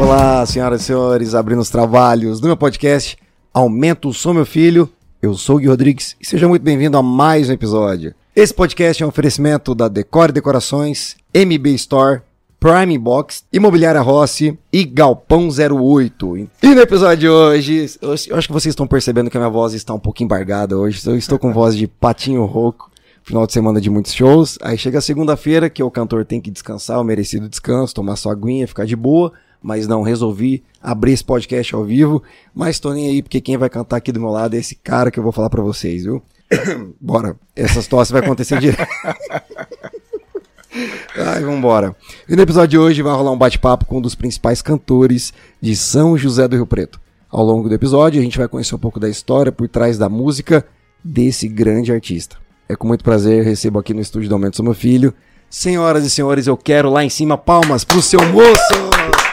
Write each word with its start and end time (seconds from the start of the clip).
Olá, 0.00 0.44
senhoras 0.44 0.82
e 0.82 0.84
senhores, 0.84 1.34
abrindo 1.34 1.60
os 1.60 1.70
trabalhos 1.70 2.38
do 2.38 2.46
meu 2.46 2.56
podcast 2.56 3.16
Aumento 3.52 4.10
o 4.10 4.14
Som 4.14 4.34
Meu 4.34 4.44
Filho. 4.46 4.88
Eu 5.22 5.34
sou 5.34 5.56
o 5.56 5.58
Gui 5.58 5.66
Rodrigues 5.66 6.14
e 6.20 6.26
seja 6.26 6.46
muito 6.46 6.62
bem-vindo 6.62 6.98
a 6.98 7.02
mais 7.02 7.48
um 7.48 7.52
episódio. 7.52 8.14
Esse 8.34 8.52
podcast 8.52 9.02
é 9.02 9.06
um 9.06 9.08
oferecimento 9.08 9.74
da 9.74 9.88
Decore 9.88 10.32
Decorações, 10.32 11.16
MB 11.34 11.74
Store, 11.76 12.20
Prime 12.60 12.98
Box, 12.98 13.44
Imobiliária 13.52 14.00
Rossi 14.00 14.58
e 14.70 14.84
Galpão 14.84 15.48
08. 15.48 16.36
E 16.62 16.74
no 16.74 16.80
episódio 16.80 17.16
de 17.16 17.28
hoje, 17.28 17.98
eu 18.02 18.12
acho 18.12 18.46
que 18.46 18.52
vocês 18.52 18.72
estão 18.72 18.86
percebendo 18.86 19.30
que 19.30 19.36
a 19.38 19.40
minha 19.40 19.50
voz 19.50 19.72
está 19.72 19.94
um 19.94 19.98
pouco 19.98 20.22
embargada 20.22 20.76
hoje. 20.76 21.00
Eu 21.06 21.16
estou 21.16 21.38
com 21.38 21.52
voz 21.52 21.74
de 21.74 21.86
patinho 21.86 22.44
rouco. 22.44 22.90
Final 23.22 23.44
de 23.44 23.52
semana 23.52 23.80
de 23.80 23.90
muitos 23.90 24.12
shows. 24.12 24.56
Aí 24.62 24.78
chega 24.78 24.98
a 24.98 25.02
segunda-feira, 25.02 25.68
que 25.68 25.82
o 25.82 25.90
cantor 25.90 26.24
tem 26.24 26.40
que 26.40 26.48
descansar, 26.48 27.00
o 27.00 27.04
merecido 27.04 27.48
descanso, 27.48 27.92
tomar 27.92 28.14
sua 28.14 28.30
aguinha, 28.32 28.68
ficar 28.68 28.84
de 28.84 28.94
boa. 28.94 29.32
Mas 29.66 29.88
não, 29.88 30.00
resolvi 30.00 30.62
abrir 30.80 31.10
esse 31.10 31.24
podcast 31.24 31.74
ao 31.74 31.84
vivo. 31.84 32.22
Mas 32.54 32.78
tô 32.78 32.92
nem 32.92 33.08
aí, 33.08 33.20
porque 33.20 33.40
quem 33.40 33.56
vai 33.56 33.68
cantar 33.68 33.96
aqui 33.96 34.12
do 34.12 34.20
meu 34.20 34.28
lado 34.28 34.54
é 34.54 34.60
esse 34.60 34.76
cara 34.76 35.10
que 35.10 35.18
eu 35.18 35.24
vou 35.24 35.32
falar 35.32 35.50
pra 35.50 35.60
vocês, 35.60 36.04
viu? 36.04 36.22
Bora. 37.00 37.34
Essas 37.56 37.88
tosse 37.88 38.12
vai 38.12 38.22
acontecer 38.22 38.60
direto. 38.60 38.86
Ai, 41.18 41.42
vambora. 41.42 41.96
E 42.28 42.36
no 42.36 42.42
episódio 42.42 42.68
de 42.68 42.78
hoje 42.78 43.02
vai 43.02 43.12
rolar 43.12 43.32
um 43.32 43.36
bate-papo 43.36 43.86
com 43.86 43.98
um 43.98 44.00
dos 44.00 44.14
principais 44.14 44.62
cantores 44.62 45.32
de 45.60 45.74
São 45.74 46.16
José 46.16 46.46
do 46.46 46.54
Rio 46.54 46.66
Preto. 46.66 47.00
Ao 47.28 47.44
longo 47.44 47.68
do 47.68 47.74
episódio, 47.74 48.20
a 48.20 48.22
gente 48.22 48.38
vai 48.38 48.46
conhecer 48.46 48.76
um 48.76 48.78
pouco 48.78 49.00
da 49.00 49.08
história 49.08 49.50
por 49.50 49.68
trás 49.68 49.98
da 49.98 50.08
música 50.08 50.64
desse 51.02 51.48
grande 51.48 51.90
artista. 51.90 52.36
É 52.68 52.76
com 52.76 52.86
muito 52.86 53.02
prazer 53.02 53.42
recebo 53.42 53.80
aqui 53.80 53.92
no 53.92 54.00
estúdio 54.00 54.28
do 54.28 54.36
Aumento 54.36 54.54
Sou 54.54 54.64
Meu 54.64 54.74
Filho. 54.74 55.12
Senhoras 55.50 56.04
e 56.04 56.10
senhores, 56.10 56.46
eu 56.46 56.56
quero 56.56 56.88
lá 56.88 57.02
em 57.02 57.10
cima 57.10 57.36
palmas 57.36 57.82
pro 57.82 58.00
seu 58.00 58.20
moço! 58.28 59.25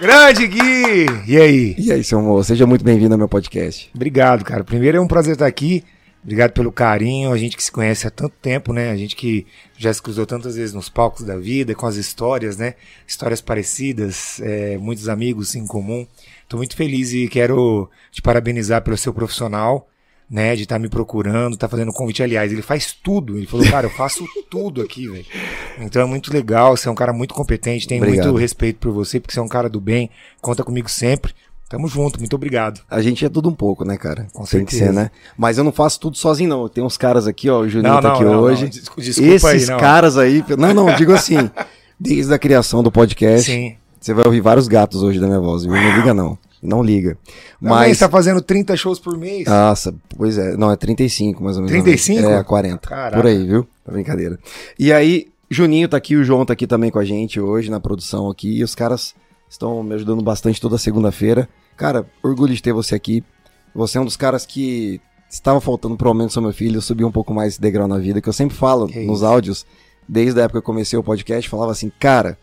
Grande 0.00 0.46
Gui! 0.46 1.06
E 1.26 1.36
aí? 1.36 1.74
E 1.76 1.90
aí, 1.90 2.04
seu 2.04 2.22
moço, 2.22 2.46
seja 2.46 2.64
muito 2.64 2.84
bem-vindo 2.84 3.14
ao 3.14 3.18
meu 3.18 3.28
podcast. 3.28 3.90
Obrigado, 3.92 4.44
cara. 4.44 4.62
Primeiro 4.62 4.96
é 4.96 5.00
um 5.00 5.08
prazer 5.08 5.32
estar 5.32 5.46
aqui. 5.46 5.82
Obrigado 6.22 6.52
pelo 6.52 6.70
carinho. 6.70 7.32
A 7.32 7.36
gente 7.36 7.56
que 7.56 7.62
se 7.64 7.72
conhece 7.72 8.06
há 8.06 8.10
tanto 8.10 8.34
tempo, 8.40 8.72
né? 8.72 8.90
A 8.92 8.96
gente 8.96 9.16
que 9.16 9.44
já 9.76 9.92
se 9.92 10.00
cruzou 10.00 10.24
tantas 10.24 10.54
vezes 10.54 10.72
nos 10.72 10.88
palcos 10.88 11.24
da 11.24 11.36
vida, 11.36 11.74
com 11.74 11.84
as 11.84 11.96
histórias, 11.96 12.56
né? 12.56 12.74
Histórias 13.08 13.40
parecidas, 13.40 14.40
é, 14.40 14.78
muitos 14.78 15.08
amigos 15.08 15.56
em 15.56 15.66
comum. 15.66 16.06
Estou 16.44 16.58
muito 16.58 16.76
feliz 16.76 17.12
e 17.12 17.26
quero 17.26 17.90
te 18.12 18.22
parabenizar 18.22 18.82
pelo 18.82 18.96
seu 18.96 19.12
profissional, 19.12 19.88
né? 20.30 20.54
De 20.56 20.62
estar 20.62 20.78
me 20.78 20.88
procurando, 20.88 21.54
estar 21.54 21.68
fazendo 21.68 21.92
convite. 21.92 22.22
Aliás, 22.22 22.52
ele 22.52 22.62
faz 22.62 22.92
tudo. 22.92 23.36
Ele 23.36 23.46
falou, 23.46 23.66
cara, 23.70 23.86
eu 23.86 23.90
faço 23.90 24.24
tudo 24.50 24.82
aqui, 24.82 25.08
velho. 25.08 25.24
Então 25.80 26.02
é 26.02 26.04
muito 26.04 26.32
legal. 26.32 26.76
Você 26.76 26.88
é 26.88 26.90
um 26.90 26.94
cara 26.94 27.12
muito 27.12 27.34
competente. 27.34 27.86
Tenho 27.88 28.02
Obrigado. 28.02 28.26
muito 28.26 28.38
respeito 28.38 28.78
por 28.78 28.92
você, 28.92 29.18
porque 29.20 29.32
você 29.34 29.40
é 29.40 29.42
um 29.42 29.48
cara 29.48 29.68
do 29.68 29.80
bem. 29.80 30.10
Conta 30.40 30.62
comigo 30.64 30.88
sempre. 30.90 31.32
Tamo 31.68 31.86
junto. 31.86 32.18
Muito 32.18 32.34
obrigado. 32.34 32.80
A 32.90 33.02
gente 33.02 33.24
é 33.24 33.28
tudo 33.28 33.48
um 33.50 33.54
pouco, 33.54 33.84
né, 33.84 33.96
cara? 33.98 34.26
Com 34.32 34.44
Tem 34.44 34.64
que 34.64 34.72
certeza. 34.74 34.86
ser, 34.86 34.92
né? 34.92 35.10
Mas 35.36 35.58
eu 35.58 35.64
não 35.64 35.72
faço 35.72 36.00
tudo 36.00 36.16
sozinho, 36.16 36.48
não. 36.48 36.68
Tem 36.68 36.82
uns 36.82 36.96
caras 36.96 37.26
aqui, 37.26 37.50
ó. 37.50 37.60
O 37.60 37.68
Juninho 37.68 38.00
tá 38.00 38.14
aqui 38.14 38.24
hoje. 38.24 38.68
Des- 38.68 38.84
Desculpa 38.96 39.30
Esses 39.34 39.44
aí, 39.44 39.66
não. 39.66 39.76
caras 39.78 40.16
aí. 40.16 40.42
Não, 40.56 40.72
não, 40.72 40.94
digo 40.96 41.12
assim. 41.14 41.50
Desde 42.00 42.32
a 42.32 42.38
criação 42.38 42.82
do 42.82 42.90
podcast, 42.92 43.50
Sim. 43.50 43.76
você 44.00 44.14
vai 44.14 44.24
ouvir 44.24 44.40
vários 44.40 44.66
gatos 44.68 45.02
hoje 45.02 45.18
da 45.20 45.26
minha 45.26 45.40
voz, 45.40 45.64
viu? 45.64 45.72
Não 45.72 45.96
liga, 45.96 46.14
não. 46.14 46.38
Não 46.62 46.82
liga. 46.82 47.16
Mas 47.60 47.70
Mas. 47.70 47.98
você 47.98 48.04
tá 48.04 48.10
fazendo 48.10 48.40
30 48.40 48.76
shows 48.76 48.98
por 48.98 49.16
mês? 49.16 49.46
Nossa, 49.46 49.94
pois 50.16 50.36
é. 50.38 50.56
Não, 50.56 50.70
é 50.70 50.76
35 50.76 51.42
mais 51.42 51.56
ou 51.56 51.62
menos. 51.62 51.72
35? 51.72 52.28
É, 52.28 52.42
40. 52.42 52.88
Caraca. 52.88 53.16
Por 53.16 53.26
aí, 53.26 53.46
viu? 53.46 53.66
Tá 53.84 53.92
brincadeira. 53.92 54.38
E 54.78 54.92
aí, 54.92 55.28
Juninho 55.50 55.88
tá 55.88 55.96
aqui, 55.96 56.16
o 56.16 56.24
João 56.24 56.44
tá 56.44 56.52
aqui 56.52 56.66
também 56.66 56.90
com 56.90 56.98
a 56.98 57.04
gente 57.04 57.40
hoje 57.40 57.70
na 57.70 57.78
produção 57.80 58.28
aqui. 58.28 58.58
E 58.58 58.64
os 58.64 58.74
caras 58.74 59.14
estão 59.48 59.82
me 59.82 59.94
ajudando 59.94 60.22
bastante 60.22 60.60
toda 60.60 60.76
segunda-feira. 60.78 61.48
Cara, 61.76 62.04
orgulho 62.22 62.54
de 62.54 62.62
ter 62.62 62.72
você 62.72 62.94
aqui. 62.94 63.22
Você 63.74 63.96
é 63.98 64.00
um 64.00 64.04
dos 64.04 64.16
caras 64.16 64.44
que 64.44 65.00
estava 65.30 65.60
faltando 65.60 65.96
pro 65.96 66.08
aumento 66.08 66.34
do 66.34 66.42
meu 66.42 66.52
filho. 66.52 66.78
Eu 66.78 66.82
subi 66.82 67.04
um 67.04 67.12
pouco 67.12 67.32
mais 67.32 67.52
esse 67.54 67.60
degrau 67.60 67.86
na 67.86 67.98
vida, 67.98 68.20
que 68.20 68.28
eu 68.28 68.32
sempre 68.32 68.56
falo 68.56 68.88
Que 68.88 69.04
nos 69.06 69.18
isso. 69.18 69.26
áudios, 69.26 69.66
desde 70.08 70.40
a 70.40 70.44
época 70.44 70.58
que 70.60 70.64
eu 70.64 70.66
comecei 70.66 70.98
o 70.98 71.02
podcast, 71.04 71.48
falava 71.48 71.70
assim, 71.70 71.92
cara, 72.00 72.36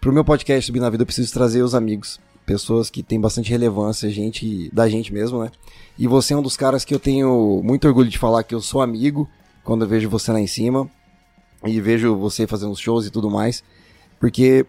pro 0.00 0.12
meu 0.12 0.24
podcast 0.24 0.64
subir 0.66 0.80
na 0.80 0.88
vida 0.90 1.02
eu 1.02 1.06
preciso 1.06 1.32
trazer 1.32 1.62
os 1.62 1.74
amigos. 1.74 2.18
Pessoas 2.46 2.90
que 2.90 3.02
têm 3.02 3.20
bastante 3.20 3.50
relevância, 3.50 4.08
gente 4.10 4.70
da 4.72 4.88
gente 4.88 5.12
mesmo, 5.12 5.42
né? 5.42 5.50
E 5.98 6.06
você 6.06 6.34
é 6.34 6.36
um 6.36 6.42
dos 6.42 6.56
caras 6.56 6.84
que 6.84 6.94
eu 6.94 7.00
tenho 7.00 7.62
muito 7.64 7.86
orgulho 7.86 8.08
de 8.08 8.18
falar 8.18 8.42
que 8.42 8.54
eu 8.54 8.60
sou 8.60 8.82
amigo 8.82 9.28
quando 9.62 9.82
eu 9.82 9.88
vejo 9.88 10.10
você 10.10 10.30
lá 10.30 10.40
em 10.40 10.46
cima 10.46 10.88
e 11.64 11.80
vejo 11.80 12.16
você 12.16 12.46
fazendo 12.46 12.72
os 12.72 12.78
shows 12.78 13.06
e 13.06 13.10
tudo 13.10 13.30
mais, 13.30 13.64
porque 14.20 14.66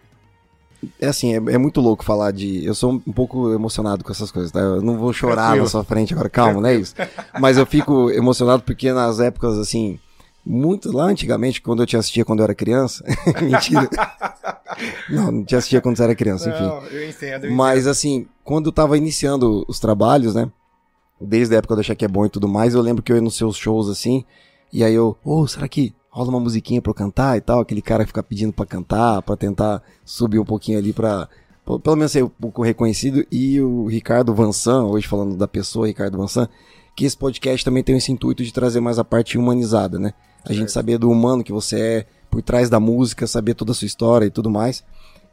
é 1.00 1.06
assim, 1.08 1.32
é, 1.32 1.36
é 1.36 1.58
muito 1.58 1.80
louco 1.80 2.04
falar 2.04 2.30
de. 2.30 2.64
Eu 2.64 2.74
sou 2.74 2.92
um 2.92 3.12
pouco 3.12 3.52
emocionado 3.52 4.04
com 4.04 4.12
essas 4.12 4.30
coisas, 4.30 4.50
tá? 4.50 4.60
Eu 4.60 4.82
não 4.82 4.98
vou 4.98 5.12
chorar 5.12 5.46
Tranquilo. 5.46 5.64
na 5.64 5.70
sua 5.70 5.84
frente 5.84 6.12
agora, 6.12 6.28
calma, 6.28 6.60
não 6.60 6.68
é 6.68 6.74
isso? 6.76 6.94
Mas 7.40 7.56
eu 7.56 7.66
fico 7.66 8.10
emocionado 8.10 8.62
porque 8.62 8.92
nas 8.92 9.20
épocas 9.20 9.58
assim, 9.58 9.98
muito 10.46 10.96
lá 10.96 11.06
antigamente, 11.06 11.60
quando 11.60 11.82
eu 11.82 11.86
te 11.86 11.96
assistia 11.96 12.24
quando 12.24 12.38
eu 12.38 12.44
era 12.44 12.54
criança, 12.54 13.04
mentira. 13.42 13.88
Não, 15.10 15.32
não 15.32 15.44
te 15.44 15.56
assistia 15.56 15.80
quando 15.80 15.96
você 15.96 16.04
era 16.04 16.14
criança, 16.14 16.48
enfim. 16.48 16.62
Não, 16.62 16.86
eu 16.86 17.08
entendo. 17.08 17.46
eu 17.46 17.52
Mas 17.52 17.88
assim, 17.88 18.28
quando 18.44 18.66
eu 18.66 18.72
tava 18.72 18.96
iniciando 18.96 19.64
os 19.66 19.80
trabalhos, 19.80 20.34
né? 20.36 20.48
Desde 21.20 21.54
a 21.54 21.58
época 21.58 21.74
do 21.74 21.80
Achar 21.80 21.96
Que 21.96 22.04
É 22.04 22.08
Bom 22.08 22.26
e 22.26 22.28
tudo 22.30 22.46
mais, 22.46 22.74
eu 22.74 22.80
lembro 22.80 23.02
que 23.02 23.10
eu 23.10 23.16
ia 23.16 23.22
nos 23.22 23.36
seus 23.36 23.56
shows 23.56 23.88
assim, 23.88 24.24
e 24.72 24.84
aí 24.84 24.94
eu, 24.94 25.16
ô, 25.24 25.46
será 25.48 25.66
que 25.66 25.94
rola 26.10 26.30
uma 26.30 26.40
musiquinha 26.40 26.80
pra 26.80 26.90
eu 26.90 26.94
cantar 26.94 27.36
e 27.36 27.40
tal? 27.40 27.60
Aquele 27.60 27.82
cara 27.82 28.04
que 28.04 28.08
fica 28.08 28.22
pedindo 28.22 28.52
pra 28.52 28.64
cantar, 28.64 29.22
pra 29.22 29.36
tentar 29.36 29.82
subir 30.04 30.38
um 30.38 30.44
pouquinho 30.44 30.78
ali 30.78 30.92
pra. 30.92 31.28
Pelo 31.82 31.96
menos 31.96 32.12
ser 32.12 32.22
um 32.22 32.28
pouco 32.28 32.62
reconhecido. 32.62 33.26
E 33.30 33.60
o 33.60 33.86
Ricardo 33.86 34.32
Vansan, 34.32 34.84
hoje 34.84 35.08
falando 35.08 35.36
da 35.36 35.48
pessoa, 35.48 35.88
Ricardo 35.88 36.16
Vansan, 36.16 36.48
que 36.94 37.04
esse 37.04 37.16
podcast 37.16 37.64
também 37.64 37.82
tem 37.82 37.96
esse 37.96 38.12
intuito 38.12 38.44
de 38.44 38.52
trazer 38.52 38.80
mais 38.80 38.98
a 38.98 39.04
parte 39.04 39.36
humanizada, 39.36 39.98
né? 39.98 40.14
A 40.46 40.52
gente 40.52 40.70
saber 40.70 40.98
do 40.98 41.10
humano 41.10 41.42
que 41.42 41.52
você 41.52 41.80
é, 41.80 42.06
por 42.30 42.42
trás 42.42 42.70
da 42.70 42.78
música, 42.78 43.26
saber 43.26 43.54
toda 43.54 43.72
a 43.72 43.74
sua 43.74 43.86
história 43.86 44.26
e 44.26 44.30
tudo 44.30 44.50
mais. 44.50 44.84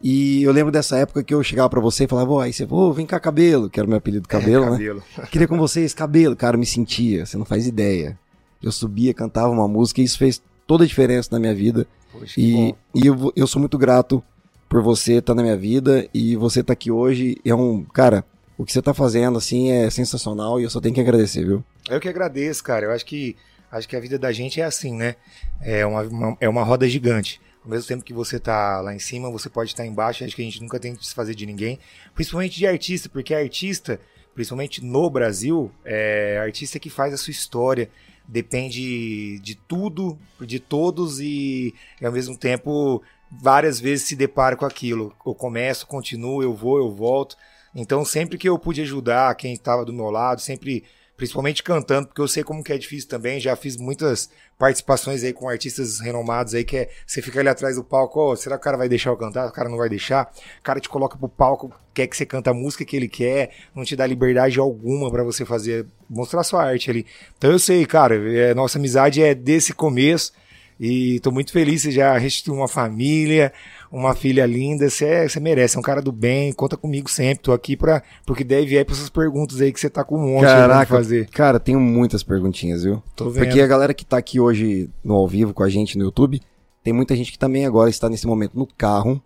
E 0.01 0.44
eu 0.44 0.51
lembro 0.51 0.72
dessa 0.72 0.97
época 0.97 1.24
que 1.24 1.34
eu 1.34 1.41
chegava 1.41 1.69
pra 1.69 1.79
você 1.79 2.03
e 2.03 2.07
falava, 2.07 2.31
ô, 2.31 2.40
aí 2.40 2.51
você, 2.51 2.68
ô, 2.69 2.91
vem 2.91 3.06
cá, 3.06 3.19
cabelo, 3.19 3.69
que 3.69 3.79
era 3.79 3.88
o 3.88 3.90
meu 3.90 3.97
apelido 3.97 4.28
cabelo, 4.28 4.66
né? 4.66 4.72
cabelo. 4.72 5.03
Queria 5.31 5.47
com 5.47 5.57
vocês, 5.57 5.94
cabelo. 5.94 6.35
Cara, 6.35 6.56
eu 6.56 6.59
me 6.59 6.66
sentia, 6.66 7.25
você 7.25 7.38
não 7.38 7.46
faz 7.46 7.66
ideia. 7.66 8.19
Eu 8.62 8.72
subia, 8.72 9.13
cantava 9.13 9.50
uma 9.50 9.68
música 9.68 10.01
e 10.01 10.03
isso 10.03 10.18
fez 10.18 10.41
toda 10.68 10.84
a 10.84 10.88
diferença 10.88 11.30
na 11.31 11.40
minha 11.40 11.56
vida. 11.56 11.88
Poxa, 12.12 12.34
E, 12.38 12.75
e 12.94 13.07
eu, 13.07 13.31
eu 13.35 13.47
sou 13.47 13.59
muito 13.62 13.78
grato 13.78 14.22
por 14.68 14.81
você 14.81 15.16
estar 15.16 15.35
na 15.35 15.41
minha 15.41 15.56
vida 15.56 16.07
e 16.13 16.35
você 16.35 16.59
estar 16.59 16.74
aqui 16.74 16.91
hoje. 16.91 17.38
É 17.45 17.56
um, 17.56 17.84
cara, 17.84 18.25
o 18.57 18.66
que 18.66 18.74
você 18.74 18.81
tá 18.81 18.94
fazendo, 18.94 19.38
assim, 19.38 19.72
é 19.72 19.90
sensacional 19.90 20.59
e 20.59 20.63
eu 20.63 20.69
só 20.69 20.81
tenho 20.81 20.95
que 20.95 21.01
agradecer, 21.01 21.45
viu? 21.45 21.63
Eu 21.90 22.00
que 22.00 22.09
agradeço, 22.09 22.63
cara. 22.63 22.88
Eu 22.88 22.91
acho 22.91 23.06
que 23.06 23.35
acho 23.74 23.88
que 23.90 23.96
a 23.96 24.00
vida 24.00 24.18
da 24.18 24.32
gente 24.32 24.62
é 24.62 24.64
assim, 24.64 24.94
né? 24.96 25.16
É 25.62 25.86
uma, 25.86 26.02
uma- 26.04 26.38
é 26.40 26.48
uma 26.48 26.64
roda 26.64 26.88
gigante. 26.88 27.42
Ao 27.64 27.70
mesmo 27.70 27.88
tempo 27.88 28.04
que 28.04 28.14
você 28.14 28.40
tá 28.40 28.82
lá 28.82 28.94
em 28.94 29.00
cima, 29.00 29.32
você 29.32 29.50
pode 29.50 29.72
estar 29.72 29.86
embaixo. 29.86 30.24
Acho 30.24 30.36
que 30.36 30.42
a 30.42 30.46
gente 30.46 30.62
nunca 30.62 30.80
tem 30.80 30.94
que 30.94 31.00
desfazer 31.02 31.34
de 31.34 31.46
ninguém. 31.46 31.80
Principalmente 32.14 32.58
de 32.58 32.68
artista, 32.68 33.08
porque 33.10 33.34
artista, 33.34 34.00
principalmente 34.36 34.84
no 34.84 35.10
Brasil, 35.10 35.72
é 35.86 36.38
artista 36.42 36.78
que 36.80 36.90
faz 36.90 37.14
a 37.14 37.18
sua 37.18 37.32
história. 37.32 37.90
Depende 38.28 39.40
de 39.40 39.56
tudo, 39.56 40.18
de 40.42 40.60
todos 40.60 41.20
e, 41.20 41.74
ao 42.02 42.12
mesmo 42.12 42.38
tempo 42.38 43.02
várias 43.36 43.80
vezes 43.80 44.08
se 44.08 44.16
depara 44.16 44.56
com 44.56 44.66
aquilo. 44.66 45.14
Eu 45.26 45.34
começo, 45.34 45.88
continuo, 45.88 46.44
eu 46.44 46.54
vou, 46.54 46.78
eu 46.78 46.92
volto. 46.92 47.36
Então 47.74 48.06
sempre 48.06 48.38
que 48.38 48.48
eu 48.48 48.60
pude 48.60 48.82
ajudar 48.82 49.34
quem 49.36 49.54
estava 49.54 49.84
do 49.84 49.92
meu 49.94 50.10
lado, 50.12 50.40
sempre 50.40 50.84
principalmente 51.16 51.62
cantando, 51.62 52.07
porque 52.07 52.22
eu 52.22 52.28
sei 52.28 52.44
como 52.44 52.63
que 52.63 52.74
é 52.74 52.78
difícil 52.78 53.07
também, 53.07 53.40
já 53.40 53.56
fiz 53.56 53.78
muitas 53.78 54.29
participações 54.57 55.24
aí 55.24 55.34
com 55.34 55.47
artistas 55.47 56.00
renomados 56.00 56.53
aí, 56.53 56.63
que 56.63 56.78
é, 56.78 56.90
você 57.06 57.21
fica 57.21 57.39
ali 57.39 57.50
atrás 57.50 57.75
do 57.75 57.83
palco, 57.83 58.19
ó, 58.19 58.36
será 58.36 58.57
que 58.57 58.62
o 58.62 58.63
cara 58.63 58.77
vai 58.77 58.89
deixar 58.89 59.10
eu 59.10 59.18
cantar? 59.18 59.48
O 59.48 59.51
cara 59.51 59.69
não 59.69 59.77
vai 59.77 59.89
deixar. 59.89 60.31
O 60.60 60.63
cara 60.63 60.80
te 60.80 60.89
coloca 60.89 61.18
pro 61.18 61.30
palco, 61.30 61.71
quer 61.94 62.07
que 62.07 62.18
você 62.18 62.25
canta 62.25 62.51
a 62.51 62.54
música 62.54 62.83
que 62.83 62.95
ele 62.95 63.07
quer, 63.07 63.51
não 63.75 63.83
te 63.83 63.95
dá 63.95 64.06
liberdade 64.07 64.60
alguma 64.60 65.12
pra 65.12 65.24
você 65.24 65.45
fazer, 65.45 65.86
mostrar 66.10 66.44
sua 66.44 66.63
arte 66.63 66.89
ali. 66.89 67.06
Então 67.38 67.51
eu 67.51 67.59
sei, 67.59 67.86
cara, 67.86 68.16
é, 68.16 68.54
nossa 68.54 68.77
amizade 68.77 69.21
é 69.21 69.36
desse 69.36 69.74
começo, 69.74 70.33
e 70.80 71.19
tô 71.19 71.31
muito 71.31 71.51
feliz, 71.51 71.83
você 71.83 71.92
já 71.92 72.18
restituiu 72.18 72.56
uma 72.56 72.68
família, 72.68 73.54
uma 73.94 74.16
filha 74.16 74.44
linda, 74.45 74.90
você, 74.90 75.06
é, 75.06 75.30
você 75.30 75.40
merece, 75.40 75.78
é 75.78 75.80
um 75.80 75.84
cara 75.84 76.01
do 76.01 76.12
bem, 76.12 76.51
conta 76.51 76.75
comigo 76.75 77.07
sempre, 77.07 77.44
tô 77.44 77.54
aqui 77.54 77.78
pra, 77.78 78.01
porque 78.25 78.44
deve 78.44 78.75
ir 78.75 78.84
pra 78.84 78.95
essas 78.95 79.07
perguntas 79.07 79.62
aí 79.62 79.72
que 79.72 79.80
você 79.80 79.88
tá 79.88 80.04
com 80.04 80.18
um 80.18 80.34
monte 80.34 80.45
pra 80.45 80.56
Caraca, 80.56 80.95
fazer. 80.95 81.30
cara, 81.30 81.60
tenho 81.60 81.80
muitas 81.80 82.24
perguntinhas, 82.24 82.84
viu? 82.84 83.04
Tô 83.16 83.30
vendo. 83.30 83.45
Porque 83.45 83.62
a 83.62 83.68
galera 83.68 83.94
que 83.94 84.04
tá 84.04 84.18
aqui 84.18 84.40
hoje 84.40 84.90
no 85.04 85.13
ao 85.13 85.28
vivo 85.28 85.54
com 85.54 85.62
a 85.62 85.69
gente 85.69 85.95
no 85.95 86.06
YouTube, 86.06 86.42
tem 86.84 86.92
muita 86.92 87.16
gente 87.16 87.31
que 87.31 87.38
também 87.38 87.68
agora 87.68 87.88
está 87.90 88.10
nesse 88.10 88.25
momento 88.25 88.57
no 88.57 88.66
carro, 88.66 89.22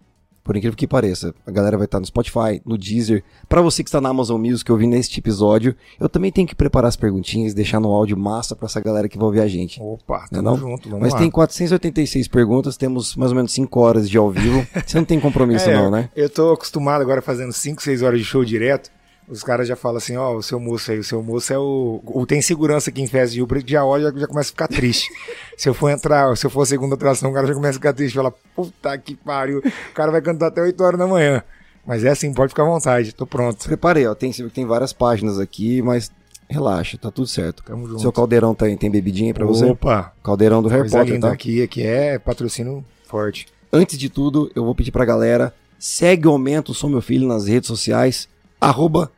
por 0.47 0.55
incrível 0.55 0.75
que 0.75 0.87
pareça. 0.87 1.35
A 1.45 1.51
galera 1.51 1.77
vai 1.77 1.85
estar 1.85 1.99
no 1.99 2.05
Spotify, 2.05 2.61
no 2.65 2.77
Deezer. 2.77 3.23
Para 3.47 3.61
você 3.61 3.83
que 3.83 3.89
está 3.89 4.01
na 4.01 4.09
Amazon 4.09 4.41
Music 4.41 4.71
ouvindo 4.71 4.95
este 4.95 5.19
episódio, 5.19 5.75
eu 5.99 6.07
também 6.09 6.31
tenho 6.31 6.47
que 6.47 6.55
preparar 6.55 6.87
as 6.87 6.95
perguntinhas, 6.95 7.53
deixar 7.53 7.79
no 7.79 7.89
áudio 7.89 8.17
massa 8.17 8.55
para 8.55 8.65
essa 8.65 8.79
galera 8.79 9.07
que 9.09 9.17
vai 9.17 9.25
ouvir 9.25 9.41
a 9.41 9.47
gente. 9.47 9.79
Opa, 9.81 10.25
é 10.31 10.35
tamo 10.35 10.41
não? 10.41 10.57
junto, 10.57 10.89
vamos 10.89 11.03
Mas 11.03 11.13
lá. 11.13 11.19
tem 11.19 11.29
486 11.29 12.27
perguntas, 12.29 12.77
temos 12.77 13.15
mais 13.15 13.31
ou 13.31 13.35
menos 13.35 13.51
5 13.51 13.79
horas 13.79 14.09
de 14.09 14.17
ao 14.17 14.31
vivo. 14.31 14.65
Você 14.85 14.97
não 14.97 15.05
tem 15.05 15.19
compromisso 15.19 15.69
É, 15.69 15.73
não, 15.75 15.91
né? 15.91 16.09
Eu 16.15 16.29
tô 16.29 16.53
acostumado 16.53 17.01
agora 17.01 17.21
fazendo 17.21 17.51
5, 17.51 17.81
6 17.83 18.01
horas 18.01 18.19
de 18.19 18.25
show 18.25 18.43
direto. 18.45 18.89
Os 19.29 19.43
caras 19.43 19.67
já 19.67 19.75
falam 19.75 19.97
assim, 19.97 20.15
ó, 20.15 20.35
o 20.35 20.41
seu 20.41 20.57
moço 20.57 20.89
aí, 20.89 20.99
o 20.99 21.03
seu 21.03 21.21
moço 21.21 21.51
é 21.51 21.57
o. 21.57 22.01
o 22.05 22.25
tem 22.25 22.41
segurança 22.41 22.89
aqui 22.89 23.01
em 23.01 23.07
festa 23.07 23.35
de 23.35 23.45
que 23.63 23.71
já 23.71 23.83
olha 23.83 24.09
já, 24.09 24.19
já 24.19 24.27
começa 24.27 24.49
a 24.49 24.51
ficar 24.51 24.67
triste. 24.69 25.09
se 25.57 25.67
eu 25.67 25.73
for 25.73 25.89
entrar, 25.89 26.35
se 26.37 26.45
eu 26.45 26.49
for 26.49 26.61
a 26.61 26.65
segunda 26.65 26.95
atração, 26.95 27.31
o 27.31 27.33
cara 27.33 27.45
já 27.45 27.53
começa 27.53 27.71
a 27.71 27.73
ficar 27.73 27.93
triste. 27.93 28.15
Fala, 28.15 28.33
puta 28.55 28.97
que 28.97 29.15
pariu, 29.15 29.59
o 29.59 29.93
cara 29.93 30.11
vai 30.11 30.21
cantar 30.21 30.47
até 30.47 30.61
8 30.61 30.81
horas 30.81 30.97
da 30.97 31.05
manhã. 31.05 31.43
Mas 31.85 32.05
é 32.05 32.09
assim, 32.09 32.33
pode 32.33 32.49
ficar 32.49 32.63
à 32.63 32.67
vontade, 32.67 33.13
tô 33.13 33.25
pronto. 33.25 33.65
Preparei, 33.65 34.07
ó. 34.07 34.15
Tem, 34.15 34.31
tem 34.31 34.65
várias 34.65 34.93
páginas 34.93 35.39
aqui, 35.39 35.81
mas 35.81 36.09
relaxa, 36.49 36.97
tá 36.97 37.11
tudo 37.11 37.27
certo. 37.27 37.63
Tamo 37.63 37.85
junto. 37.87 38.01
Seu 38.01 38.11
caldeirão 38.13 38.55
tem, 38.55 38.77
tem 38.77 38.89
bebidinha 38.89 39.29
aí 39.29 39.33
pra 39.33 39.45
você? 39.45 39.65
Opa, 39.65 40.13
Caldeirão 40.23 40.61
do 40.61 40.69
Harry 40.69 40.83
coisa 40.83 40.99
Potter, 40.99 41.13
linda 41.13 41.27
tá? 41.27 41.33
aqui, 41.33 41.61
aqui 41.61 41.83
é 41.83 42.17
patrocínio 42.17 42.83
forte. 43.05 43.47
Antes 43.71 43.97
de 43.97 44.09
tudo, 44.09 44.49
eu 44.55 44.63
vou 44.63 44.73
pedir 44.73 44.91
pra 44.91 45.03
galera, 45.03 45.53
segue 45.77 46.27
o 46.27 46.31
Aumento 46.31 46.73
Sou 46.73 46.89
Meu 46.89 47.01
Filho 47.01 47.27
nas 47.27 47.47
redes 47.47 47.67
sociais, 47.67 48.29
arroba... 48.59 49.11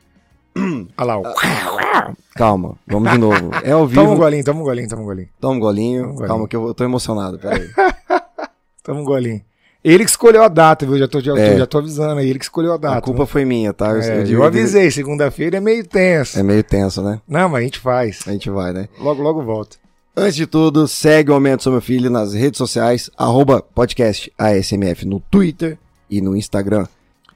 Olha 0.98 1.06
lá, 1.06 1.20
ó. 1.20 2.14
Calma, 2.36 2.76
vamos 2.88 3.12
de 3.12 3.18
novo. 3.18 3.52
É 3.64 3.72
ao 3.72 3.88
toma 3.90 4.02
um 4.04 4.08
vivo, 4.10 4.16
golinho, 4.16 4.44
toma 4.44 4.60
um 4.62 4.64
golinho, 4.64 4.88
toma 4.90 5.02
um 5.02 5.06
golinho. 5.06 5.30
toma 5.40 5.54
um 5.54 5.60
golinho. 5.60 6.02
Toma 6.02 6.10
um 6.12 6.16
golinho. 6.16 6.28
Calma 6.28 6.48
que 6.48 6.56
eu 6.56 6.68
eu 6.68 6.74
tô 6.74 6.84
emocionado, 6.84 7.38
peraí. 7.40 7.70
Toma 8.84 9.02
um 9.02 9.04
golinho. 9.04 9.42
Ele 9.84 10.04
que 10.04 10.10
escolheu 10.10 10.44
a 10.44 10.48
data, 10.48 10.86
viu? 10.86 10.98
Já 10.98 11.08
tô, 11.08 11.20
já, 11.22 11.34
tô- 11.34 11.40
É. 11.40 11.58
já 11.58 11.66
tô 11.66 11.78
avisando 11.78 12.20
aí, 12.20 12.30
ele 12.30 12.40
que 12.40 12.46
escolheu 12.46 12.74
a 12.74 12.78
data. 12.78 12.98
A 12.98 13.02
culpa 13.02 13.26
foi 13.26 13.46
minha, 13.46 13.72
tá? 13.74 13.96
É, 13.98 14.24
devia- 14.24 14.36
eu 14.38 14.44
avisei, 14.44 14.90
segunda-feira 14.92 15.58
é 15.58 15.60
meio 15.62 15.86
tenso. 15.88 16.38
É 16.40 16.44
meio 16.44 16.64
tenso, 16.64 17.02
né? 17.02 17.22
Não, 17.28 17.48
mas 17.50 17.62
a 17.62 17.64
gente 17.64 17.80
faz. 17.80 18.20
A 18.28 18.32
gente 18.32 18.50
vai, 18.50 18.74
né? 18.74 18.90
Logo, 19.00 19.22
logo 19.22 19.42
volta. 19.44 19.78
Antes 20.18 20.36
de 20.36 20.46
tudo, 20.48 20.86
segue 20.88 21.32
o 21.32 21.34
Aumento 21.34 21.64
Sou 21.64 21.72
Meu 21.72 21.82
Filho 21.82 22.10
nas 22.10 22.34
redes 22.34 22.58
sociais, 22.58 23.10
arroba 23.18 23.62
podcast 23.62 24.32
ASMF 24.38 25.06
no 25.06 25.20
Twitter 25.22 25.78
e 26.10 26.20
no 26.20 26.36
Instagram. 26.36 26.86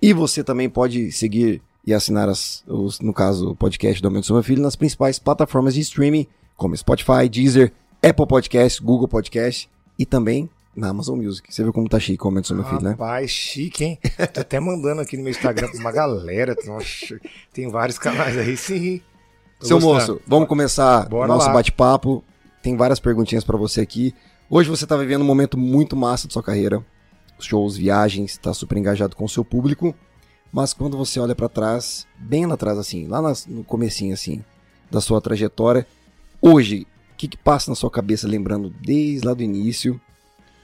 E 0.02 0.12
você 0.12 0.44
também 0.44 0.70
pode 0.70 1.12
seguir 1.14 1.62
e 1.85 1.94
assinar, 1.94 2.30
as, 2.30 2.63
os, 2.68 3.00
no 3.00 3.13
caso, 3.13 3.51
o 3.51 3.56
podcast 3.56 4.01
do 4.01 4.07
Aumento 4.07 4.27
Sou 4.27 4.35
Meu 4.35 4.44
Filho 4.44 4.62
nas 4.62 4.75
principais 4.75 5.19
plataformas 5.19 5.74
de 5.74 5.81
streaming, 5.81 6.27
como 6.56 6.75
Spotify, 6.77 7.27
Deezer, 7.30 7.74
Apple 8.01 8.27
Podcast, 8.27 8.81
Google 8.81 9.07
Podcast 9.07 9.69
e 9.97 10.06
também 10.06 10.50
na 10.75 10.89
Amazon 10.89 11.19
Music. 11.19 11.53
Você 11.53 11.63
viu 11.63 11.74
como 11.74 11.88
tá 11.88 12.00
chique 12.00 12.24
o 12.24 12.27
Aumento 12.27 12.47
Sou 12.47 12.57
Meu 12.57 12.65
Filho, 12.65 12.81
né? 12.81 12.91
Rapaz, 12.91 13.30
chique, 13.30 13.83
hein? 13.83 14.00
Tô 14.33 14.41
até 14.41 14.59
mandando 14.59 15.01
aqui 15.01 15.18
no 15.18 15.24
meu 15.24 15.31
Instagram 15.31 15.69
pra 15.69 15.80
uma 15.80 15.91
galera. 15.91 16.56
Tem 17.53 17.69
vários 17.69 17.97
canais 18.00 18.38
aí, 18.38 18.57
sim. 18.57 19.01
Tô 19.59 19.68
Seu 19.68 19.79
gostando. 19.79 20.13
moço, 20.13 20.21
vamos 20.27 20.47
começar 20.47 21.07
Bora 21.07 21.27
nosso 21.27 21.51
bate-papo. 21.51 22.24
Tem 22.62 22.75
várias 22.75 23.00
perguntinhas 23.00 23.44
pra 23.44 23.57
você 23.57 23.81
aqui. 23.81 24.13
Hoje 24.50 24.69
você 24.69 24.86
tá 24.86 24.97
vivendo 24.97 25.21
um 25.21 25.25
momento 25.25 25.57
muito 25.57 25.95
massa 25.95 26.27
de 26.27 26.33
sua 26.33 26.44
carreira. 26.44 26.83
Shows, 27.39 27.75
viagens, 27.75 28.38
tá 28.38 28.53
super 28.53 28.77
engajado 28.77 29.15
com 29.15 29.25
o 29.25 29.29
seu 29.29 29.44
público. 29.44 29.94
Mas 30.53 30.71
quando 30.71 30.95
você 30.95 31.19
olha 31.19 31.33
pra 31.33 31.50
trás, 31.50 32.05
bem 32.17 32.45
lá 32.45 32.53
atrás 32.53 32.77
assim, 32.77 33.07
lá 33.07 33.21
nas- 33.21 33.47
no 33.47 33.63
comecinho 33.63 34.13
assim, 34.13 34.44
da 34.91 35.01
sua 35.01 35.19
trajetória, 35.19 35.88
hoje, 36.39 36.85
o 37.13 37.15
que 37.17 37.27
que 37.27 37.38
passa 37.38 37.71
na 37.71 37.75
sua 37.75 37.89
cabeça 37.89 38.27
lembrando 38.27 38.69
desde 38.69 39.25
lá 39.25 39.33
do 39.33 39.41
início, 39.41 40.00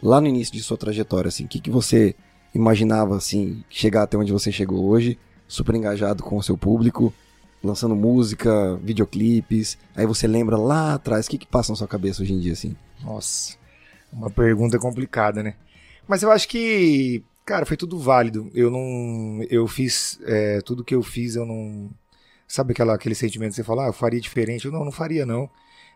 lá 0.02 0.22
no 0.22 0.28
início 0.28 0.54
de 0.54 0.62
sua 0.62 0.78
trajetória 0.78 1.28
assim, 1.30 1.46
o 1.46 1.48
que 1.48 1.60
que 1.60 1.72
você 1.72 2.16
imaginava 2.54 3.18
assim, 3.18 3.64
chegar 3.70 4.04
até 4.04 4.16
onde 4.16 4.32
você 4.32 4.52
chegou 4.52 4.86
hoje, 4.86 5.18
super 5.48 5.74
engajado 5.74 6.22
com 6.22 6.38
o 6.38 6.44
seu 6.44 6.56
público, 6.58 7.12
lançando 7.64 7.96
música, 7.96 8.76
videoclipes. 8.84 9.78
Aí 9.96 10.06
você 10.06 10.28
lembra 10.28 10.56
lá 10.56 10.94
atrás, 10.94 11.26
o 11.26 11.30
que 11.32 11.38
que 11.40 11.48
passa 11.48 11.72
na 11.72 11.76
sua 11.76 11.88
cabeça 11.88 12.22
hoje 12.22 12.34
em 12.34 12.40
dia, 12.40 12.54
assim? 12.54 12.76
Nossa, 13.04 13.56
uma 14.14 14.30
pergunta 14.30 14.78
complicada, 14.78 15.42
né? 15.42 15.56
Mas 16.08 16.24
eu 16.24 16.32
acho 16.32 16.48
que, 16.48 17.24
cara, 17.50 17.66
foi 17.66 17.76
tudo 17.76 17.98
válido. 17.98 18.52
Eu 18.54 18.70
não. 18.70 19.44
Eu 19.50 19.68
fiz. 19.68 20.20
é, 20.24 20.62
tudo 20.62 20.84
que 20.84 20.94
eu 20.94 21.02
fiz, 21.02 21.36
eu 21.36 21.46
não. 21.48 21.90
Sabe 22.48 22.74
aquela, 22.74 22.94
aquele 22.94 23.16
sentimento 23.16 23.52
que 23.52 23.56
você 23.56 23.64
fala, 23.64 23.86
ah, 23.86 23.88
eu 23.90 23.94
faria 23.94 24.22
diferente? 24.22 24.66
Eu 24.66 24.72
não, 24.72 24.86
não 24.86 24.92
faria, 24.92 25.26
não. 25.26 25.50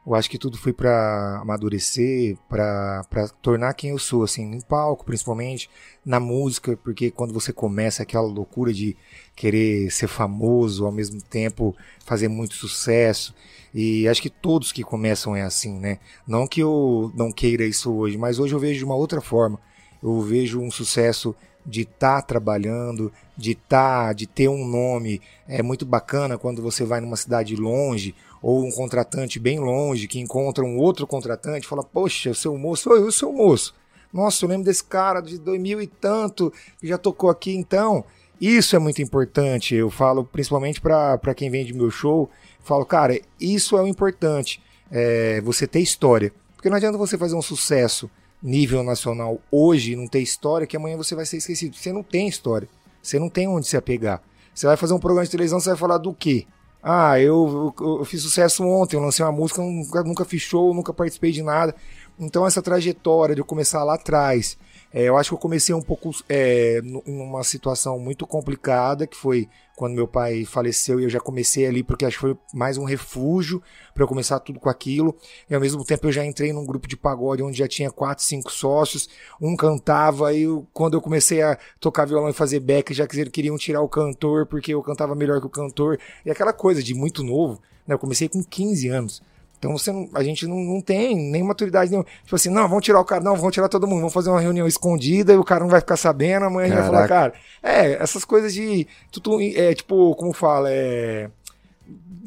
Eu 0.06 0.16
acho 0.16 0.30
que 0.30 0.38
tudo 0.38 0.58
foi 0.58 0.74
pra 0.74 1.40
amadurecer, 1.42 2.36
pra 2.50 3.04
tornar 3.42 3.74
quem 3.74 3.92
eu 3.92 4.00
sou, 4.00 4.24
assim, 4.24 4.44
em 4.44 4.62
palco, 4.62 5.06
principalmente, 5.06 5.70
na 6.06 6.20
música, 6.20 6.78
porque 6.84 7.10
quando 7.10 7.34
você 7.34 7.54
começa 7.54 8.04
aquela 8.04 8.28
loucura 8.28 8.74
de 8.74 8.98
querer 9.36 9.90
ser 9.92 10.08
famoso, 10.08 10.86
ao 10.86 10.92
mesmo 10.92 11.22
tempo 11.22 11.76
fazer 12.06 12.28
muito 12.28 12.56
sucesso, 12.56 13.34
e 13.74 14.08
acho 14.08 14.22
que 14.22 14.30
todos 14.30 14.72
que 14.74 14.84
começam 14.84 15.36
é 15.36 15.42
assim, 15.44 15.80
né? 15.80 16.00
Não 16.28 16.48
que 16.48 16.62
eu 16.62 17.12
não 17.16 17.32
queira 17.32 17.64
isso 17.64 17.92
hoje, 17.94 18.18
mas 18.18 18.40
hoje 18.40 18.54
eu 18.54 18.60
vejo 18.60 18.80
de 18.80 18.86
uma 18.86 18.96
outra 18.96 19.22
forma. 19.22 19.60
Eu 20.04 20.22
vejo 20.22 20.60
um 20.60 20.70
sucesso 20.70 21.34
de 21.66 21.82
estar 21.82 22.22
trabalhando, 22.24 23.12
de 23.38 23.52
estar, 23.52 24.14
de 24.14 24.28
ter 24.28 24.50
um 24.50 24.68
nome. 24.68 25.22
É 25.48 25.64
muito 25.64 25.86
bacana 25.86 26.38
quando 26.38 26.62
você 26.62 26.84
vai 26.84 27.00
numa 27.00 27.16
cidade 27.16 27.56
longe 27.56 28.14
ou 28.42 28.66
um 28.66 28.72
contratante 28.72 29.40
bem 29.40 29.60
longe 29.60 30.08
que 30.08 30.20
encontra 30.20 30.64
um 30.64 30.78
outro 30.78 31.08
contratante 31.08 31.66
e 31.66 31.70
fala: 31.70 31.84
Poxa, 31.84 32.32
o 32.32 32.36
seu 32.36 32.58
moço, 32.58 32.90
oi, 32.90 33.02
o 33.02 33.12
seu 33.12 33.32
moço. 33.32 33.74
Nossa, 34.12 34.44
eu 34.44 34.50
lembro 34.50 34.66
desse 34.66 34.84
cara 34.84 35.22
de 35.22 35.40
2000 35.40 35.82
e 35.82 35.88
tanto 35.88 36.54
que 36.80 36.88
já 36.88 36.98
tocou 36.98 37.30
aqui 37.30 37.56
então. 37.56 38.04
Isso 38.40 38.76
é 38.76 38.80
muito 38.80 39.02
importante. 39.02 39.74
Eu 39.74 39.90
falo 39.90 40.26
principalmente 40.26 40.82
para 40.82 41.34
quem 41.34 41.50
vem 41.50 41.66
de 41.66 41.74
meu 41.74 41.90
show. 41.90 42.30
Falo, 42.62 42.86
cara, 42.86 43.20
isso 43.40 43.78
é 43.78 43.82
o 43.82 43.88
importante. 43.88 44.62
É 44.92 45.40
você 45.42 45.66
ter 45.66 45.80
história. 45.80 46.32
Porque 46.56 46.70
não 46.70 46.78
adianta 46.78 46.98
você 46.98 47.18
fazer 47.18 47.36
um 47.36 47.42
sucesso 47.42 48.10
nível 48.44 48.84
nacional 48.84 49.40
hoje 49.50 49.96
não 49.96 50.08
ter 50.08 50.20
história, 50.20 50.68
que 50.68 50.76
amanhã 50.76 50.98
você 50.98 51.16
vai 51.16 51.26
ser 51.26 51.38
esquecido. 51.38 51.78
Você 51.78 51.94
não 51.94 52.04
tem 52.04 52.28
história. 52.28 52.68
Você 53.02 53.18
não 53.18 53.30
tem 53.30 53.48
onde 53.48 53.68
se 53.68 53.78
apegar. 53.78 54.22
Você 54.54 54.68
vai 54.68 54.78
fazer 54.78 54.94
um 54.94 55.00
programa 55.00 55.26
de 55.26 55.32
televisão, 55.32 55.60
você 55.60 55.70
vai 55.70 55.78
falar 55.78 55.98
do 55.98 56.14
quê? 56.14 56.46
Ah, 56.82 57.20
eu, 57.20 57.74
eu, 57.80 57.98
eu 58.00 58.06
fiz 58.06 58.22
sucesso 58.22 58.64
ontem, 58.64 58.98
eu 58.98 59.02
lancei 59.02 59.26
uma 59.26 59.32
música, 59.32 59.62
nunca, 59.62 60.04
nunca 60.04 60.26
fiz 60.26 60.42
show, 60.42 60.74
nunca 60.74 60.94
participei 60.94 61.32
de 61.32 61.42
nada. 61.42 61.74
Então 62.20 62.46
essa 62.46 62.62
trajetória 62.62 63.34
de 63.34 63.42
eu 63.42 63.46
começar 63.46 63.84
lá 63.84 63.96
atrás, 63.96 64.58
é, 64.94 65.04
eu 65.04 65.18
acho 65.18 65.32
que 65.32 65.34
eu 65.34 65.40
comecei 65.40 65.74
um 65.74 65.82
pouco 65.82 66.12
é, 66.30 66.80
numa 66.84 67.44
situação 67.44 67.98
muito 67.98 68.28
complicada, 68.28 69.08
que 69.08 69.18
foi 69.18 69.50
quando 69.76 69.96
meu 69.96 70.08
pai 70.08 70.46
faleceu 70.46 71.00
e 71.00 71.04
eu 71.04 71.10
já 71.10 71.20
comecei 71.20 71.66
ali, 71.66 71.82
porque 71.82 72.06
acho 72.06 72.18
que 72.18 72.22
foi 72.22 72.38
mais 72.54 72.78
um 72.78 72.84
refúgio 72.84 73.60
para 73.92 74.04
eu 74.04 74.08
começar 74.08 74.40
tudo 74.40 74.60
com 74.60 74.70
aquilo. 74.70 75.18
E 75.50 75.56
ao 75.56 75.60
mesmo 75.60 75.84
tempo 75.84 76.06
eu 76.06 76.12
já 76.12 76.24
entrei 76.24 76.54
num 76.54 76.64
grupo 76.64 76.88
de 76.88 76.96
pagode 76.96 77.42
onde 77.42 77.58
já 77.58 77.68
tinha 77.68 77.90
quatro, 77.90 78.24
cinco 78.24 78.52
sócios, 78.52 79.10
um 79.42 79.56
cantava, 79.56 80.32
e 80.32 80.44
eu, 80.44 80.68
quando 80.72 80.94
eu 80.94 81.02
comecei 81.02 81.42
a 81.42 81.58
tocar 81.80 82.06
violão 82.06 82.30
e 82.30 82.34
fazer 82.34 82.60
back, 82.60 82.94
já 82.94 83.08
queriam 83.08 83.58
tirar 83.58 83.82
o 83.82 83.90
cantor 83.90 84.46
porque 84.46 84.76
eu 84.76 84.84
cantava 84.84 85.16
melhor 85.16 85.40
que 85.40 85.48
o 85.48 85.50
cantor. 85.50 86.00
E 86.24 86.30
aquela 86.30 86.54
coisa 86.54 86.84
de 86.84 86.94
muito 86.94 87.24
novo, 87.24 87.60
né? 87.88 87.96
Eu 87.96 88.00
comecei 88.00 88.30
com 88.30 88.44
15 88.44 88.88
anos. 88.90 89.24
Então 89.64 89.78
você 89.78 89.94
não, 89.94 90.10
a 90.14 90.22
gente 90.22 90.46
não, 90.46 90.58
não 90.58 90.82
tem 90.82 91.16
nem 91.16 91.42
maturidade 91.42 91.90
nenhuma. 91.90 92.06
Tipo 92.22 92.36
assim, 92.36 92.50
não, 92.50 92.68
vamos 92.68 92.84
tirar 92.84 93.00
o 93.00 93.06
cara, 93.06 93.24
não, 93.24 93.34
vamos 93.38 93.54
tirar 93.54 93.70
todo 93.70 93.88
mundo, 93.88 94.00
vamos 94.00 94.14
fazer 94.14 94.30
uma 94.30 94.42
reunião 94.42 94.68
escondida 94.68 95.32
e 95.32 95.38
o 95.38 95.44
cara 95.44 95.62
não 95.62 95.70
vai 95.70 95.80
ficar 95.80 95.96
sabendo, 95.96 96.46
amanhã 96.46 96.66
a 96.66 96.68
gente 96.68 96.80
vai 96.80 96.86
falar, 96.86 97.08
cara. 97.08 97.34
É, 97.62 97.94
essas 97.94 98.26
coisas 98.26 98.54
de. 98.54 98.86
Tudo, 99.10 99.40
é, 99.42 99.74
tipo, 99.74 100.14
como 100.16 100.34
fala, 100.34 100.70
é. 100.70 101.30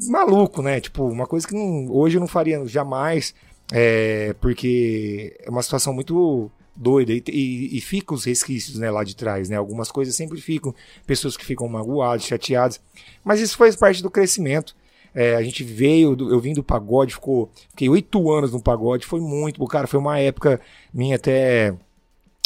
Maluco, 0.07 0.63
né? 0.63 0.81
Tipo, 0.81 1.07
uma 1.07 1.27
coisa 1.27 1.47
que 1.47 1.53
não, 1.53 1.91
hoje 1.91 2.17
eu 2.17 2.19
não 2.19 2.27
faria 2.27 2.65
jamais, 2.65 3.35
é, 3.71 4.33
porque 4.41 5.37
é 5.39 5.49
uma 5.49 5.61
situação 5.61 5.93
muito 5.93 6.49
doida 6.75 7.13
e, 7.13 7.23
e, 7.27 7.77
e 7.77 7.81
fica 7.81 8.15
os 8.15 8.23
resquícios 8.23 8.79
né, 8.79 8.89
lá 8.89 9.03
de 9.03 9.15
trás, 9.15 9.47
né? 9.47 9.57
Algumas 9.57 9.91
coisas 9.91 10.15
sempre 10.15 10.41
ficam, 10.41 10.73
pessoas 11.05 11.37
que 11.37 11.45
ficam 11.45 11.67
magoadas, 11.67 12.25
chateadas, 12.25 12.81
mas 13.23 13.39
isso 13.39 13.55
faz 13.57 13.75
parte 13.75 14.01
do 14.01 14.09
crescimento. 14.09 14.75
É, 15.19 15.35
a 15.35 15.41
gente 15.41 15.63
veio, 15.63 16.15
do, 16.15 16.31
eu 16.31 16.39
vim 16.39 16.53
do 16.53 16.63
pagode, 16.63 17.15
ficou, 17.15 17.49
fiquei 17.71 17.89
oito 17.89 18.31
anos 18.31 18.51
no 18.51 18.61
pagode, 18.61 19.03
foi 19.03 19.19
muito, 19.19 19.65
cara, 19.65 19.87
foi 19.87 19.99
uma 19.99 20.19
época 20.19 20.61
minha 20.93 21.15
até. 21.15 21.73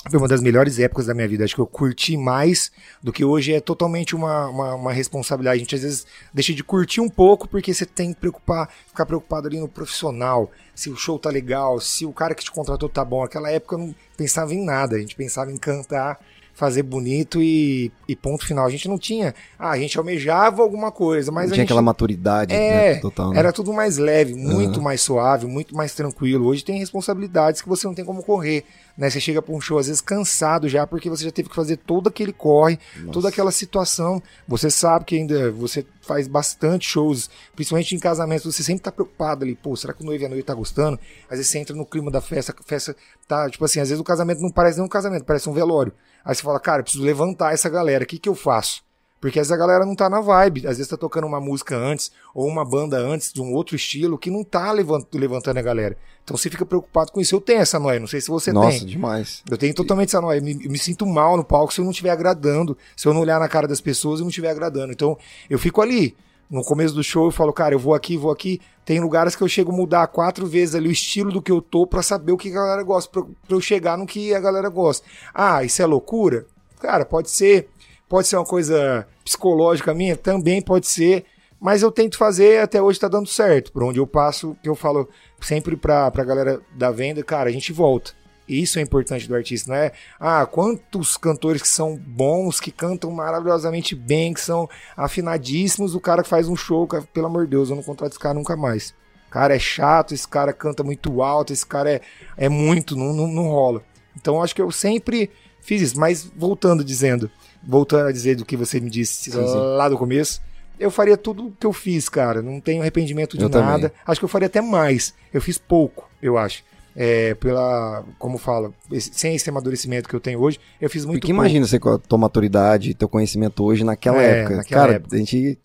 Foi 0.10 0.18
uma 0.18 0.28
das 0.28 0.42
melhores 0.42 0.80
épocas 0.80 1.06
da 1.06 1.14
minha 1.14 1.28
vida. 1.28 1.44
Acho 1.44 1.54
que 1.54 1.60
eu 1.60 1.68
curti 1.68 2.16
mais 2.16 2.72
do 3.04 3.12
que 3.12 3.26
hoje 3.26 3.54
é 3.54 3.60
totalmente 3.60 4.16
uma, 4.16 4.48
uma, 4.48 4.74
uma 4.76 4.94
responsabilidade. 4.94 5.58
A 5.58 5.60
gente 5.60 5.76
às 5.76 5.82
vezes 5.82 6.08
deixa 6.34 6.54
de 6.54 6.64
curtir 6.64 7.02
um 7.02 7.10
pouco 7.10 7.46
porque 7.48 7.74
você 7.74 7.86
tem 7.86 8.14
que 8.14 8.22
preocupar, 8.22 8.70
ficar 8.88 9.06
preocupado 9.06 9.50
ali 9.50 9.60
no 9.60 9.68
profissional, 9.68 10.50
se 10.74 10.90
o 10.90 10.96
show 10.96 11.20
tá 11.20 11.30
legal, 11.30 11.80
se 11.82 12.06
o 12.06 12.14
cara 12.14 12.34
que 12.34 12.44
te 12.44 12.52
contratou 12.52 12.88
tá 12.88 13.04
bom. 13.04 13.22
Naquela 13.22 13.52
época 13.52 13.76
eu 13.76 13.80
não 13.80 13.96
pensava 14.16 14.54
em 14.54 14.64
nada, 14.64 14.96
a 14.96 15.00
gente 15.00 15.16
pensava 15.16 15.52
em 15.52 15.58
cantar, 15.58 16.20
fazer 16.54 16.84
bonito 16.84 17.42
e, 17.42 17.92
e 18.08 18.16
ponto 18.16 18.46
final. 18.46 18.66
A 18.66 18.70
gente 18.70 18.88
não 18.88 18.98
tinha. 18.98 19.34
Ah, 19.58 19.72
a 19.72 19.78
gente 19.78 19.98
almejava 19.98 20.62
alguma 20.62 20.92
coisa, 20.92 21.32
mas 21.32 21.46
Não 21.46 21.54
tinha 21.54 21.64
gente. 21.64 21.70
aquela 21.70 21.82
maturidade 21.82 22.54
É, 22.54 22.94
né, 22.94 23.00
total. 23.00 23.32
né? 23.32 23.40
Era 23.40 23.52
tudo 23.52 23.74
mais 23.74 23.98
leve, 23.98 24.34
muito 24.36 24.76
Aham. 24.76 24.84
mais 24.84 25.02
suave, 25.02 25.48
muito 25.48 25.76
mais 25.76 25.94
tranquilo. 25.96 26.46
Hoje 26.46 26.64
tem 26.64 26.78
responsabilidades 26.78 27.62
que 27.62 27.70
você 27.70 27.88
não 27.88 27.94
tem 27.96 28.06
como 28.06 28.24
correr. 28.24 28.64
Né? 29.02 29.10
Você 29.10 29.20
chega 29.20 29.42
para 29.42 29.56
um 29.56 29.60
show, 29.60 29.80
às 29.80 29.88
vezes, 29.88 30.00
cansado 30.00 30.70
já, 30.70 30.86
porque 30.86 31.10
você 31.10 31.24
já 31.24 31.32
teve 31.32 31.50
que 31.50 31.56
fazer 31.56 31.78
todo 31.78 32.08
aquele 32.08 32.32
corre, 32.32 32.78
Nossa. 32.98 33.12
toda 33.12 33.30
aquela 33.30 33.52
situação. 33.52 34.22
Você 34.48 34.70
sabe 34.70 35.06
que 35.06 35.16
ainda 35.16 35.52
você 35.52 35.84
faz 36.02 36.28
bastante 36.28 36.88
shows, 36.88 37.28
principalmente 37.56 37.96
em 37.96 38.00
casamentos, 38.00 38.54
você 38.54 38.62
sempre 38.62 38.84
tá 38.84 38.92
preocupado 38.92 39.44
ali, 39.44 39.56
pô, 39.56 39.76
será 39.76 39.92
que 39.92 40.04
o 40.04 40.06
noivo 40.06 40.24
e 40.24 40.26
a 40.28 40.30
noiva 40.30 40.46
tá 40.46 40.54
gostando? 40.54 41.00
Às 41.24 41.40
vezes 41.40 41.48
você 41.48 41.58
entra 41.58 41.76
no 41.76 41.84
clima 41.84 42.12
da 42.12 42.22
festa, 42.22 42.54
a 42.56 42.64
festa 42.64 42.96
tá, 43.28 43.50
tipo 43.50 43.66
assim, 43.66 43.80
às 43.80 43.90
vezes 43.90 44.00
o 44.00 44.04
casamento 44.04 44.40
não 44.40 44.52
parece 44.52 44.78
nem 44.78 44.86
um 44.86 44.90
casamento, 44.90 45.26
parece 45.26 45.50
um 45.50 45.54
velório. 45.54 45.92
Aí 46.24 46.36
você 46.36 46.44
fala, 46.44 46.60
cara, 46.60 46.82
eu 46.82 46.84
preciso 46.84 47.04
levantar 47.04 47.56
essa 47.56 47.70
galera, 47.70 48.04
o 48.04 48.08
que 48.08 48.20
que 48.20 48.30
eu 48.30 48.36
faço? 48.36 48.84
Porque 49.22 49.40
essa 49.40 49.56
galera 49.56 49.86
não 49.86 49.96
tá 49.96 50.10
na 50.10 50.20
vibe. 50.20 50.66
Às 50.68 50.78
vezes 50.78 50.88
tá 50.90 50.98
tocando 50.98 51.28
uma 51.28 51.40
música 51.40 51.78
antes, 51.78 52.12
ou 52.34 52.48
uma 52.48 52.66
banda 52.66 52.98
antes, 52.98 53.32
de 53.32 53.40
um 53.40 53.54
outro 53.54 53.76
estilo, 53.76 54.18
que 54.18 54.32
não 54.32 54.44
tá 54.44 54.72
levant- 54.72 55.06
levantando 55.14 55.58
a 55.60 55.62
galera. 55.62 55.96
Então 56.24 56.36
você 56.36 56.50
fica 56.50 56.66
preocupado 56.66 57.12
com 57.12 57.22
isso. 57.22 57.36
Eu 57.36 57.40
tenho 57.40 57.60
essa 57.62 57.80
noia, 57.80 58.00
não 58.00 58.08
sei 58.08 58.20
se 58.20 58.30
você 58.30 58.52
Nossa, 58.52 58.80
tem. 58.80 58.88
demais. 58.88 59.44
Eu 59.50 59.58
tenho 59.60 59.74
totalmente 59.76 60.10
essa 60.10 60.20
noia. 60.20 60.40
Eu 60.40 60.44
me, 60.44 60.66
eu 60.66 60.72
me 60.72 60.78
sinto 60.80 61.06
mal 61.06 61.38
no 61.38 61.44
palco 61.44 61.72
se 61.72 61.80
eu 61.80 61.86
não 61.86 61.92
estiver 61.92 62.10
agradando, 62.10 62.76
se 62.98 63.08
eu 63.08 63.14
não 63.14 63.22
olhar 63.22 63.40
na 63.40 63.48
cara 63.48 63.68
das 63.68 63.80
pessoas 63.80 64.20
e 64.20 64.24
não 64.24 64.30
estiver 64.30 64.50
agradando. 64.50 64.92
Então 64.92 65.16
eu 65.50 65.60
fico 65.60 65.82
ali. 65.82 66.16
No 66.50 66.64
começo 66.66 66.94
do 66.94 67.02
show 67.04 67.26
eu 67.28 67.32
falo, 67.32 67.54
cara, 67.54 67.74
eu 67.76 67.80
vou 67.80 67.94
aqui, 67.94 68.18
vou 68.18 68.30
aqui. 68.32 68.60
Tem 68.84 69.00
lugares 69.00 69.36
que 69.38 69.42
eu 69.44 69.48
chego 69.48 69.72
a 69.72 69.76
mudar 69.76 70.06
quatro 70.08 70.46
vezes 70.46 70.76
ali 70.76 70.90
o 70.90 70.92
estilo 70.92 71.32
do 71.32 71.42
que 71.42 71.50
eu 71.52 71.62
tô 71.62 71.88
pra 71.88 72.02
saber 72.02 72.34
o 72.34 72.38
que 72.38 72.50
a 72.50 72.54
galera 72.54 72.84
gosta, 72.84 73.10
pra, 73.10 73.22
pra 73.22 73.56
eu 73.56 73.62
chegar 73.62 73.98
no 73.98 74.06
que 74.06 74.34
a 74.34 74.40
galera 74.40 74.68
gosta. 74.68 75.08
Ah, 75.34 75.64
isso 75.64 75.82
é 75.82 75.86
loucura? 75.86 76.46
Cara, 76.82 77.06
pode 77.06 77.30
ser. 77.30 77.70
Pode 78.12 78.28
ser 78.28 78.36
uma 78.36 78.44
coisa 78.44 79.08
psicológica 79.24 79.94
minha? 79.94 80.18
Também 80.18 80.62
pode 80.62 80.86
ser. 80.86 81.24
Mas 81.58 81.82
eu 81.82 81.90
tento 81.90 82.18
fazer, 82.18 82.60
até 82.60 82.82
hoje 82.82 83.00
tá 83.00 83.08
dando 83.08 83.30
certo. 83.30 83.72
Por 83.72 83.84
onde 83.84 84.00
eu 84.00 84.06
passo, 84.06 84.54
que 84.62 84.68
eu 84.68 84.76
falo 84.76 85.08
sempre 85.40 85.78
pra, 85.78 86.12
pra 86.12 86.26
galera 86.26 86.60
da 86.76 86.92
venda, 86.92 87.24
cara, 87.24 87.50
a 87.50 87.54
gente 87.54 87.72
volta. 87.72 88.12
Isso 88.46 88.80
é 88.80 88.82
importante 88.82 89.30
do 89.30 89.34
artista, 89.34 89.72
não 89.72 89.78
é? 89.78 89.94
Ah, 90.20 90.46
quantos 90.46 91.16
cantores 91.16 91.62
que 91.62 91.70
são 91.70 91.96
bons, 91.96 92.60
que 92.60 92.70
cantam 92.70 93.10
maravilhosamente 93.12 93.96
bem, 93.96 94.34
que 94.34 94.42
são 94.42 94.70
afinadíssimos, 94.98 95.96
o 95.96 96.02
cara 96.02 96.22
que 96.22 96.28
faz 96.28 96.50
um 96.50 96.56
show, 96.58 96.86
cara, 96.86 97.06
pelo 97.14 97.28
amor 97.28 97.46
de 97.46 97.52
Deus, 97.52 97.70
eu 97.70 97.78
não 97.78 97.84
contrato 97.84 98.12
esse 98.12 98.20
cara 98.20 98.34
nunca 98.34 98.58
mais. 98.58 98.94
Cara 99.30 99.56
é 99.56 99.60
chato, 99.60 100.14
esse 100.14 100.28
cara 100.28 100.52
canta 100.52 100.84
muito 100.84 101.22
alto, 101.22 101.54
esse 101.54 101.66
cara 101.66 101.90
é, 101.90 102.02
é 102.36 102.50
muito, 102.50 102.98
não, 102.98 103.14
não, 103.14 103.28
não 103.28 103.48
rola. 103.48 103.82
Então 104.18 104.44
acho 104.44 104.54
que 104.54 104.62
eu 104.62 104.70
sempre 104.70 105.30
fiz 105.62 105.82
isso. 105.82 105.98
Mas 105.98 106.30
voltando 106.36 106.84
dizendo, 106.84 107.32
voltando 107.64 108.08
a 108.08 108.12
dizer 108.12 108.36
do 108.36 108.46
que 108.46 108.56
você 108.58 108.80
me 108.80 108.90
disse 108.90 109.32
Sim, 109.32 109.48
sim. 109.48 109.58
lá 109.78 109.88
do 109.90 109.98
começo, 109.98 110.42
eu 110.80 110.90
faria 110.90 111.16
tudo 111.16 111.48
o 111.48 111.52
que 111.52 111.66
eu 111.66 111.74
fiz, 111.74 112.10
cara. 112.10 112.42
Não 112.42 112.60
tenho 112.60 112.82
arrependimento 112.82 113.38
de 113.38 113.44
Eu 113.44 113.50
também. 113.50 113.68
nada. 113.70 113.94
Acho 114.06 114.20
que 114.20 114.26
eu 114.26 114.30
faria 114.30 114.48
até 114.48 114.62
mais. 114.62 115.14
Eu 115.34 115.42
fiz 115.42 115.58
pouco, 115.58 116.10
eu 116.22 116.38
acho. 116.38 116.64
É, 116.96 117.36
pela, 117.36 118.04
como 118.20 118.38
fala, 118.38 118.74
esse- 118.92 119.12
sem 119.14 119.34
esse 119.36 119.50
amadurecimento 119.50 120.10
que 120.10 120.16
eu 120.16 120.20
tenho 120.20 120.42
hoje, 120.42 120.60
eu 120.82 120.90
fiz 120.90 121.06
muito 121.06 121.22
Porque 121.22 121.32
pouco. 121.32 121.46
imagina 121.46 121.66
você 121.66 121.80
com 121.80 121.90
a 121.90 121.98
tua 121.98 122.18
maturidade, 122.18 122.94
teu 122.94 123.08
conhecimento 123.08 123.64
hoje 123.64 123.84
naquela 123.86 124.22
É, 124.22 124.40
época. 124.42 124.56
naquela 124.58 124.82
Cara, 124.82 124.94
época. 124.96 125.16
a 125.16 125.20
gente. 125.20 125.58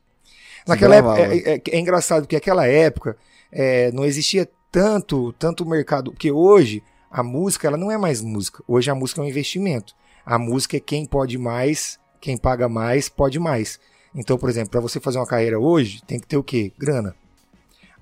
Naquela 0.69 0.97
época, 0.97 1.15
gravava. 1.17 1.35
é, 1.35 1.55
é- 1.55 1.63
é 1.71 1.79
engraçado 1.81 2.23
porque 2.23 2.37
aquela 2.37 2.67
época 2.67 3.17
é, 3.51 3.91
não 3.93 4.05
existia 4.05 4.49
tanto, 4.71 5.33
tanto 5.39 5.65
mercado, 5.65 6.11
porque 6.13 6.31
hoje 6.31 6.83
a 7.11 7.23
música 7.23 7.67
ela 7.67 7.77
não 7.77 7.91
é 7.91 7.97
mais 7.97 8.21
música. 8.21 8.63
Hoje 8.69 8.91
a 8.91 8.95
música 8.95 9.21
é 9.21 9.25
um 9.25 9.29
investimento. 9.29 9.95
A 10.27 10.41
música 10.41 10.77
é 10.77 10.81
quem 10.81 11.07
pode 11.07 11.39
mais, 11.39 12.01
quem 12.21 12.37
paga 12.37 12.69
mais, 12.69 13.09
pode 13.09 13.39
mais. 13.39 13.79
Então, 14.13 14.37
por 14.37 14.51
exemplo, 14.51 14.71
para 14.71 14.81
você 14.81 14.99
fazer 14.99 15.19
uma 15.19 15.27
carreira 15.27 15.61
hoje, 15.61 16.03
tem 16.05 16.19
que 16.19 16.27
ter 16.27 16.37
o 16.37 16.43
quê? 16.43 16.73
Grana. 16.77 17.15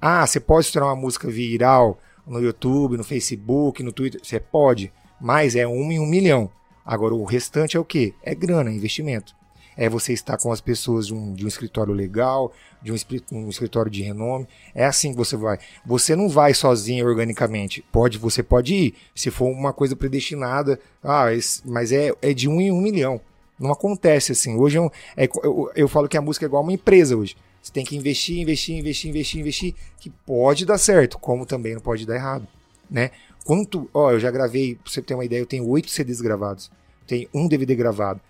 Ah, 0.00 0.26
você 0.26 0.40
pode 0.40 0.64
estourar 0.64 0.88
uma 0.88 0.96
música 0.96 1.28
viral 1.28 1.98
no 2.26 2.40
YouTube, 2.40 2.96
no 2.96 3.04
Facebook, 3.04 3.82
no 3.82 3.92
Twitter. 3.92 4.22
Você 4.24 4.40
pode, 4.40 4.90
mas 5.20 5.54
é 5.54 5.66
um 5.66 5.92
em 5.92 6.00
um 6.00 6.06
milhão. 6.06 6.50
Agora, 6.82 7.14
o 7.14 7.24
restante 7.24 7.76
é 7.76 7.80
o 7.80 7.84
quê? 7.84 8.14
É 8.22 8.34
grana, 8.34 8.70
é 8.70 8.72
investimento. 8.72 9.36
É 9.76 9.88
você 9.88 10.12
estar 10.12 10.36
com 10.38 10.52
as 10.52 10.60
pessoas 10.60 11.06
de 11.06 11.14
um, 11.14 11.32
de 11.34 11.44
um 11.44 11.48
escritório 11.48 11.92
legal, 11.92 12.52
de 12.82 12.92
um, 12.92 12.96
um 13.32 13.48
escritório 13.48 13.90
de 13.90 14.02
renome. 14.02 14.46
É 14.74 14.84
assim 14.84 15.10
que 15.12 15.16
você 15.16 15.36
vai. 15.36 15.58
Você 15.84 16.14
não 16.14 16.28
vai 16.28 16.54
sozinho 16.54 17.06
organicamente. 17.06 17.84
Pode, 17.90 18.18
você 18.18 18.42
pode 18.42 18.74
ir. 18.74 18.94
Se 19.14 19.30
for 19.30 19.46
uma 19.46 19.72
coisa 19.72 19.96
predestinada, 19.96 20.78
ah, 21.02 21.32
esse- 21.32 21.60
mas 21.64 21.90
é, 21.92 22.12
é 22.22 22.32
de 22.32 22.48
um 22.48 22.60
em 22.60 22.70
um 22.70 22.80
milhão. 22.80 23.20
Não 23.58 23.70
acontece 23.72 24.32
assim. 24.32 24.56
Hoje 24.56 24.76
é 24.78 24.80
um- 24.80 24.90
é 25.16 25.26
co- 25.26 25.40
eu, 25.44 25.70
eu 25.74 25.88
falo 25.88 26.08
que 26.08 26.16
a 26.16 26.22
música 26.22 26.44
é 26.44 26.48
igual 26.48 26.62
uma 26.62 26.72
empresa 26.72 27.16
hoje. 27.16 27.36
Você 27.62 27.72
tem 27.72 27.84
que 27.84 27.96
investir, 27.96 28.38
investir, 28.40 28.76
investir, 28.76 29.10
investir, 29.10 29.40
investir, 29.40 29.74
que 29.98 30.10
pode 30.10 30.66
dar 30.66 30.76
certo, 30.76 31.18
como 31.18 31.46
também 31.46 31.72
não 31.74 31.80
pode 31.80 32.04
dar 32.04 32.14
errado, 32.16 32.46
né? 32.90 33.10
Quanto, 33.44 33.88
ó, 33.94 34.10
eu 34.12 34.20
já 34.20 34.30
gravei, 34.30 34.74
pra 34.74 34.90
você 34.92 35.00
ter 35.00 35.14
uma 35.14 35.24
ideia, 35.24 35.40
eu 35.40 35.46
tenho 35.46 35.66
oito 35.68 35.90
CDs 35.90 36.20
gravados, 36.20 36.70
tenho 37.06 37.26
um 37.32 37.48
DVD 37.48 37.74
gravado. 37.74 38.20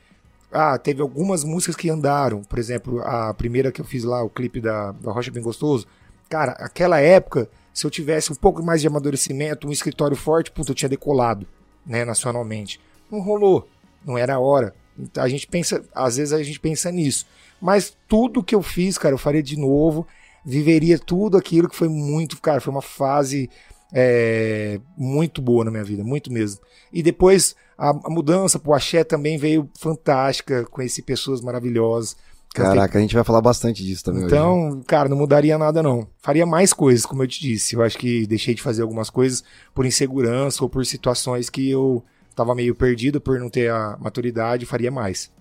Ah, 0.55 0.79
teve 0.79 1.03
algumas 1.03 1.43
músicas 1.43 1.75
que 1.75 1.91
andaram, 1.91 2.43
por 2.43 2.61
exemplo, 2.61 3.01
a 3.03 3.35
primeira 3.35 3.73
que 3.73 3.81
eu 3.81 3.85
fiz 3.85 4.05
lá, 4.05 4.23
o 4.23 4.31
clipe 4.31 4.61
da, 4.61 4.93
da 4.93 5.11
Rocha 5.11 5.31
Bem 5.31 5.43
Gostoso. 5.43 5.85
Cara, 6.29 6.53
aquela 6.53 7.01
época, 7.01 7.49
se 7.73 7.85
eu 7.85 7.91
tivesse 7.91 8.33
um 8.33 8.37
pouco 8.37 8.63
mais 8.63 8.81
de 8.81 8.87
amadurecimento, 8.87 9.67
um 9.67 9.73
escritório 9.73 10.17
forte, 10.17 10.53
puta, 10.53 10.71
eu 10.71 10.75
tinha 10.75 10.89
decolado, 10.89 11.45
né, 11.85 12.05
nacionalmente. 12.05 12.81
Não 13.11 13.19
rolou, 13.19 13.69
não 14.05 14.17
era 14.17 14.37
a 14.37 14.39
hora. 14.39 14.73
Então, 14.97 15.25
a 15.25 15.29
gente 15.29 15.49
pensa, 15.49 15.85
às 15.93 16.19
vezes 16.19 16.33
a 16.33 16.41
gente 16.41 16.61
pensa 16.61 16.93
nisso. 16.93 17.27
Mas 17.61 17.97
tudo 18.07 18.43
que 18.43 18.55
eu 18.55 18.63
fiz, 18.63 18.97
cara, 18.97 19.13
eu 19.13 19.19
faria 19.19 19.43
de 19.43 19.59
novo, 19.59 20.07
viveria 20.45 21.01
tudo 21.01 21.37
aquilo 21.37 21.69
que 21.69 21.75
foi 21.75 21.89
muito, 21.89 22.41
cara, 22.41 22.61
foi 22.61 22.73
uma 22.73 22.83
fase 22.83 23.51
é, 23.93 24.81
muito 24.97 25.43
boa 25.43 25.65
na 25.65 25.71
minha 25.73 25.85
vida, 25.85 26.05
muito 26.05 26.33
mesmo. 26.33 26.61
E 26.95 27.03
depois 27.03 27.57
a, 27.77 27.91
a 27.91 28.09
mudança 28.11 28.59
pro 28.59 28.73
axé 28.73 29.03
também 29.05 29.37
veio 29.37 29.69
fantástica, 29.79 30.65
conheci 30.71 31.03
pessoas 31.03 31.41
maravilhosas. 31.41 32.17
Caraca, 32.55 32.97
a 32.99 33.01
gente 33.01 33.17
vai 33.17 33.25
falar 33.25 33.41
bastante 33.41 33.83
disso 33.85 34.05
também 34.05 34.25
hoje. 34.25 34.33
então, 34.33 34.81
cara, 34.87 35.09
não 35.09 35.17
mudaria 35.17 35.59
nada 35.59 35.83
não. 35.83 36.07
Faria 36.23 36.47
mais 36.47 36.73
coisas, 36.73 37.05
como 37.05 37.25
eu 37.25 37.27
te 37.27 37.41
disse. 37.41 37.75
Eu 37.75 37.83
acho 37.83 37.99
que 37.99 38.29
deixei 38.29 38.55
de 38.55 38.63
fazer 38.63 38.83
algumas 38.83 39.11
coisas 39.11 39.43
por 39.75 39.85
insegurança 39.85 40.63
ou 40.63 40.71
por 40.71 40.87
situações 40.87 41.51
que 41.51 41.69
eu 41.69 42.01
tava 42.37 42.55
meio 42.55 42.73
perdido 42.75 43.21
por 43.21 43.41
não 43.41 43.51
ter 43.51 43.71
a 43.73 43.97
maturidade, 44.01 44.67
faria 44.67 44.91
mais. 44.91 45.33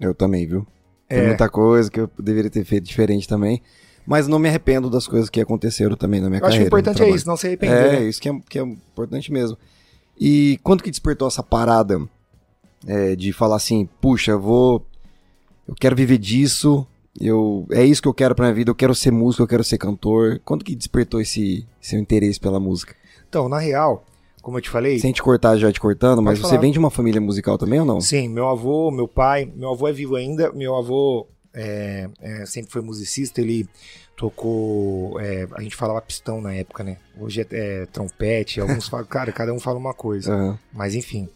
Eu 0.00 0.14
também, 0.14 0.46
viu? 0.46 0.66
Tem 1.06 1.18
É. 1.18 1.26
muita 1.26 1.50
coisa 1.50 1.90
que 1.90 2.00
eu 2.00 2.10
deveria 2.18 2.50
ter 2.50 2.64
feito 2.64 2.84
diferente 2.84 3.28
também. 3.28 3.60
Mas 4.06 4.26
não 4.26 4.38
me 4.38 4.48
arrependo 4.48 4.88
das 4.88 5.06
coisas 5.06 5.28
que 5.28 5.40
aconteceram 5.42 5.96
também 5.96 6.20
na 6.20 6.28
minha 6.30 6.40
Eu 6.40 6.46
acho 6.46 6.58
que 6.58 6.64
carreira. 6.64 6.76
o 6.76 6.78
importante 6.80 7.02
é 7.02 7.14
isso, 7.14 7.26
não 7.26 7.36
se 7.36 7.46
arrepender. 7.46 7.76
É, 7.76 8.00
né? 8.00 8.04
isso 8.08 8.20
que 8.20 8.28
é, 8.28 8.32
que 8.48 8.58
é 8.58 8.62
importante 8.62 9.30
mesmo. 9.30 9.56
E 10.18 10.58
quando 10.62 10.82
que 10.82 10.90
despertou 10.90 11.28
essa 11.28 11.42
parada 11.42 12.00
é, 12.86 13.16
de 13.16 13.32
falar 13.32 13.56
assim, 13.56 13.88
puxa, 14.00 14.32
eu 14.32 14.40
vou. 14.40 14.86
Eu 15.66 15.74
quero 15.74 15.96
viver 15.96 16.18
disso, 16.18 16.86
eu, 17.18 17.66
é 17.70 17.84
isso 17.84 18.02
que 18.02 18.08
eu 18.08 18.14
quero 18.14 18.34
pra 18.34 18.46
minha 18.46 18.54
vida, 18.54 18.70
eu 18.70 18.74
quero 18.74 18.94
ser 18.94 19.10
músico, 19.10 19.42
eu 19.42 19.46
quero 19.46 19.64
ser 19.64 19.78
cantor. 19.78 20.40
Quando 20.44 20.64
que 20.64 20.74
despertou 20.74 21.20
esse 21.20 21.66
seu 21.80 21.98
interesse 21.98 22.38
pela 22.38 22.60
música? 22.60 22.94
Então, 23.28 23.48
na 23.48 23.58
real, 23.58 24.04
como 24.42 24.58
eu 24.58 24.62
te 24.62 24.68
falei, 24.68 24.98
Sem 24.98 25.12
te 25.12 25.22
cortar 25.22 25.56
já 25.56 25.72
te 25.72 25.80
cortando, 25.80 26.20
mas 26.20 26.38
Pode 26.38 26.42
você 26.42 26.48
falar. 26.50 26.60
vem 26.60 26.72
de 26.72 26.78
uma 26.78 26.90
família 26.90 27.20
musical 27.20 27.56
também 27.56 27.80
ou 27.80 27.86
não? 27.86 28.00
Sim, 28.00 28.28
meu 28.28 28.48
avô, 28.48 28.90
meu 28.90 29.08
pai, 29.08 29.50
meu 29.56 29.70
avô 29.70 29.88
é 29.88 29.92
vivo 29.92 30.16
ainda, 30.16 30.52
meu 30.52 30.76
avô 30.76 31.26
é, 31.54 32.10
é, 32.20 32.44
sempre 32.46 32.70
foi 32.70 32.82
musicista, 32.82 33.40
ele 33.40 33.66
tocou, 34.16 35.20
é, 35.20 35.46
a 35.52 35.62
gente 35.62 35.76
falava 35.76 36.00
pistão 36.00 36.40
na 36.40 36.54
época, 36.54 36.84
né? 36.84 36.98
Hoje 37.18 37.40
é, 37.40 37.46
é 37.50 37.86
trompete, 37.86 38.60
alguns 38.60 38.86
falam, 38.88 39.06
cara, 39.06 39.32
cada 39.32 39.52
um 39.52 39.60
fala 39.60 39.78
uma 39.78 39.94
coisa, 39.94 40.32
Aham. 40.32 40.58
mas 40.72 40.94
enfim. 40.94 41.28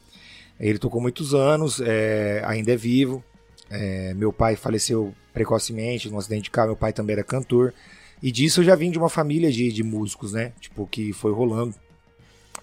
Ele 0.59 0.79
tocou 0.79 1.01
muitos 1.01 1.35
anos, 1.35 1.81
é, 1.81 2.43
ainda 2.45 2.73
é 2.73 2.77
vivo, 2.77 3.23
é, 3.71 4.13
meu 4.15 4.33
pai 4.33 4.57
faleceu 4.57 5.15
precocemente 5.33 6.09
num 6.11 6.19
acidente 6.19 6.45
de 6.45 6.51
carro, 6.51 6.69
meu 6.69 6.77
pai 6.77 6.93
também 6.93 7.15
era 7.15 7.23
cantor, 7.23 7.73
e 8.21 8.33
disso 8.33 8.61
eu 8.61 8.65
já 8.65 8.75
vim 8.75 8.91
de 8.91 8.99
uma 8.99 9.09
família 9.09 9.53
de, 9.53 9.71
de 9.73 9.83
músicos, 9.85 10.33
né? 10.33 10.53
Tipo, 10.61 10.87
que 10.87 11.13
foi 11.13 11.33
rolando. 11.33 11.75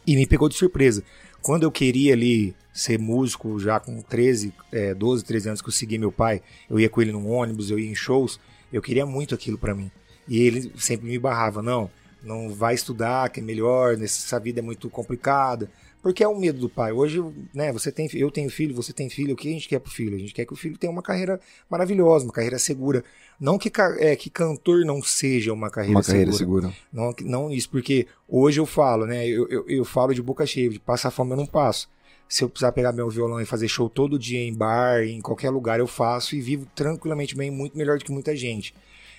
E 0.06 0.16
me 0.16 0.28
pegou 0.28 0.50
de 0.50 0.56
surpresa. 0.56 1.04
Quando 1.42 1.64
eu 1.64 1.72
queria 1.72 2.14
ali 2.14 2.54
ser 2.74 3.00
músico, 3.00 3.58
já 3.60 3.80
com 3.80 4.02
13, 4.02 4.54
é, 4.72 4.94
12, 4.94 5.24
13 5.24 5.50
anos 5.50 5.62
que 5.62 5.70
eu 5.70 5.74
segui 5.74 5.98
meu 5.98 6.12
pai, 6.12 6.42
eu 6.70 6.80
ia 6.80 6.90
com 6.90 7.02
ele 7.02 7.14
no 7.14 7.26
ônibus, 7.28 7.72
eu 7.72 7.80
ia 7.80 7.90
em 7.90 7.96
shows, 7.96 8.40
eu 8.74 8.82
queria 8.82 9.06
muito 9.06 9.34
aquilo 9.34 9.58
pra 9.58 9.74
mim. 9.74 9.90
E 10.28 10.42
ele 10.42 10.72
sempre 10.78 11.08
me 11.08 11.20
barrava, 11.20 11.62
não, 11.62 11.90
não 12.24 12.50
vai 12.54 12.74
estudar, 12.74 13.30
que 13.30 13.40
é 13.40 13.44
melhor, 13.44 14.02
essa 14.02 14.40
vida 14.40 14.60
é 14.60 14.64
muito 14.64 14.90
complicada. 14.90 15.70
Porque 16.02 16.24
é 16.24 16.28
o 16.28 16.38
medo 16.38 16.60
do 16.60 16.70
pai. 16.70 16.92
Hoje, 16.92 17.20
né, 17.52 17.74
você 17.74 17.92
tem, 17.92 18.08
eu 18.14 18.30
tenho 18.30 18.48
filho, 18.48 18.76
você 18.76 18.94
tem 18.94 19.10
filho, 19.10 19.34
o 19.34 19.36
que 19.36 19.48
a 19.48 19.52
gente 19.52 19.68
quer 19.68 19.80
pro 19.80 19.92
filho? 19.92 20.16
A 20.16 20.20
gente 20.20 20.36
quer 20.36 20.46
que 20.46 20.54
o 20.54 20.56
filho 20.56 20.78
tenha 20.78 20.92
uma 20.92 21.02
carreira 21.02 21.40
maravilhosa, 21.68 22.26
uma 22.26 22.32
carreira 22.32 22.60
segura. 22.60 23.04
Não 23.40 23.58
que, 23.58 23.72
é, 23.98 24.16
que 24.16 24.30
cantor 24.30 24.86
não 24.86 25.02
seja 25.02 25.52
uma 25.52 25.68
carreira 25.68 25.98
Uma 25.98 26.04
carreira 26.04 26.32
segura. 26.32 26.68
segura. 26.68 26.84
Não, 26.94 27.16
não 27.24 27.52
isso, 27.52 27.72
porque 27.72 28.06
hoje 28.28 28.60
eu 28.60 28.68
falo, 28.68 29.08
né? 29.08 29.28
Eu, 29.28 29.48
eu, 29.50 29.66
eu 29.68 29.84
falo 29.84 30.14
de 30.14 30.22
boca 30.22 30.46
cheia, 30.46 30.70
de 30.70 30.80
passar 30.80 31.10
fome 31.10 31.32
eu 31.32 31.38
não 31.38 31.48
passo. 31.48 31.90
Se 32.30 32.44
eu 32.44 32.50
precisar 32.50 32.72
pegar 32.72 32.92
meu 32.92 33.10
violão 33.10 33.42
e 33.42 33.46
fazer 33.46 33.68
show 33.68 33.90
todo 33.90 34.20
dia 34.20 34.40
em 34.40 34.54
bar, 34.54 35.04
em 35.04 35.22
qualquer 35.22 35.50
lugar, 35.50 35.80
eu 35.80 35.88
faço 35.88 36.36
e 36.36 36.40
vivo 36.42 36.68
tranquilamente 36.76 37.36
bem, 37.36 37.50
muito 37.50 37.76
melhor 37.76 37.98
do 37.98 38.06
que 38.06 38.12
muita 38.12 38.36
gente. 38.36 38.76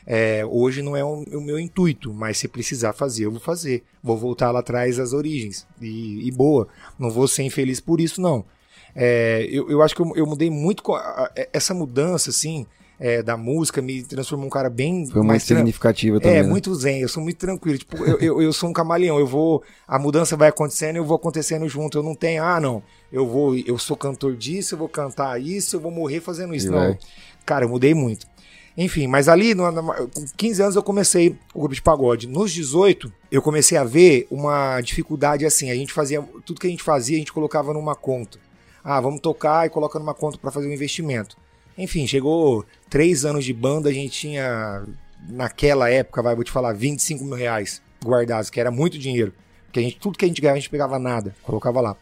É, 0.06 0.46
hoje 0.46 0.82
não 0.82 0.96
é 0.96 1.04
o, 1.04 1.24
o, 1.32 1.40
meu 1.40 1.58
intuito, 1.58 2.14
mas 2.14 2.38
se 2.38 2.46
precisar 2.46 2.92
fazer, 2.92 3.24
eu 3.24 3.30
vou 3.32 3.40
fazer. 3.40 3.82
Vou 4.02 4.16
voltar 4.16 4.52
lá 4.52 4.60
atrás 4.60 5.00
às 5.00 5.12
origens. 5.12 5.66
E, 5.80 6.26
e 6.26 6.30
boa. 6.30 6.68
Não 6.98 7.10
vou 7.10 7.26
ser 7.26 7.42
infeliz 7.42 7.80
por 7.80 8.00
isso, 8.00 8.20
não. 8.20 8.44
É, 8.94 9.46
eu, 9.50 9.68
eu 9.68 9.82
acho 9.82 9.94
que 9.94 10.00
eu, 10.00 10.12
eu 10.14 10.26
mudei 10.26 10.48
muito. 10.48 10.82
Essa 11.52 11.74
mudança, 11.74 12.30
assim, 12.30 12.66
é, 12.98 13.22
da 13.22 13.36
música 13.36 13.82
me 13.82 14.02
transformou 14.02 14.46
um 14.46 14.50
cara 14.50 14.70
bem. 14.70 15.06
Foi 15.06 15.22
mais 15.22 15.42
significativa 15.42 16.18
também. 16.18 16.38
É, 16.38 16.42
né? 16.42 16.48
muito 16.48 16.74
zen, 16.74 17.00
eu 17.00 17.08
sou 17.08 17.22
muito 17.22 17.36
tranquilo. 17.36 17.78
Tipo, 17.78 17.96
eu, 18.04 18.18
eu, 18.18 18.42
eu, 18.42 18.52
sou 18.52 18.70
um 18.70 18.72
camaleão, 18.72 19.18
eu 19.18 19.26
vou. 19.26 19.62
A 19.86 19.98
mudança 19.98 20.36
vai 20.36 20.48
acontecendo 20.48 20.96
e 20.96 20.98
eu 20.98 21.04
vou 21.04 21.16
acontecendo 21.16 21.68
junto. 21.68 21.98
Eu 21.98 22.02
não 22.02 22.14
tenho, 22.14 22.42
ah, 22.42 22.60
não, 22.60 22.82
eu 23.12 23.26
vou, 23.26 23.56
eu 23.56 23.76
sou 23.76 23.96
cantor 23.96 24.36
disso, 24.36 24.74
eu 24.74 24.78
vou 24.78 24.88
cantar 24.88 25.40
isso, 25.40 25.76
eu 25.76 25.80
vou 25.80 25.90
morrer 25.90 26.20
fazendo 26.20 26.54
isso. 26.54 26.68
E 26.68 26.70
não. 26.70 26.78
Vai. 26.78 26.98
Cara, 27.44 27.64
eu 27.64 27.68
mudei 27.68 27.92
muito. 27.92 28.26
Enfim, 28.76 29.06
mas 29.06 29.26
ali, 29.26 29.54
no, 29.54 29.72
com 29.72 30.26
15 30.36 30.62
anos, 30.62 30.76
eu 30.76 30.82
comecei 30.82 31.30
o 31.54 31.60
grupo 31.60 31.74
de 31.74 31.80
pagode. 31.80 32.26
Nos 32.26 32.52
18, 32.52 33.10
eu 33.32 33.40
comecei 33.40 33.78
a 33.78 33.84
ver 33.84 34.26
uma 34.30 34.80
dificuldade 34.82 35.46
assim. 35.46 35.70
A 35.70 35.74
gente 35.74 35.92
fazia. 35.92 36.20
Tudo 36.44 36.60
que 36.60 36.66
a 36.66 36.70
gente 36.70 36.82
fazia, 36.82 37.16
a 37.16 37.18
gente 37.18 37.32
colocava 37.32 37.72
numa 37.72 37.94
conta. 37.94 38.38
Ah, 38.84 39.00
vamos 39.00 39.20
tocar 39.20 39.66
e 39.66 39.70
coloca 39.70 39.98
numa 39.98 40.14
conta 40.14 40.36
para 40.36 40.50
fazer 40.50 40.68
um 40.68 40.72
investimento. 40.72 41.36
Enfim, 41.78 42.06
chegou 42.06 42.64
três 42.88 43.24
anos 43.24 43.44
de 43.44 43.52
banda, 43.52 43.88
a 43.88 43.92
gente 43.92 44.10
tinha, 44.10 44.84
naquela 45.28 45.90
época, 45.90 46.22
vai, 46.22 46.34
vou 46.34 46.44
te 46.44 46.50
falar, 46.50 46.72
25 46.72 47.24
mil 47.24 47.34
reais 47.34 47.82
guardados, 48.04 48.48
que 48.50 48.60
era 48.60 48.70
muito 48.70 48.98
dinheiro. 48.98 49.32
Porque 49.66 49.80
a 49.80 49.82
gente, 49.82 49.98
tudo 49.98 50.16
que 50.16 50.24
a 50.24 50.28
gente 50.28 50.40
ganhava, 50.40 50.56
a 50.56 50.60
gente 50.60 50.70
pegava 50.70 50.98
nada, 50.98 51.34
colocava 51.42 51.80
lá. 51.80 51.96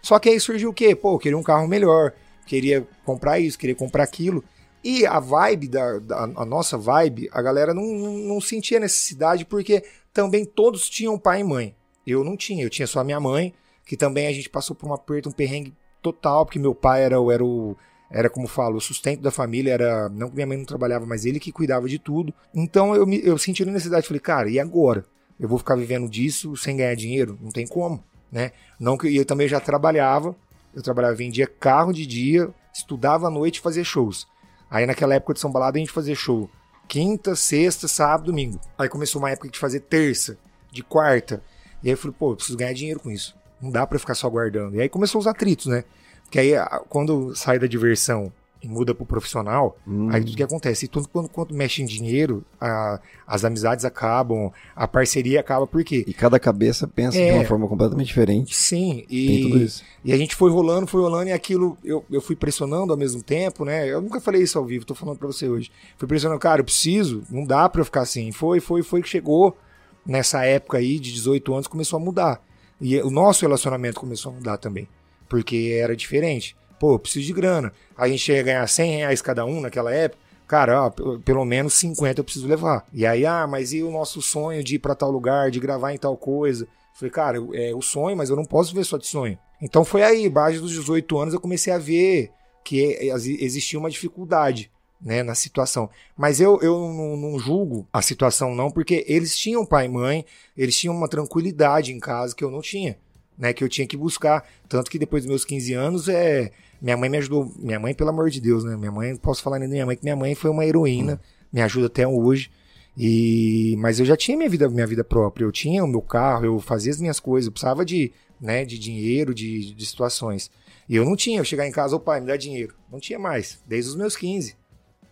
Só 0.00 0.18
que 0.18 0.28
aí 0.28 0.40
surgiu 0.40 0.70
o 0.70 0.72
quê? 0.74 0.94
Pô, 0.94 1.18
queria 1.18 1.36
um 1.36 1.42
carro 1.42 1.68
melhor, 1.68 2.12
queria 2.46 2.86
comprar 3.04 3.38
isso, 3.38 3.58
queria 3.58 3.74
comprar 3.74 4.02
aquilo. 4.02 4.42
E 4.82 5.06
a 5.06 5.20
vibe, 5.20 5.68
da, 5.68 5.98
da 5.98 6.22
a 6.22 6.44
nossa 6.44 6.78
vibe, 6.78 7.28
a 7.32 7.42
galera 7.42 7.74
não, 7.74 7.84
não 7.84 8.40
sentia 8.40 8.80
necessidade, 8.80 9.44
porque 9.44 9.84
também 10.12 10.44
todos 10.44 10.88
tinham 10.88 11.18
pai 11.18 11.40
e 11.40 11.44
mãe. 11.44 11.74
Eu 12.06 12.24
não 12.24 12.36
tinha, 12.36 12.64
eu 12.64 12.70
tinha 12.70 12.86
só 12.86 13.00
a 13.00 13.04
minha 13.04 13.20
mãe, 13.20 13.52
que 13.84 13.96
também 13.96 14.26
a 14.26 14.32
gente 14.32 14.48
passou 14.48 14.74
por 14.74 14.88
um 14.88 14.94
aperto, 14.94 15.28
um 15.28 15.32
perrengue 15.32 15.74
total, 16.00 16.46
porque 16.46 16.58
meu 16.58 16.74
pai 16.74 17.02
era, 17.02 17.16
era 17.32 17.44
o 17.44 17.76
era 18.10 18.28
como 18.28 18.48
falo, 18.48 18.76
o 18.76 18.80
sustento 18.80 19.20
da 19.20 19.30
família 19.30 19.72
era, 19.72 20.08
não 20.08 20.28
que 20.28 20.34
minha 20.34 20.46
mãe 20.46 20.58
não 20.58 20.64
trabalhava, 20.64 21.06
mas 21.06 21.24
ele 21.24 21.38
que 21.38 21.52
cuidava 21.52 21.88
de 21.88 21.98
tudo. 21.98 22.34
Então 22.52 22.92
eu, 22.94 23.08
eu 23.08 23.38
senti 23.38 23.62
a 23.62 23.66
necessidade, 23.66 24.06
falei, 24.06 24.20
cara, 24.20 24.50
e 24.50 24.58
agora? 24.58 25.04
Eu 25.38 25.48
vou 25.48 25.58
ficar 25.58 25.76
vivendo 25.76 26.08
disso 26.08 26.56
sem 26.56 26.76
ganhar 26.76 26.94
dinheiro? 26.96 27.38
Não 27.40 27.50
tem 27.50 27.66
como, 27.66 28.02
né? 28.30 28.50
Não 28.80 28.98
que 28.98 29.16
eu 29.16 29.24
também 29.24 29.46
já 29.46 29.60
trabalhava, 29.60 30.34
eu 30.74 30.82
trabalhava, 30.82 31.14
vendia 31.14 31.46
carro 31.46 31.92
de 31.92 32.04
dia, 32.04 32.52
estudava 32.74 33.28
à 33.28 33.30
noite 33.30 33.60
fazia 33.60 33.84
shows. 33.84 34.26
Aí 34.70 34.86
naquela 34.86 35.14
época 35.14 35.34
de 35.34 35.40
São 35.40 35.50
Balada 35.50 35.76
a 35.76 35.80
gente 35.80 35.90
fazia 35.90 36.14
show 36.14 36.48
quinta, 36.90 37.36
sexta, 37.36 37.86
sábado, 37.86 38.26
domingo. 38.26 38.60
Aí 38.76 38.88
começou 38.88 39.22
uma 39.22 39.30
época 39.30 39.48
de 39.48 39.58
fazer 39.58 39.78
terça, 39.80 40.36
de 40.72 40.82
quarta. 40.82 41.40
E 41.82 41.88
aí 41.88 41.92
eu 41.92 41.96
falei, 41.96 42.16
pô, 42.18 42.32
eu 42.32 42.36
preciso 42.36 42.58
ganhar 42.58 42.72
dinheiro 42.72 42.98
com 42.98 43.12
isso. 43.12 43.36
Não 43.60 43.70
dá 43.70 43.86
para 43.86 43.98
ficar 43.98 44.14
só 44.14 44.28
guardando. 44.28 44.74
E 44.74 44.80
aí 44.80 44.88
começou 44.88 45.20
os 45.20 45.26
atritos, 45.28 45.66
né? 45.66 45.84
Que 46.30 46.40
aí, 46.40 46.52
quando 46.88 47.34
sai 47.36 47.60
da 47.60 47.68
diversão 47.68 48.32
e 48.62 48.68
muda 48.68 48.94
pro 48.94 49.06
profissional, 49.06 49.76
hum. 49.86 50.08
aí 50.10 50.22
tudo 50.22 50.36
que 50.36 50.42
acontece. 50.42 50.84
E 50.84 50.88
tudo, 50.88 51.08
quando, 51.08 51.28
quando 51.28 51.54
mexe 51.54 51.82
em 51.82 51.86
dinheiro, 51.86 52.44
a, 52.60 53.00
as 53.26 53.44
amizades 53.44 53.84
acabam, 53.84 54.52
a 54.76 54.86
parceria 54.86 55.40
acaba, 55.40 55.66
por 55.66 55.82
quê? 55.82 56.04
E 56.06 56.12
cada 56.12 56.38
cabeça 56.38 56.86
pensa 56.86 57.18
é, 57.18 57.32
de 57.32 57.38
uma 57.38 57.44
forma 57.44 57.66
completamente 57.66 58.08
diferente. 58.08 58.54
Sim, 58.54 59.04
e, 59.08 59.66
e 60.04 60.12
a 60.12 60.16
gente 60.16 60.34
foi 60.34 60.50
rolando, 60.50 60.86
foi 60.86 61.00
rolando, 61.00 61.28
e 61.28 61.32
aquilo 61.32 61.76
eu, 61.84 62.04
eu 62.10 62.20
fui 62.20 62.36
pressionando 62.36 62.92
ao 62.92 62.98
mesmo 62.98 63.22
tempo, 63.22 63.64
né? 63.64 63.88
Eu 63.88 64.00
nunca 64.00 64.20
falei 64.20 64.42
isso 64.42 64.58
ao 64.58 64.64
vivo, 64.64 64.84
tô 64.84 64.94
falando 64.94 65.18
pra 65.18 65.26
você 65.26 65.48
hoje. 65.48 65.70
Fui 65.96 66.06
pressionando, 66.06 66.40
cara, 66.40 66.60
eu 66.60 66.64
preciso, 66.64 67.22
não 67.30 67.44
dá 67.44 67.68
pra 67.68 67.80
eu 67.80 67.84
ficar 67.84 68.02
assim. 68.02 68.30
Foi, 68.32 68.60
foi, 68.60 68.82
foi 68.82 69.02
que 69.02 69.08
chegou 69.08 69.56
nessa 70.04 70.44
época 70.44 70.78
aí 70.78 70.98
de 70.98 71.12
18 71.12 71.52
anos, 71.54 71.66
começou 71.66 71.98
a 71.98 72.00
mudar. 72.00 72.42
E 72.80 72.98
o 73.00 73.10
nosso 73.10 73.42
relacionamento 73.42 74.00
começou 74.00 74.32
a 74.32 74.34
mudar 74.34 74.56
também 74.56 74.88
porque 75.30 75.78
era 75.80 75.96
diferente. 75.96 76.56
Pô, 76.80 76.94
eu 76.94 76.98
preciso 76.98 77.26
de 77.26 77.34
grana. 77.34 77.74
A 77.94 78.08
gente 78.08 78.32
ia 78.32 78.42
ganhar 78.42 78.66
100 78.66 78.96
reais 78.96 79.20
cada 79.20 79.44
um 79.44 79.60
naquela 79.60 79.92
época. 79.94 80.22
Cara, 80.48 80.86
ó, 80.86 80.90
pelo 81.18 81.44
menos 81.44 81.74
50 81.74 82.20
eu 82.20 82.24
preciso 82.24 82.48
levar. 82.48 82.86
E 82.90 83.06
aí, 83.06 83.26
ah, 83.26 83.46
mas 83.46 83.74
e 83.74 83.82
o 83.82 83.90
nosso 83.90 84.22
sonho 84.22 84.64
de 84.64 84.76
ir 84.76 84.78
para 84.78 84.94
tal 84.94 85.10
lugar, 85.10 85.50
de 85.50 85.60
gravar 85.60 85.92
em 85.92 85.98
tal 85.98 86.16
coisa? 86.16 86.66
Falei, 86.94 87.10
cara, 87.10 87.38
é 87.52 87.74
o 87.74 87.82
sonho, 87.82 88.16
mas 88.16 88.30
eu 88.30 88.34
não 88.34 88.46
posso 88.46 88.74
ver 88.74 88.84
só 88.84 88.96
de 88.96 89.06
sonho. 89.06 89.38
Então 89.60 89.84
foi 89.84 90.02
aí, 90.02 90.26
base 90.30 90.58
dos 90.58 90.70
18 90.70 91.18
anos, 91.18 91.34
eu 91.34 91.40
comecei 91.40 91.70
a 91.70 91.78
ver 91.78 92.30
que 92.64 92.98
existia 93.40 93.78
uma 93.78 93.90
dificuldade 93.90 94.70
né, 94.98 95.22
na 95.22 95.34
situação. 95.34 95.90
Mas 96.16 96.40
eu, 96.40 96.58
eu 96.62 96.78
não, 96.80 97.16
não, 97.16 97.38
julgo 97.38 97.86
a 97.92 98.00
situação, 98.00 98.54
não, 98.54 98.70
porque 98.70 99.04
eles 99.06 99.36
tinham 99.36 99.66
pai 99.66 99.84
e 99.84 99.88
mãe, 99.90 100.24
eles 100.56 100.76
tinham 100.78 100.96
uma 100.96 101.08
tranquilidade 101.08 101.92
em 101.92 102.00
casa 102.00 102.34
que 102.34 102.42
eu 102.42 102.50
não 102.50 102.62
tinha 102.62 102.96
né, 103.40 103.54
que 103.54 103.64
eu 103.64 103.68
tinha 103.68 103.86
que 103.86 103.96
buscar. 103.96 104.46
Tanto 104.68 104.90
que 104.90 104.98
depois 104.98 105.24
dos 105.24 105.30
meus 105.30 105.44
15 105.44 105.72
anos, 105.72 106.08
é, 106.08 106.52
minha 106.80 106.96
mãe 106.96 107.08
me 107.08 107.18
ajudou. 107.18 107.52
Minha 107.58 107.78
mãe, 107.78 107.94
pelo 107.94 108.10
amor 108.10 108.30
de 108.30 108.40
Deus, 108.40 108.64
né? 108.64 108.76
Minha 108.76 108.92
mãe, 108.92 109.16
posso 109.16 109.42
falar 109.42 109.58
nem 109.58 109.68
da 109.68 109.72
minha 109.72 109.86
mãe, 109.86 109.96
que 109.96 110.02
minha 110.02 110.16
mãe 110.16 110.34
foi 110.34 110.50
uma 110.50 110.64
heroína, 110.64 111.14
hum. 111.14 111.46
me 111.52 111.62
ajuda 111.62 111.86
até 111.86 112.06
hoje. 112.06 112.50
E, 112.96 113.76
mas 113.78 114.00
eu 114.00 114.06
já 114.06 114.16
tinha 114.16 114.36
minha 114.36 114.48
vida, 114.48 114.68
minha 114.68 114.86
vida 114.86 115.04
própria, 115.04 115.44
eu 115.44 115.52
tinha 115.52 115.84
o 115.84 115.88
meu 115.88 116.02
carro, 116.02 116.44
eu 116.44 116.58
fazia 116.58 116.90
as 116.90 117.00
minhas 117.00 117.20
coisas, 117.20 117.46
eu 117.46 117.52
precisava 117.52 117.84
de, 117.84 118.12
né, 118.40 118.64
de 118.64 118.78
dinheiro, 118.78 119.34
de, 119.34 119.74
de 119.74 119.86
situações. 119.86 120.50
E 120.88 120.96
eu 120.96 121.04
não 121.04 121.14
tinha, 121.14 121.38
eu 121.38 121.44
chegar 121.44 121.66
em 121.66 121.72
casa, 121.72 121.94
o 121.94 122.00
pai, 122.00 122.20
me 122.20 122.26
dá 122.26 122.36
dinheiro. 122.36 122.74
Não 122.90 122.98
tinha 122.98 123.18
mais, 123.18 123.62
desde 123.66 123.90
os 123.90 123.96
meus 123.96 124.16
15. 124.16 124.56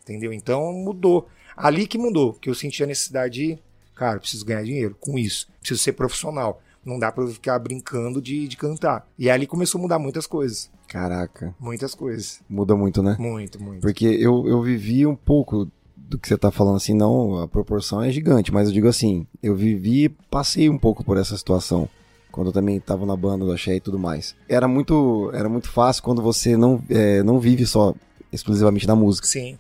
Entendeu? 0.03 0.33
Então 0.33 0.73
mudou. 0.73 1.29
Ali 1.57 1.87
que 1.87 1.99
mudou, 1.99 2.35
que 2.35 2.51
eu 2.51 2.55
senti 2.55 2.83
a 2.83 2.87
necessidade 2.87 3.35
de, 3.35 3.59
cara, 3.95 4.19
preciso 4.19 4.45
ganhar 4.45 4.63
dinheiro 4.63 4.97
com 4.99 5.19
isso, 5.19 5.49
preciso 5.61 5.83
ser 5.83 5.93
profissional. 5.93 6.61
Não 6.85 6.99
dá 6.99 7.13
pra 7.13 7.25
eu 7.25 7.29
ficar 7.29 7.59
brincando 7.59 8.21
de, 8.21 8.49
de 8.49 8.57
cantar. 8.57 9.07
E 9.19 9.29
ali 9.29 9.47
começou 9.47 9.79
a 9.79 9.83
mudar 9.83 9.99
muitas 9.99 10.27
coisas. 10.27 10.71
Caraca. 10.89 11.55
Muitas 11.61 11.95
coisas. 11.95 12.41
Muda 12.49 12.75
muito, 12.75 13.03
né? 13.03 13.17
Muito, 13.19 13.63
muito. 13.63 13.81
Porque 13.81 14.07
eu, 14.07 14.49
eu 14.49 14.63
vivi 14.63 15.07
um 15.07 15.15
pouco 15.15 15.71
do 15.97 16.19
que 16.19 16.27
você 16.27 16.39
tá 16.39 16.51
falando 16.51 16.77
assim, 16.77 16.95
não, 16.95 17.41
a 17.43 17.47
proporção 17.47 18.03
é 18.03 18.11
gigante, 18.11 18.53
mas 18.53 18.69
eu 18.69 18.75
digo 18.75 18.89
assim, 18.89 19.27
eu 19.43 19.55
vivi, 19.55 20.09
passei 20.31 20.71
um 20.71 20.79
pouco 20.79 21.05
por 21.05 21.19
essa 21.19 21.37
situação 21.37 21.89
quando 22.33 22.49
eu 22.49 22.53
também 22.53 22.77
estava 22.77 23.05
na 23.05 23.17
banda 23.17 23.45
do 23.45 23.53
Axé 23.53 23.77
e 23.77 23.81
tudo 23.81 23.99
mais. 23.99 24.35
Era 24.49 24.67
muito, 24.67 25.31
era 25.35 25.49
muito 25.49 25.69
fácil 25.69 26.03
quando 26.03 26.23
você 26.23 26.57
não, 26.57 26.83
é, 26.89 27.23
não 27.23 27.39
vive 27.39 27.67
só 27.67 27.95
exclusivamente 28.33 28.87
da 28.87 28.97
música. 28.97 29.27
Sim. 29.27 29.59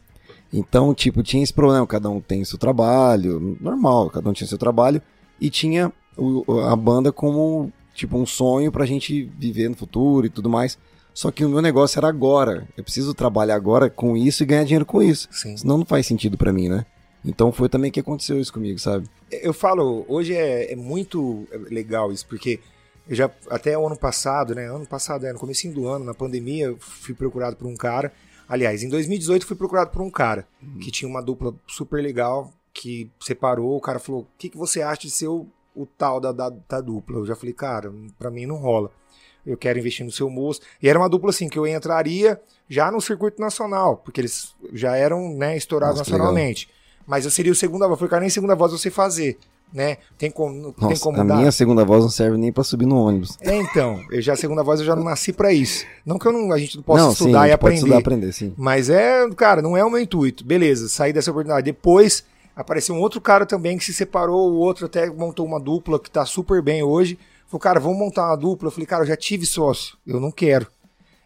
Então, 0.52 0.94
tipo, 0.94 1.22
tinha 1.22 1.42
esse 1.42 1.52
problema, 1.52 1.86
cada 1.86 2.08
um 2.08 2.20
tem 2.20 2.44
seu 2.44 2.58
trabalho, 2.58 3.58
normal, 3.60 4.08
cada 4.08 4.30
um 4.30 4.32
tinha 4.32 4.48
seu 4.48 4.56
trabalho, 4.56 5.02
e 5.40 5.50
tinha 5.50 5.92
o, 6.16 6.60
a 6.60 6.74
banda 6.74 7.12
como 7.12 7.72
tipo 7.94 8.16
um 8.16 8.24
sonho 8.24 8.70
pra 8.72 8.86
gente 8.86 9.24
viver 9.38 9.68
no 9.68 9.76
futuro 9.76 10.26
e 10.26 10.30
tudo 10.30 10.48
mais. 10.48 10.78
Só 11.18 11.32
que 11.32 11.44
o 11.44 11.48
meu 11.48 11.60
negócio 11.60 11.98
era 11.98 12.06
agora. 12.06 12.68
Eu 12.76 12.84
preciso 12.84 13.12
trabalhar 13.12 13.56
agora 13.56 13.90
com 13.90 14.16
isso 14.16 14.44
e 14.44 14.46
ganhar 14.46 14.62
dinheiro 14.62 14.86
com 14.86 15.02
isso. 15.02 15.28
Sim. 15.32 15.56
Senão 15.56 15.78
não 15.78 15.84
faz 15.84 16.06
sentido 16.06 16.38
para 16.38 16.52
mim, 16.52 16.68
né? 16.68 16.86
Então 17.24 17.50
foi 17.50 17.68
também 17.68 17.90
que 17.90 17.98
aconteceu 17.98 18.38
isso 18.38 18.52
comigo, 18.52 18.78
sabe? 18.78 19.08
Eu 19.28 19.52
falo, 19.52 20.06
hoje 20.06 20.36
é, 20.36 20.72
é 20.72 20.76
muito 20.76 21.44
legal 21.72 22.12
isso, 22.12 22.24
porque 22.24 22.60
eu 23.08 23.16
já, 23.16 23.28
até 23.50 23.76
o 23.76 23.84
ano 23.84 23.98
passado, 23.98 24.54
né? 24.54 24.70
Ano 24.70 24.86
passado, 24.86 25.26
é, 25.26 25.32
no 25.32 25.40
começo 25.40 25.68
do 25.72 25.88
ano, 25.88 26.04
na 26.04 26.14
pandemia, 26.14 26.66
eu 26.66 26.78
fui 26.78 27.16
procurado 27.16 27.56
por 27.56 27.66
um 27.66 27.74
cara. 27.74 28.12
Aliás, 28.48 28.84
em 28.84 28.88
2018 28.88 29.44
fui 29.44 29.56
procurado 29.56 29.90
por 29.90 30.02
um 30.02 30.10
cara 30.12 30.46
uhum. 30.62 30.78
que 30.78 30.92
tinha 30.92 31.08
uma 31.08 31.20
dupla 31.20 31.52
super 31.66 32.00
legal, 32.00 32.52
que 32.72 33.10
separou. 33.20 33.76
O 33.76 33.80
cara 33.80 33.98
falou: 33.98 34.20
O 34.20 34.26
que, 34.38 34.48
que 34.48 34.56
você 34.56 34.82
acha 34.82 35.00
de 35.00 35.10
ser 35.10 35.26
o 35.26 35.48
o 35.78 35.86
tal 35.86 36.20
da, 36.20 36.32
da, 36.32 36.50
da 36.50 36.80
dupla. 36.80 37.18
Eu 37.18 37.26
já 37.26 37.36
falei, 37.36 37.52
cara, 37.52 37.92
para 38.18 38.30
mim 38.30 38.46
não 38.46 38.56
rola. 38.56 38.90
Eu 39.48 39.56
quero 39.56 39.78
investir 39.78 40.04
no 40.04 40.12
seu 40.12 40.28
moço. 40.28 40.60
E 40.82 40.88
era 40.88 40.98
uma 40.98 41.08
dupla 41.08 41.30
assim, 41.30 41.48
que 41.48 41.58
eu 41.58 41.66
entraria 41.66 42.40
já 42.68 42.90
no 42.90 43.00
circuito 43.00 43.40
nacional, 43.40 43.96
porque 43.96 44.20
eles 44.20 44.54
já 44.72 44.94
eram 44.94 45.34
né, 45.34 45.56
estourados 45.56 45.98
Nossa, 45.98 46.10
nacionalmente. 46.10 46.66
Legal. 46.66 46.78
Mas 47.06 47.24
eu 47.24 47.30
seria 47.30 47.50
o 47.50 47.54
segunda 47.54 47.86
voz. 47.86 47.98
Falei, 47.98 48.10
cara, 48.10 48.20
nem 48.20 48.30
segunda 48.30 48.54
voz 48.54 48.72
você 48.72 48.90
fazer 48.90 49.38
né? 49.72 49.98
Tem 50.16 50.30
como, 50.30 50.74
Nossa, 50.78 50.88
tem 50.88 50.98
como 50.98 51.20
a 51.20 51.24
dar. 51.24 51.36
minha 51.36 51.52
segunda 51.52 51.84
voz 51.84 52.02
não 52.02 52.10
serve 52.10 52.38
nem 52.38 52.50
para 52.50 52.64
subir 52.64 52.86
no 52.86 52.96
ônibus. 52.96 53.36
É, 53.40 53.54
então, 53.54 54.00
eu 54.10 54.20
já 54.22 54.32
a 54.32 54.36
segunda 54.36 54.62
voz 54.62 54.80
eu 54.80 54.86
já 54.86 54.96
não 54.96 55.04
nasci 55.04 55.32
para 55.32 55.52
isso. 55.52 55.84
Não 56.06 56.18
que 56.18 56.26
eu 56.26 56.32
não, 56.32 56.52
a 56.52 56.58
gente 56.58 56.76
não 56.76 56.82
possa 56.82 57.04
não, 57.04 57.12
estudar 57.12 57.42
sim, 57.42 57.48
e 57.48 57.52
aprender. 57.52 57.76
Estudar, 57.76 57.98
aprender 57.98 58.32
sim. 58.32 58.54
Mas 58.56 58.88
é, 58.88 59.28
cara, 59.36 59.60
não 59.60 59.76
é 59.76 59.84
o 59.84 59.90
meu 59.90 60.00
intuito. 60.00 60.44
Beleza, 60.44 60.88
sair 60.88 61.12
dessa 61.12 61.30
oportunidade. 61.30 61.64
Depois 61.64 62.24
Apareceu 62.58 62.92
um 62.92 62.98
outro 62.98 63.20
cara 63.20 63.46
também 63.46 63.78
que 63.78 63.84
se 63.84 63.94
separou, 63.94 64.50
o 64.50 64.56
outro 64.56 64.86
até 64.86 65.08
montou 65.08 65.46
uma 65.46 65.60
dupla 65.60 65.96
que 65.96 66.10
tá 66.10 66.26
super 66.26 66.60
bem 66.60 66.82
hoje. 66.82 67.16
Falou, 67.48 67.60
cara, 67.60 67.80
vamos 67.80 67.98
montar 67.98 68.26
uma 68.26 68.36
dupla. 68.36 68.68
Eu 68.68 68.72
falei, 68.72 68.86
cara, 68.86 69.02
eu 69.02 69.08
já 69.08 69.16
tive 69.16 69.46
sócio, 69.46 69.96
eu 70.06 70.20
não 70.20 70.30
quero. 70.30 70.66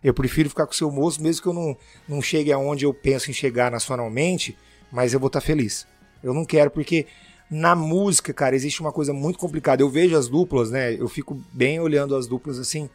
Eu 0.02 0.14
prefiro 0.14 0.48
ficar 0.48 0.66
com 0.66 0.72
o 0.72 0.76
seu 0.76 0.90
moço, 0.90 1.22
mesmo 1.22 1.42
que 1.42 1.48
eu 1.48 1.52
não, 1.52 1.76
não 2.08 2.22
chegue 2.22 2.52
aonde 2.52 2.84
eu 2.84 2.94
penso 2.94 3.30
em 3.30 3.34
chegar 3.34 3.70
nacionalmente, 3.70 4.56
mas 4.90 5.12
eu 5.12 5.20
vou 5.20 5.26
estar 5.26 5.40
tá 5.40 5.46
feliz. 5.46 5.86
Eu 6.22 6.32
não 6.32 6.44
quero, 6.44 6.70
porque 6.70 7.06
na 7.50 7.74
música, 7.74 8.32
cara, 8.32 8.56
existe 8.56 8.80
uma 8.80 8.92
coisa 8.92 9.12
muito 9.12 9.38
complicada. 9.38 9.82
Eu 9.82 9.90
vejo 9.90 10.16
as 10.16 10.28
duplas, 10.28 10.70
né? 10.70 10.94
Eu 10.94 11.08
fico 11.08 11.40
bem 11.52 11.80
olhando 11.80 12.16
as 12.16 12.26
duplas 12.26 12.58
assim. 12.58 12.88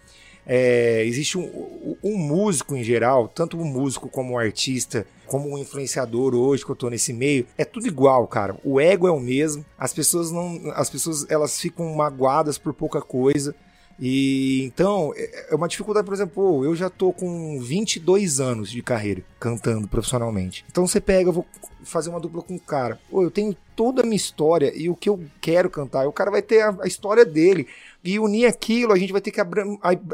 É, 0.45 1.03
existe 1.05 1.37
um, 1.37 1.97
um, 2.01 2.17
músico 2.17 2.75
em 2.75 2.83
geral, 2.83 3.27
tanto 3.27 3.59
um 3.59 3.65
músico 3.65 4.07
como 4.07 4.33
um 4.33 4.37
artista, 4.37 5.05
como 5.27 5.53
um 5.53 5.57
influenciador 5.57 6.33
hoje 6.33 6.65
que 6.65 6.71
eu 6.71 6.75
tô 6.75 6.89
nesse 6.89 7.13
meio, 7.13 7.45
é 7.57 7.65
tudo 7.65 7.87
igual, 7.87 8.25
cara. 8.27 8.57
O 8.63 8.79
ego 8.79 9.07
é 9.07 9.11
o 9.11 9.19
mesmo. 9.19 9.65
As 9.77 9.93
pessoas 9.93 10.31
não, 10.31 10.59
as 10.73 10.89
pessoas 10.89 11.25
elas 11.29 11.59
ficam 11.59 11.93
magoadas 11.93 12.57
por 12.57 12.73
pouca 12.73 13.01
coisa. 13.01 13.55
E 13.99 14.63
então, 14.63 15.11
é, 15.15 15.51
é 15.51 15.55
uma 15.55 15.67
dificuldade, 15.67 16.05
por 16.05 16.13
exemplo, 16.13 16.63
eu 16.63 16.75
já 16.75 16.89
tô 16.89 17.11
com 17.11 17.59
22 17.59 18.39
anos 18.39 18.69
de 18.69 18.81
carreira 18.83 19.23
cantando 19.39 19.87
profissionalmente. 19.87 20.63
Então 20.69 20.85
você 20.85 21.01
pega, 21.01 21.29
eu 21.29 21.33
vou 21.33 21.45
fazer 21.83 22.09
uma 22.09 22.19
dupla 22.19 22.43
com 22.43 22.53
um 22.55 22.59
cara. 22.59 22.99
Pô, 23.09 23.23
eu 23.23 23.31
tenho 23.31 23.55
toda 23.75 24.01
a 24.01 24.05
minha 24.05 24.15
história 24.15 24.71
e 24.75 24.89
o 24.89 24.95
que 24.95 25.09
eu 25.09 25.19
quero 25.41 25.69
cantar. 25.69 26.07
O 26.07 26.13
cara 26.13 26.29
vai 26.29 26.41
ter 26.41 26.61
a, 26.61 26.77
a 26.81 26.87
história 26.87 27.25
dele. 27.25 27.67
E 28.03 28.19
unir 28.19 28.45
aquilo, 28.45 28.93
a 28.93 28.97
gente 28.97 29.11
vai 29.11 29.21
ter 29.21 29.31
que 29.31 29.41
abrir, 29.41 29.63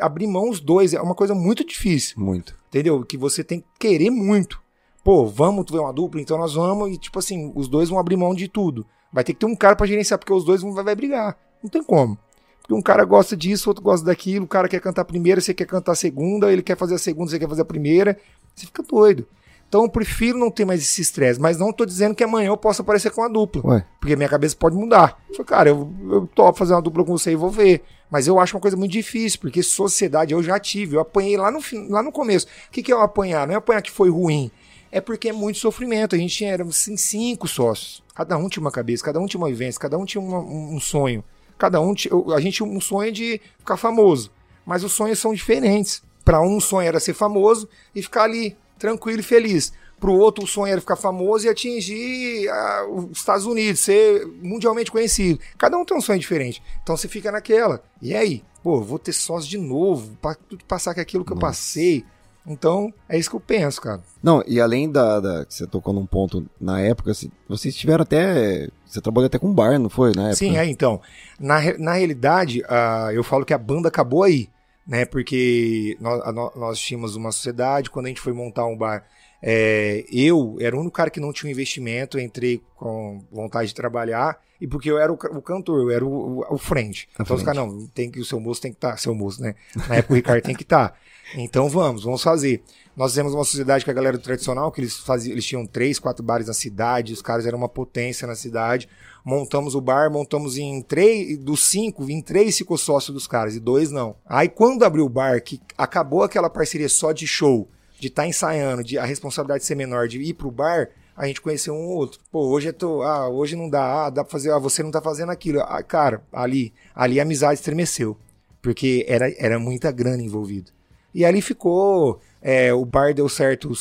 abrir 0.01 0.27
mão 0.27 0.49
os 0.49 0.59
dois. 0.59 0.93
É 0.93 1.01
uma 1.01 1.15
coisa 1.15 1.35
muito 1.35 1.65
difícil. 1.65 2.19
Muito. 2.19 2.55
Entendeu? 2.69 3.03
Que 3.03 3.17
você 3.17 3.43
tem 3.43 3.59
que 3.59 3.67
querer 3.77 4.09
muito. 4.09 4.62
Pô, 5.03 5.25
vamos 5.25 5.65
ver 5.69 5.79
uma 5.79 5.91
dupla, 5.91 6.21
então 6.21 6.37
nós 6.37 6.53
vamos. 6.53 6.89
E 6.91 6.97
tipo 6.97 7.19
assim, 7.19 7.51
os 7.55 7.67
dois 7.67 7.89
vão 7.89 7.99
abrir 7.99 8.15
mão 8.15 8.33
de 8.33 8.47
tudo. 8.47 8.85
Vai 9.11 9.23
ter 9.23 9.33
que 9.33 9.39
ter 9.39 9.45
um 9.45 9.55
cara 9.55 9.75
para 9.75 9.85
gerenciar, 9.85 10.17
porque 10.17 10.33
os 10.33 10.45
dois 10.45 10.61
vão 10.61 10.73
vai, 10.73 10.83
vai 10.83 10.95
brigar. 10.95 11.37
Não 11.61 11.69
tem 11.69 11.83
como. 11.83 12.17
Porque 12.61 12.73
um 12.73 12.81
cara 12.81 13.03
gosta 13.03 13.35
disso, 13.35 13.69
outro 13.69 13.83
gosta 13.83 14.05
daquilo, 14.05 14.45
o 14.45 14.47
cara 14.47 14.69
quer 14.69 14.79
cantar 14.79 15.01
a 15.01 15.05
primeira, 15.05 15.41
você 15.41 15.53
quer 15.53 15.65
cantar 15.65 15.91
a 15.91 15.95
segunda, 15.95 16.51
ele 16.51 16.63
quer 16.63 16.77
fazer 16.77 16.95
a 16.95 16.97
segunda, 16.97 17.29
você 17.29 17.37
quer 17.37 17.49
fazer 17.49 17.61
a 17.61 17.65
primeira. 17.65 18.17
Você 18.55 18.65
fica 18.65 18.81
doido. 18.81 19.27
Então 19.67 19.83
eu 19.83 19.89
prefiro 19.89 20.37
não 20.37 20.51
ter 20.51 20.65
mais 20.65 20.81
esse 20.81 21.01
estresse, 21.01 21.41
mas 21.41 21.57
não 21.57 21.73
tô 21.73 21.83
dizendo 21.83 22.13
que 22.13 22.23
amanhã 22.23 22.49
eu 22.49 22.57
possa 22.57 22.83
aparecer 22.83 23.11
com 23.11 23.23
a 23.23 23.27
dupla. 23.27 23.61
Ué. 23.65 23.85
Porque 23.99 24.15
minha 24.15 24.29
cabeça 24.29 24.55
pode 24.55 24.75
mudar. 24.75 25.17
Eu 25.27 25.35
falei, 25.35 25.47
cara, 25.47 25.69
eu, 25.69 25.91
eu 26.11 26.27
topo 26.27 26.57
fazer 26.57 26.73
uma 26.73 26.81
dupla 26.81 27.03
com 27.03 27.11
você 27.11 27.31
e 27.31 27.35
vou 27.35 27.49
ver. 27.49 27.81
Mas 28.09 28.27
eu 28.27 28.39
acho 28.39 28.55
uma 28.55 28.61
coisa 28.61 28.77
muito 28.77 28.91
difícil, 28.91 29.39
porque 29.39 29.63
sociedade 29.63 30.31
eu 30.31 30.43
já 30.43 30.59
tive. 30.59 30.95
Eu 30.95 31.01
apanhei 31.01 31.35
lá 31.35 31.49
no, 31.49 31.59
lá 31.89 32.03
no 32.03 32.11
começo. 32.11 32.45
O 32.45 32.71
que, 32.71 32.83
que 32.83 32.91
é 32.91 32.95
eu 32.95 33.01
apanhar? 33.01 33.47
Não 33.47 33.55
é 33.55 33.57
apanhar 33.57 33.81
que 33.81 33.89
foi 33.89 34.11
ruim. 34.11 34.51
É 34.95 35.01
porque 35.01 35.29
é 35.29 35.33
muito 35.33 35.57
sofrimento. 35.57 36.15
A 36.15 36.19
gente 36.19 36.37
tinha 36.37 36.55
assim, 36.61 36.95
cinco 36.95 37.47
sócios. 37.47 38.03
Cada 38.13 38.37
um 38.37 38.47
tinha 38.47 38.61
uma 38.61 38.69
cabeça, 38.71 39.03
cada 39.03 39.19
um 39.19 39.25
tinha 39.25 39.41
uma 39.41 39.47
vivência, 39.49 39.81
cada 39.81 39.97
um 39.97 40.05
tinha 40.05 40.21
uma, 40.21 40.37
um 40.37 40.79
sonho. 40.79 41.23
Cada 41.57 41.81
um, 41.81 41.95
a 42.35 42.39
gente 42.39 42.57
tinha 42.57 42.69
um 42.69 42.79
sonho 42.79 43.11
de 43.11 43.41
ficar 43.57 43.75
famoso, 43.75 44.31
mas 44.63 44.83
os 44.83 44.91
sonhos 44.91 45.17
são 45.17 45.33
diferentes. 45.33 46.03
Para 46.23 46.41
um, 46.41 46.57
o 46.57 46.61
sonho 46.61 46.87
era 46.87 46.99
ser 46.99 47.15
famoso 47.15 47.67
e 47.95 48.03
ficar 48.03 48.25
ali, 48.25 48.55
tranquilo 48.77 49.21
e 49.21 49.23
feliz. 49.23 49.73
Para 49.99 50.11
o 50.11 50.19
outro, 50.19 50.43
o 50.43 50.47
sonho 50.47 50.71
era 50.71 50.79
ficar 50.79 50.95
famoso 50.95 51.47
e 51.47 51.49
atingir 51.49 52.47
ah, 52.49 52.85
os 52.87 53.17
Estados 53.17 53.47
Unidos, 53.47 53.79
ser 53.79 54.27
mundialmente 54.43 54.91
conhecido. 54.91 55.39
Cada 55.57 55.75
um 55.75 55.83
tem 55.83 55.97
um 55.97 56.01
sonho 56.01 56.19
diferente. 56.19 56.61
Então 56.83 56.95
você 56.95 57.07
fica 57.07 57.31
naquela. 57.31 57.83
E 57.99 58.15
aí? 58.15 58.43
Pô, 58.61 58.79
vou 58.79 58.99
ter 58.99 59.13
sócio 59.13 59.49
de 59.49 59.57
novo, 59.57 60.15
para 60.21 60.37
passar 60.67 60.93
com 60.93 61.01
aquilo 61.01 61.25
que 61.25 61.31
Nossa. 61.31 61.45
eu 61.45 61.49
passei. 61.49 62.05
Então, 62.45 62.93
é 63.07 63.17
isso 63.17 63.29
que 63.29 63.35
eu 63.35 63.39
penso, 63.39 63.81
cara. 63.81 64.01
Não, 64.21 64.43
e 64.45 64.59
além 64.59 64.91
da, 64.91 65.19
da 65.19 65.45
que 65.45 65.53
você 65.53 65.65
tocou 65.65 65.93
num 65.93 66.05
ponto 66.05 66.45
na 66.59 66.79
época, 66.81 67.11
assim, 67.11 67.31
vocês 67.47 67.75
tiveram 67.75 68.03
até. 68.03 68.67
Você 68.85 68.99
trabalhou 68.99 69.27
até 69.27 69.39
com 69.39 69.53
bar, 69.53 69.79
não 69.79 69.89
foi? 69.89 70.11
Na 70.13 70.23
época? 70.23 70.35
Sim, 70.35 70.57
é, 70.57 70.65
então. 70.65 71.01
Na, 71.39 71.59
na 71.77 71.93
realidade, 71.93 72.61
uh, 72.61 73.11
eu 73.11 73.23
falo 73.23 73.45
que 73.45 73.53
a 73.53 73.57
banda 73.57 73.87
acabou 73.87 74.23
aí, 74.23 74.49
né? 74.85 75.05
Porque 75.05 75.97
nós, 76.01 76.21
nós 76.55 76.79
tínhamos 76.79 77.15
uma 77.15 77.31
sociedade, 77.31 77.89
quando 77.89 78.07
a 78.07 78.09
gente 78.09 78.21
foi 78.21 78.33
montar 78.33 78.65
um 78.65 78.77
bar. 78.77 79.05
É, 79.45 80.05
eu 80.09 80.55
era 80.61 80.73
o 80.73 80.79
único 80.79 80.95
cara 80.95 81.09
que 81.09 81.19
não 81.19 81.33
tinha 81.33 81.49
um 81.49 81.51
investimento, 81.51 82.17
entrei 82.17 82.61
com 82.77 83.21
vontade 83.29 83.67
de 83.67 83.75
trabalhar, 83.75 84.39
e 84.61 84.65
porque 84.65 84.89
eu 84.89 84.97
era 84.97 85.11
o, 85.11 85.15
o 85.15 85.41
cantor, 85.41 85.81
eu 85.81 85.91
era 85.91 86.05
o, 86.05 86.39
o, 86.39 86.53
o 86.53 86.57
frente. 86.57 87.09
Então 87.19 87.35
os 87.35 87.43
caras, 87.43 87.57
não, 87.57 87.85
tem 87.87 88.09
que, 88.09 88.21
o 88.21 88.23
seu 88.23 88.39
moço 88.39 88.61
tem 88.61 88.71
que 88.71 88.77
estar, 88.77 88.91
tá, 88.91 88.97
seu 88.97 89.13
moço, 89.13 89.41
né? 89.41 89.53
Na 89.89 89.95
época 89.95 90.13
o 90.13 90.15
Ricardo 90.15 90.41
tem 90.41 90.55
que 90.55 90.63
estar. 90.63 90.89
Tá. 90.89 90.95
Então 91.35 91.67
vamos, 91.67 92.05
vamos 92.05 92.23
fazer. 92.23 92.63
Nós 92.95 93.11
fizemos 93.11 93.33
uma 93.33 93.43
sociedade 93.43 93.83
com 93.83 93.91
a 93.91 93.93
galera 93.93 94.17
do 94.17 94.23
tradicional, 94.23 94.71
que 94.71 94.79
eles 94.79 94.95
faziam, 94.99 95.33
eles 95.33 95.43
tinham 95.43 95.65
três, 95.65 95.99
quatro 95.99 96.23
bares 96.23 96.47
na 96.47 96.53
cidade, 96.53 97.11
os 97.11 97.21
caras 97.21 97.45
eram 97.45 97.57
uma 97.57 97.67
potência 97.67 98.25
na 98.25 98.35
cidade. 98.35 98.87
Montamos 99.25 99.75
o 99.75 99.81
bar, 99.81 100.09
montamos 100.09 100.57
em 100.57 100.81
três, 100.81 101.37
dos 101.37 101.65
cinco, 101.65 102.09
em 102.09 102.21
três 102.21 102.57
ficou 102.57 102.77
sócio 102.77 103.11
dos 103.11 103.27
caras, 103.27 103.57
e 103.57 103.59
dois 103.59 103.91
não. 103.91 104.15
Aí 104.25 104.47
quando 104.47 104.83
abriu 104.83 105.03
o 105.03 105.09
bar, 105.09 105.41
que 105.41 105.59
acabou 105.77 106.23
aquela 106.23 106.49
parceria 106.49 106.87
só 106.87 107.11
de 107.11 107.27
show, 107.27 107.67
de 108.03 108.07
estar 108.09 108.23
tá 108.23 108.27
ensaiando, 108.27 108.83
de 108.83 108.97
a 108.97 109.05
responsabilidade 109.05 109.63
ser 109.63 109.75
menor, 109.75 110.09
de 110.09 110.19
ir 110.21 110.33
pro 110.33 110.51
bar, 110.51 110.89
a 111.15 111.25
gente 111.25 111.41
conheceu 111.41 111.73
um 111.73 111.85
ou 111.85 111.95
outro. 111.95 112.19
Pô, 112.29 112.47
hoje 112.47 112.67
eu 112.67 112.73
tô, 112.73 113.01
ah, 113.01 113.29
hoje 113.29 113.55
não 113.55 113.69
dá, 113.69 114.05
ah, 114.05 114.09
dá 114.09 114.23
pra 114.23 114.31
fazer, 114.31 114.51
ah, 114.51 114.59
você 114.59 114.83
não 114.83 114.91
tá 114.91 115.01
fazendo 115.01 115.31
aquilo. 115.31 115.61
Ah, 115.61 115.81
cara, 115.81 116.21
ali, 116.31 116.73
ali 116.93 117.19
a 117.19 117.23
amizade 117.23 117.55
estremeceu, 117.55 118.17
porque 118.61 119.05
era, 119.07 119.33
era 119.37 119.57
muita 119.57 119.89
grana 119.91 120.21
envolvida. 120.21 120.71
E 121.13 121.23
ali 121.23 121.41
ficou. 121.41 122.19
É, 122.45 122.73
o 122.73 122.83
bar 122.83 123.13
deu 123.13 123.29
certo 123.29 123.71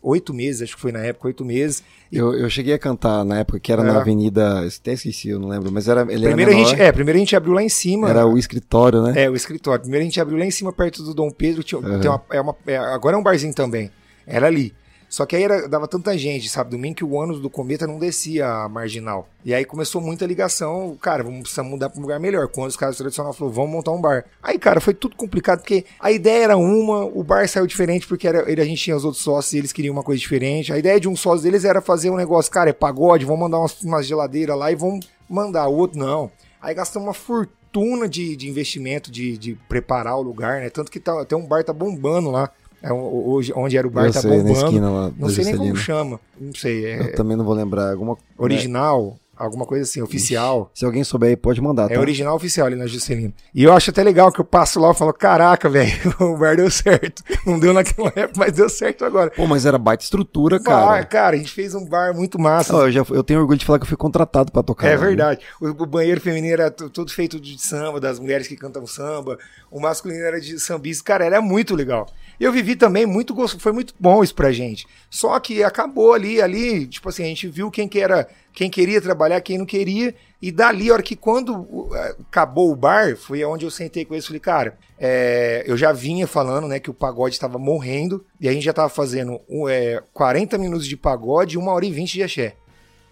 oito 0.00 0.32
meses, 0.32 0.62
acho 0.62 0.76
que 0.76 0.80
foi 0.80 0.92
na 0.92 1.00
época, 1.00 1.26
oito 1.26 1.44
meses. 1.44 1.82
Eu, 2.12 2.32
eu 2.32 2.48
cheguei 2.48 2.72
a 2.72 2.78
cantar 2.78 3.24
na 3.24 3.40
época 3.40 3.58
que 3.58 3.72
era 3.72 3.82
é. 3.82 3.84
na 3.84 4.00
Avenida. 4.00 4.64
Até 4.64 4.92
esqueci, 4.92 5.30
eu 5.30 5.40
não 5.40 5.48
lembro, 5.48 5.72
mas 5.72 5.88
era. 5.88 6.02
Ele 6.02 6.26
primeiro, 6.26 6.52
era 6.52 6.60
a 6.60 6.64
gente, 6.64 6.80
é, 6.80 6.92
primeiro 6.92 7.16
a 7.16 7.18
gente 7.18 7.34
abriu 7.34 7.52
lá 7.52 7.62
em 7.64 7.68
cima. 7.68 8.08
Era 8.08 8.24
o 8.24 8.38
escritório, 8.38 9.02
né? 9.02 9.24
É, 9.24 9.28
o 9.28 9.34
escritório. 9.34 9.80
Primeiro 9.80 10.02
a 10.02 10.04
gente 10.04 10.20
abriu 10.20 10.38
lá 10.38 10.44
em 10.44 10.50
cima, 10.52 10.72
perto 10.72 11.02
do 11.02 11.12
Dom 11.12 11.32
Pedro. 11.32 11.64
Tinha, 11.64 11.80
uhum. 11.80 12.00
uma, 12.00 12.22
é 12.30 12.40
uma, 12.40 12.56
é, 12.64 12.76
agora 12.76 13.16
é 13.16 13.18
um 13.18 13.24
barzinho 13.24 13.52
também. 13.52 13.90
Era 14.24 14.46
ali. 14.46 14.72
Só 15.12 15.26
que 15.26 15.36
aí 15.36 15.42
era, 15.42 15.68
dava 15.68 15.86
tanta 15.86 16.16
gente, 16.16 16.48
sabe, 16.48 16.70
domingo 16.70 16.94
que 16.94 17.04
o 17.04 17.12
ônus 17.12 17.38
do 17.38 17.50
cometa 17.50 17.86
não 17.86 17.98
descia 17.98 18.48
a 18.48 18.66
marginal. 18.66 19.28
E 19.44 19.52
aí 19.52 19.62
começou 19.62 20.00
muita 20.00 20.24
ligação, 20.24 20.96
cara, 21.02 21.22
vamos 21.22 21.40
precisar 21.42 21.62
mudar 21.62 21.90
para 21.90 21.98
um 21.98 22.00
lugar 22.02 22.18
melhor. 22.18 22.48
Quando 22.48 22.70
os 22.70 22.78
caras 22.78 22.96
tradicionais 22.96 23.36
falaram, 23.36 23.54
vamos 23.54 23.72
montar 23.72 23.92
um 23.92 24.00
bar. 24.00 24.24
Aí, 24.42 24.58
cara, 24.58 24.80
foi 24.80 24.94
tudo 24.94 25.14
complicado, 25.14 25.58
porque 25.58 25.84
a 26.00 26.10
ideia 26.10 26.44
era 26.44 26.56
uma, 26.56 27.04
o 27.04 27.22
bar 27.22 27.46
saiu 27.46 27.66
diferente 27.66 28.06
porque 28.06 28.26
era, 28.26 28.50
ele, 28.50 28.62
a 28.62 28.64
gente 28.64 28.82
tinha 28.82 28.96
os 28.96 29.04
outros 29.04 29.22
sócios 29.22 29.52
e 29.52 29.58
eles 29.58 29.70
queriam 29.70 29.92
uma 29.92 30.02
coisa 30.02 30.18
diferente. 30.18 30.72
A 30.72 30.78
ideia 30.78 30.98
de 30.98 31.10
um 31.10 31.14
sócio 31.14 31.42
deles 31.42 31.66
era 31.66 31.82
fazer 31.82 32.08
um 32.08 32.16
negócio, 32.16 32.50
cara, 32.50 32.70
é 32.70 32.72
pagode, 32.72 33.26
vamos 33.26 33.42
mandar 33.42 33.58
umas, 33.58 33.82
umas 33.82 34.06
geladeiras 34.06 34.56
lá 34.56 34.72
e 34.72 34.74
vamos 34.74 35.06
mandar. 35.28 35.68
O 35.68 35.74
outro 35.74 35.98
não. 35.98 36.30
Aí 36.58 36.74
gastamos 36.74 37.06
uma 37.06 37.12
fortuna 37.12 38.08
de, 38.08 38.34
de 38.34 38.48
investimento, 38.48 39.10
de, 39.10 39.36
de 39.36 39.58
preparar 39.68 40.16
o 40.16 40.22
lugar, 40.22 40.62
né? 40.62 40.70
Tanto 40.70 40.90
que 40.90 40.98
tá, 40.98 41.20
até 41.20 41.36
um 41.36 41.46
bar 41.46 41.62
tá 41.62 41.72
bombando 41.74 42.30
lá. 42.30 42.50
É, 42.82 42.92
hoje, 42.92 43.52
onde 43.54 43.76
era 43.76 43.86
o 43.86 43.90
bar, 43.90 44.06
eu 44.06 44.12
tá 44.12 44.20
sei, 44.20 44.30
bombando. 44.30 44.48
Na 44.48 44.64
esquina 44.64 44.90
lá, 44.90 45.12
não 45.16 45.28
sei 45.28 45.44
nem 45.44 45.56
como 45.56 45.76
chama. 45.76 46.20
Não 46.40 46.54
sei. 46.54 46.84
É... 46.84 47.00
Eu 47.00 47.14
também 47.14 47.36
não 47.36 47.44
vou 47.44 47.54
lembrar. 47.54 47.92
Alguma... 47.92 48.16
Original? 48.36 49.16
alguma 49.44 49.66
coisa 49.66 49.84
assim, 49.84 50.00
oficial. 50.00 50.70
Se 50.74 50.84
alguém 50.84 51.02
souber 51.02 51.30
aí, 51.30 51.36
pode 51.36 51.60
mandar, 51.60 51.88
tá? 51.88 51.94
É 51.94 51.98
original 51.98 52.36
oficial 52.36 52.66
ali 52.66 52.76
na 52.76 52.86
Juscelino. 52.86 53.32
E 53.54 53.64
eu 53.64 53.72
acho 53.72 53.90
até 53.90 54.02
legal 54.02 54.30
que 54.30 54.40
eu 54.40 54.44
passo 54.44 54.78
lá 54.80 54.92
e 54.92 54.94
falo, 54.94 55.12
caraca, 55.12 55.68
velho, 55.68 55.92
o 56.20 56.36
bar 56.36 56.56
deu 56.56 56.70
certo. 56.70 57.22
Não 57.46 57.58
deu 57.58 57.72
naquela 57.72 58.08
época, 58.14 58.32
mas 58.36 58.52
deu 58.52 58.68
certo 58.68 59.04
agora. 59.04 59.30
Pô, 59.30 59.46
mas 59.46 59.66
era 59.66 59.78
baita 59.78 60.04
estrutura, 60.04 60.60
cara. 60.60 60.86
Bar, 60.86 61.08
cara, 61.08 61.36
a 61.36 61.38
gente 61.38 61.52
fez 61.52 61.74
um 61.74 61.84
bar 61.84 62.14
muito 62.14 62.38
massa. 62.38 62.72
eu, 62.72 62.92
já, 62.92 63.04
eu 63.10 63.24
tenho 63.24 63.40
orgulho 63.40 63.58
de 63.58 63.64
falar 63.64 63.78
que 63.78 63.84
eu 63.84 63.88
fui 63.88 63.96
contratado 63.96 64.52
para 64.52 64.62
tocar. 64.62 64.86
É 64.86 64.96
lá, 64.96 65.04
verdade. 65.04 65.40
O, 65.60 65.68
o, 65.68 65.86
banheiro 65.86 66.20
feminino 66.20 66.52
era 66.52 66.70
todo 66.70 67.10
feito 67.10 67.40
de 67.40 67.60
samba, 67.60 67.98
das 67.98 68.18
mulheres 68.18 68.46
que 68.46 68.56
cantam 68.56 68.86
samba. 68.86 69.38
O 69.70 69.80
masculino 69.80 70.24
era 70.24 70.40
de 70.40 70.58
sambista. 70.58 71.04
Cara, 71.04 71.24
era 71.24 71.40
muito 71.40 71.74
legal. 71.74 72.06
Eu 72.42 72.50
vivi 72.50 72.74
também 72.74 73.06
muito 73.06 73.32
gosto, 73.32 73.60
foi 73.60 73.70
muito 73.70 73.94
bom 74.00 74.20
isso 74.24 74.34
pra 74.34 74.50
gente. 74.50 74.84
Só 75.08 75.38
que 75.38 75.62
acabou 75.62 76.12
ali, 76.12 76.42
ali, 76.42 76.88
tipo 76.88 77.08
assim, 77.08 77.22
a 77.22 77.26
gente 77.26 77.46
viu 77.46 77.70
quem 77.70 77.86
que 77.86 78.00
era, 78.00 78.26
quem 78.52 78.68
queria 78.68 79.00
trabalhar, 79.00 79.40
quem 79.40 79.58
não 79.58 79.64
queria, 79.64 80.12
e 80.42 80.50
dali, 80.50 80.90
a 80.90 80.94
hora 80.94 81.02
que 81.04 81.14
quando 81.14 81.88
é, 81.94 82.16
acabou 82.28 82.72
o 82.72 82.74
bar, 82.74 83.16
foi 83.16 83.44
onde 83.44 83.64
eu 83.64 83.70
sentei 83.70 84.04
com 84.04 84.12
eles 84.12 84.24
e 84.24 84.26
falei, 84.26 84.40
cara, 84.40 84.76
é, 84.98 85.62
eu 85.68 85.76
já 85.76 85.92
vinha 85.92 86.26
falando, 86.26 86.66
né, 86.66 86.80
que 86.80 86.90
o 86.90 86.94
pagode 86.94 87.36
estava 87.36 87.60
morrendo, 87.60 88.26
e 88.40 88.48
a 88.48 88.52
gente 88.52 88.64
já 88.64 88.72
tava 88.72 88.88
fazendo 88.88 89.40
é, 89.68 90.02
40 90.12 90.58
minutos 90.58 90.88
de 90.88 90.96
pagode 90.96 91.54
e 91.54 91.58
uma 91.58 91.70
hora 91.70 91.86
e 91.86 91.92
20 91.92 92.12
de 92.12 92.22
axé. 92.24 92.56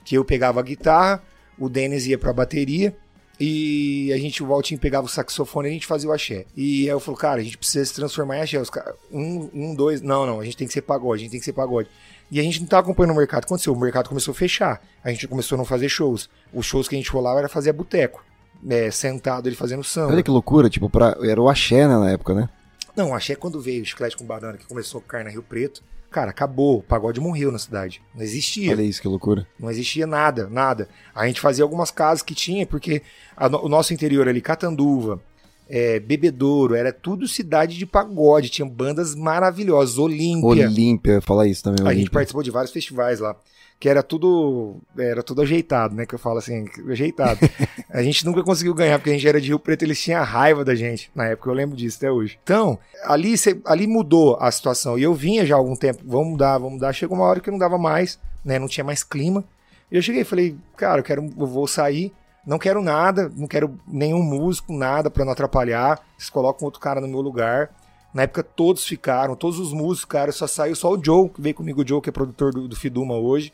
Que 0.04 0.16
eu 0.16 0.24
pegava 0.24 0.58
a 0.58 0.64
guitarra, 0.64 1.22
o 1.56 1.68
Denis 1.68 2.04
ia 2.04 2.18
pra 2.18 2.32
bateria, 2.32 2.96
e 3.40 4.12
a 4.12 4.18
gente, 4.18 4.42
o 4.42 4.46
Valtinho 4.46 4.78
pegava 4.78 5.06
o 5.06 5.08
saxofone 5.08 5.68
e 5.68 5.70
a 5.70 5.72
gente 5.72 5.86
fazia 5.86 6.10
o 6.10 6.12
axé. 6.12 6.44
E 6.54 6.82
aí 6.82 6.88
eu 6.88 7.00
falei, 7.00 7.18
cara, 7.18 7.40
a 7.40 7.42
gente 7.42 7.56
precisa 7.56 7.86
se 7.86 7.94
transformar 7.94 8.36
em 8.36 8.42
axé. 8.42 8.60
Os 8.60 8.68
cara, 8.68 8.94
um, 9.10 9.48
um, 9.54 9.74
dois, 9.74 10.02
não, 10.02 10.26
não, 10.26 10.40
a 10.40 10.44
gente 10.44 10.58
tem 10.58 10.66
que 10.66 10.74
ser 10.74 10.82
pagode, 10.82 11.22
a 11.22 11.24
gente 11.24 11.30
tem 11.30 11.40
que 11.40 11.46
ser 11.46 11.54
pagode. 11.54 11.88
E 12.30 12.38
a 12.38 12.42
gente 12.42 12.60
não 12.60 12.66
tava 12.66 12.82
acompanhando 12.82 13.12
o 13.12 13.16
mercado. 13.16 13.44
Aconteceu? 13.44 13.72
O 13.72 13.80
mercado 13.80 14.08
começou 14.08 14.32
a 14.32 14.34
fechar. 14.34 14.82
A 15.02 15.10
gente 15.10 15.26
começou 15.26 15.56
a 15.56 15.58
não 15.58 15.64
fazer 15.64 15.88
shows. 15.88 16.28
Os 16.52 16.66
shows 16.66 16.86
que 16.86 16.94
a 16.94 16.98
gente 16.98 17.10
rolava 17.10 17.38
era 17.38 17.48
fazer 17.48 17.72
boteco. 17.72 18.22
É, 18.68 18.90
sentado 18.90 19.48
ele 19.48 19.56
fazendo 19.56 19.82
samba. 19.82 20.12
Olha 20.12 20.22
que 20.22 20.30
loucura, 20.30 20.68
tipo, 20.68 20.90
pra, 20.90 21.16
era 21.22 21.40
o 21.40 21.48
axé 21.48 21.88
né, 21.88 21.96
na 21.96 22.10
época, 22.10 22.34
né? 22.34 22.48
Não, 22.94 23.10
o 23.10 23.14
axé 23.14 23.34
quando 23.34 23.58
veio 23.58 23.82
o 23.82 23.86
chiclete 23.86 24.18
com 24.18 24.24
banana, 24.24 24.58
que 24.58 24.66
começou 24.66 25.00
a 25.00 25.10
cair 25.10 25.24
na 25.24 25.30
Rio 25.30 25.42
Preto, 25.42 25.82
Cara, 26.10 26.30
acabou. 26.30 26.78
O 26.78 26.82
pagode 26.82 27.20
morreu 27.20 27.52
na 27.52 27.58
cidade. 27.58 28.02
Não 28.14 28.22
existia. 28.22 28.72
Olha 28.72 28.82
isso, 28.82 29.00
que 29.00 29.06
loucura. 29.06 29.46
Não 29.58 29.70
existia 29.70 30.06
nada, 30.06 30.48
nada. 30.48 30.88
A 31.14 31.26
gente 31.26 31.40
fazia 31.40 31.62
algumas 31.62 31.90
casas 31.90 32.22
que 32.22 32.34
tinha, 32.34 32.66
porque 32.66 33.02
a, 33.36 33.46
o 33.46 33.68
nosso 33.68 33.94
interior 33.94 34.28
ali, 34.28 34.40
Catanduva, 34.40 35.20
é, 35.68 36.00
Bebedouro, 36.00 36.74
era 36.74 36.92
tudo 36.92 37.28
cidade 37.28 37.78
de 37.78 37.86
pagode, 37.86 38.48
tinha 38.50 38.68
bandas 38.68 39.14
maravilhosas, 39.14 39.98
Olímpia. 39.98 40.66
Olímpia, 40.66 41.20
fala 41.20 41.46
isso 41.46 41.62
também. 41.62 41.86
A 41.86 41.94
gente 41.94 42.10
participou 42.10 42.42
de 42.42 42.50
vários 42.50 42.72
festivais 42.72 43.20
lá, 43.20 43.36
que 43.80 43.88
era 43.88 44.02
tudo, 44.02 44.76
era 44.98 45.22
tudo 45.22 45.40
ajeitado, 45.40 45.94
né, 45.94 46.04
que 46.04 46.14
eu 46.14 46.18
falo 46.18 46.36
assim, 46.36 46.66
ajeitado. 46.86 47.40
a 47.88 48.02
gente 48.02 48.26
nunca 48.26 48.44
conseguiu 48.44 48.74
ganhar, 48.74 48.98
porque 48.98 49.08
a 49.08 49.14
gente 49.14 49.26
era 49.26 49.40
de 49.40 49.48
Rio 49.48 49.58
Preto, 49.58 49.82
eles 49.82 49.98
tinham 49.98 50.22
raiva 50.22 50.62
da 50.62 50.74
gente, 50.74 51.10
na 51.14 51.28
época, 51.28 51.48
eu 51.48 51.54
lembro 51.54 51.74
disso 51.74 51.96
até 51.96 52.10
hoje. 52.10 52.38
Então, 52.42 52.78
ali, 53.04 53.34
ali 53.64 53.86
mudou 53.86 54.36
a 54.38 54.50
situação, 54.50 54.98
e 54.98 55.02
eu 55.02 55.14
vinha 55.14 55.46
já 55.46 55.54
há 55.54 55.58
algum 55.58 55.74
tempo, 55.74 56.02
vamos 56.04 56.32
mudar, 56.32 56.58
vamos 56.58 56.74
mudar, 56.74 56.92
chegou 56.92 57.16
uma 57.16 57.24
hora 57.24 57.40
que 57.40 57.50
não 57.50 57.56
dava 57.56 57.78
mais, 57.78 58.20
né, 58.44 58.58
não 58.58 58.68
tinha 58.68 58.84
mais 58.84 59.02
clima, 59.02 59.42
e 59.90 59.96
eu 59.96 60.02
cheguei 60.02 60.20
e 60.20 60.26
falei, 60.26 60.56
cara, 60.76 61.00
eu 61.00 61.04
quero, 61.04 61.24
eu 61.24 61.46
vou 61.46 61.66
sair, 61.66 62.12
não 62.46 62.58
quero 62.58 62.82
nada, 62.82 63.32
não 63.34 63.46
quero 63.46 63.78
nenhum 63.88 64.22
músico, 64.22 64.72
nada 64.74 65.10
pra 65.10 65.24
não 65.24 65.32
atrapalhar. 65.32 66.00
Vocês 66.16 66.30
colocam 66.30 66.64
outro 66.64 66.80
cara 66.80 67.00
no 67.00 67.08
meu 67.08 67.20
lugar. 67.20 67.70
Na 68.14 68.22
época 68.22 68.42
todos 68.42 68.84
ficaram, 68.84 69.36
todos 69.36 69.58
os 69.58 69.72
músicos, 69.72 70.04
cara, 70.04 70.32
só 70.32 70.46
saiu 70.46 70.74
só 70.74 70.92
o 70.92 71.04
Joe, 71.04 71.28
que 71.28 71.40
veio 71.40 71.54
comigo, 71.54 71.82
o 71.82 71.86
Joe, 71.86 72.00
que 72.00 72.08
é 72.08 72.12
produtor 72.12 72.52
do, 72.52 72.66
do 72.66 72.74
Fiduma 72.74 73.14
hoje. 73.14 73.52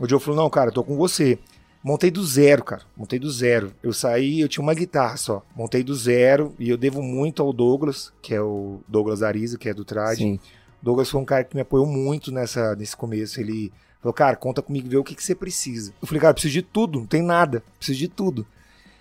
O 0.00 0.08
Joe 0.08 0.20
falou: 0.20 0.42
Não, 0.42 0.50
cara, 0.50 0.70
tô 0.70 0.82
com 0.84 0.96
você. 0.96 1.38
Montei 1.82 2.10
do 2.10 2.24
zero, 2.24 2.64
cara. 2.64 2.82
Montei 2.96 3.18
do 3.18 3.30
zero. 3.30 3.72
Eu 3.82 3.92
saí, 3.92 4.40
eu 4.40 4.48
tinha 4.48 4.62
uma 4.62 4.74
guitarra 4.74 5.16
só. 5.16 5.44
Montei 5.54 5.82
do 5.82 5.94
zero 5.94 6.54
e 6.58 6.68
eu 6.68 6.76
devo 6.76 7.02
muito 7.02 7.42
ao 7.42 7.52
Douglas, 7.52 8.12
que 8.20 8.34
é 8.34 8.40
o 8.40 8.80
Douglas 8.88 9.22
Ariza, 9.22 9.56
que 9.56 9.68
é 9.68 9.74
do 9.74 9.84
Trade. 9.84 10.22
Sim. 10.22 10.40
Douglas 10.82 11.08
foi 11.08 11.20
um 11.20 11.24
cara 11.24 11.44
que 11.44 11.54
me 11.54 11.62
apoiou 11.62 11.86
muito 11.86 12.32
nessa, 12.32 12.74
nesse 12.74 12.96
começo. 12.96 13.40
Ele 13.40 13.72
falou, 14.00 14.12
cara, 14.12 14.36
conta 14.36 14.60
comigo, 14.60 14.88
vê 14.88 14.96
o 14.96 15.04
que, 15.04 15.14
que 15.14 15.22
você 15.22 15.34
precisa. 15.34 15.92
Eu 16.00 16.08
falei, 16.08 16.20
cara, 16.20 16.34
preciso 16.34 16.54
de 16.54 16.62
tudo, 16.62 16.98
não 16.98 17.06
tem 17.06 17.22
nada, 17.22 17.62
preciso 17.78 17.98
de 17.98 18.08
tudo. 18.08 18.46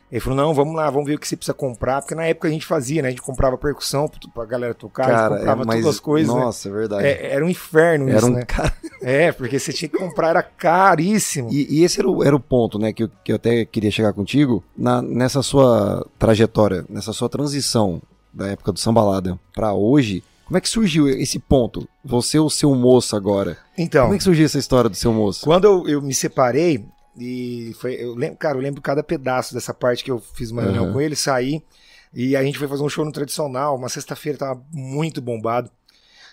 Ele 0.09 0.21
falou, 0.21 0.37
não, 0.37 0.53
vamos 0.53 0.73
lá, 0.73 0.89
vamos 0.89 1.05
ver 1.07 1.15
o 1.15 1.19
que 1.19 1.27
você 1.27 1.35
precisa 1.35 1.53
comprar. 1.53 2.01
Porque 2.01 2.15
na 2.15 2.25
época 2.25 2.47
a 2.47 2.51
gente 2.51 2.65
fazia, 2.65 3.01
né? 3.01 3.09
A 3.09 3.11
gente 3.11 3.21
comprava 3.21 3.57
percussão 3.57 4.09
pra- 4.33 4.45
galera 4.45 4.73
tocar, 4.73 5.03
a 5.03 5.09
gente 5.09 5.15
Cara, 5.17 5.35
é, 5.35 5.37
comprava 5.39 5.65
mas, 5.65 5.75
todas 5.81 5.95
as 5.95 5.99
coisas. 5.99 6.33
né? 6.33 6.39
Nossa, 6.39 6.69
é 6.69 6.71
verdade. 6.71 7.05
É, 7.05 7.33
era 7.33 7.43
um 7.45 7.49
inferno 7.49 8.07
Era 8.07 8.17
isso, 8.17 8.27
um 8.27 8.31
né? 8.31 8.43
cara. 8.47 8.73
É, 9.01 9.31
porque 9.33 9.59
você 9.59 9.73
tinha 9.73 9.89
que 9.89 9.97
comprar, 9.97 10.29
era 10.29 10.41
caríssimo. 10.43 11.49
E, 11.51 11.79
e 11.79 11.83
esse 11.83 11.99
era 11.99 12.09
o, 12.09 12.23
era 12.23 12.35
o 12.35 12.39
ponto, 12.39 12.79
né, 12.79 12.93
que 12.93 13.03
eu, 13.03 13.09
que 13.23 13.31
eu 13.31 13.35
até 13.35 13.65
queria 13.65 13.91
chegar 13.91 14.13
contigo, 14.13 14.63
na, 14.77 15.01
nessa 15.01 15.41
sua 15.43 16.05
trajetória, 16.17 16.85
nessa 16.89 17.11
sua 17.11 17.27
transição 17.29 18.01
da 18.33 18.47
época 18.47 18.71
do 18.71 18.79
sambalada 18.79 19.37
pra 19.53 19.73
hoje, 19.73 20.23
como 20.45 20.57
é 20.57 20.61
que 20.61 20.69
surgiu 20.69 21.09
esse 21.09 21.37
ponto? 21.39 21.85
Você, 22.05 22.39
o 22.39 22.49
seu 22.49 22.73
moço 22.73 23.15
agora. 23.17 23.57
Então, 23.77 24.03
Como 24.03 24.15
é 24.15 24.17
que 24.17 24.23
surgiu 24.23 24.45
essa 24.45 24.57
história 24.57 24.89
do 24.89 24.95
seu 24.95 25.11
moço? 25.11 25.43
Quando 25.43 25.65
eu, 25.65 25.87
eu 25.89 26.01
me 26.01 26.13
separei, 26.13 26.85
e 27.17 27.73
foi, 27.79 27.95
eu 27.95 28.13
lembro, 28.13 28.37
cara, 28.37 28.57
eu 28.57 28.61
lembro 28.61 28.81
cada 28.81 29.03
pedaço 29.03 29.53
dessa 29.53 29.73
parte 29.73 30.03
que 30.03 30.11
eu 30.11 30.19
fiz 30.19 30.51
uma 30.51 30.61
reunião 30.61 30.85
Aham. 30.85 30.93
com 30.93 31.01
ele, 31.01 31.15
saí, 31.15 31.63
e 32.13 32.35
a 32.35 32.43
gente 32.43 32.57
foi 32.57 32.67
fazer 32.67 32.83
um 32.83 32.89
show 32.89 33.03
no 33.03 33.11
tradicional, 33.11 33.75
uma 33.75 33.89
sexta-feira 33.89 34.37
tava 34.37 34.63
muito 34.71 35.21
bombado, 35.21 35.71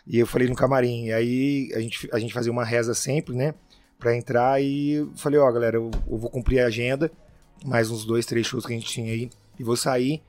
e 0.06 0.18
eu 0.18 0.26
falei 0.26 0.46
no 0.46 0.54
camarim, 0.54 1.06
e 1.06 1.12
aí 1.12 1.72
a 1.74 1.80
gente, 1.80 2.08
a 2.12 2.18
gente 2.18 2.34
fazia 2.34 2.52
uma 2.52 2.64
reza 2.64 2.94
sempre, 2.94 3.34
né, 3.34 3.54
pra 3.98 4.16
entrar, 4.16 4.62
e 4.62 5.08
falei, 5.16 5.40
ó, 5.40 5.50
galera, 5.50 5.76
eu, 5.76 5.90
eu 6.08 6.18
vou 6.18 6.30
cumprir 6.30 6.60
a 6.60 6.66
agenda, 6.66 7.10
mais 7.64 7.90
uns 7.90 8.04
dois, 8.04 8.26
três 8.26 8.46
shows 8.46 8.66
que 8.66 8.72
a 8.72 8.76
gente 8.76 8.86
tinha 8.86 9.12
aí, 9.12 9.30
e 9.58 9.64
vou 9.64 9.76
sair, 9.76 10.22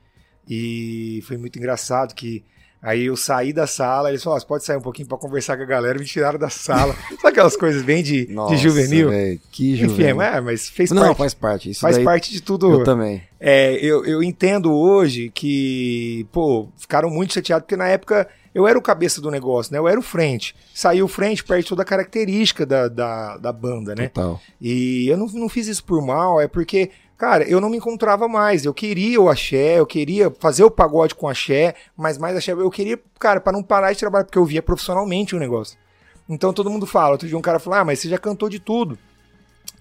e 0.48 1.22
foi 1.26 1.36
muito 1.36 1.58
engraçado 1.58 2.14
que 2.14 2.44
Aí 2.86 3.06
eu 3.06 3.16
saí 3.16 3.52
da 3.52 3.66
sala, 3.66 4.10
eles 4.10 4.22
falaram, 4.22 4.36
"Ó, 4.36 4.40
você 4.40 4.46
pode 4.46 4.64
sair 4.64 4.76
um 4.76 4.80
pouquinho 4.80 5.08
pra 5.08 5.18
conversar 5.18 5.56
com 5.56 5.64
a 5.64 5.66
galera, 5.66 5.98
me 5.98 6.04
tiraram 6.04 6.38
da 6.38 6.48
sala. 6.48 6.94
Sabe 7.20 7.28
aquelas 7.28 7.56
coisas 7.56 7.82
bem 7.82 8.00
de, 8.00 8.26
de 8.26 8.56
juvenil? 8.56 9.08
véi, 9.10 9.40
que 9.50 9.72
Enfim, 9.72 9.88
juvenil. 9.88 10.22
é, 10.22 10.40
mas 10.40 10.68
fez 10.68 10.92
Não, 10.92 11.02
parte, 11.02 11.18
faz 11.18 11.34
parte. 11.34 11.70
Isso 11.70 11.80
faz 11.80 11.98
parte 11.98 12.30
de 12.32 12.40
tudo. 12.40 12.70
eu 12.70 12.84
também. 12.84 13.22
É, 13.40 13.72
eu, 13.84 14.04
eu 14.06 14.22
entendo 14.22 14.72
hoje 14.72 15.30
que, 15.34 16.26
pô, 16.32 16.68
ficaram 16.78 17.10
muito 17.10 17.34
chateados, 17.34 17.64
porque 17.64 17.76
na 17.76 17.88
época 17.88 18.28
eu 18.54 18.66
era 18.66 18.78
o 18.78 18.82
cabeça 18.82 19.20
do 19.20 19.30
negócio, 19.30 19.72
né? 19.72 19.78
Eu 19.78 19.86
era 19.88 19.98
o 19.98 20.02
frente. 20.02 20.54
Saiu 20.72 21.04
o 21.04 21.08
frente, 21.08 21.44
perde 21.44 21.66
toda 21.68 21.82
a 21.82 21.84
característica 21.84 22.64
da, 22.64 22.88
da, 22.88 23.36
da 23.36 23.52
banda, 23.52 23.94
né? 23.94 24.08
Total. 24.08 24.40
E 24.60 25.08
eu 25.08 25.16
não, 25.16 25.26
não 25.26 25.48
fiz 25.48 25.66
isso 25.66 25.84
por 25.84 26.00
mal, 26.04 26.40
é 26.40 26.48
porque, 26.48 26.90
cara, 27.16 27.44
eu 27.48 27.60
não 27.60 27.68
me 27.70 27.76
encontrava 27.76 28.26
mais. 28.28 28.64
Eu 28.64 28.74
queria 28.74 29.20
o 29.20 29.28
axé, 29.28 29.78
eu 29.78 29.86
queria 29.86 30.30
fazer 30.38 30.64
o 30.64 30.70
pagode 30.70 31.14
com 31.14 31.28
axé, 31.28 31.74
mas 31.96 32.18
mais 32.18 32.36
axé. 32.36 32.52
Eu 32.52 32.70
queria, 32.70 32.98
cara, 33.18 33.40
para 33.40 33.52
não 33.52 33.62
parar 33.62 33.92
de 33.92 33.98
trabalhar, 33.98 34.24
porque 34.24 34.38
eu 34.38 34.44
via 34.44 34.62
profissionalmente 34.62 35.34
o 35.34 35.38
negócio. 35.38 35.78
Então 36.28 36.52
todo 36.52 36.70
mundo 36.70 36.86
fala. 36.86 37.12
Outro 37.12 37.28
dia 37.28 37.38
um 37.38 37.42
cara 37.42 37.58
falou: 37.58 37.78
Ah, 37.78 37.84
mas 37.84 38.00
você 38.00 38.08
já 38.08 38.18
cantou 38.18 38.48
de 38.48 38.58
tudo. 38.58 38.98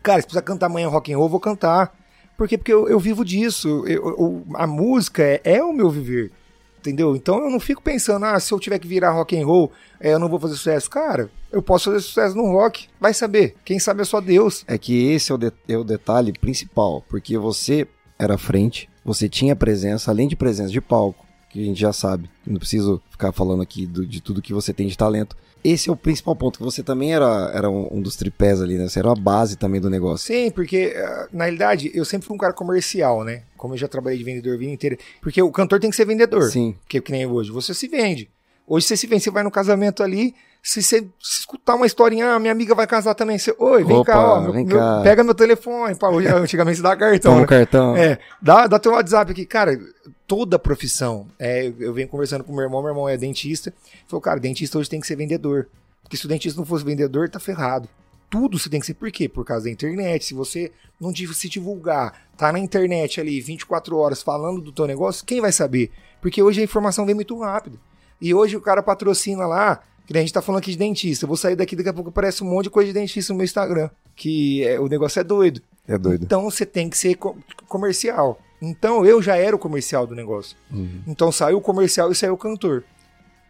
Cara, 0.03 0.21
se 0.21 0.27
precisa 0.27 0.41
cantar 0.41 0.67
amanhã 0.67 0.87
rock 0.87 1.11
and 1.11 1.17
roll, 1.17 1.25
eu 1.25 1.31
vou 1.31 1.39
cantar. 1.39 1.95
Por 2.37 2.47
quê? 2.47 2.57
Porque 2.57 2.71
eu, 2.73 2.87
eu 2.87 2.99
vivo 2.99 3.23
disso. 3.25 3.83
Eu- 3.87 4.07
eu- 4.09 4.43
a 4.55 4.67
música 4.67 5.23
é, 5.23 5.41
é 5.43 5.63
o 5.63 5.73
meu 5.73 5.89
viver. 5.89 6.31
Entendeu? 6.79 7.15
Então 7.15 7.39
eu 7.43 7.49
não 7.49 7.59
fico 7.59 7.81
pensando, 7.81 8.25
ah, 8.25 8.39
se 8.39 8.53
eu 8.53 8.59
tiver 8.59 8.77
que 8.77 8.87
virar 8.87 9.09
rock 9.11 9.35
and 9.39 9.43
roll, 9.45 9.71
é, 9.99 10.13
eu 10.13 10.19
não 10.19 10.29
vou 10.29 10.39
fazer 10.39 10.53
sucesso. 10.55 10.87
Cara, 10.89 11.31
eu 11.55 11.61
posso 11.61 11.85
fazer 11.91 12.01
sucesso 12.01 12.35
no 12.35 12.51
rock. 12.51 12.87
Vai 12.99 13.13
saber. 13.13 13.55
Quem 13.63 13.79
sabe 13.79 14.01
é 14.01 14.05
só 14.05 14.19
Deus. 14.19 14.63
É 14.67 14.77
que 14.77 15.07
esse 15.11 15.31
é 15.31 15.35
o, 15.35 15.37
de- 15.37 15.53
é 15.67 15.77
o 15.77 15.83
detalhe 15.83 16.33
principal, 16.33 17.03
porque 17.09 17.37
você 17.37 17.87
era 18.19 18.37
frente, 18.37 18.89
você 19.03 19.27
tinha 19.29 19.55
presença, 19.55 20.11
além 20.11 20.27
de 20.27 20.35
presença 20.35 20.69
de 20.71 20.81
palco, 20.81 21.25
que 21.49 21.61
a 21.61 21.65
gente 21.65 21.79
já 21.79 21.93
sabe, 21.93 22.29
não 22.45 22.57
preciso 22.59 23.01
ficar 23.09 23.31
falando 23.31 23.61
aqui 23.63 23.85
do- 23.85 24.05
de 24.05 24.21
tudo 24.21 24.41
que 24.41 24.53
você 24.53 24.73
tem 24.73 24.87
de 24.87 24.97
talento. 24.97 25.35
Esse 25.63 25.89
é 25.89 25.91
o 25.91 25.95
principal 25.95 26.35
ponto, 26.35 26.59
que 26.59 26.63
você 26.63 26.83
também 26.83 27.13
era, 27.15 27.49
era 27.53 27.69
um, 27.69 27.87
um 27.97 28.01
dos 28.01 28.15
tripés 28.15 28.61
ali, 28.61 28.77
né? 28.77 28.87
Você 28.87 28.99
era 28.99 29.11
a 29.11 29.15
base 29.15 29.55
também 29.55 29.81
do 29.81 29.89
negócio. 29.89 30.27
Sim, 30.27 30.51
porque 30.51 30.93
ah, 30.95 31.27
na 31.33 31.45
realidade 31.45 31.89
eu 31.93 32.05
sempre 32.05 32.27
fui 32.27 32.35
um 32.35 32.39
cara 32.39 32.53
comercial, 32.53 33.23
né? 33.23 33.43
Como 33.57 33.73
eu 33.73 33.77
já 33.77 33.87
trabalhei 33.87 34.19
de 34.19 34.23
vendedor 34.23 34.53
a 34.53 34.57
vida 34.57 34.71
inteira. 34.71 34.97
Porque 35.21 35.41
o 35.41 35.49
cantor 35.51 35.79
tem 35.79 35.89
que 35.89 35.95
ser 35.95 36.05
vendedor. 36.05 36.43
Sim. 36.51 36.75
Que, 36.87 37.01
que 37.01 37.11
nem 37.11 37.25
hoje. 37.25 37.49
Você 37.51 37.73
se 37.73 37.87
vende. 37.87 38.29
Hoje 38.67 38.85
você 38.85 38.95
se 38.97 39.07
vende, 39.07 39.23
você 39.23 39.31
vai 39.31 39.41
no 39.43 39.49
casamento 39.49 40.03
ali, 40.03 40.35
se 40.67 40.81
você 40.81 41.07
escutar 41.21 41.75
uma 41.75 41.85
historinha, 41.85 42.33
ah, 42.33 42.39
minha 42.39 42.51
amiga 42.51 42.73
vai 42.73 42.87
casar 42.87 43.13
também. 43.13 43.37
Você, 43.37 43.53
Oi, 43.59 43.83
vem 43.83 43.97
Opa, 43.97 44.11
cá, 44.13 44.33
ó. 44.33 44.41
meu- 44.41 44.51
vem 44.51 44.65
meu- 44.65 44.77
cá. 44.79 45.01
Pega 45.03 45.23
meu 45.23 45.35
telefone. 45.35 45.93
Pá, 45.95 46.09
antigamente 46.09 46.77
você 46.77 46.81
dá 46.83 46.95
cartão. 46.95 47.31
Toma 47.33 47.41
né? 47.41 47.47
cartão. 47.47 47.95
É, 47.95 48.17
dá, 48.41 48.65
dá 48.65 48.79
teu 48.79 48.93
WhatsApp 48.93 49.31
aqui. 49.31 49.45
Cara, 49.45 49.79
toda 50.25 50.57
profissão. 50.57 51.27
É, 51.37 51.71
eu- 51.79 51.93
venho 51.93 52.07
conversando 52.07 52.43
com 52.43 52.51
meu 52.51 52.63
irmão, 52.63 52.81
meu 52.81 52.89
irmão 52.89 53.07
é 53.07 53.15
dentista. 53.15 53.71
Falou, 54.07 54.21
cara, 54.21 54.39
dentista 54.39 54.79
hoje 54.79 54.89
tem 54.89 54.99
que 54.99 55.05
ser 55.05 55.15
vendedor. 55.15 55.67
Porque 56.01 56.17
se 56.17 56.25
o 56.25 56.27
dentista 56.29 56.59
não 56.59 56.65
fosse 56.65 56.83
vendedor, 56.83 57.29
tá 57.29 57.39
ferrado. 57.39 57.87
Tudo 58.27 58.57
você 58.57 58.67
tem 58.67 58.79
que 58.79 58.85
ser. 58.87 58.95
Por 58.95 59.11
quê? 59.11 59.29
Por 59.29 59.45
causa 59.45 59.65
da 59.65 59.71
internet. 59.71 60.25
Se 60.25 60.33
você 60.33 60.71
não 60.99 61.13
se 61.15 61.47
divulgar, 61.47 62.13
tá 62.35 62.51
na 62.51 62.57
internet 62.57 63.21
ali 63.21 63.39
24 63.39 63.95
horas 63.97 64.23
falando 64.23 64.61
do 64.61 64.71
teu 64.71 64.87
negócio, 64.87 65.23
quem 65.25 65.39
vai 65.41 65.51
saber? 65.51 65.91
Porque 66.21 66.41
hoje 66.41 66.59
a 66.59 66.63
informação 66.63 67.05
vem 67.05 67.13
muito 67.13 67.37
rápido. 67.39 67.79
E 68.19 68.33
hoje 68.33 68.57
o 68.57 68.61
cara 68.61 68.81
patrocina 68.81 69.45
lá, 69.45 69.79
a 70.13 70.17
gente 70.19 70.33
tá 70.33 70.41
falando 70.41 70.59
aqui 70.59 70.71
de 70.71 70.77
dentista. 70.77 71.25
Eu 71.25 71.27
vou 71.27 71.37
sair 71.37 71.55
daqui, 71.55 71.75
daqui 71.75 71.89
a 71.89 71.93
pouco 71.93 72.09
aparece 72.09 72.43
um 72.43 72.47
monte 72.47 72.65
de 72.65 72.69
coisa 72.69 72.87
de 72.91 72.93
dentista 72.99 73.33
no 73.33 73.37
meu 73.37 73.45
Instagram. 73.45 73.89
Que 74.15 74.63
é, 74.63 74.79
o 74.79 74.87
negócio 74.87 75.19
é 75.19 75.23
doido. 75.23 75.61
É 75.87 75.97
doido. 75.97 76.23
Então 76.23 76.43
você 76.43 76.65
tem 76.65 76.89
que 76.89 76.97
ser 76.97 77.15
co- 77.15 77.35
comercial. 77.67 78.39
Então 78.61 79.05
eu 79.05 79.21
já 79.21 79.35
era 79.35 79.55
o 79.55 79.59
comercial 79.59 80.05
do 80.07 80.15
negócio. 80.15 80.55
Uhum. 80.71 81.01
Então 81.07 81.31
saiu 81.31 81.57
o 81.57 81.61
comercial 81.61 82.11
e 82.11 82.15
saiu 82.15 82.33
o 82.33 82.37
cantor. 82.37 82.83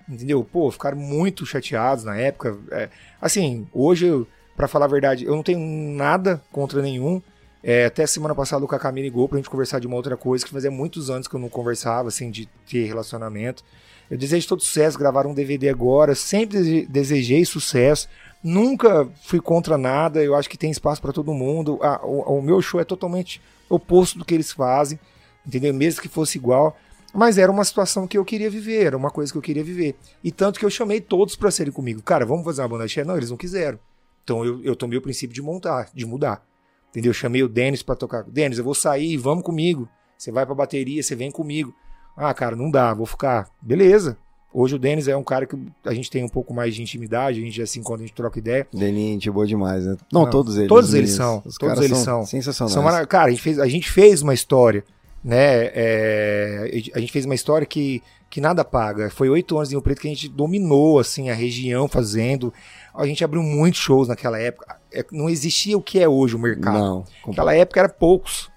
Entendeu? 0.07 0.43
Pô, 0.43 0.69
ficaram 0.71 0.97
muito 0.97 1.45
chateados 1.45 2.03
na 2.03 2.15
época. 2.17 2.57
É, 2.71 2.89
assim, 3.21 3.67
hoje, 3.73 4.25
pra 4.55 4.67
falar 4.67 4.85
a 4.85 4.89
verdade, 4.89 5.25
eu 5.25 5.35
não 5.35 5.43
tenho 5.43 5.59
nada 5.59 6.41
contra 6.51 6.81
nenhum. 6.81 7.21
É, 7.63 7.85
até 7.85 8.05
semana 8.05 8.35
passada 8.35 8.63
o 8.63 8.67
Kaká 8.67 8.91
me 8.91 9.01
ligou 9.01 9.27
pra 9.27 9.37
gente 9.39 9.49
conversar 9.49 9.79
de 9.79 9.87
uma 9.87 9.95
outra 9.95 10.15
coisa, 10.15 10.45
que 10.45 10.51
fazia 10.51 10.69
muitos 10.69 11.09
anos 11.09 11.27
que 11.27 11.35
eu 11.35 11.39
não 11.39 11.49
conversava, 11.49 12.09
assim, 12.09 12.29
de 12.29 12.47
ter 12.69 12.85
relacionamento. 12.85 13.63
Eu 14.09 14.17
desejo 14.17 14.47
todo 14.47 14.61
sucesso, 14.61 14.97
gravar 14.99 15.25
um 15.25 15.33
DVD 15.33 15.69
agora, 15.69 16.13
sempre 16.15 16.57
dese- 16.59 16.85
desejei 16.87 17.43
sucesso, 17.45 18.07
nunca 18.43 19.07
fui 19.23 19.39
contra 19.41 19.77
nada, 19.77 20.23
eu 20.23 20.35
acho 20.35 20.49
que 20.49 20.57
tem 20.57 20.69
espaço 20.69 21.01
pra 21.01 21.11
todo 21.11 21.33
mundo. 21.33 21.79
Ah, 21.81 21.99
o, 22.03 22.37
o 22.37 22.41
meu 22.41 22.61
show 22.61 22.79
é 22.79 22.83
totalmente 22.83 23.41
oposto 23.69 24.19
do 24.19 24.25
que 24.25 24.33
eles 24.33 24.51
fazem, 24.51 24.99
entendeu? 25.45 25.73
Mesmo 25.73 26.01
que 26.01 26.07
fosse 26.07 26.37
igual. 26.37 26.77
Mas 27.13 27.37
era 27.37 27.51
uma 27.51 27.63
situação 27.63 28.05
que 28.05 28.17
eu 28.17 28.25
queria 28.25 28.49
viver, 28.49 28.87
era 28.87 28.97
uma 28.97 29.09
coisa 29.09 29.31
que 29.31 29.37
eu 29.37 29.41
queria 29.41 29.63
viver. 29.63 29.95
E 30.23 30.31
tanto 30.31 30.59
que 30.59 30.65
eu 30.65 30.69
chamei 30.69 30.99
todos 30.99 31.35
pra 31.35 31.49
serem 31.49 31.71
comigo. 31.71 32.01
Cara, 32.03 32.25
vamos 32.25 32.43
fazer 32.43 32.61
uma 32.61 32.67
banda 32.67 32.87
cheia? 32.89 33.05
Não, 33.05 33.15
eles 33.15 33.29
não 33.29 33.37
quiseram. 33.37 33.79
Então 34.23 34.43
eu, 34.43 34.61
eu 34.63 34.75
tomei 34.75 34.97
o 34.97 35.01
princípio 35.01 35.33
de 35.33 35.41
montar, 35.41 35.89
de 35.93 36.05
mudar. 36.05 36.45
Entendeu? 36.89 37.11
Eu 37.11 37.13
chamei 37.13 37.41
o 37.41 37.47
Denis 37.47 37.81
pra 37.81 37.95
tocar. 37.95 38.23
Denis, 38.23 38.57
eu 38.57 38.63
vou 38.65 38.75
sair, 38.75 39.15
vamos 39.17 39.43
comigo. 39.45 39.87
Você 40.17 40.29
vai 40.31 40.45
pra 40.45 40.53
bateria, 40.53 41.01
você 41.01 41.15
vem 41.15 41.31
comigo. 41.31 41.73
Ah, 42.15 42.33
cara, 42.33 42.55
não 42.55 42.69
dá, 42.71 42.93
vou 42.93 43.05
ficar. 43.05 43.47
Beleza. 43.61 44.17
Hoje 44.53 44.75
o 44.75 44.79
Denis 44.79 45.07
é 45.09 45.17
um 45.17 45.23
cara 45.23 45.45
que 45.45 45.57
a 45.83 45.93
gente 45.93 46.09
tem 46.09 46.23
um 46.23 46.29
pouco 46.29 46.53
mais 46.53 46.73
de 46.73 46.81
intimidade, 46.81 47.39
a 47.39 47.43
gente 47.43 47.61
assim, 47.61 47.83
quando 47.83 47.99
a 47.99 48.03
gente 48.03 48.13
troca 48.15 48.39
ideia. 48.39 48.65
Deninho, 48.73 49.13
gente 49.15 49.29
boa 49.29 49.45
demais, 49.45 49.85
né? 49.85 49.97
Não, 50.11 50.23
Não, 50.23 50.29
todos 50.29 50.55
eles. 50.55 50.69
todos 50.69 50.89
os 50.89 50.95
eles 50.95 51.11
são, 51.11 51.37
Os 51.45 51.57
todos 51.57 51.75
caras 51.75 51.79
eles 51.83 51.97
são. 51.97 52.05
são. 52.19 52.25
Sensacionais. 52.25 52.73
São 52.73 52.81
mara- 52.81 53.05
Cara, 53.05 53.27
a 53.27 53.29
gente, 53.31 53.41
fez, 53.41 53.59
a 53.59 53.67
gente 53.67 53.91
fez 53.91 54.21
uma 54.21 54.33
história, 54.33 54.85
né? 55.21 55.71
é, 55.73 56.81
a 56.93 56.99
gente 56.99 57.11
fez 57.11 57.25
uma 57.25 57.35
história 57.35 57.67
que, 57.67 58.01
que 58.29 58.39
nada 58.39 58.63
paga. 58.63 59.09
Foi 59.09 59.27
oito 59.29 59.57
anos 59.57 59.69
em 59.69 59.73
Rio 59.73 59.81
Preto 59.81 59.99
que 60.01 60.07
a 60.07 60.11
gente 60.11 60.29
dominou 60.29 60.99
assim 60.99 61.29
a 61.29 61.33
região 61.33 61.85
fazendo. 61.89 62.53
A 62.93 63.05
gente 63.05 63.25
abriu 63.25 63.43
muitos 63.43 63.81
shows 63.81 64.07
naquela 64.07 64.39
época. 64.39 64.77
É, 64.93 65.05
Não 65.11 65.29
existia 65.29 65.77
o 65.77 65.81
que 65.81 65.99
é 65.99 66.07
hoje 66.07 66.33
o 66.33 66.39
mercado. 66.39 66.77
Não. 66.79 67.03
Naquela 67.27 67.53
época 67.53 67.81
era 67.81 67.89
poucos. 67.89 68.49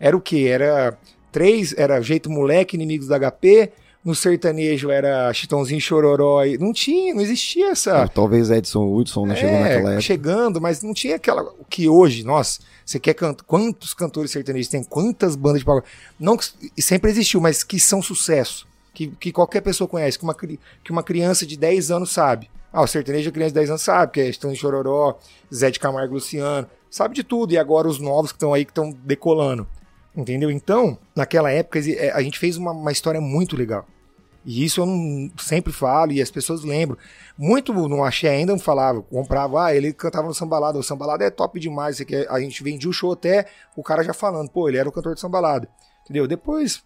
Era 0.00 0.16
o 0.16 0.20
quê? 0.20 0.48
Era 0.50 0.98
três 1.34 1.74
era 1.76 2.00
Jeito 2.00 2.30
Moleque, 2.30 2.76
Inimigos 2.76 3.08
da 3.08 3.18
HP. 3.18 3.72
No 4.04 4.14
sertanejo 4.14 4.90
era 4.90 5.32
Chitãozinho 5.32 5.80
Chororó. 5.80 6.44
e 6.44 6.56
Não 6.58 6.72
tinha, 6.72 7.14
não 7.14 7.22
existia 7.22 7.70
essa. 7.70 8.06
Talvez 8.06 8.50
Edson 8.50 8.84
Hudson 8.94 9.26
né, 9.26 9.34
chegou 9.34 9.56
É, 9.56 9.60
naquela 9.62 9.88
época. 9.90 10.00
chegando, 10.02 10.60
mas 10.60 10.82
não 10.82 10.92
tinha 10.94 11.16
aquela. 11.16 11.42
O 11.58 11.64
que 11.64 11.88
hoje, 11.88 12.22
nossa, 12.22 12.60
você 12.84 13.00
quer 13.00 13.14
cantar. 13.14 13.42
Quantos 13.44 13.94
cantores 13.94 14.30
sertanejos 14.30 14.68
tem? 14.68 14.84
Quantas 14.84 15.34
bandas 15.34 15.60
de 15.60 15.64
pagode? 15.64 15.86
Não 16.20 16.36
sempre 16.78 17.10
existiu, 17.10 17.40
mas 17.40 17.64
que 17.64 17.80
são 17.80 18.00
sucesso. 18.02 18.66
Que, 18.92 19.08
que 19.08 19.32
qualquer 19.32 19.62
pessoa 19.62 19.88
conhece, 19.88 20.16
que 20.18 20.24
uma, 20.24 20.34
que 20.34 20.90
uma 20.90 21.02
criança 21.02 21.44
de 21.44 21.56
10 21.56 21.90
anos 21.90 22.12
sabe. 22.12 22.48
Ah, 22.72 22.82
o 22.82 22.86
sertanejo, 22.86 23.30
a 23.30 23.32
criança 23.32 23.50
de 23.50 23.54
10 23.54 23.70
anos 23.70 23.82
sabe, 23.82 24.12
que 24.12 24.20
é 24.20 24.30
Chitãozinho 24.30 24.60
Chororó, 24.60 25.18
Zé 25.52 25.70
de 25.70 25.80
Camargo 25.80 26.14
Luciano. 26.14 26.66
Sabe 26.90 27.14
de 27.14 27.24
tudo. 27.24 27.52
E 27.54 27.58
agora 27.58 27.88
os 27.88 27.98
novos 27.98 28.30
que 28.32 28.36
estão 28.36 28.52
aí, 28.52 28.64
que 28.66 28.70
estão 28.70 28.94
decolando. 29.02 29.66
Entendeu? 30.16 30.50
Então, 30.50 30.98
naquela 31.14 31.50
época, 31.50 31.80
é, 31.90 32.10
a 32.12 32.22
gente 32.22 32.38
fez 32.38 32.56
uma, 32.56 32.70
uma 32.72 32.92
história 32.92 33.20
muito 33.20 33.56
legal. 33.56 33.86
E 34.44 34.64
isso 34.64 34.80
eu 34.80 34.86
não, 34.86 35.30
sempre 35.38 35.72
falo 35.72 36.12
e 36.12 36.20
as 36.20 36.30
pessoas 36.30 36.62
lembram. 36.62 36.98
Muito 37.36 37.72
no 37.72 38.04
axé 38.04 38.28
ainda 38.28 38.52
não 38.52 38.58
falava, 38.58 39.00
comprava, 39.02 39.64
ah, 39.64 39.74
ele 39.74 39.92
cantava 39.92 40.28
no 40.28 40.34
sambalada, 40.34 40.78
o 40.78 40.82
sambalada 40.82 41.24
é 41.24 41.30
top 41.30 41.58
demais, 41.58 41.98
quer- 42.00 42.30
a 42.30 42.38
gente 42.40 42.62
vendia 42.62 42.88
o 42.88 42.92
show 42.92 43.12
até 43.12 43.46
o 43.74 43.82
cara 43.82 44.04
já 44.04 44.12
falando, 44.12 44.50
pô, 44.50 44.68
ele 44.68 44.76
era 44.76 44.88
o 44.88 44.92
cantor 44.92 45.14
de 45.14 45.20
sambalada. 45.20 45.68
Entendeu? 46.04 46.28
Depois, 46.28 46.84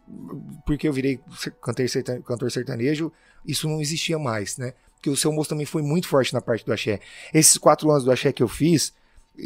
porque 0.64 0.86
eu 0.86 0.92
virei 0.92 1.20
cantor 1.60 1.88
serta- 1.88 2.22
cantor 2.22 2.50
sertanejo, 2.52 3.12
isso 3.44 3.68
não 3.68 3.80
existia 3.80 4.18
mais, 4.18 4.56
né? 4.56 4.72
Porque 4.94 5.10
o 5.10 5.16
seu 5.16 5.32
moço 5.32 5.50
também 5.50 5.66
foi 5.66 5.82
muito 5.82 6.06
forte 6.08 6.32
na 6.32 6.40
parte 6.40 6.64
do 6.64 6.72
axé. 6.72 7.00
Esses 7.34 7.58
quatro 7.58 7.90
anos 7.90 8.04
do 8.04 8.12
axé 8.12 8.32
que 8.32 8.42
eu 8.42 8.48
fiz, 8.48 8.92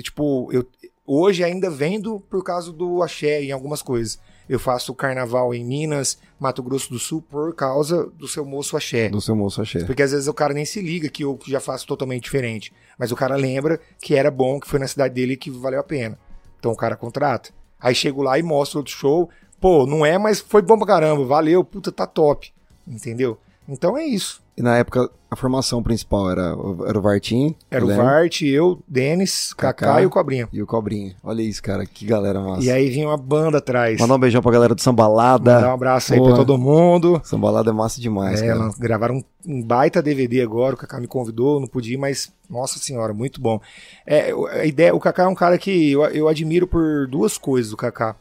tipo, 0.02 0.50
eu 0.52 0.66
hoje 1.06 1.44
ainda 1.44 1.70
vendo 1.70 2.20
por 2.30 2.42
causa 2.42 2.72
do 2.72 3.02
axé 3.02 3.42
em 3.42 3.52
algumas 3.52 3.82
coisas. 3.82 4.18
Eu 4.48 4.58
faço 4.58 4.94
carnaval 4.94 5.54
em 5.54 5.64
Minas, 5.64 6.18
Mato 6.38 6.62
Grosso 6.62 6.90
do 6.90 6.98
Sul, 6.98 7.22
por 7.22 7.54
causa 7.54 8.06
do 8.18 8.26
seu 8.26 8.44
moço 8.44 8.76
axé. 8.76 9.08
Do 9.08 9.20
seu 9.20 9.36
moço 9.36 9.62
axé. 9.62 9.84
Porque 9.84 10.02
às 10.02 10.10
vezes 10.10 10.26
o 10.26 10.34
cara 10.34 10.52
nem 10.52 10.64
se 10.64 10.80
liga 10.80 11.08
que 11.08 11.24
eu 11.24 11.38
já 11.46 11.60
faço 11.60 11.86
totalmente 11.86 12.24
diferente. 12.24 12.72
Mas 12.98 13.12
o 13.12 13.16
cara 13.16 13.36
lembra 13.36 13.80
que 14.00 14.14
era 14.14 14.30
bom, 14.30 14.58
que 14.58 14.68
foi 14.68 14.78
na 14.78 14.88
cidade 14.88 15.14
dele 15.14 15.36
que 15.36 15.50
valeu 15.50 15.80
a 15.80 15.84
pena. 15.84 16.18
Então 16.58 16.72
o 16.72 16.76
cara 16.76 16.96
contrata. 16.96 17.50
Aí 17.80 17.94
chego 17.94 18.22
lá 18.22 18.38
e 18.38 18.42
mostro 18.42 18.78
outro 18.78 18.92
show. 18.92 19.30
Pô, 19.60 19.86
não 19.86 20.04
é, 20.04 20.18
mas 20.18 20.40
foi 20.40 20.60
bom 20.60 20.76
pra 20.76 20.86
caramba. 20.86 21.24
Valeu, 21.24 21.64
puta, 21.64 21.92
tá 21.92 22.06
top. 22.06 22.52
Entendeu? 22.86 23.38
Então 23.68 23.96
é 23.96 24.04
isso. 24.04 24.41
E 24.54 24.60
na 24.60 24.76
época, 24.76 25.08
a 25.30 25.34
formação 25.34 25.82
principal 25.82 26.30
era, 26.30 26.54
o- 26.54 26.84
era 26.86 26.98
o 26.98 27.00
Vartim. 27.00 27.54
Era 27.70 27.82
o 27.82 27.88
lembro, 27.88 28.04
Vart, 28.04 28.42
eu, 28.42 28.82
Denis, 28.86 29.54
Kaká, 29.54 29.86
Kaká. 29.86 30.02
e 30.02 30.06
o 30.06 30.10
Cobrinha. 30.10 30.46
E 30.52 30.62
o 30.62 30.66
Cobrinha. 30.66 31.16
Olha 31.24 31.40
isso, 31.40 31.62
cara. 31.62 31.86
Que 31.86 32.04
galera 32.04 32.38
massa. 32.38 32.62
E 32.62 32.70
aí 32.70 32.90
vinha 32.90 33.08
uma 33.08 33.16
banda 33.16 33.56
atrás. 33.58 33.98
Mandar 33.98 34.14
um 34.14 34.18
beijão 34.18 34.42
pra 34.42 34.52
galera 34.52 34.74
do 34.74 34.80
Sambalada. 34.82 35.54
Mandar 35.54 35.70
um 35.70 35.74
abraço 35.74 36.12
aí 36.12 36.18
Porra. 36.18 36.34
pra 36.34 36.44
todo 36.44 36.58
mundo. 36.58 37.18
Sambalada 37.24 37.70
é 37.70 37.72
massa 37.72 37.98
demais, 37.98 38.42
É, 38.42 38.46
cara. 38.48 38.70
gravaram 38.78 39.14
um, 39.16 39.24
um 39.46 39.62
baita 39.62 40.02
DVD 40.02 40.42
agora, 40.42 40.74
o 40.74 40.78
Kaká 40.78 41.00
me 41.00 41.06
convidou, 41.06 41.58
não 41.58 41.66
pude 41.66 41.94
ir, 41.94 41.96
mas, 41.96 42.30
nossa 42.50 42.78
senhora, 42.78 43.14
muito 43.14 43.40
bom. 43.40 43.58
É, 44.06 44.34
o- 44.34 44.46
a 44.46 44.66
ideia, 44.66 44.94
o 44.94 45.00
Kaká 45.00 45.22
é 45.22 45.28
um 45.28 45.34
cara 45.34 45.56
que 45.56 45.92
eu, 45.92 46.02
eu 46.08 46.28
admiro 46.28 46.66
por 46.66 47.06
duas 47.08 47.38
coisas, 47.38 47.72
o 47.72 47.76
Kaká. 47.76 48.14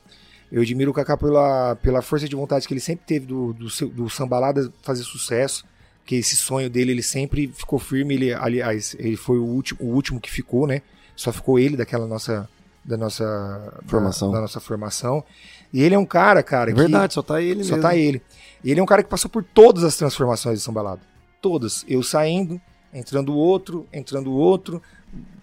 Eu 0.49 0.61
admiro 0.61 0.91
o 0.91 0.93
Kaká 0.93 1.17
pela, 1.17 1.75
pela 1.81 2.01
força 2.01 2.27
de 2.27 2.35
vontade 2.37 2.65
que 2.67 2.73
ele 2.73 2.79
sempre 2.81 3.05
teve 3.05 3.25
do, 3.25 3.51
do, 3.53 3.67
do 3.89 4.09
Sambalada 4.09 4.71
fazer 4.81 5.03
sucesso, 5.03 5.65
que 6.05 6.15
esse 6.15 6.35
sonho 6.35 6.69
dele, 6.69 6.91
ele 6.91 7.03
sempre 7.03 7.47
ficou 7.55 7.79
firme, 7.79 8.15
ele, 8.15 8.33
aliás, 8.33 8.95
ele 8.99 9.15
foi 9.15 9.37
o 9.37 9.43
último, 9.45 9.79
o 9.81 9.87
último 9.93 10.19
que 10.19 10.29
ficou, 10.31 10.65
né? 10.67 10.81
Só 11.15 11.31
ficou 11.31 11.59
ele 11.59 11.77
daquela 11.77 12.07
nossa, 12.07 12.49
da 12.83 12.97
nossa 12.97 13.73
Formação. 13.85 14.29
Da, 14.29 14.35
da 14.35 14.41
nossa 14.41 14.59
formação. 14.59 15.23
E 15.71 15.81
ele 15.81 15.95
é 15.95 15.99
um 15.99 16.05
cara, 16.05 16.41
cara, 16.43 16.71
É 16.71 16.73
que- 16.73 16.79
verdade, 16.79 17.13
só 17.13 17.21
tá 17.21 17.41
ele 17.41 17.63
só 17.63 17.75
mesmo. 17.75 17.81
tá 17.89 17.95
ele. 17.95 18.21
E 18.63 18.71
ele 18.71 18.79
é 18.79 18.83
um 18.83 18.87
cara 18.87 19.03
que 19.03 19.09
passou 19.09 19.29
por 19.29 19.43
todas 19.43 19.83
as 19.83 19.95
transformações 19.95 20.59
de 20.59 20.65
Sambalada. 20.65 21.01
Todas. 21.41 21.85
Eu 21.87 22.03
saindo, 22.03 22.59
entrando 22.93 23.33
outro, 23.35 23.87
entrando 23.93 24.31
outro, 24.31 24.81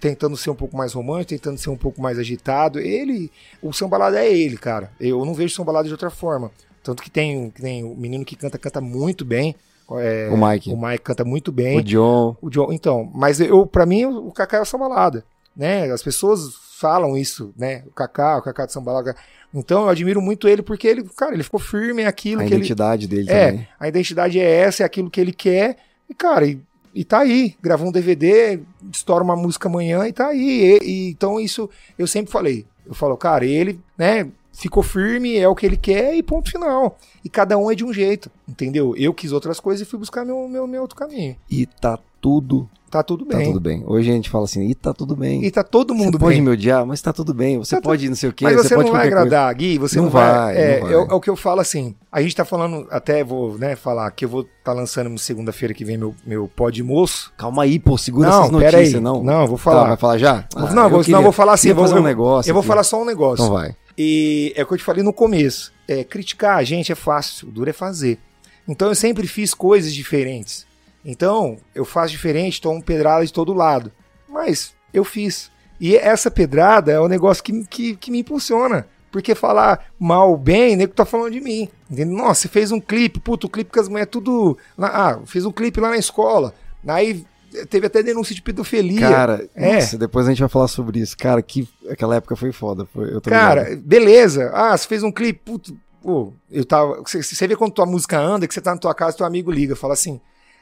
tentando 0.00 0.36
ser 0.36 0.50
um 0.50 0.54
pouco 0.54 0.76
mais 0.76 0.92
romântico, 0.92 1.30
tentando 1.30 1.58
ser 1.58 1.70
um 1.70 1.76
pouco 1.76 2.00
mais 2.02 2.18
agitado. 2.18 2.78
Ele, 2.78 3.30
o 3.62 3.72
Sambalada 3.72 4.18
é 4.18 4.32
ele, 4.32 4.56
cara. 4.56 4.90
Eu 5.00 5.24
não 5.24 5.34
vejo 5.34 5.54
Sambalada 5.54 5.86
de 5.86 5.92
outra 5.94 6.10
forma. 6.10 6.50
Tanto 6.82 7.02
que 7.02 7.10
tem, 7.10 7.50
que 7.50 7.60
tem 7.62 7.84
o 7.84 7.94
menino 7.94 8.24
que 8.24 8.36
canta, 8.36 8.58
canta 8.58 8.80
muito 8.80 9.24
bem. 9.24 9.54
É, 9.92 10.28
O 10.30 10.36
Mike. 10.36 10.70
O 10.72 10.76
Mike 10.80 11.02
canta 11.04 11.24
muito 11.24 11.50
bem. 11.50 11.78
O 11.78 11.82
John. 11.82 12.36
O 12.42 12.50
John, 12.50 12.72
então, 12.72 13.10
mas 13.14 13.40
eu, 13.40 13.66
para 13.66 13.86
mim, 13.86 14.04
o 14.04 14.30
Kaká 14.32 14.58
é 14.58 14.60
o 14.60 14.64
sambalada, 14.64 15.24
né? 15.56 15.90
As 15.90 16.02
pessoas 16.02 16.54
falam 16.78 17.16
isso, 17.16 17.52
né? 17.56 17.82
O 17.86 17.90
Kaká, 17.90 18.38
o 18.38 18.42
Kaká 18.42 18.66
de 18.66 18.72
sambalada. 18.72 19.16
Então, 19.52 19.82
eu 19.84 19.88
admiro 19.88 20.20
muito 20.20 20.46
ele 20.46 20.60
porque 20.62 20.86
ele, 20.86 21.02
cara, 21.16 21.32
ele 21.32 21.42
ficou 21.42 21.58
firme 21.58 22.02
em 22.02 22.06
aquilo 22.06 22.42
A 22.42 22.44
que 22.44 22.50
ele 22.52 22.56
identidade 22.60 23.06
dele 23.08 23.30
é, 23.30 23.50
também. 23.50 23.68
a 23.80 23.88
identidade 23.88 24.38
é 24.38 24.44
essa, 24.60 24.82
é 24.82 24.86
aquilo 24.86 25.10
que 25.10 25.20
ele 25.20 25.32
quer. 25.32 25.76
E, 26.08 26.12
cara, 26.14 26.46
e, 26.46 26.60
e 26.94 27.02
tá 27.02 27.20
aí. 27.20 27.54
Gravou 27.62 27.88
um 27.88 27.92
DVD, 27.92 28.60
estoura 28.92 29.24
uma 29.24 29.34
música 29.36 29.68
amanhã 29.68 30.06
e 30.06 30.12
tá 30.12 30.26
aí. 30.28 30.78
E, 30.82 30.84
e- 30.84 31.10
então, 31.10 31.40
isso 31.40 31.68
eu 31.98 32.06
sempre 32.06 32.30
falei. 32.30 32.66
Eu 32.86 32.92
falo, 32.94 33.16
cara, 33.16 33.44
ele, 33.46 33.80
né, 33.96 34.28
ficou 34.58 34.82
firme, 34.82 35.36
é 35.36 35.48
o 35.48 35.54
que 35.54 35.64
ele 35.64 35.76
quer 35.76 36.14
e 36.14 36.22
ponto 36.22 36.50
final. 36.50 36.98
E 37.24 37.28
cada 37.28 37.56
um 37.56 37.70
é 37.70 37.74
de 37.74 37.84
um 37.84 37.92
jeito, 37.92 38.30
entendeu? 38.48 38.94
Eu 38.96 39.14
quis 39.14 39.32
outras 39.32 39.60
coisas 39.60 39.86
e 39.86 39.90
fui 39.90 39.98
buscar 39.98 40.24
meu, 40.24 40.48
meu, 40.48 40.66
meu 40.66 40.82
outro 40.82 40.96
caminho. 40.96 41.36
E 41.50 41.64
tá 41.66 41.98
tudo, 42.20 42.68
Tá 42.90 43.02
tudo 43.02 43.26
tá 43.26 43.36
bem. 43.36 43.46
tudo 43.48 43.60
bem. 43.60 43.84
Hoje 43.86 44.10
a 44.10 44.14
gente 44.14 44.30
fala 44.30 44.44
assim, 44.46 44.66
e 44.66 44.74
tá 44.74 44.94
tudo 44.94 45.14
bem. 45.14 45.44
E 45.44 45.50
tá 45.50 45.62
todo 45.62 45.94
mundo 45.94 46.12
você 46.12 46.18
pode 46.18 46.34
bem. 46.36 46.42
me 46.42 46.50
odiar, 46.50 46.86
mas 46.86 47.02
tá 47.02 47.12
tudo 47.12 47.34
bem. 47.34 47.58
Você 47.58 47.76
Tá 47.76 47.82
pode 47.82 48.08
não 48.08 48.16
sei 48.16 48.30
o 48.30 48.32
quê, 48.32 48.44
Mas 48.46 48.56
você, 48.56 48.74
pode 48.74 48.86
não 48.86 48.92
vai 48.94 49.02
qualquer 49.10 49.10
coisa. 49.20 49.26
agradar, 49.36 49.54
Gui, 49.54 49.78
você 49.78 49.96
Não 49.98 50.04
não, 50.04 50.10
vai, 50.10 50.56
É, 50.56 50.80
não 50.80 50.86
vai. 50.86 50.92
É, 50.94 50.96
o- 50.96 51.06
é 51.10 51.14
o 51.14 51.20
que 51.20 51.28
eu 51.30 51.36
falo 51.36 51.60
assim. 51.60 51.94
A 52.10 52.22
gente 52.22 52.34
tá 52.34 52.46
falando, 52.46 52.86
até 52.90 53.22
vou 53.22 53.58
né, 53.58 53.76
falar 53.76 54.10
que 54.12 54.24
eu 54.24 54.28
vou 54.30 54.40
estar 54.40 54.52
tá 54.64 54.72
lançando 54.72 55.16
segunda-feira 55.18 55.74
que 55.74 55.84
vem 55.84 55.98
meu, 55.98 56.14
meu 56.26 56.48
pó 56.56 56.70
de 56.70 56.82
moço. 56.82 57.30
Calma 57.36 57.62
aí, 57.64 57.78
pô, 57.78 57.98
segura 57.98 58.30
Não, 58.30 58.38
essas 58.44 58.56
pera 58.58 58.72
notícias, 58.78 58.94
aí. 58.94 59.00
não. 59.00 59.22
Não, 59.22 59.46
vou 59.46 59.58
Tá, 59.58 59.62
falar. 59.64 59.88
vai 59.88 59.96
falar 59.98 60.18
já? 60.18 60.44
Ah, 60.56 60.72
não, 60.74 60.84
eu 60.84 60.90
vou, 60.90 61.00
queria- 61.00 61.16
não, 61.16 61.22
vou 61.22 61.32
falar 61.32 61.52
assim. 61.52 61.72
vou, 61.74 61.84
fazer 61.86 62.00
um 62.00 62.02
negócio 62.02 62.48
Eu 62.48 62.54
vou 62.54 62.60
aqui. 62.62 62.68
falar 62.68 62.82
só 62.84 63.00
um 63.02 63.04
negócio. 63.04 63.44
Então 63.44 63.54
vai. 63.54 63.76
E 63.98 64.52
é 64.54 64.62
o 64.62 64.66
que 64.66 64.74
eu 64.74 64.78
te 64.78 64.84
falei 64.84 65.02
no 65.02 65.12
começo. 65.12 65.72
É, 65.88 66.04
criticar 66.04 66.56
a 66.56 66.62
gente 66.62 66.92
é 66.92 66.94
fácil, 66.94 67.48
o 67.48 67.50
duro 67.50 67.68
é 67.68 67.72
fazer. 67.72 68.20
Então 68.68 68.86
eu 68.86 68.94
sempre 68.94 69.26
fiz 69.26 69.52
coisas 69.52 69.92
diferentes. 69.92 70.64
Então 71.04 71.58
eu 71.74 71.84
faço 71.84 72.12
diferente, 72.12 72.60
tomo 72.60 72.80
pedrada 72.80 73.26
de 73.26 73.32
todo 73.32 73.52
lado. 73.52 73.90
Mas 74.28 74.72
eu 74.94 75.04
fiz. 75.04 75.50
E 75.80 75.96
essa 75.96 76.30
pedrada 76.30 76.92
é 76.92 77.00
o 77.00 77.08
negócio 77.08 77.42
que, 77.42 77.64
que, 77.66 77.96
que 77.96 78.10
me 78.12 78.20
impulsiona. 78.20 78.86
Porque 79.10 79.34
falar 79.34 79.86
mal 79.98 80.30
ou 80.30 80.36
bem, 80.36 80.76
nego 80.76 80.92
tá 80.92 81.04
falando 81.04 81.32
de 81.32 81.40
mim. 81.40 81.68
Entendeu? 81.90 82.16
Nossa, 82.16 82.42
você 82.42 82.48
fez 82.48 82.70
um 82.70 82.80
clipe, 82.80 83.18
puto, 83.18 83.46
o 83.46 83.50
clipe 83.50 83.72
com 83.72 83.80
as 83.80 83.88
mulheres 83.88 84.10
tudo. 84.12 84.56
ah, 84.78 85.18
fez 85.24 85.44
um 85.44 85.50
clipe 85.50 85.80
lá 85.80 85.88
na 85.88 85.96
escola. 85.96 86.54
Aí 86.86 87.24
teve 87.68 87.86
até 87.86 88.02
denúncia 88.02 88.34
de 88.34 88.42
pedofilia. 88.42 89.00
Cara, 89.00 89.48
É. 89.54 89.84
depois 89.96 90.26
a 90.26 90.30
gente 90.30 90.40
vai 90.40 90.48
falar 90.48 90.68
sobre 90.68 91.00
isso. 91.00 91.16
Cara, 91.16 91.40
que 91.42 91.68
aquela 91.88 92.16
época 92.16 92.36
foi 92.36 92.52
foda. 92.52 92.86
Foi, 92.86 93.20
Cara, 93.22 93.64
ligado. 93.70 93.82
beleza. 93.82 94.50
Ah, 94.54 94.76
você 94.76 94.86
fez 94.86 95.02
um 95.02 95.10
clipe, 95.12 95.40
puto, 95.44 95.76
pô, 96.02 96.32
eu 96.50 96.64
tava. 96.64 97.02
Você, 97.02 97.46
vê 97.46 97.56
quando 97.56 97.72
tua 97.72 97.86
música 97.86 98.18
anda, 98.18 98.46
que 98.46 98.54
você 98.54 98.60
tá 98.60 98.72
na 98.72 98.78
tua 98.78 98.94
casa, 98.94 99.16
teu 99.16 99.26
amigo 99.26 99.50
liga, 99.50 99.74
fala 99.76 99.94
assim: 99.94 100.20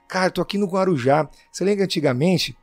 Cara, 0.08 0.26
eu 0.26 0.30
tô 0.30 0.40
aqui 0.42 0.56
no 0.58 0.66
Guarujá. 0.66 1.28
Você 1.50 1.64
lembra 1.64 1.84
antigamente 1.84 2.56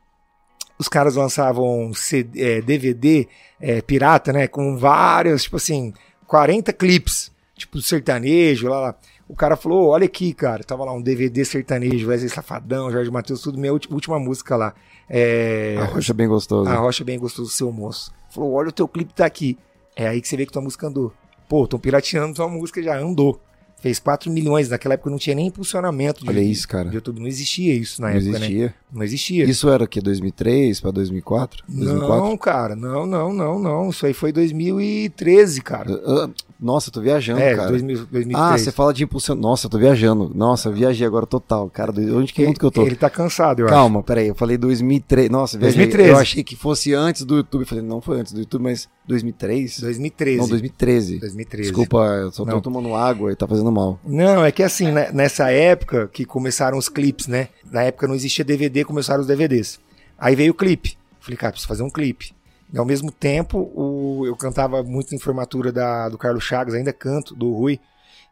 os 0.80 0.88
caras 0.88 1.16
lançavam 1.16 1.94
CD, 1.94 2.42
é, 2.58 2.62
DVD 2.62 3.28
é, 3.62 3.82
pirata, 3.82 4.34
né? 4.34 4.48
Com 4.48 4.78
vários, 4.78 5.44
tipo 5.44 5.58
assim, 5.58 5.94
40 6.28 6.74
clipes, 6.74 7.32
tipo 7.56 7.82
sertanejo, 7.82 8.68
lá, 8.70 8.80
lá. 8.80 8.96
O 9.34 9.36
cara 9.36 9.56
falou: 9.56 9.88
Olha 9.88 10.06
aqui, 10.06 10.32
cara, 10.32 10.63
tava 10.63 10.86
lá 10.86 10.93
um 10.93 11.02
DVD 11.02 11.43
sertanejo, 11.43 12.08
Wesley 12.08 12.30
Safadão, 12.30 12.91
Jorge 12.91 13.10
Matheus, 13.10 13.41
tudo, 13.41 13.58
minha 13.58 13.74
última 13.74 14.19
música 14.19 14.56
lá. 14.56 14.76
É, 15.10 15.76
A 15.82 15.86
rocha 15.86 16.12
é 16.12 16.13
bem 16.13 16.28
gostosa. 16.28 16.69
a 16.69 16.76
Rocha 16.78 17.04
bem 17.04 17.17
gostoso 17.17 17.50
seu 17.50 17.72
moço. 17.72 18.12
Falou, 18.30 18.52
olha 18.54 18.69
o 18.69 18.72
teu 18.72 18.88
clipe 18.88 19.12
tá 19.12 19.26
aqui. 19.26 19.58
É 19.96 20.08
aí 20.08 20.22
que 20.22 20.28
você 20.28 20.38
vê 20.38 20.46
que 20.46 20.52
tua 20.52 20.62
música 20.62 20.86
andou. 20.86 21.12
Pô, 21.50 21.65
tão 21.67 21.80
pirateando 21.80 22.36
tua 22.36 22.48
música 22.48 22.82
já 22.84 22.96
andou. 23.00 23.41
Fez 23.82 24.00
4 24.00 24.32
milhões, 24.32 24.69
naquela 24.69 24.93
época 24.93 25.10
não 25.10 25.17
tinha 25.17 25.36
nem 25.36 25.48
impulsionamento 25.48 26.24
de, 26.24 26.30
Olha 26.30 26.39
isso, 26.39 26.65
cara. 26.67 26.88
de 26.89 26.96
YouTube. 26.96 27.19
Não 27.19 27.28
existia 27.28 27.74
isso 27.74 28.02
na 28.02 28.12
Não 28.12 28.15
época, 28.17 28.32
né? 28.32 28.38
existia. 28.38 28.76
Não 28.93 29.04
existia. 29.04 29.43
Isso 29.46 29.67
era 29.67 29.84
o 29.84 29.88
quê? 29.88 30.00
2003 30.00 30.80
pra 30.80 30.91
2004? 30.91 31.63
2004? 31.67 32.24
Não, 32.26 32.38
cara, 32.38 32.76
não, 32.76 33.06
não, 33.06 33.34
não, 33.34 33.60
não. 33.60 33.89
Isso 33.89 34.06
aí 34.06 34.13
foi 34.13 34.32
2013, 34.32 35.62
cara. 35.62 36.02
Ah, 36.06 36.30
Nossa, 36.60 36.89
eu 36.89 36.94
tô 36.94 37.02
viajando, 37.02 37.42
é, 37.42 37.56
cara. 37.56 37.70
2000, 37.70 37.98
2013. 38.06 38.36
Ah, 38.36 38.58
você 38.58 38.72
fala 38.72 38.94
de 38.94 39.04
impulsion. 39.04 39.36
Nossa, 39.36 39.68
eu 39.68 39.70
tô 39.70 39.78
viajando. 39.78 40.32
Nossa, 40.34 40.70
eu 40.70 40.74
viajei 40.74 41.06
agora 41.06 41.26
total. 41.26 41.70
Cara, 41.70 41.92
onde 41.92 42.34
que 42.34 42.46
mundo 42.46 42.60
que 42.60 42.66
eu 42.66 42.72
tô? 42.72 42.84
Ele 42.86 42.96
tá 42.96 43.10
cansado, 43.10 43.60
eu 43.60 43.68
Calma, 43.68 44.02
peraí, 44.02 44.28
eu 44.28 44.36
falei 44.36 44.58
2003. 44.58 45.30
Nossa, 45.30 45.58
viajei. 45.58 45.78
2013. 45.86 46.10
Eu 46.10 46.18
achei 46.18 46.44
que 46.44 46.56
fosse 46.56 46.94
antes 46.94 47.24
do 47.24 47.36
YouTube. 47.38 47.62
Eu 47.62 47.68
falei, 47.68 47.84
não 47.84 48.02
foi 48.02 48.20
antes 48.20 48.34
do 48.34 48.39
YouTube, 48.39 48.63
mas 48.63 48.88
2003? 49.08 49.74
acho. 49.74 49.82
2013. 49.82 50.38
Não, 50.38 50.48
2013. 50.48 51.20
2013. 51.20 51.70
Desculpa, 51.70 51.98
eu 51.98 52.32
só 52.32 52.46
tô 52.46 52.52
Não. 52.52 52.62
tomando 52.62 52.96
água 52.96 53.32
e 53.32 53.36
tá 53.36 53.48
fazendo 53.48 53.72
mal. 53.72 54.00
Não, 54.06 54.44
é 54.46 54.52
que 54.52 54.63
assim, 54.63 54.92
né, 54.92 55.12
nessa 55.13 55.52
época 55.52 56.08
que 56.12 56.26
começaram 56.26 56.78
os 56.78 56.89
clipes, 56.89 57.28
né? 57.28 57.50
Na 57.72 57.84
época 57.84 58.08
não 58.08 58.16
existia 58.16 58.46
DVD, 58.46 58.84
começaram 58.84 59.22
os 59.22 59.28
DVDs. 59.28 59.80
Aí 60.18 60.36
veio 60.36 60.52
o 60.52 60.56
clipe. 60.56 60.98
Falei, 61.20 61.38
cara, 61.38 61.52
preciso 61.52 61.68
fazer 61.68 61.84
um 61.84 61.89
clipe. 61.89 62.34
E 62.74 62.78
ao 62.78 62.86
mesmo 62.86 63.12
tempo, 63.12 63.72
o- 63.76 64.26
eu 64.26 64.36
cantava 64.36 64.82
muito 64.82 65.14
em 65.14 65.20
formatura 65.20 65.72
da, 65.72 66.10
do 66.10 66.18
Carlos 66.18 66.44
Chagas, 66.44 66.74
ainda 66.74 66.91
canto, 66.91 67.36
do 67.36 67.54
Rui. 67.54 67.80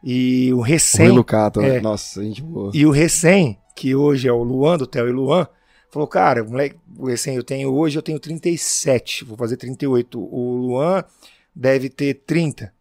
E 0.02 0.52
o 0.52 0.58
O 0.58 0.60
recém. 0.60 1.06
Rui 1.06 1.14
Lucato, 1.16 1.60
é. 1.60 1.80
nossa, 1.80 2.22
gente 2.24 2.42
boa. 2.42 2.72
E 2.74 2.84
o 2.84 2.90
recém, 2.90 3.56
que 3.76 3.94
hoje 3.94 4.26
é 4.28 4.32
o 4.32 4.42
Luan, 4.42 4.76
do 4.76 4.86
Theo 4.86 5.08
e 5.08 5.12
Luan, 5.12 5.46
falou, 5.92 6.08
cara, 6.08 6.42
o 6.42 6.50
moleque, 6.50 6.76
o 6.98 7.06
recém 7.06 7.36
eu 7.36 7.44
tenho 7.44 7.72
hoje, 7.72 7.96
eu 7.96 8.02
tenho 8.02 8.18
37, 8.18 9.24
vou 9.24 9.36
fazer 9.36 9.56
38. 9.56 10.18
O 10.20 10.56
Luan 10.56 11.04
deve 11.54 11.88
ter 11.88 12.14
30. 12.26 12.72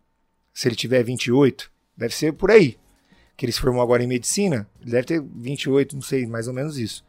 Se 0.54 0.68
ele 0.68 0.76
tiver 0.76 1.04
28, 1.04 1.72
deve 1.96 2.16
ser 2.16 2.34
por 2.34 2.50
aí. 2.50 2.76
Que 3.38 3.46
ele 3.46 3.52
se 3.52 3.60
formou 3.62 3.82
agora 3.84 4.04
em 4.04 4.08
medicina, 4.08 4.68
ele 4.82 4.92
deve 4.92 5.06
ter 5.06 5.22
28, 5.22 5.96
não 5.96 6.02
sei, 6.02 6.26
mais 6.26 6.48
ou 6.48 6.54
menos 6.56 6.78
isso. 6.80 7.06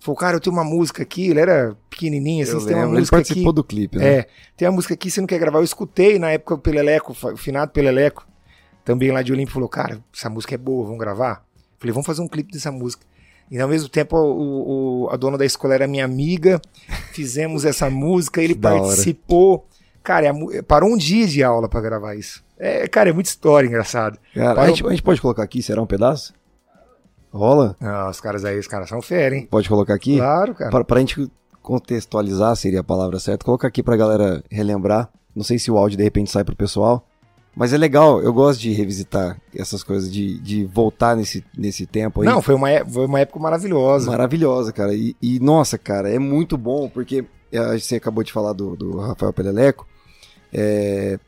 Falou, 0.00 0.16
cara, 0.18 0.36
eu 0.36 0.40
tenho 0.40 0.54
uma 0.56 0.64
música 0.64 1.02
aqui, 1.04 1.28
ele 1.28 1.38
era 1.40 1.76
pequenininho, 2.02 2.42
assim, 2.44 2.52
Eu 2.52 2.58
tem 2.66 2.74
uma 2.74 2.80
lembro, 2.82 2.94
ele 2.94 3.00
música 3.00 3.16
participou 3.16 3.50
aqui. 3.50 3.54
do 3.56 3.64
clipe, 3.64 3.98
né? 3.98 4.08
É, 4.18 4.26
tem 4.56 4.68
uma 4.68 4.74
música 4.74 4.94
aqui, 4.94 5.10
você 5.10 5.20
não 5.20 5.26
quer 5.26 5.38
gravar? 5.38 5.58
Eu 5.58 5.64
escutei 5.64 6.18
na 6.18 6.30
época 6.30 6.54
o 6.54 6.58
Peleleco, 6.58 7.12
o 7.12 7.36
finado 7.36 7.70
Peleleco, 7.72 8.26
também 8.84 9.10
lá 9.12 9.22
de 9.22 9.32
Olímpio, 9.32 9.54
falou, 9.54 9.68
cara, 9.68 10.00
essa 10.14 10.28
música 10.28 10.54
é 10.54 10.58
boa, 10.58 10.84
vamos 10.84 10.98
gravar? 10.98 11.44
Falei, 11.78 11.92
vamos 11.92 12.06
fazer 12.06 12.20
um 12.22 12.28
clipe 12.28 12.52
dessa 12.52 12.70
música. 12.72 13.04
E 13.50 13.60
ao 13.60 13.68
mesmo 13.68 13.88
tempo 13.88 14.16
o, 14.16 15.04
o- 15.04 15.10
a 15.10 15.16
dona 15.16 15.36
da 15.36 15.44
escola 15.44 15.74
era 15.74 15.86
minha 15.86 16.04
amiga, 16.04 16.60
fizemos 17.12 17.64
essa 17.64 17.88
música, 17.90 18.40
ele 18.42 18.54
participou. 18.56 19.66
Cara, 20.02 20.30
a 20.30 20.62
parou 20.64 20.90
um 20.90 20.96
dia 20.96 21.26
de 21.28 21.44
aula 21.44 21.68
pra 21.68 21.80
gravar 21.80 22.14
isso. 22.16 22.42
É, 22.58 22.88
cara, 22.88 23.10
é 23.10 23.12
muita 23.12 23.28
história 23.30 23.66
engraçada. 23.68 24.18
Cara, 24.34 24.52
a, 24.52 24.54
Parou- 24.54 24.74
gente, 24.74 24.86
a 24.86 24.90
gente 24.90 25.02
pode 25.02 25.20
colocar 25.20 25.42
aqui, 25.42 25.62
será 25.62 25.80
um 25.82 25.86
pedaço? 25.86 26.32
Rola? 27.32 27.76
Ah, 27.80 28.08
os 28.10 28.20
caras 28.20 28.44
aí, 28.44 28.58
os 28.58 28.66
caras 28.66 28.88
são 28.88 29.00
fera, 29.00 29.34
hein? 29.36 29.46
Pode 29.50 29.68
colocar 29.68 29.94
aqui? 29.94 30.16
Claro, 30.18 30.54
cara. 30.54 30.70
Pra, 30.70 30.84
pra 30.84 31.00
gente 31.00 31.30
contextualizar, 31.62 32.54
seria 32.56 32.80
a 32.80 32.84
palavra 32.84 33.18
certa, 33.18 33.44
colocar 33.44 33.68
aqui 33.68 33.82
pra 33.82 33.96
galera 33.96 34.42
relembrar. 34.50 35.08
Não 35.34 35.42
sei 35.44 35.58
se 35.58 35.70
o 35.70 35.78
áudio 35.78 35.96
de 35.96 36.04
repente 36.04 36.30
sai 36.30 36.44
pro 36.44 36.56
pessoal. 36.56 37.06
Mas 37.54 37.72
é 37.74 37.76
legal, 37.76 38.22
eu 38.22 38.32
gosto 38.32 38.60
de 38.60 38.72
revisitar 38.72 39.38
essas 39.54 39.82
coisas, 39.82 40.10
de, 40.10 40.38
de 40.40 40.64
voltar 40.64 41.14
nesse, 41.14 41.44
nesse 41.56 41.86
tempo 41.86 42.22
aí. 42.22 42.26
Não, 42.28 42.40
foi 42.40 42.54
uma, 42.54 42.70
é- 42.70 42.84
foi 42.84 43.04
uma 43.04 43.20
época 43.20 43.38
maravilhosa. 43.38 44.10
Maravilhosa, 44.10 44.72
cara. 44.72 44.94
E, 44.94 45.14
e, 45.20 45.38
nossa, 45.38 45.76
cara, 45.76 46.08
é 46.10 46.18
muito 46.18 46.56
bom, 46.56 46.88
porque 46.88 47.24
eh, 47.52 47.78
você 47.78 47.96
acabou 47.96 48.24
de 48.24 48.32
falar 48.32 48.54
do, 48.54 48.74
do 48.74 48.98
Rafael 48.98 49.34
Peleleco. 49.34 49.86
É, 50.50 51.18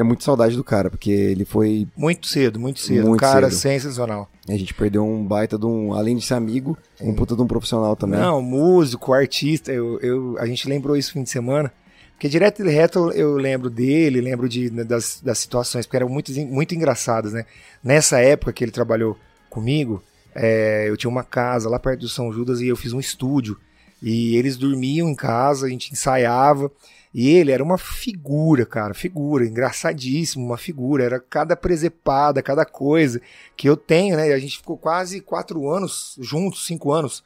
é 0.00 0.02
muito 0.02 0.24
saudade 0.24 0.56
do 0.56 0.64
cara, 0.64 0.90
porque 0.90 1.10
ele 1.10 1.44
foi. 1.44 1.88
Muito 1.96 2.26
cedo, 2.26 2.58
muito 2.58 2.80
cedo. 2.80 3.08
Muito 3.08 3.20
cara 3.20 3.50
cedo. 3.50 3.60
sensacional. 3.60 4.30
A 4.48 4.56
gente 4.56 4.72
perdeu 4.74 5.04
um 5.04 5.24
baita 5.24 5.58
de 5.58 5.66
um. 5.66 5.92
Além 5.92 6.16
de 6.16 6.24
ser 6.24 6.34
amigo, 6.34 6.76
um 7.00 7.14
puta 7.14 7.34
de 7.34 7.42
um 7.42 7.46
profissional 7.46 7.96
também. 7.96 8.20
Não, 8.20 8.40
músico, 8.40 9.12
artista, 9.12 9.72
eu, 9.72 9.98
eu, 10.00 10.36
a 10.38 10.46
gente 10.46 10.68
lembrou 10.68 10.96
isso 10.96 11.10
no 11.10 11.14
fim 11.14 11.22
de 11.22 11.30
semana. 11.30 11.72
Porque 12.12 12.28
direto 12.28 12.64
e 12.64 12.68
reto 12.68 13.12
eu 13.12 13.36
lembro 13.36 13.70
dele, 13.70 14.20
lembro 14.20 14.48
de, 14.48 14.70
né, 14.72 14.82
das, 14.82 15.20
das 15.22 15.38
situações, 15.38 15.86
porque 15.86 15.96
eram 15.96 16.08
muito, 16.08 16.32
muito 16.46 16.74
engraçadas, 16.74 17.32
né? 17.32 17.44
Nessa 17.82 18.18
época 18.18 18.52
que 18.52 18.64
ele 18.64 18.72
trabalhou 18.72 19.16
comigo, 19.48 20.02
é, 20.34 20.88
eu 20.88 20.96
tinha 20.96 21.08
uma 21.08 21.22
casa 21.22 21.68
lá 21.68 21.78
perto 21.78 22.00
do 22.00 22.08
São 22.08 22.32
Judas 22.32 22.60
e 22.60 22.66
eu 22.66 22.76
fiz 22.76 22.92
um 22.92 22.98
estúdio. 22.98 23.56
E 24.02 24.36
eles 24.36 24.56
dormiam 24.56 25.08
em 25.08 25.14
casa, 25.14 25.66
a 25.66 25.68
gente 25.68 25.92
ensaiava. 25.92 26.70
E 27.20 27.30
ele 27.30 27.50
era 27.50 27.64
uma 27.64 27.76
figura, 27.76 28.64
cara, 28.64 28.94
figura, 28.94 29.44
engraçadíssimo, 29.44 30.44
uma 30.46 30.56
figura. 30.56 31.02
Era 31.02 31.18
cada 31.18 31.56
presepada, 31.56 32.40
cada 32.40 32.64
coisa 32.64 33.20
que 33.56 33.68
eu 33.68 33.76
tenho, 33.76 34.16
né? 34.16 34.32
A 34.32 34.38
gente 34.38 34.58
ficou 34.58 34.76
quase 34.78 35.20
quatro 35.20 35.68
anos 35.68 36.16
juntos, 36.20 36.64
cinco 36.64 36.92
anos, 36.92 37.24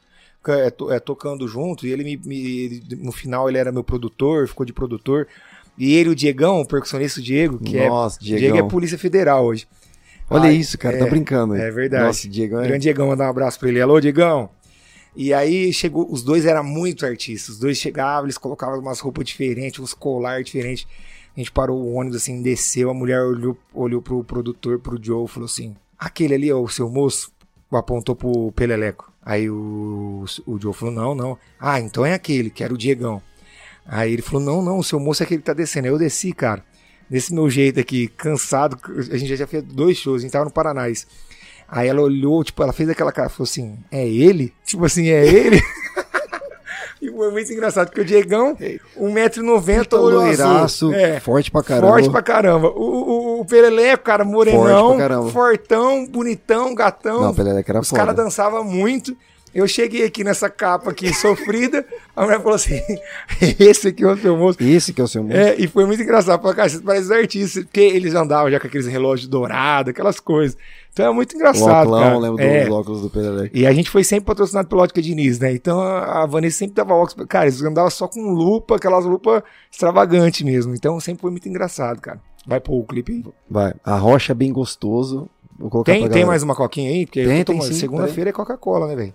é, 0.48 0.72
é, 0.94 0.98
tocando 0.98 1.46
junto. 1.46 1.86
E 1.86 1.90
ele 1.92 2.04
me, 2.04 2.16
me- 2.24 2.82
no 3.02 3.12
final 3.12 3.50
ele 3.50 3.58
era 3.58 3.70
meu 3.70 3.84
produtor, 3.84 4.48
ficou 4.48 4.64
de 4.64 4.72
produtor. 4.72 5.28
E 5.76 5.94
ele, 5.94 6.08
o 6.08 6.14
Diegão, 6.14 6.62
o 6.62 6.66
percussionista 6.66 7.20
Diego, 7.20 7.58
que 7.58 7.86
Nossa, 7.86 8.18
é. 8.18 8.24
Diego 8.24 8.40
Diegão. 8.40 8.66
é 8.66 8.70
Polícia 8.70 8.96
Federal 8.96 9.44
hoje. 9.44 9.66
Olha 10.30 10.44
Ai, 10.44 10.54
isso, 10.54 10.78
cara, 10.78 10.96
é, 10.96 11.00
tá 11.00 11.06
brincando. 11.06 11.54
é 11.54 11.70
verdade. 11.70 12.04
Nossa, 12.04 12.26
Diego 12.26 12.58
é. 12.58 12.66
Grande 12.66 12.84
Diegão, 12.84 13.08
mandar 13.08 13.26
um 13.26 13.30
abraço 13.30 13.58
pra 13.60 13.68
ele. 13.68 13.78
Alô, 13.82 14.00
Diegão. 14.00 14.48
E 15.14 15.34
aí 15.34 15.72
chegou, 15.72 16.10
os 16.10 16.22
dois 16.22 16.46
eram 16.46 16.64
muito 16.64 17.04
artistas. 17.04 17.56
Os 17.56 17.58
dois 17.58 17.76
chegavam, 17.78 18.24
eles 18.24 18.38
colocavam 18.38 18.78
umas 18.78 19.00
roupas 19.00 19.26
diferentes, 19.26 19.78
uns 19.78 19.92
colar 19.92 20.42
diferentes. 20.42 20.86
A 21.36 21.40
gente 21.40 21.52
parou 21.52 21.78
o 21.78 21.94
ônibus 21.94 22.22
assim, 22.22 22.42
desceu, 22.42 22.90
a 22.90 22.94
mulher 22.94 23.22
olhou, 23.22 23.56
olhou 23.72 24.02
pro 24.02 24.24
produtor, 24.24 24.78
pro 24.78 25.02
Joe, 25.02 25.28
falou 25.28 25.46
assim: 25.46 25.74
aquele 25.98 26.34
ali 26.34 26.48
é 26.48 26.54
o 26.54 26.68
seu 26.68 26.88
moço? 26.90 27.32
Apontou 27.70 28.14
pro 28.14 28.52
Peleleco. 28.52 29.10
Aí 29.24 29.48
o, 29.48 30.24
o 30.46 30.58
Joe 30.58 30.74
falou: 30.74 30.94
não, 30.94 31.14
não. 31.14 31.38
Ah, 31.58 31.80
então 31.80 32.04
é 32.04 32.12
aquele, 32.12 32.50
que 32.50 32.64
era 32.64 32.72
o 32.72 32.78
Diegão. 32.78 33.22
Aí 33.86 34.12
ele 34.12 34.22
falou: 34.22 34.42
não, 34.42 34.62
não, 34.62 34.78
o 34.78 34.84
seu 34.84 35.00
moço 35.00 35.22
é 35.22 35.24
aquele 35.24 35.40
que 35.40 35.46
tá 35.46 35.54
descendo. 35.54 35.86
Aí 35.86 35.92
eu 35.92 35.98
desci, 35.98 36.32
cara. 36.32 36.64
Desse 37.08 37.32
meu 37.34 37.48
jeito 37.50 37.78
aqui, 37.78 38.08
cansado, 38.08 38.78
a 39.10 39.16
gente 39.16 39.36
já 39.36 39.46
fez 39.46 39.62
dois 39.62 39.98
shows, 39.98 40.20
a 40.20 40.22
gente 40.22 40.32
tava 40.32 40.46
no 40.46 40.50
Paranás. 40.50 41.06
Aí 41.74 41.88
ela 41.88 42.02
olhou, 42.02 42.44
tipo, 42.44 42.62
ela 42.62 42.70
fez 42.72 42.86
aquela 42.90 43.10
cara, 43.10 43.30
falou 43.30 43.44
assim, 43.44 43.78
é 43.90 44.06
ele? 44.06 44.52
Tipo 44.62 44.84
assim, 44.84 45.08
é 45.08 45.26
ele? 45.26 45.58
e 47.00 47.10
foi 47.10 47.30
muito 47.32 47.50
engraçado, 47.50 47.86
porque 47.86 48.02
o 48.02 48.04
Diegão, 48.04 48.54
1,90m, 48.54 49.78
Puta 49.78 49.98
olho 49.98 50.16
loiraço, 50.18 50.86
azul. 50.86 50.92
É, 50.92 51.18
forte 51.18 51.50
pra 51.50 51.62
caramba. 51.62 51.88
forte 51.88 52.10
pra 52.10 52.20
caramba. 52.22 52.68
O, 52.68 53.38
o, 53.38 53.40
o 53.40 53.44
Pereleco, 53.46 54.04
cara, 54.04 54.22
morenão, 54.22 54.60
Forte 54.60 54.96
pra 54.96 55.08
caramba. 55.08 55.30
fortão, 55.30 56.06
bonitão, 56.06 56.74
gatão. 56.74 57.22
Não, 57.22 57.30
o 57.30 57.34
Peleleco 57.34 57.70
era 57.70 57.80
Os 57.80 57.90
caras 57.90 58.14
dançavam 58.14 58.62
muito. 58.62 59.16
Eu 59.54 59.68
cheguei 59.68 60.04
aqui 60.04 60.24
nessa 60.24 60.48
capa 60.48 60.90
aqui, 60.90 61.12
sofrida, 61.14 61.84
a 62.16 62.22
mulher 62.22 62.38
falou 62.38 62.54
assim, 62.54 62.80
esse 63.60 63.88
aqui 63.88 64.02
é 64.02 64.08
o 64.08 64.16
seu 64.16 64.36
moço. 64.36 64.62
Esse 64.62 64.92
que 64.92 65.00
é 65.00 65.04
o 65.04 65.08
seu 65.08 65.22
moço. 65.22 65.36
É, 65.36 65.54
e 65.58 65.66
foi 65.66 65.84
muito 65.84 66.02
engraçado. 66.02 66.40
Falei, 66.40 66.56
cara, 66.56 66.68
vocês 66.68 66.82
parecem 66.82 67.16
artistas, 67.16 67.64
porque 67.64 67.80
eles 67.80 68.14
andavam 68.14 68.50
já 68.50 68.58
com 68.58 68.66
aqueles 68.66 68.86
relógios 68.86 69.28
dourados, 69.28 69.90
aquelas 69.90 70.18
coisas. 70.18 70.56
Então 70.92 71.06
é 71.06 71.12
muito 71.12 71.32
o 71.32 71.36
engraçado, 71.36 71.88
óculão, 71.88 72.02
cara. 72.02 72.18
lembro 72.18 72.42
É. 72.42 72.64
dos 72.64 72.74
óculos 72.74 73.02
do 73.02 73.10
Peleleco. 73.10 73.56
E 73.56 73.66
a 73.66 73.72
gente 73.72 73.90
foi 73.90 74.04
sempre 74.04 74.26
patrocinado 74.26 74.68
pela 74.68 74.82
Ótica 74.82 75.00
Diniz, 75.00 75.38
né? 75.38 75.52
Então 75.52 75.80
a 75.80 76.26
Vanessa 76.26 76.58
sempre 76.58 76.74
dava 76.74 76.94
óculos. 76.94 77.26
Cara, 77.28 77.46
eles 77.46 77.62
andavam 77.62 77.90
só 77.90 78.06
com 78.06 78.30
lupa, 78.30 78.76
aquelas 78.76 79.04
lupas 79.04 79.42
extravagantes 79.70 80.42
mesmo. 80.42 80.74
Então 80.74 80.98
sempre 81.00 81.22
foi 81.22 81.30
muito 81.30 81.48
engraçado, 81.48 82.00
cara. 82.00 82.20
Vai 82.46 82.60
pôr 82.60 82.78
o 82.78 82.84
clipe 82.84 83.12
aí. 83.12 83.24
Vai. 83.48 83.74
A 83.84 83.96
rocha 83.96 84.32
é 84.32 84.34
bem 84.34 84.52
gostoso. 84.52 85.28
Vou 85.58 85.70
colocar 85.70 85.92
Tem, 85.92 86.08
tem 86.08 86.24
mais 86.24 86.42
uma 86.42 86.54
coquinha 86.54 86.90
aí? 86.90 87.06
Porque 87.06 87.24
Tem, 87.24 87.44
tem 87.44 87.60
segunda-feira 87.62 88.30
é 88.30 88.32
Coca-Cola, 88.32 88.88
né, 88.88 88.96
velho? 88.96 89.14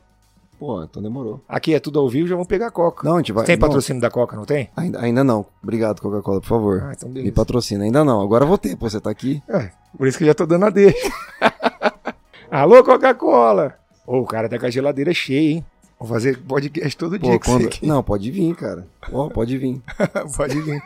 Pô, 0.59 0.83
então 0.83 1.01
demorou. 1.01 1.39
Aqui 1.47 1.73
é 1.75 1.79
tudo 1.79 1.99
ao 1.99 2.09
vivo, 2.09 2.27
já 2.27 2.35
vamos 2.35 2.47
pegar 2.47 2.71
Coca. 2.71 3.07
Não, 3.07 3.15
a 3.15 3.17
gente 3.19 3.31
vai. 3.31 3.45
tem 3.45 3.55
não, 3.55 3.67
patrocínio 3.67 4.01
da 4.01 4.09
Coca, 4.09 4.35
não 4.35 4.45
tem? 4.45 4.69
Ainda, 4.75 4.99
ainda 4.99 5.23
não. 5.23 5.45
Obrigado, 5.61 6.01
Coca-Cola, 6.01 6.41
por 6.41 6.47
favor. 6.47 6.83
Ah, 6.83 6.93
então 6.95 7.07
Me 7.07 7.15
beleza. 7.15 7.35
patrocina. 7.35 7.83
Ainda 7.83 8.03
não. 8.03 8.21
Agora 8.21 8.45
vou 8.45 8.57
ter, 8.57 8.75
pô. 8.75 8.89
Você 8.89 8.99
tá 8.99 9.09
aqui. 9.11 9.41
É, 9.47 9.69
por 9.95 10.07
isso 10.07 10.17
que 10.17 10.23
eu 10.23 10.27
já 10.29 10.33
tô 10.33 10.45
dando 10.47 10.65
a 10.65 10.69
deixa. 10.71 11.11
Alô, 12.49 12.83
Coca-Cola! 12.83 13.75
Ô, 14.05 14.19
o 14.19 14.25
cara 14.25 14.49
tá 14.49 14.57
com 14.57 14.65
a 14.65 14.69
geladeira 14.69 15.13
cheia, 15.13 15.51
hein? 15.57 15.65
Vou 15.99 16.07
fazer 16.07 16.39
podcast 16.39 16.95
todo 16.97 17.19
Pô, 17.19 17.27
dia 17.27 17.39
quando... 17.39 17.61
você 17.61 17.67
aqui. 17.67 17.85
Não, 17.85 18.01
pode 18.01 18.31
vir, 18.31 18.55
cara. 18.55 18.87
Ó, 19.11 19.29
pode 19.29 19.57
vir. 19.57 19.81
Pode 20.35 20.61
vir. 20.61 20.81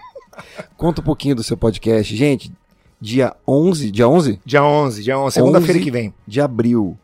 Conta 0.78 1.02
um 1.02 1.04
pouquinho 1.04 1.36
do 1.36 1.44
seu 1.44 1.56
podcast. 1.58 2.16
Gente, 2.16 2.52
dia 3.00 3.36
11, 3.48 3.92
dia 3.92 4.08
11 4.08 4.40
Dia 4.46 4.64
11, 4.64 5.04
dia 5.04 5.20
11, 5.20 5.34
segunda-feira 5.34 5.74
11. 5.80 5.84
que 5.84 5.92
vem. 5.92 6.14
de 6.26 6.42
abril. 6.42 6.98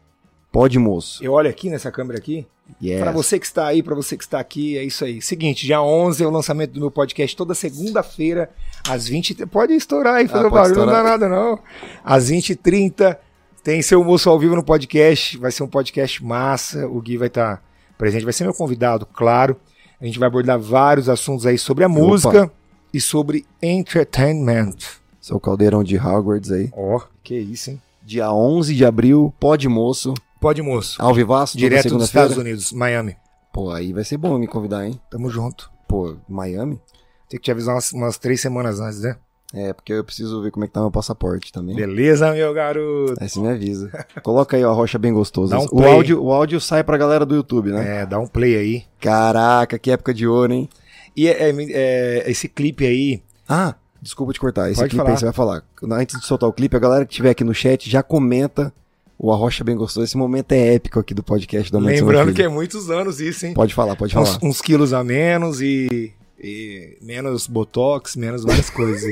Pode, 0.52 0.80
moço. 0.80 1.24
Eu 1.24 1.34
olho 1.34 1.50
aqui 1.50 1.70
nessa 1.70 1.92
câmera 1.92 2.18
aqui. 2.20 2.48
Yes. 2.82 3.00
Pra 3.00 3.12
você 3.12 3.40
que 3.40 3.46
está 3.46 3.66
aí, 3.68 3.82
pra 3.82 3.96
você 3.96 4.18
que 4.18 4.24
está 4.24 4.40
aqui, 4.40 4.78
é 4.78 4.84
isso 4.84 5.06
aí. 5.06 5.22
Seguinte, 5.22 5.66
dia 5.66 5.82
11 5.82 6.24
é 6.24 6.28
o 6.28 6.30
lançamento 6.30 6.72
do 6.74 6.80
meu 6.82 6.92
podcast 6.92 7.36
toda 7.36 7.54
segunda-feira, 7.54 8.50
às 8.90 9.08
20 9.08 9.46
Pode 9.46 9.74
estourar 9.74 10.16
aí, 10.16 10.28
fazer 10.28 10.46
Ah, 10.46 10.48
o 10.48 10.50
pode 10.52 10.74
barulho, 10.74 10.80
não 10.80 10.86
dá 10.86 10.98
estourar. 11.00 11.20
nada 11.20 11.30
não. 11.30 11.60
Às 12.04 12.30
20h30 12.30 13.18
tem 13.64 13.82
seu 13.82 14.04
moço 14.04 14.30
ao 14.30 14.38
vivo 14.40 14.56
no 14.56 14.64
podcast. 14.64 15.38
Vai 15.38 15.52
ser 15.52 15.64
um 15.64 15.68
podcast 15.68 16.24
massa. 16.24 16.88
O 16.88 17.00
Gui 17.02 17.18
vai 17.18 17.28
estar 17.28 17.64
presente, 17.98 18.24
vai 18.26 18.34
ser 18.34 18.44
meu 18.44 18.54
convidado, 18.54 19.06
claro. 19.06 19.56
A 20.00 20.06
gente 20.06 20.20
vai 20.20 20.28
abordar 20.28 20.60
vários 20.60 21.08
assuntos 21.10 21.46
aí 21.46 21.58
sobre 21.58 21.84
a 21.84 21.90
música 21.90 22.52
e 22.94 23.00
sobre 23.02 23.46
entertainment. 23.62 24.76
Seu 25.22 25.40
caldeirão 25.40 25.84
de 25.84 25.98
Hogwarts 25.98 26.52
aí. 26.52 26.70
Ó, 26.76 27.02
que 27.24 27.36
isso, 27.36 27.72
hein? 27.72 27.82
Dia 28.04 28.32
11 28.32 28.76
de 28.76 28.86
abril, 28.86 29.34
pode, 29.40 29.68
moço. 29.68 30.14
Pode, 30.40 30.62
moço. 30.62 31.02
Ao 31.02 31.14
vivaço, 31.14 31.58
Direto 31.58 31.90
dos. 31.90 32.06
Estados 32.06 32.38
Unidos, 32.38 32.72
Miami. 32.72 33.16
Pô, 33.52 33.72
aí 33.72 33.92
vai 33.92 34.04
ser 34.04 34.18
bom 34.18 34.38
me 34.38 34.48
convidar, 34.48 34.86
hein? 34.86 35.00
Tamo 35.10 35.30
junto. 35.30 35.72
Pô, 35.88 36.16
Miami? 36.30 36.80
Tem 37.30 37.40
que 37.40 37.46
te 37.46 37.52
avisar 37.52 37.76
umas, 37.76 37.92
umas 37.92 38.18
três 38.18 38.40
semanas 38.40 38.80
antes, 38.80 39.02
né? 39.02 39.18
É, 39.54 39.74
porque 39.74 39.94
eu 39.94 40.04
preciso 40.04 40.42
ver 40.42 40.52
como 40.52 40.66
é 40.66 40.68
que 40.68 40.74
tá 40.74 40.82
meu 40.82 40.92
passaporte 40.92 41.52
também. 41.54 41.76
Beleza, 41.76 42.34
meu 42.34 42.54
garoto? 42.54 43.16
Aí 43.20 43.30
você 43.30 43.40
me 43.40 43.48
avisa. 43.48 43.90
Coloca 44.22 44.58
aí 44.58 44.64
ó, 44.64 44.72
a 44.72 44.74
rocha 44.74 45.00
bem 45.00 45.14
gostosa. 45.14 45.56
Dá 45.56 45.62
um 45.62 45.68
o, 45.72 45.86
áudio, 45.86 46.22
o 46.22 46.34
áudio 46.34 46.60
sai 46.60 46.84
pra 46.84 46.98
galera 46.98 47.26
do 47.26 47.34
YouTube, 47.36 47.72
né? 47.72 48.02
É, 48.02 48.06
dá 48.06 48.20
um 48.20 48.28
play 48.28 48.56
aí. 48.58 48.84
Caraca, 49.00 49.80
que 49.80 49.90
época 49.90 50.14
de 50.14 50.28
ouro, 50.28 50.52
hein? 50.52 50.70
E 51.16 51.28
é, 51.28 51.50
é, 51.50 51.56
é, 51.72 52.30
esse 52.30 52.50
clipe 52.50 52.86
aí, 52.86 53.24
Ah, 53.48 53.74
desculpa 54.02 54.34
te 54.34 54.40
cortar. 54.40 54.70
Esse 54.70 54.82
Pode 54.82 54.90
clipe 54.90 54.98
falar. 55.02 55.12
aí 55.12 55.18
você 55.18 55.26
vai 55.26 55.34
falar. 55.34 55.64
Antes 55.92 56.20
de 56.20 56.26
soltar 56.26 56.50
o 56.50 56.54
clipe, 56.54 56.76
a 56.76 56.80
galera 56.80 57.06
que 57.06 57.14
estiver 57.14 57.30
aqui 57.30 57.44
no 57.44 57.54
chat 57.54 57.90
já 57.90 58.04
comenta 58.04 58.74
o 59.18 59.32
Arrocha 59.32 59.64
Bem 59.64 59.76
Gostoso. 59.76 60.04
Esse 60.04 60.18
momento 60.18 60.52
é 60.52 60.76
épico 60.76 61.00
aqui 61.00 61.14
do 61.14 61.24
podcast 61.24 61.70
Seu 61.70 61.80
lembrando 61.80 62.34
que 62.34 62.44
é 62.44 62.48
muitos 62.48 62.90
anos 62.90 63.20
isso, 63.20 63.46
hein? 63.46 63.54
Pode 63.54 63.74
falar, 63.74 63.96
pode 63.96 64.14
falar. 64.14 64.30
uns, 64.30 64.40
uns 64.44 64.62
quilos 64.62 64.94
a 64.94 65.04
menos 65.04 65.62
e, 65.62 66.14
e 66.40 66.98
menos 67.02 67.48
botox, 67.48 68.16
menos 68.16 68.44
várias 68.44 68.70
coisas. 68.70 69.04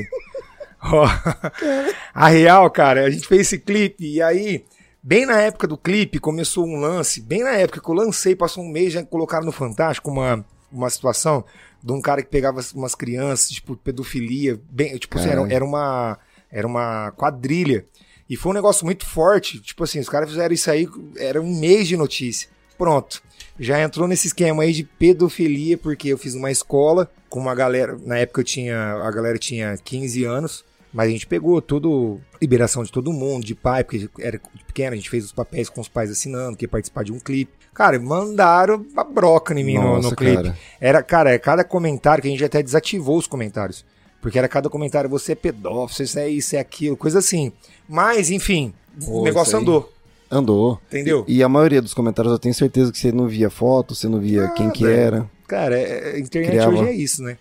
a 2.14 2.28
real, 2.28 2.70
cara, 2.70 3.04
a 3.04 3.10
gente 3.10 3.26
fez 3.26 3.42
esse 3.42 3.58
clipe 3.58 4.06
e 4.06 4.22
aí, 4.22 4.64
bem 5.02 5.26
na 5.26 5.40
época 5.40 5.66
do 5.66 5.76
clipe, 5.76 6.20
começou 6.20 6.64
um 6.66 6.76
lance, 6.76 7.20
bem 7.20 7.42
na 7.42 7.52
época 7.52 7.80
que 7.80 7.88
eu 7.88 7.94
lancei, 7.94 8.36
passou 8.36 8.62
um 8.62 8.70
mês, 8.70 8.92
já 8.92 9.02
colocaram 9.02 9.44
no 9.44 9.52
Fantástico 9.52 10.10
uma, 10.10 10.44
uma 10.70 10.88
situação 10.88 11.44
de 11.82 11.92
um 11.92 12.00
cara 12.00 12.22
que 12.22 12.28
pegava 12.28 12.60
umas 12.74 12.94
crianças, 12.94 13.50
tipo, 13.50 13.76
pedofilia, 13.76 14.60
bem, 14.70 14.96
tipo 14.98 15.18
assim, 15.18 15.28
era, 15.28 15.52
era 15.52 15.64
uma 15.64 16.18
era 16.50 16.66
uma 16.66 17.12
quadrilha. 17.12 17.84
E 18.28 18.36
foi 18.36 18.52
um 18.52 18.54
negócio 18.54 18.84
muito 18.84 19.06
forte, 19.06 19.60
tipo 19.60 19.84
assim, 19.84 20.00
os 20.00 20.08
caras 20.08 20.28
fizeram 20.28 20.52
isso 20.52 20.70
aí, 20.70 20.88
era 21.16 21.40
um 21.40 21.58
mês 21.58 21.86
de 21.86 21.96
notícia. 21.96 22.48
Pronto. 22.76 23.22
Já 23.58 23.80
entrou 23.80 24.06
nesse 24.06 24.26
esquema 24.26 24.62
aí 24.64 24.72
de 24.72 24.84
pedofilia, 24.84 25.78
porque 25.78 26.08
eu 26.08 26.18
fiz 26.18 26.34
uma 26.34 26.50
escola 26.50 27.10
com 27.28 27.40
uma 27.40 27.54
galera, 27.54 27.96
na 28.04 28.18
época 28.18 28.40
eu 28.40 28.44
tinha, 28.44 28.76
a 28.76 29.10
galera 29.10 29.38
tinha 29.38 29.76
15 29.76 30.24
anos, 30.24 30.64
mas 30.92 31.08
a 31.08 31.10
gente 31.10 31.26
pegou 31.26 31.60
tudo, 31.60 32.20
liberação 32.40 32.82
de 32.82 32.90
todo 32.90 33.12
mundo, 33.12 33.44
de 33.44 33.54
pai, 33.54 33.84
porque 33.84 34.08
era 34.18 34.40
pequeno, 34.66 34.92
a 34.92 34.96
gente 34.96 35.10
fez 35.10 35.24
os 35.24 35.32
papéis 35.32 35.68
com 35.68 35.80
os 35.80 35.88
pais 35.88 36.10
assinando, 36.10 36.56
que 36.56 36.64
ia 36.64 36.68
participar 36.68 37.04
de 37.04 37.12
um 37.12 37.18
clipe. 37.18 37.52
Cara, 37.74 37.98
mandaram 38.00 38.86
a 38.96 39.04
broca 39.04 39.52
em 39.52 39.62
mim 39.62 39.74
no, 39.74 39.82
Nossa, 39.82 40.10
no 40.10 40.16
clipe. 40.16 40.36
cara. 40.36 40.58
Era, 40.80 41.02
cara, 41.02 41.30
é 41.32 41.38
cada 41.38 41.62
comentário 41.62 42.22
que 42.22 42.28
a 42.28 42.30
gente 42.30 42.44
até 42.44 42.62
desativou 42.62 43.18
os 43.18 43.26
comentários. 43.26 43.84
Porque 44.20 44.38
era 44.38 44.48
cada 44.48 44.68
comentário, 44.68 45.08
você 45.08 45.32
é 45.32 45.34
pedófilo, 45.34 46.04
isso 46.04 46.18
é 46.18 46.28
isso, 46.28 46.56
é 46.56 46.58
aquilo, 46.58 46.96
coisa 46.96 47.18
assim. 47.18 47.52
Mas, 47.88 48.30
enfim, 48.30 48.72
Pô, 49.04 49.20
o 49.20 49.24
negócio 49.24 49.56
andou, 49.58 49.92
Andou. 50.30 50.80
entendeu? 50.88 51.24
E 51.28 51.42
a 51.42 51.48
maioria 51.48 51.80
dos 51.80 51.94
comentários 51.94 52.32
eu 52.32 52.38
tenho 52.38 52.54
certeza 52.54 52.90
que 52.90 52.98
você 52.98 53.12
não 53.12 53.28
via 53.28 53.48
foto, 53.50 53.94
você 53.94 54.08
não 54.08 54.18
via 54.18 54.48
quem 54.56 54.70
que 54.70 54.82
Nada. 54.82 54.94
era. 54.96 55.30
Cara, 55.46 55.78
é- 55.78 56.16
a 56.16 56.18
internet 56.18 56.50
Criava. 56.52 56.72
hoje 56.72 56.84
é 56.84 56.92
isso, 56.92 57.22
né? 57.22 57.38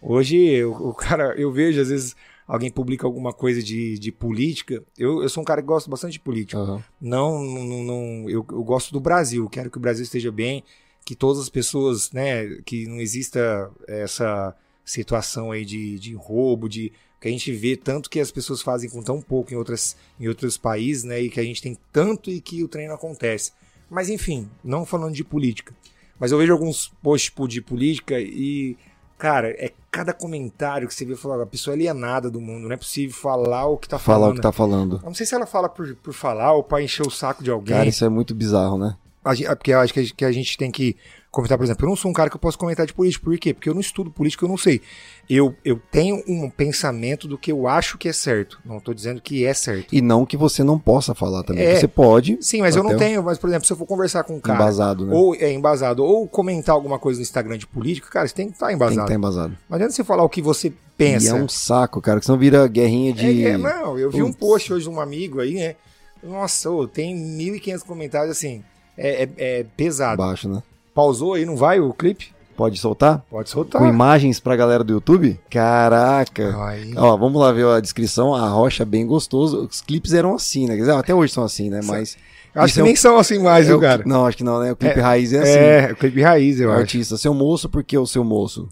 Hoje, 0.00 0.64
o, 0.64 0.90
o 0.90 0.94
cara, 0.94 1.34
eu 1.36 1.50
vejo, 1.50 1.80
às 1.80 1.88
vezes, 1.88 2.14
alguém 2.46 2.70
publica 2.70 3.06
alguma 3.06 3.32
coisa 3.32 3.60
de, 3.62 3.98
de 3.98 4.12
política. 4.12 4.82
Eu, 4.96 5.22
eu 5.22 5.28
sou 5.28 5.42
um 5.42 5.44
cara 5.44 5.60
que 5.60 5.66
gosta 5.66 5.90
bastante 5.90 6.12
de 6.12 6.20
política. 6.20 6.58
Aham. 6.58 6.82
Não, 7.00 7.42
não, 7.42 7.84
não 7.84 8.30
eu, 8.30 8.46
eu 8.50 8.62
gosto 8.62 8.92
do 8.92 9.00
Brasil, 9.00 9.48
quero 9.50 9.70
que 9.70 9.76
o 9.78 9.80
Brasil 9.80 10.04
esteja 10.04 10.30
bem, 10.30 10.62
que 11.04 11.14
todas 11.16 11.42
as 11.42 11.48
pessoas, 11.48 12.12
né, 12.12 12.46
que 12.64 12.86
não 12.86 13.00
exista 13.00 13.68
essa 13.88 14.54
situação 14.84 15.50
aí 15.52 15.64
de, 15.64 15.98
de 15.98 16.14
roubo, 16.14 16.68
de 16.68 16.92
que 17.20 17.28
a 17.28 17.30
gente 17.30 17.52
vê 17.52 17.76
tanto 17.76 18.08
que 18.08 18.18
as 18.18 18.30
pessoas 18.30 18.62
fazem 18.62 18.88
com 18.88 19.02
tão 19.02 19.20
pouco 19.20 19.52
em, 19.52 19.56
outras, 19.56 19.96
em 20.18 20.26
outros 20.26 20.56
países, 20.56 21.04
né, 21.04 21.20
e 21.20 21.28
que 21.28 21.38
a 21.38 21.44
gente 21.44 21.60
tem 21.60 21.76
tanto 21.92 22.30
e 22.30 22.40
que 22.40 22.64
o 22.64 22.68
treino 22.68 22.94
acontece. 22.94 23.52
Mas 23.90 24.08
enfim, 24.08 24.48
não 24.64 24.86
falando 24.86 25.14
de 25.14 25.22
política. 25.24 25.74
Mas 26.18 26.32
eu 26.32 26.38
vejo 26.38 26.52
alguns 26.52 26.88
posts 27.02 27.30
tipo, 27.30 27.46
de 27.46 27.60
política 27.60 28.18
e, 28.18 28.76
cara, 29.18 29.50
é 29.50 29.72
cada 29.90 30.12
comentário 30.12 30.86
que 30.86 30.94
você 30.94 31.04
vê 31.04 31.16
falar, 31.16 31.42
a 31.42 31.46
pessoa 31.46 31.74
é 31.74 31.76
alienada 31.76 32.30
do 32.30 32.40
mundo, 32.40 32.68
não 32.68 32.72
é 32.72 32.76
possível 32.76 33.16
falar 33.16 33.66
o 33.66 33.76
que 33.76 33.88
tá 33.88 33.98
Falar 33.98 34.18
falando. 34.18 34.32
o 34.32 34.36
que 34.36 34.42
tá 34.42 34.52
falando. 34.52 34.96
Eu 34.96 35.06
não 35.06 35.14
sei 35.14 35.26
se 35.26 35.34
ela 35.34 35.46
fala 35.46 35.68
por, 35.68 35.94
por 35.96 36.14
falar 36.14 36.52
ou 36.52 36.62
pra 36.62 36.82
encher 36.82 37.06
o 37.06 37.10
saco 37.10 37.42
de 37.42 37.50
alguém. 37.50 37.76
Cara, 37.76 37.88
isso 37.88 38.04
é 38.04 38.08
muito 38.08 38.34
bizarro, 38.34 38.78
né? 38.78 38.96
A 39.24 39.34
é 39.34 39.54
porque 39.54 39.72
eu 39.72 39.80
acho 39.80 39.92
que 39.92 40.00
a, 40.00 40.04
que 40.04 40.24
a 40.24 40.32
gente 40.32 40.56
tem 40.56 40.70
que 40.70 40.96
comentar, 41.30 41.56
por 41.56 41.64
exemplo, 41.64 41.84
eu 41.86 41.88
não 41.90 41.96
sou 41.96 42.10
um 42.10 42.14
cara 42.14 42.28
que 42.28 42.36
eu 42.36 42.40
posso 42.40 42.58
comentar 42.58 42.84
de 42.84 42.92
política. 42.92 43.24
Por 43.24 43.38
quê? 43.38 43.54
Porque 43.54 43.68
eu 43.68 43.74
não 43.74 43.80
estudo 43.80 44.10
política, 44.10 44.44
eu 44.44 44.48
não 44.48 44.56
sei. 44.56 44.80
Eu, 45.28 45.54
eu 45.64 45.80
tenho 45.90 46.22
um 46.26 46.50
pensamento 46.50 47.28
do 47.28 47.38
que 47.38 47.52
eu 47.52 47.68
acho 47.68 47.96
que 47.96 48.08
é 48.08 48.12
certo. 48.12 48.58
Não 48.64 48.80
tô 48.80 48.92
dizendo 48.92 49.20
que 49.20 49.44
é 49.44 49.54
certo. 49.54 49.94
E 49.94 50.00
não 50.02 50.26
que 50.26 50.36
você 50.36 50.64
não 50.64 50.78
possa 50.78 51.14
falar 51.14 51.44
também. 51.44 51.64
É. 51.64 51.76
Você 51.76 51.86
pode, 51.86 52.36
Sim, 52.40 52.60
mas 52.62 52.74
eu 52.74 52.82
não 52.82 52.96
tenho. 52.96 53.22
Mas, 53.22 53.38
por 53.38 53.48
exemplo, 53.48 53.66
se 53.66 53.72
eu 53.72 53.76
for 53.76 53.86
conversar 53.86 54.24
com 54.24 54.34
um 54.36 54.40
cara. 54.40 54.58
embasado, 54.58 55.06
né? 55.06 55.14
Ou 55.14 55.34
é 55.36 55.52
embasado, 55.52 56.04
ou 56.04 56.26
comentar 56.26 56.74
alguma 56.74 56.98
coisa 56.98 57.18
no 57.18 57.22
Instagram 57.22 57.56
de 57.58 57.66
política, 57.66 58.08
cara, 58.10 58.26
você 58.26 58.34
tem 58.34 58.48
que 58.48 58.54
estar 58.54 58.66
Tem 58.66 58.76
que 58.76 58.82
embasado. 58.82 59.02
estar 59.02 59.14
embasado. 59.14 59.56
Não 59.68 59.76
adianta 59.76 59.92
você 59.94 60.02
falar 60.02 60.24
o 60.24 60.28
que 60.28 60.42
você 60.42 60.72
pensa. 60.96 61.26
E 61.26 61.28
é 61.28 61.34
um 61.34 61.48
saco, 61.48 62.00
cara, 62.00 62.18
que 62.18 62.26
senão 62.26 62.38
vira 62.38 62.66
guerrinha 62.66 63.12
de. 63.12 63.44
É, 63.46 63.50
é, 63.50 63.58
não, 63.58 63.96
eu 63.98 64.10
vi 64.10 64.22
um 64.22 64.32
post 64.32 64.72
hoje 64.72 64.84
de 64.84 64.90
um 64.90 65.00
amigo 65.00 65.40
aí, 65.40 65.54
né? 65.54 65.76
Nossa, 66.22 66.68
tem 66.92 67.16
1.500 67.16 67.84
comentários 67.84 68.36
assim. 68.36 68.62
É, 68.96 69.22
é- 69.22 69.30
é 69.38 69.66
pesado. 69.76 70.16
baixo, 70.18 70.48
né? 70.48 70.62
Pausou 70.94 71.34
aí, 71.34 71.44
não 71.44 71.56
vai 71.56 71.80
o 71.80 71.92
clipe? 71.92 72.32
Pode 72.56 72.78
soltar? 72.78 73.24
Pode 73.30 73.48
soltar. 73.48 73.80
Com 73.80 73.88
imagens 73.88 74.38
pra 74.38 74.54
galera 74.54 74.84
do 74.84 74.92
YouTube? 74.92 75.40
Caraca! 75.48 76.54
Ó, 76.96 77.16
vamos 77.16 77.40
lá 77.40 77.50
ver 77.52 77.66
a 77.66 77.80
descrição. 77.80 78.34
A 78.34 78.48
rocha 78.48 78.84
bem 78.84 79.06
gostoso. 79.06 79.66
Os 79.70 79.80
clipes 79.80 80.12
eram 80.12 80.34
assim, 80.34 80.66
né? 80.66 80.74
Quer 80.74 80.80
dizer, 80.80 80.92
até 80.92 81.14
hoje 81.14 81.32
são 81.32 81.42
assim, 81.44 81.70
né? 81.70 81.80
Mas. 81.84 82.18
Acho 82.54 82.74
que 82.74 82.80
é 82.80 82.82
um- 82.82 82.86
nem 82.86 82.96
são 82.96 83.16
assim 83.16 83.38
mais, 83.38 83.64
é 83.66 83.68
viu, 83.68 83.78
o- 83.78 83.80
cara? 83.80 84.02
Não, 84.04 84.26
acho 84.26 84.36
que 84.36 84.44
não, 84.44 84.58
né? 84.60 84.72
O 84.72 84.76
clipe 84.76 84.98
É, 84.98 85.02
raiz 85.02 85.32
é 85.32 85.38
assim. 85.40 85.52
É, 85.88 85.92
o 85.92 85.96
clipe 85.96 86.20
raiz, 86.20 86.60
eu 86.60 86.70
acho. 86.70 86.80
Artista, 86.80 87.16
seu 87.16 87.32
moço, 87.32 87.68
por 87.68 87.82
que 87.84 87.96
o 87.96 88.06
seu 88.06 88.24
moço? 88.24 88.68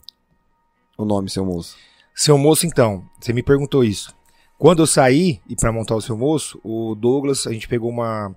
O 0.98 1.04
nome, 1.04 1.30
seu 1.30 1.44
moço. 1.46 1.76
Seu 2.14 2.36
moço, 2.36 2.66
então, 2.66 3.04
você 3.20 3.32
me 3.32 3.42
perguntou 3.42 3.84
isso. 3.84 4.12
Quando 4.58 4.80
eu 4.82 4.86
saí 4.86 5.40
e 5.48 5.54
pra 5.54 5.70
montar 5.70 5.94
o 5.94 6.00
seu 6.02 6.16
moço, 6.16 6.58
o 6.64 6.96
Douglas, 6.96 7.46
a 7.46 7.52
gente 7.52 7.68
pegou 7.68 7.88
uma. 7.88 8.34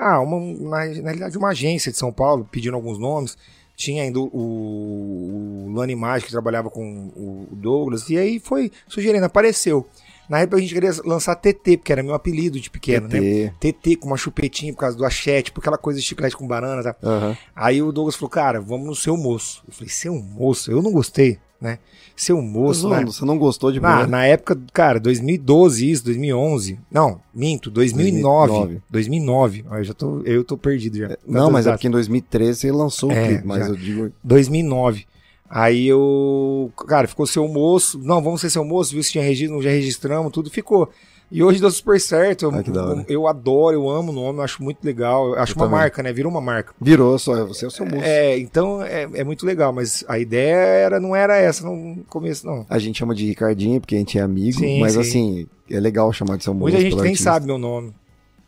Ah, 0.00 0.18
uma, 0.20 0.40
na, 0.40 0.86
na 0.86 1.02
realidade, 1.02 1.36
uma 1.36 1.50
agência 1.50 1.92
de 1.92 1.98
São 1.98 2.10
Paulo, 2.10 2.48
pedindo 2.50 2.74
alguns 2.74 2.98
nomes. 2.98 3.36
Tinha 3.76 4.02
ainda 4.02 4.18
o, 4.18 5.66
o 5.66 5.72
Lani 5.74 5.94
Mágico, 5.94 6.26
que 6.26 6.32
trabalhava 6.32 6.70
com 6.70 7.10
o 7.14 7.48
Douglas, 7.52 8.08
e 8.08 8.16
aí 8.16 8.38
foi 8.38 8.70
sugerindo, 8.88 9.24
apareceu. 9.24 9.86
Na 10.28 10.38
época 10.40 10.58
a 10.58 10.60
gente 10.60 10.72
queria 10.72 10.92
lançar 11.04 11.34
TT, 11.34 11.78
porque 11.78 11.92
era 11.92 12.02
meu 12.02 12.14
apelido 12.14 12.60
de 12.60 12.70
pequeno, 12.70 13.08
né? 13.08 13.50
TT. 13.58 13.72
TT 13.72 13.96
com 13.96 14.06
uma 14.06 14.16
chupetinha 14.16 14.72
por 14.72 14.80
causa 14.80 14.96
do 14.96 15.04
achete, 15.04 15.46
tipo 15.46 15.60
aquela 15.60 15.76
coisa 15.76 15.98
de 15.98 16.06
chiclete 16.06 16.36
com 16.36 16.46
banana, 16.46 16.82
tá? 16.82 16.96
Aham. 17.02 17.36
Aí 17.54 17.82
o 17.82 17.90
Douglas 17.90 18.14
falou, 18.14 18.30
cara, 18.30 18.60
vamos 18.60 18.86
no 18.86 18.94
seu 18.94 19.16
moço. 19.16 19.62
Eu 19.66 19.74
falei, 19.74 19.88
seu 19.88 20.14
moço? 20.14 20.70
Eu 20.70 20.80
não 20.82 20.92
gostei, 20.92 21.38
né? 21.60 21.78
Seu 22.16 22.40
moço, 22.42 22.88
né? 22.88 22.96
Zoando, 22.96 23.12
Você 23.12 23.24
não 23.24 23.38
gostou 23.38 23.72
de 23.72 23.80
primeira? 23.80 24.06
na 24.06 24.24
época, 24.26 24.58
cara, 24.72 25.00
2012 25.00 25.90
isso, 25.90 26.04
2011. 26.04 26.78
Não, 26.90 27.20
minto, 27.34 27.70
2009. 27.70 28.52
2009. 28.52 28.82
2009. 28.90 29.64
Ó, 29.70 29.76
Eu 29.78 29.84
já 29.84 29.94
tô, 29.94 30.20
eu 30.24 30.44
tô 30.44 30.56
perdido 30.58 30.98
já. 30.98 31.16
Não, 31.26 31.50
mas 31.50 31.66
é 31.66 31.70
Tantas 31.70 31.78
porque 31.80 31.88
em 31.88 31.90
2013 31.90 32.58
você 32.58 32.72
lançou 32.72 33.10
É, 33.10 33.22
o 33.22 33.26
clipe, 33.26 33.46
mas 33.46 33.60
já. 33.60 33.68
eu 33.68 33.76
digo. 33.76 34.12
2009. 34.22 35.06
Aí 35.48 35.88
eu, 35.88 36.70
cara, 36.86 37.08
ficou 37.08 37.26
seu 37.26 37.48
moço. 37.48 37.98
Não, 37.98 38.22
vamos 38.22 38.40
ser 38.40 38.50
seu 38.50 38.64
moço, 38.64 38.92
viu 38.92 39.02
se 39.02 39.10
tinha 39.12 39.24
registro, 39.24 39.60
já 39.62 39.70
registramos, 39.70 40.30
tudo 40.32 40.48
ficou. 40.50 40.88
E 41.30 41.44
hoje 41.44 41.60
deu 41.60 41.70
super 41.70 42.00
certo. 42.00 42.46
Eu, 42.46 42.50
Ah, 42.54 43.04
eu 43.08 43.26
adoro, 43.28 43.74
eu 43.76 43.88
amo 43.88 44.10
o 44.10 44.14
nome, 44.14 44.40
eu 44.40 44.42
acho 44.42 44.62
muito 44.62 44.84
legal. 44.84 45.28
Eu 45.28 45.38
acho 45.38 45.52
Eu 45.52 45.56
uma 45.56 45.66
também. 45.66 45.78
marca, 45.80 46.02
né? 46.02 46.12
Virou 46.12 46.30
uma 46.32 46.40
marca. 46.40 46.74
Virou 46.80 47.16
só, 47.20 47.46
você 47.46 47.64
é 47.64 47.68
o 47.68 47.70
seu 47.70 47.86
moço. 47.86 48.02
É, 48.04 48.36
então 48.38 48.82
é, 48.82 49.02
é 49.14 49.22
muito 49.22 49.46
legal, 49.46 49.72
mas 49.72 50.04
a 50.08 50.18
ideia 50.18 50.54
era, 50.56 50.98
não 50.98 51.14
era 51.14 51.36
essa 51.36 51.64
no 51.64 52.02
começo, 52.08 52.44
não. 52.44 52.66
A 52.68 52.78
gente 52.80 52.98
chama 52.98 53.14
de 53.14 53.26
Ricardinho 53.26 53.80
porque 53.80 53.94
a 53.94 53.98
gente 53.98 54.18
é 54.18 54.22
amigo, 54.22 54.58
Sim, 54.58 54.80
mas 54.80 54.94
sim. 54.94 55.00
assim, 55.00 55.46
é 55.70 55.78
legal 55.78 56.12
chamar 56.12 56.36
de 56.36 56.42
seu 56.44 56.52
moço. 56.52 56.62
Muita 56.64 56.80
gente 56.80 56.96
nem 56.96 57.04
artista. 57.04 57.24
sabe 57.30 57.46
meu 57.46 57.58
nome. 57.58 57.94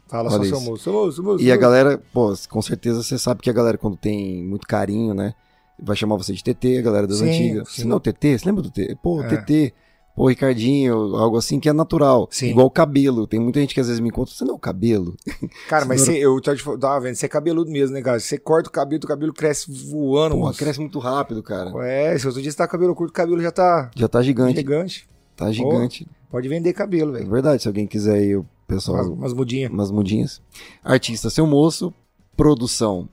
Fala 0.09 0.29
Olha 0.31 0.39
só 0.39 0.45
seu 0.45 0.57
isso. 0.59 0.67
moço, 0.71 0.83
seu 0.83 0.93
moço, 0.93 1.13
seu 1.13 1.25
moço. 1.25 1.45
E 1.45 1.51
a 1.51 1.55
seu 1.55 1.61
galera, 1.63 2.03
pô, 2.13 2.35
com 2.51 2.61
certeza 2.61 3.03
você 3.03 3.17
sabe 3.17 3.41
que 3.43 3.49
a 3.49 3.53
galera, 3.53 3.79
quando 3.79 3.97
tem 3.97 4.43
muito 4.45 4.67
carinho, 4.67 5.15
né? 5.15 5.35
Vai 5.81 5.97
chamar 5.97 6.17
você 6.17 6.33
de 6.33 6.43
TT, 6.45 6.79
a 6.79 6.83
galera 6.83 7.07
das 7.07 7.19
Sim, 7.19 7.29
antigas. 7.29 7.69
Você 7.73 7.85
não 7.85 7.97
é 7.97 8.01
TT? 8.01 8.39
Você 8.39 8.45
lembra 8.47 8.63
do 8.63 8.71
TT? 8.71 8.97
Pô, 9.03 9.23
É. 9.23 9.29
TT. 9.37 9.73
Pô, 10.15 10.29
Ricardinho, 10.29 11.17
algo 11.17 11.39
assim 11.39 11.59
que 11.59 11.69
é 11.69 11.73
natural. 11.73 12.29
Sim. 12.31 12.51
Igual 12.51 12.67
o 12.67 12.71
cabelo. 12.71 13.27
Tem 13.27 13.41
muita 13.41 13.61
gente 13.61 13.73
que 13.73 13.81
às 13.81 13.87
vezes 13.87 13.99
me 14.01 14.09
encontra, 14.09 14.35
você 14.35 14.45
não 14.45 14.53
é 14.53 14.57
o 14.57 14.59
cabelo. 14.59 15.17
Cara, 15.69 15.85
mas 15.87 16.03
você, 16.03 16.19
eu 16.19 16.39
tava, 16.79 17.01
vendo, 17.01 17.15
você 17.15 17.27
é 17.27 17.29
cabeludo 17.29 17.71
mesmo, 17.71 17.95
né, 17.95 18.03
cara? 18.03 18.21
Você 18.21 18.37
corta 18.39 18.69
o 18.69 18.73
cabelo, 18.73 19.01
o 19.03 19.07
cabelo 19.07 19.33
cresce 19.33 19.73
voando, 19.73 20.37
Pô, 20.37 20.53
cresce 20.53 20.79
muito 20.81 20.99
rápido, 20.99 21.43
cara. 21.43 21.73
É, 21.87 22.17
se 22.19 22.27
outro 22.27 22.43
dia 22.43 22.51
você 22.51 22.57
tá 22.59 22.67
com 22.67 22.73
cabelo 22.73 22.95
curto, 22.95 23.11
o 23.11 23.15
cabelo 23.15 23.41
já 23.41 23.51
tá 23.51 23.91
Já 23.97 24.07
tá 24.07 24.21
gigante. 24.23 24.57
gigante. 24.57 25.09
Tá 25.35 25.51
gigante. 25.51 26.07
Pode 26.31 26.47
vender 26.49 26.73
cabelo, 26.75 27.17
É 27.17 27.19
velho. 27.21 27.31
verdade, 27.31 27.63
se 27.63 27.69
alguém 27.69 27.87
quiser 27.87 28.17
aí, 28.17 28.37
o 28.37 28.45
pessoal, 28.67 28.99
Umas, 28.99 29.09
umas 29.19 29.33
mudinhas. 29.35 29.71
umas 29.73 29.91
mudinhas. 29.91 30.43
Artista, 30.85 31.31
seu 31.31 31.47
moço, 31.47 31.93
produção. 32.37 33.09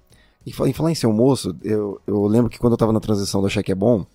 E 0.46 0.52
em 0.52 0.74
falar 0.74 0.92
em 0.92 0.96
seu 0.96 1.12
moço, 1.14 1.56
eu, 1.64 2.00
eu 2.08 2.26
lembro 2.28 2.50
que 2.50 2.58
quando 2.60 2.74
eu 2.74 2.78
tava 2.78 2.92
na 2.94 3.00
transição 3.00 3.42
do 3.42 3.50
Cheque 3.50 3.72
é 3.72 3.76
Bom, 3.76 4.06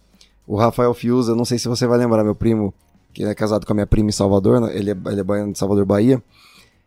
o 0.47 0.57
Rafael 0.57 0.93
Fiuza, 0.95 1.35
não 1.35 1.45
sei 1.45 1.59
se 1.59 1.69
você 1.69 1.87
vai 1.87 1.99
lembrar, 1.99 2.23
meu 2.25 2.35
primo, 2.35 2.73
que 3.13 3.25
é 3.25 3.35
casado 3.35 3.65
com 3.67 3.73
a 3.73 3.75
minha 3.75 3.87
prima 3.87 4.09
em 4.09 4.13
Salvador, 4.13 4.61
né? 4.61 4.77
ele 4.77 4.91
é, 4.91 4.97
ele 5.07 5.21
é 5.21 5.25
baiano 5.25 5.53
de 5.53 5.59
Salvador, 5.59 5.85
Bahia, 5.85 6.23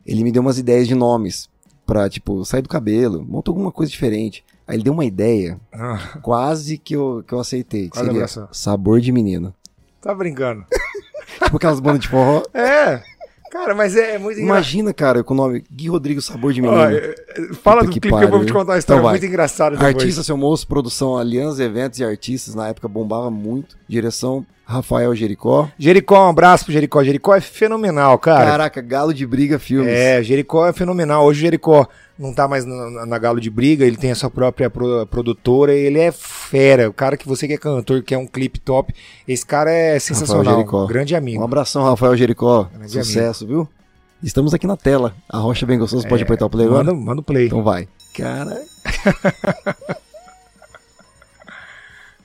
ele 0.05 0.23
me 0.23 0.31
deu 0.31 0.41
umas 0.41 0.57
ideias 0.57 0.87
de 0.87 0.95
nomes 0.95 1.49
pra, 1.85 2.09
tipo, 2.09 2.43
sair 2.45 2.61
do 2.61 2.69
cabelo, 2.69 3.25
monta 3.25 3.49
alguma 3.51 3.71
coisa 3.71 3.91
diferente. 3.91 4.43
Aí 4.67 4.75
ele 4.75 4.83
deu 4.83 4.91
uma 4.93 5.05
ideia, 5.05 5.57
Ah, 5.71 6.19
quase 6.21 6.77
que 6.77 6.93
eu, 6.95 7.23
que 7.25 7.33
eu 7.33 7.39
aceitei, 7.39 7.89
que 7.89 7.95
seria 7.97 8.11
lembrança? 8.11 8.49
sabor 8.51 8.99
de 8.99 9.11
menino. 9.13 9.53
tá 10.01 10.13
brincando. 10.13 10.65
tipo 11.43 11.55
aquelas 11.55 11.79
bandas 11.79 12.01
de 12.01 12.09
forró. 12.09 12.43
É, 12.53 13.01
cara, 13.51 13.75
mas 13.75 13.95
é, 13.95 14.15
é 14.15 14.17
muito 14.17 14.39
engraçado. 14.39 14.57
Imagina, 14.57 14.93
cara, 14.93 15.23
com 15.23 15.33
o 15.33 15.37
nome 15.37 15.63
Gui 15.71 15.87
Rodrigo 15.87 16.21
Sabor 16.21 16.53
de 16.53 16.61
Menino. 16.61 16.81
É, 16.81 17.15
fala 17.61 17.81
Puta 17.81 17.87
do 17.87 17.93
que 17.93 17.99
clipe 17.99 18.17
que 18.17 18.23
eu 18.23 18.29
vou 18.29 18.45
te 18.45 18.53
contar 18.53 18.73
uma 18.73 18.79
história 18.79 18.99
Então 18.99 19.09
muito 19.11 19.25
engraçada 19.25 19.75
depois. 19.75 19.95
Artista, 19.95 20.23
seu 20.23 20.37
moço, 20.37 20.67
produção 20.67 21.17
Aliança, 21.17 21.63
eventos 21.63 21.99
e 21.99 22.03
artistas, 22.03 22.55
na 22.55 22.67
época 22.67 22.87
bombava 22.87 23.29
muito. 23.31 23.77
Direção 23.87 24.45
Rafael 24.65 25.15
Jericó. 25.15 25.69
Jericó, 25.79 26.25
um 26.25 26.29
abraço 26.29 26.65
pro 26.65 26.73
Jericó. 26.73 27.01
Jericó 27.01 27.33
é 27.33 27.39
fenomenal, 27.39 28.19
cara. 28.19 28.45
Caraca, 28.45 28.81
Galo 28.81 29.13
de 29.13 29.25
Briga 29.25 29.57
Filmes. 29.57 29.93
É, 29.93 30.21
Jericó 30.21 30.67
é 30.67 30.73
fenomenal. 30.73 31.25
Hoje 31.25 31.39
o 31.39 31.41
Jericó 31.41 31.87
não 32.17 32.33
tá 32.33 32.47
mais 32.47 32.65
na, 32.65 33.05
na- 33.05 33.17
Galo 33.19 33.39
de 33.39 33.49
Briga, 33.49 33.85
ele 33.85 33.97
tem 33.97 34.11
a 34.11 34.15
sua 34.15 34.29
própria 34.29 34.69
pro- 34.69 35.05
produtora 35.07 35.73
ele 35.73 35.99
é 35.99 36.11
fera. 36.11 36.89
O 36.89 36.93
cara 36.93 37.15
que 37.17 37.27
você 37.27 37.47
que 37.47 37.53
é 37.53 37.57
cantor, 37.57 38.01
que 38.03 38.13
é 38.13 38.17
um 38.17 38.25
clipe 38.27 38.59
top. 38.59 38.93
Esse 39.27 39.45
cara 39.45 39.71
é 39.71 39.99
sensacional. 39.99 40.55
Jericó. 40.55 40.85
Grande 40.87 41.15
amigo. 41.15 41.41
Um 41.41 41.45
abração, 41.45 41.83
Rafael 41.83 42.15
Jericó. 42.17 42.63
Grande 42.73 42.91
Sucesso, 42.91 43.45
viu? 43.45 43.67
Estamos 44.23 44.53
aqui 44.53 44.65
na 44.65 44.75
tela. 44.75 45.15
A 45.29 45.37
Rocha 45.37 45.65
Bem 45.65 45.77
Gostoso 45.77 46.07
pode 46.07 46.23
apertar 46.23 46.45
o 46.47 46.49
play 46.49 46.65
agora? 46.65 46.85
Manda, 46.85 46.99
manda 46.99 47.21
o 47.21 47.23
play. 47.23 47.45
Então 47.47 47.61
vai. 47.63 47.87
Cara, 48.15 48.59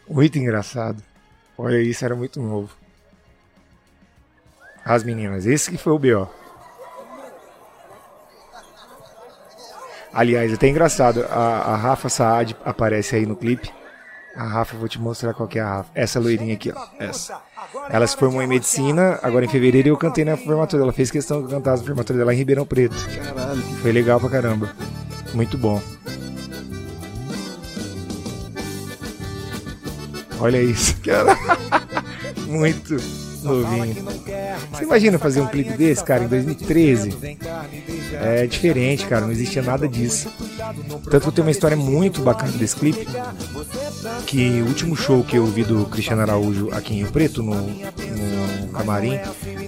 Muito 0.09 0.39
engraçado. 0.39 1.03
Olha 1.57 1.81
isso, 1.81 2.05
era 2.05 2.15
muito 2.15 2.41
novo. 2.41 2.71
As 4.85 5.05
meninas, 5.05 5.47
esse 5.47 5.71
que 5.71 5.79
foi 5.79 5.93
o 5.93 5.99
B.O. 5.99 6.27
Aliás, 10.13 10.51
é 10.51 10.55
até 10.55 10.69
engraçado, 10.69 11.25
a, 11.31 11.73
a 11.73 11.77
Rafa 11.77 12.09
Saad 12.09 12.57
aparece 12.65 13.17
aí 13.17 13.25
no 13.25 13.35
clipe. 13.35 13.71
A 14.37 14.45
Rafa, 14.45 14.77
vou 14.77 14.89
te 14.89 14.99
mostrar 14.99 15.35
qual 15.35 15.49
que 15.49 15.59
é 15.59 15.63
a 15.63 15.69
Rafa. 15.69 15.91
Essa 15.95 16.19
loirinha 16.19 16.55
aqui, 16.55 16.73
ó. 16.75 16.87
Essa. 16.99 17.41
Ela 17.91 18.07
se 18.07 18.17
formou 18.17 18.43
em 18.43 18.47
medicina, 18.47 19.19
agora 19.23 19.45
em 19.45 19.49
fevereiro 19.49 19.89
eu 19.89 19.97
cantei 19.97 20.25
na 20.25 20.37
formatura. 20.37 20.83
Ela 20.83 20.93
fez 20.93 21.11
questão 21.11 21.39
de 21.39 21.45
eu 21.45 21.51
cantar 21.51 21.77
na 21.77 21.83
formatura 21.85 22.19
dela 22.19 22.33
em 22.33 22.39
Ribeirão 22.39 22.65
Preto. 22.67 22.97
caralho. 23.15 23.63
Foi 23.81 23.93
legal 23.93 24.19
pra 24.19 24.31
caramba. 24.31 24.75
Muito 25.35 25.59
bom. 25.59 25.83
Olha 30.41 30.63
isso, 30.63 30.97
cara. 31.03 31.37
Muito 32.49 32.97
novinho. 33.43 33.97
Você 34.73 34.85
imagina 34.85 35.19
fazer 35.19 35.41
um 35.41 35.47
clipe 35.47 35.73
desse, 35.73 36.03
cara, 36.03 36.25
em 36.25 36.29
2013? 36.29 37.39
É 38.15 38.47
diferente, 38.47 39.07
cara, 39.07 39.23
não 39.23 39.33
existia 39.33 39.63
nada 39.63 39.89
disso. 39.89 40.31
Tanto 41.11 41.29
que 41.29 41.33
tenho 41.33 41.47
uma 41.47 41.51
história 41.51 41.77
muito 41.77 42.23
bacana 42.23 42.53
desse 42.53 42.77
clipe, 42.77 43.07
que 44.27 44.63
o 44.63 44.67
último 44.67 44.97
show 44.97 45.23
que 45.23 45.37
eu 45.37 45.47
vi 45.47 45.65
do 45.65 45.87
Cristiano 45.87 46.23
Araújo 46.23 46.71
aqui 46.73 46.95
em 46.95 46.99
Rio 46.99 47.13
Preto, 47.13 47.43
no, 47.43 47.55
no 47.55 48.69
camarim, 48.73 49.19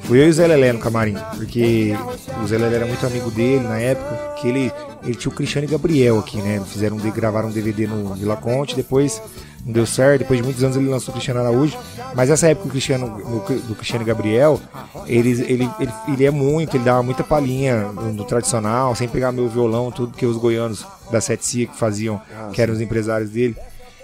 fui 0.02 0.20
eu 0.20 0.26
e 0.26 0.30
o 0.30 0.32
Zé 0.32 0.46
Lelé 0.46 0.72
no 0.72 0.78
camarim, 0.78 1.16
porque 1.36 1.94
o 2.42 2.46
Zé 2.46 2.58
Lelé 2.58 2.76
era 2.76 2.86
muito 2.86 3.06
amigo 3.06 3.30
dele 3.30 3.64
na 3.64 3.78
época, 3.78 4.34
que 4.40 4.48
ele, 4.48 4.72
ele 5.02 5.14
tinha 5.14 5.30
o 5.30 5.34
Cristiano 5.34 5.66
e 5.66 5.70
Gabriel 5.70 6.18
aqui, 6.18 6.40
né? 6.40 6.62
Fizeram, 6.66 6.96
gravaram 6.96 7.48
um 7.48 7.52
DVD 7.52 7.86
no 7.86 8.14
Vila 8.14 8.36
Conte, 8.36 8.74
depois 8.74 9.20
não 9.64 9.72
deu 9.72 9.86
certo, 9.86 10.20
depois 10.20 10.38
de 10.38 10.44
muitos 10.44 10.62
anos 10.62 10.76
ele 10.76 10.88
lançou 10.88 11.10
o 11.10 11.14
Cristiano 11.14 11.40
Araújo, 11.40 11.78
mas 12.14 12.28
essa 12.30 12.48
época 12.48 12.66
do 12.68 12.70
Cristiano, 12.72 13.06
no- 13.06 13.40
do 13.60 13.74
Cristiano 13.74 14.04
Gabriel, 14.04 14.60
ele, 15.06 15.30
ele, 15.30 15.70
ele, 15.80 15.92
ele 16.08 16.24
é 16.26 16.30
muito, 16.30 16.76
ele 16.76 16.84
dava 16.84 17.02
muita 17.02 17.24
palhinha 17.24 17.84
no, 17.92 18.24
tradicional, 18.24 18.94
sem 18.94 19.08
pegar 19.08 19.32
meu 19.32 19.48
violão, 19.48 19.90
tudo 19.90 20.16
que 20.16 20.26
os 20.26 20.36
goianos 20.36 20.86
da 21.10 21.20
Sete 21.20 21.46
Cia 21.46 21.66
que 21.66 21.76
faziam, 21.76 22.20
que 22.52 22.60
eram 22.60 22.74
os 22.74 22.80
empresários 22.80 23.30
dele, 23.30 23.56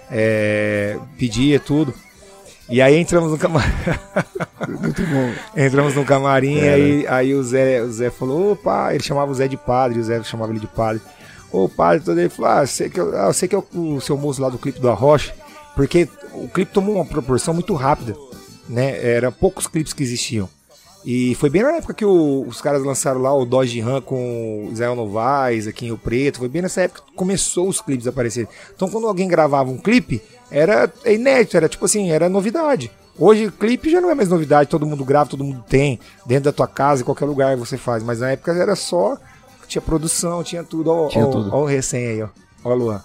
é, 0.09 0.97
pedia 1.17 1.59
tudo. 1.59 1.93
E 2.69 2.81
aí 2.81 2.95
entramos 2.97 3.31
no 3.31 3.37
camarim. 3.37 3.69
Muito 4.81 5.01
bom. 5.03 5.31
Entramos 5.57 5.93
no 5.95 6.05
camarim, 6.05 6.57
É. 6.59 6.73
aí, 6.73 7.07
aí 7.07 7.35
o, 7.35 7.43
Zé, 7.43 7.81
o 7.81 7.91
Zé 7.91 8.09
falou, 8.09 8.53
opa, 8.53 8.93
ele 8.93 9.03
chamava 9.03 9.31
o 9.31 9.35
Zé 9.35 9.47
de 9.47 9.57
padre, 9.57 9.99
o 9.99 10.03
Zé 10.03 10.23
chamava 10.23 10.51
ele 10.53 10.59
de 10.59 10.67
padre. 10.67 11.01
Ô 11.51 11.67
padre, 11.67 12.03
todo 12.05 12.17
ele 12.17 12.29
falou, 12.29 12.51
ah, 12.51 12.65
sei 12.65 12.89
que, 12.89 12.99
eu, 12.99 13.13
ah, 13.13 13.25
eu 13.27 13.33
sei 13.33 13.49
que 13.49 13.55
é 13.55 13.57
o, 13.57 13.65
o 13.95 13.99
seu 13.99 14.15
moço 14.17 14.41
lá 14.41 14.47
do 14.47 14.57
clipe 14.57 14.79
do 14.79 14.89
Arrocha, 14.89 15.33
porque 15.75 16.07
o 16.33 16.47
clipe 16.47 16.71
tomou 16.73 16.95
uma 16.95 17.05
proporção 17.05 17.53
muito 17.53 17.73
rápida, 17.73 18.15
né? 18.67 18.97
Eram 19.15 19.31
poucos 19.31 19.67
clipes 19.67 19.93
que 19.93 20.03
existiam. 20.03 20.47
E 21.03 21.33
foi 21.35 21.49
bem 21.49 21.63
na 21.63 21.71
época 21.77 21.95
que 21.95 22.05
o- 22.05 22.45
os 22.47 22.61
caras 22.61 22.83
lançaram 22.83 23.19
lá 23.19 23.33
o 23.35 23.43
Dodge 23.43 23.79
Ram 23.79 24.01
com 24.01 24.67
o 24.67 24.71
Israel 24.71 24.95
Novaes 24.95 25.65
aqui 25.65 25.87
em 25.87 25.91
o 25.91 25.97
Preto. 25.97 26.37
Foi 26.37 26.47
bem 26.47 26.61
nessa 26.61 26.81
época 26.81 27.01
que 27.07 27.13
começou 27.15 27.67
os 27.67 27.81
clipes 27.81 28.05
a 28.05 28.11
aparecerem. 28.11 28.47
Então 28.75 28.87
quando 28.87 29.07
alguém 29.07 29.27
gravava 29.27 29.71
um 29.71 29.79
clipe, 29.79 30.21
era 30.51 30.91
inédito, 31.05 31.57
era 31.57 31.67
tipo 31.67 31.85
assim, 31.85 32.11
era 32.11 32.29
novidade. 32.29 32.91
Hoje 33.17 33.51
clipe 33.51 33.89
já 33.89 33.99
não 33.99 34.11
é 34.11 34.15
mais 34.15 34.29
novidade, 34.29 34.69
todo 34.69 34.85
mundo 34.85 35.03
grava, 35.03 35.29
todo 35.29 35.43
mundo 35.43 35.63
tem, 35.67 35.99
dentro 36.25 36.45
da 36.45 36.51
tua 36.51 36.67
casa, 36.67 37.01
em 37.01 37.05
qualquer 37.05 37.25
lugar 37.25 37.57
você 37.57 37.77
faz. 37.77 38.03
Mas 38.03 38.19
na 38.19 38.31
época 38.31 38.51
era 38.53 38.75
só, 38.75 39.17
tinha 39.67 39.81
produção, 39.81 40.43
tinha 40.43 40.63
tudo. 40.63 40.91
Ó, 40.91 41.07
Tinha 41.07 41.25
ó, 41.25 41.31
tudo. 41.31 41.49
ó 41.51 41.61
o 41.63 41.65
recém 41.65 42.05
aí, 42.07 42.21
ó. 42.21 42.27
Ó 42.63 42.71
a 42.71 42.75
Luan. 42.75 43.01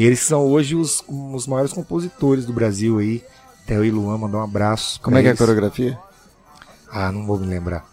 E 0.00 0.04
eles 0.06 0.20
são 0.20 0.46
hoje 0.46 0.74
os, 0.74 1.04
os 1.06 1.46
maiores 1.46 1.74
compositores 1.74 2.46
do 2.46 2.54
Brasil 2.54 2.98
aí. 2.98 3.22
Theo 3.66 3.84
e 3.84 3.90
Luan, 3.90 4.16
mandar 4.16 4.38
um 4.38 4.42
abraço. 4.42 4.98
Como 5.02 5.18
é 5.18 5.20
que 5.20 5.28
é 5.28 5.32
a 5.32 5.36
coreografia? 5.36 5.98
Ah, 6.90 7.12
não 7.12 7.26
vou 7.26 7.38
me 7.38 7.46
lembrar. 7.46 7.84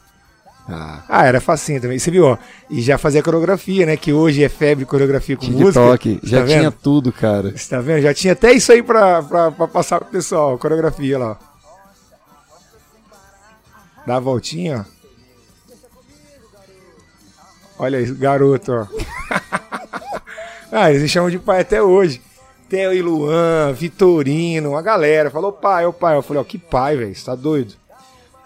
Ah, 0.70 1.04
Ah, 1.10 1.26
era 1.26 1.42
facinho 1.42 1.82
também. 1.82 2.00
Você 2.00 2.10
viu, 2.10 2.24
ó. 2.24 2.38
E 2.70 2.82
já 2.82 2.98
fazia 2.98 3.22
coreografia, 3.22 3.86
né? 3.86 3.98
Que 3.98 4.14
hoje 4.14 4.42
é 4.42 4.48
febre 4.48 4.86
coreografia 4.86 5.36
com 5.36 5.48
música. 5.48 5.68
TikTok. 5.98 6.22
Já 6.24 6.40
tá 6.44 6.48
tinha 6.48 6.72
tudo, 6.72 7.12
cara. 7.12 7.52
Você 7.52 7.70
tá 7.70 7.82
vendo? 7.82 8.02
Já 8.02 8.14
tinha 8.14 8.32
até 8.32 8.54
isso 8.54 8.72
aí 8.72 8.82
pra, 8.82 9.22
pra, 9.24 9.52
pra 9.52 9.68
passar 9.68 10.00
pro 10.00 10.08
pessoal. 10.10 10.58
Coreografia 10.58 11.20
lá. 11.20 11.38
ó. 11.42 11.58
Dá 14.08 14.16
a 14.16 14.20
voltinha, 14.22 14.86
ó. 17.80 17.84
Olha 17.84 18.00
isso, 18.00 18.16
garoto, 18.16 18.72
ó. 18.72 18.88
ah, 20.72 20.90
eles 20.90 21.02
me 21.02 21.08
chamam 21.08 21.30
de 21.30 21.40
pai 21.40 21.62
até 21.62 21.82
hoje. 21.82 22.22
Theo 22.70 22.94
e 22.94 23.02
Luan, 23.02 23.72
Vitorino, 23.74 24.72
uma 24.72 24.82
galera. 24.82 25.32
Falou 25.32 25.54
pai, 25.54 25.86
ô 25.86 25.94
pai. 25.94 26.16
Eu 26.18 26.22
falei, 26.22 26.42
ó, 26.42 26.44
que 26.44 26.58
pai, 26.58 26.98
velho. 26.98 27.16
Você 27.16 27.26
tá 27.26 27.36
doido? 27.36 27.76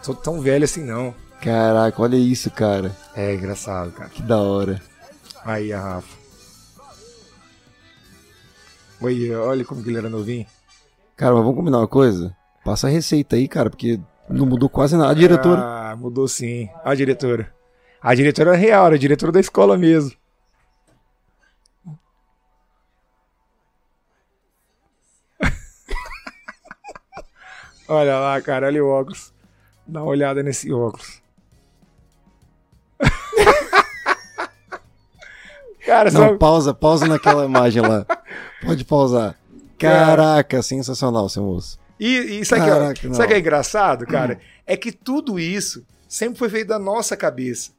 Sou 0.02 0.14
tão 0.14 0.40
velho 0.40 0.64
assim, 0.64 0.84
não. 0.84 1.14
Caraca, 1.42 2.02
olha 2.02 2.16
isso, 2.16 2.52
cara. 2.52 2.96
É 3.16 3.34
engraçado, 3.34 3.92
cara. 3.92 4.10
Que 4.10 4.22
da 4.22 4.38
hora. 4.38 4.80
Aí, 5.44 5.74
a 5.74 5.82
Rafa. 5.82 6.22
Oi, 9.02 9.34
olha 9.34 9.66
como 9.66 9.82
que 9.82 9.90
ele 9.90 9.98
era 9.98 10.10
novinho. 10.10 10.46
Cara, 11.18 11.34
mas 11.34 11.44
vamos 11.44 11.58
combinar 11.58 11.80
uma 11.80 11.88
coisa? 11.88 12.36
Passa 12.64 12.86
a 12.86 12.90
receita 12.92 13.36
aí, 13.36 13.48
cara, 13.48 13.72
porque 13.72 14.00
não 14.30 14.46
mudou 14.46 14.70
quase 14.70 14.96
nada. 14.96 15.10
A 15.10 15.16
diretora. 15.16 15.62
Ah, 15.62 15.96
mudou 15.96 16.28
sim. 16.28 16.70
A 16.86 16.94
diretora. 16.94 17.52
A 18.00 18.14
diretora 18.14 18.52
era 18.52 18.58
real, 18.58 18.86
era 18.86 18.96
a 18.96 19.00
diretora 19.00 19.32
da 19.32 19.40
escola 19.40 19.76
mesmo. 19.76 20.12
Olha 27.92 28.20
lá, 28.20 28.42
cara, 28.42 28.68
olha 28.68 28.84
o 28.84 28.88
óculos. 28.90 29.34
Dá 29.88 30.02
uma 30.02 30.10
olhada 30.10 30.44
nesse 30.44 30.72
óculos. 30.72 31.22
cara, 35.86 36.12
Não, 36.12 36.30
só... 36.30 36.38
pausa, 36.38 36.74
pausa 36.74 37.08
naquela 37.08 37.46
imagem 37.46 37.82
lá. 37.82 38.06
Pode 38.66 38.86
pausar. 38.86 39.36
Caraca, 39.78 40.62
sensacional, 40.62 41.28
seu 41.28 41.44
moço. 41.44 41.80
E, 42.00 42.40
e 42.40 42.46
sabe, 42.46 42.66
Caraca, 42.66 42.94
que, 42.94 43.14
sabe 43.16 43.28
que 43.30 43.34
é 43.34 43.40
engraçado, 43.40 44.06
cara? 44.06 44.40
É 44.66 44.78
que 44.78 44.92
tudo 44.92 45.40
isso 45.40 45.86
sempre 46.08 46.38
foi 46.38 46.50
feito 46.50 46.68
da 46.68 46.80
nossa 46.80 47.18
cabeça. 47.18 47.72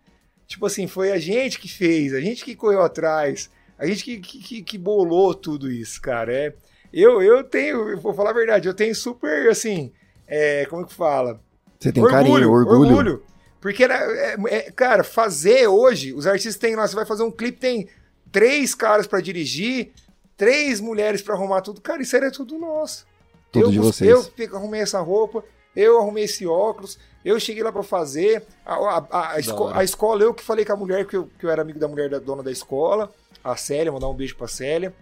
Tipo 0.47 0.67
assim, 0.67 0.87
foi 0.87 1.13
a 1.13 1.19
gente 1.19 1.59
que 1.59 1.69
fez, 1.69 2.13
a 2.13 2.21
gente 2.21 2.45
que 2.45 2.55
correu 2.55 2.83
atrás, 2.83 3.51
a 3.79 3.87
gente 3.87 4.05
que, 4.05 4.19
que, 4.19 4.39
que- 4.43 4.63
que 4.63 4.79
bolou 4.79 5.35
tudo 5.35 5.71
isso, 5.71 6.01
cara. 6.01 6.33
É, 6.33 6.55
eu, 6.93 7.23
eu 7.23 7.43
tenho, 7.43 7.89
eu 7.89 8.01
vou 8.01 8.13
falar 8.15 8.31
a 8.31 8.35
verdade, 8.35 8.69
eu 8.69 8.75
tenho 8.75 8.95
super, 8.95 9.49
assim, 9.49 9.93
é, 10.35 10.67
como 10.67 10.87
que 10.87 10.95
fala? 10.95 11.41
Você 11.79 11.93
tem 11.93 12.03
carinho, 12.07 12.51
orgulho. 12.51 12.91
orgulho. 12.91 13.23
Porque, 13.61 13.85
era, 13.85 13.95
é- 13.97 14.37
é- 14.49 14.71
cara, 14.73 15.05
fazer 15.05 15.67
hoje, 15.69 16.13
os 16.15 16.27
artistas 16.27 16.57
têm 16.57 16.75
lá, 16.75 16.87
você 16.87 16.95
vai 16.97 17.05
fazer 17.07 17.23
um 17.23 17.31
clipe, 17.31 17.59
tem 17.59 17.89
três 18.31 18.75
caras 18.75 19.07
pra 19.07 19.21
dirigir, 19.21 19.93
três 20.37 20.81
mulheres 20.81 21.21
pra 21.23 21.35
arrumar 21.35 21.61
tudo. 21.61 21.81
Cara, 21.81 22.03
isso 22.03 22.17
era 22.17 22.31
tudo 22.31 22.59
nosso. 22.59 23.07
Tudo 23.53 23.67
eu, 23.67 23.71
de 23.71 23.79
vocês. 23.79 24.11
Eu 24.11 24.23
fico- 24.23 24.57
arrumei 24.57 24.81
essa 24.81 25.01
roupa, 25.01 25.45
eu 25.77 25.99
arrumei 26.01 26.25
esse 26.25 26.47
óculos, 26.47 26.99
eu 27.25 27.39
cheguei 27.39 27.63
lá 27.63 27.71
pra 27.71 27.83
fazer. 27.83 28.43
A, 28.65 28.75
a- 28.75 29.07
a- 29.11 29.33
a 29.35 29.39
esco- 29.41 29.65
hora. 29.65 29.79
a 29.79 29.85
escola, 29.85 30.23
eu 30.23 30.33
que 30.35 30.43
falei 30.43 30.65
com 30.65 30.73
a 30.73 30.77
mulher, 30.77 31.07
que 31.07 31.17
eu, 31.17 31.29
que 31.39 31.45
eu 31.47 31.51
era 31.51 31.63
amigo 31.63 31.79
da 31.79 31.87
mulher 31.87 32.09
da 32.09 32.19
dona 32.19 32.43
da 32.43 32.51
escola, 32.51 33.13
a 33.45 33.55
Célia, 33.57 33.93
mandar 33.93 34.09
um 34.09 34.15
beijo 34.15 34.35
pra 34.37 34.49
Célia. 34.49 34.93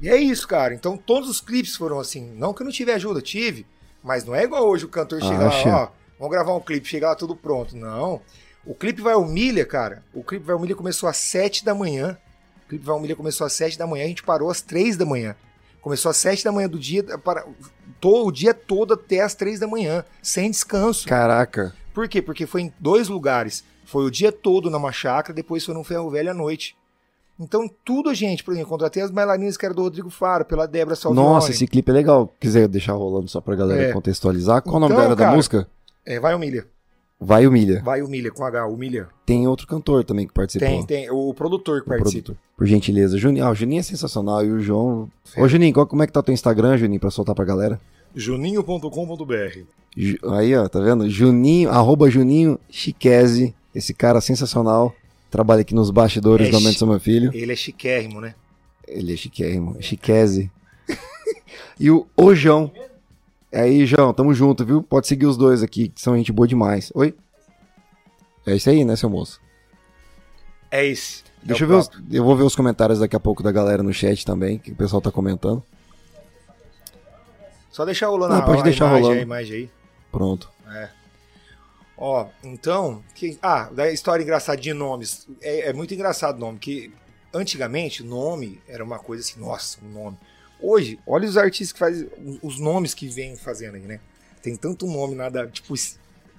E 0.00 0.08
é 0.08 0.16
isso, 0.16 0.46
cara. 0.48 0.72
Então 0.72 0.96
todos 0.96 1.28
os 1.28 1.40
clipes 1.40 1.76
foram 1.76 1.98
assim. 2.00 2.32
Não 2.34 2.54
que 2.54 2.62
eu 2.62 2.64
não 2.64 2.72
tive 2.72 2.92
ajuda, 2.92 3.20
tive. 3.20 3.66
Mas 4.02 4.24
não 4.24 4.34
é 4.34 4.44
igual 4.44 4.66
hoje 4.68 4.84
o 4.84 4.88
cantor 4.88 5.20
chega 5.20 5.46
Acha? 5.48 5.68
lá, 5.68 5.82
ó, 5.84 5.88
vamos 6.18 6.32
gravar 6.34 6.54
um 6.54 6.60
clipe, 6.60 6.88
chega 6.88 7.08
lá 7.08 7.14
tudo 7.14 7.36
pronto. 7.36 7.76
Não. 7.76 8.20
O 8.64 8.74
clipe 8.74 9.00
vai 9.02 9.14
humilha, 9.14 9.64
cara. 9.64 10.02
O 10.14 10.22
clipe 10.22 10.44
vai 10.44 10.54
humilha 10.56 10.74
começou 10.74 11.08
às 11.08 11.16
7 11.16 11.64
da 11.64 11.74
manhã. 11.74 12.18
O 12.64 12.68
clipe 12.68 12.84
vai 12.84 12.96
humilha 12.96 13.16
começou 13.16 13.46
às 13.46 13.52
7 13.54 13.78
da 13.78 13.86
manhã, 13.86 14.04
a 14.04 14.08
gente 14.08 14.22
parou 14.22 14.50
às 14.50 14.60
3 14.60 14.96
da 14.96 15.04
manhã. 15.04 15.34
Começou 15.80 16.10
às 16.10 16.16
7 16.18 16.44
da 16.44 16.52
manhã 16.52 16.68
do 16.68 16.78
dia, 16.78 17.02
para, 17.18 17.44
to- 18.00 18.26
o 18.26 18.30
dia 18.30 18.52
todo 18.54 18.92
até 18.94 19.20
às 19.22 19.34
3 19.34 19.58
da 19.60 19.66
manhã, 19.66 20.04
sem 20.22 20.50
descanso. 20.50 21.08
Caraca. 21.08 21.74
Por 21.94 22.06
quê? 22.08 22.20
Porque 22.22 22.46
foi 22.46 22.62
em 22.62 22.74
dois 22.78 23.08
lugares. 23.08 23.64
Foi 23.86 24.04
o 24.04 24.10
dia 24.10 24.30
todo 24.30 24.70
numa 24.70 24.92
chácara, 24.92 25.34
depois 25.34 25.64
foi 25.64 25.74
num 25.74 25.82
ferro 25.82 26.10
velho 26.10 26.30
à 26.30 26.34
noite. 26.34 26.76
Então, 27.40 27.68
tudo 27.84 28.10
a 28.10 28.14
gente, 28.14 28.44
por 28.44 28.52
exemplo, 28.52 28.68
contratei 28.68 29.02
as 29.02 29.10
bailarinas 29.10 29.56
que 29.56 29.64
era 29.64 29.74
do 29.74 29.80
Rodrigo 29.82 30.10
Faro, 30.10 30.44
pela 30.44 30.66
Débora 30.66 30.94
Salvione. 30.94 31.26
Nossa, 31.26 31.50
esse 31.50 31.66
clipe 31.66 31.90
é 31.90 31.94
legal. 31.94 32.30
Quiser 32.38 32.68
deixar 32.68 32.92
rolando 32.92 33.28
só 33.28 33.40
pra 33.40 33.54
galera 33.56 33.82
É. 33.84 33.92
contextualizar. 33.92 34.60
Qual 34.62 34.76
o 34.76 34.80
nome 34.80 34.92
Então, 34.92 35.02
dela 35.04 35.16
da 35.16 35.24
cara, 35.24 35.36
música? 35.36 35.66
É, 36.04 36.20
vai 36.20 36.34
humilha. 36.34 36.66
Vai 37.22 37.46
Humilha. 37.46 37.82
Vai 37.84 38.00
Humilha, 38.00 38.30
com 38.30 38.42
H, 38.44 38.66
Humilha. 38.66 39.06
Tem 39.26 39.46
outro 39.46 39.66
cantor 39.66 40.04
também 40.04 40.26
que 40.26 40.32
participou. 40.32 40.66
Tem, 40.66 40.86
tem. 40.86 41.10
O 41.10 41.34
produtor 41.34 41.80
que 41.82 41.86
O 41.86 41.88
participa. 41.90 42.24
produtor. 42.32 42.36
Por 42.56 42.66
gentileza. 42.66 43.18
Juninho, 43.18 43.44
ah, 43.44 43.50
o 43.50 43.54
Juninho 43.54 43.80
é 43.80 43.82
sensacional. 43.82 44.42
E 44.42 44.50
o 44.50 44.58
João. 44.60 45.06
Sim. 45.24 45.42
Ô, 45.42 45.46
Juninho, 45.46 45.74
qual- 45.74 45.86
como 45.86 46.02
é 46.02 46.06
que 46.06 46.12
tá 46.14 46.20
o 46.20 46.22
teu 46.22 46.32
Instagram, 46.32 46.78
Juninho, 46.78 46.98
pra 46.98 47.10
soltar 47.10 47.34
pra 47.34 47.44
galera? 47.44 47.78
Juninho.com.br. 48.14 49.58
Ju- 49.96 50.18
Aí, 50.32 50.56
ó, 50.56 50.68
tá 50.68 50.80
vendo? 50.80 51.08
Juninho, 51.10 51.70
arroba 51.70 52.08
Juninho 52.10 52.58
Chiquese. 52.68 53.54
Esse 53.74 53.92
cara 53.94 54.20
sensacional. 54.20 54.92
Trabalha 55.30 55.60
aqui 55.60 55.74
nos 55.74 55.90
bastidores 55.90 56.48
É 56.48 56.50
do 56.50 56.56
Aumento 56.56 56.78
Sou 56.78 56.88
Meu 56.88 56.98
Filho. 57.00 57.30
Ele 57.32 57.52
é 57.52 57.56
chiquérrimo, 57.56 58.20
né? 58.20 58.34
Ele 58.86 59.12
é 59.14 59.16
chiquérrimo. 59.16 59.76
Chiquese. 59.80 60.50
e 61.78 61.90
o 61.90 62.06
Ojão. 62.16 62.70
Aí, 63.52 63.86
João, 63.86 64.12
tamo 64.12 64.34
junto, 64.34 64.64
viu? 64.64 64.82
Pode 64.82 65.06
seguir 65.06 65.26
os 65.26 65.36
dois 65.36 65.62
aqui, 65.62 65.88
que 65.88 66.00
são 66.00 66.16
gente 66.16 66.32
boa 66.32 66.46
demais. 66.48 66.90
Oi? 66.94 67.14
É 68.46 68.54
isso 68.56 68.68
aí, 68.70 68.84
né, 68.84 68.96
seu 68.96 69.08
moço? 69.08 69.40
É 70.70 70.84
esse. 70.86 71.22
Deixa 71.42 71.62
É 71.62 71.64
eu 71.64 71.68
ver, 71.68 71.74
os, 71.74 71.90
eu 72.10 72.24
vou 72.24 72.36
ver 72.36 72.42
os 72.44 72.54
comentários 72.54 72.98
daqui 73.00 73.16
a 73.16 73.20
pouco 73.20 73.42
da 73.42 73.50
galera 73.52 73.82
no 73.82 73.92
chat 73.92 74.24
também, 74.26 74.58
que 74.58 74.72
o 74.72 74.74
pessoal 74.74 75.00
tá 75.00 75.10
comentando. 75.10 75.62
Só 77.70 77.84
deixar 77.84 78.08
rolando 78.08 78.34
Não, 78.34 78.42
a, 78.42 78.44
pode 78.44 78.60
a 78.60 78.64
deixar 78.64 78.86
imagem, 78.86 79.02
rolando. 79.02 79.20
a 79.20 79.22
imagem 79.22 79.56
aí. 79.56 79.70
Pronto. 80.10 80.50
Ó, 82.00 82.26
então. 82.42 83.02
que- 83.14 83.38
ah, 83.42 83.68
da 83.70 83.92
história 83.92 84.22
engraçada 84.22 84.60
de 84.60 84.72
nomes. 84.72 85.28
É, 85.42 85.68
é 85.68 85.72
muito 85.72 85.92
engraçado 85.94 86.36
o 86.36 86.40
nome, 86.40 86.58
que 86.58 86.90
antigamente 87.32 88.02
nome 88.02 88.60
era 88.66 88.82
uma 88.82 88.98
coisa 88.98 89.22
assim, 89.22 89.38
nossa, 89.38 89.78
um 89.84 89.88
nome. 89.90 90.16
Hoje, 90.62 90.98
olha 91.06 91.28
os 91.28 91.36
artistas 91.36 91.72
que 91.72 91.78
fazem. 91.78 92.08
Os 92.42 92.58
nomes 92.58 92.94
que 92.94 93.06
vêm 93.08 93.36
fazendo 93.36 93.76
aí, 93.76 93.82
né? 93.82 94.00
Tem 94.42 94.56
tanto 94.56 94.86
nome, 94.86 95.14
nada, 95.14 95.46
tipo, 95.46 95.74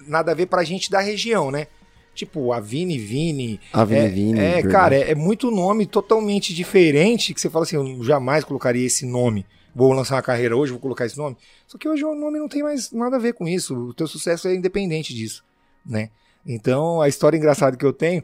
nada 0.06 0.32
a 0.32 0.34
ver 0.34 0.46
pra 0.46 0.64
gente 0.64 0.90
da 0.90 1.00
região, 1.00 1.50
né? 1.50 1.66
Tipo, 2.14 2.52
a 2.52 2.60
Vini 2.60 2.98
Vini. 2.98 3.58
Avini 3.72 4.00
É, 4.00 4.08
Vini. 4.08 4.38
é 4.38 4.42
verdade. 4.54 4.68
cara, 4.68 4.94
é, 4.96 5.10
é 5.12 5.14
muito 5.14 5.50
nome 5.50 5.86
totalmente 5.86 6.52
diferente 6.52 7.32
que 7.32 7.40
você 7.40 7.48
fala 7.48 7.64
assim, 7.64 7.76
eu 7.76 8.04
jamais 8.04 8.44
colocaria 8.44 8.86
esse 8.86 9.06
nome. 9.06 9.46
Vou 9.74 9.92
lançar 9.92 10.16
uma 10.16 10.22
carreira 10.22 10.54
hoje, 10.56 10.72
vou 10.72 10.80
colocar 10.80 11.06
esse 11.06 11.16
nome. 11.16 11.36
Só 11.66 11.78
que 11.78 11.88
hoje 11.88 12.04
o 12.04 12.14
nome 12.14 12.38
não 12.38 12.48
tem 12.48 12.62
mais 12.62 12.92
nada 12.92 13.16
a 13.16 13.18
ver 13.18 13.32
com 13.32 13.48
isso. 13.48 13.74
O 13.74 13.94
teu 13.94 14.06
sucesso 14.06 14.46
é 14.46 14.54
independente 14.54 15.14
disso, 15.14 15.42
né? 15.84 16.10
Então, 16.46 17.00
a 17.00 17.08
história 17.08 17.36
engraçada 17.36 17.76
que 17.76 17.84
eu 17.84 17.92
tenho, 17.92 18.22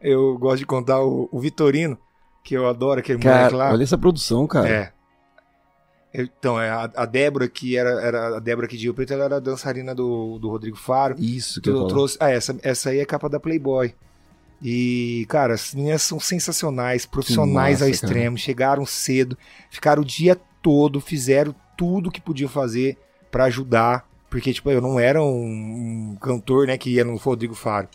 eu 0.00 0.36
gosto 0.38 0.58
de 0.58 0.66
contar 0.66 1.02
o, 1.02 1.28
o 1.30 1.38
Vitorino, 1.38 1.96
que 2.42 2.54
eu 2.54 2.68
adoro 2.68 3.00
aquele 3.00 3.18
moleque 3.18 3.50
Cara, 3.50 3.56
lá. 3.56 3.72
olha 3.72 3.82
essa 3.82 3.98
produção, 3.98 4.46
cara. 4.46 4.68
É. 4.68 4.92
Então, 6.12 6.60
é, 6.60 6.68
a, 6.70 6.90
a 6.96 7.06
Débora, 7.06 7.48
que 7.48 7.76
era, 7.76 7.90
era 8.02 8.36
a 8.36 8.40
Débora 8.40 8.66
aqui 8.66 8.76
de 8.76 8.84
Rio 8.84 8.94
Preto, 8.94 9.12
ela 9.12 9.24
era 9.26 9.40
dançarina 9.40 9.94
do, 9.94 10.38
do 10.38 10.48
Rodrigo 10.48 10.76
Faro. 10.76 11.14
Isso 11.18 11.60
que 11.60 11.70
Que 11.70 11.76
eu 11.76 11.86
trouxe. 11.86 12.16
Ah, 12.18 12.30
essa, 12.30 12.56
essa 12.62 12.90
aí 12.90 12.98
é 12.98 13.02
a 13.02 13.06
capa 13.06 13.28
da 13.28 13.38
Playboy. 13.38 13.94
E, 14.62 15.24
cara, 15.28 15.54
as 15.54 15.72
meninas 15.74 16.02
são 16.02 16.20
sensacionais, 16.20 17.06
profissionais 17.06 17.74
massa, 17.80 17.84
ao 17.84 17.90
extremo, 17.90 18.36
chegaram 18.36 18.84
cedo, 18.84 19.38
ficaram 19.70 20.02
o 20.02 20.04
dia 20.04 20.38
todo, 20.60 21.00
fizeram 21.00 21.54
tudo 21.78 22.10
que 22.10 22.20
podiam 22.20 22.48
fazer 22.48 22.98
pra 23.30 23.44
ajudar, 23.44 24.06
porque, 24.30 24.52
tipo, 24.52 24.70
eu 24.70 24.80
não 24.80 24.98
era 24.98 25.22
um, 25.22 26.16
cantor, 26.20 26.68
né, 26.68 26.78
que 26.78 26.90
ia 26.90 27.04
no 27.04 27.16
Rodrigo 27.16 27.54
Faro. 27.54 27.88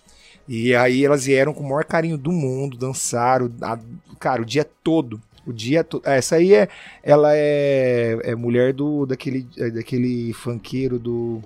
E 0.47 0.75
aí 0.75 1.03
elas 1.03 1.25
vieram 1.25 1.53
com 1.53 1.63
o 1.63 1.69
maior 1.69 1.85
carinho 1.85 2.17
do 2.17 2.31
mundo, 2.31 2.77
dançaram, 2.77 3.51
a- 3.61 3.79
cara, 4.19 4.41
o 4.41 4.45
dia 4.45 4.65
todo. 4.83 5.19
O 5.47 5.53
dia 5.53 5.83
todo. 5.83 6.07
Essa 6.07 6.35
aí 6.35 6.53
é. 6.53 6.67
Ela 7.03 7.29
é, 7.35 8.19
é 8.23 8.35
mulher 8.35 8.73
do 8.73 9.05
daquele, 9.05 9.47
é 9.57 9.69
daquele 9.69 10.33
funkeiro 10.33 10.99
do. 10.99 11.41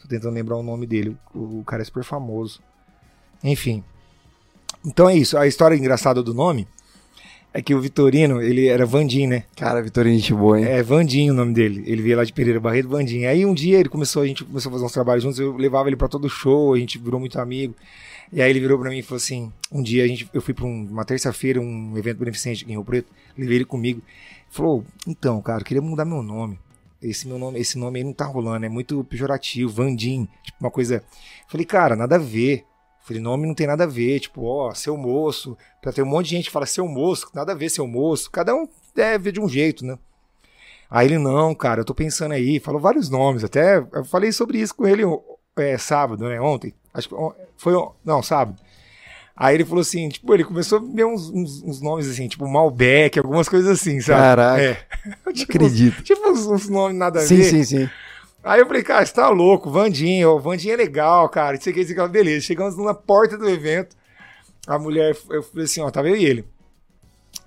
Tô 0.00 0.08
tentando 0.08 0.34
lembrar 0.34 0.56
o 0.56 0.62
nome 0.62 0.86
dele. 0.86 1.16
O, 1.34 1.60
o 1.60 1.64
cara 1.64 1.82
é 1.82 1.84
super 1.84 2.04
famoso. 2.04 2.60
Enfim. 3.42 3.84
Então 4.84 5.08
é 5.08 5.16
isso. 5.16 5.36
A 5.36 5.46
história 5.46 5.76
engraçada 5.76 6.22
do 6.22 6.32
nome 6.32 6.66
é 7.54 7.60
que 7.62 7.74
o 7.74 7.80
Vitorino, 7.80 8.40
ele 8.40 8.66
era 8.66 8.86
Vandim, 8.86 9.26
né? 9.26 9.44
Cara, 9.56 9.82
Vitorino, 9.82 10.16
gente 10.18 10.32
boa, 10.34 10.58
hein? 10.58 10.66
É 10.66 10.82
Vandinho 10.82 11.32
o 11.32 11.36
nome 11.36 11.52
dele. 11.52 11.82
Ele 11.86 12.00
veio 12.02 12.16
lá 12.16 12.24
de 12.24 12.32
Pereira 12.32 12.58
Barreto, 12.60 12.88
Vandinho. 12.88 13.28
Aí 13.28 13.44
um 13.44 13.52
dia 13.54 13.78
ele 13.78 13.88
começou, 13.88 14.22
a 14.22 14.26
gente 14.26 14.44
começou 14.44 14.70
a 14.70 14.72
fazer 14.72 14.84
uns 14.86 14.92
trabalhos 14.92 15.22
juntos, 15.22 15.38
eu 15.38 15.56
levava 15.56 15.88
ele 15.88 15.96
pra 15.96 16.08
todo 16.08 16.28
show, 16.28 16.72
a 16.74 16.78
gente 16.78 16.98
virou 16.98 17.20
muito 17.20 17.38
amigo. 17.38 17.74
E 18.32 18.40
aí 18.40 18.48
ele 18.50 18.60
virou 18.60 18.78
pra 18.78 18.88
mim 18.88 18.98
e 18.98 19.02
falou 19.02 19.18
assim: 19.18 19.52
um 19.70 19.82
dia 19.82 20.04
a 20.04 20.08
gente, 20.08 20.28
eu 20.32 20.40
fui 20.40 20.54
pra 20.54 20.64
um- 20.64 20.86
uma 20.90 21.04
terça-feira, 21.04 21.60
um 21.60 21.96
evento 21.98 22.18
beneficente 22.18 22.62
aqui 22.64 22.72
em 22.72 22.76
Rio 22.76 22.84
Preto, 22.84 23.08
levei 23.36 23.56
ele 23.58 23.64
comigo. 23.66 24.00
Falou: 24.50 24.84
então, 25.06 25.40
cara, 25.42 25.60
eu 25.60 25.64
queria 25.64 25.82
mudar 25.82 26.04
meu 26.06 26.22
nome. 26.22 26.58
Esse 27.02 27.26
meu 27.26 27.36
nome, 27.38 27.58
esse 27.58 27.76
nome 27.76 27.98
aí 27.98 28.04
não 28.04 28.12
tá 28.12 28.24
rolando, 28.24 28.64
é 28.64 28.68
muito 28.68 29.02
pejorativo, 29.04 29.70
Vandim, 29.72 30.26
tipo 30.44 30.56
uma 30.60 30.70
coisa. 30.70 31.02
Falei, 31.48 31.66
cara, 31.66 31.96
nada 31.96 32.14
a 32.14 32.18
ver. 32.18 32.64
Falei, 33.04 33.20
nome 33.20 33.46
não 33.46 33.54
tem 33.54 33.66
nada 33.66 33.84
a 33.84 33.86
ver, 33.86 34.20
tipo, 34.20 34.44
ó, 34.44 34.72
seu 34.74 34.96
moço. 34.96 35.56
Pra 35.80 35.92
ter 35.92 36.02
um 36.02 36.06
monte 36.06 36.26
de 36.28 36.36
gente 36.36 36.44
que 36.46 36.50
fala 36.52 36.66
seu 36.66 36.86
moço, 36.86 37.28
nada 37.34 37.52
a 37.52 37.54
ver, 37.54 37.68
seu 37.68 37.86
moço. 37.86 38.30
Cada 38.30 38.54
um 38.54 38.68
deve 38.94 39.24
ver 39.24 39.32
de 39.32 39.40
um 39.40 39.48
jeito, 39.48 39.84
né? 39.84 39.98
Aí 40.90 41.06
ele, 41.08 41.18
não, 41.18 41.54
cara, 41.54 41.80
eu 41.80 41.84
tô 41.84 41.94
pensando 41.94 42.32
aí, 42.32 42.60
falou 42.60 42.80
vários 42.80 43.08
nomes, 43.08 43.42
até 43.42 43.78
eu 43.78 44.04
falei 44.04 44.30
sobre 44.30 44.58
isso 44.58 44.74
com 44.74 44.86
ele 44.86 45.02
é, 45.56 45.76
sábado, 45.78 46.28
né? 46.28 46.40
Ontem. 46.40 46.74
Acho 46.92 47.08
que 47.08 47.14
foi. 47.56 47.72
Não, 48.04 48.22
sábado. 48.22 48.60
Aí 49.34 49.54
ele 49.54 49.64
falou 49.64 49.80
assim, 49.80 50.10
tipo, 50.10 50.32
ele 50.34 50.44
começou 50.44 50.78
a 50.78 50.82
ver 50.94 51.06
uns, 51.06 51.30
uns- 51.30 51.62
uns 51.62 51.80
nomes 51.80 52.06
assim, 52.08 52.28
tipo 52.28 52.46
Malbec, 52.46 53.18
algumas 53.18 53.48
coisas 53.48 53.70
assim, 53.80 53.98
sabe? 54.00 54.20
Caraca. 54.20 54.62
É. 54.62 54.86
Tipo, 55.32 55.52
acredito. 55.56 56.02
tipo 56.02 56.28
uns, 56.30 56.46
uns 56.46 56.68
nomes 56.68 56.96
nada 56.98 57.20
a 57.20 57.22
Sim, 57.22 57.36
ver. 57.36 57.44
sim, 57.44 57.64
sim. 57.64 57.90
Aí 58.44 58.60
eu 58.60 58.66
falei, 58.66 58.82
cara, 58.82 59.06
você 59.06 59.12
tá 59.12 59.28
louco, 59.28 59.70
Vandinho, 59.70 60.34
ó, 60.34 60.38
Vandinho 60.38 60.74
é 60.74 60.76
legal, 60.76 61.28
cara, 61.28 61.56
isso 61.56 61.68
aqui, 61.68 61.80
isso 61.80 61.92
aqui, 61.98 62.12
beleza. 62.12 62.46
Chegamos 62.46 62.76
na 62.76 62.92
porta 62.92 63.38
do 63.38 63.48
evento, 63.48 63.96
a 64.66 64.78
mulher, 64.78 65.16
eu 65.30 65.42
falei 65.42 65.64
assim, 65.64 65.80
ó, 65.80 65.90
tava 65.90 66.08
eu 66.08 66.16
e 66.16 66.24
ele. 66.24 66.44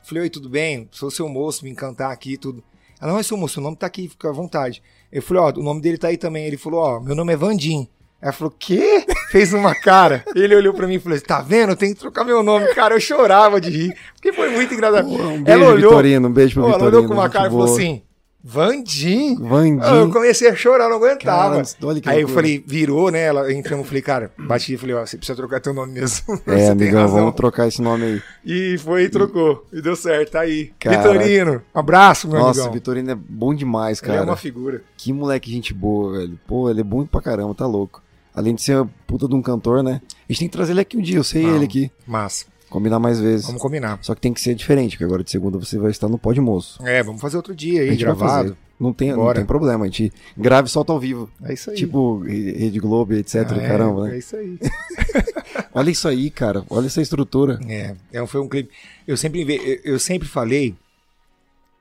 Falei, 0.04 0.24
oi, 0.24 0.30
tudo 0.30 0.48
bem? 0.48 0.88
Sou 0.92 1.12
seu 1.12 1.28
moço, 1.28 1.66
me 1.66 1.72
encantar 1.72 2.12
aqui 2.12 2.38
tudo. 2.38 2.64
Ela, 3.02 3.12
não, 3.12 3.20
é 3.20 3.24
seu 3.24 3.36
moço, 3.36 3.60
o 3.60 3.64
nome 3.64 3.76
tá 3.76 3.88
aqui, 3.88 4.08
fica 4.08 4.30
à 4.30 4.32
vontade. 4.32 4.82
Eu 5.12 5.22
falei, 5.22 5.44
ó, 5.44 5.50
o 5.60 5.64
nome 5.64 5.82
dele 5.82 5.98
tá 5.98 6.10
aí 6.10 6.18
também. 6.18 6.46
Ele 6.46 6.58
falou, 6.58 6.80
ó, 6.80 7.00
meu 7.00 7.16
nome 7.16 7.34
é 7.34 7.36
Vandim. 7.36 7.88
Ela 8.22 8.32
falou, 8.32 8.54
quê? 8.58 9.06
Fez 9.32 9.54
uma 9.54 9.76
cara. 9.76 10.24
Ele 10.36 10.56
olhou 10.56 10.74
pra 10.74 10.88
mim 10.88 10.96
e 10.96 11.00
falou, 11.00 11.20
tá 11.22 11.42
vendo? 11.42 11.72
Eu 11.72 11.76
tenho 11.76 11.94
que 11.94 12.00
trocar 12.00 12.24
meu 12.24 12.42
nome. 12.42 12.74
Cara, 12.74 12.96
eu 12.96 13.00
chorava 13.00 13.60
de 13.60 13.70
rir, 13.70 13.98
porque 14.14 14.32
foi 14.32 14.50
muito 14.50 14.74
engraçado. 14.74 15.08
Um 15.08 15.44
beijo, 15.44 15.44
ela 15.48 15.66
olhou, 15.66 15.90
Vitorino. 15.92 16.28
Um 16.28 16.32
beijo 16.32 16.54
pro 16.54 16.64
pô, 16.64 16.70
ela 16.70 16.78
Vitorino. 16.78 16.98
olhou 16.98 17.10
com 17.10 17.14
uma 17.14 17.30
cara 17.30 17.48
e 17.48 17.52
falou 17.52 17.66
assim, 17.66 18.02
Vandim? 18.48 19.36
Vandim. 19.40 19.80
Eu 19.84 20.12
comecei 20.12 20.48
a 20.48 20.56
chorar, 20.56 20.88
não 20.88 20.98
aguentava. 20.98 21.56
Cara, 21.56 21.64
Aí 22.06 22.22
eu 22.22 22.28
falei, 22.28 22.64
virou, 22.66 23.10
né? 23.10 23.24
Ela 23.24 23.52
entramos, 23.52 23.88
falei, 23.88 24.04
cara, 24.04 24.32
bati 24.38 24.76
e 24.76 24.78
falei, 24.78 24.94
ó, 24.96 25.04
você 25.04 25.18
precisa 25.18 25.36
trocar 25.36 25.60
teu 25.60 25.74
nome 25.74 25.94
mesmo. 25.94 26.40
É, 26.46 26.70
amigão, 26.70 27.08
vamos 27.08 27.34
trocar 27.34 27.68
esse 27.68 27.82
nome 27.82 28.04
aí. 28.06 28.22
E 28.46 28.78
foi 28.78 29.06
e 29.06 29.10
trocou. 29.10 29.66
E 29.74 29.82
deu 29.82 29.96
certo, 29.96 30.34
tá 30.34 30.42
aí. 30.42 30.72
Caraca. 30.80 31.12
Vitorino, 31.12 31.62
abraço, 31.74 32.28
meu 32.28 32.40
Nossa, 32.40 32.60
amigão. 32.60 32.74
Vitorino 32.74 33.12
é 33.12 33.16
bom 33.16 33.54
demais, 33.54 34.00
Ele 34.00 34.08
cara. 34.08 34.20
é 34.22 34.24
uma 34.24 34.38
figura. 34.38 34.84
Que 34.96 35.12
moleque 35.12 35.52
gente 35.52 35.74
boa, 35.74 36.20
velho. 36.20 36.40
Pô, 36.46 36.70
ele 36.70 36.82
é 36.82 36.84
bom 36.84 37.04
pra 37.04 37.22
caramba, 37.22 37.56
tá 37.56 37.66
louco. 37.66 38.04
Além 38.34 38.54
de 38.54 38.62
ser 38.62 38.86
puta 39.08 39.28
de 39.28 39.34
um 39.34 39.42
cantor, 39.42 39.82
né? 39.82 40.02
A 40.30 40.32
gente 40.32 40.40
tem 40.40 40.48
que 40.50 40.56
trazer 40.56 40.74
ele 40.74 40.82
aqui 40.82 40.96
um 40.98 41.02
dia, 41.02 41.18
eu 41.18 41.24
sei 41.24 41.42
Vamos. 41.42 41.56
ele 41.58 41.66
aqui. 41.66 41.92
Massa. 42.06 42.46
Combinar 42.70 43.00
mais 43.00 43.20
vezes. 43.20 43.46
Vamos 43.46 43.62
combinar. 43.62 44.00
Só 44.02 44.14
que 44.16 44.22
tem 44.22 44.34
que 44.34 44.42
ser 44.42 44.56
diferente, 44.56 44.92
porque 44.92 45.04
agora 45.06 45.24
de 45.24 45.32
segunda 45.32 45.58
você 45.58 45.78
vai 45.78 45.92
estar 45.92 46.10
no 46.10 46.18
Pod 46.18 46.40
Moço. 46.42 46.86
É, 46.86 47.02
vamos 47.04 47.22
fazer 47.22 47.38
outro 47.38 47.56
dia 47.56 47.82
aí, 47.82 47.96
gravado. 47.96 48.58
Não 48.78 48.92
tem, 48.92 49.12
não 49.14 49.34
tem 49.34 49.46
problema, 49.46 49.86
a 49.86 49.88
gente 49.88 50.12
grava 50.38 50.68
e 50.68 50.70
solta 50.70 50.92
ao 50.92 51.00
vivo. 51.00 51.30
É 51.44 51.54
isso 51.54 51.70
aí. 51.70 51.78
Tipo 51.78 52.20
Re- 52.20 52.52
Rede 52.58 52.80
Globo, 52.80 53.14
etc. 53.14 53.36
é, 53.36 53.68
Caramba, 53.68 54.08
né? 54.10 54.16
É 54.16 54.18
isso 54.18 54.36
aí. 54.36 54.60
Olha 55.74 55.90
isso 55.90 56.08
aí, 56.08 56.30
cara. 56.30 56.64
Olha 56.70 56.88
essa 56.88 57.02
estrutura. 57.02 57.60
É, 57.70 57.96
é, 58.12 58.28
foi 58.28 58.42
um 58.42 58.50
clipe. 58.50 58.70
Eu 59.08 59.16
sempre, 59.16 59.82
eu 59.84 59.98
sempre 60.00 60.28
falei 60.28 60.76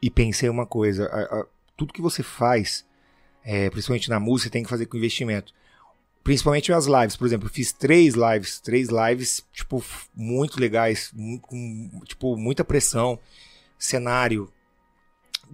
e 0.00 0.08
pensei 0.10 0.48
uma 0.48 0.66
coisa: 0.66 1.06
a- 1.06 1.40
a- 1.40 1.46
tudo 1.76 1.92
que 1.92 2.00
você 2.02 2.22
faz, 2.22 2.84
é, 3.44 3.68
principalmente 3.70 4.08
na 4.08 4.20
música, 4.20 4.50
tem 4.50 4.62
que 4.62 4.70
fazer 4.70 4.86
com 4.86 4.96
investimento. 4.96 5.52
Principalmente 6.24 6.72
as 6.72 6.86
lives, 6.86 7.16
por 7.16 7.26
exemplo, 7.26 7.46
eu 7.46 7.52
fiz 7.52 7.70
três 7.70 8.14
lives, 8.14 8.58
três 8.58 8.88
lives, 8.88 9.44
tipo, 9.52 9.84
muito 10.16 10.58
legais, 10.58 11.12
com, 11.42 12.00
tipo, 12.06 12.34
muita 12.34 12.64
pressão, 12.64 13.18
cenário, 13.78 14.50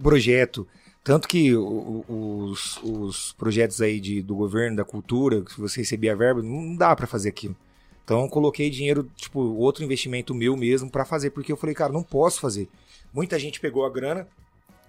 projeto. 0.01 0.65
Tanto 1.03 1.27
que 1.27 1.53
os, 1.53 2.79
os 2.81 3.33
projetos 3.33 3.81
aí 3.81 3.99
de, 3.99 4.21
do 4.21 4.33
governo, 4.33 4.77
da 4.77 4.85
cultura, 4.85 5.41
que 5.41 5.59
você 5.59 5.81
recebia 5.81 6.15
verba, 6.15 6.41
não 6.41 6.73
dá 6.73 6.95
pra 6.95 7.05
fazer 7.05 7.27
aquilo. 7.27 7.55
Então 8.05 8.29
coloquei 8.29 8.69
dinheiro, 8.69 9.11
tipo, 9.17 9.41
outro 9.41 9.83
investimento 9.83 10.33
meu 10.33 10.55
mesmo 10.55 10.89
pra 10.89 11.03
fazer, 11.03 11.31
porque 11.31 11.51
eu 11.51 11.57
falei, 11.57 11.75
cara, 11.75 11.91
não 11.91 12.01
posso 12.01 12.39
fazer. 12.39 12.69
Muita 13.13 13.37
gente 13.37 13.59
pegou 13.59 13.85
a 13.85 13.89
grana, 13.89 14.25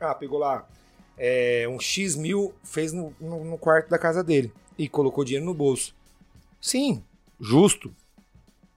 ah, 0.01 0.14
pegou 0.14 0.39
lá 0.39 0.64
é, 1.18 1.66
um 1.68 1.80
X 1.80 2.14
mil, 2.14 2.55
fez 2.62 2.93
no, 2.93 3.12
no, 3.20 3.45
no 3.45 3.59
quarto 3.59 3.91
da 3.91 3.99
casa 3.99 4.22
dele 4.22 4.53
e 4.79 4.89
colocou 4.89 5.25
dinheiro 5.25 5.47
no 5.47 5.55
bolso. 5.55 5.95
Sim, 6.61 7.03
justo. 7.41 7.95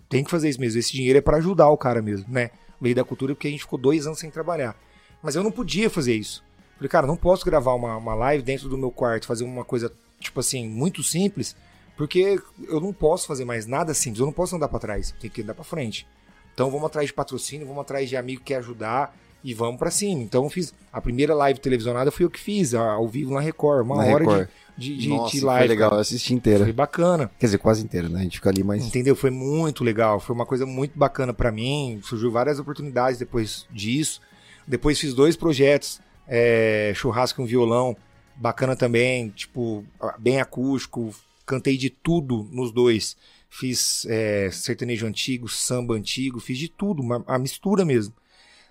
Tem 0.09 0.23
que 0.23 0.31
fazer 0.31 0.49
isso 0.49 0.59
mesmo. 0.59 0.79
Esse 0.79 0.91
dinheiro 0.91 1.17
é 1.17 1.21
pra 1.21 1.37
ajudar 1.37 1.69
o 1.69 1.77
cara 1.77 2.01
mesmo, 2.01 2.25
né? 2.29 2.51
Meio 2.79 2.95
da 2.95 3.03
cultura, 3.03 3.33
porque 3.33 3.47
a 3.47 3.51
gente 3.51 3.61
ficou 3.61 3.79
dois 3.79 4.05
anos 4.05 4.19
sem 4.19 4.29
trabalhar. 4.29 4.75
Mas 5.21 5.35
eu 5.35 5.43
não 5.43 5.51
podia 5.51 5.89
fazer 5.89 6.15
isso. 6.15 6.43
Falei, 6.75 6.89
cara, 6.89 7.07
não 7.07 7.15
posso 7.15 7.45
gravar 7.45 7.73
uma, 7.73 7.95
uma 7.97 8.13
live 8.13 8.43
dentro 8.43 8.67
do 8.67 8.77
meu 8.77 8.91
quarto, 8.91 9.25
fazer 9.25 9.43
uma 9.43 9.63
coisa, 9.63 9.91
tipo 10.19 10.39
assim, 10.39 10.67
muito 10.67 11.01
simples, 11.01 11.55
Porque 11.95 12.37
eu 12.67 12.81
não 12.81 12.91
posso 12.91 13.25
fazer 13.25 13.45
mais 13.45 13.65
nada 13.65 13.93
simples, 13.93 14.19
eu 14.19 14.25
não 14.25 14.33
posso 14.33 14.55
andar 14.55 14.67
para 14.67 14.79
trás, 14.79 15.15
tenho 15.19 15.31
que 15.31 15.41
andar 15.41 15.53
para 15.53 15.63
frente. 15.63 16.05
Então 16.53 16.69
vamos 16.69 16.87
atrás 16.87 17.07
de 17.07 17.13
patrocínio, 17.13 17.65
vamos 17.65 17.81
atrás 17.81 18.09
de 18.09 18.17
amigo 18.17 18.41
que 18.41 18.47
quer 18.47 18.57
ajudar 18.57 19.17
e 19.45 19.53
vamos 19.53 19.77
para 19.77 19.91
cima. 19.91 20.23
Então 20.23 20.43
eu 20.43 20.49
fiz 20.49 20.73
a 20.91 20.99
primeira 20.99 21.35
live 21.35 21.59
televisionada 21.59 22.09
foi 22.09 22.25
eu 22.25 22.31
que 22.31 22.39
fiz, 22.39 22.73
ao 22.73 23.07
vivo 23.07 23.31
na 23.31 23.39
Record, 23.39 23.85
uma 23.85 23.97
Na 23.97 24.03
hora 24.05 24.19
Record. 24.25 24.47
de, 24.75 24.97
de, 24.97 25.07
Nossa, 25.09 25.37
de 25.37 25.45
live. 25.45 25.67
foi 25.67 25.67
legal, 25.67 25.91
eu 25.93 25.99
assisti 25.99 26.33
inteira. 26.33 26.63
Foi 26.63 26.73
bacana. 26.73 27.29
Quer 27.37 27.45
dizer, 27.45 27.59
quase 27.59 27.83
inteira, 27.83 28.09
né? 28.09 28.21
A 28.21 28.23
gente 28.23 28.37
fica 28.37 28.49
ali 28.49 28.63
mais. 28.63 28.83
Entendeu? 28.83 29.15
Foi 29.15 29.29
muito 29.29 29.83
legal. 29.83 30.19
Foi 30.19 30.35
uma 30.35 30.47
coisa 30.47 30.65
muito 30.65 30.97
bacana 30.97 31.31
pra 31.31 31.51
mim. 31.51 32.01
Surgiu 32.03 32.31
várias 32.31 32.57
oportunidades 32.57 33.19
depois 33.19 33.67
disso. 33.71 34.19
Depois 34.65 34.99
fiz 34.99 35.13
dois 35.13 35.35
projetos: 35.35 36.01
é, 36.27 36.91
churrasco 36.95 37.39
e 37.39 37.43
um 37.43 37.47
violão. 37.47 37.95
Bacana 38.35 38.75
também, 38.75 39.29
tipo, 39.29 39.85
bem 40.17 40.41
acústico. 40.41 41.13
Cantei 41.45 41.77
de 41.77 41.91
tudo 41.91 42.49
nos 42.51 42.71
dois. 42.71 43.15
Fiz 43.47 44.07
é, 44.09 44.49
sertanejo 44.51 45.05
antigo, 45.05 45.47
samba 45.47 45.93
antigo, 45.93 46.39
fiz 46.39 46.57
de 46.57 46.67
tudo, 46.67 47.03
uma, 47.03 47.23
a 47.27 47.37
mistura 47.37 47.85
mesmo. 47.85 48.13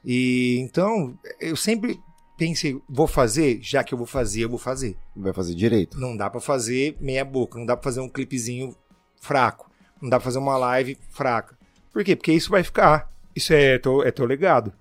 E 0.05 0.59
então, 0.61 1.17
eu 1.41 1.57
sempre 1.57 1.99
pensei, 2.37 2.81
vou 2.89 3.07
fazer, 3.07 3.59
já 3.63 3.83
que 3.83 3.95
eu 3.95 3.99
vou 3.99 4.07
fazer, 4.07 4.43
eu 4.43 4.49
vou 4.49 4.59
fazer. 4.59 4.97
Vai 5.17 5.33
fazer 5.33 5.55
direito. 5.55 5.99
Não 5.99 6.17
dá 6.17 6.29
pra 6.29 6.41
fazer 6.41 6.97
meia 7.01 7.25
boca, 7.25 7.59
não 7.59 7.67
dá 7.67 7.77
pra 7.77 7.85
fazer 7.85 8.01
um 8.01 8.09
clipezinho 8.09 8.75
fraco, 9.21 9.71
não 10.01 10.11
dá 10.11 10.19
pra 10.19 10.25
fazer 10.25 10.39
uma 10.39 10.57
live 10.57 10.99
fraca. 11.11 11.57
Por 11.93 12.05
quê? 12.05 12.15
Porque 12.17 12.33
isso 12.33 12.51
vai 12.51 12.63
ficar. 12.63 13.11
Isso 13.35 13.53
é 13.53 13.79
teu, 13.79 14.03
é 14.03 14.11
teu 14.11 14.27
legado. 14.27 14.73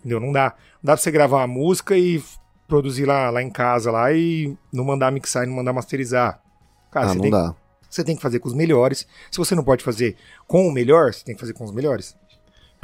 Entendeu? 0.00 0.20
Não 0.20 0.30
dá. 0.30 0.54
Não 0.82 0.88
dá 0.88 0.92
pra 0.92 0.96
você 0.98 1.10
gravar 1.10 1.38
uma 1.38 1.46
música 1.46 1.96
e 1.96 2.22
produzir 2.68 3.06
lá, 3.06 3.30
lá 3.30 3.42
em 3.42 3.50
casa 3.50 3.90
lá 3.90 4.12
e 4.12 4.56
não 4.72 4.84
mandar 4.84 5.10
mixar 5.10 5.44
e 5.44 5.46
não 5.46 5.56
mandar 5.56 5.72
masterizar. 5.72 6.40
Cara, 6.90 7.06
ah, 7.06 7.08
você, 7.08 7.14
não 7.14 7.22
tem, 7.22 7.30
dá. 7.30 7.54
você 7.88 8.04
tem 8.04 8.16
que 8.16 8.22
fazer 8.22 8.38
com 8.38 8.48
os 8.48 8.54
melhores. 8.54 9.06
Se 9.30 9.38
você 9.38 9.54
não 9.54 9.64
pode 9.64 9.82
fazer 9.82 10.16
com 10.46 10.68
o 10.68 10.72
melhor, 10.72 11.12
você 11.12 11.24
tem 11.24 11.34
que 11.34 11.40
fazer 11.40 11.54
com 11.54 11.64
os 11.64 11.72
melhores. 11.72 12.16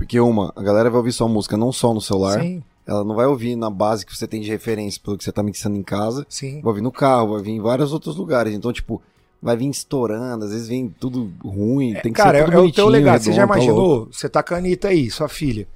Porque 0.01 0.19
uma, 0.19 0.51
a 0.57 0.63
galera 0.63 0.89
vai 0.89 0.97
ouvir 0.97 1.13
sua 1.13 1.29
música 1.29 1.59
não 1.59 1.71
só 1.71 1.93
no 1.93 2.01
celular, 2.01 2.41
Sim, 2.41 2.63
ela 2.87 3.05
não 3.05 3.15
vai 3.15 3.27
ouvir 3.27 3.55
na 3.55 3.69
base 3.69 4.07
que 4.07 4.17
você 4.17 4.27
tem 4.27 4.41
de 4.41 4.49
referência 4.49 4.99
pelo 5.05 5.19
que 5.19 5.23
você 5.23 5.31
tá 5.31 5.43
mixando 5.43 5.77
em 5.77 5.83
casa, 5.83 6.25
sim. 6.27 6.63
vai 6.63 6.71
ouvir 6.71 6.81
no 6.81 6.91
carro, 6.91 7.35
vai 7.35 7.43
vir 7.43 7.51
em 7.51 7.61
vários 7.61 7.93
outros 7.93 8.17
lugares. 8.17 8.55
Então, 8.55 8.73
tipo, 8.73 9.03
vai 9.43 9.59
vir 9.59 9.69
estourando, 9.69 10.47
às 10.47 10.53
vezes 10.53 10.69
vem 10.69 10.89
tudo 10.89 11.31
ruim, 11.45 11.93
tem 12.03 12.15
que 12.15 12.17
Cara, 12.19 12.39
ser 12.39 12.43
é, 12.43 12.45
tudo 12.47 12.55
é 12.55 12.57
o 12.57 12.61
bonitinho, 12.63 12.83
teu 12.83 12.89
legado. 12.89 13.21
Você 13.21 13.31
já 13.31 13.43
redondo, 13.43 13.59
tá 13.59 13.63
imaginou? 13.63 14.09
Você 14.11 14.29
tá 14.31 14.43
com 14.43 14.55
a 14.55 14.57
Anitta 14.57 14.89
aí, 14.89 15.11
sua 15.11 15.29
filha. 15.29 15.69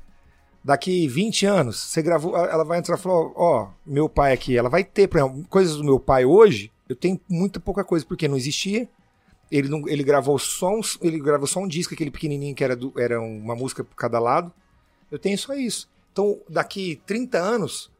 Daqui 0.65 1.07
20 1.07 1.45
anos, 1.45 1.79
você 1.79 2.01
gravou. 2.01 2.35
Ela 2.35 2.65
vai 2.65 2.79
entrar 2.79 2.97
e 2.97 2.99
falar: 2.99 3.31
Ó, 3.37 3.69
meu 3.85 4.09
pai 4.09 4.33
aqui. 4.33 4.57
Ela 4.57 4.71
vai 4.71 4.83
ter, 4.83 5.07
por 5.07 5.19
exemplo, 5.19 5.45
coisas 5.51 5.77
do 5.77 5.85
meu 5.85 6.01
pai 6.01 6.25
hoje. 6.25 6.73
Eu 6.89 6.97
tenho 6.97 7.21
muita 7.29 7.61
pouca 7.61 7.85
coisa, 7.85 8.07
porque 8.07 8.27
não 8.27 8.39
existia. 8.39 8.89
Ele, 9.57 9.69
não, 9.69 9.89
ele 9.89 10.03
gravou 10.03 10.37
só 10.37 10.75
um, 10.75 10.81
ele 11.01 11.21
gravou 11.21 11.47
só 11.47 11.61
um 11.61 11.69
disco, 11.69 11.95
aquele 11.95 12.11
pequenininho 12.11 12.57
que 12.57 12.65
era, 12.65 12.75
do, 12.75 12.93
era 12.99 13.21
uma 13.21 13.55
música 13.55 13.85
por 13.85 13.95
cada 13.95 14.19
lado. 14.19 14.53
Eu 15.13 15.17
tenho 15.17 15.39
só 15.39 15.55
isso. 15.55 15.89
Então, 16.11 16.41
daqui 16.49 17.01
30 17.07 17.39
anos, 17.39 17.93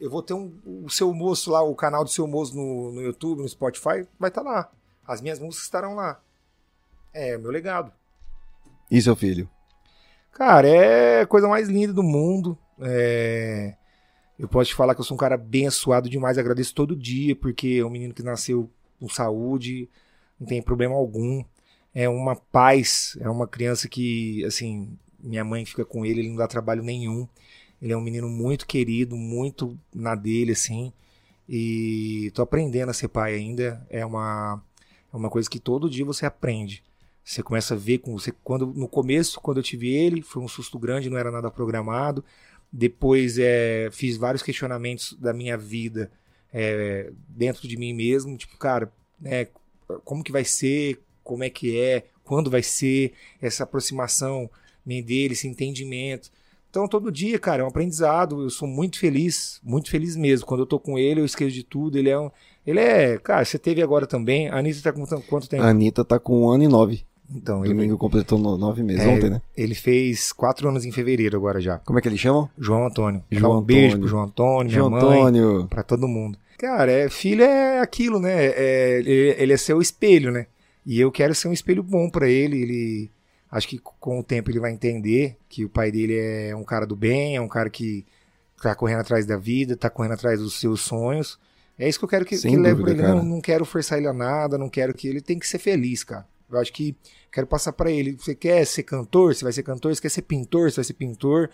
eu 0.00 0.08
vou 0.08 0.22
ter 0.22 0.32
um, 0.32 0.50
o 0.64 0.88
seu 0.88 1.12
moço 1.12 1.50
lá, 1.50 1.62
o 1.62 1.74
canal 1.74 2.02
do 2.02 2.08
seu 2.08 2.26
moço 2.26 2.56
no, 2.56 2.92
no 2.92 3.02
YouTube, 3.02 3.42
no 3.42 3.48
Spotify, 3.48 4.08
vai 4.18 4.30
estar 4.30 4.40
lá. 4.40 4.70
As 5.06 5.20
minhas 5.20 5.38
músicas 5.38 5.66
estarão 5.66 5.94
lá. 5.94 6.18
É 7.12 7.36
o 7.36 7.40
meu 7.40 7.50
legado. 7.50 7.92
E 8.90 9.02
seu 9.02 9.14
filho? 9.14 9.50
Cara, 10.32 10.66
é 10.66 11.20
a 11.20 11.26
coisa 11.26 11.46
mais 11.46 11.68
linda 11.68 11.92
do 11.92 12.02
mundo. 12.02 12.56
É, 12.80 13.74
Eu 14.38 14.48
posso 14.48 14.70
te 14.70 14.74
falar 14.74 14.94
que 14.94 15.02
eu 15.02 15.04
sou 15.04 15.14
um 15.14 15.20
cara 15.20 15.34
abençoado 15.34 16.08
demais. 16.08 16.38
Agradeço 16.38 16.74
todo 16.74 16.96
dia, 16.96 17.36
porque 17.36 17.80
é 17.82 17.84
um 17.84 17.90
menino 17.90 18.14
que 18.14 18.22
nasceu 18.22 18.70
com 18.98 19.10
saúde, 19.10 19.90
não 20.42 20.46
tem 20.46 20.60
problema 20.60 20.94
algum. 20.94 21.44
É 21.94 22.08
uma 22.08 22.34
paz, 22.34 23.16
é 23.20 23.28
uma 23.30 23.46
criança 23.46 23.88
que, 23.88 24.44
assim, 24.44 24.98
minha 25.22 25.44
mãe 25.44 25.64
fica 25.64 25.84
com 25.84 26.04
ele, 26.04 26.20
ele 26.20 26.30
não 26.30 26.36
dá 26.36 26.48
trabalho 26.48 26.82
nenhum. 26.82 27.28
Ele 27.80 27.92
é 27.92 27.96
um 27.96 28.00
menino 28.00 28.28
muito 28.28 28.66
querido, 28.66 29.16
muito 29.16 29.78
na 29.94 30.14
dele, 30.14 30.52
assim. 30.52 30.92
E 31.48 32.30
tô 32.34 32.42
aprendendo 32.42 32.90
a 32.90 32.94
ser 32.94 33.08
pai 33.08 33.34
ainda. 33.34 33.86
É 33.88 34.04
uma, 34.04 34.62
é 35.12 35.16
uma 35.16 35.30
coisa 35.30 35.48
que 35.48 35.60
todo 35.60 35.90
dia 35.90 36.04
você 36.04 36.26
aprende. 36.26 36.82
Você 37.24 37.42
começa 37.42 37.74
a 37.74 37.76
ver 37.76 37.98
com 37.98 38.18
você 38.18 38.32
quando 38.42 38.66
no 38.66 38.88
começo, 38.88 39.40
quando 39.40 39.58
eu 39.58 39.62
tive 39.62 39.88
ele, 39.94 40.22
foi 40.22 40.42
um 40.42 40.48
susto 40.48 40.78
grande, 40.78 41.10
não 41.10 41.18
era 41.18 41.30
nada 41.30 41.50
programado. 41.50 42.24
Depois 42.72 43.38
é, 43.38 43.90
fiz 43.92 44.16
vários 44.16 44.42
questionamentos 44.42 45.12
da 45.14 45.32
minha 45.32 45.56
vida 45.56 46.10
é, 46.52 47.12
dentro 47.28 47.68
de 47.68 47.76
mim 47.76 47.92
mesmo, 47.92 48.36
tipo, 48.36 48.56
cara, 48.56 48.92
né, 49.20 49.46
como 50.04 50.22
que 50.24 50.32
vai 50.32 50.44
ser, 50.44 51.00
como 51.24 51.44
é 51.44 51.50
que 51.50 51.78
é, 51.78 52.04
quando 52.24 52.50
vai 52.50 52.62
ser 52.62 53.12
essa 53.40 53.64
aproximação 53.64 54.48
minha 54.84 55.02
dele, 55.02 55.34
esse 55.34 55.46
entendimento. 55.48 56.30
Então 56.70 56.88
todo 56.88 57.12
dia, 57.12 57.38
cara, 57.38 57.62
é 57.62 57.64
um 57.64 57.68
aprendizado. 57.68 58.42
Eu 58.42 58.50
sou 58.50 58.66
muito 58.66 58.98
feliz, 58.98 59.60
muito 59.62 59.90
feliz 59.90 60.16
mesmo. 60.16 60.46
Quando 60.46 60.60
eu 60.60 60.66
tô 60.66 60.78
com 60.80 60.98
ele, 60.98 61.20
eu 61.20 61.24
esqueço 61.24 61.52
de 61.52 61.62
tudo. 61.62 61.98
Ele 61.98 62.08
é 62.08 62.18
um, 62.18 62.30
ele 62.66 62.80
é, 62.80 63.18
cara, 63.18 63.44
você 63.44 63.58
teve 63.58 63.82
agora 63.82 64.06
também. 64.06 64.48
A 64.48 64.56
Anitta 64.58 64.80
tá 64.82 64.92
com 64.92 65.04
tanto- 65.04 65.26
quanto 65.26 65.48
tempo? 65.48 65.62
A 65.62 65.68
Anitta 65.68 66.04
tá 66.04 66.18
com 66.18 66.44
um 66.44 66.48
ano 66.50 66.64
e 66.64 66.68
nove. 66.68 67.04
Então, 67.34 67.64
ele, 67.64 67.72
Domingo 67.72 67.96
completou 67.96 68.38
no- 68.38 68.58
nove 68.58 68.82
meses, 68.82 69.04
É, 69.04 69.08
ontem, 69.08 69.30
né? 69.30 69.40
ele 69.56 69.74
fez 69.74 70.32
quatro 70.32 70.68
anos 70.68 70.84
em 70.84 70.92
fevereiro 70.92 71.34
agora 71.36 71.60
já. 71.60 71.78
Como 71.78 71.98
é 71.98 72.02
que 72.02 72.08
eles 72.08 72.20
chamam? 72.20 72.48
João 72.58 72.86
Antônio. 72.86 73.22
Dá 73.30 73.38
João 73.38 73.58
um 73.58 73.62
beijo 73.62 73.84
Antônio. 73.86 74.00
pro 74.00 74.08
João 74.08 74.22
Antônio, 74.24 74.64
minha 74.66 74.74
João 74.78 74.90
mãe, 74.90 75.00
Antônio. 75.20 75.66
pra 75.68 75.82
todo 75.82 76.06
mundo. 76.08 76.38
Cara, 76.62 76.92
é, 76.92 77.08
filho 77.08 77.42
é 77.42 77.80
aquilo, 77.80 78.20
né? 78.20 78.46
É, 78.46 78.98
ele, 79.00 79.34
ele 79.36 79.52
é 79.52 79.56
seu 79.56 79.82
espelho, 79.82 80.30
né? 80.30 80.46
E 80.86 81.00
eu 81.00 81.10
quero 81.10 81.34
ser 81.34 81.48
um 81.48 81.52
espelho 81.52 81.82
bom 81.82 82.08
pra 82.08 82.28
ele. 82.28 82.62
Ele 82.62 83.10
acho 83.50 83.66
que 83.66 83.80
com 83.80 84.20
o 84.20 84.22
tempo 84.22 84.48
ele 84.48 84.60
vai 84.60 84.70
entender 84.70 85.36
que 85.48 85.64
o 85.64 85.68
pai 85.68 85.90
dele 85.90 86.16
é 86.16 86.54
um 86.54 86.62
cara 86.62 86.86
do 86.86 86.94
bem, 86.94 87.34
é 87.34 87.40
um 87.40 87.48
cara 87.48 87.68
que 87.68 88.06
tá 88.62 88.76
correndo 88.76 89.00
atrás 89.00 89.26
da 89.26 89.36
vida, 89.36 89.76
tá 89.76 89.90
correndo 89.90 90.12
atrás 90.12 90.38
dos 90.38 90.60
seus 90.60 90.82
sonhos. 90.82 91.36
É 91.76 91.88
isso 91.88 91.98
que 91.98 92.04
eu 92.04 92.08
quero 92.08 92.24
que, 92.24 92.38
que 92.38 92.46
ele 92.46 92.58
leve 92.58 92.80
pra 92.80 92.92
dúvida, 92.92 93.08
ele. 93.08 93.16
Não, 93.16 93.24
não 93.24 93.40
quero 93.40 93.64
forçar 93.64 93.98
ele 93.98 94.06
a 94.06 94.12
nada, 94.12 94.56
não 94.56 94.68
quero 94.68 94.94
que 94.94 95.08
ele 95.08 95.20
tem 95.20 95.40
que 95.40 95.48
ser 95.48 95.58
feliz, 95.58 96.04
cara. 96.04 96.24
Eu 96.48 96.60
acho 96.60 96.72
que 96.72 96.94
quero 97.32 97.46
passar 97.48 97.72
pra 97.72 97.90
ele. 97.90 98.12
Você 98.12 98.36
quer 98.36 98.64
ser 98.68 98.84
cantor? 98.84 99.34
Você 99.34 99.42
vai 99.42 99.52
ser 99.52 99.64
cantor. 99.64 99.92
Você 99.96 100.02
quer 100.02 100.10
ser 100.10 100.22
pintor? 100.22 100.70
Você 100.70 100.76
vai 100.76 100.84
ser 100.84 100.94
pintor. 100.94 101.50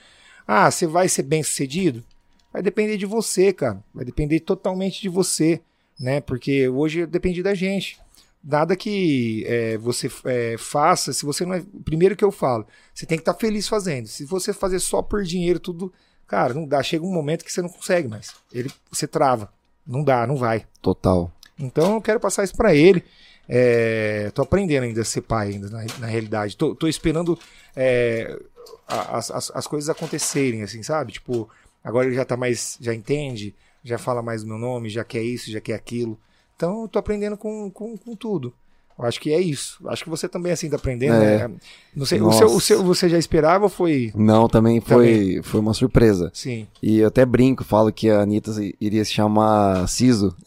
Ah, 0.47 0.71
você 0.71 0.87
vai 0.87 1.09
ser 1.09 1.23
bem 1.23 1.43
sucedido? 1.43 2.05
Vai 2.53 2.63
depender 2.63 2.97
de 2.97 3.07
você, 3.07 3.53
cara. 3.53 3.83
Vai 3.95 4.05
depender 4.05 4.41
totalmente 4.41 5.01
de 5.01 5.09
você, 5.09 5.61
né? 5.99 6.21
Porque 6.21 6.69
hoje 6.69 7.07
depende 7.07 7.43
da 7.43 7.55
gente. 7.55 7.99
Nada 8.43 8.77
que 8.77 9.45
é, 9.47 9.77
você 9.77 10.11
é, 10.25 10.57
faça, 10.57 11.13
se 11.13 11.25
você 11.25 11.45
não 11.45 11.55
é. 11.55 11.63
Primeiro 11.85 12.17
que 12.17 12.25
eu 12.25 12.31
falo, 12.31 12.67
você 12.95 13.05
tem 13.05 13.19
que 13.19 13.23
estar 13.23 13.35
feliz 13.35 13.69
fazendo. 13.69 14.07
Se 14.07 14.25
você 14.25 14.53
fazer 14.53 14.79
só 14.79 15.03
por 15.03 15.23
dinheiro, 15.23 15.59
tudo. 15.59 15.93
Cara, 16.27 16.55
não 16.55 16.67
dá. 16.67 16.83
Chega 16.83 17.05
um 17.05 17.13
momento 17.13 17.45
que 17.45 17.53
você 17.53 17.63
não 17.63 17.69
consegue 17.69 18.09
mais. 18.09 18.35
Ele, 18.53 18.71
você 18.91 19.07
trava. 19.07 19.53
Não 19.87 20.05
dá, 20.05 20.27
não 20.27 20.37
vai. 20.37 20.67
Total. 20.81 21.33
Então 21.59 21.95
eu 21.95 22.01
quero 22.01 22.21
passar 22.21 22.45
isso 22.45 22.57
pra 22.57 22.75
ele. 22.75 23.03
É, 23.49 24.31
tô 24.35 24.43
aprendendo 24.43 24.85
ainda 24.85 25.01
a 25.01 25.05
ser 25.05 25.23
pai, 25.23 25.49
ainda, 25.49 25.71
na, 25.71 25.85
na 25.99 26.07
realidade. 26.07 26.57
Tô, 26.57 26.75
tô 26.75 26.87
esperando 26.87 27.39
é, 27.75 28.39
as, 28.87 29.31
as 29.31 29.67
coisas 29.67 29.89
acontecerem, 29.89 30.63
assim, 30.63 30.83
sabe? 30.83 31.13
Tipo, 31.13 31.49
agora 31.89 32.07
ele 32.07 32.15
já 32.15 32.25
tá 32.25 32.37
mais. 32.37 32.77
já 32.81 32.95
entende, 32.95 33.55
já 33.83 33.97
fala 33.97 34.23
mais 34.23 34.43
o 34.43 34.47
meu 34.47 34.59
nome, 34.59 34.91
já 34.91 35.03
quer 35.03 35.23
isso, 35.23 35.51
já 35.51 35.61
quer 35.61 35.75
aquilo. 35.75 36.19
Então 36.55 36.83
eu 36.83 36.89
tô 36.89 36.99
aprendendo 36.99 37.37
com, 37.37 37.71
com, 37.71 37.97
com 37.97 38.15
tudo. 38.15 38.53
Eu 38.99 39.05
acho 39.07 39.21
que 39.21 39.33
é 39.33 39.41
isso. 39.41 39.79
Acho 39.89 40.05
que 40.05 40.11
você 40.11 40.29
também 40.29 40.53
assim 40.53 40.69
tá 40.69 40.77
aprendendo. 40.77 41.15
É. 41.15 41.49
né? 41.49 41.55
Não 41.95 42.05
sei, 42.05 42.21
o 42.21 42.33
seu, 42.33 42.49
o 42.49 42.61
seu 42.61 42.83
você 42.85 43.09
já 43.09 43.17
esperava 43.17 43.65
ou 43.65 43.71
foi. 43.71 44.13
Não, 44.15 44.49
também 44.49 44.81
foi, 44.81 45.41
foi 45.43 45.61
uma 45.61 45.73
surpresa. 45.73 46.31
Sim. 46.35 46.67
E 46.83 46.99
eu 46.99 47.09
até 47.09 47.25
brinco, 47.25 47.65
falo 47.65 47.93
que 47.93 48.11
a 48.11 48.21
Anitta 48.21 48.51
iria 48.81 49.05
se 49.05 49.13
chamar 49.13 49.89
Ciso. 49.89 50.37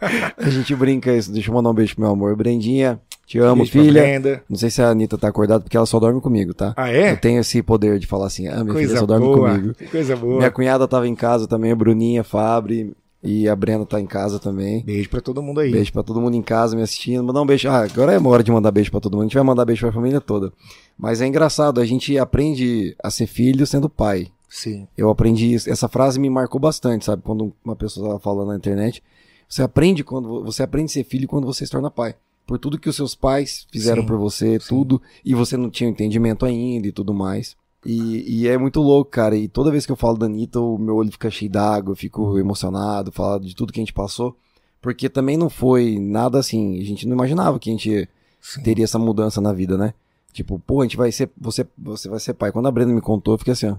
a 0.36 0.50
gente 0.50 0.74
brinca 0.74 1.14
isso. 1.14 1.32
Deixa 1.32 1.50
eu 1.50 1.54
mandar 1.54 1.70
um 1.70 1.74
beijo 1.74 1.94
pro 1.94 2.02
meu 2.04 2.12
amor. 2.12 2.34
Brendinha, 2.36 3.00
te 3.26 3.38
amo, 3.38 3.62
Beijo 3.62 3.72
filha. 3.72 4.42
Não 4.48 4.56
sei 4.56 4.70
se 4.70 4.82
a 4.82 4.88
Anitta 4.88 5.16
tá 5.16 5.28
acordada, 5.28 5.60
porque 5.60 5.76
ela 5.76 5.86
só 5.86 6.00
dorme 6.00 6.20
comigo, 6.20 6.52
tá? 6.52 6.74
Ah, 6.76 6.90
é? 6.90 7.12
Eu 7.12 7.16
tenho 7.16 7.40
esse 7.40 7.62
poder 7.62 7.98
de 7.98 8.06
falar 8.06 8.26
assim, 8.26 8.48
ah, 8.48 8.64
minha 8.64 8.74
filha 8.74 8.74
Coisa 8.74 8.98
só 8.98 9.06
dorme 9.06 9.26
boa. 9.26 9.50
comigo. 9.50 9.74
Coisa 9.90 10.16
boa. 10.16 10.38
Minha 10.38 10.50
cunhada 10.50 10.88
tava 10.88 11.06
em 11.06 11.14
casa 11.14 11.46
também, 11.46 11.70
a 11.70 11.76
Bruninha, 11.76 12.24
Fabri, 12.24 12.92
e 13.22 13.48
a 13.48 13.54
Brenda 13.54 13.84
tá 13.84 14.00
em 14.00 14.06
casa 14.06 14.38
também. 14.38 14.82
Beijo 14.82 15.10
pra 15.10 15.20
todo 15.20 15.42
mundo 15.42 15.60
aí. 15.60 15.70
Beijo 15.70 15.92
pra 15.92 16.02
todo 16.02 16.20
mundo 16.20 16.34
em 16.34 16.42
casa 16.42 16.74
me 16.74 16.82
assistindo. 16.82 17.22
Mandar 17.22 17.42
um 17.42 17.46
beijo. 17.46 17.68
Ah, 17.68 17.84
agora 17.84 18.12
é 18.12 18.18
hora 18.18 18.42
de 18.42 18.50
mandar 18.50 18.70
beijo 18.70 18.90
pra 18.90 19.00
todo 19.00 19.12
mundo. 19.12 19.22
A 19.22 19.26
gente 19.26 19.34
vai 19.34 19.44
mandar 19.44 19.64
beijo 19.64 19.82
pra 19.82 19.92
família 19.92 20.20
toda. 20.20 20.52
Mas 20.98 21.20
é 21.20 21.26
engraçado, 21.26 21.80
a 21.80 21.84
gente 21.84 22.16
aprende 22.18 22.96
a 23.02 23.10
ser 23.10 23.26
filho 23.26 23.66
sendo 23.66 23.88
pai. 23.88 24.28
Sim. 24.48 24.88
Eu 24.96 25.10
aprendi 25.10 25.52
isso. 25.52 25.70
Essa 25.70 25.86
frase 25.86 26.18
me 26.18 26.28
marcou 26.30 26.60
bastante, 26.60 27.04
sabe? 27.04 27.22
Quando 27.22 27.52
uma 27.64 27.76
pessoa 27.76 28.08
tava 28.08 28.18
falando 28.20 28.48
na 28.48 28.56
internet. 28.56 29.02
Você 29.50 29.62
aprende 29.62 30.04
quando 30.04 30.44
você 30.44 30.62
aprende 30.62 30.86
a 30.86 30.94
ser 30.94 31.04
filho 31.04 31.26
quando 31.26 31.44
você 31.44 31.66
se 31.66 31.72
torna 31.72 31.90
pai. 31.90 32.14
Por 32.46 32.56
tudo 32.56 32.78
que 32.78 32.88
os 32.88 32.94
seus 32.94 33.16
pais 33.16 33.66
fizeram 33.70 34.02
Sim, 34.02 34.08
por 34.08 34.16
você, 34.16 34.60
sim. 34.60 34.68
tudo, 34.68 35.02
e 35.24 35.34
você 35.34 35.56
não 35.56 35.68
tinha 35.68 35.90
entendimento 35.90 36.46
ainda 36.46 36.86
e 36.86 36.92
tudo 36.92 37.12
mais. 37.12 37.56
E, 37.84 38.42
e 38.42 38.48
é 38.48 38.56
muito 38.56 38.80
louco, 38.80 39.10
cara. 39.10 39.36
E 39.36 39.48
toda 39.48 39.70
vez 39.70 39.84
que 39.84 39.90
eu 39.90 39.96
falo 39.96 40.16
da 40.16 40.26
Anitta, 40.26 40.60
o 40.60 40.78
meu 40.78 40.94
olho 40.94 41.10
fica 41.10 41.30
cheio 41.30 41.50
d'água, 41.50 41.92
eu 41.92 41.96
fico 41.96 42.38
emocionado, 42.38 43.10
falo 43.10 43.40
de 43.40 43.54
tudo 43.54 43.72
que 43.72 43.80
a 43.80 43.82
gente 43.82 43.92
passou. 43.92 44.36
Porque 44.80 45.08
também 45.08 45.36
não 45.36 45.50
foi 45.50 45.98
nada 45.98 46.38
assim, 46.38 46.80
a 46.80 46.84
gente 46.84 47.06
não 47.06 47.14
imaginava 47.14 47.58
que 47.58 47.70
a 47.70 47.72
gente 47.72 48.08
Sim. 48.40 48.62
teria 48.62 48.84
essa 48.84 48.98
mudança 48.98 49.40
na 49.40 49.52
vida, 49.52 49.76
né? 49.76 49.92
Tipo, 50.32 50.60
pô, 50.60 50.80
a 50.80 50.84
gente 50.84 50.96
vai 50.96 51.10
ser, 51.10 51.28
você, 51.36 51.66
você 51.76 52.08
vai 52.08 52.20
ser 52.20 52.34
pai. 52.34 52.52
Quando 52.52 52.68
a 52.68 52.70
Brenda 52.70 52.92
me 52.92 53.00
contou, 53.00 53.34
eu 53.34 53.38
fiquei 53.38 53.52
assim, 53.52 53.66
ó. 53.66 53.76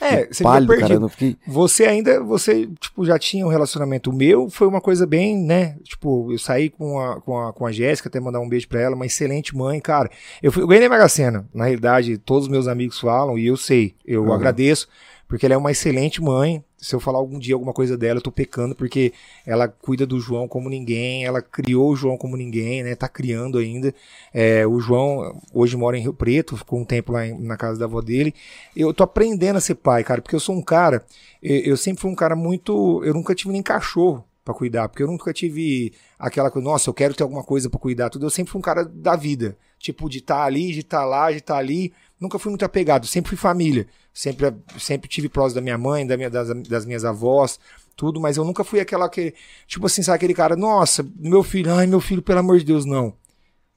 É, 0.00 0.26
você 0.26 0.42
pálido, 0.42 0.72
fica 0.72 0.80
cara, 0.80 0.88
perdido. 0.88 1.00
não 1.00 1.08
fiquei... 1.08 1.36
Você 1.46 1.84
ainda, 1.84 2.22
você, 2.22 2.66
tipo, 2.80 3.04
já 3.04 3.18
tinha 3.18 3.46
um 3.46 3.48
relacionamento 3.48 4.10
O 4.10 4.12
meu, 4.12 4.50
foi 4.50 4.66
uma 4.66 4.80
coisa 4.80 5.06
bem, 5.06 5.36
né? 5.38 5.76
Tipo, 5.82 6.32
eu 6.32 6.38
saí 6.38 6.68
com 6.68 7.00
a, 7.00 7.20
com 7.20 7.38
a, 7.38 7.52
com 7.52 7.64
a 7.66 7.72
Jéssica, 7.72 8.08
até 8.08 8.18
mandar 8.20 8.40
um 8.40 8.48
beijo 8.48 8.68
pra 8.68 8.80
ela, 8.80 8.96
uma 8.96 9.06
excelente 9.06 9.56
mãe, 9.56 9.80
cara. 9.80 10.10
Eu, 10.42 10.50
fui, 10.52 10.62
eu 10.62 10.66
ganhei 10.66 10.82
na 10.88 10.94
Mega 10.94 11.08
Sena, 11.08 11.46
na 11.54 11.64
realidade, 11.64 12.18
todos 12.18 12.44
os 12.44 12.50
meus 12.50 12.66
amigos 12.68 12.98
falam, 13.00 13.38
e 13.38 13.46
eu 13.46 13.56
sei, 13.56 13.94
eu 14.04 14.24
Uhum. 14.24 14.32
agradeço, 14.32 14.88
porque 15.28 15.46
ela 15.46 15.54
é 15.54 15.58
uma 15.58 15.70
excelente 15.70 16.20
mãe. 16.22 16.62
Se 16.84 16.94
eu 16.94 17.00
falar 17.00 17.18
algum 17.18 17.38
dia 17.38 17.54
alguma 17.54 17.72
coisa 17.72 17.96
dela, 17.96 18.18
eu 18.18 18.22
tô 18.22 18.30
pecando, 18.30 18.74
porque 18.74 19.12
ela 19.46 19.66
cuida 19.68 20.06
do 20.06 20.20
João 20.20 20.46
como 20.46 20.68
ninguém, 20.68 21.24
ela 21.24 21.40
criou 21.40 21.90
o 21.92 21.96
João 21.96 22.16
como 22.16 22.36
ninguém, 22.36 22.82
né? 22.82 22.94
Tá 22.94 23.08
criando 23.08 23.58
ainda. 23.58 23.94
É, 24.32 24.66
o 24.66 24.78
João 24.80 25.40
hoje 25.52 25.76
mora 25.76 25.96
em 25.96 26.02
Rio 26.02 26.12
Preto, 26.14 26.56
ficou 26.56 26.78
um 26.78 26.84
tempo 26.84 27.12
lá 27.12 27.26
em- 27.26 27.40
na 27.40 27.56
casa 27.56 27.78
da 27.78 27.86
avó 27.86 28.00
dele. 28.00 28.34
Eu 28.76 28.92
tô 28.92 29.02
aprendendo 29.02 29.56
a 29.56 29.60
ser 29.60 29.76
pai, 29.76 30.04
cara, 30.04 30.20
porque 30.20 30.36
eu 30.36 30.40
sou 30.40 30.54
um 30.54 30.62
cara, 30.62 31.04
eu, 31.42 31.56
eu 31.60 31.76
sempre 31.76 32.02
fui 32.02 32.10
um 32.10 32.14
cara 32.14 32.36
muito, 32.36 33.02
eu 33.04 33.14
nunca 33.14 33.34
tive 33.34 33.52
nem 33.52 33.62
cachorro 33.62 34.24
pra 34.44 34.52
cuidar, 34.52 34.88
porque 34.88 35.02
eu 35.02 35.06
nunca 35.06 35.32
tive 35.32 35.92
aquela 36.18 36.50
coisa, 36.50 36.68
nossa, 36.68 36.90
eu 36.90 36.94
quero 36.94 37.14
ter 37.14 37.22
alguma 37.22 37.42
coisa 37.42 37.70
pra 37.70 37.80
cuidar, 37.80 38.10
tudo. 38.10 38.26
Eu 38.26 38.30
sempre 38.30 38.52
fui 38.52 38.58
um 38.58 38.62
cara 38.62 38.84
da 38.84 39.16
vida, 39.16 39.56
tipo 39.78 40.08
de 40.08 40.18
estar 40.18 40.44
ali, 40.44 40.70
de 40.72 40.80
estar 40.80 41.04
lá, 41.06 41.30
de 41.30 41.38
estar 41.38 41.56
ali. 41.56 41.92
Nunca 42.20 42.38
fui 42.38 42.50
muito 42.50 42.64
apegado, 42.64 43.06
sempre 43.06 43.30
fui 43.30 43.38
família. 43.38 43.86
Sempre, 44.12 44.54
sempre 44.78 45.08
tive 45.08 45.28
próximo 45.28 45.56
da 45.56 45.60
minha 45.60 45.76
mãe, 45.76 46.06
da 46.06 46.16
minha, 46.16 46.30
das, 46.30 46.48
das 46.68 46.86
minhas 46.86 47.04
avós, 47.04 47.58
tudo, 47.96 48.20
mas 48.20 48.36
eu 48.36 48.44
nunca 48.44 48.62
fui 48.62 48.78
aquela 48.80 49.08
que, 49.08 49.34
tipo 49.66 49.86
assim, 49.86 50.02
sabe 50.02 50.16
aquele 50.16 50.34
cara, 50.34 50.54
nossa, 50.54 51.04
meu 51.16 51.42
filho, 51.42 51.72
ai, 51.74 51.86
meu 51.86 52.00
filho, 52.00 52.22
pelo 52.22 52.38
amor 52.38 52.58
de 52.58 52.64
Deus, 52.64 52.84
não. 52.84 53.12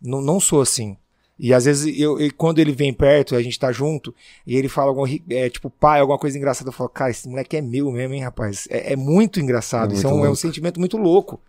Não, 0.01 0.21
não 0.21 0.39
sou 0.39 0.61
assim. 0.61 0.95
E 1.39 1.53
às 1.53 1.65
vezes, 1.65 1.99
eu, 1.99 2.19
eu- 2.19 2.31
quando 2.35 2.59
ele 2.59 2.71
vem 2.71 2.93
perto, 2.93 3.35
a 3.35 3.41
gente 3.41 3.59
tá 3.59 3.71
junto, 3.71 4.13
e 4.45 4.55
ele 4.55 4.69
fala 4.69 4.89
algum, 4.89 5.05
é, 5.29 5.49
tipo, 5.49 5.69
pai, 5.69 5.99
alguma 5.99 6.17
coisa 6.19 6.37
engraçada, 6.37 6.69
eu 6.69 6.73
falo, 6.73 6.89
cara, 6.89 7.11
esse 7.11 7.27
moleque 7.27 7.57
é 7.57 7.61
meu 7.61 7.91
mesmo, 7.91 8.13
hein, 8.13 8.23
rapaz? 8.23 8.67
É, 8.69 8.93
é 8.93 8.95
muito 8.95 9.39
engraçado. 9.39 9.91
É 9.91 9.97
Isso 9.97 10.05
é 10.07 10.09
muito 10.09 10.21
um, 10.23 10.25
é 10.25 10.29
um 10.29 10.35
sentimento 10.35 10.79
muito 10.79 10.97
louco. 10.97 11.39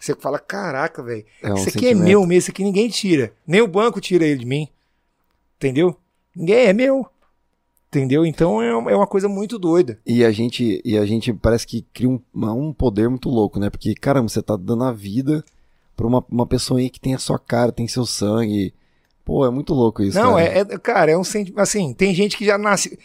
Você 0.00 0.14
fala, 0.14 0.38
caraca, 0.38 1.02
velho, 1.02 1.24
É 1.42 1.50
um 1.50 1.56
isso 1.56 1.68
aqui 1.70 1.78
é 1.78 1.88
sentimento. 1.88 2.04
meu 2.04 2.20
mesmo, 2.20 2.32
isso 2.34 2.50
aqui 2.50 2.62
ninguém 2.62 2.88
tira. 2.90 3.32
Nem 3.46 3.62
o 3.62 3.68
banco 3.68 4.00
tira 4.02 4.26
ele 4.26 4.40
de 4.40 4.46
mim. 4.46 4.68
Entendeu? 5.56 5.96
Ninguém 6.34 6.66
é 6.66 6.72
meu. 6.72 7.06
Entendeu? 7.88 8.26
Então 8.26 8.60
é 8.60 8.74
uma, 8.74 8.90
é 8.90 8.96
uma 8.96 9.06
coisa 9.06 9.28
muito 9.28 9.58
doida. 9.58 10.00
E 10.04 10.24
a 10.24 10.32
gente, 10.32 10.82
e 10.84 10.98
a 10.98 11.06
gente 11.06 11.32
parece 11.32 11.64
que 11.66 11.82
cria 11.94 12.08
um, 12.08 12.20
um 12.34 12.72
poder 12.72 13.08
muito 13.08 13.28
louco, 13.28 13.60
né? 13.60 13.70
Porque, 13.70 13.94
caramba, 13.94 14.28
você 14.28 14.42
tá 14.42 14.56
dando 14.56 14.82
a 14.82 14.92
vida 14.92 15.44
pra 15.96 16.06
uma, 16.06 16.24
uma 16.28 16.46
pessoa 16.46 16.80
aí 16.80 16.90
que 16.90 16.98
tem 16.98 17.14
a 17.14 17.18
sua 17.18 17.38
cara, 17.38 17.70
tem 17.70 17.86
seu 17.86 18.04
sangue. 18.04 18.74
Pô, 19.24 19.46
é 19.46 19.50
muito 19.50 19.72
louco 19.72 20.02
isso, 20.02 20.18
Não, 20.18 20.34
cara. 20.34 20.42
é, 20.44 20.58
é- 20.58 20.78
cara, 20.78 21.12
é 21.12 21.16
um 21.16 21.22
sentimento. 21.22 21.60
Assim, 21.60 21.94
tem 21.94 22.12
gente 22.12 22.36
que 22.36 22.44
já 22.44 22.58
nasce. 22.58 22.98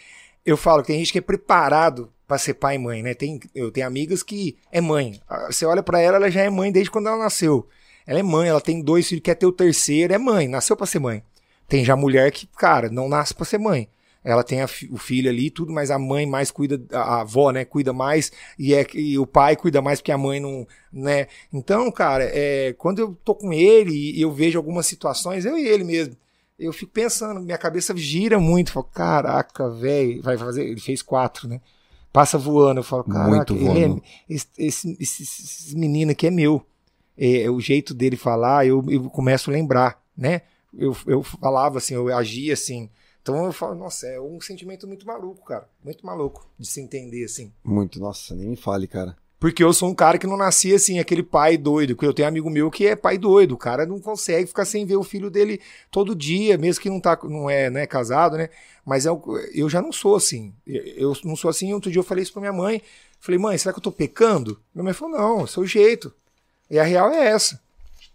Eu 0.44 0.56
falo 0.56 0.82
que 0.82 0.88
tem 0.88 0.98
gente 0.98 1.12
que 1.12 1.18
é 1.18 1.22
preparado 1.22 2.10
pra 2.26 2.36
ser 2.36 2.54
pai 2.54 2.74
e 2.74 2.78
mãe, 2.78 3.00
né? 3.02 3.14
Tem, 3.14 3.38
eu 3.54 3.70
tenho 3.70 3.86
amigas 3.86 4.24
que 4.24 4.56
é 4.72 4.80
mãe. 4.80 5.20
Você 5.46 5.64
olha 5.64 5.82
pra 5.84 6.00
ela, 6.00 6.16
ela 6.16 6.30
já 6.30 6.42
é 6.42 6.50
mãe 6.50 6.72
desde 6.72 6.90
quando 6.90 7.08
ela 7.08 7.16
nasceu. 7.18 7.66
Ela 8.06 8.18
é 8.18 8.22
mãe, 8.24 8.48
ela 8.48 8.60
tem 8.60 8.82
dois 8.82 9.06
filhos, 9.08 9.22
quer 9.22 9.36
ter 9.36 9.46
o 9.46 9.52
terceiro, 9.52 10.12
é 10.12 10.18
mãe, 10.18 10.48
nasceu 10.48 10.76
pra 10.76 10.84
ser 10.86 10.98
mãe. 10.98 11.22
Tem 11.70 11.84
já 11.84 11.96
mulher 11.96 12.30
que, 12.30 12.46
cara, 12.46 12.90
não 12.90 13.08
nasce 13.08 13.32
pra 13.32 13.46
ser 13.46 13.56
mãe. 13.58 13.88
Ela 14.22 14.44
tem 14.44 14.60
a 14.60 14.66
o 14.90 14.98
filho 14.98 15.30
ali 15.30 15.46
e 15.46 15.50
tudo, 15.50 15.72
mas 15.72 15.90
a 15.90 15.98
mãe 15.98 16.26
mais 16.26 16.50
cuida, 16.50 16.78
a 16.92 17.22
avó, 17.22 17.50
né, 17.50 17.64
cuida 17.64 17.90
mais, 17.90 18.30
e, 18.58 18.74
é, 18.74 18.86
e 18.92 19.18
o 19.18 19.26
pai 19.26 19.56
cuida 19.56 19.80
mais 19.80 19.98
porque 19.98 20.12
a 20.12 20.18
mãe 20.18 20.38
não, 20.38 20.66
né. 20.92 21.26
Então, 21.50 21.90
cara, 21.90 22.24
é, 22.24 22.74
quando 22.76 22.98
eu 22.98 23.16
tô 23.24 23.34
com 23.34 23.50
ele 23.50 23.94
e 23.94 24.20
eu 24.20 24.30
vejo 24.30 24.58
algumas 24.58 24.86
situações, 24.86 25.46
eu 25.46 25.56
e 25.56 25.66
ele 25.66 25.84
mesmo, 25.84 26.14
eu 26.58 26.70
fico 26.70 26.92
pensando, 26.92 27.40
minha 27.40 27.56
cabeça 27.56 27.96
gira 27.96 28.38
muito, 28.38 28.72
falo, 28.72 28.84
caraca, 28.92 29.70
velho, 29.70 30.20
vai 30.22 30.36
fazer, 30.36 30.66
ele 30.66 30.80
fez 30.80 31.00
quatro, 31.00 31.48
né? 31.48 31.58
Passa 32.12 32.36
voando, 32.36 32.80
eu 32.80 32.84
falo, 32.84 33.04
caraca, 33.04 33.54
é, 33.54 33.86
esse, 34.28 34.46
esse, 34.58 34.96
esse- 35.00 35.22
esse 35.22 35.74
menino 35.78 36.10
aqui 36.12 36.26
é 36.26 36.30
meu. 36.30 36.60
É, 37.16 37.48
o 37.50 37.58
jeito 37.60 37.94
dele 37.94 38.16
falar, 38.16 38.66
eu, 38.66 38.84
eu 38.90 39.08
começo 39.08 39.48
a 39.48 39.52
lembrar, 39.54 40.02
né? 40.14 40.42
Eu, 40.76 40.96
eu 41.06 41.22
falava 41.22 41.78
assim, 41.78 41.94
eu 41.94 42.14
agia 42.16 42.52
assim. 42.54 42.88
Então 43.22 43.44
eu 43.44 43.52
falo, 43.52 43.74
nossa, 43.74 44.06
é 44.06 44.20
um 44.20 44.40
sentimento 44.40 44.86
muito 44.86 45.06
maluco, 45.06 45.44
cara. 45.44 45.68
Muito 45.84 46.04
maluco 46.06 46.46
de 46.58 46.66
se 46.66 46.80
entender 46.80 47.24
assim. 47.24 47.52
Muito, 47.62 48.00
nossa, 48.00 48.34
nem 48.34 48.48
me 48.48 48.56
fale, 48.56 48.86
cara. 48.86 49.16
Porque 49.38 49.64
eu 49.64 49.72
sou 49.72 49.88
um 49.88 49.94
cara 49.94 50.18
que 50.18 50.26
não 50.26 50.36
nasci 50.36 50.74
assim, 50.74 50.98
aquele 50.98 51.22
pai 51.22 51.56
doido. 51.56 51.94
Porque 51.96 52.06
eu 52.06 52.12
tenho 52.12 52.28
amigo 52.28 52.50
meu 52.50 52.70
que 52.70 52.86
é 52.86 52.94
pai 52.94 53.16
doido. 53.16 53.52
O 53.52 53.58
cara 53.58 53.86
não 53.86 53.98
consegue 53.98 54.46
ficar 54.46 54.66
sem 54.66 54.84
ver 54.84 54.96
o 54.96 55.02
filho 55.02 55.30
dele 55.30 55.60
todo 55.90 56.14
dia, 56.14 56.58
mesmo 56.58 56.82
que 56.82 56.90
não, 56.90 57.00
tá, 57.00 57.18
não 57.24 57.48
é 57.48 57.70
né, 57.70 57.86
casado, 57.86 58.36
né? 58.36 58.50
Mas 58.84 59.06
é, 59.06 59.10
o- 59.12 59.38
eu 59.54 59.68
já 59.68 59.80
não 59.80 59.92
sou 59.92 60.14
assim. 60.14 60.52
Eu 60.66 60.82
eu 61.12 61.16
não 61.24 61.34
sou 61.36 61.48
assim. 61.48 61.72
Outro 61.72 61.90
dia 61.90 62.00
eu 62.00 62.04
falei 62.04 62.22
isso 62.22 62.32
pra 62.34 62.40
minha 62.40 62.52
mãe. 62.52 62.82
Falei, 63.18 63.38
mãe, 63.38 63.56
será 63.56 63.72
que 63.72 63.78
eu 63.78 63.82
tô 63.82 63.92
pecando? 63.92 64.60
Minha 64.74 64.84
mãe 64.84 64.92
falou, 64.92 65.18
não, 65.18 65.40
é 65.40 65.42
o 65.44 65.46
seu 65.46 65.64
jeito. 65.66 66.12
E 66.70 66.78
a 66.78 66.84
real 66.84 67.10
é 67.10 67.28
essa. 67.28 67.60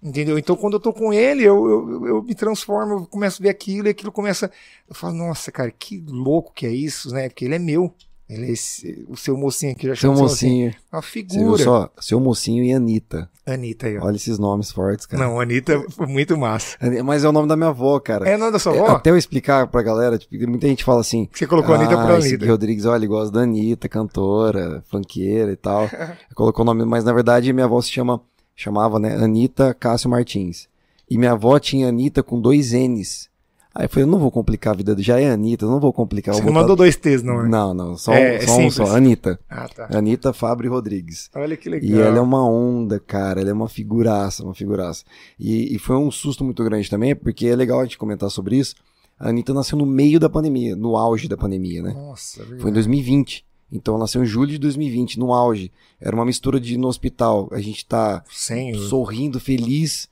Entendeu? 0.06 0.38
Então, 0.38 0.56
quando 0.56 0.74
eu 0.76 0.80
tô 0.80 0.94
com 0.94 1.12
ele, 1.12 1.44
eu, 1.44 1.68
eu, 1.68 2.06
eu 2.08 2.24
me 2.24 2.36
transformo, 2.36 2.94
eu 2.94 3.06
começo 3.08 3.42
a 3.42 3.44
ver 3.44 3.50
aquilo, 3.50 3.88
e 3.88 3.90
aquilo 3.90 4.12
começa. 4.12 4.52
Eu 4.88 4.94
falo, 4.94 5.16
nossa, 5.16 5.52
cara, 5.52 5.72
que 5.72 6.04
louco 6.08 6.54
que 6.54 6.68
é 6.68 6.72
isso, 6.72 7.10
né? 7.12 7.28
Porque 7.28 7.44
ele 7.46 7.56
é 7.56 7.60
meu. 7.60 7.92
Ele 8.30 8.46
é 8.48 8.52
esse- 8.52 9.06
o 9.08 9.16
seu 9.16 9.38
mocinho 9.38 9.72
aqui, 9.72 9.88
já 9.88 9.96
Seu 9.96 10.12
mocinho. 10.14 10.74
Uma 10.92 11.02
Você 11.02 11.22
viu 11.22 11.30
figura. 11.30 11.64
só? 11.64 11.90
Seu 12.00 12.20
mocinho 12.20 12.64
e 12.64 12.72
Anitta. 12.74 13.30
Anitta 13.46 13.86
aí, 13.88 13.98
ó. 14.00 14.06
Olha 14.06 14.16
esses 14.16 14.40
nomes 14.40 14.72
fortes, 14.72 15.06
cara. 15.06 15.24
Não, 15.24 15.40
Anitta 15.40 15.84
foi 15.92 16.08
muito 16.08 16.36
massa. 16.36 16.76
Mas 17.04 17.24
é 17.24 17.30
o 17.30 17.32
nome 17.32 17.48
da 17.48 17.56
minha 17.56 17.70
avó, 17.70 18.00
cara. 18.00 18.28
É 18.28 18.36
o 18.36 18.40
nome 18.40 18.52
da 18.52 18.58
sua 18.60 18.76
É, 18.76 18.80
avó? 18.80 18.96
Até 18.96 19.12
eu 19.12 19.18
explicar 19.18 19.68
pra 19.68 19.84
galera, 19.84 20.18
tipo, 20.18 20.36
muita 20.50 20.68
gente 20.68 20.84
fala 20.84 21.02
assim. 21.02 21.30
Você 21.32 21.46
colocou 21.46 21.76
Anitta 21.76 21.94
ah, 21.94 22.04
por 22.08 22.18
esse 22.20 22.30
Anitta. 22.30 22.46
Gui 22.46 22.52
Rodrigues, 22.52 22.86
olha, 22.86 22.98
ele 22.98 23.08
gosta 23.08 23.32
da 23.32 23.42
Anitta, 23.42 23.88
cantora, 23.88 24.84
funkeira 24.90 25.52
e 25.52 25.56
tal. 25.56 25.88
Colocou 26.34 26.64
o 26.64 26.66
nome, 26.66 26.84
mas 26.86 27.04
na 27.04 27.14
verdade 27.14 27.54
minha 27.54 27.66
avó 27.66 27.80
se 27.80 27.92
chama, 27.92 28.20
chamava, 28.56 29.00
né, 29.00 29.16
Anitta 29.16 29.74
Cássio 29.74 30.10
Martins. 30.10 30.68
E 31.10 31.18
minha 31.18 31.34
avó 31.34 31.60
tinha 31.60 31.90
Anitta 31.90 32.24
com 32.24 32.40
dois 32.40 32.72
N's. 32.72 33.30
Aí 33.78 33.86
eu 33.86 33.90
falei, 33.90 34.04
eu 34.06 34.08
não 34.08 34.20
vou 34.20 34.32
complicar 34.32 34.74
a 34.74 34.78
vida, 34.78 34.96
já 34.98 35.20
é 35.20 35.30
Anitta, 35.30 35.66
eu 35.66 35.70
não 35.70 35.82
vou 35.82 35.92
complicar. 35.92 36.34
Você 36.34 36.42
não 36.42 36.54
mandou 36.54 36.78
dois 36.78 36.96
T's, 36.96 37.22
não, 37.22 37.44
né? 37.44 37.50
Não, 37.50 37.74
não, 37.74 37.98
só, 37.98 38.14
É, 38.14 38.38
um, 38.38 38.48
só 38.48 38.52
um 38.54 38.56
simples. 38.56 38.74
só, 38.76 38.96
Anitta. 38.96 39.38
Ah, 39.50 39.68
tá. 39.68 39.90
Anitta 39.92 40.32
Fábio 40.32 40.72
Rodrigues. 40.72 41.30
Olha 41.36 41.58
que 41.58 41.68
legal. 41.68 41.90
E 41.90 42.02
ela 42.02 42.18
é 42.18 42.22
uma 42.22 42.48
onda, 42.50 43.02
cara. 43.02 43.42
Ela 43.42 43.50
é 43.50 43.54
uma 43.54 43.68
figuraça, 43.68 44.44
uma 44.46 44.56
figuraça. 44.56 45.04
E, 45.38 45.76
e 45.76 45.78
foi 45.78 45.98
um 45.98 46.10
susto 46.10 46.42
muito 46.46 46.64
grande 46.64 46.90
também, 46.90 47.14
porque 47.14 47.48
é 47.48 47.56
legal 47.56 47.82
a 47.82 47.84
gente 47.84 47.98
comentar 47.98 48.32
sobre 48.32 48.56
isso. 48.56 48.76
A 49.20 49.28
Anitta 49.28 49.54
nasceu 49.54 49.78
no 49.78 49.86
meio 49.86 50.22
da 50.22 50.30
pandemia, 50.30 50.74
no 50.74 50.96
auge 50.96 51.28
da 51.28 51.36
pandemia, 51.36 51.82
né? 51.84 51.92
Nossa, 51.94 52.40
é 52.40 52.44
verdade. 52.44 52.62
Foi 52.62 52.72
em 52.72 52.74
2020. 52.74 53.46
Então 53.72 53.98
nasceu 53.98 54.24
em 54.24 54.26
julho 54.26 54.52
de 54.52 54.58
2020, 54.60 55.18
no 55.20 55.34
auge. 55.34 55.72
Era 56.00 56.16
uma 56.16 56.26
mistura 56.26 56.60
de 56.60 56.76
ir 56.76 56.78
no 56.78 56.88
hospital. 56.88 57.50
A 57.52 57.60
gente 57.60 57.86
tá 57.86 58.24
Senhor. 58.32 58.78
sorrindo, 58.80 59.40
feliz 59.40 60.08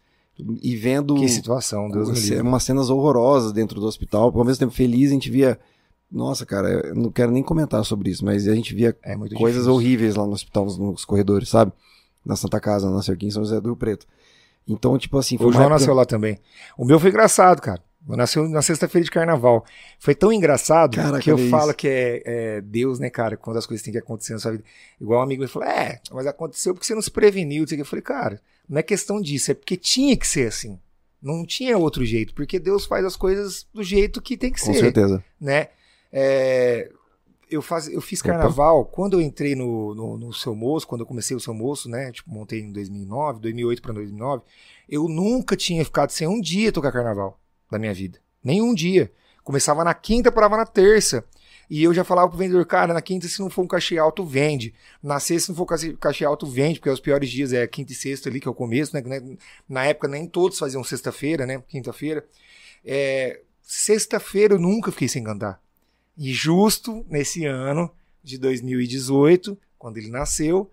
e 0.61 0.75
vendo 0.75 1.15
Que 1.15 1.29
situação, 1.29 1.89
Deus 1.89 2.09
me 2.09 2.19
livre. 2.19 2.41
umas 2.41 2.63
cenas 2.63 2.89
horrorosas 2.89 3.51
dentro 3.53 3.79
do 3.79 3.85
hospital. 3.85 4.31
Ao 4.35 4.43
mesmo 4.43 4.59
tempo 4.59 4.73
feliz, 4.73 5.11
a 5.11 5.13
gente 5.13 5.29
via. 5.29 5.59
Nossa, 6.11 6.45
cara, 6.45 6.69
eu 6.87 6.95
não 6.95 7.09
quero 7.11 7.31
nem 7.31 7.41
comentar 7.41 7.83
sobre 7.85 8.09
isso, 8.09 8.23
mas 8.25 8.47
a 8.47 8.53
gente 8.55 8.73
via 8.75 8.95
É 9.03 9.15
coisas 9.15 9.63
difícil. 9.63 9.73
horríveis 9.73 10.15
lá 10.15 10.25
no 10.25 10.33
hospital, 10.33 10.65
nos, 10.65 11.05
corredores, 11.05 11.49
sabe? 11.49 11.71
Na 12.25 12.35
Santa 12.35 12.59
Casa, 12.59 12.89
na 12.89 13.01
Cerquinha, 13.01 13.29
em 13.29 13.31
São 13.31 13.43
José 13.43 13.59
do 13.59 13.69
Rio 13.69 13.75
Preto. 13.75 14.05
Então, 14.67 14.97
tipo 14.97 15.17
assim, 15.17 15.37
foi 15.37 15.47
O 15.47 15.51
João 15.51 15.63
época- 15.65 15.79
nasceu 15.79 15.93
lá 15.93 16.05
também. 16.05 16.39
O 16.77 16.85
meu 16.85 16.99
foi 16.99 17.09
engraçado, 17.09 17.59
cara. 17.61 17.82
Eu 18.07 18.17
nasceu 18.17 18.47
na 18.49 18.61
sexta-feira 18.61 19.05
de 19.05 19.11
carnaval. 19.11 19.65
Foi 19.97 20.13
tão 20.13 20.31
engraçado 20.31 20.97
Caraca, 20.97 21.21
que 21.21 21.31
eu 21.31 21.35
olha 21.35 21.49
falo 21.49 21.73
que 21.73 21.87
é, 21.87 22.21
é 22.25 22.61
Deus, 22.61 22.99
né, 22.99 23.09
cara? 23.09 23.37
Quando 23.37 23.57
as 23.57 23.65
coisas 23.65 23.83
têm 23.83 23.93
que 23.93 23.99
acontecer 23.99 24.33
na 24.33 24.39
sua 24.39 24.51
vida. 24.51 24.63
Igual 24.99 25.21
um 25.21 25.23
amigo 25.23 25.41
me 25.41 25.47
falou: 25.47 25.67
É, 25.67 26.01
mas 26.11 26.27
aconteceu 26.27 26.73
porque 26.73 26.85
você 26.85 26.93
não 26.93 27.01
se 27.01 27.11
preveniu. 27.11 27.65
Eu 27.69 27.85
falei, 27.85 28.03
cara, 28.03 28.41
não 28.67 28.77
é 28.79 28.83
questão 28.83 29.21
disso, 29.21 29.51
é 29.51 29.53
porque 29.53 29.77
tinha 29.77 30.17
que 30.17 30.27
ser 30.27 30.47
assim. 30.47 30.79
Não 31.21 31.45
tinha 31.45 31.77
outro 31.77 32.03
jeito, 32.03 32.33
porque 32.33 32.59
Deus 32.59 32.85
faz 32.85 33.05
as 33.05 33.15
coisas 33.15 33.65
do 33.73 33.81
jeito 33.81 34.21
que 34.21 34.35
tem 34.35 34.51
que 34.51 34.59
Com 34.59 34.73
ser 34.73 34.79
certeza. 34.79 35.23
né? 35.39 35.69
É, 36.11 36.91
eu, 37.49 37.61
faz, 37.61 37.87
eu 37.87 38.01
fiz 38.01 38.19
Opa. 38.19 38.31
carnaval 38.31 38.83
quando 38.83 39.13
eu 39.13 39.21
entrei 39.21 39.55
no, 39.55 39.95
no, 39.95 40.17
no 40.17 40.33
seu 40.33 40.53
moço, 40.53 40.85
quando 40.85 41.01
eu 41.01 41.07
comecei 41.07 41.35
o 41.35 41.39
seu 41.39 41.53
moço, 41.53 41.87
né? 41.87 42.11
Tipo, 42.11 42.29
montei 42.29 42.59
em 42.59 42.73
2009, 42.73 43.39
2008 43.39 43.81
para 43.81 43.93
2009. 43.93 44.43
Eu 44.89 45.07
nunca 45.07 45.55
tinha 45.55 45.85
ficado 45.85 46.09
sem 46.09 46.27
um 46.27 46.41
dia 46.41 46.73
tocar 46.73 46.91
carnaval 46.91 47.39
da 47.73 47.79
minha 47.79 47.93
vida. 47.93 48.19
Nenhum 48.43 48.73
dia. 48.73 49.11
Começava 49.43 49.83
na 49.83 49.93
quinta, 49.93 50.31
parava 50.31 50.55
na 50.57 50.65
terça. 50.65 51.23
E 51.69 51.83
eu 51.83 51.93
já 51.93 52.03
falava 52.03 52.29
pro 52.29 52.37
vendedor, 52.37 52.65
cara, 52.65 52.93
na 52.93 53.01
quinta, 53.01 53.27
se 53.27 53.39
não 53.39 53.49
for 53.49 53.63
um 53.63 53.67
cachê 53.67 53.97
alto, 53.97 54.23
vende. 54.25 54.73
Na 55.01 55.19
sexta, 55.19 55.47
se 55.47 55.49
não 55.49 55.55
for 55.55 55.65
cachê- 55.65 56.25
alto, 56.25 56.45
vende, 56.45 56.79
porque 56.79 56.89
os 56.89 56.99
piores 56.99 57.29
dias 57.29 57.51
é 57.53 57.65
quinta 57.67 57.91
e 57.91 57.95
sexta 57.95 58.29
ali, 58.29 58.39
que 58.39 58.47
é 58.47 58.51
o 58.51 58.53
começo, 58.53 58.95
né? 58.95 59.01
né? 59.01 59.37
Na 59.67 59.85
época, 59.85 60.07
nem 60.07 60.27
todos 60.27 60.59
faziam 60.59 60.83
sexta-feira, 60.83 61.45
né? 61.45 61.63
Quinta-feira. 61.67 62.25
É, 62.85 63.41
Sexta-feira 63.65 64.53
eu 64.55 64.59
nunca 64.59 64.91
fiquei 64.91 65.07
sem 65.07 65.23
cantar. 65.23 65.59
E 66.17 66.31
justo 66.31 67.05
nesse 67.09 67.45
ano 67.45 67.89
de 68.23 68.37
2018, 68.37 69.57
quando 69.79 69.97
ele 69.97 70.09
nasceu, 70.09 70.69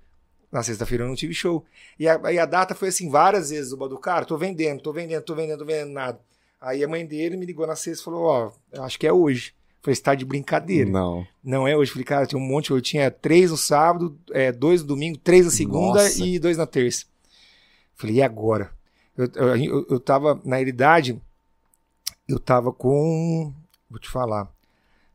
Na 0.52 0.62
sexta-feira 0.64 1.04
eu 1.04 1.08
não 1.08 1.14
tive 1.14 1.32
show. 1.32 1.64
E 1.96 2.08
a, 2.08 2.20
e 2.32 2.38
a 2.38 2.44
data 2.44 2.74
foi 2.74 2.88
assim, 2.88 3.08
várias 3.08 3.50
vezes 3.50 3.72
o 3.72 3.76
Badu, 3.76 3.96
cara, 3.98 4.24
tô 4.24 4.36
vendendo, 4.36 4.82
tô 4.82 4.92
vendendo, 4.92 5.22
tô 5.22 5.34
vendendo, 5.34 5.60
tô 5.60 5.64
vendendo 5.64 5.92
nada. 5.92 6.20
Aí 6.60 6.84
a 6.84 6.88
mãe 6.88 7.06
dele 7.06 7.36
me 7.36 7.46
ligou 7.46 7.66
na 7.66 7.74
sexta 7.74 8.02
e 8.02 8.04
falou, 8.04 8.24
ó, 8.24 8.52
eu 8.72 8.82
acho 8.82 8.98
que 8.98 9.06
é 9.06 9.12
hoje. 9.12 9.54
Falei, 9.82 9.94
você 9.94 10.02
tá 10.02 10.14
de 10.14 10.26
brincadeira. 10.26 10.90
Não. 10.90 11.26
Não 11.42 11.66
é 11.66 11.74
hoje. 11.74 11.90
Falei, 11.90 12.04
cara, 12.04 12.26
tinha 12.26 12.38
um 12.38 12.46
monte. 12.46 12.70
Eu 12.70 12.82
tinha 12.82 13.10
três 13.10 13.50
no 13.50 13.56
sábado, 13.56 14.18
é, 14.30 14.52
dois 14.52 14.82
no 14.82 14.88
domingo, 14.88 15.16
três 15.18 15.46
na 15.46 15.50
segunda 15.50 16.02
Nossa. 16.02 16.22
e 16.22 16.38
dois 16.38 16.58
na 16.58 16.66
terça. 16.66 17.06
Falei, 17.94 18.16
e 18.16 18.22
agora? 18.22 18.70
Eu, 19.16 19.30
eu, 19.34 19.56
eu, 19.56 19.86
eu 19.90 20.00
tava, 20.00 20.38
na 20.44 20.56
realidade, 20.56 21.20
eu 22.28 22.38
tava 22.38 22.72
com. 22.72 23.54
Vou 23.88 23.98
te 23.98 24.10
falar. 24.10 24.52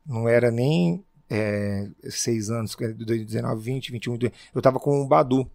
Não 0.04 0.28
era 0.28 0.50
nem 0.50 1.04
é, 1.30 1.88
seis 2.10 2.50
anos, 2.50 2.74
que 2.74 2.84
era 2.84 2.92
de 2.92 3.04
2019, 3.04 3.62
20, 3.62 3.92
21. 3.92 4.18
Eu 4.52 4.62
tava 4.62 4.80
com 4.80 5.00
o 5.00 5.06
Badu. 5.06 5.48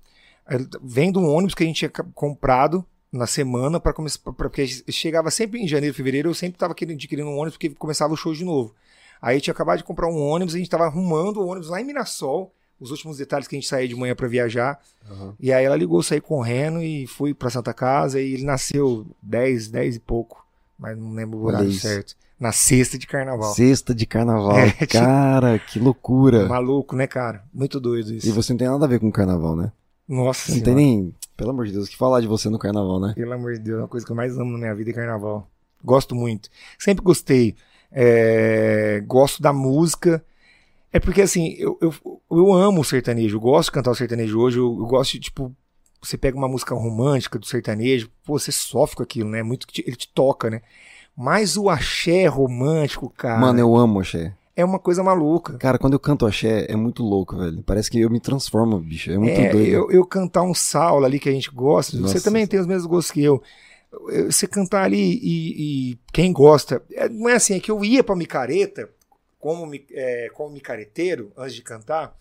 Vendo 0.82 1.20
um 1.20 1.30
ônibus 1.30 1.54
que 1.54 1.64
a 1.64 1.66
gente 1.66 1.78
tinha 1.78 1.89
comprado 1.89 2.86
na 3.12 3.28
semana 3.28 3.80
para 3.80 3.93
começar. 3.93 4.20
pra- 4.24 4.34
Porque 4.34 4.66
chegava 4.89 5.30
sempre 5.32 5.59
em 5.59 5.68
janeiro, 5.68 5.95
fevereiro, 5.95 6.30
eu 6.30 6.34
sempre 6.34 6.57
tava 6.57 6.74
querendo, 6.74 6.95
adquirindo 6.95 7.28
um 7.30 7.36
ônibus 7.38 7.53
porque 7.57 7.70
começava 7.72 8.14
o 8.14 8.18
show 8.18 8.34
de 8.34 8.43
novo. 8.45 8.74
Aí 9.22 9.39
tinha 9.39 9.53
acabado 9.53 9.78
de 9.80 9.84
comprar 9.84 10.07
um 10.07 10.18
ônibus, 10.20 10.55
a 10.55 10.57
gente 10.57 10.70
tava 10.70 10.86
arrumando 10.86 11.38
o 11.38 11.47
ônibus 11.47 11.70
lá 11.70 11.80
em 11.80 11.86
Mirassol, 11.86 12.51
os 12.80 12.89
últimos 12.89 13.18
detalhes 13.18 13.47
que 13.47 13.55
a 13.55 13.59
gente 13.59 13.68
saía 13.70 13.88
de 13.88 13.95
manhã 13.95 14.16
para 14.16 14.28
viajar. 14.28 14.80
Uhum. 15.09 15.34
E 15.39 15.53
aí 15.53 15.64
ela 15.64 15.76
ligou, 15.76 15.99
eu 15.99 16.03
saí 16.03 16.20
correndo 16.20 16.82
e 16.82 17.05
fui 17.05 17.34
pra 17.34 17.49
Santa 17.51 17.74
Casa 17.74 18.20
e 18.20 18.34
ele 18.34 18.43
nasceu 18.43 19.05
10, 19.22 19.68
10 19.68 19.97
e 19.97 19.99
pouco, 19.99 20.43
mas 20.80 20.97
não 20.97 21.14
lembro 21.14 21.38
o 21.38 21.43
horário 21.45 21.72
certo. 21.74 22.16
Na 22.39 22.51
sexta 22.51 22.97
de 22.97 23.05
carnaval. 23.05 23.53
Sexta 23.53 23.93
de 23.93 24.07
carnaval. 24.07 24.57
É, 24.57 24.72
tipo- 24.88 24.88
Cara, 24.93 25.59
que 25.59 25.78
loucura. 25.78 26.47
Maluco, 26.47 26.95
né, 26.95 27.05
cara? 27.05 27.43
Muito 27.53 27.80
doido 27.80 28.12
isso. 28.16 28.28
E 28.28 28.32
você 28.32 28.51
não 28.53 28.57
tem 28.57 28.68
nada 28.68 28.86
a 28.86 28.88
ver 28.88 28.99
com 28.99 29.12
carnaval, 29.12 29.55
né? 29.55 29.72
Nossa 30.09 30.51
Não 30.51 30.55
tem 30.62 30.74
senhora. 30.74 30.82
nem. 30.82 31.14
Pelo 31.42 31.52
amor 31.52 31.66
de 31.66 31.72
Deus, 31.72 31.88
o 31.88 31.89
que 31.89 31.98
falar 31.98 32.22
de 32.22 32.28
você 32.28 32.50
no 32.50 32.60
carnaval, 32.60 33.00
né? 33.00 33.14
Pelo 33.16 33.34
amor 33.34 33.54
de 33.54 33.60
Deus, 33.60 33.80
é 33.80 33.82
uma 33.82 33.88
coisa 33.88 34.06
que 34.06 34.12
eu 34.12 34.16
mais 34.16 34.38
amo 34.38 34.52
na 34.52 34.58
minha 34.60 34.76
vida 34.76 34.92
é 34.92 34.94
carnaval. 34.94 35.50
Gosto 35.84 36.14
muito. 36.14 36.50
Sempre 36.78 37.04
gostei. 37.04 37.56
É, 37.92 39.02
Gosto 39.08 39.42
da 39.42 39.52
música. 39.52 40.24
É 40.94 41.00
porque, 41.00 41.24
assim, 41.24 41.56
eu, 41.58 41.80
eu, 41.82 41.94
eu 42.30 42.54
amo 42.54 42.82
o 42.82 42.86
sertanejo. 42.86 43.38
Eu 43.38 43.42
gosto 43.42 43.70
de 43.70 43.74
cantar 43.74 43.89
o 43.89 43.96
sertanejo 43.96 44.39
hoje. 44.39 44.60
Eu, 44.60 44.66
eu 44.66 44.86
gosto 44.86 45.14
de, 45.14 45.20
tipo, 45.22 45.52
você 46.00 46.16
pega 46.16 46.38
uma 46.38 46.48
música 46.48 46.76
romântica 46.76 47.39
do 47.39 47.46
sertanejo, 47.46 48.12
pô, 48.24 48.38
você 48.38 48.52
sofre 48.52 48.98
com 48.98 49.04
aquilo, 49.04 49.30
né? 49.30 49.42
Muito 49.42 49.66
que 49.66 49.84
ele 49.86 49.96
te 49.96 50.08
toca, 50.14 50.48
né? 50.48 50.62
Mas 51.18 51.58
o 51.58 51.70
axé 51.70 52.28
romântico, 52.28 53.10
cara, 53.10 53.39
Mano, 53.39 53.60
eu 53.60 53.76
amo 53.76 54.00
axé. 54.00 54.34
É 54.56 54.64
uma 54.66 54.80
coisa 54.80 55.04
maluca. 55.04 55.58
Cara, 55.58 55.78
quando 55.80 55.93
eu 55.93 55.99
canto 55.99 56.26
axé, 56.26 56.66
é 56.70 56.76
muito 56.76 57.04
louco, 57.04 57.38
velho. 57.38 57.62
Parece 57.64 57.89
que 57.89 57.99
eu 57.99 58.10
me 58.10 58.20
transformo, 58.20 58.80
bicho. 58.80 59.12
É 59.12 59.18
muito 59.18 59.39
É, 59.39 59.49
doido. 59.49 59.68
eu, 59.68 59.91
eu 59.91 60.06
cantar 60.06 60.43
um 60.43 60.54
Saulo 60.54 61.06
ali 61.06 61.20
que 61.20 61.30
a 61.30 61.32
gente 61.32 61.49
gosta, 61.52 61.97
Nossa. 61.97 62.14
você 62.18 62.24
também 62.24 62.45
tem 62.47 62.60
os 62.60 62.68
mesmos 62.68 62.86
gostos 62.86 63.12
que 63.12 63.24
eu. 63.24 63.41
Você 64.26 64.47
cantar 64.47 64.84
ali 64.84 65.20
e, 65.22 65.91
e 65.91 65.99
quem 66.14 66.32
gosta, 66.32 66.82
é, 66.91 67.10
não 67.10 67.28
é 67.28 67.34
assim, 67.34 67.56
é 67.56 67.60
que 67.60 67.70
eu 67.70 67.84
ia 67.84 68.02
pra 68.04 68.16
micareta, 68.16 68.89
como, 69.38 69.70
é, 69.91 70.30
como 70.34 70.49
micareteiro, 70.54 71.32
antes 71.36 71.56
de 71.56 71.62
cantar, 71.62 72.16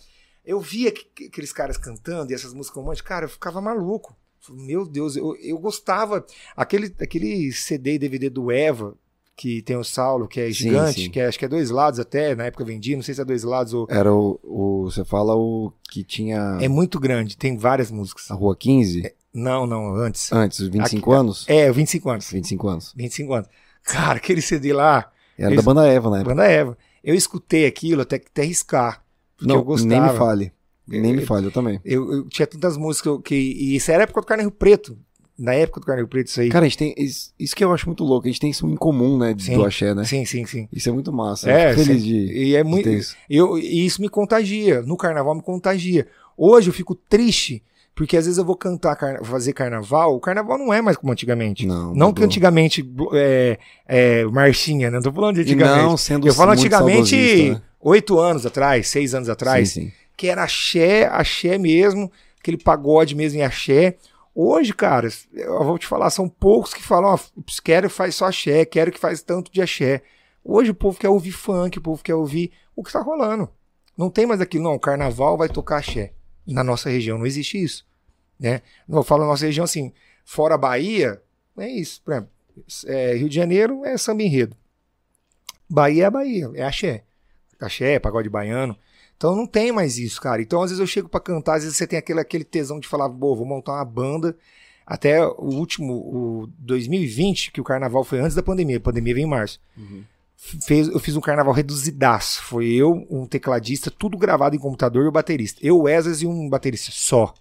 eu 0.44 0.58
via 0.58 0.90
que- 0.90 1.26
aqueles 1.26 1.52
caras 1.52 1.76
cantando 1.76 2.32
e 2.32 2.34
essas 2.34 2.52
músicas 2.52 2.76
românticas, 2.76 3.08
cara, 3.08 3.24
eu 3.26 3.28
ficava 3.28 3.60
maluco. 3.60 4.16
Meu 4.48 4.84
Deus, 4.86 5.14
eu, 5.16 5.36
eu 5.36 5.58
gostava. 5.58 6.24
Aquele, 6.56 6.92
aquele 7.00 7.52
CD 7.52 7.94
e 7.94 7.98
DVD 7.98 8.30
do 8.30 8.50
Eva, 8.50 8.96
que 9.40 9.62
tem 9.62 9.74
o 9.76 9.82
Saulo, 9.82 10.28
que 10.28 10.38
é 10.38 10.46
Sim, 10.48 10.52
gigante, 10.52 11.00
sim. 11.04 11.10
que 11.10 11.18
é- 11.18 11.26
acho 11.26 11.38
que 11.38 11.46
é 11.46 11.48
dois 11.48 11.70
lados 11.70 11.98
até, 11.98 12.34
na 12.34 12.44
época 12.44 12.62
eu 12.62 12.66
vendi, 12.66 12.94
não 12.94 13.02
sei 13.02 13.14
se 13.14 13.22
é 13.22 13.24
dois 13.24 13.42
lados 13.42 13.72
ou. 13.72 13.86
Era 13.88 14.12
o, 14.12 14.38
o- 14.44 14.84
Você 14.90 15.02
fala 15.02 15.34
o 15.34 15.72
que 15.90 16.04
tinha 16.04 16.58
É 16.60 16.68
muito 16.68 17.00
grande, 17.00 17.38
tem 17.38 17.56
várias 17.56 17.90
músicas. 17.90 18.30
a 18.30 18.34
Rua 18.34 18.54
15? 18.54 19.10
Não, 19.32 19.66
não, 19.66 19.94
antes. 19.94 20.30
Antes, 20.30 20.58
os 20.60 20.68
25 20.68 21.10
Aqui- 21.12 21.20
anos? 21.20 21.44
É, 21.48 21.72
25 21.72 22.10
anos. 22.10 22.30
25 22.30 22.68
anos. 22.68 22.92
25 22.94 23.32
anos. 23.32 23.48
Cara, 23.82 24.18
aquele 24.18 24.42
CD 24.42 24.72
lá, 24.74 25.10
Era 25.38 25.54
Isso. 25.54 25.56
da 25.56 25.62
banda 25.62 25.86
Eva, 25.88 26.10
né? 26.10 26.22
Banda 26.22 26.44
Eva. 26.44 26.76
Eu 27.02 27.14
escutei 27.14 27.64
aquilo 27.64 28.02
até, 28.02 28.16
até 28.16 28.42
riscar. 28.42 29.02
Porque 29.38 29.50
eu 29.50 29.56
Não, 29.56 29.64
gostava. 29.64 29.88
nem 29.88 30.02
me 30.02 30.18
fale. 30.18 30.52
Nem 30.86 31.12
me 31.14 31.22
Eu- 31.22 31.26
fale, 31.26 31.46
eu 31.46 31.50
também. 31.50 31.80
Eu, 31.82 32.12
eu 32.12 32.28
tinha 32.28 32.46
tantas 32.46 32.76
músicas 32.76 33.18
que, 33.24 33.32
eu-. 33.34 33.38
E 33.38 33.76
isso 33.76 33.90
era 33.90 34.02
época 34.02 34.20
do 34.20 34.26
Carne 34.26 34.42
Rio 34.42 34.50
Preto. 34.52 34.98
Na 35.42 35.54
época 35.54 35.80
do 35.80 35.86
Carne 35.86 36.02
Rio 36.02 36.08
Preto, 36.08 36.26
isso 36.26 36.40
aí. 36.40 36.50
Cara, 36.50 36.66
a 36.66 36.68
gente 36.68 36.76
tem. 36.78 36.94
Isso, 36.98 37.32
isso 37.38 37.56
que 37.56 37.64
eu 37.64 37.72
acho 37.72 37.86
muito 37.86 38.04
louco. 38.04 38.26
A 38.26 38.30
gente 38.30 38.40
tem 38.40 38.50
isso 38.50 38.66
em 38.68 38.76
comum, 38.76 39.16
né? 39.16 39.34
Sim. 39.38 39.54
Do 39.54 39.64
axé, 39.64 39.94
né? 39.94 40.04
Sim, 40.04 40.24
sim, 40.26 40.44
sim. 40.44 40.68
Isso 40.72 40.88
é 40.88 40.92
muito 40.92 41.10
massa. 41.12 41.50
É, 41.50 41.72
feliz 41.74 42.02
sim. 42.02 42.06
de, 42.08 42.32
E 42.32 42.54
é 42.56 42.62
de 42.62 42.68
muito. 42.68 42.88
isso. 42.90 43.16
Eu, 43.28 43.56
e 43.58 43.86
isso 43.86 44.02
me 44.02 44.08
contagia. 44.08 44.82
No 44.82 44.96
carnaval 44.96 45.34
me 45.34 45.42
contagia. 45.42 46.06
Hoje 46.36 46.68
eu 46.68 46.74
fico 46.74 46.94
triste. 46.94 47.62
Porque 47.92 48.16
às 48.16 48.24
vezes 48.24 48.38
eu 48.38 48.44
vou 48.44 48.56
cantar, 48.56 48.94
carna- 48.96 49.22
fazer 49.24 49.52
carnaval. 49.52 50.14
O 50.14 50.20
carnaval 50.20 50.56
não 50.56 50.72
é 50.72 50.80
mais 50.80 50.96
como 50.96 51.12
antigamente. 51.12 51.66
Não, 51.66 51.88
Não 51.88 52.12
que 52.12 52.20
mudou. 52.20 52.24
antigamente 52.24 52.88
é, 53.12 53.58
é, 53.86 54.24
marchinha, 54.26 54.90
né? 54.90 54.96
Não 54.96 55.02
tô 55.02 55.12
falando 55.12 55.34
de 55.34 55.40
E 55.40 55.44
antigamente. 55.44 55.82
não 55.82 55.96
sendo 55.96 56.26
Eu 56.26 56.32
falo 56.32 56.52
antigamente, 56.52 57.50
né? 57.50 57.60
oito 57.80 58.18
anos 58.18 58.46
atrás, 58.46 58.88
seis 58.88 59.14
anos 59.14 59.28
atrás, 59.28 59.70
Sim, 59.70 59.86
sim. 59.86 59.92
que 60.16 60.28
era 60.28 60.44
axé, 60.44 61.06
axé 61.12 61.58
mesmo, 61.58 62.10
aquele 62.40 62.56
pagode 62.56 63.14
mesmo 63.14 63.38
em 63.40 63.42
axé. 63.42 63.96
Hoje, 64.42 64.72
cara, 64.72 65.06
eu 65.34 65.62
vou 65.62 65.78
te 65.78 65.86
falar, 65.86 66.08
são 66.08 66.26
poucos 66.26 66.72
que 66.72 66.82
falam, 66.82 67.12
ó, 67.12 67.18
quero 67.62 67.90
que 67.90 67.94
faz 67.94 68.14
só 68.14 68.24
axé, 68.24 68.64
quero 68.64 68.90
que 68.90 68.98
faz 68.98 69.20
tanto 69.20 69.52
de 69.52 69.60
axé. 69.60 70.02
Hoje 70.42 70.70
o 70.70 70.74
povo 70.74 70.98
quer 70.98 71.10
ouvir 71.10 71.32
funk, 71.32 71.76
o 71.76 71.82
povo 71.82 72.02
quer 72.02 72.14
ouvir 72.14 72.50
o 72.74 72.82
que 72.82 72.90
tá 72.90 73.02
rolando. 73.02 73.50
Não 73.94 74.08
tem 74.08 74.24
mais 74.24 74.40
aquilo, 74.40 74.64
não, 74.64 74.72
o 74.72 74.80
carnaval 74.80 75.36
vai 75.36 75.50
tocar 75.50 75.76
axé. 75.76 76.14
Na 76.46 76.64
nossa 76.64 76.88
região 76.88 77.18
não 77.18 77.26
existe 77.26 77.62
isso, 77.62 77.86
né? 78.38 78.62
Eu 78.88 79.02
falo 79.02 79.26
nossa 79.26 79.44
região 79.44 79.64
assim, 79.64 79.92
fora 80.24 80.56
Bahia, 80.56 81.22
é 81.58 81.68
isso, 81.68 82.00
por 82.02 82.12
exemplo, 82.12 82.30
é, 82.86 83.16
Rio 83.16 83.28
de 83.28 83.34
Janeiro 83.34 83.84
é 83.84 83.98
samba 83.98 84.22
enredo. 84.22 84.56
Bahia 85.68 86.06
é 86.06 86.10
Bahia, 86.10 86.50
é 86.54 86.62
axé. 86.62 87.04
Axé, 87.60 87.98
pagode 87.98 88.30
baiano. 88.30 88.74
Então 89.20 89.36
não 89.36 89.46
tem 89.46 89.70
mais 89.70 89.98
isso, 89.98 90.18
cara. 90.18 90.40
Então 90.40 90.62
às 90.62 90.70
vezes 90.70 90.80
eu 90.80 90.86
chego 90.86 91.06
pra 91.06 91.20
cantar, 91.20 91.56
às 91.56 91.62
vezes 91.62 91.76
você 91.76 91.86
tem 91.86 91.98
aquele, 91.98 92.20
aquele 92.20 92.42
tesão 92.42 92.80
de 92.80 92.88
falar, 92.88 93.06
pô, 93.10 93.36
vou 93.36 93.44
montar 93.44 93.74
uma 93.74 93.84
banda. 93.84 94.34
Até 94.86 95.22
o 95.22 95.44
último, 95.44 95.92
o 95.92 96.46
2020, 96.58 97.52
que 97.52 97.60
o 97.60 97.64
carnaval 97.64 98.02
foi 98.02 98.18
antes 98.18 98.34
da 98.34 98.42
pandemia, 98.42 98.78
a 98.78 98.80
pandemia 98.80 99.12
veio 99.12 99.26
em 99.26 99.28
março. 99.28 99.60
Fez, 100.66 100.88
eu 100.88 100.98
fiz 100.98 101.16
um 101.16 101.20
carnaval 101.20 101.52
reduzidaço. 101.52 102.42
Foi 102.44 102.66
eu, 102.68 103.06
um 103.10 103.26
tecladista, 103.26 103.90
tudo 103.90 104.16
gravado 104.16 104.56
em 104.56 104.58
computador 104.58 105.04
e 105.04 105.08
o 105.08 105.12
baterista. 105.12 105.60
Eu, 105.62 105.80
Wesley 105.80 106.22
e 106.22 106.26
um 106.26 106.48
baterista 106.48 106.90
só. 106.90 107.34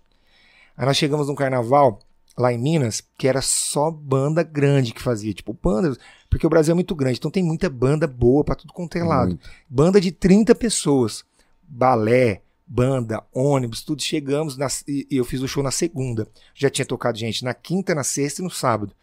Aí 0.75 0.85
nós 0.85 0.97
chegamos 0.97 1.29
num 1.29 1.35
carnaval 1.35 1.99
lá 2.37 2.51
em 2.51 2.57
Minas, 2.57 3.01
que 3.17 3.25
era 3.25 3.41
só 3.41 3.89
banda 3.89 4.43
grande 4.43 4.93
que 4.93 5.01
fazia, 5.01 5.33
tipo 5.33 5.57
banda, 5.63 5.97
porque 6.29 6.45
o 6.45 6.49
Brasil 6.49 6.73
é 6.73 6.75
muito 6.75 6.93
grande, 6.93 7.19
então 7.19 7.31
tem 7.31 7.43
muita 7.43 7.69
banda 7.69 8.05
boa 8.05 8.43
pra 8.43 8.55
tudo 8.55 8.73
quanto 8.73 8.97
é 8.97 9.03
lado. 9.03 9.29
Muito. 9.29 9.49
Banda 9.69 10.01
de 10.01 10.11
30 10.11 10.53
pessoas. 10.55 11.23
Balé, 11.69 12.41
banda, 12.65 13.23
ônibus, 13.33 13.83
tudo. 13.83 14.01
Chegamos 14.01 14.57
na- 14.57 14.67
e 14.87 15.05
eu 15.11 15.23
fiz 15.23 15.41
o 15.41 15.47
show 15.47 15.61
na 15.63 15.71
segunda. 15.71 16.27
Já 16.55 16.69
tinha 16.69 16.85
tocado 16.85 17.17
gente 17.17 17.43
na 17.43 17.53
quinta, 17.53 17.93
na 17.93 18.03
sexta 18.03 18.41
e 18.41 18.43
no 18.43 18.49
sábado. 18.49 18.93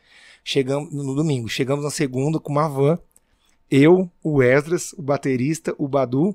Chegamos 0.44 0.92
no 0.92 1.14
domingo. 1.14 1.48
Chegamos 1.48 1.84
na 1.84 1.90
segunda 1.90 2.38
com 2.40 2.52
uma 2.52 2.68
van. 2.68 2.98
Eu, 3.70 4.10
o 4.22 4.42
Esdras, 4.42 4.92
o 4.92 5.02
baterista, 5.02 5.74
o 5.78 5.88
Badu, 5.88 6.34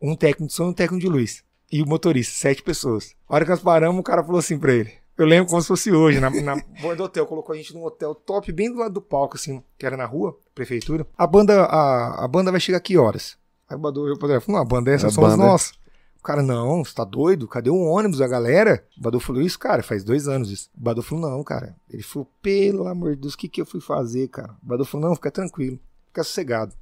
um 0.00 0.14
técnico 0.14 0.46
de 0.48 0.52
som 0.52 0.64
e 0.64 0.68
um 0.68 0.72
técnico 0.72 1.00
de 1.00 1.08
luz. 1.08 1.42
E 1.72 1.82
o 1.82 1.86
motorista, 1.86 2.34
sete 2.34 2.62
pessoas. 2.62 3.14
A 3.28 3.34
hora 3.34 3.44
que 3.44 3.50
nós 3.50 3.60
paramos, 3.60 3.98
o 4.00 4.02
cara 4.02 4.22
falou 4.22 4.38
assim 4.38 4.58
pra 4.58 4.72
ele. 4.74 4.92
Eu 5.16 5.24
lembro 5.24 5.48
como 5.48 5.62
se 5.62 5.68
fosse 5.68 5.90
hoje, 5.90 6.20
na, 6.20 6.28
na 6.30 6.56
borda 6.82 6.96
do 6.96 7.04
hotel. 7.04 7.26
Colocou 7.26 7.54
a 7.54 7.56
gente 7.56 7.72
num 7.74 7.82
hotel 7.84 8.14
top, 8.14 8.52
bem 8.52 8.70
do 8.70 8.78
lado 8.78 8.92
do 8.94 9.00
palco, 9.00 9.36
assim, 9.36 9.62
que 9.78 9.86
era 9.86 9.96
na 9.96 10.04
rua, 10.04 10.38
prefeitura. 10.54 11.06
A 11.16 11.26
banda, 11.26 11.64
a, 11.64 12.24
a 12.24 12.28
banda 12.28 12.50
vai 12.50 12.60
chegar 12.60 12.80
que 12.80 12.98
horas? 12.98 13.38
Aí 13.68 13.76
o 13.76 13.80
Badu 13.80 14.02
olhou 14.02 14.18
pra 14.18 14.28
ele 14.28 14.38
e 14.38 14.40
falou, 14.40 14.58
não, 14.60 14.66
a 14.66 14.68
banda 14.68 14.90
é 14.90 14.94
essa, 14.94 15.08
A 15.08 15.10
somos 15.10 15.30
banda- 15.30 15.44
nós. 15.44 15.72
O 16.18 16.22
cara, 16.26 16.42
não, 16.42 16.84
você 16.84 16.92
tá 16.92 17.04
doido? 17.04 17.46
Cadê 17.46 17.70
o 17.70 17.76
ônibus, 17.80 18.20
a 18.20 18.26
galera? 18.26 18.84
O 18.98 19.00
Badu 19.02 19.20
falou 19.20 19.40
isso, 19.42 19.58
cara, 19.58 19.82
faz 19.82 20.02
dois 20.02 20.26
anos 20.26 20.50
isso. 20.50 20.68
O 20.76 20.80
Badu 20.80 21.02
falou, 21.02 21.30
não, 21.30 21.44
cara. 21.44 21.76
Ele 21.88 22.02
falou, 22.02 22.28
pelo 22.42 22.86
amor 22.88 23.14
de 23.14 23.22
Deus, 23.22 23.34
o 23.34 23.38
que 23.38 23.48
que 23.48 23.60
eu 23.60 23.66
fui 23.66 23.80
fazer, 23.80 24.28
cara? 24.28 24.52
O 24.62 24.66
Badu 24.66 24.84
falou, 24.84 25.08
não, 25.08 25.14
fica 25.14 25.30
tranquilo, 25.30 25.78
fica 26.08 26.24
sossegado. 26.24 26.74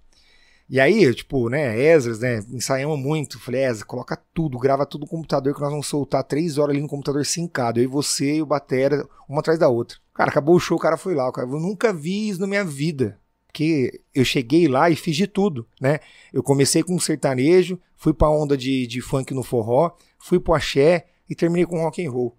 E 0.67 0.81
aí, 0.81 1.13
tipo, 1.15 1.51
né, 1.51 1.79
Esdras, 1.79 2.21
né, 2.21 2.39
ensaiamos 2.51 2.99
muito. 2.99 3.39
Falei, 3.39 3.65
Esdras, 3.65 3.83
coloca 3.83 4.19
tudo, 4.33 4.59
grava 4.59 4.87
tudo 4.87 5.03
no 5.03 5.07
computador 5.07 5.55
que 5.55 5.61
nós 5.61 5.71
vamos 5.71 5.87
soltar 5.87 6.25
três 6.25 6.57
horas 6.57 6.73
ali 6.75 6.81
no 6.81 6.89
computador 6.89 7.27
sincado. 7.27 7.79
Eu 7.79 7.85
e 7.85 7.87
você 7.87 8.37
e 8.37 8.43
o 8.43 8.47
Batera, 8.47 9.07
uma 9.29 9.41
atrás 9.41 9.59
da 9.59 9.69
outra. 9.69 9.99
Cara, 10.15 10.31
acabou 10.31 10.55
o 10.57 10.61
show, 10.61 10.79
o 10.79 10.81
cara 10.81 10.97
foi 10.97 11.15
lá. 11.15 11.29
o 11.29 11.33
Cara, 11.33 11.47
eu 11.47 11.61
nunca 11.61 11.93
vi 11.93 12.31
isso 12.31 12.41
na 12.41 12.47
minha 12.47 12.65
vida. 12.65 13.19
Porque 13.55 14.01
eu 14.13 14.25
cheguei 14.25 14.67
lá 14.67 14.91
e 14.91 14.97
fiz 14.97 15.15
de 15.15 15.29
tudo, 15.29 15.65
né? 15.81 16.01
Eu 16.33 16.43
comecei 16.43 16.83
com 16.83 16.99
sertanejo, 16.99 17.81
fui 17.95 18.13
pra 18.13 18.29
onda 18.29 18.57
de, 18.57 18.85
de 18.85 19.01
funk 19.01 19.33
no 19.33 19.45
forró, 19.45 19.93
fui 20.19 20.41
pro 20.41 20.55
axé 20.55 21.07
e 21.31 21.37
terminei 21.37 21.65
com 21.65 21.81
rock 21.81 22.05
and 22.05 22.11
roll. 22.11 22.37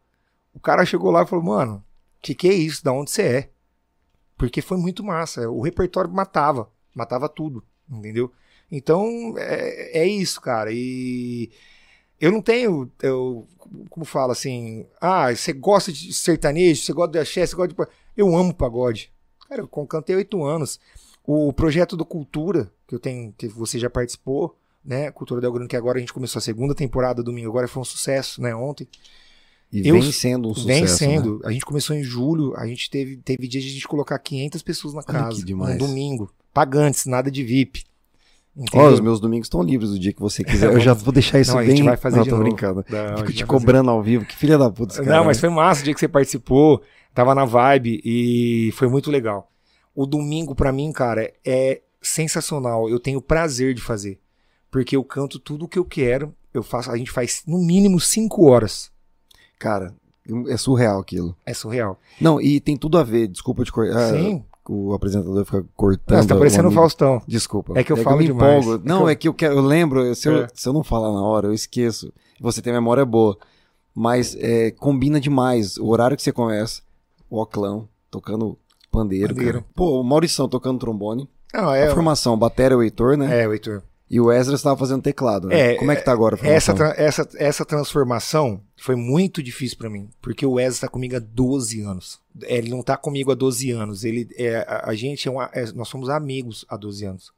O 0.53 0.59
cara 0.59 0.85
chegou 0.85 1.09
lá 1.11 1.23
e 1.23 1.25
falou, 1.25 1.45
mano, 1.45 1.81
que 2.21 2.35
que 2.35 2.49
é 2.49 2.53
isso? 2.53 2.83
Da 2.83 2.91
onde 2.91 3.11
você 3.11 3.21
é? 3.21 3.49
Porque 4.37 4.61
foi 4.61 4.75
muito 4.75 5.05
massa. 5.05 5.49
O 5.49 5.61
repertório 5.61 6.11
matava, 6.11 6.69
matava 6.93 7.29
tudo, 7.29 7.63
entendeu? 7.89 8.29
Então 8.69 9.35
é, 9.37 9.99
é 10.01 10.05
isso, 10.05 10.41
cara. 10.41 10.69
E 10.73 11.49
eu 12.19 12.29
não 12.29 12.41
tenho, 12.41 12.91
eu, 13.01 13.47
como 13.89 14.05
fala 14.05 14.33
assim, 14.33 14.85
ah, 14.99 15.33
você 15.33 15.53
gosta 15.53 15.93
de 15.93 16.11
sertanejo, 16.11 16.83
você 16.83 16.91
gosta 16.91 17.13
de 17.13 17.19
axé, 17.19 17.47
você 17.47 17.55
gosta 17.55 17.73
de... 17.73 17.91
Eu 18.17 18.35
amo 18.35 18.53
pagode. 18.53 19.15
Cara, 19.47 19.61
eu 19.61 19.67
cantei 19.87 20.15
oito 20.15 20.43
anos. 20.43 20.79
O 21.27 21.51
projeto 21.51 21.97
do 21.97 22.05
Cultura, 22.05 22.71
que 22.87 22.93
eu 22.93 22.99
tenho, 22.99 23.33
que 23.37 23.47
você 23.47 23.79
já 23.79 23.89
participou, 23.89 24.55
né? 24.83 25.11
Cultura 25.11 25.41
Del 25.41 25.51
Grande, 25.51 25.69
que 25.69 25.75
agora 25.75 25.97
a 25.97 25.99
gente 25.99 26.13
começou 26.13 26.39
a 26.39 26.41
segunda 26.41 26.75
temporada 26.75 27.23
domingo, 27.23 27.49
agora 27.49 27.67
foi 27.67 27.81
um 27.81 27.85
sucesso, 27.85 28.41
né? 28.41 28.55
Ontem. 28.55 28.87
E 29.71 29.87
eu, 29.87 29.99
vem 29.99 30.11
sendo 30.11 30.49
um 30.49 30.53
sucesso. 30.53 30.67
Vem 30.67 30.87
sendo. 30.87 31.39
Né? 31.39 31.45
A 31.45 31.51
gente 31.51 31.65
começou 31.65 31.95
em 31.95 32.03
julho, 32.03 32.55
a 32.55 32.67
gente 32.67 32.89
teve, 32.89 33.17
teve 33.17 33.47
dias 33.47 33.63
de 33.63 33.71
a 33.71 33.73
gente 33.73 33.87
colocar 33.87 34.17
500 34.19 34.61
pessoas 34.61 34.93
na 34.93 35.03
casa. 35.03 35.43
Um 35.43 35.77
domingo. 35.77 36.31
Pagantes, 36.53 37.05
nada 37.05 37.31
de 37.31 37.43
VIP. 37.43 37.83
Ó, 38.73 38.87
os 38.87 39.01
meus 39.01 39.19
domingos 39.19 39.47
estão 39.47 39.61
livres 39.61 39.89
o 39.89 39.99
dia 39.99 40.13
que 40.13 40.21
você 40.21 40.43
quiser. 40.45 40.71
Eu 40.71 40.79
já 40.79 40.93
vou 40.93 41.11
deixar 41.11 41.39
isso 41.39 41.51
não, 41.51 41.59
bem. 41.59 41.67
A 41.67 41.75
gente 41.75 41.85
vai 41.85 41.97
fazer 41.97 42.17
não, 42.17 42.23
de 42.23 42.29
tô 42.29 42.37
novo. 42.37 42.47
brincando. 42.47 42.85
Não, 42.89 43.17
Fico 43.17 43.33
te 43.33 43.45
cobrando 43.45 43.87
fazer... 43.87 43.97
ao 43.97 44.03
vivo. 44.03 44.25
Que 44.25 44.35
filha 44.35 44.57
da 44.57 44.69
puta 44.69 44.95
cara. 44.95 45.17
Não, 45.17 45.25
mas 45.25 45.39
foi 45.39 45.49
massa 45.49 45.81
o 45.81 45.83
dia 45.83 45.93
que 45.93 45.99
você 45.99 46.07
participou. 46.07 46.81
Tava 47.13 47.35
na 47.35 47.45
vibe 47.45 48.01
e 48.03 48.71
foi 48.73 48.87
muito 48.87 49.09
legal. 49.11 49.51
O 49.95 50.05
domingo, 50.05 50.53
para 50.53 50.71
mim, 50.71 50.91
cara, 50.91 51.33
é 51.45 51.81
sensacional. 52.01 52.89
Eu 52.89 52.99
tenho 52.99 53.21
prazer 53.21 53.73
de 53.73 53.81
fazer. 53.81 54.19
Porque 54.69 54.95
eu 54.95 55.03
canto 55.03 55.39
tudo 55.39 55.65
o 55.65 55.67
que 55.67 55.79
eu 55.79 55.85
quero. 55.85 56.33
Eu 56.53 56.61
faço, 56.61 56.91
a 56.91 56.97
gente 56.97 57.11
faz 57.11 57.43
no 57.47 57.57
mínimo 57.59 57.99
cinco 57.99 58.45
horas. 58.49 58.91
Cara, 59.57 59.93
é 60.47 60.57
surreal 60.57 60.99
aquilo. 60.99 61.35
É 61.45 61.53
surreal. 61.53 61.99
Não, 62.19 62.41
e 62.41 62.59
tem 62.59 62.75
tudo 62.75 62.97
a 62.97 63.03
ver, 63.03 63.27
desculpa 63.27 63.63
te 63.63 63.71
cortar. 63.71 64.13
Sim. 64.13 64.43
O 64.67 64.93
apresentador 64.93 65.45
fica 65.45 65.63
cortando. 65.75 66.21
Você 66.21 66.27
tá 66.27 66.35
parecendo 66.35 66.69
o 66.69 66.71
Faustão. 66.71 67.21
Desculpa. 67.27 67.73
É 67.77 67.83
que 67.83 67.91
eu 67.91 67.97
é 67.97 68.01
falo 68.01 68.17
que 68.17 68.23
eu 68.23 68.33
demais. 68.33 68.65
Empolgo. 68.65 68.83
É 68.83 68.89
não, 68.89 69.01
eu... 69.01 69.09
é 69.09 69.15
que 69.15 69.27
eu 69.27 69.33
quero. 69.33 69.55
Eu 69.55 69.61
lembro, 69.61 70.15
se 70.15 70.27
eu, 70.27 70.43
é. 70.43 70.47
se 70.53 70.67
eu 70.67 70.73
não 70.73 70.83
falar 70.83 71.13
na 71.13 71.21
hora, 71.21 71.47
eu 71.47 71.53
esqueço. 71.53 72.11
Você 72.41 72.61
tem 72.61 72.73
memória 72.73 73.05
boa. 73.05 73.37
Mas 73.93 74.35
é, 74.39 74.71
combina 74.71 75.19
demais. 75.19 75.77
O 75.77 75.87
horário 75.87 76.17
que 76.17 76.23
você 76.23 76.31
começa, 76.31 76.81
o 77.29 77.39
Oclão 77.39 77.87
tocando 78.09 78.57
pandeiro. 78.95 79.35
pandeiro. 79.35 79.65
Pô, 79.75 79.99
o 79.99 80.03
Maurição 80.03 80.47
tocando 80.47 80.79
trombone. 80.79 81.29
Não, 81.53 81.73
é. 81.73 81.87
A 81.87 81.93
formação, 81.93 82.37
bateria 82.37 82.77
o 82.77 82.83
Heitor, 82.83 83.17
né? 83.17 83.43
É, 83.43 83.47
o 83.47 83.53
Heitor. 83.53 83.83
E 84.09 84.19
o 84.19 84.31
Ezra 84.31 84.53
estava 84.53 84.77
fazendo 84.77 85.01
teclado, 85.01 85.47
né? 85.47 85.73
É, 85.73 85.75
Como 85.75 85.91
é 85.91 85.95
que 85.95 86.05
tá 86.05 86.11
agora 86.11 86.37
a 86.39 86.47
essa, 86.47 86.73
essa, 86.95 87.27
essa 87.37 87.65
transformação 87.65 88.61
foi 88.77 88.95
muito 88.95 89.41
difícil 89.41 89.77
para 89.77 89.89
mim, 89.89 90.09
porque 90.21 90.45
o 90.45 90.59
Ezra 90.59 90.73
está 90.73 90.87
comigo 90.87 91.15
há 91.15 91.19
12 91.19 91.81
anos. 91.81 92.19
Ele 92.43 92.69
não 92.69 92.83
tá 92.83 92.95
comigo 92.97 93.31
há 93.31 93.35
12 93.35 93.71
anos. 93.71 94.03
Ele, 94.03 94.29
é, 94.37 94.57
a, 94.57 94.89
a 94.89 94.95
gente 94.95 95.27
é, 95.27 95.31
uma, 95.31 95.49
é 95.53 95.71
nós 95.71 95.87
somos 95.87 96.07
amigos 96.09 96.65
há 96.69 96.77
12 96.77 97.05
anos. 97.05 97.33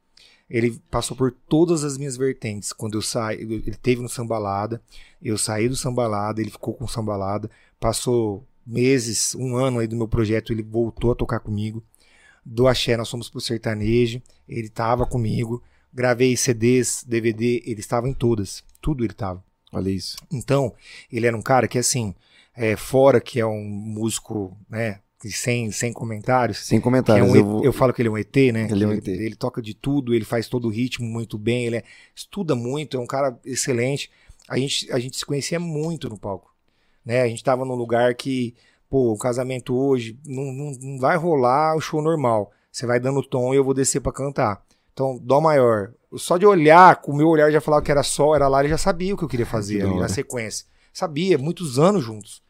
Ele 0.48 0.78
passou 0.90 1.16
por 1.16 1.32
todas 1.48 1.84
as 1.84 1.96
minhas 1.96 2.16
vertentes. 2.16 2.72
Quando 2.72 2.98
eu 2.98 3.02
saí, 3.02 3.40
ele 3.40 3.76
teve 3.82 4.02
no 4.02 4.08
Sambalada, 4.08 4.80
eu 5.22 5.38
saí 5.38 5.68
do 5.68 5.76
Sambalada, 5.76 6.40
ele 6.40 6.50
ficou 6.50 6.74
com 6.74 6.84
o 6.84 6.88
Sambalada, 6.88 7.50
passou 7.80 8.44
meses, 8.68 9.34
um 9.34 9.56
ano 9.56 9.78
aí 9.78 9.86
do 9.86 9.96
meu 9.96 10.06
projeto, 10.06 10.52
ele 10.52 10.62
voltou 10.62 11.12
a 11.12 11.14
tocar 11.14 11.40
comigo. 11.40 11.82
Do 12.44 12.68
Axé, 12.68 12.96
nós 12.96 13.10
fomos 13.10 13.28
pro 13.28 13.40
sertanejo, 13.40 14.22
ele 14.48 14.68
tava 14.68 15.06
comigo 15.06 15.62
gravei 15.92 16.36
CDs, 16.36 17.04
DVD, 17.06 17.62
ele 17.66 17.80
estava 17.80 18.08
em 18.08 18.12
todas. 18.12 18.62
Tudo 18.80 19.04
ele 19.04 19.12
estava. 19.12 19.42
Olha 19.72 19.90
isso. 19.90 20.16
Então, 20.32 20.72
ele 21.12 21.26
era 21.26 21.36
um 21.36 21.42
cara 21.42 21.68
que, 21.68 21.78
assim, 21.78 22.14
é, 22.56 22.76
fora 22.76 23.20
que 23.20 23.40
é 23.40 23.46
um 23.46 23.64
músico, 23.64 24.56
né, 24.68 25.00
sem, 25.18 25.70
sem 25.70 25.92
comentários. 25.92 26.58
Sem 26.58 26.80
comentários. 26.80 27.28
É 27.28 27.30
um, 27.30 27.36
eu, 27.36 27.44
vou... 27.44 27.64
eu, 27.64 27.72
falo 27.72 27.92
que 27.92 28.00
ele 28.00 28.08
é 28.08 28.12
um 28.12 28.18
ET, 28.18 28.36
né? 28.52 28.68
Ele 28.70 28.84
é 28.84 28.86
um 28.86 28.92
ET. 28.92 29.08
Ele, 29.08 29.24
ele, 29.26 29.36
toca 29.36 29.60
de 29.60 29.74
tudo, 29.74 30.14
ele 30.14 30.24
faz 30.24 30.48
todo 30.48 30.66
o 30.68 30.70
ritmo 30.70 31.06
muito 31.06 31.36
bem, 31.36 31.66
ele 31.66 31.76
é, 31.76 31.84
estuda 32.14 32.54
muito, 32.54 32.96
é 32.96 33.00
um 33.00 33.06
cara 33.06 33.38
excelente. 33.44 34.10
A 34.48 34.56
gente, 34.56 34.90
a 34.92 34.98
gente 34.98 35.18
se 35.18 35.26
conhecia 35.26 35.60
muito 35.60 36.08
no 36.08 36.18
palco. 36.18 36.54
Né? 37.08 37.22
A 37.22 37.26
gente 37.26 37.38
estava 37.38 37.64
num 37.64 37.74
lugar 37.74 38.14
que, 38.14 38.54
pô, 38.86 39.14
o 39.14 39.18
casamento 39.18 39.74
hoje 39.74 40.20
não, 40.26 40.44
não, 40.52 40.72
não 40.78 40.98
vai 40.98 41.16
rolar 41.16 41.74
o 41.74 41.80
show 41.80 42.02
normal. 42.02 42.52
Você 42.70 42.84
vai 42.84 43.00
dando 43.00 43.22
tom 43.22 43.54
e 43.54 43.56
eu 43.56 43.64
vou 43.64 43.72
descer 43.72 44.02
para 44.02 44.12
cantar. 44.12 44.62
Então, 44.92 45.18
Dó 45.18 45.40
maior. 45.40 45.94
Só 46.16 46.36
de 46.36 46.44
olhar, 46.44 46.96
com 46.96 47.12
o 47.12 47.16
meu 47.16 47.28
olhar 47.28 47.50
já 47.50 47.62
falava 47.62 47.82
que 47.82 47.90
era 47.90 48.02
Sol, 48.02 48.34
era 48.34 48.46
Lá, 48.46 48.60
ele 48.60 48.68
já 48.68 48.76
sabia 48.76 49.14
o 49.14 49.16
que 49.16 49.24
eu 49.24 49.28
queria 49.28 49.46
fazer 49.46 49.86
ali 49.86 49.98
na 49.98 50.06
sequência. 50.06 50.66
Sabia, 50.92 51.38
muitos 51.38 51.78
anos 51.78 52.04
juntos. 52.04 52.42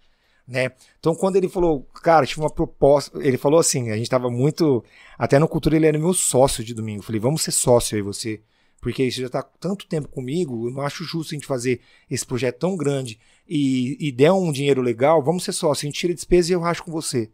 Né? 0.46 0.72
Então, 0.98 1.14
quando 1.14 1.36
ele 1.36 1.48
falou, 1.48 1.86
cara, 2.02 2.26
tive 2.26 2.40
uma 2.40 2.50
proposta. 2.50 3.16
Ele 3.22 3.36
falou 3.36 3.60
assim: 3.60 3.92
a 3.92 3.96
gente 3.96 4.10
tava 4.10 4.28
muito. 4.28 4.84
Até 5.16 5.38
no 5.38 5.46
Cultura 5.46 5.76
ele 5.76 5.86
era 5.86 5.98
meu 5.98 6.14
sócio 6.14 6.64
de 6.64 6.74
domingo. 6.74 7.00
Eu 7.00 7.04
falei, 7.04 7.20
vamos 7.20 7.42
ser 7.42 7.52
sócio 7.52 7.94
aí, 7.94 8.02
você. 8.02 8.40
Porque 8.80 9.08
você 9.08 9.20
já 9.22 9.28
tá 9.28 9.42
tanto 9.42 9.86
tempo 9.86 10.08
comigo, 10.08 10.68
eu 10.68 10.72
não 10.72 10.82
acho 10.82 11.04
justo 11.04 11.32
a 11.32 11.36
gente 11.36 11.46
fazer 11.46 11.80
esse 12.10 12.24
projeto 12.24 12.58
tão 12.58 12.76
grande 12.76 13.20
e, 13.48 13.96
e 13.98 14.12
der 14.12 14.32
um 14.32 14.52
dinheiro 14.52 14.82
legal, 14.82 15.22
vamos 15.22 15.44
ser 15.44 15.52
sócio. 15.52 15.86
A 15.86 15.88
gente 15.88 15.98
tira 15.98 16.14
despesa 16.14 16.50
e 16.50 16.54
eu 16.54 16.60
racho 16.60 16.84
com 16.84 16.92
você. 16.92 17.30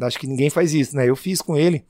Acho 0.00 0.18
que 0.18 0.26
ninguém 0.26 0.50
faz 0.50 0.74
isso, 0.74 0.94
né? 0.94 1.08
Eu 1.08 1.16
fiz 1.16 1.40
com 1.40 1.56
ele. 1.56 1.84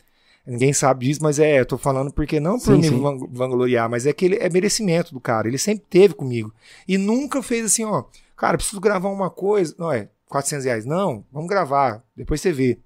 Ninguém 0.47 0.73
sabe 0.73 1.07
disso, 1.07 1.23
mas 1.23 1.39
é, 1.39 1.61
eu 1.61 1.67
tô 1.67 1.77
falando 1.77 2.11
porque 2.11 2.41
não 2.41 2.59
por 2.59 2.75
sim, 2.75 2.81
me 2.81 2.89
sim. 2.89 3.29
vangloriar, 3.31 3.91
mas 3.91 4.07
é 4.07 4.15
que 4.15 4.25
ele 4.25 4.37
é 4.37 4.49
merecimento 4.49 5.13
do 5.13 5.21
cara. 5.21 5.47
Ele 5.47 5.59
sempre 5.59 5.85
teve 5.91 6.15
comigo. 6.15 6.55
E 6.87 6.97
nunca 6.97 7.43
fez 7.43 7.67
assim, 7.67 7.85
ó, 7.85 8.05
cara, 8.35 8.57
preciso 8.57 8.81
gravar 8.81 9.11
uma 9.11 9.29
coisa. 9.29 9.75
Não, 9.79 9.93
é 9.93 10.09
400 10.29 10.65
reais. 10.65 10.87
Não, 10.87 11.25
vamos 11.31 11.51
gravar, 11.51 12.03
depois 12.17 12.41
você 12.41 12.51
vê. 12.51 12.79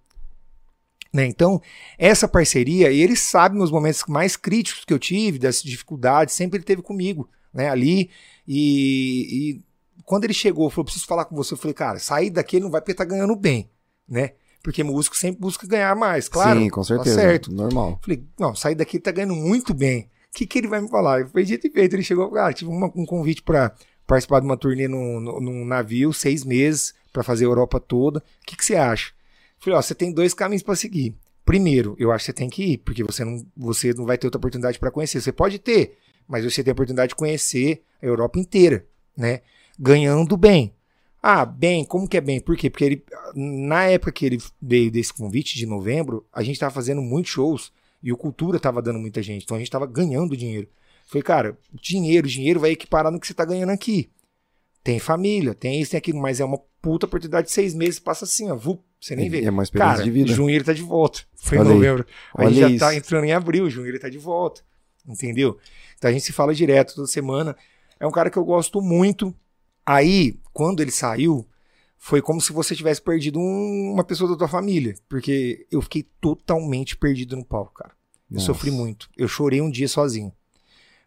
Né? 1.13 1.27
Então, 1.27 1.61
essa 1.99 2.27
parceria, 2.27 2.91
e 2.91 3.01
ele 3.01 3.15
sabe 3.15 3.57
nos 3.57 3.71
momentos 3.71 4.03
mais 4.09 4.35
críticos 4.35 4.85
que 4.85 4.93
eu 4.93 4.99
tive, 4.99 5.39
das 5.39 5.63
dificuldades, 5.63 6.35
sempre 6.35 6.57
ele 6.57 6.65
teve 6.65 6.83
comigo, 6.83 7.29
né, 7.53 7.69
ali. 7.69 8.11
E, 8.49 9.59
e 9.59 9.61
quando 10.05 10.25
ele 10.25 10.35
chegou, 10.35 10.69
falou: 10.71 10.85
preciso 10.85 11.07
falar 11.07 11.25
com 11.25 11.37
você. 11.37 11.55
Eu 11.55 11.59
falei, 11.59 11.75
cara, 11.75 11.99
sair 11.99 12.31
daqui 12.31 12.61
não 12.61 12.71
vai 12.71 12.81
porque 12.81 12.95
tá 12.95 13.05
ganhando 13.05 13.37
bem, 13.37 13.71
né? 14.09 14.33
Porque 14.63 14.85
músico 14.85 15.17
sempre 15.17 15.41
busca 15.41 15.67
ganhar 15.67 15.95
mais, 15.97 16.29
claro. 16.29 16.61
Sim, 16.61 16.69
com 16.69 16.85
certeza. 16.85 17.17
Tá 17.17 17.23
certo. 17.23 17.53
Normal. 17.53 17.99
Falei, 18.03 18.25
não, 18.39 18.55
sair 18.55 18.77
daqui 18.77 18.99
tá 19.01 19.11
ganhando 19.11 19.35
muito 19.35 19.75
bem. 19.75 20.09
O 20.31 20.35
que, 20.35 20.47
que 20.47 20.59
ele 20.59 20.69
vai 20.69 20.81
me 20.81 20.89
falar? 20.89 21.29
Foi 21.29 21.45
dito 21.45 21.67
e 21.67 21.71
feito. 21.71 21.95
Ele 21.95 22.03
chegou, 22.03 22.35
ah, 22.37 22.53
tive 22.53 22.71
uma, 22.71 22.87
um 22.95 23.05
convite 23.05 23.43
para 23.43 23.75
participar 24.07 24.41
de 24.41 24.47
uma 24.47 24.57
turnê 24.57 24.87
num, 24.87 25.21
num 25.21 25.65
navio, 25.65 26.13
seis 26.13 26.45
meses, 26.45 26.95
para 27.13 27.23
fazer 27.23 27.45
a 27.45 27.49
Europa 27.49 27.81
toda. 27.81 28.21
O 28.21 28.47
que, 28.47 28.57
que 28.57 28.65
você 28.65 28.77
acha? 28.77 29.13
Falei, 29.59 29.79
ó, 29.79 29.83
você 29.83 29.95
tem 29.95 30.13
dois 30.13 30.33
caminhos 30.33 30.63
para 30.63 30.77
seguir. 30.77 31.15
Primeiro, 31.45 31.97
eu 31.99 32.13
acho 32.13 32.25
que 32.25 32.27
você 32.27 32.33
tem 32.33 32.49
que 32.49 32.65
ir, 32.65 32.79
porque 32.79 33.03
você 33.03 33.25
não, 33.25 33.45
você 33.57 33.93
não 33.93 34.07
vai 34.07 34.17
ter 34.17 34.27
outra 34.27 34.39
oportunidade 34.39 34.79
para 34.79 34.91
conhecer. 34.91 35.21
Você 35.21 35.33
pode 35.33 35.59
ter, 35.59 35.99
mas 36.27 36.45
você 36.45 36.63
tem 36.63 36.71
a 36.71 36.73
oportunidade 36.73 37.11
de 37.11 37.17
conhecer 37.17 37.83
a 38.01 38.07
Europa 38.07 38.39
inteira, 38.39 38.87
né? 39.17 39.41
Ganhando 39.83 40.37
bem. 40.37 40.73
Ah, 41.21 41.45
bem, 41.45 41.85
como 41.85 42.07
que 42.07 42.17
é 42.17 42.21
bem? 42.21 42.41
Por 42.41 42.57
quê? 42.57 42.71
Porque 42.71 42.85
ele, 42.85 43.05
na 43.35 43.85
época 43.85 44.13
que 44.13 44.25
ele 44.25 44.39
veio 44.61 44.93
desse 44.93 45.13
convite 45.13 45.57
de 45.57 45.67
novembro, 45.67 46.25
a 46.33 46.41
gente 46.45 46.55
estava 46.55 46.73
fazendo 46.73 47.03
muitos 47.03 47.33
shows 47.33 47.73
e 48.01 48.13
o 48.13 48.17
Cultura 48.17 48.59
estava 48.59 48.81
dando 48.81 49.01
muita 49.01 49.21
gente, 49.21 49.43
então 49.43 49.57
a 49.57 49.59
gente 49.59 49.67
estava 49.67 49.87
ganhando 49.87 50.37
dinheiro. 50.37 50.69
Falei, 51.05 51.23
cara, 51.25 51.59
dinheiro, 51.73 52.29
dinheiro 52.29 52.61
vai 52.61 52.71
equiparar 52.71 53.11
no 53.11 53.19
que 53.19 53.27
você 53.27 53.33
está 53.33 53.45
ganhando 53.45 53.71
aqui. 53.71 54.09
Tem 54.85 55.01
família, 55.01 55.53
tem 55.53 55.81
isso, 55.81 55.91
tem 55.91 55.99
aquilo, 55.99 56.21
mas 56.21 56.39
é 56.39 56.45
uma 56.45 56.59
puta 56.81 57.07
oportunidade 57.07 57.49
de 57.49 57.53
seis 57.53 57.75
meses, 57.75 57.99
passa 57.99 58.25
assim, 58.25 58.51
ó, 58.51 58.57
vup, 58.57 58.83
você 59.01 59.17
nem 59.17 59.27
é, 59.27 59.29
vê. 59.29 59.45
É 59.45 59.51
uma 59.51 59.65
experiência 59.65 59.97
cara, 59.97 60.05
de 60.05 60.11
vida. 60.13 60.33
junho 60.33 60.55
ele 60.55 60.65
tá 60.65 60.73
de 60.73 60.83
volta. 60.83 61.23
Foi 61.35 61.59
em 61.59 61.65
novembro. 61.65 62.07
Aí. 62.37 62.47
A 62.47 62.51
gente 62.51 62.61
já 62.61 62.69
isso. 62.69 62.79
tá 62.79 62.95
entrando 62.95 63.25
em 63.25 63.33
abril, 63.33 63.69
junho 63.69 63.89
ele 63.89 63.99
tá 63.99 64.09
de 64.09 64.19
volta. 64.19 64.63
Entendeu? 65.07 65.59
Então 65.99 66.09
a 66.09 66.13
gente 66.13 66.25
se 66.25 66.33
fala 66.33 66.55
direto 66.55 66.95
toda 66.95 67.09
semana. 67.09 67.57
É 67.99 68.07
um 68.07 68.13
cara 68.13 68.31
que 68.31 68.37
eu 68.37 68.45
gosto 68.45 68.81
muito. 68.81 69.35
Aí, 69.85 70.39
quando 70.53 70.81
ele 70.81 70.91
saiu, 70.91 71.47
foi 71.99 72.21
como 72.21 72.41
se 72.41 72.53
você 72.53 72.75
tivesse 72.75 73.01
perdido 73.01 73.39
um, 73.39 73.93
uma 73.93 74.05
pessoa 74.05 74.31
da 74.31 74.37
tua 74.37 74.49
família. 74.49 74.95
Porque 75.09 75.67
eu 75.71 75.81
fiquei 75.83 76.05
totalmente 76.21 76.97
perdido 76.97 77.37
no 77.37 77.45
palco, 77.45 77.75
cara. 77.75 77.93
Eu 78.31 78.35
Nossa. 78.35 78.47
sofri 78.47 78.71
muito. 78.71 79.09
Eu 79.17 79.29
chorei 79.29 79.61
um 79.61 79.71
dia 79.71 79.89
sozinho. 79.89 80.33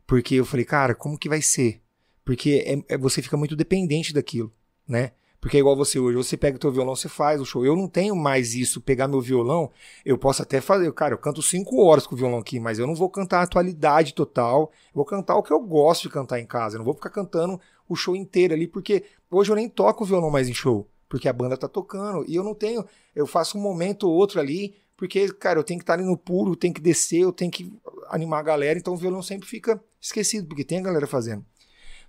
Porque 0.08 0.36
eu 0.36 0.46
falei, 0.46 0.66
cara, 0.66 0.94
como 0.94 1.18
que 1.18 1.28
vai 1.28 1.42
ser? 1.42 1.82
Porque 2.24 2.64
é, 2.66 2.96
é, 2.96 2.98
você 2.98 3.22
fica 3.22 3.38
muito 3.38 3.56
dependente 3.56 4.14
daquilo, 4.14 4.52
né? 4.88 5.12
Porque 5.40 5.58
é 5.58 5.60
igual 5.60 5.76
você 5.76 6.00
hoje, 6.00 6.18
você 6.18 6.36
pega 6.36 6.58
o 6.58 6.60
teu 6.60 6.72
violão, 6.72 6.96
você 6.96 7.08
faz 7.08 7.40
o 7.40 7.46
show. 7.46 7.64
Eu 7.64 7.76
não 7.76 7.88
tenho 7.88 8.16
mais 8.16 8.56
isso, 8.56 8.82
pegar 8.82 9.08
meu 9.08 9.22
violão, 9.22 9.72
eu 10.04 10.18
posso 10.18 10.42
até 10.42 10.60
fazer, 10.60 10.92
cara, 10.92 11.14
eu 11.14 11.20
canto 11.20 11.40
cinco 11.40 11.84
horas 11.84 12.08
com 12.08 12.16
o 12.16 12.18
violão 12.18 12.40
aqui, 12.40 12.60
mas 12.60 12.80
eu 12.80 12.88
não 12.88 12.96
vou 12.96 13.12
cantar 13.12 13.42
a 13.42 13.44
atualidade 13.44 14.16
total, 14.16 14.72
eu 14.88 14.96
vou 14.96 15.06
cantar 15.06 15.36
o 15.36 15.44
que 15.44 15.54
eu 15.54 15.60
gosto 15.60 16.04
de 16.04 16.10
cantar 16.10 16.40
em 16.40 16.48
casa, 16.48 16.76
eu 16.76 16.80
não 16.80 16.86
vou 16.86 16.96
ficar 16.96 17.12
cantando 17.12 17.62
o 17.88 17.96
show 17.96 18.16
inteiro 18.16 18.54
ali, 18.54 18.68
porque 18.68 19.04
hoje 19.30 19.52
eu 19.52 19.56
nem 19.56 19.70
toco 19.70 20.04
o 20.04 20.08
violão 20.08 20.30
mais 20.30 20.50
em 20.50 20.54
show, 20.54 20.90
porque 21.08 21.28
a 21.28 21.34
banda 21.34 21.56
tá 21.58 21.68
tocando, 21.68 22.26
e 22.28 22.36
eu 22.36 22.44
não 22.44 22.56
tenho, 22.56 22.86
eu 23.16 23.28
faço 23.28 23.58
um 23.58 23.62
momento 23.62 24.08
ou 24.08 24.14
outro 24.14 24.40
ali, 24.40 24.76
porque, 24.98 25.28
cara, 25.34 25.60
eu 25.60 25.64
tenho 25.64 25.80
que 25.80 25.84
estar 25.84 25.94
ali 25.94 26.04
no 26.04 26.18
puro, 26.18 26.52
eu 26.52 26.56
tenho 26.56 26.74
que 26.74 26.82
descer, 26.82 27.20
eu 27.20 27.32
tenho 27.34 27.52
que 27.52 27.72
animar 28.10 28.40
a 28.40 28.44
galera, 28.44 28.80
então 28.80 28.94
o 28.94 28.98
violão 28.98 29.22
sempre 29.22 29.48
fica 29.48 29.82
esquecido, 30.00 30.48
porque 30.48 30.64
tem 30.64 30.80
a 30.80 30.84
galera 30.84 31.06
fazendo. 31.06 31.46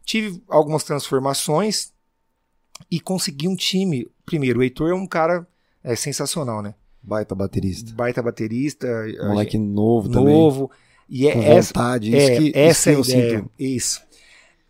Tive 0.05 0.41
algumas 0.49 0.85
transformações 0.85 1.93
e 2.91 3.01
consegui 3.01 3.49
um 3.49 3.57
time. 3.57 4.09
Primeiro, 4.25 4.61
o 4.61 4.63
Heitor 4.63 4.91
é 4.91 4.95
um 4.95 5.07
cara 5.07 5.47
é, 5.83 5.97
sensacional, 5.97 6.63
né? 6.63 6.75
Baita 7.03 7.35
baterista. 7.35 7.93
Baita 7.93 8.23
baterista. 8.23 8.87
Moleque 9.27 9.59
novo 9.59 10.09
também. 10.09 10.33
Novo. 10.33 10.71
E 11.09 11.27
é 11.29 11.33
Com 11.33 11.43
essa, 11.43 11.69
vontade. 11.69 12.15
é, 12.15 12.19
isso 12.19 12.43
que, 12.43 12.59
essa 12.59 12.71
isso 12.71 12.89
é 12.89 12.93
que 12.93 13.11
a 13.11 13.15
eu 13.15 13.25
ideia. 13.25 13.39
sinto. 13.39 13.51
Isso. 13.59 14.03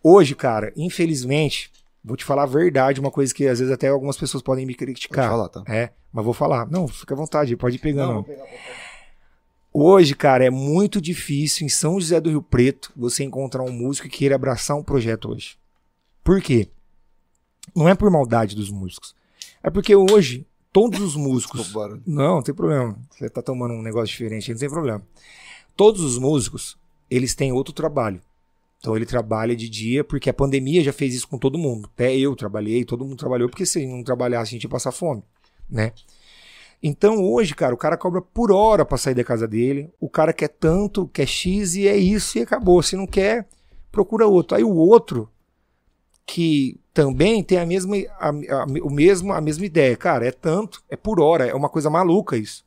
Hoje, 0.09 0.37
cara, 0.37 0.73
infelizmente, 0.77 1.69
vou 2.05 2.16
te 2.16 2.24
falar 2.24 2.45
a 2.45 2.47
verdade, 2.47 3.01
uma 3.01 3.11
coisa 3.11 3.35
que 3.35 3.45
às 3.49 3.59
vezes 3.59 3.74
até 3.74 3.89
algumas 3.89 4.16
pessoas 4.16 4.41
podem 4.41 4.65
me 4.65 4.73
criticar. 4.73 5.28
Pode 5.28 5.37
falar, 5.37 5.49
tá? 5.49 5.65
É, 5.66 5.91
mas 6.12 6.24
vou 6.24 6.33
falar. 6.33 6.70
Não, 6.70 6.87
fica 6.87 7.12
à 7.12 7.16
vontade, 7.16 7.57
pode 7.57 7.74
ir 7.74 7.81
pegando. 7.81 8.24
Hoje, 9.73 10.15
cara, 10.15 10.45
é 10.45 10.49
muito 10.49 11.01
difícil 11.01 11.66
em 11.66 11.69
São 11.69 11.99
José 11.99 12.20
do 12.20 12.31
Rio 12.31 12.41
Preto 12.41 12.93
você 12.95 13.24
encontrar 13.24 13.65
um 13.65 13.73
músico 13.73 14.09
que 14.09 14.19
queira 14.19 14.37
abraçar 14.37 14.77
um 14.77 14.83
projeto 14.85 15.33
hoje. 15.33 15.59
Por 16.23 16.41
quê? 16.41 16.69
Não 17.74 17.89
é 17.89 17.95
por 17.97 18.09
maldade 18.09 18.55
dos 18.55 18.70
músicos. 18.70 19.12
É 19.61 19.70
porque 19.70 19.97
hoje, 19.97 20.47
todos 20.73 21.01
os 21.01 21.16
músicos. 21.16 21.74
Não, 22.07 22.37
não 22.37 22.43
tem 22.43 22.55
problema. 22.55 22.97
Você 23.11 23.28
tá 23.28 23.43
tomando 23.43 23.74
um 23.74 23.83
negócio 23.83 24.07
diferente, 24.07 24.53
não 24.53 24.59
tem 24.61 24.70
problema. 24.70 25.03
Todos 25.77 26.01
os 26.01 26.16
músicos, 26.16 26.78
eles 27.11 27.35
têm 27.35 27.51
outro 27.51 27.74
trabalho. 27.74 28.20
Então 28.87 28.95
ele 28.95 29.05
trabalha 29.05 29.57
de 29.57 29.69
dia, 29.69 30.05
porque 30.05 30.31
a 30.31 30.33
pandemia 30.33 30.81
já 30.81 30.93
fez 30.93 31.13
isso 31.13 31.27
com 31.27 31.37
todo 31.37 31.59
mundo. 31.59 31.91
Até 31.93 32.17
eu 32.17 32.37
trabalhei, 32.37 32.85
todo 32.85 33.05
mundo 33.05 33.17
trabalhou, 33.17 33.49
porque 33.49 33.67
se 33.67 33.85
não 33.85 34.01
trabalhasse 34.05 34.51
a 34.51 34.53
gente 34.53 34.63
ia 34.63 34.71
passar 34.71 34.93
fome, 34.93 35.25
né? 35.69 35.91
Então 36.81 37.21
hoje, 37.21 37.53
cara, 37.53 37.75
o 37.75 37.77
cara 37.77 37.97
cobra 37.97 38.23
por 38.23 38.53
hora 38.53 38.85
pra 38.85 38.97
sair 38.97 39.15
da 39.15 39.25
casa 39.25 39.49
dele. 39.49 39.91
O 39.99 40.09
cara 40.09 40.33
quer 40.33 40.47
tanto, 40.47 41.09
quer 41.09 41.27
X 41.27 41.75
e 41.75 41.89
é 41.89 41.97
isso 41.97 42.39
e 42.39 42.43
acabou. 42.43 42.81
Se 42.81 42.95
não 42.95 43.09
quer, 43.09 43.49
procura 43.91 44.25
outro. 44.25 44.57
Aí 44.57 44.63
o 44.63 44.77
outro, 44.77 45.29
que 46.25 46.79
também 46.95 47.43
tem 47.43 47.59
a 47.59 47.67
mesma, 47.67 47.97
a, 48.21 48.29
a, 48.29 48.65
o 48.85 48.91
mesmo, 48.91 49.33
a 49.33 49.41
mesma 49.41 49.67
ideia. 49.67 49.97
Cara, 49.97 50.29
é 50.29 50.31
tanto, 50.31 50.81
é 50.89 50.95
por 50.95 51.19
hora, 51.19 51.45
é 51.45 51.55
uma 51.55 51.69
coisa 51.69 51.91
maluca 51.91 52.37
isso. 52.37 52.65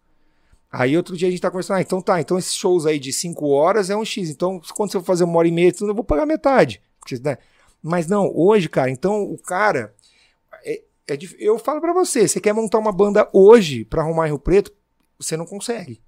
Aí 0.72 0.96
outro 0.96 1.18
dia 1.18 1.28
a 1.28 1.32
gente 1.32 1.41
tá 1.41 1.50
conversando, 1.50 1.78
ah, 1.78 1.82
então 1.82 2.00
tá, 2.02 2.22
então 2.22 2.38
esses 2.38 2.54
shows 2.54 2.86
aí 2.86 3.00
de 3.00 3.12
5 3.12 3.48
horas 3.48 3.90
é 3.90 3.98
um 3.98 4.06
X. 4.06 4.30
Então, 4.30 4.62
quando 4.76 4.91
você 4.91 5.00
for 5.00 5.06
fazer 5.06 5.24
uma 5.24 5.38
hora 5.40 5.48
e 5.48 5.52
meia, 5.52 5.74
eu 5.82 5.96
vou 5.96 6.04
pagar 6.04 6.26
metade. 6.26 6.82
Porque, 7.00 7.18
né? 7.20 7.38
Mas 7.82 8.08
não, 8.08 8.32
hoje, 8.36 8.70
cara, 8.70 8.91
então 8.91 9.24
o 9.24 9.38
cara. 9.38 9.96
É, 10.64 10.82
é 11.08 11.18
eu 11.40 11.58
falo 11.58 11.82
pra 11.82 11.94
você, 11.94 12.28
você 12.28 12.40
quer 12.40 12.54
montar 12.54 12.78
uma 12.78 12.91
banda 12.91 13.28
hoje 13.34 13.84
pra 13.86 14.04
arrumar 14.04 14.28
Rio 14.28 14.38
Preto, 14.38 14.72
você 15.18 15.36
não 15.36 15.46
consegue. 15.46 16.02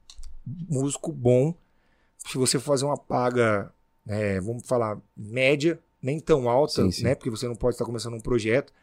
Músico 0.46 1.12
bom, 1.12 1.56
se 2.18 2.38
você 2.38 2.60
for 2.60 2.74
fazer 2.74 2.86
uma 2.86 2.98
paga, 2.98 3.74
né, 4.06 4.40
vamos 4.42 4.68
falar, 4.68 5.00
média, 5.16 5.80
nem 6.02 6.20
tão 6.20 6.50
alta, 6.50 6.84
Sim, 6.84 6.92
sim. 6.92 7.04
né? 7.04 7.16
Porque 7.16 7.30
você 7.30 7.48
não 7.48 7.56
pode 7.56 7.76
estar 7.76 7.86
começando 7.86 8.16
um 8.16 8.20
projeto. 8.20 8.74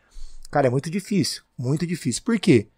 Cara, 0.51 0.69
é 0.69 0.71
muito 0.71 0.91
difícil, 0.91 1.43
muito 1.57 1.87
difícil. 1.87 2.23
Por 2.25 2.39
quê? 2.39 2.69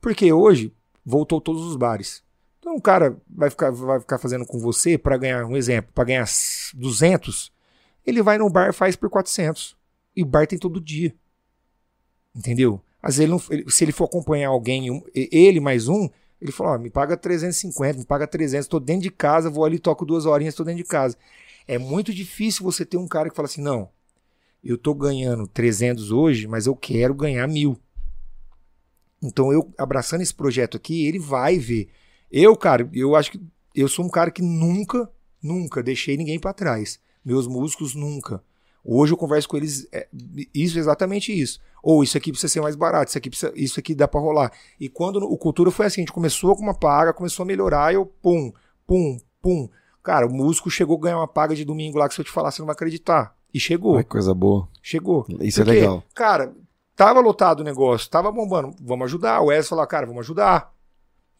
Porque 0.00 0.32
hoje 0.32 0.72
voltou 1.04 1.40
todos 1.40 1.62
os 1.62 1.76
bares. 1.76 2.23
Então 2.64 2.76
o 2.76 2.80
cara 2.80 3.14
vai 3.28 3.50
ficar, 3.50 3.70
vai 3.72 4.00
ficar 4.00 4.16
fazendo 4.16 4.46
com 4.46 4.58
você 4.58 4.96
para 4.96 5.18
ganhar, 5.18 5.44
um 5.44 5.54
exemplo, 5.54 5.92
para 5.94 6.04
ganhar 6.04 6.26
200, 6.72 7.52
ele 8.06 8.22
vai 8.22 8.38
no 8.38 8.48
bar 8.48 8.70
e 8.70 8.72
faz 8.72 8.96
por 8.96 9.10
400. 9.10 9.76
E 10.16 10.22
o 10.22 10.26
bar 10.26 10.46
tem 10.46 10.58
todo 10.58 10.80
dia. 10.80 11.14
Entendeu? 12.34 12.80
Às 13.02 13.16
vezes, 13.18 13.20
ele 13.20 13.30
não- 13.32 13.42
ele- 13.54 13.70
se 13.70 13.84
ele 13.84 13.92
for 13.92 14.04
acompanhar 14.04 14.48
alguém, 14.48 14.90
um- 14.90 15.02
ele 15.14 15.60
mais 15.60 15.88
um, 15.88 16.08
ele 16.40 16.50
fala, 16.52 16.78
me 16.78 16.88
paga 16.88 17.18
350, 17.18 17.98
me 17.98 18.04
paga 18.06 18.26
300, 18.26 18.66
tô 18.66 18.80
dentro 18.80 19.02
de 19.02 19.10
casa, 19.10 19.50
vou 19.50 19.66
ali, 19.66 19.78
toco 19.78 20.06
duas 20.06 20.24
horinhas, 20.24 20.54
tô 20.54 20.64
dentro 20.64 20.82
de 20.82 20.88
casa. 20.88 21.18
É 21.68 21.76
muito 21.76 22.14
difícil 22.14 22.64
você 22.64 22.86
ter 22.86 22.96
um 22.96 23.06
cara 23.06 23.28
que 23.28 23.36
fala 23.36 23.44
assim, 23.44 23.60
não, 23.60 23.90
eu 24.64 24.78
tô 24.78 24.94
ganhando 24.94 25.46
300 25.46 26.12
hoje, 26.12 26.48
mas 26.48 26.66
eu 26.66 26.76
quero 26.76 27.14
ganhar 27.14 27.46
mil. 27.46 27.78
Então 29.22 29.52
eu 29.52 29.72
abraçando 29.78 30.20
esse 30.22 30.34
projeto 30.34 30.76
aqui, 30.76 31.06
ele 31.06 31.18
vai 31.18 31.58
ver. 31.58 31.88
Eu, 32.36 32.56
cara, 32.56 32.90
eu 32.92 33.14
acho 33.14 33.30
que 33.30 33.40
eu 33.76 33.86
sou 33.86 34.04
um 34.04 34.08
cara 34.08 34.28
que 34.28 34.42
nunca, 34.42 35.08
nunca 35.40 35.80
deixei 35.80 36.16
ninguém 36.16 36.36
pra 36.36 36.52
trás. 36.52 36.98
Meus 37.24 37.46
músicos 37.46 37.94
nunca. 37.94 38.42
Hoje 38.84 39.12
eu 39.12 39.16
converso 39.16 39.48
com 39.48 39.56
eles, 39.56 39.86
é, 39.92 40.08
isso 40.52 40.76
exatamente 40.76 41.32
isso. 41.32 41.60
Ou 41.80 42.02
isso 42.02 42.18
aqui 42.18 42.32
precisa 42.32 42.52
ser 42.52 42.60
mais 42.60 42.74
barato, 42.74 43.10
isso 43.10 43.18
aqui 43.18 43.30
precisa, 43.30 43.52
isso 43.54 43.78
aqui 43.78 43.94
dá 43.94 44.08
pra 44.08 44.20
rolar. 44.20 44.50
E 44.80 44.88
quando 44.88 45.18
o 45.18 45.38
cultura 45.38 45.70
foi 45.70 45.86
assim, 45.86 46.00
a 46.00 46.02
gente 46.02 46.12
começou 46.12 46.56
com 46.56 46.62
uma 46.62 46.74
paga, 46.74 47.12
começou 47.12 47.44
a 47.44 47.46
melhorar, 47.46 47.94
eu 47.94 48.04
pum, 48.04 48.52
pum, 48.84 49.16
pum. 49.40 49.68
Cara, 50.02 50.26
o 50.26 50.32
músico 50.32 50.68
chegou 50.68 50.96
a 50.96 51.00
ganhar 51.02 51.18
uma 51.18 51.28
paga 51.28 51.54
de 51.54 51.64
domingo 51.64 51.98
lá 51.98 52.08
que 52.08 52.16
se 52.16 52.20
eu 52.20 52.24
te 52.24 52.32
falar 52.32 52.50
você 52.50 52.60
não 52.60 52.66
vai 52.66 52.74
acreditar. 52.74 53.36
E 53.54 53.60
chegou. 53.60 53.96
Ai, 53.96 54.02
coisa 54.02 54.34
boa. 54.34 54.68
Chegou. 54.82 55.24
Isso 55.40 55.60
é 55.60 55.64
Porque, 55.64 55.80
legal. 55.80 56.02
Cara, 56.12 56.52
tava 56.96 57.20
lotado 57.20 57.60
o 57.60 57.64
negócio, 57.64 58.10
tava 58.10 58.32
bombando. 58.32 58.74
Vamos 58.82 59.04
ajudar. 59.04 59.40
O 59.40 59.46
Wes 59.46 59.68
falou, 59.68 59.86
cara, 59.86 60.04
vamos 60.04 60.22
ajudar. 60.22 60.73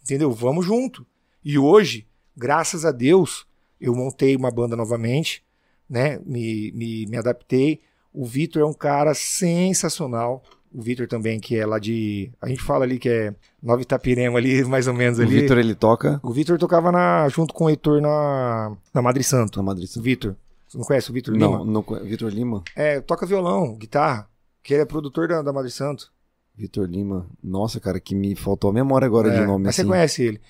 Entendeu? 0.04 0.30
Vamos 0.30 0.66
junto. 0.66 1.06
E 1.42 1.58
hoje, 1.58 2.06
graças 2.36 2.84
a 2.84 2.92
Deus, 2.92 3.46
eu 3.80 3.94
montei 3.94 4.36
uma 4.36 4.50
banda 4.50 4.76
novamente, 4.76 5.42
né? 5.88 6.20
Me, 6.24 6.70
me, 6.72 7.06
me 7.06 7.16
adaptei. 7.16 7.80
O 8.12 8.24
Vitor 8.26 8.62
é 8.62 8.66
um 8.66 8.74
cara 8.74 9.14
sensacional. 9.14 10.42
O 10.72 10.82
Vitor 10.82 11.06
também, 11.08 11.40
que 11.40 11.56
é 11.56 11.64
lá 11.64 11.78
de. 11.78 12.30
A 12.40 12.48
gente 12.48 12.60
fala 12.62 12.84
ali 12.84 12.98
que 12.98 13.08
é 13.08 13.34
Nova 13.62 13.80
Itapirema 13.80 14.38
ali, 14.38 14.62
mais 14.66 14.86
ou 14.86 14.94
menos 14.94 15.18
O 15.18 15.22
ali. 15.22 15.40
Vitor, 15.40 15.58
ele 15.58 15.74
toca 15.74 16.20
O 16.22 16.32
Vitor 16.32 16.58
tocava 16.58 16.92
na, 16.92 17.28
junto 17.28 17.54
com 17.54 17.64
o 17.64 17.70
Heitor 17.70 18.00
na, 18.00 18.76
na 18.92 19.00
Madre 19.00 19.22
Santo. 19.24 19.56
na 19.58 19.62
Madrid. 19.62 19.88
O 19.96 20.02
Vitor. 20.02 20.36
Você 20.68 20.78
não 20.78 20.84
conhece 20.84 21.10
o 21.10 21.14
Vitor 21.14 21.32
Lima? 21.34 21.58
Não, 21.58 21.64
não, 21.64 21.82
Vitor 22.04 22.30
Lima? 22.30 22.62
É, 22.74 23.00
toca 23.00 23.24
violão, 23.24 23.76
guitarra, 23.76 24.28
que 24.62 24.74
ele 24.74 24.82
é 24.82 24.86
produtor 24.86 25.28
da, 25.28 25.40
da 25.40 25.52
Madre 25.52 25.70
Santo. 25.70 26.12
Vitor 26.56 26.86
Lima. 26.86 27.26
Nossa, 27.42 27.80
cara, 27.80 27.98
que 27.98 28.14
me 28.14 28.34
faltou 28.34 28.70
a 28.70 28.72
memória 28.72 29.06
agora 29.06 29.28
É, 29.32 29.40
de 29.40 29.46
nome 29.46 29.64
mas 29.64 29.74
assim. 29.74 29.82
você 29.82 29.88
conhece 29.88 30.22
ele. 30.22 30.40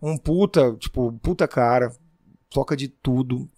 Um 0.00 0.16
puta, 0.16 0.74
tipo, 0.78 1.12
puta 1.22 1.46
cara, 1.46 1.92
toca 2.50 2.76
de 2.76 2.88
tudo. 2.88 3.48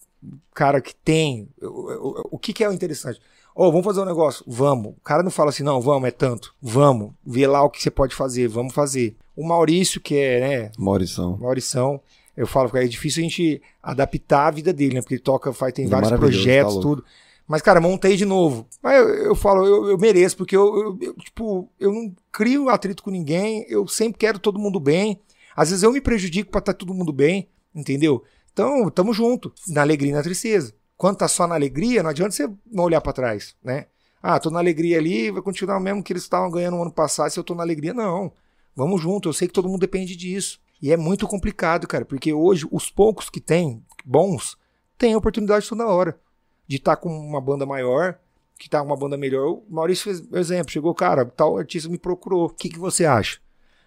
Cara 0.55 0.81
que 0.81 0.95
tem. 0.95 1.49
O, 1.61 2.39
que, 2.39 2.53
que 2.53 2.63
é 2.65 2.69
o 2.69 2.73
interessante? 2.73 3.21
Ô, 3.55 3.71
vamos 3.71 3.85
fazer 3.85 4.01
um 4.01 4.05
negócio? 4.05 4.45
Vamos. 4.47 4.93
O 4.93 5.01
cara 5.03 5.23
não 5.23 5.31
fala 5.31 5.51
assim, 5.51 5.63
não, 5.63 5.81
vamos, 5.81 6.09
é 6.09 6.11
tanto. 6.11 6.55
Vamos. 6.61 7.13
Vê 7.25 7.47
lá 7.47 7.63
o 7.63 7.71
que 7.71 7.83
você 7.83 7.91
pode 7.91 8.15
fazer, 8.15 8.49
vamos 8.49 8.75
fazer. 8.75 9.17
O 9.37 9.47
Maurício, 9.47 10.01
que 10.01 10.17
é, 10.17 10.41
né, 10.41 10.73
Maurição. 10.79 11.37
Maurição, 11.39 12.01
eu 12.37 12.47
falo 12.47 12.71
que 12.71 12.79
é 12.79 12.87
difícil 12.87 13.23
a 13.23 13.25
gente 13.29 13.63
adaptar 13.83 14.49
a 14.49 14.51
vida 14.51 14.73
dele, 14.73 14.95
né? 14.95 15.01
Porque 15.01 15.15
ele 15.15 15.23
toca, 15.23 15.53
faz, 15.53 15.73
tem 15.73 15.85
Ele 15.85 15.93
é 15.93 15.97
vários 15.97 16.11
maravilhoso, 16.11 16.43
projetos, 16.43 16.75
tá 16.75 16.81
tudo. 16.81 17.05
Mas, 17.47 17.61
cara, 17.61 17.81
montei 17.81 18.17
de 18.17 18.25
novo. 18.25 18.67
Mas 18.83 18.99
eu, 18.99 19.09
eu 19.27 19.35
falo, 19.35 19.67
eu, 19.67 19.91
eu 19.91 19.99
mereço, 19.99 20.37
porque 20.37 20.57
eu, 20.57 20.97
eu- 21.01 21.15
tipo, 21.15 21.71
eu 21.79 21.93
não 21.93 22.15
crio 22.33 22.69
atrito 22.69 23.03
com 23.03 23.11
ninguém, 23.11 23.67
eu 23.69 23.87
sempre 23.87 24.19
quero 24.19 24.39
todo 24.39 24.59
mundo 24.59 24.81
bem. 24.81 25.21
Às 25.55 25.69
vezes 25.71 25.83
eu 25.83 25.93
me 25.93 26.01
prejudico 26.01 26.51
pra 26.51 26.59
estar 26.61 26.75
todo 26.75 26.95
mundo 26.95 27.13
bem, 27.13 27.49
entendeu? 27.75 28.23
Então, 28.53 28.89
tamo 28.91 29.13
junto, 29.13 29.53
na 29.69 29.83
alegria 29.83 30.11
e 30.11 30.15
na 30.15 30.23
tristeza. 30.23 30.73
Quando 30.97 31.19
tá 31.19 31.29
só 31.29 31.47
na 31.47 31.55
alegria, 31.55 32.03
não 32.03 32.11
adianta 32.11 32.33
você 32.33 32.49
não 32.71 32.85
olhar 32.85 33.01
pra 33.01 33.13
trás, 33.13 33.55
né? 33.63 33.87
Ah, 34.23 34.39
tô 34.41 34.49
na 34.49 34.59
alegria 34.59 34.97
ali, 34.99 35.31
vai 35.31 35.43
continuar 35.43 35.79
mesmo 35.81 36.03
que 36.03 36.13
eles 36.13 36.23
estavam 36.23 36.51
ganhando 36.51 36.77
no 36.77 36.83
ano 36.83 36.93
passado, 36.93 37.31
se 37.31 37.39
eu 37.39 37.45
tô 37.45 37.55
na 37.55 37.63
alegria, 37.63 37.93
não. 37.93 38.33
Vamos 38.75 39.03
junto, 39.03 39.29
eu 39.29 39.33
sei 39.33 39.47
que 39.47 39.55
todo 39.55 39.69
mundo 39.69 39.81
depende 39.81 40.17
disso. 40.17 40.59
E 40.81 40.91
é 40.93 40.97
muito 40.97 41.27
complicado, 41.29 41.87
cara, 41.87 42.05
porque 42.05 42.33
hoje 42.33 42.67
os 42.71 42.91
poucos 42.91 43.29
que 43.29 43.41
tem, 43.41 43.85
bons, 44.05 44.57
têm 44.97 45.15
oportunidade 45.15 45.69
toda 45.69 45.87
hora 45.87 46.19
de 46.67 46.77
estar 46.77 46.97
com 46.97 47.09
uma 47.09 47.41
banda 47.41 47.67
maior, 47.67 48.19
que 48.59 48.69
tá 48.69 48.83
uma 48.83 48.97
banda 48.97 49.17
melhor. 49.17 49.49
O 49.49 49.65
Maurício 49.69 50.05
fez 50.05 50.21
o 50.31 50.39
exemplo, 50.39 50.73
chegou, 50.73 50.95
cara, 50.95 51.25
tal 51.25 51.59
artista 51.59 51.89
me 51.89 51.99
procurou, 51.99 52.47
o 52.47 52.51
que, 52.51 52.69
que 52.69 52.79
você 52.79 53.05
acha? 53.05 53.39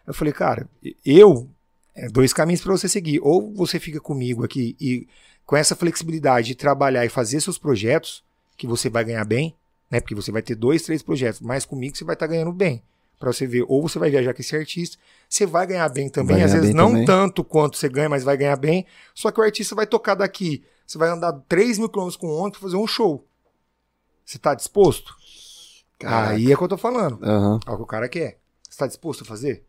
Eu 0.06 0.14
falei, 0.14 0.34
cara, 0.34 0.70
eu, 1.06 1.50
é 1.96 2.08
dois 2.08 2.32
caminhos 2.32 2.62
para 2.62 2.72
você 2.72 2.88
seguir. 2.88 3.20
Ou 3.22 3.54
você 3.54 3.80
fica 3.80 4.00
comigo 4.00 4.46
aqui 4.46 4.76
e 4.80 5.08
com 5.46 5.56
essa 5.56 5.76
flexibilidade 5.76 6.48
de 6.48 6.56
trabalhar 6.56 7.06
e 7.06 7.10
fazer 7.10 7.42
seus 7.42 7.58
projetos, 7.58 8.24
que 8.58 8.68
você 8.68 8.90
vai 8.90 9.04
ganhar 9.04 9.24
bem, 9.26 9.56
né? 9.90 10.00
Porque 10.00 10.16
você 10.16 10.32
vai 10.32 10.42
ter 10.42 10.56
dois, 10.56 10.82
três 10.82 11.02
projetos, 11.02 11.42
mas 11.42 11.66
comigo 11.66 11.96
você 11.96 12.04
vai 12.04 12.14
estar 12.16 12.28
ganhando 12.28 12.52
bem. 12.52 12.82
Pra 13.20 13.34
você 13.34 13.48
ver, 13.48 13.66
ou 13.68 13.82
você 13.82 13.98
vai 13.98 14.12
viajar 14.12 14.34
com 14.34 14.42
esse 14.42 14.56
artista, 14.56 14.98
você 15.28 15.46
vai 15.46 15.66
ganhar 15.66 15.90
bem 15.90 16.08
também, 16.08 16.38
Vai 16.38 16.46
às 16.46 16.54
vezes 16.54 16.74
não 16.74 16.92
também. 16.92 17.06
tanto 17.06 17.44
quanto 17.44 17.76
você 17.78 17.90
ganha, 17.90 18.08
mas 18.10 18.24
vai 18.24 18.38
ganhar 18.38 18.56
bem. 18.56 18.86
Só 19.16 19.32
que 19.32 19.40
o 19.40 19.44
artista 19.44 19.74
vai 19.74 19.88
tocar 19.88 20.14
daqui. 20.16 20.64
Você 20.88 20.98
vai 20.98 21.10
andar 21.10 21.34
3 21.50 21.78
mil 21.78 21.90
quilômetros 21.90 22.16
com 22.16 22.28
ônibus 22.30 22.60
pra 22.60 22.70
fazer 22.70 22.78
um 22.78 22.88
show. 22.88 23.28
Você 24.26 24.40
tá 24.40 24.56
disposto? 24.56 25.14
Caraca. 26.00 26.32
Aí 26.34 26.50
é 26.50 26.56
o 26.56 26.58
que 26.58 26.64
eu 26.64 26.68
tô 26.70 26.78
falando. 26.78 27.20
Aham. 27.22 27.60
É 27.68 27.72
o 27.72 27.76
que 27.76 27.84
o 27.84 27.86
cara 27.86 28.08
quer. 28.08 28.40
Você 28.68 28.78
tá 28.78 28.88
disposto 28.88 29.24
a 29.24 29.26
fazer? 29.26 29.66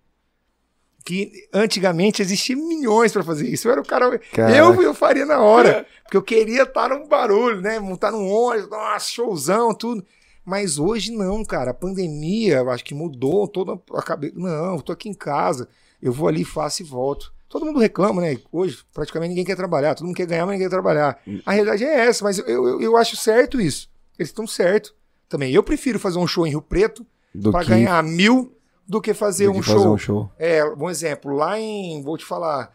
Que 1.05 1.49
antigamente 1.53 2.23
existia 2.23 2.55
milhões 2.55 3.13
pra 3.13 3.25
fazer 3.25 3.49
isso. 3.49 3.67
Eu 3.67 3.73
era 3.73 3.81
o 3.81 3.85
cara. 3.85 4.19
Caraca. 4.19 4.57
Eu, 4.57 4.81
eu 4.81 4.95
faria 4.95 5.27
na 5.27 5.41
hora. 5.41 5.87
Porque 6.05 6.17
eu 6.17 6.23
queria 6.23 6.63
estar 6.63 6.89
num 6.91 7.09
barulho, 7.09 7.61
né? 7.61 7.81
Montar 7.81 8.13
num 8.13 8.31
ônibus, 8.31 8.71
nossa, 8.71 9.11
showzão, 9.11 9.75
tudo. 9.75 10.05
Mas 10.45 10.79
hoje 10.79 11.11
não, 11.11 11.45
cara. 11.45 11.73
A 11.73 11.75
pandemia, 11.75 12.59
eu 12.59 12.71
acho 12.71 12.85
que 12.85 12.95
mudou 12.95 13.49
toda 13.49 13.81
a 13.95 14.03
cabeça. 14.03 14.35
Não, 14.37 14.77
eu 14.77 14.83
tô 14.83 14.93
aqui 14.93 15.09
em 15.09 15.15
casa. 15.15 15.69
Eu 16.01 16.13
vou 16.13 16.29
ali, 16.29 16.45
faço 16.45 16.83
e 16.83 16.85
volto. 16.85 17.33
Todo 17.49 17.65
mundo 17.65 17.79
reclama, 17.79 18.21
né? 18.21 18.39
Hoje, 18.53 18.79
praticamente 18.93 19.31
ninguém 19.31 19.45
quer 19.45 19.57
trabalhar. 19.57 19.95
Todo 19.95 20.07
mundo 20.07 20.17
quer 20.17 20.27
ganhar, 20.27 20.45
mas 20.45 20.53
ninguém 20.53 20.69
quer 20.69 20.75
trabalhar. 20.75 21.19
A 21.47 21.53
realidade 21.53 21.85
é 21.85 22.07
essa, 22.07 22.23
mas 22.23 22.39
eu, 22.39 22.47
eu, 22.47 22.81
eu 22.81 22.97
acho 22.97 23.17
certo 23.17 23.61
isso. 23.61 23.89
Eles 24.19 24.29
estão 24.29 24.47
certo. 24.47 24.95
Também 25.29 25.53
eu 25.53 25.63
prefiro 25.63 25.99
fazer 25.99 26.19
um 26.19 26.27
show 26.27 26.47
em 26.47 26.51
Rio 26.51 26.61
Preto 26.61 27.07
para 27.51 27.65
que, 27.65 27.71
ganhar 27.71 28.03
mil 28.03 28.55
do 28.87 29.01
que 29.01 29.15
fazer, 29.15 29.47
do 29.47 29.53
que 29.53 29.59
um, 29.59 29.63
fazer 29.63 29.79
show. 29.79 29.95
um 29.95 29.99
show. 29.99 30.33
É, 30.39 30.65
um 30.65 30.91
exemplo, 30.91 31.35
lá 31.35 31.59
em, 31.59 32.03
vou 32.03 32.19
te 32.19 32.25
falar, 32.25 32.75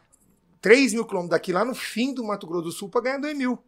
3 0.62 0.94
mil 0.94 1.06
quilômetros 1.06 1.32
daqui, 1.32 1.52
lá 1.52 1.66
no 1.66 1.76
fim 1.76 2.14
do 2.14 2.24
Mato 2.24 2.48
Grosso 2.48 2.64
do 2.64 2.72
Sul, 2.72 2.90
para 2.90 3.02
ganhar 3.02 3.18
2 3.20 3.38
mil. 3.38 3.60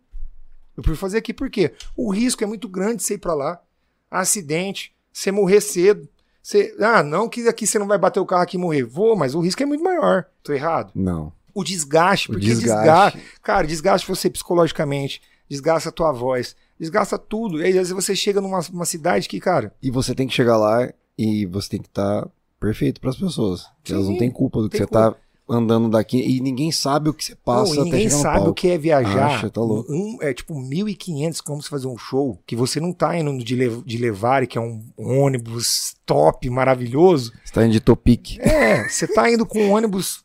Eu 0.77 0.83
prefiro 0.83 0.97
fazer 0.97 1.17
aqui 1.17 1.33
por 1.33 1.49
quê? 1.49 1.73
O 1.95 2.11
risco 2.11 2.43
é 2.43 2.47
muito 2.47 2.67
grande 2.67 3.01
você 3.01 3.15
ir 3.15 3.17
pra 3.17 3.33
lá. 3.33 3.61
Acidente, 4.09 4.93
você 5.11 5.31
morrer 5.31 5.61
cedo. 5.61 6.07
Você, 6.45 6.75
ah, 6.79 7.01
não 7.01 7.27
que 7.27 7.47
aqui 7.47 7.65
você 7.65 7.79
não 7.79 7.87
vai 7.87 7.97
bater 7.97 8.19
o 8.19 8.25
carro 8.25 8.43
aqui 8.43 8.55
e 8.55 8.59
morrer. 8.59 8.83
Vou, 8.83 9.15
mas 9.15 9.33
o 9.33 9.39
risco 9.39 9.63
é 9.63 9.65
muito 9.65 9.83
maior. 9.83 10.25
Tô 10.43 10.53
errado? 10.53 10.91
Não. 10.93 11.33
O 11.55 11.63
desgaste, 11.63 12.29
O 12.29 12.33
porque 12.33 12.45
desgaste. 12.45 13.17
desgaste. 13.17 13.39
Cara, 13.41 13.65
desgaste 13.65 14.07
você 14.07 14.29
psicologicamente, 14.29 15.23
desgasta 15.49 15.89
a 15.89 15.91
tua 15.91 16.11
voz, 16.11 16.55
desgasta 16.79 17.17
tudo. 17.17 17.59
E 17.59 17.63
aí, 17.63 17.69
às 17.69 17.89
vezes 17.89 17.93
você 17.93 18.15
chega 18.15 18.39
numa 18.41 18.59
uma 18.71 18.85
cidade 18.85 19.27
que, 19.27 19.39
cara, 19.39 19.73
E 19.81 19.89
você 19.89 20.13
tem 20.13 20.27
que 20.27 20.35
chegar 20.35 20.55
lá 20.57 20.87
e 21.17 21.47
você 21.47 21.67
tem 21.69 21.81
que 21.81 21.87
estar 21.87 22.27
perfeito 22.59 23.01
pras 23.01 23.15
pessoas. 23.17 23.65
que 23.83 23.91
Elas 23.91 24.05
não 24.05 24.13
Sim, 24.13 24.19
têm 24.19 24.29
culpa 24.29 24.61
do 24.61 24.69
que 24.69 24.77
você 24.77 24.85
tá 24.85 25.15
andando 25.47 25.89
daqui 25.89 26.17
e 26.17 26.39
ninguém 26.39 26.71
sabe 26.71 27.09
o 27.09 27.13
que 27.13 27.23
você 27.23 27.35
passa 27.35 27.75
não, 27.75 27.81
e 27.81 27.85
ninguém 27.85 28.09
sabe 28.09 28.49
o 28.49 28.53
que 28.53 28.69
é 28.69 28.77
viajar. 28.77 29.35
Acha, 29.35 29.49
tá 29.49 29.61
louco. 29.61 29.91
Um, 29.91 30.17
é 30.21 30.33
tipo 30.33 30.55
1.500 30.55 31.41
como 31.41 31.61
você 31.61 31.69
fazer 31.69 31.87
um 31.87 31.97
show, 31.97 32.39
que 32.45 32.55
você 32.55 32.79
não 32.79 32.91
tá 32.91 33.17
indo 33.17 33.43
de, 33.43 33.55
Le 33.55 33.81
de 33.85 33.97
Levare, 33.97 34.47
que 34.47 34.57
é 34.57 34.61
um 34.61 34.83
ônibus 34.97 35.95
top, 36.05 36.49
maravilhoso. 36.49 37.31
Você 37.43 37.53
tá 37.53 37.63
indo 37.63 37.73
de 37.73 37.79
Topic. 37.79 38.39
É, 38.39 38.89
você 38.89 39.07
tá 39.07 39.29
indo 39.29 39.45
com 39.45 39.59
um 39.59 39.71
ônibus 39.71 40.23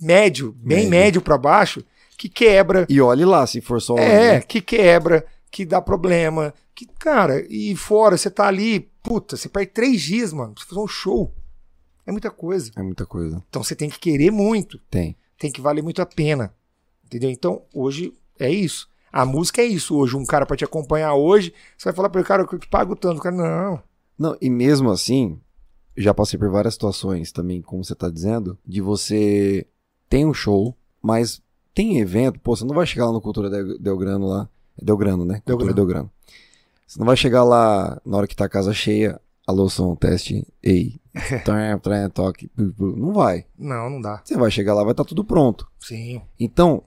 médio, 0.00 0.52
bem 0.58 0.78
Médio. 0.78 0.90
médio 0.90 1.22
pra 1.22 1.38
baixo, 1.38 1.84
que 2.18 2.28
quebra. 2.28 2.86
E 2.88 3.00
olhe 3.00 3.24
lá, 3.24 3.46
se 3.46 3.60
for 3.60 3.80
só. 3.80 3.96
É, 3.96 4.34
né? 4.34 4.40
que 4.40 4.60
quebra, 4.60 5.24
que 5.50 5.64
dá 5.64 5.80
problema. 5.80 6.52
Que, 6.74 6.86
cara, 6.98 7.46
e 7.48 7.76
fora, 7.76 8.16
você 8.16 8.28
tá 8.28 8.48
ali, 8.48 8.88
puta, 9.00 9.36
você 9.36 9.48
perde 9.48 9.70
três 9.70 10.02
dias, 10.02 10.32
mano, 10.32 10.52
pra 10.52 10.62
você 10.62 10.68
fazer 10.68 10.80
um 10.80 10.88
show. 10.88 11.32
É 12.06 12.12
muita 12.12 12.30
coisa. 12.30 12.70
É 12.76 12.82
muita 12.82 13.06
coisa. 13.06 13.42
Então 13.48 13.62
você 13.62 13.74
tem 13.74 13.88
que 13.88 13.98
querer 13.98 14.30
muito. 14.30 14.78
Tem. 14.90 15.16
Tem 15.38 15.50
que 15.50 15.60
valer 15.60 15.82
muito 15.82 16.02
a 16.02 16.06
pena. 16.06 16.54
Entendeu? 17.04 17.30
Então, 17.30 17.62
hoje 17.72 18.12
é 18.38 18.50
isso. 18.50 18.88
A 19.12 19.24
música 19.24 19.62
é 19.62 19.64
isso 19.64 19.96
hoje. 19.96 20.16
Um 20.16 20.26
cara 20.26 20.44
pra 20.44 20.56
te 20.56 20.64
acompanhar 20.64 21.14
hoje, 21.14 21.54
você 21.76 21.84
vai 21.84 21.94
falar 21.94 22.10
pra 22.10 22.20
ele, 22.20 22.28
cara, 22.28 22.42
eu 22.42 22.58
te 22.58 22.68
pago 22.68 22.96
tanto. 22.96 23.18
O 23.18 23.22
cara, 23.22 23.36
não. 23.36 23.82
Não, 24.18 24.36
e 24.40 24.50
mesmo 24.50 24.90
assim, 24.90 25.40
já 25.96 26.12
passei 26.12 26.38
por 26.38 26.50
várias 26.50 26.74
situações 26.74 27.32
também, 27.32 27.62
como 27.62 27.84
você 27.84 27.94
tá 27.94 28.10
dizendo, 28.10 28.58
de 28.66 28.80
você 28.80 29.66
tem 30.08 30.26
um 30.26 30.34
show, 30.34 30.76
mas 31.00 31.42
tem 31.72 31.98
evento, 31.98 32.38
pô, 32.40 32.56
você 32.56 32.64
não 32.64 32.74
vai 32.74 32.86
chegar 32.86 33.06
lá 33.06 33.12
no 33.12 33.20
Cultura 33.20 33.50
Del, 33.50 33.78
Delgrano 33.78 34.26
lá. 34.26 34.48
É 34.80 34.84
Delgrano, 34.84 35.24
né? 35.24 35.42
Cultura 35.44 35.72
Delgrano. 35.72 35.74
Delgrano. 35.74 36.10
Você 36.86 36.98
não 36.98 37.06
vai 37.06 37.16
chegar 37.16 37.44
lá 37.44 38.00
na 38.04 38.16
hora 38.16 38.26
que 38.26 38.36
tá 38.36 38.44
a 38.44 38.48
casa 38.48 38.72
cheia, 38.72 39.20
alô, 39.46 39.68
som, 39.68 39.94
teste, 39.94 40.46
ei, 40.62 41.00
trem, 41.44 41.78
trem, 41.78 42.10
toque, 42.10 42.48
pu, 42.48 42.72
pu. 42.72 42.96
não 42.96 43.12
vai. 43.12 43.44
Não, 43.58 43.90
não 43.90 44.00
dá. 44.00 44.20
Você 44.24 44.36
vai 44.36 44.50
chegar 44.50 44.74
lá, 44.74 44.82
vai 44.82 44.92
estar 44.92 45.04
tudo 45.04 45.24
pronto. 45.24 45.66
Sim. 45.78 46.20
Então, 46.38 46.82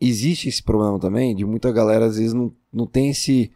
existe 0.00 0.48
esse 0.48 0.62
problema 0.62 0.98
também 0.98 1.34
de 1.34 1.44
muita 1.44 1.70
galera 1.70 2.06
às 2.06 2.16
vezes 2.16 2.32
não, 2.32 2.52
não 2.72 2.86
tem 2.86 3.10
esse. 3.10 3.50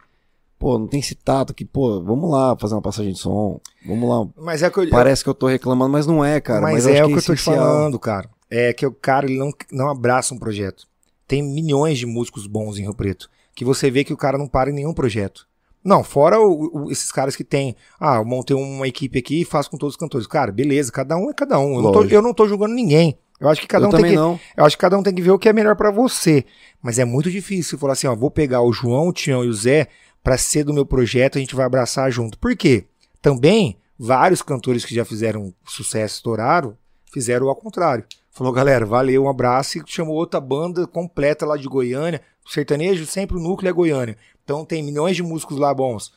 Pô, 0.59 0.79
não 0.79 0.87
tem 0.87 1.01
esse 1.01 1.15
tato 1.15 1.53
que, 1.53 1.65
pô, 1.65 2.03
vamos 2.03 2.31
lá 2.31 2.57
fazer 2.57 2.75
uma 2.75 2.81
passagem 2.81 3.13
de 3.13 3.19
som. 3.19 3.61
Vamos 3.85 4.09
lá. 4.09 4.27
Mas 4.37 4.63
é 4.63 4.71
que 4.71 4.79
eu, 4.79 4.89
Parece 4.89 5.23
que 5.23 5.29
eu 5.29 5.35
tô 5.35 5.49
reclamando, 5.49 5.93
mas 5.93 6.07
não 6.07 6.25
é, 6.25 6.41
cara. 6.41 6.63
mas, 6.63 6.87
eu 6.87 6.95
é 6.95 7.01
acho 7.01 7.11
o 7.11 7.13
que 7.13 7.19
eu 7.19 7.25
tô 7.25 7.35
te 7.35 7.43
falando, 7.43 7.99
cara. 7.99 8.31
É 8.49 8.73
que 8.73 8.87
o 8.87 8.93
cara 8.93 9.27
ele 9.27 9.37
não, 9.37 9.51
não 9.73 9.89
abraça 9.91 10.33
um 10.33 10.39
projeto. 10.39 10.87
Tem 11.27 11.43
milhões 11.43 11.99
de 11.99 12.07
músicos 12.07 12.47
bons 12.47 12.79
em 12.79 12.83
Rio 12.83 12.95
Preto. 12.95 13.29
Que 13.55 13.65
você 13.65 13.91
vê 13.91 14.05
que 14.05 14.13
o 14.13 14.17
cara 14.17 14.39
não 14.39 14.47
para 14.47 14.71
em 14.71 14.75
nenhum 14.75 14.95
projeto. 14.95 15.47
Não, 15.85 16.03
fora 16.03 16.41
o- 16.41 16.87
o- 16.87 16.91
esses 16.91 17.13
caras 17.13 17.37
que 17.37 17.45
tem. 17.45 17.77
Ah, 18.01 18.17
eu 18.17 18.25
montei 18.25 18.57
uma 18.57 18.89
equipe 18.89 19.19
aqui 19.19 19.43
e 19.43 19.45
faço 19.45 19.71
com 19.71 19.77
todos 19.77 19.95
os 19.95 19.99
cantores. 20.01 20.27
Cara, 20.27 20.51
beleza, 20.51 20.91
cada 20.91 21.17
um 21.17 21.29
é 21.31 21.35
cada 21.35 21.59
um. 21.59 21.77
Eu 21.77 21.83
não, 21.83 21.93
tô, 21.93 22.05
eu 22.05 22.23
não 22.23 22.33
tô 22.35 22.49
julgando 22.49 22.75
ninguém. 22.75 23.19
Eu 23.41 23.49
acho 23.49 23.61
que 23.61 23.67
cada 23.67 23.85
eu 23.85 23.89
um 23.89 23.91
tem 23.93 24.05
que. 24.11 24.17
não. 24.17 24.41
Eu 24.57 24.65
acho 24.65 24.77
que 24.77 24.81
cada 24.81 24.97
um 24.97 25.03
tem 25.03 25.15
que 25.15 25.21
ver 25.21 25.31
o 25.33 25.39
que 25.39 25.49
é 25.49 25.53
melhor 25.53 25.77
pra 25.77 25.91
você. 25.91 26.45
Mas 26.83 26.99
é 26.99 27.05
muito 27.05 27.31
difícil 27.31 27.77
falar 27.79 27.93
assim, 27.93 28.07
ó, 28.07 28.15
vou 28.15 28.31
pegar 28.31 28.63
o 28.63 28.73
João, 28.73 29.09
o 29.09 29.13
Tião 29.13 29.45
e 29.45 29.49
o 29.49 29.53
Zé 29.53 29.89
pra 30.23 30.39
ser 30.39 30.65
do 30.65 30.73
meu 30.73 30.87
projeto, 30.87 31.37
a 31.37 31.41
gente 31.41 31.55
vai 31.55 31.67
abraçar 31.67 32.11
junto. 32.11 32.39
Por 32.39 32.57
quê? 32.57 32.85
Também 33.21 33.77
vários 33.99 34.41
cantores 34.41 34.85
que 34.85 34.95
já 34.95 35.05
fizeram 35.05 35.53
sucesso, 35.67 36.17
estouraram, 36.17 36.77
fizeram 37.13 37.49
ao 37.49 37.57
contrário. 37.57 38.05
Falou, 38.35 38.53
galera, 38.53 38.85
valeu, 38.85 39.23
um 39.23 39.29
abraço 39.29 39.79
e 39.79 39.83
chamou 39.87 40.17
outra 40.17 40.41
banda 40.41 40.89
completa 40.89 41.47
lá 41.47 41.57
de 41.57 41.69
Goiânia. 41.69 42.21
O 42.45 42.51
sertanejo 42.51 43.07
sempre 43.07 43.37
o 43.37 43.41
núcleo 43.41 43.71
é 43.71 43.73
Goiânia. 43.73 44.19
Então 44.43 44.65
tem 44.65 44.83
milhões 44.83 45.15
de 45.15 45.23
músicos 45.23 45.57
lá 45.57 45.73
bons. 45.73 46.13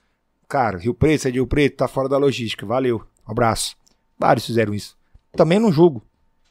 Cara, 0.49 0.79
Rio 0.79 0.95
Preto, 0.95 1.21
você 1.21 1.27
é 1.27 1.31
de 1.31 1.37
Rio 1.37 1.45
Preto, 1.45 1.77
tá 1.77 1.87
fora 1.87 2.09
da 2.09 2.17
logística. 2.17 2.65
Valeu, 2.65 3.03
um 3.27 3.31
abraço. 3.31 3.75
Vários 4.17 4.47
fizeram 4.47 4.73
isso. 4.73 4.97
Também 5.33 5.59
não 5.59 5.71
julgo, 5.71 6.01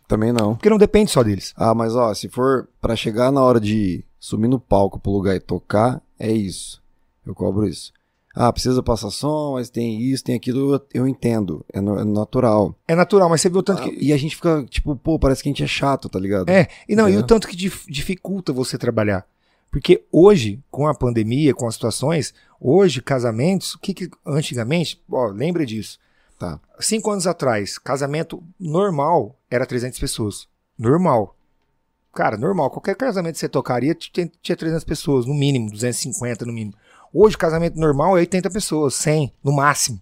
Também 0.06 0.32
não. 0.32 0.54
porque 0.54 0.70
não 0.70 0.78
depende 0.78 1.10
só 1.10 1.24
deles. 1.24 1.52
Ah, 1.56 1.74
mas 1.74 1.96
ó, 1.96 2.14
se 2.14 2.28
for 2.28 2.68
pra 2.80 2.94
chegar 2.94 3.32
na 3.32 3.42
hora 3.42 3.58
de 3.58 4.04
subir 4.20 4.46
no 4.46 4.60
palco 4.60 5.00
pro 5.00 5.10
lugar 5.10 5.34
e 5.34 5.40
tocar, 5.40 6.00
é 6.16 6.30
isso. 6.30 6.80
Eu 7.26 7.34
cobro 7.34 7.66
isso. 7.66 7.92
Ah, 8.38 8.52
precisa 8.52 8.82
passar 8.82 9.08
som, 9.10 9.54
mas 9.54 9.70
tem 9.70 9.98
isso, 9.98 10.22
tem 10.22 10.34
aquilo, 10.34 10.74
eu, 10.74 10.80
eu 10.92 11.08
entendo. 11.08 11.64
É, 11.72 11.80
no- 11.80 11.98
é 11.98 12.04
natural. 12.04 12.76
É 12.86 12.94
natural, 12.94 13.30
mas 13.30 13.40
você 13.40 13.48
viu 13.48 13.60
o 13.60 13.62
tanto 13.62 13.80
Ah, 13.80 13.84
que. 13.88 13.96
E 13.98 14.12
a 14.12 14.16
gente 14.18 14.36
fica, 14.36 14.62
tipo, 14.68 14.94
pô, 14.94 15.18
parece 15.18 15.42
que 15.42 15.48
a 15.48 15.52
gente 15.52 15.62
é 15.64 15.66
chato, 15.66 16.06
tá 16.06 16.18
ligado? 16.18 16.50
É, 16.50 16.68
e 16.86 16.94
não, 16.94 17.08
e 17.08 17.16
o 17.16 17.22
tanto 17.22 17.48
que 17.48 17.56
dif- 17.56 17.86
dificulta 17.90 18.52
você 18.52 18.76
trabalhar. 18.76 19.26
Porque 19.70 20.04
hoje, 20.12 20.60
com 20.70 20.86
a 20.86 20.94
pandemia, 20.94 21.54
com 21.54 21.66
as 21.66 21.74
situações, 21.74 22.34
hoje, 22.60 23.00
casamentos, 23.00 23.74
o 23.74 23.78
que, 23.78 23.94
que 23.94 24.10
antigamente, 24.26 25.02
ó, 25.10 25.28
lembra 25.28 25.64
disso. 25.64 25.98
Tá. 26.38 26.60
Cinco 26.78 27.10
anos 27.10 27.26
atrás, 27.26 27.78
casamento 27.78 28.42
normal 28.60 29.34
era 29.50 29.64
300 29.64 29.98
pessoas. 29.98 30.46
Normal. 30.78 31.34
Cara, 32.14 32.36
normal. 32.36 32.70
Qualquer 32.70 32.96
casamento 32.96 33.34
que 33.34 33.40
você 33.40 33.48
tocaria 33.48 33.94
tinha, 33.94 34.30
tinha 34.42 34.56
300 34.56 34.84
pessoas, 34.84 35.24
no 35.26 35.34
mínimo, 35.34 35.70
250 35.70 36.44
no 36.46 36.52
mínimo. 36.52 36.74
Hoje, 37.18 37.38
casamento 37.38 37.80
normal 37.80 38.14
é 38.18 38.20
80 38.20 38.50
pessoas, 38.50 38.94
100 38.96 39.32
no 39.42 39.50
máximo. 39.50 39.98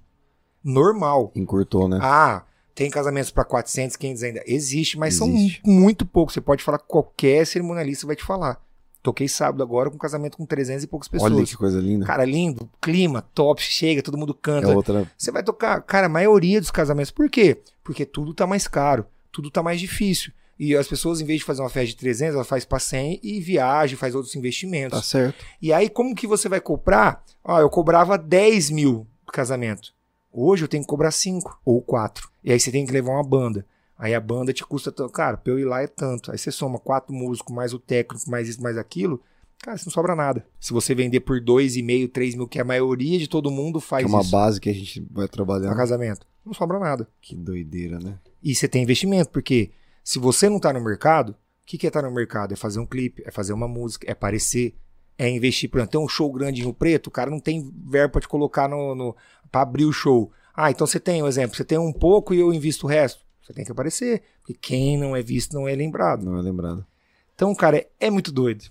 Normal. 0.65 1.31
Encurtou, 1.37 1.89
né? 1.89 2.01
Ah, 2.03 2.43
tem 2.75 2.91
casamentos 2.91 3.31
para 3.31 3.45
400, 3.45 3.95
500 3.95 4.23
ainda. 4.25 4.43
Existe, 4.45 4.99
mas 4.99 5.21
Existe. 5.21 5.61
são 5.63 5.73
muito 5.73 6.05
poucos. 6.05 6.35
Você 6.35 6.41
pode 6.41 6.65
falar, 6.65 6.79
qualquer 6.79 7.47
cerimonialista 7.47 8.05
vai 8.05 8.17
te 8.17 8.25
falar. 8.25 8.61
Toquei 9.01 9.29
sábado 9.29 9.63
agora 9.63 9.91
com 9.91 9.97
um 9.97 9.99
casamento 9.99 10.37
com 10.37 10.45
300 10.45 10.83
e 10.83 10.87
poucas 10.89 11.07
pessoas. 11.07 11.31
Olha 11.31 11.45
que 11.45 11.57
coisa 11.57 11.79
linda. 11.79 12.05
Cara, 12.05 12.25
lindo, 12.25 12.69
clima, 12.81 13.23
top, 13.33 13.63
chega, 13.63 14.03
todo 14.03 14.19
mundo 14.19 14.37
é 14.37 14.43
canta. 14.43 14.75
outra. 14.75 15.09
Você 15.17 15.31
vai 15.31 15.45
tocar, 15.45 15.81
cara, 15.83 16.07
a 16.07 16.11
maioria 16.11 16.61
dos 16.61 16.73
casamentos. 16.73 17.13
Por 17.13 17.31
quê? 17.31 17.63
Porque 17.85 18.05
tudo 18.05 18.35
tá 18.35 18.45
mais 18.45 18.67
caro, 18.67 19.07
tudo 19.31 19.53
tá 19.53 19.63
mais 19.63 19.79
difícil. 19.79 20.33
E 20.59 20.77
as 20.77 20.87
pessoas, 20.87 21.21
em 21.21 21.25
vez 21.25 21.41
de 21.41 21.45
fazer 21.45 21.63
uma 21.63 21.69
festa 21.71 21.89
de 21.89 21.97
300, 21.97 22.35
ela 22.35 22.45
faz 22.45 22.65
para 22.65 22.79
100 22.79 23.21
e 23.23 23.41
viaja, 23.41 23.97
faz 23.97 24.15
outros 24.15 24.35
investimentos. 24.37 24.99
Tá 24.99 25.05
certo. 25.05 25.45
E 25.61 25.73
aí, 25.73 25.89
como 25.89 26.15
que 26.15 26.27
você 26.27 26.49
vai 26.49 26.61
cobrar? 26.61 27.25
Ah, 27.45 27.61
eu 27.61 27.69
cobrava 27.71 28.17
10 28.17 28.71
mil 28.71 29.07
do 29.27 29.33
casamento. 29.33 29.93
Hoje 30.33 30.65
eu 30.65 30.69
tenho 30.69 30.83
que 30.83 30.89
cobrar 30.89 31.11
5 31.11 31.61
ou 31.65 31.81
4. 31.83 32.29
E 32.43 32.53
aí 32.53 32.59
você 32.59 32.71
tem 32.71 32.85
que 32.87 32.93
levar 32.93 33.13
uma 33.13 33.23
banda. 33.25 33.67
Aí 33.97 34.15
a 34.15 34.21
banda 34.21 34.53
te 34.53 34.65
custa 34.65 34.91
tanto. 34.91 35.13
Cara, 35.13 35.37
pra 35.37 35.53
eu 35.53 35.59
ir 35.59 35.65
lá 35.65 35.83
é 35.83 35.87
tanto. 35.87 36.33
Aí 36.33 36.39
você 36.39 36.51
soma 36.51 36.79
quatro 36.79 37.15
músicos, 37.15 37.55
mais 37.55 37.73
o 37.73 37.79
técnico, 37.79 38.29
mais 38.29 38.49
isso, 38.49 38.63
mais 38.63 38.77
aquilo. 38.77 39.21
Cara, 39.63 39.79
você 39.79 39.87
não 39.87 39.93
sobra 39.93 40.15
nada. 40.15 40.45
Se 40.61 40.73
você 40.73 40.95
vender 40.95 41.21
por 41.21 41.41
2,5, 41.41 42.11
3 42.13 42.35
mil, 42.35 42.49
que 42.49 42.61
a 42.61 42.65
maioria 42.65 43.19
de 43.19 43.29
todo 43.29 43.51
mundo 43.51 43.81
faz 43.81 44.05
é 44.05 44.09
uma 44.09 44.21
isso 44.21 44.31
base 44.31 44.61
que 44.61 44.69
a 44.69 44.75
gente 44.75 45.01
vai 45.11 45.25
no 45.25 45.29
trabalhar. 45.29 45.75
casamento, 45.75 46.27
não 46.45 46.53
sobra 46.53 46.79
nada. 46.79 47.09
Que 47.23 47.35
doideira, 47.35 47.99
né? 47.99 48.19
E 48.43 48.55
você 48.55 48.69
tem 48.69 48.83
investimento, 48.83 49.31
porque 49.31 49.71
se 50.05 50.19
você 50.19 50.51
não 50.51 50.61
tá 50.61 50.71
no 50.71 50.83
mercado, 50.83 51.31
o 51.31 51.37
que, 51.65 51.79
que 51.79 51.87
é 51.87 51.89
estar 51.89 52.03
no 52.03 52.11
mercado? 52.11 52.53
É 52.53 52.57
fazer 52.57 52.79
um 52.79 52.87
clipe, 52.87 53.23
é 53.25 53.31
fazer 53.31 53.55
uma 53.55 53.67
música, 53.67 54.07
é 54.07 54.13
aparecer, 54.13 54.77
é 55.17 55.31
investir. 55.31 55.71
Por 55.71 55.79
exemplo, 55.79 55.93
tem 55.93 56.01
um 56.01 56.09
show 56.09 56.31
grande 56.31 56.61
em 56.61 56.65
Rio 56.65 56.75
Preto, 56.75 57.07
o 57.07 57.11
cara 57.11 57.31
não 57.31 57.41
tem 57.41 57.73
verbo 57.87 58.13
pra 58.13 58.21
te 58.21 58.29
colocar 58.29 58.69
no, 58.69 58.95
no, 58.95 59.17
pra 59.51 59.63
abrir 59.63 59.87
o 59.87 59.93
show. 59.93 60.31
Ah, 60.55 60.71
então 60.71 60.87
você 60.87 61.01
tem 61.01 61.23
um 61.23 61.27
exemplo, 61.27 61.57
você 61.57 61.65
tem 61.65 61.79
um 61.79 61.93
pouco 61.93 62.35
e 62.35 62.39
eu 62.39 62.53
invisto 62.53 62.87
o 62.87 62.89
resto. 62.89 63.25
Você 63.43 63.53
tem 63.53 63.65
que 63.65 63.73
aparecer, 63.73 64.23
porque 64.41 64.55
quem 64.55 64.99
não 64.99 65.17
é 65.17 65.23
visto 65.23 65.55
não 65.55 65.67
é 65.67 65.75
lembrado. 65.75 66.25
Não 66.25 66.39
é 66.39 66.43
lembrado. 66.43 66.87
Então, 67.35 67.55
cara, 67.55 67.79
é, 67.79 67.89
é 67.99 68.11
muito 68.11 68.31
doido. 68.31 68.65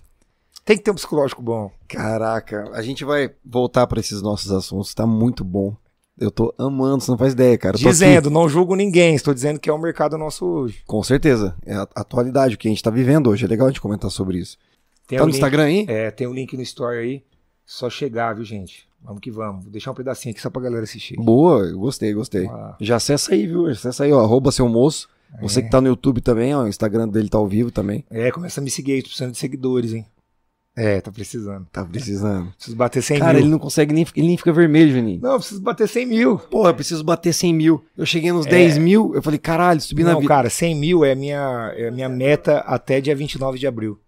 Tem 0.64 0.76
que 0.76 0.82
ter 0.82 0.90
um 0.90 0.94
psicológico 0.94 1.42
bom. 1.42 1.70
Caraca, 1.86 2.70
a 2.72 2.80
gente 2.80 3.04
vai 3.04 3.30
voltar 3.44 3.86
pra 3.86 4.00
esses 4.00 4.22
nossos 4.22 4.50
assuntos. 4.50 4.94
Tá 4.94 5.06
muito 5.06 5.44
bom. 5.44 5.76
Eu 6.18 6.30
tô 6.30 6.54
amando, 6.56 7.02
você 7.02 7.10
não 7.10 7.18
faz 7.18 7.32
ideia, 7.32 7.58
cara. 7.58 7.72
Tô 7.76 7.80
aqui- 7.80 7.88
Dizendo, 7.90 8.30
não 8.30 8.48
julgo 8.48 8.76
ninguém, 8.76 9.14
estou 9.16 9.34
dizendo 9.34 9.58
que 9.58 9.68
é 9.68 9.72
o 9.72 9.78
mercado 9.78 10.16
nosso 10.16 10.46
hoje. 10.46 10.82
Com 10.86 11.02
certeza. 11.02 11.56
É 11.66 11.74
a 11.74 11.82
atualidade, 11.96 12.54
o 12.54 12.58
que 12.58 12.68
a 12.68 12.70
gente 12.70 12.82
tá 12.82 12.90
vivendo 12.90 13.28
hoje. 13.30 13.44
É 13.44 13.48
legal 13.48 13.66
a 13.66 13.70
gente 13.70 13.80
comentar 13.80 14.10
sobre 14.10 14.38
isso. 14.38 14.56
Tem 15.08 15.18
tá 15.18 15.24
o 15.24 15.26
no 15.26 15.32
link- 15.32 15.36
Instagram 15.38 15.64
aí? 15.64 15.84
É, 15.88 16.10
tem 16.12 16.26
o 16.26 16.32
link 16.32 16.56
no 16.56 16.62
story 16.62 16.98
aí. 16.98 17.22
Só 17.66 17.90
chegar, 17.90 18.34
viu, 18.34 18.44
gente? 18.44 18.86
Vamos 19.02 19.20
que 19.20 19.30
vamos. 19.30 19.64
Vou 19.64 19.72
deixar 19.72 19.90
um 19.90 19.94
pedacinho 19.94 20.32
aqui 20.32 20.40
só 20.40 20.48
pra 20.50 20.62
galera 20.62 20.84
assistir. 20.84 21.16
Boa, 21.16 21.64
eu 21.64 21.78
gostei, 21.78 22.12
gostei. 22.14 22.46
Lá. 22.46 22.76
Já 22.80 22.96
acessa 22.96 23.34
aí, 23.34 23.46
viu? 23.46 23.66
Acessa 23.66 24.04
aí, 24.04 24.12
ó. 24.12 24.20
Arroba 24.20 24.52
seu 24.52 24.68
moço. 24.68 25.08
Você 25.42 25.60
que 25.62 25.68
tá 25.68 25.80
no 25.80 25.88
YouTube 25.88 26.20
também, 26.20 26.54
ó. 26.54 26.62
O 26.62 26.68
Instagram 26.68 27.08
dele 27.08 27.28
tá 27.28 27.36
ao 27.38 27.46
vivo 27.48 27.70
também. 27.72 28.04
É, 28.08 28.30
começa 28.30 28.60
a 28.60 28.64
me 28.64 28.70
seguir 28.70 28.92
aí, 28.92 29.02
tô 29.02 29.08
precisando 29.08 29.32
de 29.32 29.38
seguidores, 29.38 29.92
hein? 29.92 30.06
É, 30.76 31.00
tá 31.00 31.12
precisando. 31.12 31.66
Tá 31.70 31.84
precisando. 31.84 32.52
Preciso 32.56 32.76
bater 32.76 33.00
100 33.02 33.18
Cara, 33.20 33.32
mil. 33.34 33.42
ele 33.42 33.48
não 33.50 33.58
consegue 33.60 33.94
nem, 33.94 34.04
ele 34.16 34.26
nem 34.26 34.36
fica 34.36 34.52
vermelho, 34.52 34.90
Juninho. 34.92 35.20
Não, 35.22 35.38
preciso 35.38 35.60
bater 35.60 35.88
100 35.88 36.06
mil. 36.06 36.36
Pô, 36.38 36.66
eu 36.66 36.74
preciso 36.74 37.04
bater 37.04 37.32
100 37.32 37.54
mil. 37.54 37.84
Eu 37.96 38.04
cheguei 38.04 38.32
nos 38.32 38.44
10 38.44 38.78
mil, 38.78 39.14
eu 39.14 39.22
falei, 39.22 39.38
caralho, 39.38 39.80
subi 39.80 40.02
na 40.02 40.10
É. 40.10 40.12
Não, 40.14 40.20
vida. 40.20 40.28
cara, 40.34 40.50
100 40.50 40.74
mil 40.74 41.04
é 41.04 41.14
minha, 41.14 41.72
é 41.76 41.90
minha 41.92 42.08
meta 42.08 42.58
até 42.66 43.00
dia 43.00 43.14
29 43.14 43.56
de 43.58 43.66
abril. 43.68 43.98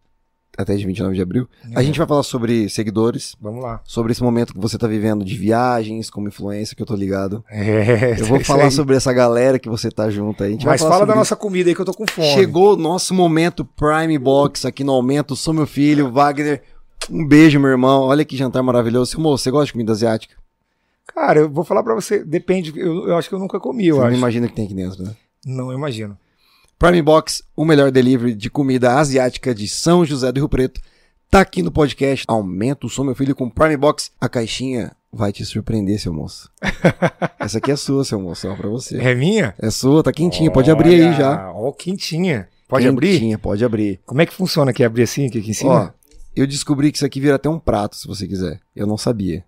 Até 0.57 0.75
de 0.75 0.87
29 0.87 1.15
de 1.15 1.21
abril. 1.23 1.49
A 1.75 1.83
gente 1.83 1.99
vai 1.99 2.07
falar 2.07 2.23
sobre 2.23 2.69
seguidores, 2.69 3.37
Vamos 3.41 3.63
lá. 3.63 3.81
sobre 3.85 4.13
esse 4.13 4.23
momento 4.23 4.55
que 4.55 4.61
você 4.61 4.79
tá 4.79 4.87
vivendo 4.87 5.25
de 5.25 5.37
viagens, 5.37 6.09
como 6.11 6.29
influência, 6.29 6.75
que 6.75 6.83
eu 6.83 6.87
tô 6.87 6.95
ligado. 6.95 7.45
É, 7.51 8.17
Eu 8.21 8.27
vou 8.27 8.41
falar 8.45 8.71
sobre 8.71 8.97
essa 8.97 9.13
galera 9.13 9.59
que 9.59 9.69
você 9.69 9.91
tá 9.91 10.09
junto 10.11 10.43
aí. 10.43 10.51
A 10.51 10.53
gente 10.53 10.65
vai 10.65 10.75
Mas 10.75 10.81
fala 10.83 11.05
da 11.05 11.13
isso. 11.13 11.19
nossa 11.19 11.37
comida 11.37 11.69
aí 11.71 11.75
que 11.75 11.81
eu 11.81 11.85
tô 11.85 11.93
com 11.95 12.07
fome. 12.07 12.29
Chegou 12.29 12.75
o 12.75 12.77
nosso 12.77 13.13
momento 13.15 13.65
Prime 13.65 14.19
Box 14.19 14.65
aqui 14.67 14.83
no 14.83 14.93
Aumento. 14.93 15.37
Sou 15.37 15.53
meu 15.53 15.67
filho, 15.67 16.11
Wagner. 16.11 16.63
Um 17.11 17.27
beijo, 17.27 17.61
meu 17.61 17.71
irmão. 17.71 18.03
Olha 18.05 18.25
que 18.25 18.37
jantar 18.37 18.63
maravilhoso. 18.63 19.21
Moço, 19.21 19.45
você 19.45 19.51
gosta 19.51 19.67
de 19.67 19.73
comida 19.73 19.93
asiática? 19.93 20.35
Cara, 21.15 21.41
eu 21.41 21.49
vou 21.51 21.65
falar 21.65 21.83
pra 21.83 21.95
você, 21.95 22.25
depende, 22.25 22.73
eu, 22.77 23.09
eu 23.09 23.17
acho 23.17 23.29
que 23.29 23.35
eu 23.35 23.39
nunca 23.39 23.61
comi, 23.61 23.87
eu 23.87 23.97
Você 23.97 24.01
não 24.03 24.09
acho. 24.09 24.19
imagina 24.19 24.47
o 24.47 24.49
que 24.51 24.55
tem 24.57 24.65
aqui 24.67 24.75
dentro, 24.75 25.03
né? 25.05 25.13
Não, 25.47 25.71
eu 25.71 25.79
imagino. 25.79 26.19
Prime 26.79 27.01
Box, 27.01 27.43
o 27.57 27.65
melhor 27.65 27.91
delivery 27.91 28.35
de 28.35 28.51
comida 28.51 28.99
asiática 28.99 29.55
de 29.55 29.67
São 29.67 30.05
José 30.05 30.31
do 30.31 30.41
Rio 30.41 30.49
Preto. 30.49 30.79
Tá 31.31 31.41
aqui 31.41 31.63
no 31.63 31.73
podcast. 31.73 32.27
Aumenta 32.29 32.87
o 32.87 32.91
som, 32.91 33.03
meu 33.03 33.15
filho, 33.15 33.35
com 33.35 33.49
Prime 33.49 33.79
Box. 33.79 34.11
A 34.21 34.29
caixinha 34.29 34.93
vai 35.11 35.33
te 35.33 35.43
surpreender, 35.47 35.99
seu 35.99 36.13
moço. 36.13 36.51
Essa 37.41 37.57
aqui 37.59 37.71
é 37.71 37.77
sua, 37.77 38.05
seu 38.05 38.21
moço, 38.21 38.47
ó, 38.47 38.55
pra 38.55 38.69
você. 38.69 38.99
É 38.99 39.15
minha? 39.15 39.55
É 39.59 39.71
sua, 39.71 40.03
tá 40.03 40.13
quentinha, 40.13 40.51
pode 40.51 40.71
abrir 40.71 41.03
aí 41.03 41.17
já. 41.17 41.51
Ó, 41.51 41.73
quentinha. 41.73 42.47
Pode 42.69 42.87
abrir? 42.87 43.13
Quentinha, 43.13 43.39
pode 43.39 43.65
abrir. 43.65 43.99
Como 44.05 44.21
é 44.21 44.27
que 44.27 44.35
funciona 44.35 44.71
aqui? 44.71 44.85
Abrir 44.85 45.05
assim, 45.05 45.27
aqui, 45.27 45.39
aqui 45.39 45.49
em 45.49 45.53
Ó, 45.53 45.55
cima? 45.55 45.95
eu 46.37 46.47
descobri 46.47 46.93
que 46.93 46.99
isso 46.99 47.07
aqui 47.07 47.21
vira 47.21 47.37
até 47.37 47.49
um 47.49 47.59
prato, 47.59 47.97
se 47.97 48.07
você 48.07 48.29
quiser. 48.29 48.61
Eu 48.75 48.87
não 48.87 48.99
sabia. 48.99 49.43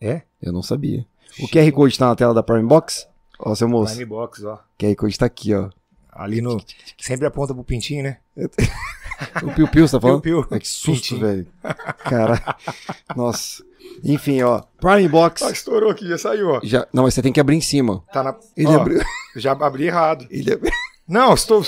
É? 0.00 0.22
Eu 0.42 0.52
não 0.52 0.62
sabia. 0.62 1.06
O 1.38 1.46
QR 1.46 1.70
Code 1.70 1.96
tá 1.96 2.08
na 2.08 2.16
tela 2.16 2.34
da 2.34 2.42
Prime 2.42 2.66
Box? 2.66 3.06
Ó, 3.38 3.54
seu 3.54 3.68
moço. 3.68 3.94
Prime 3.94 4.04
Box, 4.08 4.44
ó. 4.44 4.54
O 4.54 4.58
QR 4.76 4.96
Code 4.96 5.16
tá 5.16 5.26
aqui, 5.26 5.54
ó. 5.54 5.70
Ali 6.12 6.40
no... 6.42 6.62
Sempre 6.98 7.26
aponta 7.26 7.54
pro 7.54 7.64
pintinho, 7.64 8.02
né? 8.02 8.18
O 9.42 9.50
Piu 9.52 9.68
Piu, 9.68 9.86
você 9.88 9.96
tá 9.96 10.00
falando? 10.00 10.20
Piu 10.20 10.44
Piu. 10.44 10.56
É 10.56 10.60
que 10.60 10.68
susto, 10.68 11.18
velho. 11.18 11.46
Cara, 12.04 12.56
nossa. 13.16 13.62
Enfim, 14.04 14.42
ó. 14.42 14.62
Prime 14.80 15.08
Box. 15.08 15.42
Ah, 15.42 15.50
estourou 15.50 15.90
aqui, 15.90 16.06
já 16.08 16.18
saiu, 16.18 16.48
ó. 16.50 16.60
Já... 16.62 16.86
Não, 16.92 17.04
mas 17.04 17.14
você 17.14 17.22
tem 17.22 17.32
que 17.32 17.40
abrir 17.40 17.56
em 17.56 17.60
cima. 17.60 18.02
Tá 18.12 18.22
na... 18.22 18.34
Ele 18.56 18.68
ó, 18.68 18.80
abriu. 18.80 19.00
Já 19.36 19.52
abri 19.52 19.86
errado. 19.86 20.26
Ele, 20.30 20.52
ab- 20.52 20.70
Não, 21.08 21.32
estou... 21.34 21.62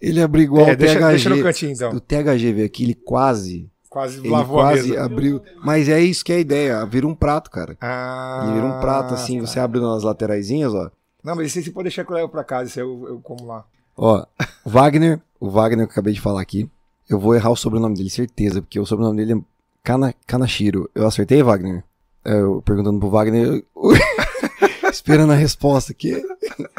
ele 0.00 0.20
abriu 0.22 0.44
igual 0.44 0.68
É, 0.68 0.72
o 0.72 0.76
deixa, 0.76 0.98
THG. 0.98 1.08
deixa 1.08 1.30
no 1.30 1.42
cantinho, 1.42 1.72
então. 1.72 1.92
O 1.92 2.00
THG 2.00 2.52
veio 2.52 2.66
aqui, 2.66 2.84
ele 2.84 2.94
quase. 2.94 3.70
Quase 3.88 4.18
Ele 4.20 4.28
lavou 4.28 4.60
a 4.60 4.64
quase 4.70 4.90
mesa. 4.90 5.04
abriu. 5.04 5.42
Mas 5.64 5.88
é 5.88 6.00
isso 6.00 6.24
que 6.24 6.32
é 6.32 6.36
a 6.36 6.40
ideia. 6.40 6.84
Vira 6.86 7.06
um 7.06 7.14
prato, 7.14 7.50
cara. 7.50 7.76
Ah, 7.80 8.42
Ele 8.44 8.54
vira 8.54 8.66
um 8.66 8.80
prato 8.80 9.14
assim, 9.14 9.40
você 9.40 9.58
abre 9.58 9.80
nas 9.80 10.02
lateraisinhas, 10.04 10.72
ó. 10.74 10.90
Não, 11.22 11.36
mas 11.36 11.46
esse 11.46 11.62
você 11.62 11.70
pode 11.70 11.84
deixar 11.84 12.04
que 12.04 12.10
eu 12.12 12.16
levo 12.16 12.28
pra 12.28 12.44
casa, 12.44 12.70
aí 12.80 12.84
eu, 12.86 13.08
eu 13.08 13.20
como 13.20 13.46
lá. 13.46 13.64
Ó, 13.96 14.24
Wagner, 14.64 15.20
o 15.38 15.50
Wagner 15.50 15.86
que 15.86 15.90
eu 15.90 15.92
acabei 15.92 16.14
de 16.14 16.20
falar 16.20 16.40
aqui. 16.40 16.70
Eu 17.08 17.18
vou 17.18 17.34
errar 17.34 17.50
o 17.50 17.56
sobrenome 17.56 17.96
dele, 17.96 18.08
certeza, 18.08 18.62
porque 18.62 18.78
o 18.78 18.86
sobrenome 18.86 19.16
dele 19.16 19.40
é 19.40 19.44
Kana, 19.82 20.14
Kanashiro. 20.26 20.88
Eu 20.94 21.06
acertei, 21.06 21.42
Wagner? 21.42 21.82
É, 22.24 22.32
Eu 22.40 22.62
perguntando 22.62 22.98
pro 23.00 23.10
Wagner, 23.10 23.64
esperando 24.92 25.32
a 25.32 25.36
resposta 25.36 25.92
aqui. 25.92 26.22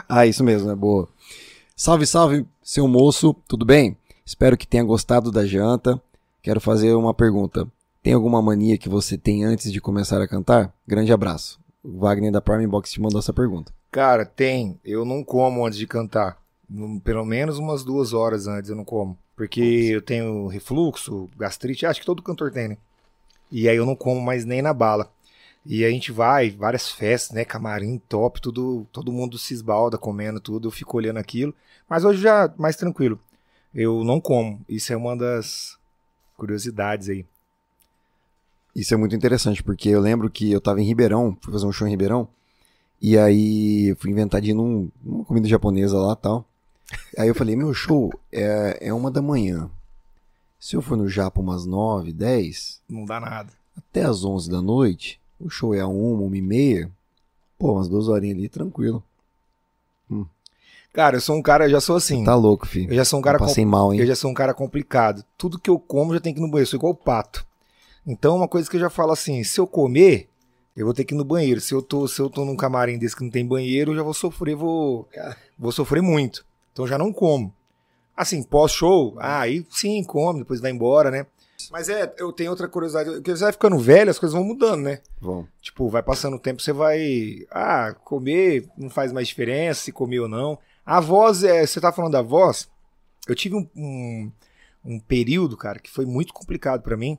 ah, 0.07 0.25
isso 0.25 0.43
mesmo, 0.43 0.69
é 0.71 0.75
boa. 0.75 1.07
Salve, 1.75 2.05
salve, 2.05 2.45
seu 2.63 2.87
moço, 2.87 3.35
tudo 3.47 3.65
bem? 3.65 3.97
Espero 4.25 4.55
que 4.57 4.67
tenha 4.67 4.83
gostado 4.83 5.31
da 5.31 5.45
janta. 5.45 6.01
Quero 6.41 6.61
fazer 6.61 6.93
uma 6.93 7.13
pergunta. 7.13 7.67
Tem 8.01 8.13
alguma 8.13 8.41
mania 8.41 8.77
que 8.77 8.89
você 8.89 9.17
tem 9.17 9.43
antes 9.43 9.71
de 9.71 9.81
começar 9.81 10.21
a 10.21 10.27
cantar? 10.27 10.73
Grande 10.87 11.11
abraço. 11.11 11.59
O 11.83 11.99
Wagner 11.99 12.31
da 12.31 12.41
Prime 12.41 12.65
Box 12.67 12.91
te 12.91 13.01
mandou 13.01 13.19
essa 13.19 13.33
pergunta. 13.33 13.73
Cara, 13.91 14.25
tem. 14.25 14.79
Eu 14.85 15.03
não 15.03 15.23
como 15.23 15.65
antes 15.65 15.77
de 15.77 15.85
cantar. 15.85 16.41
Pelo 17.03 17.25
menos 17.25 17.59
umas 17.59 17.83
duas 17.83 18.13
horas 18.13 18.47
antes 18.47 18.69
eu 18.69 18.75
não 18.75 18.85
como. 18.85 19.17
Porque 19.35 19.61
eu 19.61 20.01
tenho 20.01 20.47
refluxo, 20.47 21.29
gastrite, 21.37 21.85
acho 21.85 21.99
que 21.99 22.05
todo 22.05 22.23
cantor 22.23 22.51
tem, 22.51 22.69
né? 22.69 22.77
E 23.51 23.67
aí 23.67 23.75
eu 23.75 23.85
não 23.85 23.95
como 23.95 24.21
mais 24.21 24.45
nem 24.45 24.61
na 24.61 24.73
bala. 24.73 25.11
E 25.65 25.83
a 25.83 25.89
gente 25.89 26.11
vai, 26.11 26.49
várias 26.51 26.89
festas, 26.89 27.35
né? 27.35 27.43
Camarim, 27.43 28.01
top, 28.07 28.39
tudo, 28.39 28.87
todo 28.91 29.11
mundo 29.11 29.37
se 29.37 29.53
esbalda 29.53 29.97
comendo 29.97 30.39
tudo, 30.39 30.67
eu 30.67 30.71
fico 30.71 30.97
olhando 30.97 31.17
aquilo. 31.17 31.53
Mas 31.89 32.05
hoje 32.05 32.21
já 32.21 32.51
mais 32.57 32.77
tranquilo. 32.77 33.19
Eu 33.75 34.03
não 34.03 34.21
como. 34.21 34.63
Isso 34.69 34.93
é 34.93 34.95
uma 34.95 35.17
das 35.17 35.77
curiosidades 36.37 37.09
aí. 37.09 37.25
Isso 38.73 38.93
é 38.93 38.97
muito 38.97 39.15
interessante, 39.15 39.61
porque 39.61 39.89
eu 39.89 39.99
lembro 39.99 40.29
que 40.29 40.49
eu 40.49 40.61
tava 40.61 40.79
em 40.79 40.85
Ribeirão, 40.85 41.37
fui 41.41 41.51
fazer 41.51 41.65
um 41.65 41.71
show 41.73 41.85
em 41.85 41.91
Ribeirão, 41.91 42.27
e 43.01 43.17
aí 43.17 43.89
eu 43.89 43.95
fui 43.95 44.11
inventar 44.11 44.39
de 44.41 44.51
ir 44.51 44.53
num, 44.53 44.89
numa 45.03 45.25
comida 45.25 45.47
japonesa 45.47 45.97
lá 45.97 46.13
e 46.13 46.21
tal. 46.21 46.45
Aí 47.17 47.27
eu 47.27 47.35
falei, 47.35 47.55
meu 47.55 47.73
show 47.73 48.11
é, 48.31 48.77
é 48.81 48.93
uma 48.93 49.09
da 49.09 49.21
manhã. 49.21 49.69
Se 50.59 50.75
eu 50.75 50.81
for 50.81 50.95
no 50.97 51.07
Japão 51.09 51.43
umas 51.43 51.65
9, 51.65 52.11
10, 52.13 52.81
Não 52.87 53.05
dá 53.05 53.19
nada. 53.19 53.51
até 53.75 54.03
às 54.03 54.23
11 54.23 54.49
da 54.49 54.61
noite, 54.61 55.19
o 55.39 55.49
show 55.49 55.73
é 55.73 55.79
a 55.79 55.87
1, 55.87 56.25
1 56.27 56.35
e 56.35 56.41
meia, 56.41 56.91
pô, 57.57 57.73
umas 57.73 57.87
duas 57.87 58.07
horinhas 58.07 58.37
ali, 58.37 58.49
tranquilo. 58.49 59.03
Cara, 60.93 61.15
eu 61.15 61.21
sou 61.21 61.37
um 61.37 61.41
cara, 61.41 61.69
já 61.69 61.79
sou 61.79 61.95
assim. 61.95 62.23
Tá 62.23 62.35
louco, 62.35 62.67
filho. 62.67 62.91
Eu 62.91 62.95
já 62.95 63.05
sou 63.05 63.17
um 63.17 63.21
cara 63.21 63.37
Eu 63.37 63.39
passei 63.39 63.65
mal, 63.65 63.93
hein? 63.93 63.99
Eu 64.01 64.05
já 64.05 64.15
sou 64.15 64.29
um 64.29 64.33
cara 64.33 64.53
complicado. 64.53 65.23
Tudo 65.37 65.57
que 65.57 65.69
eu 65.69 65.79
como 65.79 66.13
já 66.13 66.19
tem 66.19 66.33
que 66.33 66.39
ir 66.39 66.43
no 66.43 66.49
banheiro. 66.49 66.63
Eu 66.65 66.69
sou 66.69 66.77
igual 66.77 66.91
o 66.91 66.95
pato. 66.95 67.45
Então, 68.05 68.35
uma 68.35 68.47
coisa 68.47 68.69
que 68.69 68.75
eu 68.75 68.79
já 68.81 68.89
falo 68.89 69.13
assim: 69.13 69.41
se 69.43 69.57
eu 69.57 69.65
comer, 69.65 70.27
eu 70.75 70.85
vou 70.85 70.93
ter 70.93 71.03
que 71.03 71.13
ir 71.13 71.17
no 71.17 71.25
banheiro. 71.25 71.59
Se 71.59 71.73
eu 71.73 71.81
tô, 71.81 72.07
se 72.07 72.19
eu 72.21 72.29
tô 72.29 72.45
num 72.45 72.55
camarim 72.55 72.97
desse 72.97 73.15
que 73.15 73.23
não 73.23 73.29
tem 73.29 73.45
banheiro, 73.45 73.91
eu 73.91 73.95
já 73.97 74.03
vou 74.03 74.13
sofrer, 74.13 74.55
vou, 74.55 75.07
vou 75.57 75.71
sofrer 75.71 76.01
muito. 76.01 76.45
Então, 76.71 76.87
já 76.87 76.97
não 76.97 77.11
como. 77.11 77.53
Assim, 78.15 78.43
pós-show, 78.43 79.15
ah, 79.19 79.41
aí 79.41 79.65
sim, 79.69 80.03
come, 80.03 80.39
depois 80.39 80.61
vai 80.61 80.71
embora, 80.71 81.09
né? 81.09 81.25
Mas 81.71 81.89
é, 81.89 82.13
eu 82.17 82.31
tenho 82.31 82.49
outra 82.49 82.67
curiosidade. 82.67 83.09
Porque 83.11 83.35
você 83.35 83.43
vai 83.43 83.51
ficando 83.51 83.77
velho, 83.77 84.09
as 84.09 84.17
coisas 84.17 84.35
vão 84.35 84.45
mudando, 84.45 84.81
né? 84.81 84.99
Bom, 85.19 85.45
Tipo, 85.61 85.89
vai 85.89 86.01
passando 86.01 86.35
o 86.35 86.39
tempo, 86.39 86.61
você 86.61 86.73
vai. 86.73 87.45
Ah, 87.51 87.95
comer 88.03 88.67
não 88.77 88.89
faz 88.89 89.11
mais 89.11 89.27
diferença 89.27 89.81
se 89.81 89.91
comer 89.91 90.19
ou 90.19 90.27
não. 90.27 90.57
A 90.85 90.99
voz, 90.99 91.43
é, 91.43 91.65
você 91.65 91.79
tá 91.79 91.91
falando 91.91 92.13
da 92.13 92.21
voz? 92.21 92.69
Eu 93.27 93.35
tive 93.35 93.55
um, 93.55 93.69
um, 93.75 94.31
um 94.83 94.99
período, 94.99 95.55
cara, 95.55 95.79
que 95.79 95.91
foi 95.91 96.05
muito 96.05 96.33
complicado 96.33 96.81
pra 96.81 96.97
mim. 96.97 97.17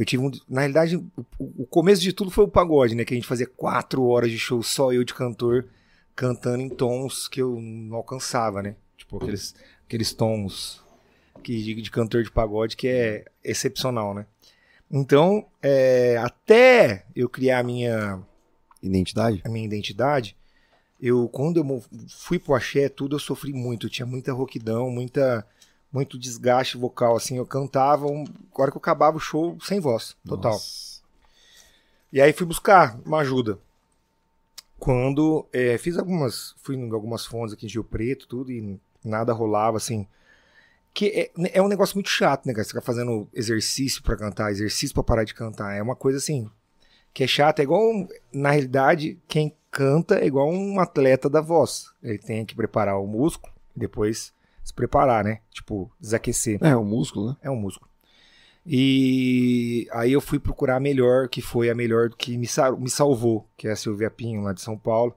Eu 0.00 0.06
tive 0.06 0.22
um. 0.22 0.30
Na 0.48 0.62
realidade, 0.62 0.96
o, 0.96 1.04
o 1.38 1.66
começo 1.66 2.00
de 2.00 2.10
tudo 2.10 2.30
foi 2.30 2.44
o 2.44 2.48
pagode, 2.48 2.94
né? 2.94 3.04
Que 3.04 3.12
a 3.12 3.16
gente 3.18 3.26
fazia 3.26 3.46
quatro 3.46 4.02
horas 4.06 4.30
de 4.30 4.38
show, 4.38 4.62
só 4.62 4.90
eu 4.94 5.04
de 5.04 5.12
cantor, 5.12 5.68
cantando 6.16 6.62
em 6.62 6.70
tons 6.70 7.28
que 7.28 7.42
eu 7.42 7.60
não 7.60 7.98
alcançava, 7.98 8.62
né? 8.62 8.76
Tipo, 8.96 9.18
aqueles, 9.18 9.54
aqueles 9.84 10.14
tons 10.14 10.82
que, 11.42 11.62
de, 11.62 11.82
de 11.82 11.90
cantor 11.90 12.22
de 12.22 12.30
pagode 12.30 12.78
que 12.78 12.88
é 12.88 13.26
excepcional, 13.44 14.14
né? 14.14 14.24
Então, 14.90 15.46
é, 15.62 16.16
até 16.16 17.04
eu 17.14 17.28
criar 17.28 17.58
a 17.58 17.62
minha, 17.62 18.22
identidade? 18.82 19.42
a 19.44 19.50
minha 19.50 19.66
identidade, 19.66 20.34
eu 20.98 21.28
quando 21.28 21.58
eu 21.58 21.84
fui 22.08 22.38
pro 22.38 22.54
axé, 22.54 22.88
tudo 22.88 23.16
eu 23.16 23.20
sofri 23.20 23.52
muito. 23.52 23.86
Eu 23.86 23.90
tinha 23.90 24.06
muita 24.06 24.32
rouquidão, 24.32 24.90
muita, 24.90 25.46
muito 25.92 26.18
desgaste 26.18 26.76
vocal. 26.76 27.16
Assim, 27.16 27.36
eu 27.36 27.46
cantava, 27.46 28.06
um, 28.06 28.24
a 28.24 28.62
hora 28.62 28.70
que 28.70 28.76
eu 28.76 28.80
acabava 28.80 29.16
o 29.16 29.20
show, 29.20 29.58
sem 29.60 29.80
voz, 29.80 30.16
total. 30.26 30.52
Nossa. 30.52 31.00
E 32.12 32.20
aí 32.20 32.32
fui 32.32 32.46
buscar 32.46 32.98
uma 33.04 33.18
ajuda. 33.18 33.58
Quando 34.78 35.46
é, 35.52 35.76
fiz 35.78 35.98
algumas, 35.98 36.54
fui 36.62 36.74
em 36.74 36.90
algumas 36.90 37.26
fontes 37.26 37.52
aqui 37.52 37.66
em 37.66 37.70
Rio 37.70 37.84
Preto, 37.84 38.26
tudo, 38.26 38.50
e 38.50 38.80
nada 39.04 39.32
rolava, 39.32 39.76
assim. 39.76 40.06
Que 40.92 41.30
é, 41.36 41.58
é 41.58 41.62
um 41.62 41.68
negócio 41.68 41.96
muito 41.96 42.08
chato, 42.08 42.46
né, 42.46 42.52
cara? 42.52 42.64
Você 42.64 42.70
ficar 42.70 42.80
fazendo 42.80 43.28
exercício 43.32 44.02
pra 44.02 44.16
cantar, 44.16 44.50
exercício 44.50 44.94
pra 44.94 45.04
parar 45.04 45.24
de 45.24 45.34
cantar. 45.34 45.74
É 45.74 45.82
uma 45.82 45.94
coisa 45.94 46.18
assim, 46.18 46.50
que 47.12 47.22
é 47.22 47.26
chato. 47.26 47.60
É 47.60 47.62
igual, 47.62 48.08
na 48.32 48.50
realidade, 48.50 49.18
quem 49.28 49.54
canta 49.70 50.18
é 50.18 50.26
igual 50.26 50.50
um 50.50 50.80
atleta 50.80 51.28
da 51.30 51.40
voz. 51.40 51.92
Ele 52.02 52.18
tem 52.18 52.44
que 52.44 52.56
preparar 52.56 52.98
o 52.98 53.06
músculo, 53.06 53.52
depois 53.76 54.32
se 54.62 54.72
preparar, 54.74 55.24
né? 55.24 55.40
Tipo, 55.50 55.90
desaquecer. 56.00 56.58
É, 56.62 56.76
o 56.76 56.84
músculo, 56.84 57.28
né? 57.30 57.36
É 57.42 57.50
um 57.50 57.56
músculo. 57.56 57.88
E 58.66 59.88
aí 59.92 60.12
eu 60.12 60.20
fui 60.20 60.38
procurar 60.38 60.76
a 60.76 60.80
melhor, 60.80 61.28
que 61.28 61.40
foi 61.40 61.70
a 61.70 61.74
melhor 61.74 62.10
que 62.10 62.36
me, 62.36 62.46
sa- 62.46 62.72
me 62.72 62.90
salvou, 62.90 63.46
que 63.56 63.66
é 63.66 63.72
a 63.72 63.76
Silvia 63.76 64.10
Pinho, 64.10 64.42
lá 64.42 64.52
de 64.52 64.60
São 64.60 64.76
Paulo. 64.76 65.14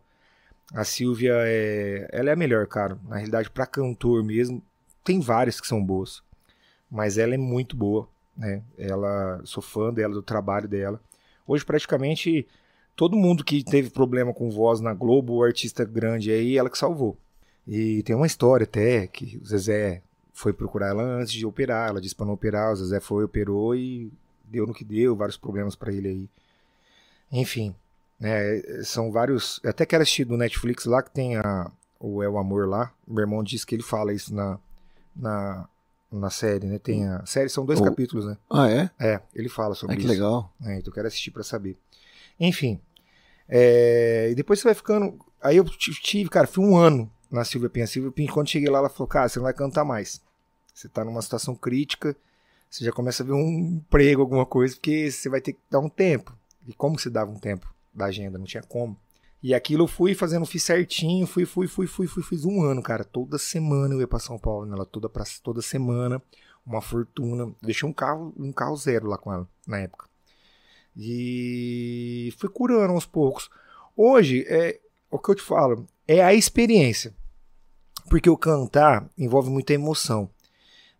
A 0.74 0.84
Silvia 0.84 1.34
é. 1.38 2.08
Ela 2.12 2.30
é 2.30 2.34
a 2.34 2.38
melhor, 2.38 2.66
cara. 2.68 2.98
Na 3.08 3.18
realidade, 3.18 3.50
pra 3.52 3.66
cantor 3.66 4.24
mesmo, 4.24 4.64
tem 5.04 5.20
várias 5.20 5.60
que 5.60 5.68
são 5.68 5.84
boas. 5.84 6.24
Mas 6.90 7.18
ela 7.18 7.34
é 7.36 7.38
muito 7.38 7.76
boa, 7.76 8.08
né? 8.36 8.64
Ela. 8.78 9.42
Sou 9.44 9.62
fã 9.62 9.94
dela, 9.94 10.14
do 10.14 10.24
trabalho 10.24 10.68
dela. 10.68 11.00
Hoje, 11.46 11.66
praticamente, 11.66 12.48
todo 12.96 13.18
mundo 13.18 13.44
que 13.44 13.64
teve 13.64 13.90
problema 13.90 14.34
com 14.34 14.50
voz 14.50 14.80
na 14.80 14.94
Globo, 14.94 15.34
o 15.34 15.44
artista 15.44 15.84
grande 15.84 16.32
aí, 16.32 16.58
ela 16.58 16.70
que 16.70 16.78
salvou. 16.78 17.18
E 17.68 18.04
tem 18.04 18.16
uma 18.16 18.28
história 18.28 18.66
até 18.66 19.08
que 19.08 19.38
o 19.42 19.46
Zezé 19.46 20.02
foi 20.34 20.52
procurar 20.52 20.90
ela 20.90 21.04
antes 21.04 21.32
de 21.32 21.46
operar. 21.46 21.90
Ela 21.90 22.02
disse 22.02 22.16
pra 22.16 22.26
não 22.26 22.34
operar, 22.34 22.72
o 22.74 22.76
Zezé 22.76 23.00
foi, 23.00 23.24
operou 23.24 23.76
e 23.76 24.12
deu 24.46 24.68
no 24.68 24.74
que 24.74 24.84
deu, 24.84 25.16
vários 25.16 25.38
problemas 25.38 25.76
pra 25.76 25.92
ele 25.92 26.08
aí. 26.10 26.30
Enfim, 27.32 27.74
né, 28.20 28.62
são 28.84 29.12
vários. 29.12 29.60
eu 29.64 29.70
Até 29.70 29.86
quero 29.86 30.04
assistir 30.04 30.26
do 30.26 30.38
Netflix 30.38 30.86
lá 30.86 31.02
que 31.02 31.12
tem 31.12 31.38
a, 31.38 31.72
o 32.00 32.22
É 32.22 32.30
o 32.30 32.38
Amor 32.38 32.68
lá. 32.68 32.92
Meu 33.08 33.22
irmão 33.22 33.44
disse 33.44 33.66
que 33.66 33.76
ele 33.76 33.84
fala 33.84 34.14
isso 34.14 34.34
na, 34.36 34.60
na, 35.16 35.68
na 36.12 36.30
série, 36.30 36.68
né? 36.68 36.78
Tem 36.78 37.08
a 37.08 37.26
série, 37.26 37.50
são 37.50 37.66
dois 37.66 37.80
Oh. 37.80 37.84
capítulos, 37.84 38.26
né? 38.26 38.38
Ah, 38.50 38.70
é? 38.70 38.90
É, 39.00 39.22
ele 39.34 39.50
fala 39.50 39.74
sobre 39.74 39.96
Ah, 39.96 39.98
que 39.98 40.04
isso. 40.04 40.12
legal. 40.14 40.54
É, 40.64 40.76
então 40.78 40.92
eu 40.92 40.94
quero 40.94 41.08
assistir 41.08 41.32
pra 41.32 41.44
saber. 41.44 41.78
Enfim. 42.40 42.80
é, 43.48 44.30
e 44.32 44.36
depois 44.36 44.60
você 44.60 44.66
vai 44.66 44.76
ficando. 44.76 45.18
Aí 45.42 45.58
eu 45.58 45.64
tive, 45.66 46.30
cara, 46.30 46.46
fui 46.48 46.64
um 46.64 46.78
ano 46.78 47.10
na 47.34 47.44
Silvia 47.44 47.70
Pinha. 47.70 47.88
Silvia 47.88 48.32
quando 48.32 48.50
cheguei 48.50 48.70
lá, 48.70 48.80
ela 48.80 48.90
falou: 48.90 49.08
Cara, 49.08 49.28
você 49.28 49.40
não 49.40 49.44
vai 49.44 49.54
cantar 49.54 49.84
mais. 49.84 50.22
Você 50.74 50.88
tá 50.88 51.04
numa 51.04 51.22
situação 51.22 51.56
crítica, 51.56 52.16
você 52.70 52.86
já 52.86 52.92
começa 52.92 53.24
a 53.24 53.26
ver 53.26 53.34
um 53.34 53.78
emprego, 53.78 54.22
alguma 54.22 54.46
coisa, 54.46 54.76
porque 54.76 55.12
você 55.12 55.30
vai 55.30 55.42
ter 55.42 55.54
que 55.54 55.60
dar 55.70 55.80
um 55.80 55.90
tempo. 55.90 56.36
E 56.68 56.74
como 56.74 56.98
você 56.98 57.10
dava 57.10 57.30
um 57.30 57.40
tempo 57.40 57.72
da 57.94 58.06
agenda? 58.06 58.38
Não 58.38 58.46
tinha 58.46 58.64
como. 58.64 58.98
E 59.42 59.54
aquilo 59.54 59.84
eu 59.84 59.88
fui 59.88 60.16
fazendo, 60.16 60.46
fiz 60.46 60.64
certinho, 60.64 61.28
fui, 61.28 61.46
fui, 61.46 61.68
fui, 61.68 61.86
fui, 61.86 62.08
fui, 62.08 62.24
fiz 62.24 62.46
um 62.46 62.64
ano, 62.64 62.82
cara. 62.82 63.04
Toda 63.04 63.38
semana 63.38 63.94
eu 63.94 64.00
ia 64.00 64.08
pra 64.08 64.18
São 64.18 64.40
Paulo, 64.40 64.66
nela, 64.66 64.86
toda, 64.86 65.10
pra, 65.10 65.24
toda 65.44 65.62
semana, 65.62 66.22
uma 66.66 66.82
fortuna. 66.82 67.54
Deixei 67.62 67.88
um 67.88 67.94
carro, 67.94 68.34
um 68.38 68.52
carro 68.52 68.76
zero 68.78 69.08
lá 69.08 69.18
com 69.18 69.34
ela, 69.34 69.48
na 69.68 69.80
época. 69.80 70.08
E 70.96 72.34
fui 72.38 72.50
curando 72.50 72.94
aos 72.94 73.06
poucos. 73.06 73.50
Hoje, 73.98 74.46
é 74.48 74.80
o 75.12 75.20
que 75.20 75.30
eu 75.30 75.36
te 75.36 75.44
falo, 75.44 75.88
é 76.08 76.24
a 76.24 76.34
experiência. 76.34 77.14
Porque 78.10 78.30
o 78.30 78.38
cantar 78.38 79.10
envolve 79.18 79.50
muita 79.50 79.74
emoção. 79.74 80.30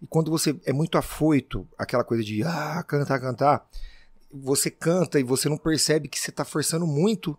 E 0.02 0.08
quando 0.08 0.30
você 0.32 0.60
é 0.66 0.74
muito 0.74 0.98
afoito, 0.98 1.68
aquela 1.78 2.04
coisa 2.04 2.24
de 2.24 2.44
ah, 2.44 2.84
cantar, 2.88 3.20
cantar, 3.20 3.68
você 4.32 4.70
canta 4.70 5.20
e 5.20 5.24
você 5.24 5.48
não 5.48 5.58
percebe 5.58 6.08
que 6.08 6.20
você 6.20 6.30
está 6.30 6.44
forçando 6.44 6.88
muito 6.88 7.38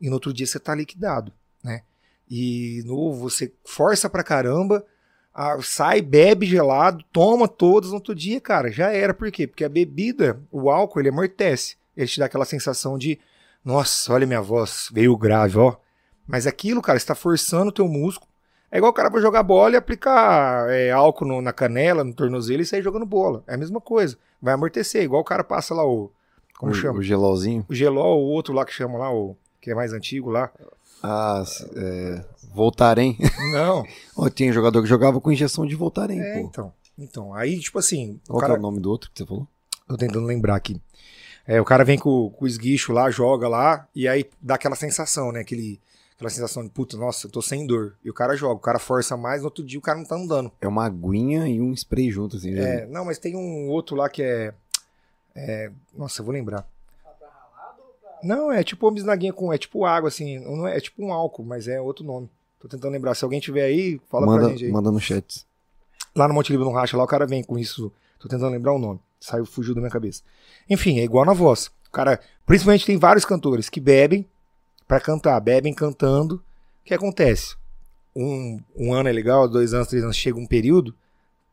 e 0.00 0.08
no 0.08 0.14
outro 0.14 0.32
dia 0.32 0.46
você 0.46 0.56
está 0.56 0.74
liquidado, 0.74 1.32
né? 1.62 1.82
E 2.28 2.82
novo, 2.86 3.28
você 3.28 3.52
força 3.64 4.08
pra 4.08 4.22
caramba, 4.22 4.84
sai, 5.62 6.00
bebe 6.00 6.46
gelado, 6.46 7.04
toma 7.12 7.48
todas 7.48 7.90
no 7.90 7.96
outro 7.96 8.14
dia, 8.14 8.40
cara, 8.40 8.70
já 8.70 8.92
era. 8.92 9.12
Por 9.12 9.30
quê? 9.30 9.46
Porque 9.46 9.64
a 9.64 9.68
bebida, 9.68 10.40
o 10.50 10.70
álcool, 10.70 11.00
ele 11.00 11.08
amortece. 11.08 11.76
Ele 11.96 12.06
te 12.06 12.18
dá 12.18 12.26
aquela 12.26 12.44
sensação 12.44 12.96
de, 12.96 13.18
nossa, 13.64 14.12
olha 14.12 14.26
minha 14.26 14.40
voz, 14.40 14.88
veio 14.92 15.16
grave, 15.16 15.58
ó. 15.58 15.76
Mas 16.26 16.46
aquilo, 16.46 16.80
cara, 16.80 16.96
está 16.96 17.14
forçando 17.14 17.70
o 17.70 17.74
teu 17.74 17.88
músculo. 17.88 18.29
É 18.72 18.78
igual 18.78 18.90
o 18.90 18.94
cara 18.94 19.10
vai 19.10 19.20
jogar 19.20 19.42
bola 19.42 19.74
e 19.74 19.76
aplicar 19.76 20.68
é, 20.70 20.90
álcool 20.92 21.24
no- 21.26 21.42
na 21.42 21.52
canela, 21.52 22.04
no 22.04 22.14
tornozelo 22.14 22.62
e 22.62 22.66
sair 22.66 22.82
jogando 22.82 23.04
bola. 23.04 23.42
É 23.46 23.54
a 23.54 23.58
mesma 23.58 23.80
coisa. 23.80 24.16
Vai 24.40 24.54
amortecer. 24.54 25.02
Igual 25.02 25.22
o 25.22 25.24
cara 25.24 25.42
passa 25.42 25.74
lá 25.74 25.84
o. 25.84 26.10
Como 26.58 26.72
o, 26.72 26.74
chama? 26.74 26.98
O 26.98 27.02
gelolzinho. 27.02 27.64
O 27.68 27.74
gelol, 27.74 28.20
o 28.20 28.28
outro 28.28 28.52
lá 28.54 28.64
que 28.64 28.72
chama 28.72 28.98
lá, 28.98 29.12
o 29.12 29.36
que 29.60 29.70
é 29.70 29.74
mais 29.74 29.92
antigo 29.92 30.30
lá. 30.30 30.50
Ah, 31.02 31.42
é, 31.74 32.24
Voltarem. 32.54 33.16
Não. 33.52 33.84
Tinha 34.34 34.52
jogador 34.52 34.82
que 34.82 34.88
jogava 34.88 35.20
com 35.20 35.32
injeção 35.32 35.66
de 35.66 35.74
Voltarem, 35.74 36.20
é, 36.20 36.34
pô. 36.34 36.40
então. 36.40 36.72
Então, 36.98 37.34
aí, 37.34 37.58
tipo 37.58 37.78
assim, 37.78 38.20
o 38.28 38.32
Qual 38.32 38.40
que 38.40 38.46
cara. 38.46 38.54
é 38.54 38.58
o 38.58 38.62
nome 38.62 38.78
do 38.78 38.90
outro 38.90 39.10
que 39.10 39.18
você 39.18 39.26
falou? 39.26 39.48
Tô 39.88 39.96
tentando 39.96 40.26
lembrar 40.26 40.54
aqui. 40.56 40.80
É, 41.46 41.58
o 41.60 41.64
cara 41.64 41.82
vem 41.84 41.98
com, 41.98 42.28
com 42.30 42.44
o 42.44 42.48
esguicho 42.48 42.92
lá, 42.92 43.10
joga 43.10 43.48
lá, 43.48 43.88
e 43.94 44.06
aí 44.06 44.28
dá 44.40 44.56
aquela 44.56 44.76
sensação, 44.76 45.32
né? 45.32 45.40
Aquele, 45.40 45.80
aquela 46.20 46.30
sensação 46.30 46.62
de, 46.62 46.68
puta, 46.68 46.98
nossa, 46.98 47.26
eu 47.26 47.30
tô 47.30 47.40
sem 47.40 47.66
dor. 47.66 47.96
E 48.04 48.10
o 48.10 48.14
cara 48.14 48.36
joga, 48.36 48.54
o 48.54 48.58
cara 48.58 48.78
força 48.78 49.16
mais, 49.16 49.40
no 49.40 49.46
outro 49.46 49.64
dia 49.64 49.78
o 49.78 49.82
cara 49.82 49.98
não 49.98 50.04
tá 50.04 50.14
andando. 50.14 50.52
É 50.60 50.68
uma 50.68 50.84
aguinha 50.84 51.48
e 51.48 51.60
um 51.60 51.72
spray 51.72 52.10
junto, 52.10 52.36
assim. 52.36 52.54
É, 52.54 52.86
não, 52.86 53.06
mas 53.06 53.18
tem 53.18 53.34
um 53.34 53.68
outro 53.70 53.96
lá 53.96 54.08
que 54.08 54.22
é. 54.22 54.52
é, 55.34 55.72
nossa, 55.96 56.20
eu 56.20 56.24
vou 56.24 56.34
lembrar. 56.34 56.68
Não, 58.22 58.52
é 58.52 58.62
tipo 58.62 58.86
uma 58.86 58.92
bisnaguinha 58.92 59.32
com. 59.32 59.50
É 59.50 59.56
tipo 59.56 59.86
água, 59.86 60.08
assim. 60.08 60.38
Não 60.40 60.68
é, 60.68 60.76
é 60.76 60.80
tipo 60.80 61.02
um 61.02 61.10
álcool, 61.10 61.42
mas 61.42 61.66
é 61.66 61.80
outro 61.80 62.04
nome. 62.04 62.28
Tô 62.58 62.68
tentando 62.68 62.92
lembrar. 62.92 63.14
Se 63.14 63.24
alguém 63.24 63.40
tiver 63.40 63.62
aí, 63.62 63.98
fala 64.10 64.26
pra 64.26 64.36
manda, 64.36 64.48
gente 64.50 64.66
aí. 64.66 64.70
manda 64.70 64.90
no 64.90 65.00
chat. 65.00 65.46
Lá 66.14 66.28
no 66.28 66.34
Monte 66.34 66.52
Livre 66.52 66.66
no 66.66 66.72
Racha, 66.72 66.98
lá 66.98 67.04
o 67.04 67.06
cara 67.06 67.26
vem 67.26 67.42
com 67.42 67.58
isso. 67.58 67.90
Tô 68.18 68.28
tentando 68.28 68.52
lembrar 68.52 68.74
o 68.74 68.78
nome. 68.78 69.00
Saiu, 69.18 69.46
fugiu 69.46 69.74
da 69.74 69.80
minha 69.80 69.90
cabeça. 69.90 70.22
Enfim, 70.68 70.98
é 70.98 71.02
igual 71.02 71.24
na 71.24 71.32
voz. 71.32 71.68
O 71.88 71.90
cara, 71.90 72.20
principalmente 72.44 72.84
tem 72.84 72.98
vários 72.98 73.24
cantores 73.24 73.70
que 73.70 73.80
bebem 73.80 74.26
pra 74.90 74.98
cantar, 74.98 75.38
bebem 75.38 75.72
cantando. 75.72 76.34
O 76.34 76.84
que 76.84 76.92
acontece? 76.92 77.54
Um, 78.16 78.60
um 78.76 78.92
ano 78.92 79.08
é 79.08 79.12
legal, 79.12 79.46
dois 79.48 79.72
anos, 79.72 79.86
três 79.86 80.02
anos, 80.02 80.16
chega 80.16 80.36
um 80.36 80.46
período, 80.48 80.92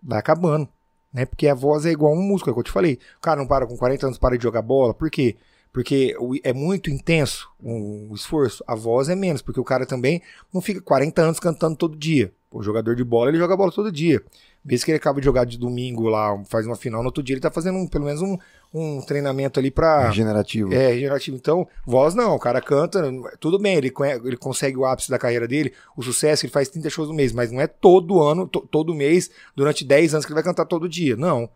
vai 0.02 0.18
acabando. 0.18 0.68
Né? 1.14 1.24
Porque 1.24 1.48
a 1.48 1.54
voz 1.54 1.86
é 1.86 1.92
igual 1.92 2.14
um 2.14 2.22
músculo, 2.24 2.50
é 2.50 2.52
o 2.52 2.56
que 2.56 2.62
eu 2.62 2.64
te 2.64 2.72
falei. 2.72 2.98
O 3.16 3.22
cara 3.22 3.40
não 3.40 3.46
para 3.46 3.68
com 3.68 3.78
40 3.78 4.08
anos, 4.08 4.18
para 4.18 4.36
de 4.36 4.42
jogar 4.42 4.64
bola. 4.64 4.92
Por 4.92 5.12
quê? 5.12 5.36
Porque 5.72 6.16
é 6.44 6.52
muito 6.52 6.90
intenso 6.90 7.48
o 7.62 8.12
esforço. 8.16 8.64
A 8.66 8.74
voz 8.74 9.08
é 9.08 9.16
menos, 9.16 9.44
porque 9.44 9.60
o 9.60 9.64
cara 9.64 9.86
também 9.86 10.20
não 10.52 10.60
fica 10.60 10.82
40 10.82 11.22
anos 11.22 11.40
cantando 11.40 11.76
todo 11.76 11.96
dia. 11.96 12.34
O 12.50 12.64
jogador 12.64 12.96
de 12.96 13.04
bola, 13.04 13.30
ele 13.30 13.38
joga 13.38 13.56
bola 13.56 13.72
todo 13.72 13.92
dia. 13.92 14.20
Vez 14.70 14.84
que 14.84 14.92
ele 14.92 14.98
acaba 14.98 15.22
de 15.22 15.26
jogar 15.26 15.46
de 15.46 15.58
domingo 15.58 16.10
lá, 16.10 16.44
faz 16.44 16.66
uma 16.68 16.76
final, 16.76 17.02
no 17.02 17.08
outro 17.08 17.24
dia 17.24 17.34
ele 17.36 17.40
tá 17.42 17.50
fazendo 17.50 17.78
um- 17.78 17.88
pelo 17.88 18.04
menos 18.04 18.22
um, 18.22 18.38
um 18.74 19.02
treinamento 19.02 19.62
ali 19.62 19.72
pra. 19.72 20.10
Regenerativo. 20.10 20.74
É, 20.74 20.90
regenerativo. 20.90 21.38
Então, 21.38 21.66
voz 21.86 22.14
não, 22.14 22.36
o 22.36 22.40
cara 22.40 22.60
canta, 22.60 23.02
tudo 23.40 23.58
bem, 23.58 23.78
ele, 23.78 23.94
ele 24.26 24.36
consegue 24.36 24.76
o 24.76 24.84
ápice 24.84 25.10
da 25.10 25.18
carreira 25.18 25.48
dele, 25.48 25.72
o 25.96 26.04
sucesso, 26.04 26.46
ele 26.46 26.52
faz 26.52 26.68
30 26.68 26.90
shows 26.90 27.08
no 27.08 27.16
mês, 27.16 27.32
mas 27.32 27.50
não 27.50 27.62
é 27.62 27.66
todo 27.68 28.22
ano, 28.22 28.46
to- 28.46 28.68
todo 28.70 28.94
mês, 28.94 29.32
durante 29.56 29.86
10 29.86 30.14
anos 30.14 30.26
que 30.26 30.32
ele 30.34 30.42
vai 30.42 30.44
cantar 30.44 30.66
todo 30.66 30.90
dia. 30.90 31.16
Não. 31.16 31.50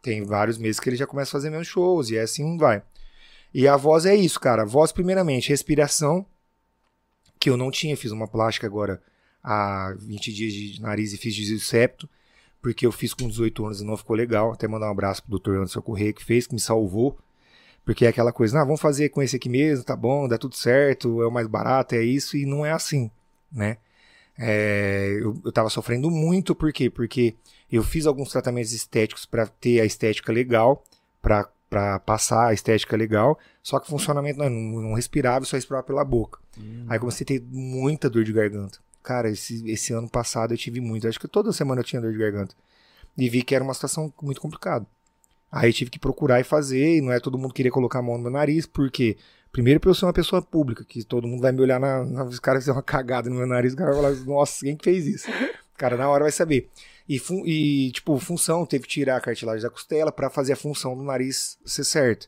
Tem 0.00 0.24
vários 0.24 0.56
meses 0.56 0.80
que 0.80 0.88
ele 0.88 0.96
já 0.96 1.06
começa 1.06 1.28
a 1.28 1.32
fazer 1.32 1.50
menos 1.50 1.66
shows, 1.66 2.08
e 2.08 2.16
é 2.16 2.22
assim 2.22 2.56
vai. 2.56 2.82
E 3.52 3.68
a 3.68 3.76
voz 3.76 4.06
é 4.06 4.14
isso, 4.16 4.40
cara. 4.40 4.64
Voz, 4.64 4.90
primeiramente, 4.90 5.50
respiração, 5.50 6.24
que 7.38 7.50
eu 7.50 7.56
não 7.58 7.70
tinha, 7.70 7.94
fiz 7.94 8.10
uma 8.10 8.26
plástica 8.26 8.66
agora 8.66 9.02
há 9.42 9.94
20 9.98 10.32
dias 10.32 10.52
de 10.52 10.80
nariz 10.80 11.12
e 11.12 11.18
fiz 11.18 11.34
de 11.34 11.60
septo, 11.60 12.08
porque 12.64 12.86
eu 12.86 12.90
fiz 12.90 13.12
com 13.12 13.28
18 13.28 13.66
anos 13.66 13.80
e 13.82 13.84
não 13.84 13.94
ficou 13.94 14.16
legal. 14.16 14.50
Até 14.50 14.66
mandar 14.66 14.88
um 14.88 14.92
abraço 14.92 15.22
pro 15.22 15.38
Dr. 15.38 15.56
Anderson 15.56 15.82
Corrêa, 15.82 16.14
que 16.14 16.24
fez, 16.24 16.46
que 16.46 16.54
me 16.54 16.60
salvou. 16.60 17.18
Porque 17.84 18.06
é 18.06 18.08
aquela 18.08 18.32
coisa, 18.32 18.58
ah, 18.58 18.64
vamos 18.64 18.80
fazer 18.80 19.10
com 19.10 19.22
esse 19.22 19.36
aqui 19.36 19.50
mesmo, 19.50 19.84
tá 19.84 19.94
bom, 19.94 20.26
dá 20.26 20.38
tudo 20.38 20.56
certo, 20.56 21.20
é 21.20 21.26
o 21.26 21.30
mais 21.30 21.46
barato, 21.46 21.94
é 21.94 22.02
isso, 22.02 22.38
e 22.38 22.46
não 22.46 22.64
é 22.64 22.72
assim, 22.72 23.10
né? 23.52 23.76
É, 24.38 25.18
eu, 25.20 25.38
eu 25.44 25.52
tava 25.52 25.68
sofrendo 25.68 26.10
muito, 26.10 26.54
por 26.54 26.72
quê? 26.72 26.88
Porque 26.88 27.34
eu 27.70 27.82
fiz 27.82 28.06
alguns 28.06 28.30
tratamentos 28.30 28.72
estéticos 28.72 29.26
para 29.26 29.46
ter 29.46 29.82
a 29.82 29.84
estética 29.84 30.32
legal, 30.32 30.82
para 31.20 32.00
passar 32.06 32.46
a 32.46 32.54
estética 32.54 32.96
legal, 32.96 33.38
só 33.62 33.78
que 33.78 33.86
o 33.86 33.90
funcionamento 33.90 34.38
não, 34.38 34.48
não, 34.48 34.94
respirava, 34.94 35.44
só 35.44 35.54
respirava 35.54 35.84
pela 35.84 36.02
boca. 36.02 36.40
Aí 36.88 36.98
comecei 36.98 37.24
a 37.24 37.28
ter 37.28 37.42
muita 37.46 38.08
dor 38.08 38.24
de 38.24 38.32
garganta. 38.32 38.78
Cara, 39.04 39.30
esse, 39.30 39.70
esse 39.70 39.92
ano 39.92 40.08
passado 40.08 40.54
eu 40.54 40.58
tive 40.58 40.80
muito. 40.80 41.06
Acho 41.06 41.20
que 41.20 41.28
toda 41.28 41.52
semana 41.52 41.82
eu 41.82 41.84
tinha 41.84 42.00
dor 42.00 42.10
de 42.10 42.18
garganta. 42.18 42.56
E 43.16 43.28
vi 43.28 43.42
que 43.42 43.54
era 43.54 43.62
uma 43.62 43.74
situação 43.74 44.12
muito 44.20 44.40
complicada. 44.40 44.86
Aí 45.52 45.72
tive 45.72 45.90
que 45.90 45.98
procurar 45.98 46.40
e 46.40 46.44
fazer, 46.44 46.96
e 46.96 47.00
não 47.00 47.12
é 47.12 47.20
todo 47.20 47.38
mundo 47.38 47.54
queria 47.54 47.70
colocar 47.70 48.00
a 48.00 48.02
mão 48.02 48.16
no 48.16 48.22
meu 48.24 48.32
nariz, 48.32 48.66
porque 48.66 49.16
primeiro 49.52 49.78
porque 49.78 49.90
eu 49.90 49.94
sou 49.94 50.08
uma 50.08 50.12
pessoa 50.12 50.42
pública, 50.42 50.84
que 50.84 51.04
todo 51.04 51.28
mundo 51.28 51.42
vai 51.42 51.52
me 51.52 51.60
olhar 51.60 51.78
na, 51.78 52.04
na 52.04 52.24
os 52.24 52.40
caras 52.40 52.62
fizeram 52.64 52.78
uma 52.78 52.82
cagada 52.82 53.30
no 53.30 53.36
meu 53.36 53.46
nariz, 53.46 53.72
o 53.72 53.76
cara 53.76 53.92
vai 53.92 54.02
falar, 54.02 54.24
nossa, 54.24 54.64
quem 54.64 54.76
que 54.76 54.82
fez 54.82 55.06
isso? 55.06 55.30
O 55.30 55.76
cara 55.76 55.96
na 55.96 56.08
hora 56.08 56.24
vai 56.24 56.32
saber. 56.32 56.70
E, 57.08 57.20
e, 57.44 57.92
tipo, 57.92 58.18
função, 58.18 58.64
teve 58.64 58.84
que 58.84 58.90
tirar 58.90 59.16
a 59.16 59.20
cartilagem 59.20 59.62
da 59.62 59.70
costela 59.70 60.10
pra 60.10 60.30
fazer 60.30 60.54
a 60.54 60.56
função 60.56 60.96
do 60.96 61.02
nariz 61.02 61.58
ser 61.64 61.84
certa. 61.84 62.26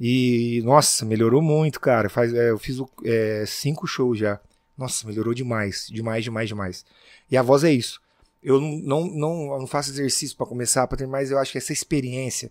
E, 0.00 0.60
nossa, 0.64 1.04
melhorou 1.04 1.40
muito, 1.40 1.78
cara. 1.78 2.08
Faz, 2.10 2.34
é, 2.34 2.50
eu 2.50 2.58
fiz 2.58 2.78
é, 3.04 3.44
cinco 3.46 3.86
shows 3.86 4.18
já. 4.18 4.40
Nossa, 4.76 5.06
melhorou 5.06 5.34
demais. 5.34 5.86
Demais, 5.90 6.24
demais, 6.24 6.48
demais. 6.48 6.84
E 7.30 7.36
a 7.36 7.42
voz 7.42 7.64
é 7.64 7.72
isso. 7.72 8.00
Eu 8.42 8.60
não, 8.60 9.06
não, 9.06 9.58
não, 9.58 9.66
faço 9.66 9.90
exercício 9.90 10.36
pra 10.36 10.46
começar, 10.46 10.86
pra 10.88 10.98
ter 10.98 11.06
mais. 11.06 11.30
Eu 11.30 11.38
acho 11.38 11.52
que 11.52 11.58
essa 11.58 11.72
experiência 11.72 12.50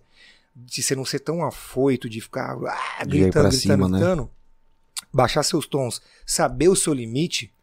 de 0.56 0.82
você 0.82 0.96
não 0.96 1.04
ser 1.06 1.20
tão 1.20 1.44
afoito, 1.44 2.10
de 2.10 2.22
ficar 2.22 2.52
ah, 2.52 3.06
gritando, 3.06 3.32
gritando, 3.32 3.52
cima, 3.52 3.90
né? 3.90 3.98
gritando, 3.98 4.30
baixar 5.14 5.44
seus 5.44 5.66
tons, 5.68 6.02
saber 6.26 6.70
o 6.70 6.76
seu 6.76 6.94
limite, 6.94 7.54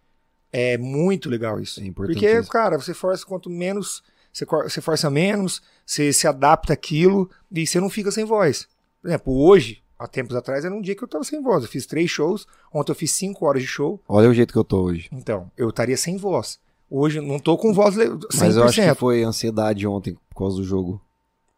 é 0.53 0.77
muito 0.77 1.29
legal 1.29 1.61
isso. 1.61 1.81
É 1.83 1.91
Porque, 1.91 2.43
cara, 2.45 2.79
você 2.79 2.93
força 2.95 3.25
quanto 3.25 3.49
menos, 3.49 4.03
você, 4.33 4.45
você 4.45 4.81
força 4.81 5.11
menos, 5.11 5.63
você 5.85 6.13
se 6.13 6.27
adapta 6.27 6.73
àquilo 6.73 7.31
e 7.51 7.67
você 7.67 7.81
não 7.81 7.91
fica 7.91 8.11
sem 8.11 8.25
voz. 8.25 8.69
Por 9.01 9.09
exemplo, 9.09 9.35
hoje, 9.35 9.83
há 9.99 10.07
tempos 10.07 10.37
atrás, 10.37 10.65
era 10.65 10.75
um 10.75 10.81
dia 10.81 10.95
que 10.95 11.03
eu 11.03 11.09
tava 11.09 11.25
sem 11.25 11.43
voz. 11.43 11.63
Eu 11.65 11.69
fiz 11.69 11.87
três 11.87 12.11
shows, 12.11 12.47
ontem 12.73 12.93
eu 12.93 12.97
fiz 12.97 13.11
cinco 13.13 13.47
horas 13.47 13.63
de 13.63 13.69
show, 13.69 14.01
Olha 14.09 14.29
o 14.29 14.35
jeito 14.35 14.53
que 14.53 14.59
eu 14.59 14.65
tô 14.65 14.83
hoje. 14.83 15.09
então, 15.13 15.51
eu 15.57 15.69
estaria 15.71 15.97
sem 15.97 16.17
voz. 16.17 16.59
Hoje 16.91 17.19
eu 17.19 17.23
não 17.23 17.39
tô 17.39 17.59
com 17.59 17.73
voz 17.75 17.95
le- 17.97 18.07
100%. 18.09 18.27
Mas 18.39 18.57
eu 18.57 18.65
acho 18.65 18.81
que 18.81 18.95
foi 18.95 19.23
ansiedade 19.23 19.87
ontem 19.87 20.17
por 20.31 20.39
causa 20.39 20.57
do 20.57 20.65
jogo. 20.65 21.01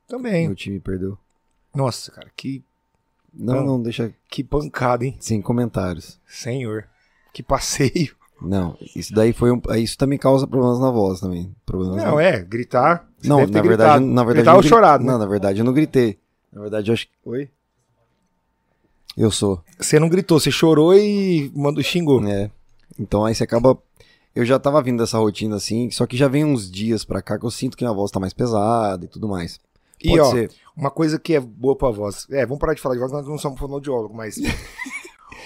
Também. 0.08 0.46
Meu 0.46 0.56
time 0.56 0.80
perdeu. 0.80 1.16
Nossa, 1.74 2.10
cara, 2.10 2.28
que, 2.36 2.64
Não, 3.32 3.54
Não. 3.56 3.64
não, 3.66 3.82
deixa 3.82 4.12
que 4.28 4.42
pancada, 4.42 5.04
hein? 5.04 5.16
sem 5.20 5.40
comentários. 5.40 6.18
Senhor. 6.26 6.88
Que 7.32 7.44
passeio. 7.44 8.16
Não, 8.42 8.76
isso 8.96 9.14
daí 9.14 9.32
foi 9.32 9.52
um. 9.52 9.60
Isso 9.76 9.96
também 9.96 10.18
causa 10.18 10.46
problemas 10.48 10.80
na 10.80 10.90
voz 10.90 11.20
também. 11.20 11.54
Problemas 11.64 12.02
Não, 12.02 12.16
na... 12.16 12.22
é, 12.22 12.42
gritar. 12.42 13.06
Não, 13.22 13.46
na 13.46 13.60
verdade, 13.62 14.04
na 14.04 14.24
verdade. 14.24 14.38
Gritar 14.38 14.54
ou 14.54 14.60
gri- 14.60 14.68
chorado, 14.68 15.04
né? 15.04 15.12
Não, 15.12 15.18
na 15.18 15.26
verdade 15.26 15.58
eu 15.60 15.64
não 15.64 15.72
gritei. 15.74 16.18
Na 16.52 16.62
verdade 16.62 16.90
eu 16.90 16.94
acho 16.94 17.06
que. 17.06 17.12
Oi? 17.24 17.48
Eu 19.16 19.30
sou. 19.30 19.62
Você 19.78 19.98
não 19.98 20.08
gritou, 20.08 20.38
você 20.38 20.50
chorou 20.50 20.94
e 20.94 21.50
mandou, 21.54 21.82
xingou. 21.82 22.24
É. 22.26 22.50
Então 22.98 23.24
aí 23.24 23.34
você 23.34 23.44
acaba. 23.44 23.78
eu 24.34 24.44
já 24.44 24.58
tava 24.58 24.82
vindo 24.82 24.98
dessa 24.98 25.18
rotina 25.18 25.56
assim, 25.56 25.90
só 25.90 26.06
que 26.06 26.16
já 26.16 26.28
vem 26.28 26.44
uns 26.44 26.70
dias 26.70 27.04
pra 27.04 27.20
cá 27.22 27.38
que 27.38 27.44
eu 27.44 27.50
sinto 27.50 27.76
que 27.76 27.84
minha 27.84 27.94
voz 27.94 28.10
tá 28.10 28.20
mais 28.20 28.32
pesada 28.32 29.04
e 29.04 29.08
tudo 29.08 29.28
mais. 29.28 29.58
E 30.02 30.08
Pode 30.10 30.20
ó, 30.20 30.30
ser. 30.30 30.50
uma 30.76 30.90
coisa 30.90 31.18
que 31.18 31.34
é 31.34 31.40
boa 31.40 31.76
pra 31.76 31.90
voz. 31.90 32.26
É, 32.30 32.46
vamos 32.46 32.58
parar 32.58 32.74
de 32.74 32.80
falar 32.80 32.94
de 32.94 33.00
voz, 33.00 33.12
nós 33.12 33.26
não 33.26 33.36
somos 33.38 33.58
fonoaudiólogo, 33.58 34.14
mas. 34.14 34.36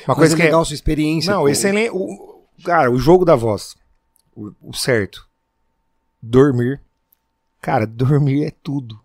Uma 0.07 0.13
Uma 0.13 0.17
coisa 0.17 0.37
que 0.37 0.43
é. 0.43 0.47
legal 0.47 0.61
a 0.61 0.65
sua 0.65 0.75
experiência. 0.75 1.33
Não, 1.33 1.43
pô. 1.43 1.49
excelente. 1.49 1.91
O, 1.93 2.43
cara, 2.63 2.91
o 2.91 2.99
jogo 2.99 3.25
da 3.25 3.35
voz. 3.35 3.75
O, 4.37 4.53
o 4.61 4.73
certo. 4.75 5.27
Dormir. 6.23 6.81
Cara, 7.61 7.87
dormir 7.87 8.45
é 8.45 8.51
tudo. 8.63 9.01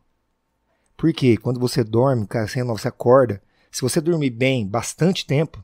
Por 0.97 1.13
quê? 1.13 1.37
Quando 1.37 1.59
você 1.59 1.83
dorme, 1.83 2.27
cara, 2.27 2.47
você, 2.47 2.61
você 2.63 2.87
acorda. 2.89 3.41
Se 3.71 3.81
você 3.81 4.01
dormir 4.01 4.29
bem 4.31 4.67
bastante 4.67 5.25
tempo, 5.25 5.63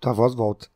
tua 0.00 0.12
voz 0.12 0.34
volta. 0.34 0.68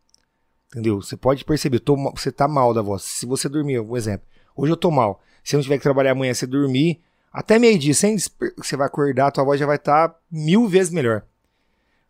Entendeu? 0.68 1.00
Você 1.00 1.16
pode 1.16 1.44
perceber, 1.44 1.80
tô 1.80 1.96
você 2.10 2.30
tá 2.30 2.46
mal 2.46 2.74
da 2.74 2.82
voz. 2.82 3.02
Se 3.02 3.24
você 3.24 3.48
dormir, 3.48 3.80
um 3.80 3.96
exemplo. 3.96 4.26
Hoje 4.54 4.72
eu 4.72 4.76
tô 4.76 4.90
mal. 4.90 5.22
Se 5.42 5.54
eu 5.54 5.58
não 5.58 5.62
tiver 5.62 5.78
que 5.78 5.82
trabalhar 5.82 6.12
amanhã, 6.12 6.34
você 6.34 6.46
dormir, 6.46 7.00
até 7.32 7.58
meio-dia, 7.58 7.94
sem 7.94 8.16
você 8.56 8.76
vai 8.76 8.86
acordar, 8.86 9.30
tua 9.30 9.44
voz 9.44 9.60
já 9.60 9.66
vai 9.66 9.76
estar 9.76 10.14
mil 10.30 10.68
vezes 10.68 10.92
melhor. 10.92 11.22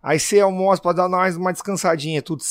Aí 0.02 0.18
você 0.18 0.40
almoça 0.40 0.80
pra 0.80 0.92
dar 0.92 1.08
mais 1.08 1.36
uma 1.36 1.52
descansadinha, 1.52 2.22
tudo. 2.22 2.42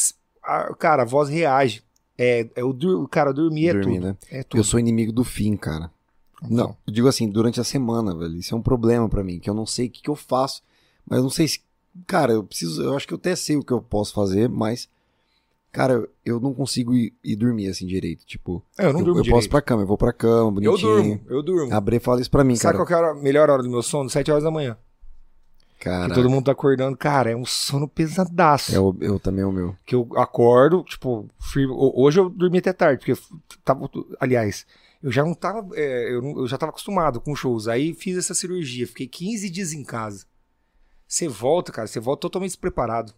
Cara, 0.78 1.04
a 1.04 1.06
voz 1.06 1.30
reage. 1.30 1.84
É, 2.18 2.48
é 2.56 2.64
o, 2.64 3.08
cara, 3.10 3.34
dormir 3.34 3.70
é 3.70 3.74
Dormir, 3.74 3.96
tudo. 3.96 4.08
né? 4.08 4.18
É 4.30 4.44
tudo. 4.44 4.60
Eu 4.60 4.64
sou 4.64 4.80
inimigo 4.80 5.12
do 5.12 5.24
fim, 5.24 5.58
cara. 5.58 5.92
Não, 6.50 6.78
eu 6.86 6.94
digo 6.94 7.08
assim, 7.08 7.30
durante 7.30 7.60
a 7.60 7.64
semana, 7.64 8.16
velho. 8.16 8.36
Isso 8.36 8.54
é 8.54 8.58
um 8.58 8.62
problema 8.62 9.10
pra 9.10 9.24
mim, 9.24 9.40
que 9.40 9.50
eu 9.50 9.54
não 9.54 9.66
sei 9.66 9.88
o 9.88 9.90
que, 9.90 10.02
que 10.02 10.10
eu 10.10 10.16
faço. 10.16 10.62
Mas 11.08 11.18
eu 11.18 11.24
não 11.24 11.30
sei 11.30 11.48
se. 11.48 11.60
Cara, 12.08 12.34
eu 12.34 12.44
preciso. 12.44 12.82
Eu 12.84 12.96
acho 12.96 13.08
que 13.08 13.14
eu 13.14 13.18
até 13.18 13.36
sei 13.36 13.56
o 13.58 13.64
que 13.64 13.72
eu 13.72 13.82
posso 13.82 14.14
fazer, 14.14 14.50
mas. 14.50 14.90
Cara, 15.72 16.08
eu 16.26 16.40
não 16.40 16.54
consigo 16.54 16.94
ir, 16.94 17.14
ir 17.22 17.36
dormir 17.36 17.68
assim 17.68 17.86
direito. 17.86 18.26
Tipo, 18.26 18.64
É, 18.78 18.86
eu 18.86 18.94
não 18.94 19.00
eu, 19.02 19.06
durmo 19.06 19.20
eu 19.20 19.24
posso 19.24 19.30
ir 19.30 19.34
direito. 19.34 19.50
pra 19.52 19.62
cama, 19.62 19.84
eu 19.84 19.88
vou 19.88 19.98
pra 19.98 20.14
cama, 20.14 20.48
Eu 20.62 20.72
bonitinho. 20.72 20.78
durmo, 20.96 21.22
eu 21.28 21.44
durmo. 21.44 21.74
A 21.74 21.82
Bre 21.82 22.00
fala 22.00 22.22
isso 22.22 22.32
pra 22.32 22.44
mim, 22.46 22.56
Sabe 22.56 22.78
cara. 22.78 22.78
qual 22.78 22.88
que 22.88 22.94
é 22.94 23.10
a 23.10 23.14
melhor 23.22 23.50
hora 23.50 23.62
do 23.62 23.70
meu 23.70 23.84
sono? 23.84 24.10
7 24.10 24.32
horas 24.32 24.44
da 24.46 24.50
manhã. 24.52 24.78
Cara, 25.80 26.14
todo 26.14 26.30
mundo 26.30 26.46
tá 26.46 26.54
acordando. 26.54 26.96
Cara, 26.98 27.30
é 27.30 27.36
um 27.36 27.46
sono 27.46 27.88
pesadaço. 27.88 28.74
é 28.74 28.80
o, 28.80 28.96
eu 29.02 29.20
também 29.20 29.44
é 29.44 29.46
o 29.46 29.52
meu. 29.52 29.76
Que 29.86 29.94
eu 29.96 30.08
acordo, 30.16 30.84
tipo, 30.84 31.28
firme. 31.40 31.74
Ho- 31.74 31.92
Hoje 32.02 32.20
eu 32.20 32.30
dormi 32.30 32.58
até 32.58 32.72
tarde, 32.74 33.00
porque 33.00 33.12
eu 33.12 33.18
tava. 33.64 33.90
Aliás, 34.20 34.66
eu 35.04 35.12
já 35.12 35.24
não 35.24 35.34
tava. 35.34 35.68
é, 35.76 36.12
eu, 36.14 36.22
não- 36.22 36.40
eu 36.40 36.48
já 36.48 36.58
tava 36.58 36.70
acostumado 36.72 37.20
com 37.20 37.36
shows. 37.36 37.68
Aí 37.68 37.94
fiz 37.94 38.18
essa 38.18 38.34
cirurgia, 38.34 38.88
fiquei 38.88 39.08
15 39.08 39.50
dias 39.50 39.74
em 39.74 39.84
casa. 39.84 40.26
Você 41.08 41.28
volta, 41.28 41.72
cara, 41.72 41.88
você 41.88 42.00
volta 42.00 42.22
totalmente 42.22 42.52
despreparado. 42.52 43.14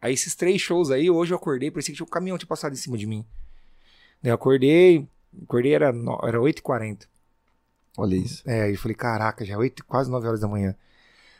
Aí 0.00 0.12
esses 0.12 0.34
três 0.34 0.60
shows 0.60 0.90
aí, 0.90 1.10
hoje 1.10 1.32
eu 1.32 1.36
acordei, 1.36 1.70
parecia 1.70 1.92
que 1.92 1.96
tinha 1.96 2.06
um 2.06 2.10
caminhão 2.10 2.38
tinha 2.38 2.46
passado 2.48 2.72
em 2.72 2.76
cima 2.76 2.96
de 2.98 3.06
mim. 3.06 3.24
Daí 4.22 4.30
eu 4.30 4.34
acordei, 4.34 5.06
acordei 5.42 5.74
era, 5.74 5.92
no- 5.92 6.18
era 6.22 6.40
8h40. 6.40 7.06
Olha 7.96 8.16
isso. 8.16 8.42
É, 8.46 8.62
aí 8.62 8.72
eu 8.72 8.78
falei, 8.78 8.94
caraca, 8.94 9.44
já 9.44 9.54
é 9.54 9.56
8, 9.56 9.84
quase 9.84 10.10
9 10.10 10.26
horas 10.26 10.40
da 10.40 10.48
manhã. 10.48 10.74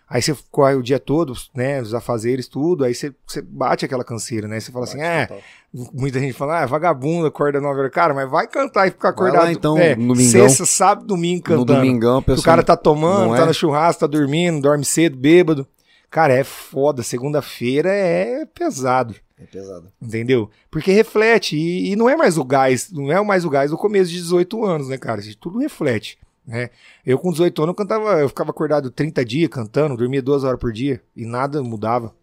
Aí 0.09 0.21
você 0.21 0.37
corre 0.51 0.75
o 0.75 0.83
dia 0.83 1.01
todo, 1.01 1.33
né, 1.55 1.81
os 1.81 1.95
afazeres, 1.95 2.47
tudo, 2.47 2.85
aí 2.85 2.95
você, 2.95 3.13
você 3.27 3.41
bate 3.41 3.85
aquela 3.87 4.05
canseira, 4.05 4.47
né? 4.47 4.61
Você 4.61 4.71
fala 4.71 4.85
assim, 4.85 5.01
é, 5.01 5.27
muita 5.73 6.21
gente 6.21 6.35
fala, 6.35 6.63
ah, 6.63 6.67
vagabundo, 6.67 7.27
acorda 7.27 7.59
9 7.61 7.81
horas. 7.81 7.93
Cara, 7.93 8.13
mas 8.15 8.31
vai 8.31 8.47
cantar 8.47 8.87
e 8.87 8.91
ficar 8.91 9.09
Vai 9.13 9.29
acordado. 9.29 9.45
lá, 9.45 9.53
então, 9.53 9.79
é, 9.79 9.97
no 9.97 10.09
domingão. 10.09 10.31
Sexta, 10.49 10.67
sábado, 10.67 11.07
domingo 11.07 11.39
No 11.41 11.45
cantando. 11.65 11.65
domingão, 11.81 12.19
a 12.19 12.23
Que 12.23 12.33
o 12.33 12.43
cara 12.43 12.63
tá 12.63 12.77
tomando, 12.77 13.35
tá 13.35 13.43
é? 13.45 13.47
no 13.47 13.55
churrasco, 13.55 14.01
tá 14.01 14.07
dormindo, 14.07 14.61
dorme 14.61 14.85
cedo, 14.85 15.17
bêbado. 15.17 15.67
Cara, 16.15 16.33
é 16.33 16.45
foda. 16.45 17.03
Segunda-feira 17.03 17.93
é 17.93 18.47
pesado. 18.47 19.17
É 19.37 19.47
pesado. 19.47 19.91
Entendeu? 20.01 20.49
Porque 20.71 20.93
reflete, 20.93 21.57
e, 21.57 21.91
e 21.91 21.97
não 21.97 22.09
é 22.09 22.15
mais 22.15 22.39
o 22.39 22.45
gás, 22.45 22.89
não 22.93 23.11
é 23.11 23.21
mais 23.21 23.45
o 23.45 23.51
gás 23.51 23.73
do 23.73 23.77
começo 23.77 24.13
de 24.13 24.19
18 24.19 24.65
anos, 24.65 24.89
né, 24.89 24.97
cara? 24.97 25.21
Isso 25.21 25.37
tudo 25.37 25.59
reflete. 25.59 26.17
Né? 26.47 26.71
Eu 27.05 27.19
com 27.19 27.33
18 27.33 27.61
anos 27.61 27.73
eu 27.73 27.75
cantava, 27.75 28.21
eu 28.21 28.29
ficava 28.29 28.51
acordado 28.51 28.93
30 28.93 29.25
dias 29.25 29.49
cantando, 29.49 29.97
dormia 29.97 30.23
duas 30.23 30.45
horas 30.45 30.61
por 30.61 30.73
dia 30.73 31.03
e 31.17 31.27
nada 31.27 31.61
mudava. 31.65 32.15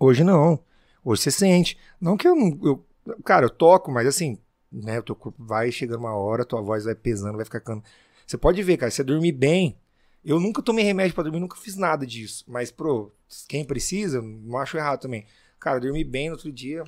Hoje 0.00 0.24
não. 0.24 0.58
Hoje 1.04 1.20
você 1.20 1.30
sente. 1.30 1.76
Não 2.00 2.16
que 2.16 2.26
eu 2.26 2.34
não. 2.34 2.58
Eu, 2.62 2.86
cara, 3.26 3.44
eu 3.44 3.50
toco, 3.50 3.92
mas 3.92 4.06
assim, 4.06 4.38
né? 4.72 5.00
O 5.00 5.02
teu 5.02 5.14
corpo 5.14 5.44
vai 5.44 5.70
chegando 5.70 6.00
uma 6.00 6.16
hora, 6.16 6.46
tua 6.46 6.62
voz 6.62 6.86
vai 6.86 6.94
pesando, 6.94 7.36
vai 7.36 7.44
ficar 7.44 7.60
cantando. 7.60 7.84
Você 8.26 8.38
pode 8.38 8.62
ver, 8.62 8.78
cara, 8.78 8.90
se 8.90 8.96
você 8.96 9.04
dormir 9.04 9.32
bem. 9.32 9.76
Eu 10.24 10.40
nunca 10.40 10.62
tomei 10.62 10.84
remédio 10.84 11.14
pra 11.14 11.22
dormir, 11.24 11.40
nunca 11.40 11.56
fiz 11.56 11.76
nada 11.76 12.06
disso. 12.06 12.44
Mas, 12.48 12.70
pro, 12.70 13.12
quem 13.48 13.64
precisa, 13.64 14.22
não 14.22 14.56
acho 14.58 14.76
errado 14.76 15.00
também. 15.00 15.26
Cara, 15.60 15.78
dormir 15.80 16.04
bem 16.04 16.28
no 16.28 16.34
outro 16.34 16.50
dia, 16.50 16.84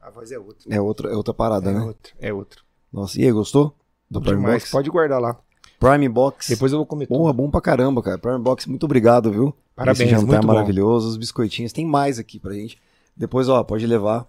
a 0.00 0.10
voz 0.10 0.32
é 0.32 0.38
outra. 0.38 0.74
É 0.74 0.80
outra, 0.80 1.10
é 1.10 1.14
outra 1.14 1.34
parada, 1.34 1.70
é 1.70 1.74
né? 1.74 1.80
outra, 1.80 2.12
é 2.18 2.32
outra. 2.32 2.60
Nossa, 2.92 3.20
e 3.20 3.24
aí, 3.24 3.32
gostou? 3.32 3.76
Do 4.10 4.20
Prime 4.20 4.36
Demais. 4.38 4.62
Box? 4.62 4.70
Pode 4.72 4.90
guardar 4.90 5.20
lá. 5.20 5.38
Prime 5.78 6.08
Box. 6.08 6.48
Depois 6.48 6.72
eu 6.72 6.78
vou 6.78 6.86
comer 6.86 7.06
tudo. 7.06 7.18
Porra, 7.18 7.32
bom 7.32 7.50
pra 7.50 7.60
caramba, 7.60 8.02
cara. 8.02 8.18
Prime 8.18 8.38
Box, 8.38 8.66
muito 8.68 8.84
obrigado, 8.84 9.30
viu? 9.30 9.54
Parabéns, 9.74 10.00
Esse 10.00 10.10
jantar 10.10 10.26
muito 10.26 10.46
bom. 10.46 10.52
maravilhoso, 10.52 11.08
os 11.08 11.16
biscoitinhos. 11.16 11.72
Tem 11.72 11.86
mais 11.86 12.18
aqui 12.18 12.38
pra 12.38 12.52
gente. 12.52 12.78
Depois, 13.16 13.48
ó, 13.48 13.62
pode 13.62 13.86
levar 13.86 14.26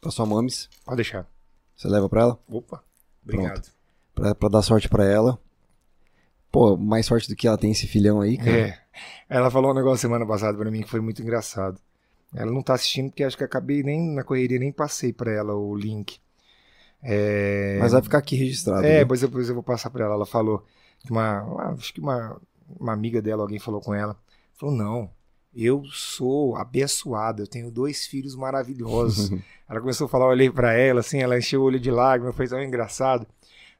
pra 0.00 0.10
sua 0.10 0.26
mames. 0.26 0.68
Pode 0.84 0.96
deixar. 0.96 1.26
Você 1.76 1.88
leva 1.88 2.08
pra 2.08 2.20
ela? 2.22 2.38
Opa. 2.48 2.84
Obrigado. 3.22 3.68
Pra, 4.14 4.34
pra 4.34 4.48
dar 4.48 4.62
sorte 4.62 4.88
pra 4.88 5.04
ela. 5.04 5.38
Pô, 6.54 6.76
mais 6.76 7.04
sorte 7.04 7.28
do 7.28 7.34
que 7.34 7.48
ela 7.48 7.58
tem 7.58 7.72
esse 7.72 7.88
filhão 7.88 8.20
aí, 8.20 8.38
cara. 8.38 8.50
É. 8.68 8.78
Ela 9.28 9.50
falou 9.50 9.72
um 9.72 9.74
negócio 9.74 9.98
semana 9.98 10.24
passada 10.24 10.56
pra 10.56 10.70
mim 10.70 10.82
que 10.82 10.88
foi 10.88 11.00
muito 11.00 11.20
engraçado. 11.20 11.80
Ela 12.32 12.52
não 12.52 12.62
tá 12.62 12.74
assistindo 12.74 13.10
porque 13.10 13.24
acho 13.24 13.36
que 13.36 13.42
acabei 13.42 13.82
nem 13.82 14.14
na 14.14 14.22
correria, 14.22 14.60
nem 14.60 14.70
passei 14.70 15.12
pra 15.12 15.32
ela 15.32 15.52
o 15.56 15.74
link. 15.74 16.20
É... 17.02 17.76
Mas 17.80 17.90
vai 17.90 18.00
ficar 18.00 18.18
aqui 18.18 18.36
registrado. 18.36 18.86
É, 18.86 18.90
viu? 18.90 18.98
depois, 19.00 19.20
depois 19.20 19.48
eu 19.48 19.54
vou 19.56 19.64
passar 19.64 19.90
pra 19.90 20.04
ela. 20.04 20.14
Ela 20.14 20.26
falou 20.26 20.64
que 21.00 21.10
uma, 21.10 21.42
uma- 21.42 21.72
acho 21.72 21.92
que 21.92 22.00
uma, 22.00 22.40
uma 22.78 22.92
amiga 22.92 23.20
dela, 23.20 23.42
alguém 23.42 23.58
falou 23.58 23.80
com 23.80 23.92
ela. 23.92 24.16
Falou, 24.54 24.76
não, 24.76 25.10
eu 25.52 25.82
sou 25.90 26.54
abençoada, 26.54 27.42
eu 27.42 27.48
tenho 27.48 27.68
dois 27.68 28.06
filhos 28.06 28.36
maravilhosos. 28.36 29.30
ela 29.68 29.80
começou 29.80 30.04
a 30.04 30.08
falar, 30.08 30.26
eu 30.26 30.30
olhei 30.30 30.50
pra 30.50 30.72
ela, 30.72 31.00
assim, 31.00 31.18
ela 31.18 31.36
encheu 31.36 31.62
o 31.62 31.64
olho 31.64 31.80
de 31.80 31.90
lágrimas, 31.90 32.36
foi 32.36 32.46
tão 32.46 32.62
engraçado. 32.62 33.26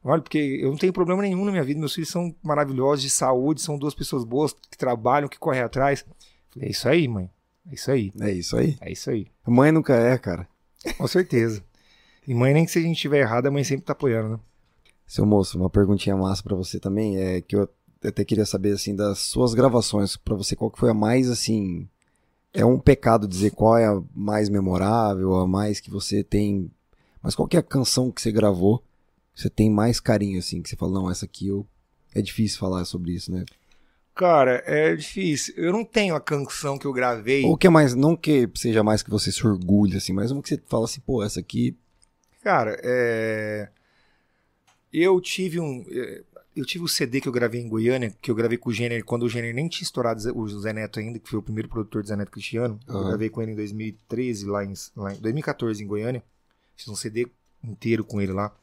Olha, 0.05 0.21
porque 0.21 0.59
eu 0.61 0.71
não 0.71 0.77
tenho 0.77 0.93
problema 0.93 1.23
nenhum 1.23 1.45
na 1.47 1.51
minha 1.51 1.65
vida, 1.65 1.81
meus 1.81 1.95
filhos 1.95 2.11
são 2.11 2.35
maravilhosos, 2.43 3.03
de 3.03 3.09
saúde, 3.09 3.63
são 3.63 3.79
duas 3.79 3.95
pessoas 3.95 4.23
boas, 4.23 4.53
que 4.53 4.77
trabalham, 4.77 5.29
que 5.29 5.39
correm 5.39 5.63
atrás. 5.63 6.05
Falei, 6.51 6.69
é 6.69 6.71
isso 6.71 6.87
aí, 6.87 7.09
mãe, 7.09 7.31
é 7.71 7.75
isso 7.75 7.91
aí, 7.91 8.13
É 8.21 8.31
isso 8.31 8.57
aí. 8.57 8.77
é 8.83 8.93
isso 8.93 9.11
aí. 9.11 9.27
Mãe 9.47 9.73
nunca 9.73 9.95
é, 9.95 10.19
cara. 10.19 10.47
Com 10.99 11.09
certeza. 11.09 11.65
E 12.29 12.35
mãe, 12.35 12.53
nem 12.53 12.65
que 12.67 12.71
se 12.71 12.79
a 12.79 12.83
gente 12.83 12.97
estiver 12.97 13.21
errado, 13.21 13.47
a 13.47 13.51
mãe 13.51 13.65
sempre 13.65 13.87
tá 13.87 13.93
apoiando, 13.93 14.29
né? 14.29 14.41
Seu 15.07 15.25
moço, 15.27 15.59
uma 15.59 15.71
perguntinha 15.71 16.17
massa 16.17 16.43
pra 16.43 16.57
você 16.57 16.81
também. 16.81 17.19
É 17.19 17.41
que 17.41 17.57
eu 17.57 17.69
até 18.03 18.25
queria 18.25 18.47
saber, 18.47 18.73
assim, 18.73 18.95
das 18.95 19.19
suas 19.19 19.53
gravações. 19.55 20.17
Pra 20.17 20.35
você, 20.35 20.57
qual 20.57 20.71
que 20.71 20.79
foi 20.79 20.91
a 20.91 20.95
mais, 20.95 21.31
assim... 21.31 21.89
É 22.53 22.65
um 22.65 22.79
pecado 22.79 23.27
dizer 23.27 23.51
qual 23.51 23.77
é 23.77 23.87
a 23.87 24.01
mais 24.15 24.49
memorável, 24.49 25.35
a 25.35 25.47
mais 25.47 25.81
que 25.81 25.91
você 25.91 26.23
tem... 26.23 26.71
Mas 27.23 27.35
qual 27.35 27.49
que 27.49 27.57
é 27.57 27.61
a 27.61 27.65
canção 27.65 28.11
que 28.11 28.23
você 28.23 28.31
gravou 28.31 28.83
que 29.35 29.43
você 29.43 29.51
tem 29.51 29.71
mais 29.71 30.01
carinho, 30.01 30.39
assim? 30.39 30.63
Que 30.63 30.69
você 30.69 30.77
fala, 30.77 30.93
não, 30.93 31.11
essa 31.11 31.25
aqui 31.25 31.49
eu... 31.49 31.67
É 32.15 32.23
difícil 32.23 32.59
falar 32.61 32.85
sobre 32.85 33.13
isso, 33.13 33.33
né? 33.33 33.45
Cara, 34.15 34.63
é 34.67 34.95
difícil. 34.95 35.53
Eu 35.57 35.73
não 35.73 35.85
tenho 35.85 36.15
a 36.15 36.21
canção 36.21 36.79
que 36.79 36.87
eu 36.87 36.93
gravei. 36.93 37.45
Ou 37.45 37.57
que 37.57 37.67
é 37.67 37.71
mais... 37.71 37.95
Não 37.95 38.17
que 38.17 38.49
seja 38.55 38.85
mais 38.85 39.03
que 39.03 39.11
você 39.11 39.33
se 39.33 39.45
orgulhe, 39.45 39.97
assim, 39.97 40.13
mas 40.13 40.31
uma 40.31 40.41
que 40.41 40.49
você 40.49 40.63
fala 40.69 40.85
assim, 40.85 41.01
pô, 41.01 41.23
essa 41.25 41.41
aqui... 41.41 41.77
Cara, 42.43 42.79
é... 42.85 43.71
eu 44.93 45.19
tive 45.21 45.59
um. 45.59 45.85
é, 45.91 46.23
Eu 46.55 46.65
tive 46.65 46.85
o 46.85 46.89
CD 46.89 47.19
que 47.21 47.27
eu 47.27 47.33
gravei 47.33 47.61
em 47.61 47.69
Goiânia, 47.69 48.15
que 48.21 48.31
eu 48.31 48.35
gravei 48.35 48.59
com 48.59 48.69
o 48.69 48.73
Jenner, 48.73 49.03
quando 49.03 49.23
o 49.25 49.29
Jenner 49.29 49.55
nem 49.55 49.67
tinha 49.67 49.83
estourado 49.83 50.21
o 50.39 50.61
Zé 50.61 50.73
Neto 50.73 51.01
ainda, 51.01 51.19
que 51.19 51.29
foi 51.29 51.39
o 51.39 51.43
primeiro 51.43 51.71
produtor 51.71 52.03
do 52.03 52.09
Zé 52.09 52.15
Neto 52.15 52.31
Cristiano. 52.31 52.79
Eu 52.87 52.97
Aham. 52.97 53.09
gravei 53.09 53.31
com 53.31 53.41
ele 53.43 53.53
em 53.53 53.57
2013, 53.57 54.47
lá 54.47 54.63
em, 54.63 54.75
lá 54.95 55.15
em 55.15 55.21
2014, 55.21 55.83
em 55.83 55.87
Goiânia. 55.87 56.23
Fiz 56.77 56.87
um 56.87 56.95
CD 56.95 57.27
inteiro 57.63 58.05
com 58.05 58.21
ele 58.21 58.33
lá. 58.33 58.55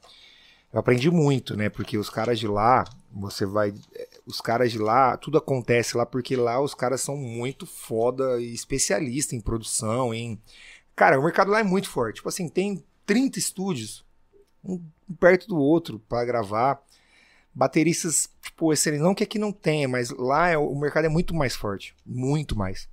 Eu 0.74 0.80
aprendi 0.80 1.12
muito, 1.12 1.56
né? 1.58 1.70
Porque 1.70 1.98
os 1.98 2.10
caras 2.10 2.40
de 2.40 2.48
lá, 2.48 2.86
você 3.12 3.46
vai. 3.46 3.74
é, 3.94 4.08
Os 4.26 4.40
caras 4.40 4.72
de 4.72 4.78
lá, 4.78 5.18
tudo 5.18 5.38
acontece 5.38 5.98
lá, 5.98 6.06
porque 6.06 6.36
lá 6.36 6.62
os 6.62 6.74
caras 6.74 7.02
são 7.02 7.18
muito 7.18 7.66
foda 7.66 8.40
e 8.42 8.54
especialista 8.54 9.36
em 9.36 9.42
produção, 9.42 10.14
em. 10.14 10.40
Cara, 10.96 11.20
o 11.20 11.24
mercado 11.24 11.52
lá 11.52 11.60
é 11.60 11.64
muito 11.64 11.90
forte. 11.90 12.18
Tipo 12.18 12.30
assim, 12.30 12.48
tem 12.48 12.84
30 13.06 13.40
estúdios, 13.40 14.06
um 14.64 14.80
perto 15.20 15.48
do 15.48 15.58
outro, 15.58 16.00
pra 16.08 16.24
gravar. 16.26 16.82
Bateristas, 17.54 18.30
tipo, 18.42 18.72
excelentes. 18.72 19.04
Não 19.04 19.14
que 19.14 19.24
aqui 19.24 19.38
não 19.38 19.52
tenha, 19.52 19.88
mas 19.88 20.10
lá 20.12 20.50
é- 20.50 20.58
o 20.58 20.74
mercado 20.76 21.06
é 21.06 21.10
muito 21.10 21.34
mais 21.36 21.54
forte. 21.56 21.94
Muito 22.06 22.58
mais. 22.58 22.88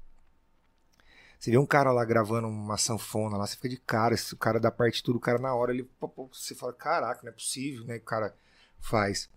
Você 1.38 1.50
vê 1.50 1.58
um 1.58 1.66
cara 1.66 1.92
lá 1.92 2.04
gravando 2.04 2.48
uma 2.48 2.76
sanfona 2.76 3.36
lá, 3.36 3.46
você 3.46 3.54
fica 3.54 3.68
de 3.68 3.76
cara, 3.76 4.14
o 4.32 4.36
cara 4.36 4.58
da 4.58 4.70
parte 4.70 5.02
tudo, 5.02 5.16
o 5.16 5.20
cara 5.20 5.38
na 5.38 5.54
hora, 5.54 5.72
ele, 5.72 5.88
você 6.32 6.54
fala, 6.54 6.72
caraca, 6.72 7.20
não 7.22 7.30
é 7.30 7.32
possível, 7.32 7.84
né, 7.84 7.96
o 7.96 8.00
cara 8.00 8.34
faz. 8.80 9.28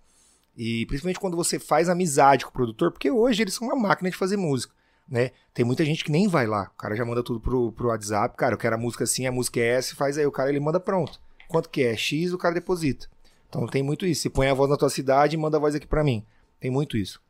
E 0.56 0.86
principalmente 0.88 1.20
quando 1.20 1.38
você 1.38 1.60
faz 1.60 1.90
amizade 1.90 2.44
com 2.44 2.50
o 2.50 2.54
produtor, 2.54 2.92
porque 2.92 3.10
hoje 3.10 3.42
eles 3.42 3.54
são 3.54 3.68
uma 3.68 3.76
máquina 3.76 4.10
de 4.10 4.18
fazer 4.18 4.38
música. 4.38 4.74
né? 5.08 5.32
Tem 5.54 5.66
muita 5.66 5.84
gente 5.86 6.04
que 6.04 6.12
nem 6.12 6.28
vai 6.28 6.48
lá. 6.48 6.72
O 6.74 6.78
cara 6.78 6.96
já 6.96 7.06
manda 7.06 7.24
tudo 7.24 7.40
pro, 7.40 7.72
pro 7.72 7.90
WhatsApp. 7.90 8.36
Cara, 8.38 8.54
eu 8.54 8.58
quero 8.58 8.76
a 8.76 8.78
música 8.78 9.04
assim, 9.04 9.26
a 9.26 9.32
música 9.32 9.60
é 9.60 9.68
essa, 9.68 9.96
faz 9.96 10.18
aí. 10.18 10.26
O 10.26 10.32
cara 10.32 10.50
ele 10.50 10.60
manda 10.60 10.80
pronto. 10.80 11.20
Quanto 11.48 11.70
que 11.70 11.84
é? 11.84 11.96
X, 11.96 12.34
o 12.34 12.38
cara 12.38 12.54
deposita. 12.54 13.08
Então 13.50 13.68
tem 13.68 13.84
muito 13.84 14.06
isso. 14.06 14.22
Você 14.22 14.30
põe 14.30 14.48
a 14.48 14.54
voz 14.54 14.70
na 14.70 14.78
tua 14.78 14.90
cidade 14.90 15.36
e 15.36 15.40
manda 15.40 15.58
a 15.58 15.60
voz 15.60 15.76
aqui 15.76 15.86
para 15.86 16.04
mim. 16.04 16.26
Tem 16.60 16.72
muito 16.72 16.98
isso. 16.98 17.22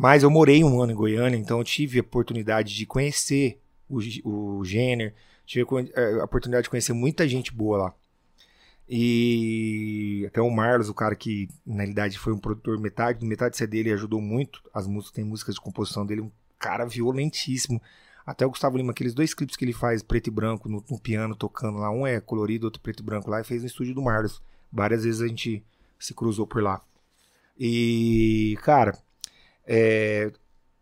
Mas 0.00 0.22
eu 0.22 0.30
morei 0.30 0.62
um 0.62 0.80
ano 0.80 0.92
em 0.92 0.94
Goiânia, 0.94 1.36
então 1.36 1.58
eu 1.58 1.64
tive 1.64 1.98
a 1.98 2.02
oportunidade 2.02 2.72
de 2.72 2.86
conhecer 2.86 3.60
o, 3.90 3.98
o 4.24 4.64
Jenner, 4.64 5.12
tive 5.44 5.66
a 6.20 6.24
oportunidade 6.24 6.62
de 6.62 6.70
conhecer 6.70 6.92
muita 6.92 7.26
gente 7.26 7.52
boa 7.52 7.78
lá. 7.78 7.94
E 8.88 10.24
até 10.28 10.40
o 10.40 10.48
Marlos, 10.48 10.88
o 10.88 10.94
cara 10.94 11.16
que 11.16 11.48
na 11.66 11.78
realidade 11.78 12.16
foi 12.16 12.32
um 12.32 12.38
produtor, 12.38 12.78
metade, 12.78 13.26
metade 13.26 13.50
do 13.50 13.56
CD 13.56 13.78
ele 13.78 13.90
ajudou 13.90 14.20
muito. 14.20 14.62
As 14.72 14.86
músicas, 14.86 15.16
tem 15.16 15.24
músicas 15.24 15.56
de 15.56 15.60
composição 15.60 16.06
dele, 16.06 16.20
um 16.20 16.30
cara 16.60 16.86
violentíssimo. 16.86 17.82
Até 18.24 18.46
o 18.46 18.50
Gustavo 18.50 18.76
Lima, 18.76 18.92
aqueles 18.92 19.14
dois 19.14 19.34
clipes 19.34 19.56
que 19.56 19.64
ele 19.64 19.72
faz 19.72 20.00
preto 20.00 20.28
e 20.28 20.30
branco 20.30 20.68
no, 20.68 20.84
no 20.88 21.00
piano 21.00 21.34
tocando 21.34 21.78
lá, 21.78 21.90
um 21.90 22.06
é 22.06 22.20
colorido, 22.20 22.68
outro 22.68 22.80
preto 22.80 23.00
e 23.00 23.02
branco 23.02 23.28
lá, 23.28 23.40
e 23.40 23.44
fez 23.44 23.62
no 23.62 23.66
estúdio 23.66 23.96
do 23.96 24.02
Marlos. 24.02 24.40
Várias 24.72 25.02
vezes 25.02 25.20
a 25.20 25.26
gente 25.26 25.60
se 25.98 26.14
cruzou 26.14 26.46
por 26.46 26.62
lá. 26.62 26.80
E, 27.58 28.56
cara, 28.62 28.96
é, 29.68 30.32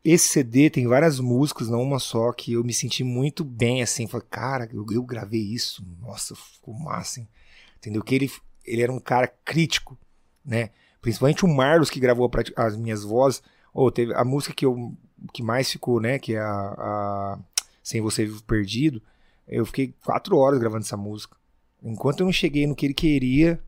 esse 0.05 0.29
CD 0.29 0.71
tem 0.71 0.87
várias 0.87 1.19
músicas, 1.19 1.69
não 1.69 1.83
uma 1.83 1.99
só, 1.99 2.33
que 2.33 2.53
eu 2.53 2.63
me 2.63 2.73
senti 2.73 3.03
muito 3.03 3.45
bem, 3.45 3.83
assim. 3.83 4.07
Falei, 4.07 4.27
cara, 4.31 4.69
eu, 4.73 4.87
eu 4.93 5.03
gravei 5.03 5.41
isso. 5.41 5.85
Nossa, 6.01 6.37
ficou 6.37 6.73
massa, 6.73 7.19
hein? 7.19 7.29
Entendeu? 7.77 8.05
Que 8.05 8.15
ele, 8.15 8.31
ele 8.65 8.83
era 8.83 8.93
um 8.93 9.01
cara 9.01 9.27
crítico, 9.27 9.99
né? 10.45 10.71
Principalmente 11.01 11.45
o 11.45 11.49
Marlos, 11.49 11.91
que 11.91 11.99
gravou 11.99 12.31
as 12.55 12.77
minhas 12.77 13.03
vozes. 13.03 13.43
Oh, 13.75 13.91
teve 13.91 14.15
a 14.15 14.25
música 14.25 14.55
que, 14.55 14.65
eu, 14.65 14.97
que 15.33 15.43
mais 15.43 15.71
ficou, 15.71 16.01
né? 16.01 16.21
Que 16.21 16.37
é 16.37 16.41
a, 16.41 16.45
a 16.47 17.39
Sem 17.83 18.01
Você 18.01 18.25
Vivo 18.25 18.45
Perdido. 18.45 19.03
Eu 19.49 19.67
fiquei 19.67 19.93
quatro 20.05 20.37
horas 20.37 20.61
gravando 20.61 20.85
essa 20.85 20.97
música. 20.97 21.37
Enquanto 21.83 22.21
eu 22.21 22.27
não 22.27 22.33
cheguei 22.33 22.65
no 22.67 22.77
que 22.77 22.87
ele 22.87 22.95
queria, 22.95 23.61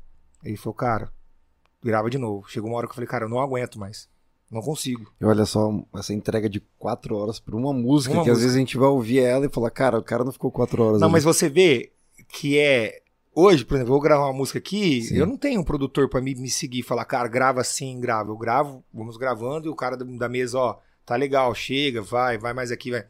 ele 0.45 0.57
falou, 0.57 0.75
cara, 0.75 1.13
grava 1.83 2.09
de 2.09 2.19
novo. 2.19 2.49
Chegou 2.49 2.71
uma 2.71 2.77
hora 2.77 2.87
que 2.87 2.93
eu 2.93 2.95
falei, 2.95 3.09
cara, 3.09 3.25
eu 3.25 3.29
não 3.29 3.41
aguento 3.41 3.79
mais. 3.79 4.09
Não 4.51 4.63
consigo. 4.63 5.13
E 5.21 5.25
olha 5.25 5.45
só, 5.45 5.71
essa 5.95 6.15
entrega 6.15 6.49
de 6.49 6.61
quatro 6.79 7.15
horas 7.17 7.39
por 7.39 7.55
uma 7.55 7.73
música, 7.73 8.15
Uma 8.15 8.25
que 8.25 8.31
às 8.31 8.37
música. 8.37 8.47
vezes 8.47 8.57
a 8.57 8.61
gente 8.61 8.79
vai 8.79 8.89
ouvir 8.89 9.21
ela 9.21 9.45
e 9.45 9.51
falar, 9.51 9.71
cara, 9.71 9.99
o 9.99 10.03
cara 10.03 10.25
não 10.25 10.33
ficou 10.33 10.51
quatro 10.51 10.83
horas. 10.83 11.01
Não, 11.01 11.09
ali. 11.09 11.13
mas 11.13 11.25
você 11.25 11.49
vê 11.49 11.93
que 12.29 12.59
é. 12.59 13.03
Hoje, 13.35 13.65
por 13.65 13.75
exemplo, 13.75 13.91
eu 13.91 13.95
vou 13.95 14.03
gravar 14.03 14.25
uma 14.25 14.33
música 14.33 14.59
aqui, 14.59 15.03
Sim. 15.03 15.17
eu 15.17 15.27
não 15.27 15.37
tenho 15.37 15.61
um 15.61 15.65
produtor 15.65 16.09
pra 16.09 16.21
me, 16.21 16.35
me 16.35 16.49
seguir 16.49 16.81
e 16.81 16.83
falar, 16.83 17.05
cara, 17.05 17.29
grava 17.29 17.61
assim, 17.61 18.01
grava. 18.01 18.31
Eu 18.31 18.37
gravo, 18.37 18.83
vamos 18.93 19.17
gravando, 19.17 19.69
e 19.69 19.71
o 19.71 19.77
cara 19.77 19.97
da, 19.97 20.29
mesa, 20.29 20.59
ó, 20.59 20.79
tá 21.07 21.15
legal, 21.15 21.55
chega, 21.55 22.03
vai, 22.03 22.37
vai 22.37 22.53
mais 22.53 22.73
aqui, 22.73 22.91
vai. 22.91 23.05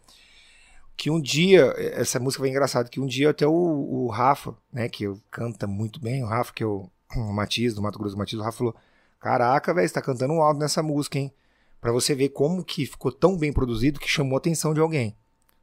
Que 0.97 1.09
um 1.11 1.21
dia, 1.21 1.73
essa 1.79 2.19
música 2.19 2.43
foi 2.43 2.51
engraçada, 2.51 2.89
que 2.89 3.01
um 3.01 3.07
dia 3.07 3.31
até 3.31 3.47
o, 3.47 3.53
o 3.53 4.09
Rafa, 4.09 4.55
né, 4.73 4.89
que 4.89 5.05
eu 5.05 5.19
canta 5.31 5.67
muito 5.67 6.01
bem, 6.01 6.23
o 6.23 6.27
Rafa, 6.27 6.53
que 6.53 6.63
é 6.63 6.67
o, 6.67 6.91
o 7.17 7.33
Matias, 7.33 7.73
do 7.75 7.81
Mato 7.81 7.99
Grosso 7.99 8.17
do 8.17 8.19
Matias, 8.19 8.41
o 8.41 8.45
Rafa 8.45 8.59
falou: 8.59 8.75
Caraca, 9.21 9.75
velho, 9.75 9.89
você 9.89 9.95
tá 9.95 10.03
cantando 10.03 10.35
um 10.35 10.43
alto 10.43 10.59
nessa 10.61 10.83
música, 10.83 11.19
hein? 11.19 11.33
Pra 11.81 11.93
você 11.93 12.15
ver 12.15 12.31
como 12.31 12.65
que 12.65 12.87
ficou 12.87 13.13
tão 13.13 13.37
bem 13.37 13.53
produzido 13.53 14.01
que 14.01 14.09
chamou 14.09 14.37
a 14.37 14.39
atenção 14.39 14.73
de 14.75 14.81
alguém. 14.81 15.17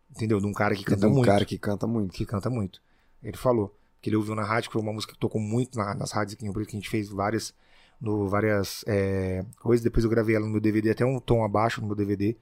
Entendeu? 0.10 0.40
De 0.40 0.46
um 0.46 0.54
cara 0.54 0.76
que 0.76 0.84
canta 0.84 1.08
um 1.08 1.12
muito 1.12 1.26
cara 1.26 1.46
que 1.46 1.58
canta 1.58 1.88
muito. 1.88 2.14
que 2.14 2.26
canta 2.26 2.50
muito. 2.50 2.82
Ele 3.22 3.36
falou 3.38 3.76
que 4.02 4.10
ele 4.10 4.16
ouviu 4.18 4.36
na 4.36 4.44
rádio, 4.44 4.70
que 4.70 4.74
foi 4.74 4.82
uma 4.82 4.94
música 4.94 5.14
que 5.14 5.20
tocou 5.20 5.42
muito 5.42 5.78
na- 5.78 5.96
nas 5.96 6.12
rádios 6.12 6.36
aqui 6.36 6.46
em 6.46 6.52
Rio 6.52 6.66
que 6.66 6.76
a 6.76 6.80
gente 6.80 6.90
fez 6.90 7.10
várias, 7.10 7.54
no, 8.00 8.30
várias 8.30 8.84
é, 8.88 9.44
coisas. 9.60 9.84
Depois 9.84 10.04
eu 10.04 10.10
gravei 10.10 10.36
ela 10.36 10.46
no 10.46 10.52
meu 10.52 10.62
DVD, 10.62 10.92
até 10.92 11.06
um 11.06 11.20
tom 11.20 11.44
abaixo 11.44 11.82
no 11.82 11.88
meu 11.88 11.96
DVD, 11.96 12.38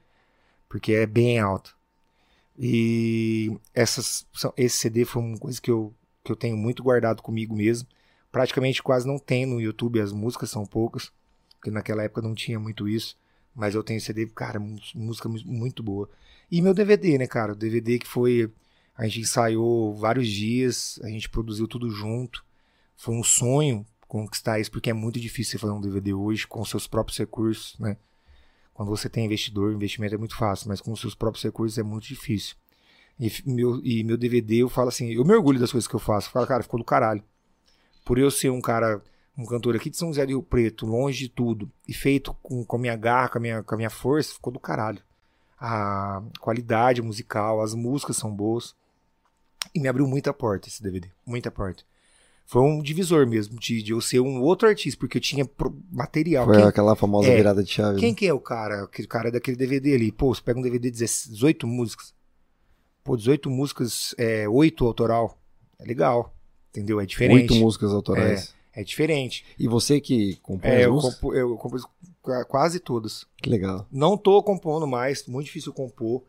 porque 0.68 0.92
é 0.92 1.06
bem 1.06 1.38
alto. 1.40 1.76
E 2.58 3.50
essas, 3.74 4.26
são- 4.32 4.52
esse 4.56 4.76
CD 4.78 5.04
foi 5.04 5.22
uma 5.22 5.38
coisa 5.38 5.60
que 5.60 5.70
eu, 5.70 5.92
que 6.22 6.30
eu 6.30 6.36
tenho 6.36 6.56
muito 6.56 6.82
guardado 6.82 7.22
comigo 7.22 7.54
mesmo. 7.56 7.88
Praticamente 8.34 8.82
quase 8.82 9.06
não 9.06 9.16
tem 9.16 9.46
no 9.46 9.60
YouTube, 9.60 10.00
as 10.00 10.10
músicas 10.10 10.50
são 10.50 10.66
poucas, 10.66 11.12
porque 11.54 11.70
naquela 11.70 12.02
época 12.02 12.20
não 12.20 12.34
tinha 12.34 12.58
muito 12.58 12.88
isso. 12.88 13.16
Mas 13.54 13.76
eu 13.76 13.84
tenho 13.84 14.00
CD, 14.00 14.26
cara, 14.26 14.58
música 14.92 15.28
mu- 15.28 15.38
muito 15.44 15.84
boa. 15.84 16.10
E 16.50 16.60
meu 16.60 16.74
DVD, 16.74 17.16
né, 17.16 17.28
cara? 17.28 17.52
O 17.52 17.54
DVD 17.54 17.96
que 18.00 18.08
foi 18.08 18.50
a 18.96 19.04
gente 19.06 19.20
ensaiou 19.20 19.94
vários 19.94 20.26
dias, 20.26 20.98
a 21.04 21.08
gente 21.08 21.28
produziu 21.28 21.68
tudo 21.68 21.88
junto. 21.90 22.44
Foi 22.96 23.14
um 23.14 23.22
sonho 23.22 23.86
conquistar 24.08 24.58
isso, 24.58 24.72
porque 24.72 24.90
é 24.90 24.92
muito 24.92 25.20
difícil 25.20 25.52
você 25.52 25.58
fazer 25.58 25.72
um 25.72 25.80
DVD 25.80 26.12
hoje 26.12 26.44
com 26.44 26.64
seus 26.64 26.88
próprios 26.88 27.16
recursos, 27.16 27.78
né? 27.78 27.96
Quando 28.72 28.88
você 28.88 29.08
tem 29.08 29.26
investidor, 29.26 29.72
investimento 29.72 30.16
é 30.16 30.18
muito 30.18 30.36
fácil, 30.36 30.68
mas 30.68 30.80
com 30.80 30.96
seus 30.96 31.14
próprios 31.14 31.44
recursos 31.44 31.78
é 31.78 31.84
muito 31.84 32.08
difícil. 32.08 32.56
E 33.20 33.30
meu, 33.46 33.80
e 33.84 34.02
meu 34.02 34.16
DVD, 34.16 34.56
eu 34.56 34.68
falo 34.68 34.88
assim, 34.88 35.12
eu 35.12 35.24
me 35.24 35.34
orgulho 35.34 35.60
das 35.60 35.70
coisas 35.70 35.86
que 35.86 35.94
eu 35.94 36.00
faço. 36.00 36.26
Eu 36.28 36.32
falo, 36.32 36.48
cara, 36.48 36.64
ficou 36.64 36.80
do 36.80 36.84
caralho. 36.84 37.22
Por 38.04 38.18
eu 38.18 38.30
ser 38.30 38.50
um 38.50 38.60
cara, 38.60 39.02
um 39.36 39.46
cantor 39.46 39.74
aqui 39.74 39.88
de 39.88 39.96
São 39.96 40.08
José 40.08 40.24
do 40.26 40.30
Rio 40.30 40.42
Preto, 40.42 40.86
longe 40.86 41.20
de 41.20 41.28
tudo, 41.28 41.70
e 41.88 41.94
feito 41.94 42.36
com, 42.42 42.64
com 42.64 42.76
a 42.76 42.78
minha 42.78 42.96
garra, 42.96 43.28
com 43.30 43.38
a 43.38 43.40
minha, 43.40 43.62
com 43.62 43.74
a 43.74 43.78
minha 43.78 43.90
força, 43.90 44.34
ficou 44.34 44.52
do 44.52 44.60
caralho. 44.60 45.00
A 45.58 46.22
qualidade 46.40 47.00
musical, 47.00 47.62
as 47.62 47.74
músicas 47.74 48.16
são 48.16 48.34
boas. 48.34 48.74
E 49.74 49.80
me 49.80 49.88
abriu 49.88 50.06
muita 50.06 50.32
porta 50.32 50.68
esse 50.68 50.82
DVD. 50.82 51.08
Muita 51.26 51.50
porta. 51.50 51.82
Foi 52.46 52.60
um 52.60 52.82
divisor 52.82 53.26
mesmo 53.26 53.58
de, 53.58 53.82
de 53.82 53.92
eu 53.92 54.00
ser 54.00 54.20
um 54.20 54.42
outro 54.42 54.68
artista, 54.68 55.00
porque 55.00 55.16
eu 55.16 55.22
tinha 55.22 55.48
material. 55.90 56.44
Foi 56.44 56.56
Quem, 56.56 56.64
aquela 56.64 56.94
famosa 56.94 57.28
é. 57.28 57.36
virada 57.36 57.64
de 57.64 57.70
chave. 57.70 57.98
quem 57.98 58.10
né? 58.10 58.14
que 58.14 58.26
é 58.26 58.32
o 58.34 58.40
cara? 58.40 58.84
Aquele 58.84 59.08
cara 59.08 59.30
daquele 59.30 59.56
DVD 59.56 59.94
ali. 59.94 60.12
Pô, 60.12 60.34
você 60.34 60.42
pega 60.42 60.58
um 60.58 60.62
DVD 60.62 60.90
de 60.90 60.98
18 60.98 61.66
músicas. 61.66 62.12
Pô, 63.02 63.16
18 63.16 63.48
músicas, 63.48 64.14
é, 64.18 64.46
8 64.46 64.84
autoral. 64.84 65.38
É 65.78 65.84
legal. 65.84 66.34
Entendeu? 66.74 67.00
É 67.00 67.06
diferente. 67.06 67.52
Oito 67.52 67.54
músicas 67.54 67.92
autorais. 67.92 68.52
É 68.72 68.82
diferente. 68.82 69.44
E 69.56 69.68
você 69.68 70.00
que 70.00 70.34
compõe 70.42 70.68
É, 70.70 70.78
as 70.78 70.82
eu, 70.86 70.96
compo, 70.96 71.32
eu 71.34 71.56
compus 71.56 71.84
qua- 72.20 72.44
quase 72.44 72.80
todas. 72.80 73.24
Que 73.40 73.48
legal. 73.48 73.86
Não 73.92 74.16
tô 74.16 74.42
compondo 74.42 74.84
mais, 74.84 75.24
muito 75.28 75.46
difícil 75.46 75.72
compor. 75.72 76.24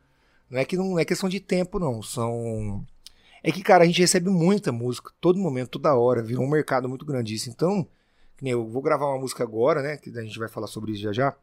Não 0.48 0.60
é 0.60 0.66
que 0.66 0.78
não 0.78 1.00
é 1.00 1.04
questão 1.04 1.28
de 1.28 1.40
tempo, 1.40 1.80
não. 1.80 2.04
São. 2.04 2.86
É 3.44 3.52
que, 3.52 3.64
cara, 3.64 3.84
a 3.84 3.88
gente 3.88 4.00
recebe 4.00 4.30
muita 4.30 4.72
música, 4.72 5.12
todo 5.20 5.40
momento, 5.40 5.70
toda 5.72 5.96
hora. 5.96 6.22
Virou 6.22 6.44
um 6.46 6.50
mercado 6.50 6.88
muito 6.88 7.04
grande 7.04 7.34
isso. 7.34 7.50
Então, 7.50 7.88
eu 8.44 8.68
vou 8.68 8.82
gravar 8.84 9.08
uma 9.08 9.20
música 9.20 9.44
agora, 9.44 9.82
né? 9.82 9.98
Que 9.98 10.12
a 10.16 10.22
gente 10.22 10.38
vai 10.38 10.48
falar 10.48 10.68
sobre 10.68 10.92
isso 10.92 11.02
já 11.02 11.12
já. 11.12 11.34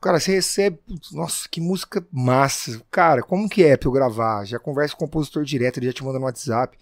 Cara, 0.00 0.18
você 0.18 0.32
recebe. 0.32 0.80
Nossa, 1.12 1.48
que 1.48 1.60
música 1.60 2.04
massa. 2.10 2.82
Cara, 2.90 3.22
como 3.22 3.48
que 3.48 3.62
é 3.62 3.76
pra 3.76 3.88
eu 3.88 3.92
gravar? 3.92 4.44
Já 4.44 4.58
conversa 4.58 4.96
com 4.96 5.04
o 5.04 5.06
compositor 5.08 5.44
direto, 5.44 5.78
ele 5.78 5.86
já 5.86 5.92
te 5.92 6.02
manda 6.04 6.18
no 6.18 6.24
WhatsApp. 6.24 6.76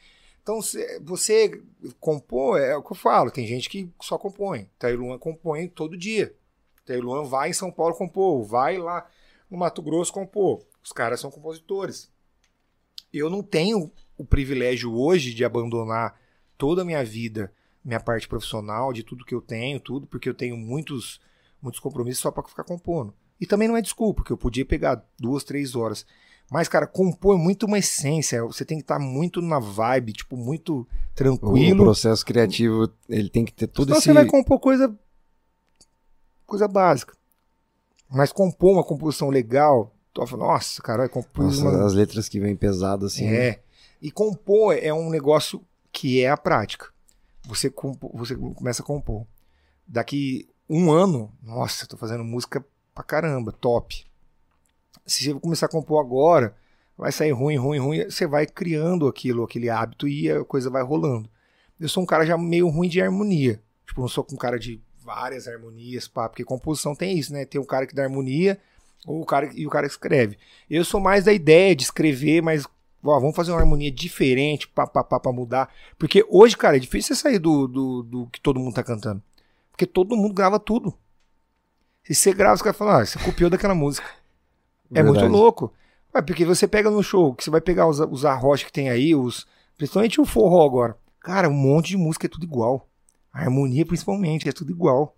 Então, 0.45 0.61
cê- 0.61 1.01
você 1.03 1.59
compor, 1.99 2.61
é 2.61 2.77
o 2.77 2.83
que 2.83 2.93
eu 2.93 2.97
falo. 2.97 3.31
Tem 3.31 3.47
gente 3.47 3.67
que 3.67 3.89
só 4.03 4.19
compõe. 4.19 4.69
Taí 4.79 4.95
Luan 4.95 5.19
compõe 5.19 5.67
todo 5.67 5.97
dia. 5.97 6.35
Taí 6.85 7.01
Luan 7.01 7.25
vai 7.25 7.49
em 7.49 7.55
São 7.55 7.73
Paulo 7.73 7.95
compor, 7.95 8.45
vai 8.45 8.77
lá 8.77 9.09
no 9.51 9.57
Mato 9.57 9.81
Grosso 9.81 10.13
compor. 10.13 10.63
Os 10.83 10.93
caras 10.93 11.19
são 11.19 11.31
compositores. 11.31 12.13
Eu 13.11 13.31
não 13.31 13.43
tenho 13.43 13.91
o 14.19 14.25
privilégio 14.25 14.95
hoje 14.95 15.33
de 15.33 15.47
abandonar 15.47 16.21
toda 16.59 16.83
a 16.83 16.85
minha 16.85 17.03
vida, 17.03 17.51
minha 17.83 17.99
parte 18.01 18.29
profissional, 18.29 18.93
de 18.93 19.03
tudo 19.03 19.25
que 19.25 19.35
eu 19.35 19.41
tenho, 19.41 19.81
tudo, 19.81 20.07
porque 20.07 20.29
eu 20.29 20.35
tenho 20.35 20.59
muitos, 20.59 21.23
muitos 21.63 21.81
compromissos 21.81 22.21
só 22.21 22.31
para 22.31 22.47
ficar 22.47 22.65
compondo. 22.65 23.15
E 23.41 23.47
também 23.47 23.67
não 23.67 23.79
é 23.79 23.83
desculpa, 23.83 24.17
porque 24.21 24.33
eu 24.33 24.37
podia 24.37 24.65
pegar 24.67 25.03
duas, 25.19 25.43
três 25.43 25.75
horas. 25.75 26.05
Mas, 26.51 26.69
cara, 26.69 26.87
compor 26.87 27.37
é 27.37 27.43
muito 27.43 27.67
uma 27.67 27.79
essência. 27.79 28.43
Você 28.45 28.65
tem 28.65 28.77
que 28.79 28.85
estar 28.85 28.99
muito 28.99 29.41
na 29.41 29.59
vibe, 29.59 30.13
tipo, 30.13 30.37
muito 30.37 30.81
O 30.81 30.87
tranquilo. 31.15 31.85
processo 31.85 32.25
criativo, 32.25 32.89
ele 33.09 33.29
tem 33.31 33.45
que 33.45 33.53
ter 33.53 33.67
todo 33.67 33.87
Senão 33.87 33.99
esse... 33.99 34.05
você 34.07 34.13
vai 34.13 34.27
compor 34.27 34.61
coisa 34.61 34.95
coisa 36.47 36.69
básica. 36.69 37.17
Mas 38.11 38.31
compor 38.33 38.73
uma 38.75 38.85
composição 38.85 39.29
legal, 39.31 39.93
tu 40.13 40.25
fala, 40.27 40.47
nossa, 40.47 40.83
cara, 40.83 41.05
eu 41.05 41.09
compus 41.09 41.59
Nossa, 41.61 41.77
uma... 41.77 41.87
as 41.87 41.95
letras 41.95 42.29
que 42.29 42.39
vêm 42.39 42.55
pesadas 42.55 43.15
assim. 43.15 43.25
né? 43.27 43.47
É. 43.49 43.63
E 44.01 44.11
compor 44.11 44.77
é 44.77 44.93
um 44.93 45.09
negócio 45.11 45.65
que 45.91 46.21
é 46.23 46.29
a 46.29 46.37
prática. 46.37 46.89
Você, 47.47 47.71
compo- 47.71 48.11
você 48.15 48.37
começa 48.37 48.83
a 48.83 48.85
compor. 48.85 49.27
Daqui 49.87 50.49
um 50.69 50.93
ano, 50.93 51.33
nossa, 51.43 51.85
eu 51.85 51.89
tô 51.89 51.97
fazendo 51.97 52.23
música 52.23 52.65
pra 52.95 53.03
caramba, 53.03 53.51
top. 53.51 54.05
Se 55.07 55.25
você 55.25 55.35
começar 55.35 55.67
a 55.67 55.69
compor 55.69 56.01
agora, 56.01 56.55
vai 56.97 57.13
sair 57.13 57.33
ruim, 57.33 57.57
ruim, 57.57 57.79
ruim. 57.79 58.05
Você 58.05 58.27
vai 58.27 58.47
criando 58.47 59.07
aquilo, 59.07 59.45
aquele 59.45 59.69
hábito 59.69 60.09
e 60.09 60.31
a 60.31 60.45
coisa 60.45 60.71
vai 60.71 60.83
rolando. 60.83 61.29
Eu 61.79 61.89
sou 61.89 62.03
um 62.03 62.07
cara 62.07 62.25
já 62.25 62.39
meio 62.39 62.69
ruim 62.69 62.89
de 62.89 63.01
harmonia. 63.01 63.61
Tipo, 63.87 64.01
não 64.01 64.09
sou 64.09 64.27
um 64.33 64.37
cara 64.37 64.59
de 64.59 64.81
várias 65.01 65.47
harmonias, 65.47 66.09
pá, 66.09 66.29
porque 66.29 66.45
composição 66.45 66.95
tem 66.95 67.19
isso, 67.19 67.33
né? 67.33 67.45
Tem 67.45 67.61
o 67.61 67.67
cara 67.67 67.87
que 67.87 67.95
dá 67.95 68.05
harmonia 68.05 68.59
ou 69.07 69.21
o 69.21 69.27
cara, 69.27 69.51
e 69.55 69.67
o 69.67 69.71
cara 69.71 69.87
que 69.87 69.93
escreve. 69.93 70.39
Eu 70.69 70.85
sou 70.85 71.01
mais 71.01 71.25
da 71.25 71.33
ideia 71.33 71.77
de 71.77 71.83
escrever, 71.83 72.41
mas 72.43 72.67
ó, 73.03 73.21
vamos 73.21 73.37
fazer 73.37 73.51
uma 73.53 73.61
harmonia 73.61 73.91
diferente, 73.91 74.67
pá, 74.69 74.87
pá, 74.87 75.05
pá, 75.05 75.21
pra 75.21 75.33
mudar. 75.33 75.71
Porque 75.99 76.25
hoje, 76.31 76.57
cara, 76.57 76.77
é 76.77 76.81
difícil 76.81 77.15
você 77.15 77.23
sair 77.23 77.39
do, 77.39 77.69
do, 77.69 78.03
do 78.03 78.27
que 78.29 78.41
todo 78.41 78.59
mundo 78.59 78.75
tá 78.75 78.83
cantando. 78.83 79.23
Porque 79.71 79.87
todo 79.87 80.17
mundo 80.17 80.35
grava 80.35 80.59
tudo. 80.59 80.95
Se 82.03 82.15
você 82.15 82.33
grava, 82.33 82.55
os 82.55 82.63
caras 82.63 82.77
falam, 82.77 82.97
ah, 82.97 83.05
você 83.05 83.19
copiou 83.19 83.51
daquela 83.51 83.75
música. 83.75 84.09
É 84.93 85.03
muito 85.03 85.21
Verdade. 85.21 85.33
louco. 85.33 85.73
Ué, 86.15 86.23
porque 86.23 86.45
você 86.45 86.69
pega 86.69 86.91
no 86.91 87.03
show, 87.03 87.35
que 87.35 87.45
você 87.45 87.51
vai 87.51 87.61
pegar 87.61 87.87
os, 87.89 87.99
os 88.01 88.25
arrocha 88.25 88.65
que 88.65 88.73
tem 88.73 88.89
aí, 88.89 89.15
os, 89.15 89.47
principalmente 89.77 90.21
o 90.21 90.25
forró 90.25 90.65
agora. 90.65 90.97
Cara, 91.21 91.49
um 91.49 91.55
monte 91.55 91.89
de 91.89 91.97
música 91.97 92.27
é 92.27 92.29
tudo 92.29 92.45
igual. 92.45 92.89
A 93.33 93.41
harmonia, 93.41 93.85
principalmente, 93.85 94.49
é 94.49 94.53
tudo 94.53 94.71
igual. 94.71 95.17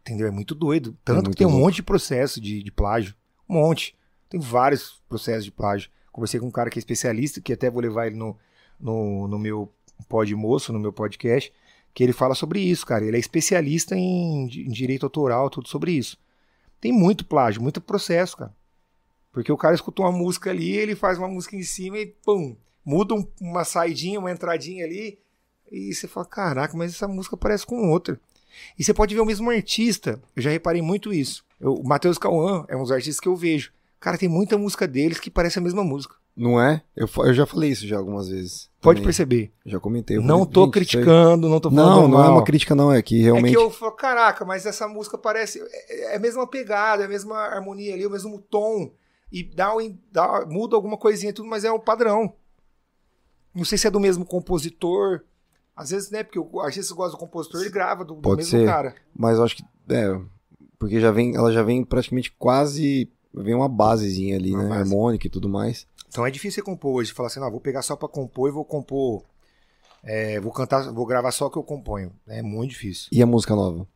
Entendeu? 0.00 0.26
É 0.26 0.30
muito 0.30 0.54
doido. 0.54 0.96
Tanto 1.04 1.16
muito 1.16 1.30
que 1.30 1.36
tem 1.36 1.46
um 1.46 1.50
louco. 1.50 1.64
monte 1.64 1.76
de 1.76 1.82
processo 1.82 2.40
de, 2.40 2.62
de 2.62 2.70
plágio. 2.70 3.14
Um 3.48 3.54
monte. 3.54 3.96
Tem 4.28 4.40
vários 4.40 5.00
processos 5.08 5.44
de 5.44 5.52
plágio. 5.52 5.90
Conversei 6.10 6.40
com 6.40 6.46
um 6.46 6.50
cara 6.50 6.68
que 6.68 6.78
é 6.78 6.80
especialista, 6.80 7.40
que 7.40 7.52
até 7.52 7.70
vou 7.70 7.80
levar 7.80 8.08
ele 8.08 8.16
no, 8.16 8.36
no, 8.78 9.28
no 9.28 9.38
meu 9.38 9.72
pod 10.08 10.34
moço, 10.34 10.72
no 10.72 10.80
meu 10.80 10.92
podcast, 10.92 11.52
que 11.94 12.02
ele 12.02 12.12
fala 12.12 12.34
sobre 12.34 12.60
isso, 12.60 12.84
cara. 12.84 13.04
Ele 13.04 13.16
é 13.16 13.20
especialista 13.20 13.96
em, 13.96 14.44
em 14.44 14.70
direito 14.70 15.06
autoral, 15.06 15.48
tudo 15.48 15.68
sobre 15.68 15.92
isso. 15.92 16.18
Tem 16.82 16.92
muito 16.92 17.24
plágio, 17.24 17.62
muito 17.62 17.80
processo, 17.80 18.36
cara. 18.36 18.52
Porque 19.30 19.52
o 19.52 19.56
cara 19.56 19.74
escutou 19.74 20.04
uma 20.04 20.12
música 20.12 20.50
ali, 20.50 20.76
ele 20.76 20.96
faz 20.96 21.16
uma 21.16 21.28
música 21.28 21.54
em 21.56 21.62
cima 21.62 21.96
e 21.96 22.06
pum, 22.06 22.56
muda 22.84 23.14
um- 23.14 23.26
uma 23.40 23.64
saidinha, 23.64 24.18
uma 24.18 24.32
entradinha 24.32 24.84
ali, 24.84 25.16
e 25.70 25.94
você 25.94 26.08
fala, 26.08 26.26
caraca, 26.26 26.76
mas 26.76 26.92
essa 26.92 27.06
música 27.06 27.36
parece 27.36 27.64
com 27.64 27.88
outra. 27.88 28.20
E 28.76 28.82
você 28.82 28.92
pode 28.92 29.14
ver 29.14 29.20
o 29.20 29.24
mesmo 29.24 29.48
artista, 29.48 30.20
eu 30.34 30.42
já 30.42 30.50
reparei 30.50 30.82
muito 30.82 31.14
isso. 31.14 31.44
Eu- 31.60 31.74
o 31.74 31.86
Matheus 31.86 32.18
Cauã 32.18 32.66
é 32.68 32.76
um 32.76 32.82
dos 32.82 32.90
artistas 32.90 33.20
que 33.20 33.28
eu 33.28 33.36
vejo. 33.36 33.72
Cara, 34.00 34.18
tem 34.18 34.28
muita 34.28 34.58
música 34.58 34.86
deles 34.86 35.20
que 35.20 35.30
parece 35.30 35.60
a 35.60 35.62
mesma 35.62 35.84
música. 35.84 36.16
Não 36.34 36.58
é? 36.60 36.82
Eu, 36.96 37.06
eu 37.26 37.34
já 37.34 37.44
falei 37.44 37.70
isso 37.70 37.86
já 37.86 37.98
algumas 37.98 38.28
vezes. 38.28 38.70
Pode 38.80 38.96
também. 39.00 39.04
perceber. 39.06 39.52
Já 39.66 39.78
comentei. 39.78 40.16
Eu 40.16 40.22
não 40.22 40.38
falei, 40.40 40.52
tô 40.52 40.70
criticando, 40.70 41.48
não 41.48 41.60
tô 41.60 41.70
falando 41.70 41.86
Não, 42.02 42.08
não 42.08 42.18
é 42.20 42.22
mal. 42.24 42.32
uma 42.36 42.44
crítica, 42.44 42.74
não. 42.74 42.90
É 42.92 43.02
que 43.02 43.20
realmente. 43.20 43.48
É 43.54 43.58
que 43.58 43.62
eu 43.62 43.70
falo, 43.70 43.92
caraca, 43.92 44.44
mas 44.44 44.64
essa 44.64 44.88
música 44.88 45.18
parece. 45.18 45.60
É 45.88 46.12
é 46.12 46.16
a 46.16 46.18
mesma 46.18 46.46
pegada, 46.46 47.02
é 47.02 47.06
a 47.06 47.08
mesma 47.08 47.36
harmonia 47.36 47.92
ali, 47.94 48.06
o 48.06 48.10
mesmo 48.10 48.38
tom. 48.38 48.90
E 49.30 49.42
dá, 49.42 49.76
um- 49.76 49.96
dá- 50.10 50.46
muda 50.48 50.74
alguma 50.76 50.96
coisinha 50.96 51.30
e 51.30 51.32
tudo, 51.34 51.48
mas 51.48 51.64
é 51.64 51.70
o 51.70 51.78
padrão. 51.78 52.32
Não 53.54 53.64
sei 53.64 53.76
se 53.78 53.86
é 53.86 53.90
do 53.90 54.00
mesmo 54.00 54.24
compositor. 54.24 55.20
Às 55.76 55.90
vezes, 55.90 56.10
né? 56.10 56.22
Porque 56.22 56.38
o 56.38 56.60
artista 56.60 56.94
gosta 56.94 57.12
do 57.16 57.20
compositor, 57.20 57.60
ele 57.60 57.70
grava 57.70 58.04
do, 58.04 58.14
do 58.14 58.20
Pode 58.22 58.38
mesmo 58.38 58.50
ser. 58.58 58.66
cara. 58.66 58.94
Mas 59.14 59.36
eu 59.38 59.44
acho 59.44 59.56
que. 59.56 59.64
É. 59.90 60.18
Porque 60.78 61.00
já 61.00 61.10
vem, 61.10 61.34
ela 61.36 61.52
já 61.52 61.62
vem 61.62 61.84
praticamente 61.84 62.30
quase. 62.38 63.10
Vem 63.34 63.54
uma 63.54 63.68
basezinha 63.68 64.36
ali, 64.36 64.52
Uma 64.52 64.62
né? 64.64 64.68
base. 64.68 64.80
Harmônica 64.82 65.26
e 65.26 65.30
tudo 65.30 65.48
mais. 65.48 65.86
Então 66.12 66.26
é 66.26 66.30
difícil 66.30 66.62
você 66.62 66.62
compor 66.62 66.96
hoje. 66.96 67.10
Falar 67.10 67.28
assim, 67.28 67.40
não, 67.40 67.50
vou 67.50 67.58
pegar 67.58 67.80
só 67.80 67.96
pra 67.96 68.06
compor 68.06 68.50
e 68.50 68.52
vou 68.52 68.66
compor. 68.66 69.24
é, 70.04 70.38
vou 70.40 70.52
cantar, 70.52 70.92
vou 70.92 71.06
gravar 71.06 71.32
só 71.32 71.46
o 71.46 71.50
que 71.50 71.56
eu 71.56 71.62
componho. 71.62 72.12
É 72.28 72.42
muito 72.42 72.72
difícil. 72.72 73.08
E 73.10 73.22
a 73.22 73.26
música 73.26 73.56
nova? 73.56 73.88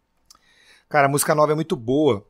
Cara, 0.89 1.09
a 1.09 1.11
música 1.11 1.35
nova 1.35 1.53
é 1.53 1.55
muito 1.55 1.77
boa. 1.77 2.27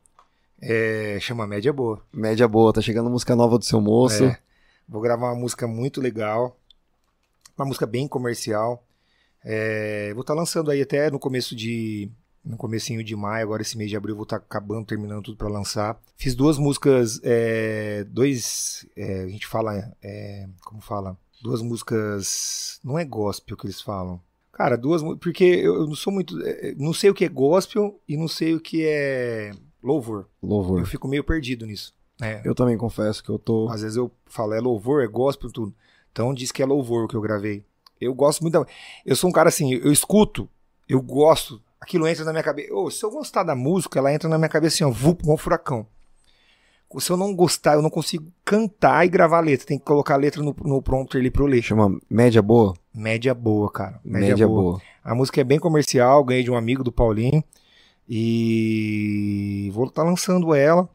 É, 0.61 1.17
chama 1.21 1.47
Média 1.47 1.71
Boa. 1.71 2.03
Média 2.11 2.47
boa, 2.47 2.73
tá 2.73 2.81
chegando 2.81 3.09
música 3.09 3.33
nova 3.33 3.57
do 3.57 3.63
seu 3.63 3.79
moço. 3.79 4.25
É. 4.25 4.37
Vou 4.89 4.99
gravar 4.99 5.27
uma 5.27 5.39
música 5.39 5.65
muito 5.65 6.01
legal. 6.01 6.59
Uma 7.57 7.65
música 7.65 7.85
bem 7.85 8.09
comercial. 8.09 8.83
É, 9.45 10.11
vou 10.13 10.21
estar 10.21 10.33
lançando 10.33 10.69
aí 10.69 10.81
até 10.81 11.09
no 11.09 11.17
começo 11.17 11.55
de. 11.55 12.11
No 12.47 12.57
comecinho 12.57 13.03
de 13.03 13.15
maio, 13.15 13.43
agora 13.43 13.61
esse 13.61 13.77
mês 13.77 13.89
de 13.89 13.97
abril, 13.97 14.13
eu 14.13 14.17
vou 14.17 14.23
estar 14.23 14.37
acabando, 14.37 14.85
terminando 14.85 15.23
tudo 15.23 15.37
para 15.37 15.49
lançar. 15.49 15.99
Fiz 16.15 16.33
duas 16.33 16.57
músicas, 16.57 17.19
é, 17.23 18.05
dois. 18.05 18.85
é, 18.95 19.23
a 19.23 19.27
gente 19.27 19.45
fala. 19.45 19.91
é, 20.01 20.47
como 20.65 20.81
fala? 20.81 21.17
Duas 21.41 21.61
músicas. 21.61 22.79
Não 22.83 22.97
é 22.97 23.03
gospel 23.05 23.57
que 23.57 23.65
eles 23.65 23.81
falam. 23.81 24.19
Cara, 24.51 24.77
duas. 24.77 25.01
Porque 25.19 25.43
eu 25.43 25.85
não 25.85 25.95
sou 25.95 26.11
muito. 26.11 26.41
é, 26.43 26.73
Não 26.77 26.93
sei 26.93 27.09
o 27.09 27.13
que 27.13 27.25
é 27.25 27.29
gospel 27.29 27.99
e 28.07 28.17
não 28.17 28.27
sei 28.27 28.55
o 28.55 28.59
que 28.59 28.83
é 28.85 29.51
louvor. 29.83 30.27
Louvor. 30.41 30.79
Eu 30.79 30.85
fico 30.85 31.07
meio 31.07 31.23
perdido 31.23 31.65
nisso. 31.65 31.93
né? 32.19 32.41
Eu 32.43 32.55
também 32.55 32.77
confesso 32.77 33.23
que 33.23 33.29
eu 33.29 33.37
tô. 33.37 33.69
Às 33.69 33.81
vezes 33.81 33.97
eu 33.97 34.11
falo, 34.25 34.53
é 34.53 34.59
louvor, 34.59 35.03
é 35.03 35.07
gospel, 35.07 35.51
tudo. 35.51 35.73
Então 36.11 36.33
diz 36.33 36.51
que 36.51 36.63
é 36.63 36.65
louvor 36.65 37.03
o 37.05 37.07
que 37.07 37.15
eu 37.15 37.21
gravei. 37.21 37.63
Eu 37.99 38.13
gosto 38.13 38.41
muito 38.41 38.53
da... 38.53 38.65
Eu 39.05 39.15
sou 39.15 39.29
um 39.29 39.33
cara 39.33 39.49
assim, 39.49 39.73
eu 39.73 39.91
escuto, 39.91 40.47
eu 40.87 41.01
gosto, 41.01 41.61
aquilo 41.79 42.07
entra 42.07 42.25
na 42.25 42.31
minha 42.31 42.43
cabeça. 42.43 42.73
Ô, 42.73 42.89
se 42.89 43.03
eu 43.03 43.11
gostar 43.11 43.43
da 43.43 43.55
música, 43.55 43.99
ela 43.99 44.13
entra 44.13 44.29
na 44.29 44.37
minha 44.37 44.49
cabeça 44.49 44.75
assim, 44.75 44.83
ó, 44.83 44.89
vup, 44.89 45.21
um 45.27 45.37
furacão. 45.37 45.85
Se 46.99 47.11
eu 47.11 47.17
não 47.17 47.35
gostar, 47.35 47.73
eu 47.73 47.81
não 47.81 47.89
consigo 47.89 48.31
cantar 48.45 49.05
e 49.05 49.09
gravar 49.09 49.39
a 49.39 49.41
letra. 49.41 49.67
Tem 49.67 49.77
que 49.77 49.83
colocar 49.83 50.13
a 50.13 50.17
letra 50.17 50.41
no, 50.41 50.55
no 50.63 50.81
prompter 50.81 51.19
ali 51.19 51.29
pra 51.29 51.43
eu 51.43 51.47
ler. 51.47 51.61
Chama 51.61 51.99
Média 52.09 52.41
Boa? 52.41 52.73
Média 52.95 53.33
boa, 53.33 53.69
cara. 53.69 53.99
Média, 54.03 54.29
Média, 54.29 54.47
boa. 54.47 54.61
boa. 54.61 54.81
A 55.03 55.13
música 55.13 55.41
é 55.41 55.43
bem 55.43 55.59
comercial, 55.59 56.23
ganhei 56.23 56.43
de 56.43 56.49
um 56.49 56.55
amigo 56.55 56.83
do 56.83 56.91
Paulinho. 56.91 57.43
E 58.09 59.69
vou 59.73 59.85
estar 59.85 60.03
lançando 60.03 60.55
ela. 60.55 60.89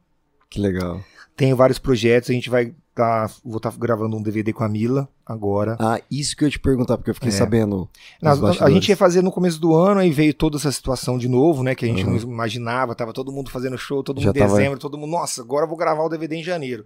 Que 0.48 0.59
legal. 0.59 1.00
Tenho 1.36 1.54
vários 1.54 1.78
projetos, 1.78 2.30
a 2.30 2.32
gente 2.32 2.50
vai 2.50 2.74
tá, 2.94 3.31
vou 3.44 3.56
estar 3.56 3.73
gravando 3.78 4.16
um 4.16 4.23
DVD 4.23 4.52
com 4.52 4.62
a 4.64 4.69
Mila 4.69 5.09
agora. 5.24 5.77
Ah, 5.81 6.01
isso 6.10 6.36
que 6.36 6.44
eu 6.44 6.48
ia 6.48 6.52
te 6.52 6.59
perguntar, 6.59 6.97
porque 6.98 7.10
eu 7.10 7.14
fiquei 7.14 7.31
É. 7.31 7.32
sabendo. 7.32 7.89
Nos 8.20 8.60
a 8.60 8.70
gente 8.70 8.89
ia 8.89 8.97
fazer 8.97 9.23
no 9.23 9.32
começo 9.32 9.60
do 9.60 9.74
ano, 9.74 10.01
aí 10.01 10.10
veio 10.10 10.35
toda 10.35 10.56
essa 10.56 10.70
situação 10.70 11.16
de 11.19 11.28
novo, 11.28 11.62
né? 11.62 11.74
Que 11.74 11.85
a 11.85 11.89
gente 11.89 12.05
Uhum. 12.05 12.10
não 12.12 12.19
imaginava, 12.19 12.94
tava 12.94 13.12
todo 13.12 13.32
mundo 13.32 13.51
fazendo 13.51 13.78
show, 13.78 14.02
todo 14.02 14.20
Já 14.20 14.28
mundo 14.28 14.36
em 14.36 14.40
tava- 14.40 14.56
dezembro, 14.56 14.78
todo 14.78 14.98
mundo, 14.98 15.10
nossa, 15.10 15.40
agora 15.43 15.64
eu 15.64 15.69
vou 15.69 15.77
gravar 15.78 16.02
o 16.05 16.09
DVD 16.09 16.36
em 16.36 16.43
janeiro. 16.44 16.85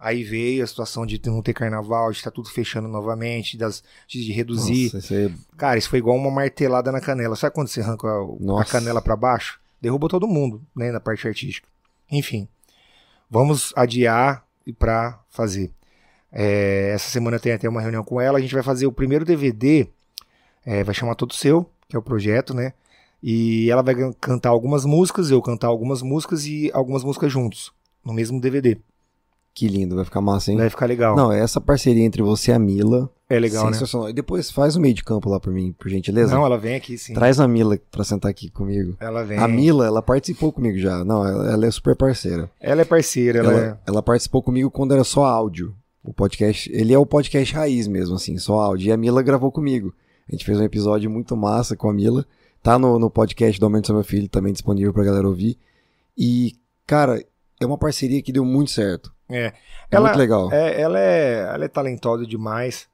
Aí 0.00 0.22
veio 0.22 0.62
a 0.62 0.66
situação 0.66 1.04
de 1.04 1.20
não 1.26 1.42
ter 1.42 1.52
carnaval, 1.52 2.12
de 2.12 2.18
estar 2.18 2.30
tudo 2.30 2.48
fechando 2.48 2.86
novamente, 2.86 3.56
das, 3.58 3.82
de 4.06 4.30
reduzir. 4.32 4.94
Nossa, 4.94 5.12
aí- 5.14 5.34
Cara, 5.56 5.76
isso 5.76 5.90
foi 5.90 5.98
igual 5.98 6.16
uma 6.16 6.30
martelada 6.30 6.92
na 6.92 7.00
canela. 7.00 7.34
Sabe 7.34 7.52
quando 7.52 7.66
você 7.66 7.80
arranca 7.80 8.06
a, 8.06 8.60
a 8.60 8.64
canela 8.64 9.02
pra 9.02 9.16
baixo? 9.16 9.58
Derruba 9.82 10.08
todo 10.08 10.28
mundo, 10.28 10.62
né, 10.74 10.92
na 10.92 11.00
parte 11.00 11.26
artística. 11.26 11.66
Enfim, 12.12 12.46
vamos 13.28 13.72
adiar 13.76 14.44
e 14.68 14.72
pra 14.72 15.18
fazer. 15.30 15.72
É, 16.30 16.90
essa 16.94 17.08
semana 17.08 17.38
tem 17.38 17.52
até 17.52 17.66
uma 17.66 17.80
reunião 17.80 18.04
com 18.04 18.20
ela. 18.20 18.38
A 18.38 18.40
gente 18.40 18.52
vai 18.54 18.62
fazer 18.62 18.86
o 18.86 18.92
primeiro 18.92 19.24
DVD, 19.24 19.88
é, 20.64 20.84
vai 20.84 20.94
chamar 20.94 21.14
Todo 21.14 21.32
Seu, 21.32 21.68
que 21.88 21.96
é 21.96 21.98
o 21.98 22.02
projeto, 22.02 22.52
né? 22.52 22.74
E 23.22 23.70
ela 23.70 23.82
vai 23.82 23.94
can- 23.94 24.12
cantar 24.20 24.50
algumas 24.50 24.84
músicas, 24.84 25.30
eu 25.30 25.40
cantar 25.40 25.68
algumas 25.68 26.02
músicas 26.02 26.44
e 26.44 26.70
algumas 26.74 27.02
músicas 27.02 27.32
juntos, 27.32 27.72
no 28.04 28.12
mesmo 28.12 28.40
DVD. 28.40 28.76
Que 29.58 29.66
lindo, 29.66 29.96
vai 29.96 30.04
ficar 30.04 30.20
massa, 30.20 30.52
hein? 30.52 30.56
Vai 30.56 30.70
ficar 30.70 30.86
legal. 30.86 31.16
Não, 31.16 31.32
essa 31.32 31.60
parceria 31.60 32.04
entre 32.04 32.22
você 32.22 32.52
e 32.52 32.54
a 32.54 32.60
Mila. 32.60 33.10
é 33.28 33.40
legal, 33.40 33.66
né? 33.66 33.72
sensacional. 33.72 34.08
E 34.08 34.12
depois 34.12 34.52
faz 34.52 34.76
o 34.76 34.80
meio 34.80 34.94
de 34.94 35.02
campo 35.02 35.28
lá 35.28 35.40
por 35.40 35.52
mim, 35.52 35.74
por 35.76 35.88
gentileza. 35.88 36.32
Não, 36.32 36.46
ela 36.46 36.56
vem 36.56 36.76
aqui 36.76 36.96
sim. 36.96 37.12
Traz 37.12 37.40
a 37.40 37.48
Mila 37.48 37.76
pra 37.90 38.04
sentar 38.04 38.30
aqui 38.30 38.48
comigo. 38.50 38.96
Ela 39.00 39.24
vem. 39.24 39.36
A 39.36 39.48
Mila, 39.48 39.84
ela 39.84 40.00
participou 40.00 40.52
comigo 40.52 40.78
já. 40.78 41.04
Não, 41.04 41.26
ela, 41.26 41.50
ela 41.50 41.66
é 41.66 41.70
super 41.72 41.96
parceira. 41.96 42.48
Ela 42.60 42.82
é 42.82 42.84
parceira, 42.84 43.40
ela, 43.40 43.52
Ela, 43.52 43.80
ela 43.84 44.00
participou 44.00 44.44
comigo 44.44 44.70
quando 44.70 44.94
era 44.94 45.02
só 45.02 45.24
áudio. 45.24 45.74
O 46.04 46.14
podcast, 46.14 46.70
ele 46.72 46.94
é 46.94 46.98
o 46.98 47.04
podcast 47.04 47.52
raiz 47.52 47.88
mesmo, 47.88 48.14
assim, 48.14 48.38
só 48.38 48.60
áudio. 48.60 48.86
E 48.86 48.92
a 48.92 48.96
Mila 48.96 49.22
gravou 49.22 49.50
comigo. 49.50 49.92
A 50.28 50.30
gente 50.30 50.44
fez 50.44 50.60
um 50.60 50.62
episódio 50.62 51.10
muito 51.10 51.36
massa 51.36 51.74
com 51.76 51.90
a 51.90 51.92
Mila. 51.92 52.24
Tá 52.62 52.78
no, 52.78 52.96
no 52.96 53.10
podcast 53.10 53.58
do 53.58 53.66
Aumento 53.66 53.88
do 53.88 53.94
Meu 53.94 54.04
Filho, 54.04 54.28
também 54.28 54.52
disponível 54.52 54.92
pra 54.92 55.02
galera 55.02 55.26
ouvir. 55.26 55.58
E, 56.16 56.52
cara, 56.86 57.20
é 57.60 57.66
uma 57.66 57.78
parceria 57.78 58.22
que 58.22 58.32
deu 58.32 58.44
muito 58.44 58.70
certo. 58.70 59.12
é. 59.28 59.52
É 59.90 59.96
Ela- 59.96 60.08
muito 60.08 60.18
legal. 60.18 60.52
É, 60.52 60.78
ela, 60.80 61.00
é, 61.00 61.40
ela 61.54 61.64
é 61.64 61.68
talentosa 61.68 62.26
demais. 62.26 62.86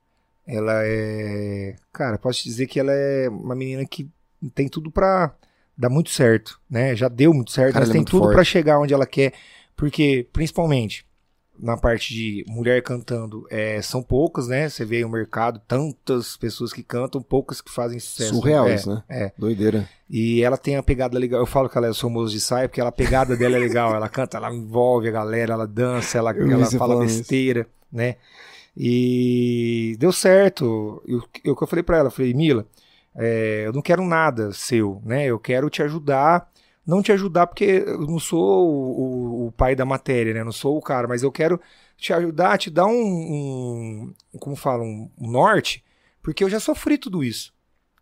Ela 0.47 0.82
é. 0.85 1.74
Cara, 1.93 2.19
posso 2.19 2.41
te 2.43 2.45
dizer 2.49 2.66
que 2.69 2.78
ela 2.78 2.93
é 2.93 3.28
uma 3.28 3.55
menina 3.57 3.85
que 3.85 4.09
tem 4.55 4.69
tudo 4.69 4.91
pra 4.93 5.35
dar 5.77 5.89
muito 5.89 6.11
certo, 6.11 6.61
né? 6.70 6.95
Já 6.95 7.09
deu 7.09 7.35
muito 7.35 7.51
certo, 7.51 7.73
Cara, 7.73 7.81
mas 7.85 7.89
ela 7.89 7.93
é 7.93 7.95
tem 7.95 8.01
muito 8.03 8.11
tudo 8.11 8.32
pra 8.32 8.45
chegar 8.45 8.78
onde 8.78 8.95
ela 8.95 9.07
quer. 9.07 9.32
Porque, 9.74 10.28
principalmente, 10.32 11.05
na 11.59 11.76
parte 11.76 12.12
de 12.12 12.44
mulher 12.48 12.82
cantando, 12.82 13.47
é, 13.51 13.81
são 13.81 14.02
poucas, 14.02 14.48
né? 14.48 14.68
Você 14.68 14.85
vê 14.85 15.05
o 15.05 15.09
mercado, 15.09 15.60
tantas 15.66 16.36
pessoas 16.36 16.72
que 16.72 16.82
cantam, 16.82 17.22
poucas 17.22 17.60
que 17.60 17.70
fazem 17.70 17.98
sucesso. 17.98 18.35
Surreal 18.35 18.66
É, 18.68 18.86
né? 18.86 19.02
É. 19.09 19.32
Doideira. 19.39 19.89
E 20.10 20.43
ela 20.43 20.56
tem 20.56 20.76
a 20.76 20.82
pegada 20.82 21.18
legal. 21.18 21.40
Eu 21.40 21.47
falo 21.47 21.68
que 21.68 21.78
ela 21.78 21.89
é 21.89 21.94
famosa 21.94 22.32
de 22.32 22.40
saia 22.40 22.68
porque 22.68 22.81
ela, 22.81 22.90
a 22.90 22.93
pegada 22.93 23.36
dela 23.36 23.56
é 23.56 23.59
legal. 23.59 23.94
Ela 23.94 24.09
canta, 24.09 24.36
ela 24.36 24.52
envolve 24.52 25.09
a 25.09 25.12
galera, 25.12 25.55
ela 25.55 25.66
dança, 25.66 26.18
ela, 26.18 26.32
Eu 26.32 26.51
ela 26.51 26.64
fala 26.66 26.78
falando 26.78 27.05
isso. 27.06 27.18
besteira, 27.18 27.66
né? 27.90 28.16
E 28.76 29.97
deu 29.98 30.12
certo. 30.12 31.02
Eu, 31.06 31.22
eu, 31.44 31.55
que 31.56 31.62
eu 31.62 31.66
falei 31.66 31.82
pra 31.82 31.98
ela, 31.98 32.10
falei, 32.10 32.35
Mila, 32.35 32.66
é, 33.14 33.62
eu 33.66 33.72
não 33.72 33.81
quero 33.81 34.05
nada 34.05 34.52
seu, 34.52 35.01
né? 35.05 35.26
Eu 35.26 35.39
quero 35.39 35.70
te 35.70 35.82
ajudar. 35.82 36.51
Não 36.86 37.02
te 37.02 37.12
ajudar 37.12 37.47
porque 37.47 37.65
eu 37.86 38.01
não 38.06 38.19
sou 38.19 38.69
o, 38.69 39.01
o- 39.01 39.47
o 39.47 39.52
pai 39.52 39.74
da 39.74 39.85
matéria, 39.85 40.35
né? 40.35 40.40
Eu 40.40 40.44
não 40.44 40.52
sou 40.52 40.77
o 40.77 40.82
cara, 40.82 41.09
mas 41.09 41.23
eu 41.23 41.32
quero 41.32 41.61
te 41.97 42.12
ajudar, 42.12 42.59
te 42.59 42.70
dar 42.70 42.86
um, 42.86 44.12
um 44.32 44.39
como 44.39 44.56
fala, 44.56 44.82
um, 44.82 45.11
um 45.19 45.31
norte, 45.31 45.82
porque 46.23 46.43
eu 46.44 46.51
já 46.51 46.61
sofri 46.61 46.98
tudo 46.98 47.23
isso. 47.24 47.52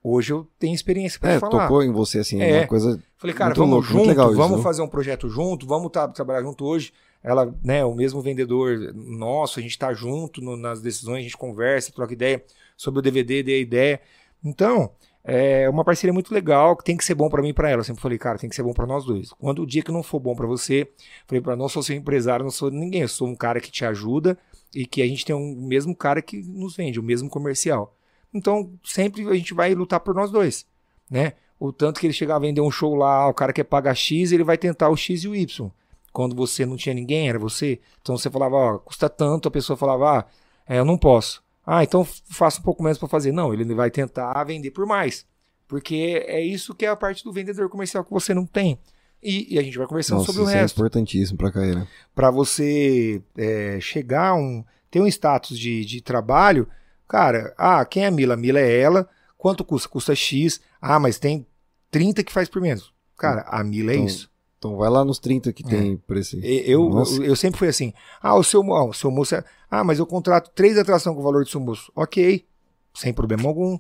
Hoje 0.04 0.32
eu 0.32 0.48
tenho 0.58 0.74
experiência 0.74 1.20
pra 1.20 1.32
É, 1.34 1.38
falar. 1.38 1.62
tocou 1.68 1.82
em 1.84 1.92
você, 1.92 2.18
assim, 2.18 2.40
É. 2.40 2.60
uma 2.60 2.66
coisa... 2.66 3.00
Falei, 3.16 3.36
cara, 3.36 3.54
vamos 3.54 3.70
louco, 3.70 3.86
junto, 3.86 4.08
legal 4.08 4.28
isso, 4.30 4.36
vamos 4.36 4.56
não? 4.56 4.62
fazer 4.62 4.82
um 4.82 4.88
projeto 4.88 5.28
junto, 5.28 5.64
vamos 5.64 5.92
tá- 5.92 6.08
trabalhar 6.08 6.42
junto 6.42 6.64
hoje. 6.64 6.92
Ela, 7.22 7.54
né, 7.62 7.84
o 7.84 7.94
mesmo 7.94 8.20
vendedor 8.20 8.92
nosso, 8.94 9.60
a 9.60 9.62
gente 9.62 9.78
tá 9.78 9.92
junto 9.94 10.40
no- 10.40 10.56
nas 10.56 10.82
decisões, 10.82 11.20
a 11.20 11.22
gente 11.22 11.36
conversa, 11.36 11.92
troca 11.92 12.12
ideia 12.12 12.44
sobre 12.76 12.98
o 12.98 13.02
DVD, 13.02 13.44
dê 13.44 13.54
a 13.54 13.58
ideia. 13.60 14.00
Então, 14.44 14.90
é 15.24 15.68
uma 15.70 15.84
parceria 15.84 16.12
muito 16.12 16.34
legal, 16.34 16.76
que 16.76 16.84
tem 16.84 16.96
que 16.96 17.04
ser 17.04 17.14
bom 17.14 17.28
para 17.28 17.42
mim 17.42 17.50
e 17.50 17.52
pra 17.52 17.70
ela. 17.70 17.80
Eu 17.80 17.84
sempre 17.84 18.02
falei, 18.02 18.18
cara, 18.18 18.38
tem 18.38 18.50
que 18.50 18.56
ser 18.56 18.62
bom 18.62 18.72
para 18.72 18.86
nós 18.86 19.04
dois. 19.04 19.32
Quando 19.32 19.62
o 19.62 19.66
dia 19.66 19.82
que 19.82 19.92
não 19.92 20.02
for 20.02 20.18
bom 20.18 20.34
para 20.34 20.46
você, 20.46 20.90
falei 21.26 21.40
para 21.40 21.54
não 21.54 21.68
sou 21.68 21.82
seu 21.82 21.96
empresário, 21.96 22.44
não 22.44 22.50
sou 22.50 22.70
ninguém, 22.70 23.02
eu 23.02 23.08
sou 23.08 23.28
um 23.28 23.36
cara 23.36 23.60
que 23.60 23.70
te 23.70 23.84
ajuda 23.84 24.36
e 24.74 24.86
que 24.86 25.02
a 25.02 25.06
gente 25.06 25.24
tem 25.24 25.34
um 25.34 25.66
mesmo 25.66 25.94
cara 25.94 26.20
que 26.20 26.42
nos 26.42 26.74
vende, 26.76 26.98
o 26.98 27.02
mesmo 27.02 27.28
comercial. 27.28 27.94
Então, 28.34 28.72
sempre 28.82 29.28
a 29.28 29.34
gente 29.34 29.54
vai 29.54 29.74
lutar 29.74 30.00
por 30.00 30.14
nós 30.14 30.30
dois, 30.30 30.66
né? 31.10 31.34
O 31.60 31.72
tanto 31.72 32.00
que 32.00 32.06
ele 32.06 32.12
chegar 32.12 32.36
a 32.36 32.40
vender 32.40 32.60
um 32.60 32.70
show 32.70 32.94
lá, 32.94 33.28
o 33.28 33.34
cara 33.34 33.52
quer 33.52 33.64
pagar 33.64 33.94
X, 33.94 34.32
ele 34.32 34.42
vai 34.42 34.58
tentar 34.58 34.88
o 34.88 34.96
X 34.96 35.22
e 35.22 35.28
o 35.28 35.36
Y. 35.36 35.70
Quando 36.12 36.34
você 36.34 36.66
não 36.66 36.76
tinha 36.76 36.94
ninguém, 36.94 37.28
era 37.28 37.38
você. 37.38 37.80
Então 38.00 38.16
você 38.16 38.28
falava, 38.28 38.56
ó, 38.56 38.78
custa 38.78 39.08
tanto, 39.08 39.48
a 39.48 39.50
pessoa 39.50 39.76
falava, 39.76 40.18
ah, 40.18 40.24
é, 40.66 40.78
eu 40.78 40.84
não 40.84 40.98
posso. 40.98 41.41
Ah, 41.66 41.82
então 41.84 42.04
faça 42.04 42.60
um 42.60 42.62
pouco 42.62 42.82
menos 42.82 42.98
para 42.98 43.08
fazer. 43.08 43.32
Não, 43.32 43.52
ele 43.54 43.64
vai 43.74 43.90
tentar 43.90 44.42
vender 44.44 44.70
por 44.72 44.86
mais. 44.86 45.24
Porque 45.68 46.22
é 46.26 46.40
isso 46.40 46.74
que 46.74 46.84
é 46.84 46.88
a 46.88 46.96
parte 46.96 47.24
do 47.24 47.32
vendedor 47.32 47.68
comercial 47.68 48.04
que 48.04 48.10
você 48.10 48.34
não 48.34 48.44
tem. 48.44 48.78
E, 49.22 49.54
e 49.54 49.58
a 49.58 49.62
gente 49.62 49.78
vai 49.78 49.86
conversando 49.86 50.18
Nossa, 50.18 50.32
sobre 50.32 50.42
o 50.42 50.44
isso 50.46 50.54
resto. 50.54 50.74
é 50.74 50.80
importantíssimo 50.80 51.38
pra 51.38 51.52
carreira. 51.52 51.86
Para 52.14 52.30
você 52.30 53.22
é, 53.36 53.78
chegar 53.80 54.30
a 54.30 54.34
um. 54.34 54.64
ter 54.90 55.00
um 55.00 55.06
status 55.06 55.56
de, 55.58 55.84
de 55.84 56.00
trabalho, 56.00 56.68
cara, 57.08 57.54
ah, 57.56 57.84
quem 57.84 58.04
é 58.04 58.08
a 58.08 58.10
Mila? 58.10 58.34
A 58.34 58.36
Mila 58.36 58.58
é 58.58 58.80
ela. 58.80 59.08
Quanto 59.38 59.64
custa? 59.64 59.88
Custa 59.88 60.14
X. 60.14 60.60
Ah, 60.80 60.98
mas 60.98 61.18
tem 61.18 61.46
30 61.90 62.24
que 62.24 62.32
faz 62.32 62.48
por 62.48 62.60
menos. 62.60 62.92
Cara, 63.16 63.42
a 63.46 63.62
Mila 63.62 63.92
é 63.92 63.94
Então, 63.94 64.06
isso. 64.06 64.28
Então 64.62 64.76
vai 64.76 64.88
lá 64.88 65.04
nos 65.04 65.18
30 65.18 65.52
que 65.52 65.64
tem 65.64 65.96
por 65.96 66.16
esse. 66.16 66.38
Eu, 66.40 66.88
eu, 67.18 67.24
eu 67.24 67.34
sempre 67.34 67.58
fui 67.58 67.66
assim. 67.66 67.92
Ah, 68.20 68.36
o 68.36 68.44
seu, 68.44 68.62
ah, 68.72 68.84
o 68.84 68.92
seu 68.92 69.10
moço 69.10 69.34
é. 69.34 69.42
Ah, 69.68 69.82
mas 69.82 69.98
eu 69.98 70.06
contrato 70.06 70.52
três 70.54 70.78
atrações 70.78 71.16
com 71.16 71.20
o 71.20 71.24
valor 71.24 71.42
do 71.42 71.50
seu 71.50 71.58
moço. 71.60 71.90
Ok. 71.96 72.46
Sem 72.94 73.12
problema 73.12 73.48
algum. 73.48 73.76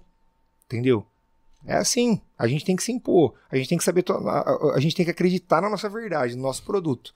Entendeu? 0.66 1.06
É 1.64 1.74
assim. 1.76 2.20
A 2.36 2.48
gente 2.48 2.64
tem 2.64 2.74
que 2.74 2.82
se 2.82 2.90
impor. 2.90 3.32
A 3.48 3.56
gente 3.56 3.68
tem 3.68 3.78
que 3.78 3.84
saber. 3.84 4.04
A, 4.26 4.74
a- 4.74 4.80
gente 4.80 4.96
tem 4.96 5.04
que 5.04 5.12
acreditar 5.12 5.62
na 5.62 5.70
nossa 5.70 5.88
verdade, 5.88 6.34
no 6.34 6.42
nosso 6.42 6.64
produto. 6.64 7.14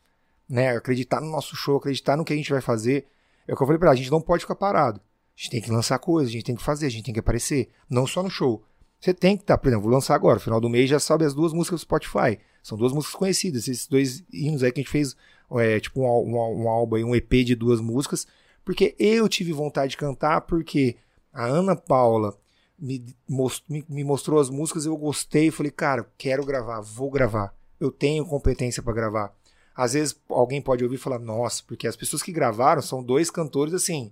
Né? 0.48 0.76
Acreditar 0.76 1.20
no 1.20 1.28
nosso 1.28 1.56
show, 1.56 1.76
acreditar 1.78 2.16
no 2.16 2.24
que 2.24 2.32
a 2.32 2.36
gente 2.36 2.52
vai 2.52 2.60
fazer. 2.60 3.08
É 3.48 3.52
o 3.52 3.56
que 3.56 3.62
eu 3.64 3.66
falei 3.66 3.80
pra 3.80 3.88
ela, 3.88 3.94
a 3.94 3.98
gente 3.98 4.12
não 4.12 4.20
pode 4.20 4.42
ficar 4.44 4.54
parado. 4.54 5.00
A 5.00 5.40
gente 5.40 5.50
tem 5.50 5.60
que 5.60 5.72
lançar 5.72 5.98
coisas, 5.98 6.28
a 6.30 6.32
gente 6.32 6.44
tem 6.44 6.54
que 6.54 6.62
fazer, 6.62 6.86
a 6.86 6.88
gente 6.88 7.02
tem 7.02 7.14
que 7.14 7.18
aparecer. 7.18 7.68
Não 7.90 8.06
só 8.06 8.22
no 8.22 8.30
show. 8.30 8.62
Você 9.00 9.12
tem 9.12 9.36
que 9.36 9.42
estar, 9.42 9.58
por 9.58 9.66
exemplo, 9.66 9.82
vou 9.86 9.92
lançar 9.92 10.14
agora, 10.14 10.38
final 10.38 10.60
do 10.60 10.68
mês 10.68 10.88
já 10.88 11.00
sobe 11.00 11.24
as 11.24 11.34
duas 11.34 11.52
músicas 11.52 11.80
do 11.80 11.82
Spotify. 11.82 12.38
São 12.66 12.76
duas 12.76 12.92
músicas 12.92 13.14
conhecidas, 13.14 13.68
esses 13.68 13.86
dois 13.86 14.24
hinos 14.32 14.64
aí 14.64 14.72
que 14.72 14.80
a 14.80 14.82
gente 14.82 14.90
fez, 14.90 15.14
é, 15.52 15.78
tipo 15.78 16.00
um, 16.00 16.06
um, 16.36 16.64
um 16.64 16.68
álbum 16.68 16.96
aí, 16.96 17.04
um 17.04 17.14
EP 17.14 17.32
de 17.44 17.54
duas 17.54 17.80
músicas, 17.80 18.26
porque 18.64 18.92
eu 18.98 19.28
tive 19.28 19.52
vontade 19.52 19.92
de 19.92 19.96
cantar, 19.96 20.40
porque 20.40 20.96
a 21.32 21.44
Ana 21.44 21.76
Paula 21.76 22.36
me, 22.76 23.04
mos- 23.28 23.62
me- 23.68 24.02
mostrou 24.02 24.40
as 24.40 24.50
músicas, 24.50 24.84
eu 24.84 24.96
gostei, 24.96 25.48
falei, 25.52 25.70
cara, 25.70 26.10
quero 26.18 26.44
gravar, 26.44 26.80
vou 26.80 27.08
gravar. 27.08 27.54
Eu 27.78 27.92
tenho 27.92 28.26
competência 28.26 28.82
para 28.82 28.92
gravar. 28.92 29.32
Às 29.72 29.92
vezes 29.92 30.20
alguém 30.28 30.60
pode 30.60 30.82
ouvir 30.82 30.96
e 30.96 30.98
falar, 30.98 31.20
nossa, 31.20 31.62
porque 31.68 31.86
as 31.86 31.94
pessoas 31.94 32.20
que 32.20 32.32
gravaram 32.32 32.82
são 32.82 33.00
dois 33.00 33.30
cantores 33.30 33.74
assim, 33.74 34.10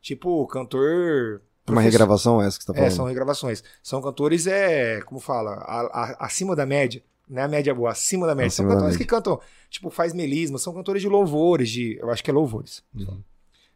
tipo, 0.00 0.44
cantor. 0.48 1.40
Uma 1.68 1.80
regravação 1.80 2.42
essa 2.42 2.58
que 2.58 2.64
você 2.64 2.72
tá 2.72 2.78
é, 2.78 2.80
falando. 2.82 2.96
são 2.96 3.04
regravações. 3.06 3.62
São 3.80 4.02
cantores, 4.02 4.48
é, 4.48 5.00
como 5.02 5.20
fala, 5.20 5.52
a- 5.52 5.86
a- 5.92 6.26
acima 6.26 6.56
da 6.56 6.66
média. 6.66 7.00
Não 7.32 7.40
é 7.40 7.44
a 7.46 7.48
média 7.48 7.74
boa, 7.74 7.90
acima 7.90 8.26
da 8.26 8.34
média. 8.34 8.48
Acima 8.48 8.68
são 8.68 8.76
cantores 8.76 8.96
que 8.98 9.04
cantam, 9.06 9.40
tipo, 9.70 9.88
faz 9.88 10.12
melisma, 10.12 10.58
são 10.58 10.74
cantores 10.74 11.00
de 11.00 11.08
louvores, 11.08 11.70
de. 11.70 11.96
Eu 11.98 12.10
acho 12.10 12.22
que 12.22 12.30
é 12.30 12.34
louvores. 12.34 12.82
Uhum. 12.94 13.22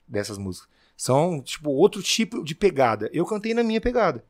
Dessas 0.06 0.36
músicas. 0.36 0.68
São, 0.96 1.40
tipo, 1.40 1.70
outro 1.70 2.02
tipo 2.02 2.44
de 2.44 2.54
pegada. 2.54 3.08
Eu 3.12 3.24
cantei 3.24 3.54
na 3.54 3.62
minha 3.62 3.80
pegada. 3.80 4.22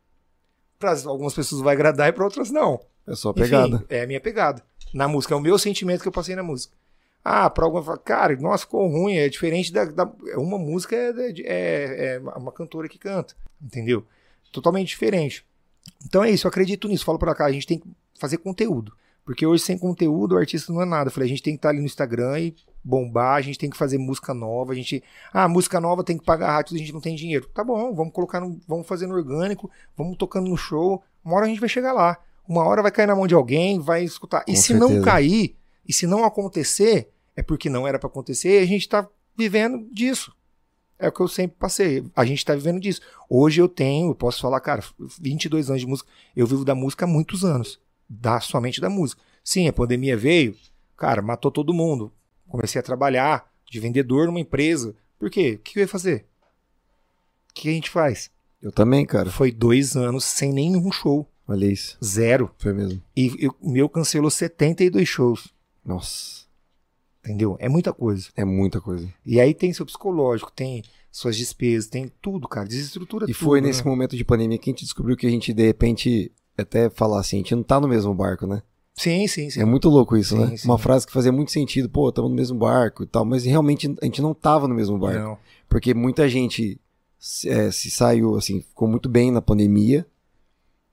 Para 0.78 0.92
algumas 1.06 1.34
pessoas 1.34 1.60
vai 1.62 1.74
agradar 1.74 2.08
e 2.08 2.12
para 2.12 2.24
outras 2.24 2.50
não. 2.50 2.80
É 3.06 3.14
só 3.14 3.28
a 3.28 3.32
Enfim, 3.32 3.40
pegada. 3.42 3.84
é 3.88 4.02
a 4.02 4.06
minha 4.06 4.20
pegada. 4.20 4.62
Na 4.94 5.08
música, 5.08 5.34
é 5.34 5.36
o 5.36 5.40
meu 5.40 5.58
sentimento 5.58 6.02
que 6.02 6.08
eu 6.08 6.12
passei 6.12 6.36
na 6.36 6.42
música. 6.42 6.74
Ah, 7.24 7.50
pra 7.50 7.64
alguma 7.64 7.82
fala, 7.82 7.98
cara, 7.98 8.36
nossa, 8.36 8.64
ficou 8.64 8.86
ruim, 8.88 9.16
é 9.16 9.28
diferente 9.28 9.72
da. 9.72 9.84
da- 9.86 10.10
uma 10.36 10.58
música 10.58 10.94
é, 10.94 11.32
de- 11.32 11.42
é, 11.44 12.14
é 12.14 12.20
uma 12.36 12.52
cantora 12.52 12.88
que 12.88 12.98
canta, 12.98 13.34
entendeu? 13.60 14.04
Totalmente 14.52 14.88
diferente. 14.88 15.44
Então 16.04 16.22
é 16.22 16.30
isso, 16.30 16.46
eu 16.46 16.48
acredito 16.48 16.86
nisso. 16.86 17.04
Falo 17.04 17.18
pra 17.18 17.34
cá, 17.34 17.46
a 17.46 17.52
gente 17.52 17.66
tem 17.66 17.78
que 17.80 17.86
fazer 18.18 18.36
conteúdo. 18.38 18.92
Porque 19.26 19.44
hoje, 19.44 19.64
sem 19.64 19.76
conteúdo, 19.76 20.36
o 20.36 20.38
artista 20.38 20.72
não 20.72 20.80
é 20.80 20.84
nada. 20.84 21.08
Eu 21.08 21.12
falei, 21.12 21.26
a 21.26 21.28
gente 21.28 21.42
tem 21.42 21.54
que 21.54 21.58
estar 21.58 21.70
ali 21.70 21.80
no 21.80 21.84
Instagram 21.84 22.38
e 22.38 22.54
bombar, 22.82 23.34
a 23.34 23.40
gente 23.40 23.58
tem 23.58 23.68
que 23.68 23.76
fazer 23.76 23.98
música 23.98 24.32
nova, 24.32 24.72
a 24.72 24.74
gente. 24.76 25.02
Ah, 25.32 25.48
música 25.48 25.80
nova 25.80 26.04
tem 26.04 26.16
que 26.16 26.24
pagar 26.24 26.52
rádio, 26.52 26.76
a 26.76 26.78
gente 26.78 26.92
não 26.92 27.00
tem 27.00 27.16
dinheiro. 27.16 27.48
Tá 27.52 27.64
bom, 27.64 27.92
vamos 27.92 28.12
colocar 28.12 28.38
no. 28.40 28.60
Vamos 28.68 28.86
fazer 28.86 29.08
no 29.08 29.16
orgânico, 29.16 29.68
vamos 29.96 30.16
tocando 30.16 30.48
no 30.48 30.56
show. 30.56 31.02
Uma 31.24 31.34
hora 31.34 31.46
a 31.46 31.48
gente 31.48 31.58
vai 31.58 31.68
chegar 31.68 31.92
lá. 31.92 32.16
Uma 32.48 32.64
hora 32.64 32.80
vai 32.82 32.92
cair 32.92 33.08
na 33.08 33.16
mão 33.16 33.26
de 33.26 33.34
alguém, 33.34 33.80
vai 33.80 34.04
escutar. 34.04 34.44
e 34.46 34.52
Com 34.52 34.58
se 34.58 34.72
não 34.74 34.86
certeza. 34.86 35.04
cair, 35.04 35.56
e 35.88 35.92
se 35.92 36.06
não 36.06 36.24
acontecer, 36.24 37.10
é 37.34 37.42
porque 37.42 37.68
não 37.68 37.84
era 37.84 37.98
pra 37.98 38.06
acontecer 38.06 38.60
e 38.60 38.62
a 38.62 38.66
gente 38.66 38.88
tá 38.88 39.08
vivendo 39.36 39.88
disso. 39.92 40.32
É 41.00 41.08
o 41.08 41.12
que 41.12 41.20
eu 41.20 41.26
sempre 41.26 41.56
passei. 41.58 42.04
A 42.14 42.24
gente 42.24 42.44
tá 42.44 42.54
vivendo 42.54 42.80
disso. 42.80 43.00
Hoje 43.28 43.60
eu 43.60 43.68
tenho, 43.68 44.10
eu 44.10 44.14
posso 44.14 44.40
falar, 44.40 44.60
cara, 44.60 44.84
22 45.20 45.68
anos 45.68 45.82
de 45.82 45.86
música. 45.88 46.08
Eu 46.34 46.46
vivo 46.46 46.64
da 46.64 46.76
música 46.76 47.04
há 47.04 47.08
muitos 47.08 47.44
anos. 47.44 47.80
Da, 48.08 48.40
somente 48.40 48.80
da 48.80 48.88
música. 48.88 49.20
Sim, 49.42 49.68
a 49.68 49.72
pandemia 49.72 50.16
veio, 50.16 50.56
cara, 50.96 51.22
matou 51.22 51.50
todo 51.50 51.74
mundo. 51.74 52.12
Comecei 52.48 52.78
a 52.78 52.82
trabalhar 52.84 53.50
de 53.70 53.80
vendedor 53.80 54.26
numa 54.26 54.40
empresa. 54.40 54.94
Por 55.18 55.30
quê? 55.30 55.52
O 55.54 55.58
que 55.58 55.78
eu 55.78 55.82
ia 55.82 55.88
fazer? 55.88 56.24
O 57.50 57.54
que 57.54 57.68
a 57.68 57.72
gente 57.72 57.90
faz? 57.90 58.30
Eu 58.62 58.70
também, 58.72 59.04
cara. 59.04 59.30
Foi 59.30 59.50
dois 59.50 59.96
anos 59.96 60.24
sem 60.24 60.52
nenhum 60.52 60.90
show. 60.92 61.28
Olha 61.48 61.66
isso. 61.66 61.96
Zero. 62.04 62.50
Foi 62.58 62.72
mesmo. 62.72 63.02
E 63.16 63.48
o 63.60 63.70
meu 63.70 63.88
cancelou 63.88 64.30
72 64.30 65.08
shows. 65.08 65.52
Nossa. 65.84 66.44
Entendeu? 67.24 67.56
É 67.60 67.68
muita 67.68 67.92
coisa. 67.92 68.28
É 68.36 68.44
muita 68.44 68.80
coisa. 68.80 69.12
E 69.24 69.40
aí 69.40 69.52
tem 69.54 69.72
seu 69.72 69.84
psicológico, 69.86 70.50
tem 70.52 70.82
suas 71.10 71.36
despesas, 71.36 71.88
tem 71.88 72.10
tudo, 72.20 72.46
cara. 72.48 72.68
Desestrutura 72.68 73.24
E 73.24 73.32
tudo. 73.32 73.44
foi 73.44 73.60
nesse 73.60 73.84
né? 73.84 73.90
momento 73.90 74.16
de 74.16 74.24
pandemia 74.24 74.58
que 74.58 74.70
a 74.70 74.72
gente 74.72 74.84
descobriu 74.84 75.16
que 75.16 75.26
a 75.26 75.30
gente, 75.30 75.52
de 75.52 75.64
repente, 75.64 76.30
até 76.62 76.90
falar 76.90 77.20
assim, 77.20 77.36
a 77.36 77.38
gente 77.40 77.54
não 77.54 77.62
tá 77.62 77.80
no 77.80 77.88
mesmo 77.88 78.14
barco, 78.14 78.46
né? 78.46 78.62
Sim, 78.94 79.26
sim, 79.26 79.50
sim. 79.50 79.60
É 79.60 79.64
muito 79.64 79.90
louco 79.90 80.16
isso, 80.16 80.34
Sim, 80.34 80.46
né? 80.46 80.56
sim. 80.56 80.66
Uma 80.66 80.78
frase 80.78 81.06
que 81.06 81.12
fazia 81.12 81.30
muito 81.30 81.52
sentido, 81.52 81.88
pô, 81.88 82.08
estamos 82.08 82.30
no 82.30 82.36
mesmo 82.36 82.58
barco 82.58 83.02
e 83.02 83.06
tal, 83.06 83.26
mas 83.26 83.44
realmente 83.44 83.94
a 84.00 84.04
gente 84.06 84.22
não 84.22 84.32
tava 84.32 84.66
no 84.66 84.74
mesmo 84.74 84.98
barco. 84.98 85.18
Não. 85.18 85.38
Porque 85.68 85.92
muita 85.92 86.26
gente 86.28 86.80
se, 87.18 87.48
é, 87.48 87.70
se 87.70 87.90
saiu, 87.90 88.36
assim, 88.36 88.62
ficou 88.62 88.88
muito 88.88 89.08
bem 89.08 89.30
na 89.30 89.42
pandemia 89.42 90.06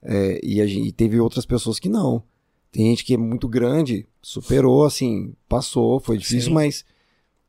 é, 0.02 0.38
e, 0.42 0.60
a 0.60 0.66
gente, 0.66 0.88
e 0.88 0.92
teve 0.92 1.18
outras 1.18 1.46
pessoas 1.46 1.78
que 1.78 1.88
não. 1.88 2.22
Tem 2.70 2.90
gente 2.90 3.04
que 3.04 3.14
é 3.14 3.16
muito 3.16 3.48
grande, 3.48 4.06
superou, 4.20 4.84
assim, 4.84 5.32
passou, 5.48 5.98
foi 5.98 6.18
difícil, 6.18 6.48
Sim. 6.48 6.54
mas 6.54 6.84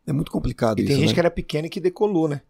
é 0.07 0.13
muito 0.13 0.31
complicado 0.31 0.79
E 0.79 0.83
isso, 0.83 0.87
tem 0.87 0.99
gente 0.99 1.09
né? 1.09 1.13
que 1.15 1.19
era 1.19 1.31
pequena 1.31 1.67
e 1.67 1.69
que 1.69 1.81
decolou, 1.81 2.29
né? 2.29 2.41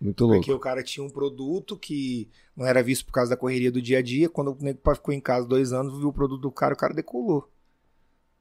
Muito 0.00 0.24
louco. 0.24 0.40
Porque 0.40 0.52
o 0.52 0.58
cara 0.58 0.82
tinha 0.82 1.04
um 1.04 1.10
produto 1.10 1.76
que 1.76 2.28
não 2.54 2.66
era 2.66 2.82
visto 2.82 3.06
por 3.06 3.12
causa 3.12 3.30
da 3.30 3.36
correria 3.36 3.72
do 3.72 3.80
dia 3.80 3.98
a 3.98 4.02
dia. 4.02 4.28
Quando 4.28 4.52
o 4.52 4.58
nego 4.62 4.80
ficou 4.94 5.14
em 5.14 5.20
casa 5.20 5.46
dois 5.46 5.72
anos, 5.72 5.98
viu 5.98 6.08
o 6.08 6.12
produto 6.12 6.40
do 6.40 6.52
cara, 6.52 6.74
o 6.74 6.76
cara 6.76 6.94
decolou. 6.94 7.50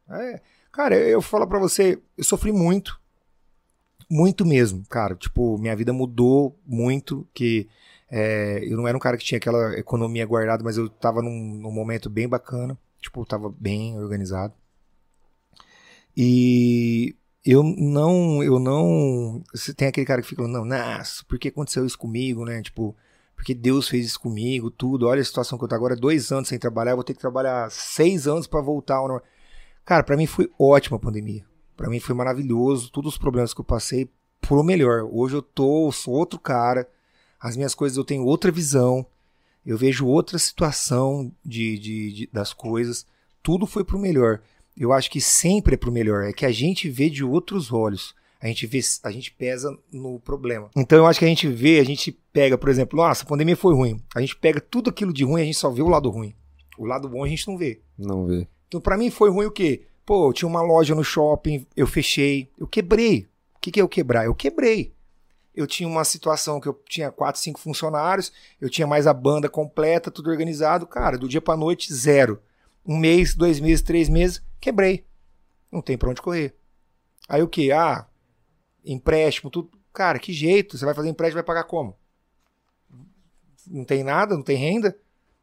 É. 0.10 0.42
Cara, 0.72 0.96
eu, 0.96 1.08
eu 1.08 1.22
falo 1.22 1.48
pra 1.48 1.60
você, 1.60 2.02
eu 2.18 2.24
sofri 2.24 2.52
muito. 2.52 3.00
Muito 4.10 4.46
mesmo, 4.46 4.86
cara. 4.88 5.16
Tipo, 5.16 5.58
minha 5.58 5.76
vida 5.76 5.94
mudou 5.94 6.60
muito. 6.66 7.28
Que 7.34 7.68
é, 8.10 8.60
eu 8.64 8.78
não 8.78 8.88
era 8.88 8.98
um 8.98 9.02
cara 9.02 9.18
que 9.18 9.24
tinha 9.24 9.38
aquela 9.38 9.78
economia 9.80 10.26
guardada, 10.26 10.64
mas 10.64 10.78
eu 10.78 10.90
tava 10.90 11.22
num, 11.22 11.56
num 11.56 11.72
momento 11.72 12.10
bem 12.10 12.28
bacana. 12.28 12.78
Tipo, 13.02 13.22
eu 13.22 13.26
tava 13.26 13.50
bem 13.50 13.98
organizado. 13.98 14.54
E 16.16 17.16
eu 17.46 17.62
não, 17.64 18.44
eu 18.44 18.60
não. 18.60 19.44
Tem 19.78 19.88
aquele 19.88 20.06
cara 20.06 20.22
que 20.22 20.28
fica, 20.28 20.48
não, 20.48 20.66
nossa, 20.66 21.24
por 21.28 21.38
que 21.38 21.50
aconteceu 21.50 21.86
isso 21.86 21.98
comigo, 21.98 22.44
né? 22.46 22.62
Tipo, 22.62 22.96
porque 23.36 23.54
Deus 23.54 23.88
fez 23.88 24.06
isso 24.06 24.20
comigo, 24.20 24.72
tudo. 24.72 25.08
Olha 25.08 25.22
a 25.22 25.26
situação 25.26 25.58
que 25.58 25.64
eu 25.64 25.68
tô 25.68 25.76
agora, 25.76 25.96
dois 25.96 26.32
anos 26.32 26.48
sem 26.50 26.58
trabalhar, 26.58 26.96
vou 26.96 27.04
ter 27.04 27.14
que 27.14 27.20
trabalhar 27.20 27.70
seis 27.70 28.28
anos 28.28 28.48
pra 28.48 28.62
voltar 28.62 28.96
ao 28.96 29.08
normal. 29.08 29.26
Cara, 29.86 30.04
pra 30.04 30.18
mim 30.18 30.26
foi 30.26 30.50
ótima 30.60 30.98
a 30.98 31.00
pandemia. 31.00 31.46
Pra 31.78 31.90
mim 31.90 32.00
foi 32.00 32.16
maravilhoso, 32.16 32.90
todos 32.92 33.14
os 33.14 33.18
problemas 33.20 33.54
que 33.54 33.62
eu 33.62 33.66
passei 33.66 34.10
pro 34.42 34.64
melhor. 34.64 35.08
Hoje 35.12 35.36
eu 35.36 35.42
tô, 35.42 35.92
sou 35.92 36.14
outro 36.14 36.40
cara. 36.40 36.88
As 37.40 37.56
minhas 37.56 37.76
coisas 37.76 37.98
eu 37.98 38.04
tenho 38.06 38.24
outra 38.26 38.52
visão. 38.52 39.06
Eu 39.66 39.78
vejo 39.78 40.08
outra 40.08 40.40
situação 40.40 41.32
de, 41.44 41.78
de, 41.78 42.14
de- 42.14 42.30
das 42.32 42.54
coisas. 42.54 43.06
Tudo 43.44 43.68
foi 43.68 43.84
pro 43.84 44.00
melhor. 44.00 44.42
Eu 44.78 44.92
acho 44.92 45.10
que 45.10 45.22
sempre 45.22 45.76
é 45.76 45.78
pro 45.78 45.92
melhor. 45.92 46.24
É 46.24 46.34
que 46.34 46.46
a 46.46 46.52
gente 46.52 46.90
vê 46.90 47.10
de 47.10 47.24
outros 47.24 47.72
olhos. 47.72 48.14
A 48.42 48.48
gente 48.48 48.68
vê, 48.68 48.80
a 49.04 49.12
gente 49.12 49.32
pesa 49.32 49.76
no 49.92 50.20
problema. 50.20 50.70
Então 50.76 50.98
eu 51.00 51.08
acho 51.08 51.18
que 51.18 51.26
a 51.26 51.28
gente 51.28 51.48
vê, 51.48 51.80
a 51.80 51.84
gente 51.84 52.12
pega, 52.32 52.58
por 52.58 52.70
exemplo, 52.70 52.98
nossa, 52.98 53.24
a 53.24 53.26
pandemia 53.26 53.56
foi 53.56 53.74
ruim. 53.74 54.00
A 54.14 54.22
gente 54.22 54.36
pega 54.36 54.60
tudo 54.60 54.90
aquilo 54.90 55.12
de 55.14 55.24
ruim, 55.24 55.42
a 55.42 55.46
gente 55.46 55.58
só 55.58 55.70
vê 55.70 55.82
o 55.82 55.88
lado 55.88 56.10
ruim. 56.10 56.36
O 56.78 56.86
lado 56.86 57.10
bom 57.10 57.24
a 57.24 57.28
gente 57.28 57.48
não 57.48 57.58
vê. 57.58 57.82
Não 57.98 58.26
vê. 58.28 58.48
Então, 58.68 58.82
pra 58.82 58.98
mim 58.98 59.10
foi 59.10 59.30
ruim 59.32 59.46
o 59.46 59.52
quê? 59.52 59.88
Pô, 60.06 60.30
eu 60.30 60.34
tinha 60.34 60.48
uma 60.48 60.62
loja 60.62 60.94
no 60.94 61.04
shopping, 61.04 61.66
eu 61.76 61.88
fechei, 61.88 62.52
eu 62.60 62.68
quebrei. 62.68 63.28
O 63.56 63.60
que, 63.62 63.72
que 63.72 63.80
é 63.80 63.82
eu 63.84 63.90
quebrar? 63.90 64.26
Eu 64.26 64.36
quebrei. 64.36 64.94
eu 65.56 65.66
tinha 65.66 65.88
uma 65.88 66.04
situação 66.04 66.60
que 66.60 66.68
eu 66.68 66.80
tinha 66.88 67.10
quatro, 67.10 67.42
cinco 67.42 67.60
funcionários, 67.60 68.32
eu 68.60 68.70
tinha 68.70 68.86
mais 68.86 69.08
a 69.08 69.14
banda 69.14 69.48
completa, 69.50 70.12
tudo 70.12 70.30
organizado. 70.30 70.86
Cara, 70.86 71.18
do 71.18 71.30
dia 71.30 71.42
pra 71.42 71.56
noite, 71.56 71.92
zero. 71.94 72.42
Um 72.86 72.98
mês, 72.98 73.34
dois 73.34 73.60
meses, 73.60 73.82
três 73.82 74.10
meses, 74.10 74.44
quebrei. 74.60 75.06
Não 75.72 75.82
tem 75.82 75.98
pra 75.98 76.10
onde 76.10 76.22
correr. 76.22 76.56
Aí 77.28 77.42
o 77.42 77.48
que? 77.48 77.72
Ah, 77.72 78.08
empréstimo, 78.84 79.50
tudo. 79.50 79.72
Cara, 79.94 80.20
que 80.20 80.34
jeito? 80.34 80.78
Você 80.78 80.86
vai 80.86 80.94
fazer 80.94 81.10
empréstimo, 81.10 81.38
vai 81.38 81.44
pagar 81.44 81.64
como? 81.64 81.98
Não 83.68 83.84
tem 83.84 84.04
nada, 84.04 84.36
não 84.36 84.44
tem 84.44 84.58
renda? 84.58 84.98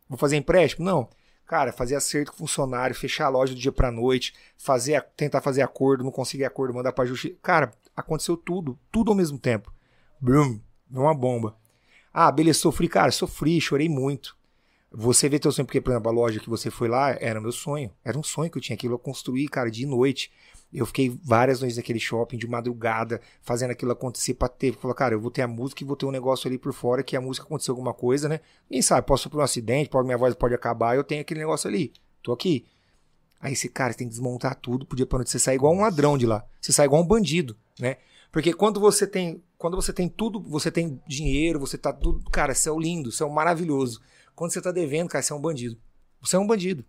Vou 0.09 0.19
fazer 0.19 0.37
empréstimo? 0.37 0.85
Não. 0.85 1.09
Cara, 1.47 1.73
fazer 1.73 1.97
acerto 1.97 2.33
com 2.33 2.39
funcionário, 2.39 2.95
fechar 2.95 3.27
a 3.27 3.29
loja 3.29 3.55
do 3.55 3.61
dia 3.61 3.73
pra 3.73 3.91
noite, 3.91 4.33
fazer, 4.57 5.03
tentar 5.17 5.41
fazer 5.41 5.63
acordo, 5.63 6.05
não 6.05 6.11
conseguir 6.11 6.45
acordo, 6.45 6.73
mandar 6.73 6.93
pra 6.93 7.05
justiça. 7.05 7.37
Cara, 7.43 7.73
aconteceu 7.97 8.37
tudo, 8.37 8.79
tudo 8.91 9.11
ao 9.11 9.17
mesmo 9.17 9.39
tempo. 9.39 9.73
Brum, 10.21 10.61
uma 10.91 11.15
bomba. 11.15 11.57
Ah, 12.13 12.31
beleza, 12.31 12.61
sofri. 12.61 12.89
Cara, 12.89 13.11
sofri, 13.11 13.61
chorei 13.61 13.89
muito. 13.89 14.37
Você 14.95 15.29
vê 15.29 15.39
teu 15.39 15.51
sonho, 15.51 15.65
porque, 15.65 15.81
por 15.81 15.91
exemplo, 15.91 16.11
a 16.11 16.13
loja 16.13 16.39
que 16.39 16.51
você 16.51 16.71
foi 16.71 16.87
lá 16.87 17.17
era 17.19 17.41
meu 17.41 17.53
sonho. 17.53 17.91
Era 18.05 18.19
um 18.19 18.23
sonho 18.23 18.51
que 18.51 18.59
eu 18.59 18.63
tinha 18.63 18.75
aquilo, 18.75 18.95
eu 18.95 18.99
construí, 18.99 19.49
cara, 19.49 19.71
de 19.71 19.87
noite. 19.87 20.31
Eu 20.73 20.87
fiquei 20.87 21.19
várias 21.25 21.61
noites 21.61 21.77
naquele 21.77 21.99
shopping, 21.99 22.37
de 22.37 22.47
madrugada, 22.47 23.21
fazendo 23.43 23.71
aquilo 23.71 23.93
acontecer 23.93 24.35
pra 24.35 24.49
ter. 24.49 24.75
Falar, 24.75 24.95
cara, 24.95 25.15
eu 25.15 25.21
vou 25.21 25.31
ter 25.31 25.43
a 25.43 25.49
música 25.49 25.83
e 25.83 25.87
vou 25.87 25.97
ter 25.97 26.07
um 26.07 26.11
negócio 26.11 26.47
ali 26.49 26.59
por 26.59 26.73
fora, 26.73 27.03
que 27.03 27.17
a 27.17 27.21
música 27.21 27.47
aconteceu 27.47 27.73
alguma 27.73 27.95
coisa, 27.95 28.29
né? 28.29 28.41
Quem 28.69 28.83
sabe, 28.83 29.07
posso 29.07 29.31
por 29.31 29.41
um 29.41 29.43
acidente, 29.43 29.89
pode, 29.89 30.07
minha 30.07 30.19
voz 30.19 30.35
pode 30.35 30.55
acabar, 30.55 30.97
eu 30.97 31.05
tenho 31.05 31.23
aquele 31.23 31.41
negócio 31.41 31.69
ali. 31.69 31.93
Tô 32.23 32.33
aqui. 32.33 32.67
Aí 33.41 33.55
esse 33.55 33.69
cara, 33.69 33.93
você 33.93 33.99
tem 33.99 34.07
que 34.07 34.13
desmontar 34.13 34.55
tudo, 34.55 34.87
podia 34.87 35.05
pra 35.05 35.19
noite. 35.19 35.31
Você 35.31 35.39
sai 35.39 35.57
igual 35.57 35.75
um 35.75 35.81
ladrão 35.81 36.17
de 36.17 36.27
lá. 36.27 36.45
Você 36.61 36.73
sai 36.73 36.87
igual 36.87 37.03
um 37.03 37.07
bandido, 37.07 37.57
né? 37.79 37.97
Porque 38.31 38.53
quando 38.53 38.79
você 38.79 39.07
tem. 39.07 39.43
Quando 39.59 39.77
você 39.77 39.93
tem 39.93 40.09
tudo, 40.09 40.41
você 40.41 40.71
tem 40.71 41.01
dinheiro, 41.07 41.61
você 41.61 41.77
tá 41.77 41.93
tudo. 41.93 42.23
Cara, 42.31 42.53
o 42.73 42.81
lindo, 42.81 43.11
é 43.21 43.25
o 43.25 43.31
maravilhoso. 43.31 44.01
Quando 44.35 44.53
você 44.53 44.61
tá 44.61 44.73
devendo, 44.73 45.09
cara, 45.09 45.23
você 45.23 45.33
é 45.33 45.37
um 45.37 45.41
bandido. 45.41 45.79
Você 46.21 46.37
é 46.37 46.39
um 46.39 46.47
bandido. 46.47 46.85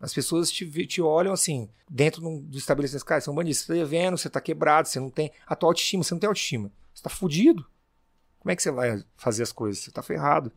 As 0.00 0.12
pessoas 0.12 0.50
te, 0.50 0.86
te 0.86 1.00
olham 1.00 1.32
assim, 1.32 1.68
dentro 1.88 2.20
do 2.40 2.58
estabelecimento, 2.58 3.04
cara, 3.04 3.20
você 3.20 3.30
é 3.30 3.32
um 3.32 3.36
bandido, 3.36 3.54
você 3.54 3.66
tá 3.66 3.74
devendo, 3.74 4.18
você 4.18 4.28
tá 4.28 4.40
quebrado, 4.40 4.88
você 4.88 4.98
não 4.98 5.08
tem 5.08 5.30
a 5.46 5.54
tua 5.54 5.68
autoestima, 5.68 6.02
você 6.02 6.12
não 6.12 6.18
tem 6.18 6.26
autoestima. 6.26 6.72
Você 6.92 7.02
tá 7.02 7.10
fudido. 7.10 7.64
Como 8.40 8.50
é 8.50 8.56
que 8.56 8.62
você 8.62 8.72
vai 8.72 9.04
fazer 9.16 9.44
as 9.44 9.52
coisas? 9.52 9.84
Você 9.84 9.92
tá 9.92 10.02
ferrado. 10.02 10.50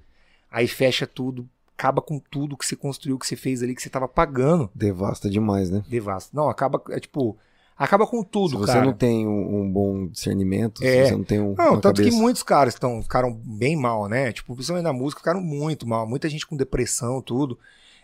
Aí 0.49 0.67
fecha 0.67 1.05
tudo, 1.05 1.47
acaba 1.77 2.01
com 2.01 2.17
tudo 2.17 2.57
que 2.57 2.65
você 2.65 2.75
construiu, 2.75 3.19
que 3.19 3.27
você 3.27 3.35
fez 3.35 3.61
ali, 3.61 3.75
que 3.75 3.81
você 3.81 3.89
tava 3.89 4.07
pagando. 4.07 4.71
Devasta 4.73 5.29
demais, 5.29 5.69
né? 5.69 5.85
Devasta. 5.87 6.31
Não, 6.33 6.49
acaba, 6.49 6.81
é 6.89 6.99
tipo, 6.99 7.37
acaba 7.77 8.07
com 8.07 8.23
tudo, 8.23 8.51
Se 8.51 8.55
você 8.57 8.73
cara. 8.73 8.85
não 8.85 8.93
tem 8.93 9.27
um, 9.27 9.61
um 9.61 9.71
bom 9.71 10.07
discernimento, 10.07 10.83
É. 10.83 11.03
se 11.03 11.09
você 11.09 11.15
não 11.17 11.23
tem 11.23 11.39
um. 11.39 11.55
Não, 11.55 11.79
tanto 11.79 11.97
cabeça... 11.97 12.09
que 12.09 12.15
muitos 12.15 12.43
caras 12.43 12.75
tão, 12.75 13.01
ficaram 13.01 13.33
bem 13.33 13.75
mal, 13.75 14.07
né? 14.07 14.31
Tipo, 14.31 14.53
principalmente 14.55 14.83
na 14.85 14.93
música, 14.93 15.19
ficaram 15.19 15.41
muito 15.41 15.87
mal. 15.87 16.07
Muita 16.07 16.29
gente 16.29 16.45
com 16.45 16.55
depressão, 16.55 17.21
tudo. 17.21 17.59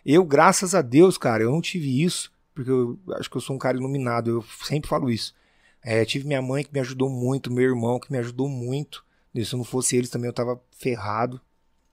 Eu, 0.05 0.25
graças 0.25 0.73
a 0.73 0.81
Deus, 0.81 1.17
cara, 1.17 1.43
eu 1.43 1.51
não 1.51 1.61
tive 1.61 2.03
isso, 2.03 2.31
porque 2.53 2.71
eu 2.71 2.99
acho 3.15 3.29
que 3.29 3.37
eu 3.37 3.41
sou 3.41 3.55
um 3.55 3.59
cara 3.59 3.77
iluminado, 3.77 4.29
eu 4.29 4.45
sempre 4.65 4.89
falo 4.89 5.09
isso. 5.09 5.33
É, 5.83 6.03
tive 6.05 6.27
minha 6.27 6.41
mãe 6.41 6.63
que 6.63 6.73
me 6.73 6.79
ajudou 6.79 7.09
muito, 7.09 7.51
meu 7.51 7.63
irmão 7.63 7.99
que 7.99 8.11
me 8.11 8.17
ajudou 8.17 8.47
muito. 8.47 9.03
Se 9.35 9.55
não 9.55 9.63
fosse 9.63 9.95
eles 9.95 10.09
também 10.09 10.27
eu 10.27 10.33
tava 10.33 10.61
ferrado. 10.77 11.39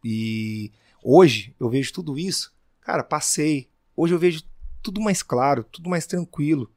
E 0.05 0.73
hoje 1.03 1.55
eu 1.59 1.69
vejo 1.71 1.93
tudo 1.93 2.19
isso, 2.19 2.53
cara, 2.81 3.03
passei. 3.03 3.69
Hoje 3.97 4.15
eu 4.15 4.19
vejo 4.19 4.43
tudo 4.83 5.01
mais 5.01 5.23
claro, 5.23 5.65
tudo 5.65 5.89
mais 5.89 6.07
tranquilo. 6.07 6.71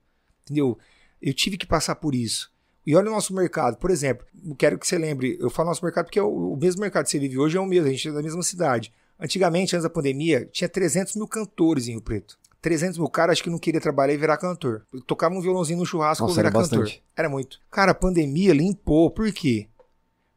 Entendeu? 0.44 0.78
Eu 1.22 1.34
tive 1.34 1.58
que 1.58 1.66
passar 1.66 1.96
por 1.96 2.16
isso. 2.16 2.52
E 2.86 2.96
olha 2.96 3.10
o 3.10 3.14
nosso 3.14 3.34
mercado, 3.34 3.78
por 3.78 3.92
exemplo, 3.92 4.26
quero 4.58 4.78
que 4.80 4.88
você 4.88 4.98
lembre, 4.98 5.38
eu 5.40 5.52
falo 5.52 5.70
nosso 5.70 5.86
mercado 5.86 6.06
porque 6.06 6.18
é 6.18 6.24
o, 6.24 6.54
o 6.54 6.58
mesmo 6.58 6.82
mercado 6.82 7.06
que 7.06 7.12
você 7.12 7.20
vive 7.20 7.38
hoje 7.38 7.56
é 7.58 7.60
o 7.60 7.66
mesmo, 7.66 7.88
a 7.88 7.92
gente 7.92 8.10
é 8.10 8.12
da 8.12 8.24
mesma 8.24 8.42
cidade. 8.42 8.92
Antigamente, 9.20 9.76
antes 9.76 9.84
da 9.84 9.90
pandemia, 9.90 10.50
tinha 10.52 10.68
300 10.68 11.16
mil 11.16 11.28
cantores 11.28 11.88
em 11.88 11.92
Rio 11.92 12.02
Preto. 12.02 12.40
300 12.60 12.98
mil 12.98 13.08
caras 13.08 13.40
que 13.40 13.50
não 13.50 13.60
queria 13.60 13.80
trabalhar 13.80 14.14
e 14.14 14.18
virar 14.18 14.38
cantor. 14.38 14.86
Tocava 15.06 15.36
um 15.36 15.42
violãozinho 15.42 15.80
no 15.80 15.86
churrasco 15.86 16.24
Nossa, 16.24 16.32
ou 16.32 16.36
virar 16.36 16.50
era 16.50 16.58
cantor. 16.58 16.80
bastante. 16.80 17.04
Era 17.16 17.30
muito. 17.30 17.60
Cara, 17.70 17.92
a 17.92 17.96
pandemia 17.96 18.54
limpou. 18.54 19.12
Por 19.12 19.32
quê? 19.32 19.68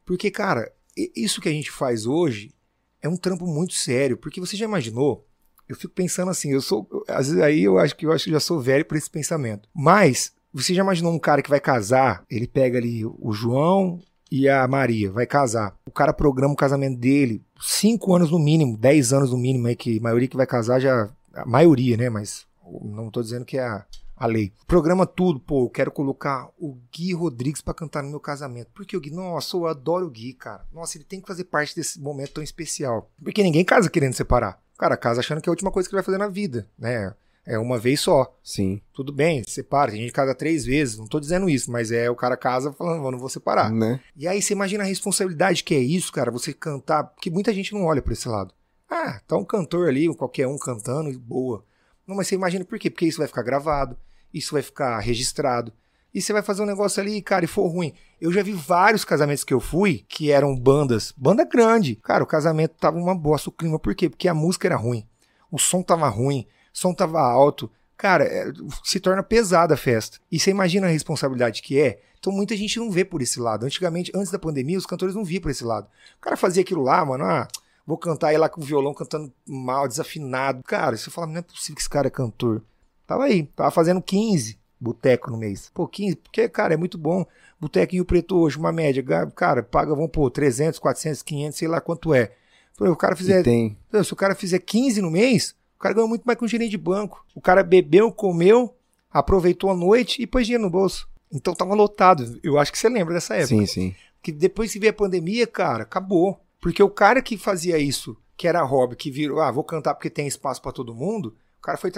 Porque, 0.03 0.29
cara, 0.29 0.71
isso 1.15 1.41
que 1.41 1.49
a 1.49 1.51
gente 1.51 1.71
faz 1.71 2.05
hoje 2.05 2.53
é 3.01 3.09
um 3.09 3.17
trampo 3.17 3.45
muito 3.45 3.73
sério. 3.73 4.17
Porque 4.17 4.39
você 4.39 4.55
já 4.55 4.65
imaginou? 4.65 5.27
Eu 5.67 5.75
fico 5.75 5.93
pensando 5.93 6.29
assim, 6.29 6.51
eu 6.51 6.61
sou. 6.61 6.87
Às 7.07 7.27
vezes 7.27 7.41
aí 7.41 7.63
eu 7.63 7.77
acho 7.77 7.95
que 7.95 8.05
eu 8.05 8.11
acho 8.11 8.25
que 8.25 8.31
já 8.31 8.39
sou 8.39 8.59
velho 8.59 8.85
por 8.85 8.97
esse 8.97 9.09
pensamento. 9.09 9.67
Mas, 9.73 10.31
você 10.55 10.73
já 10.73 10.83
imaginou 10.83 11.11
um 11.11 11.19
cara 11.19 11.41
que 11.41 11.49
vai 11.49 11.59
casar? 11.59 12.23
Ele 12.29 12.47
pega 12.47 12.77
ali 12.77 13.05
o 13.05 13.33
João 13.33 13.99
e 14.31 14.47
a 14.47 14.65
Maria, 14.67 15.11
vai 15.11 15.25
casar. 15.25 15.75
O 15.85 15.91
cara 15.91 16.13
programa 16.13 16.53
o 16.53 16.57
casamento 16.57 16.97
dele, 16.97 17.43
cinco 17.59 18.15
anos 18.15 18.31
no 18.31 18.39
mínimo, 18.39 18.77
10 18.77 19.11
anos 19.11 19.31
no 19.31 19.37
mínimo, 19.37 19.67
aí 19.67 19.75
que 19.75 19.97
a 19.97 20.01
maioria 20.01 20.29
que 20.29 20.37
vai 20.37 20.47
casar 20.47 20.79
já. 20.79 21.09
A 21.33 21.45
maioria, 21.45 21.97
né? 21.97 22.09
Mas 22.09 22.45
não 22.81 23.11
tô 23.11 23.21
dizendo 23.21 23.43
que 23.43 23.57
é 23.57 23.65
a, 23.65 23.85
a 24.15 24.25
lei. 24.25 24.53
Programa 24.65 25.05
tudo, 25.05 25.41
pô, 25.41 25.65
eu 25.65 25.69
quero 25.69 25.91
colocar 25.91 26.49
o 26.57 26.77
Gui 26.89 27.13
Rodrigues 27.13 27.61
pra 27.61 27.73
cantar 27.73 28.01
no 28.01 28.09
meu 28.09 28.21
casamento. 28.21 28.69
Porque 28.73 28.95
o 28.95 29.01
Gui, 29.01 29.11
nossa, 29.11 29.57
eu 29.57 29.67
adoro 29.67 30.05
o 30.05 30.09
Gui, 30.09 30.33
cara. 30.33 30.65
Nossa, 30.71 30.97
ele 30.97 31.03
tem 31.03 31.19
que 31.19 31.27
fazer 31.27 31.43
parte 31.43 31.75
desse 31.75 31.99
momento 31.99 32.35
tão 32.35 32.43
especial. 32.43 33.11
Porque 33.21 33.43
ninguém 33.43 33.65
casa 33.65 33.89
querendo 33.89 34.13
separar. 34.13 34.57
Cara 34.77 34.95
casa 34.95 35.19
achando 35.19 35.41
que 35.41 35.49
é 35.49 35.51
a 35.51 35.53
última 35.53 35.71
coisa 35.71 35.87
que 35.89 35.93
ele 35.93 36.01
vai 36.01 36.05
fazer 36.05 36.17
na 36.17 36.29
vida, 36.29 36.65
né? 36.79 37.13
É 37.45 37.59
uma 37.59 37.77
vez 37.77 37.99
só. 37.99 38.33
Sim. 38.43 38.81
Tudo 38.91 39.13
bem, 39.13 39.43
separa. 39.45 39.91
Tem 39.91 40.01
gente 40.01 40.09
que 40.09 40.15
casa 40.15 40.33
três 40.33 40.65
vezes, 40.65 40.97
não 40.97 41.07
tô 41.07 41.19
dizendo 41.19 41.47
isso, 41.47 41.71
mas 41.71 41.91
é 41.91 42.09
o 42.09 42.15
cara 42.15 42.35
casa 42.35 42.73
falando, 42.73 43.05
"Eu 43.05 43.11
não 43.11 43.19
vou 43.19 43.29
separar. 43.29 43.71
Né? 43.71 43.99
E 44.15 44.27
aí 44.27 44.41
você 44.41 44.53
imagina 44.53 44.83
a 44.83 44.87
responsabilidade 44.87 45.63
que 45.63 45.75
é 45.75 45.79
isso, 45.79 46.11
cara, 46.11 46.31
você 46.31 46.53
cantar, 46.53 47.03
porque 47.03 47.29
muita 47.29 47.53
gente 47.53 47.73
não 47.73 47.83
olha 47.83 48.01
pra 48.01 48.13
esse 48.13 48.27
lado. 48.27 48.53
Ah, 48.89 49.19
tá 49.27 49.37
um 49.37 49.45
cantor 49.45 49.87
ali, 49.87 50.13
qualquer 50.15 50.47
um 50.47 50.57
cantando, 50.57 51.09
e 51.09 51.17
boa. 51.17 51.63
Não, 52.07 52.15
mas 52.15 52.27
você 52.27 52.35
imagina 52.35 52.65
por 52.65 52.79
quê? 52.79 52.89
Porque 52.89 53.05
isso 53.05 53.17
vai 53.17 53.27
ficar 53.27 53.43
gravado, 53.43 53.97
isso 54.33 54.53
vai 54.53 54.61
ficar 54.61 54.99
registrado. 54.99 55.71
E 56.13 56.21
você 56.21 56.31
vai 56.31 56.41
fazer 56.41 56.63
um 56.63 56.67
negócio 56.67 57.01
ali, 57.01 57.21
cara, 57.21 57.43
e 57.43 57.47
for 57.47 57.67
ruim. 57.67 57.93
Eu 58.21 58.31
já 58.31 58.41
vi 58.41 58.53
vários 58.53 59.03
casamentos 59.03 59.43
que 59.43 59.53
eu 59.53 59.59
fui 59.59 60.05
que 60.07 60.31
eram 60.31 60.55
bandas, 60.57 61.13
banda 61.17 61.43
grande. 61.43 61.95
Cara, 61.97 62.23
o 62.23 62.27
casamento 62.27 62.75
tava 62.79 62.97
uma 62.97 63.13
bosta, 63.13 63.49
o 63.49 63.51
clima, 63.51 63.77
por 63.77 63.93
quê? 63.93 64.09
Porque 64.09 64.27
a 64.27 64.33
música 64.33 64.67
era 64.67 64.77
ruim, 64.77 65.05
o 65.51 65.59
som 65.59 65.81
tava 65.83 66.07
ruim, 66.07 66.47
som 66.77 66.93
tava 66.93 67.21
alto. 67.21 67.71
Cara, 67.97 68.25
é, 68.25 68.51
se 68.83 68.99
torna 68.99 69.23
pesada 69.23 69.73
a 69.73 69.77
festa. 69.77 70.19
E 70.29 70.37
você 70.37 70.51
imagina 70.51 70.87
a 70.87 70.89
responsabilidade 70.89 71.61
que 71.61 71.79
é? 71.79 72.01
Então 72.19 72.33
muita 72.33 72.55
gente 72.57 72.77
não 72.77 72.91
vê 72.91 73.05
por 73.05 73.21
esse 73.21 73.39
lado. 73.39 73.65
Antigamente, 73.65 74.11
antes 74.13 74.31
da 74.31 74.37
pandemia, 74.37 74.77
os 74.77 74.85
cantores 74.85 75.15
não 75.15 75.23
viam 75.23 75.41
por 75.41 75.51
esse 75.51 75.63
lado. 75.63 75.87
O 76.17 76.21
cara 76.21 76.35
fazia 76.35 76.61
aquilo 76.61 76.83
lá, 76.83 77.05
mano, 77.05 77.23
ah, 77.23 77.47
vou 77.87 77.97
cantar 77.97 78.27
aí 78.27 78.37
lá 78.37 78.49
com 78.49 78.61
o 78.61 78.63
violão 78.63 78.93
cantando 78.93 79.31
mal, 79.47 79.87
desafinado. 79.87 80.61
Cara, 80.63 80.97
você 80.97 81.09
fala, 81.09 81.27
não 81.27 81.37
é 81.37 81.41
possível 81.41 81.75
que 81.75 81.81
esse 81.81 81.89
cara 81.89 82.07
é 82.07 82.11
cantor. 82.11 82.61
Tava 83.07 83.23
aí, 83.23 83.43
tava 83.43 83.71
fazendo 83.71 84.01
15 84.01 84.59
boteco 84.79 85.31
no 85.31 85.37
mês. 85.37 85.71
Pô, 85.73 85.87
15, 85.87 86.17
porque, 86.17 86.49
cara, 86.49 86.73
é 86.73 86.77
muito 86.77 86.97
bom. 86.97 87.25
Boteco 87.59 87.93
em 87.93 87.97
Rio 87.97 88.05
Preto 88.05 88.37
hoje, 88.37 88.57
uma 88.57 88.71
média, 88.71 89.03
cara, 89.33 89.63
paga, 89.63 89.95
vamos 89.95 90.11
pôr, 90.11 90.29
300, 90.29 90.77
400, 90.79 91.21
500, 91.23 91.57
sei 91.57 91.67
lá 91.67 91.79
quanto 91.79 92.13
é. 92.13 92.33
Pô, 92.77 92.85
o 92.89 92.95
cara 92.95 93.15
fizer 93.15 93.41
tem. 93.43 93.77
se 94.03 94.11
o 94.13 94.15
cara 94.15 94.35
fizer 94.35 94.59
15 94.59 95.01
no 95.01 95.09
mês, 95.09 95.55
o 95.75 95.79
cara 95.79 95.93
ganha 95.95 96.07
muito 96.07 96.23
mais 96.23 96.37
que 96.37 96.45
um 96.45 96.47
gerente 96.47 96.71
de 96.71 96.77
banco. 96.77 97.25
O 97.35 97.41
cara 97.41 97.63
bebeu, 97.63 98.11
comeu, 98.11 98.75
aproveitou 99.11 99.69
a 99.69 99.75
noite 99.75 100.21
e 100.21 100.27
pôs 100.27 100.45
dinheiro 100.45 100.63
no 100.63 100.69
bolso. 100.69 101.07
Então 101.31 101.53
tava 101.53 101.73
lotado. 101.73 102.39
Eu 102.43 102.57
acho 102.57 102.71
que 102.71 102.77
você 102.77 102.89
lembra 102.89 103.13
dessa 103.13 103.35
época. 103.35 103.47
Sim, 103.47 103.65
sim. 103.65 103.95
Que 104.21 104.31
depois 104.31 104.71
que 104.71 104.79
veio 104.79 104.91
a 104.91 104.95
pandemia, 104.95 105.45
cara, 105.45 105.83
acabou. 105.83 106.39
Porque 106.61 106.81
o 106.81 106.89
cara 106.89 107.21
que 107.21 107.37
fazia 107.37 107.77
isso, 107.77 108.17
que 108.35 108.47
era 108.47 108.63
hobby, 108.63 108.95
que 108.95 109.11
virou, 109.11 109.39
ah, 109.39 109.51
vou 109.51 109.63
cantar 109.63 109.93
porque 109.93 110.09
tem 110.09 110.25
espaço 110.27 110.61
pra 110.61 110.71
todo 110.71 110.95
mundo, 110.95 111.35
o 111.59 111.61
cara 111.61 111.77
foi 111.77 111.91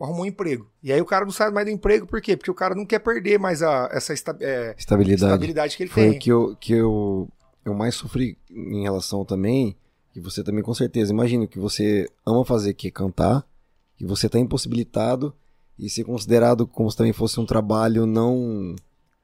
arrumou 0.00 0.22
um 0.22 0.26
emprego. 0.26 0.70
E 0.82 0.92
aí 0.92 1.00
o 1.00 1.04
cara 1.06 1.24
não 1.24 1.32
sai 1.32 1.50
mais 1.50 1.66
do 1.66 1.72
emprego, 1.72 2.06
por 2.06 2.20
quê? 2.20 2.36
Porque 2.36 2.50
o 2.50 2.54
cara 2.54 2.74
não 2.74 2.86
quer 2.86 3.00
perder 3.00 3.38
mais 3.38 3.62
a, 3.62 3.88
essa 3.92 4.12
esta- 4.12 4.36
é, 4.40 4.74
Estabilidade. 4.78 5.32
estabilidade 5.32 5.76
que 5.76 5.82
ele 5.82 5.90
Foi 5.90 6.02
tem. 6.10 6.16
o 6.16 6.20
que 6.20 6.30
eu, 6.32 6.56
que 6.60 6.72
eu, 6.72 7.28
eu 7.64 7.74
mais 7.74 7.94
sofri 7.96 8.36
em 8.50 8.82
relação 8.82 9.24
também, 9.24 9.76
e 10.14 10.20
você 10.20 10.42
também 10.42 10.62
com 10.62 10.74
certeza. 10.74 11.12
Imagina 11.12 11.46
que 11.46 11.58
você 11.58 12.08
ama 12.26 12.44
fazer, 12.44 12.74
que 12.74 12.88
é 12.88 12.90
cantar, 12.90 13.46
e 14.00 14.04
você 14.04 14.28
tá 14.28 14.38
impossibilitado, 14.38 15.32
e 15.78 15.88
ser 15.88 16.04
considerado 16.04 16.66
como 16.66 16.90
se 16.90 16.96
também 16.96 17.12
fosse 17.12 17.38
um 17.40 17.46
trabalho 17.46 18.06
não. 18.06 18.74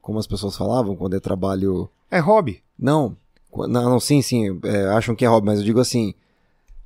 Como 0.01 0.17
as 0.17 0.25
pessoas 0.27 0.57
falavam, 0.57 0.95
quando 0.95 1.15
é 1.15 1.19
trabalho. 1.19 1.89
É 2.09 2.19
hobby. 2.19 2.63
Não, 2.77 3.15
não, 3.55 3.67
não, 3.67 3.99
sim, 3.99 4.21
sim, 4.21 4.59
é, 4.63 4.85
acham 4.87 5.15
que 5.15 5.23
é 5.25 5.27
hobby, 5.27 5.45
mas 5.47 5.59
eu 5.59 5.65
digo 5.65 5.79
assim, 5.79 6.13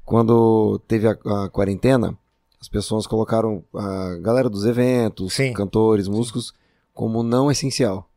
quando 0.03 0.79
teve 0.87 1.07
a, 1.07 1.11
a 1.11 1.49
quarentena, 1.49 2.17
as 2.59 2.67
pessoas 2.67 3.05
colocaram 3.07 3.63
a 3.73 4.17
galera 4.21 4.49
dos 4.49 4.65
eventos, 4.65 5.33
Sim. 5.33 5.53
cantores, 5.53 6.07
músicos, 6.07 6.53
como 6.93 7.23
não 7.23 7.51
essencial. 7.51 8.09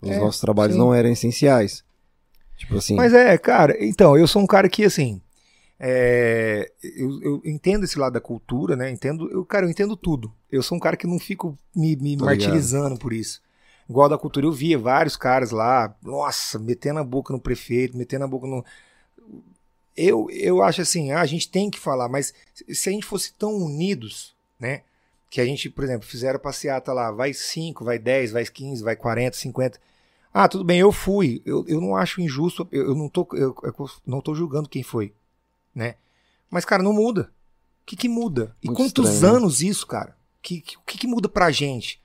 Os 0.00 0.10
É, 0.10 0.18
nossos 0.18 0.40
trabalhos 0.40 0.74
sim. 0.74 0.80
não 0.80 0.92
eram 0.94 1.10
essenciais. 1.10 1.84
Tipo 2.56 2.76
assim, 2.76 2.94
Mas 2.94 3.12
é, 3.12 3.36
cara, 3.38 3.76
então, 3.84 4.16
eu 4.16 4.26
sou 4.28 4.42
um 4.42 4.46
cara 4.46 4.68
que, 4.68 4.84
assim, 4.84 5.20
é, 5.84 6.70
eu, 6.80 7.20
eu 7.22 7.42
entendo 7.44 7.82
esse 7.82 7.98
lado 7.98 8.12
da 8.12 8.20
cultura, 8.20 8.76
né? 8.76 8.88
Entendo, 8.88 9.28
eu, 9.32 9.44
cara, 9.44 9.66
eu 9.66 9.70
entendo 9.70 9.96
tudo. 9.96 10.32
Eu 10.48 10.62
sou 10.62 10.76
um 10.76 10.80
cara 10.80 10.96
que 10.96 11.08
não 11.08 11.18
fico 11.18 11.58
me, 11.74 11.96
me 11.96 12.16
martirizando 12.16 12.96
por 12.96 13.12
isso. 13.12 13.42
igual 13.90 14.08
da 14.08 14.16
cultura, 14.16 14.46
eu 14.46 14.52
via 14.52 14.78
vários 14.78 15.16
caras 15.16 15.50
lá, 15.50 15.92
nossa, 16.00 16.56
metendo 16.56 17.00
a 17.00 17.04
boca 17.04 17.32
no 17.32 17.40
prefeito, 17.40 17.96
metendo 17.96 18.24
a 18.24 18.28
boca 18.28 18.46
no. 18.46 18.64
Eu, 19.96 20.28
eu 20.30 20.62
acho 20.62 20.82
assim, 20.82 21.10
ah, 21.10 21.20
a 21.20 21.26
gente 21.26 21.50
tem 21.50 21.68
que 21.68 21.80
falar, 21.80 22.08
mas 22.08 22.32
se 22.68 22.88
a 22.88 22.92
gente 22.92 23.04
fosse 23.04 23.34
tão 23.34 23.52
unidos, 23.52 24.36
né? 24.60 24.82
Que 25.28 25.40
a 25.40 25.44
gente, 25.44 25.68
por 25.68 25.82
exemplo, 25.82 26.06
fizeram 26.06 26.38
passeata 26.38 26.92
lá, 26.92 27.10
vai 27.10 27.34
5, 27.34 27.84
vai 27.84 27.98
10, 27.98 28.30
vai 28.30 28.44
15, 28.44 28.84
vai 28.84 28.94
40, 28.94 29.36
50. 29.36 29.80
Ah, 30.32 30.46
tudo 30.46 30.62
bem, 30.62 30.78
eu 30.78 30.92
fui. 30.92 31.42
Eu, 31.44 31.64
eu 31.66 31.80
não 31.80 31.96
acho 31.96 32.20
injusto, 32.20 32.68
eu, 32.70 32.90
eu 32.90 32.94
não 32.94 33.08
tô, 33.08 33.26
eu, 33.32 33.52
eu, 33.64 33.90
não 34.06 34.20
tô 34.20 34.32
julgando 34.32 34.68
quem 34.68 34.84
foi, 34.84 35.12
né? 35.74 35.96
Mas, 36.50 36.64
cara, 36.64 36.82
não 36.82 36.92
muda. 36.92 37.32
O 37.82 37.84
que, 37.86 37.96
que 37.96 38.08
muda? 38.08 38.56
E 38.62 38.66
Muito 38.66 38.76
quantos 38.76 39.08
estranho, 39.10 39.32
né? 39.32 39.38
anos 39.38 39.60
isso, 39.62 39.86
cara? 39.86 40.16
O 40.38 40.42
que, 40.42 40.60
que, 40.60 40.98
que, 40.98 41.06
muda 41.06 41.28
pra 41.28 41.50
gente, 41.50 42.02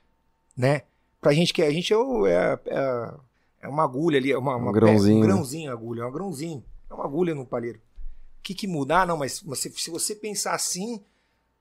né? 0.56 0.82
Pra 1.20 1.32
gente 1.32 1.52
que 1.52 1.62
a 1.62 1.70
gente 1.70 1.92
é, 1.92 1.96
é, 1.96 2.60
é, 2.66 3.14
é 3.62 3.68
uma 3.68 3.84
agulha 3.84 4.18
ali, 4.18 4.30
é 4.32 4.38
uma, 4.38 4.56
uma 4.56 4.70
Um 4.70 4.72
grãozinho, 4.72 5.00
peça, 5.02 5.08
né? 5.10 5.16
um 5.16 5.20
grãozinho, 5.36 5.72
agulha, 5.72 6.02
é 6.02 6.06
um 6.06 6.12
grãozinho, 6.12 6.64
é 6.90 6.94
uma 6.94 7.04
agulha 7.04 7.34
no 7.34 7.44
palheiro. 7.46 7.78
O 7.78 8.42
que, 8.42 8.54
que 8.54 8.66
muda? 8.66 9.00
Ah, 9.02 9.06
não, 9.06 9.16
mas 9.16 9.40
você- 9.40 9.70
se 9.70 9.90
você 9.90 10.14
pensar 10.14 10.54
assim, 10.54 11.02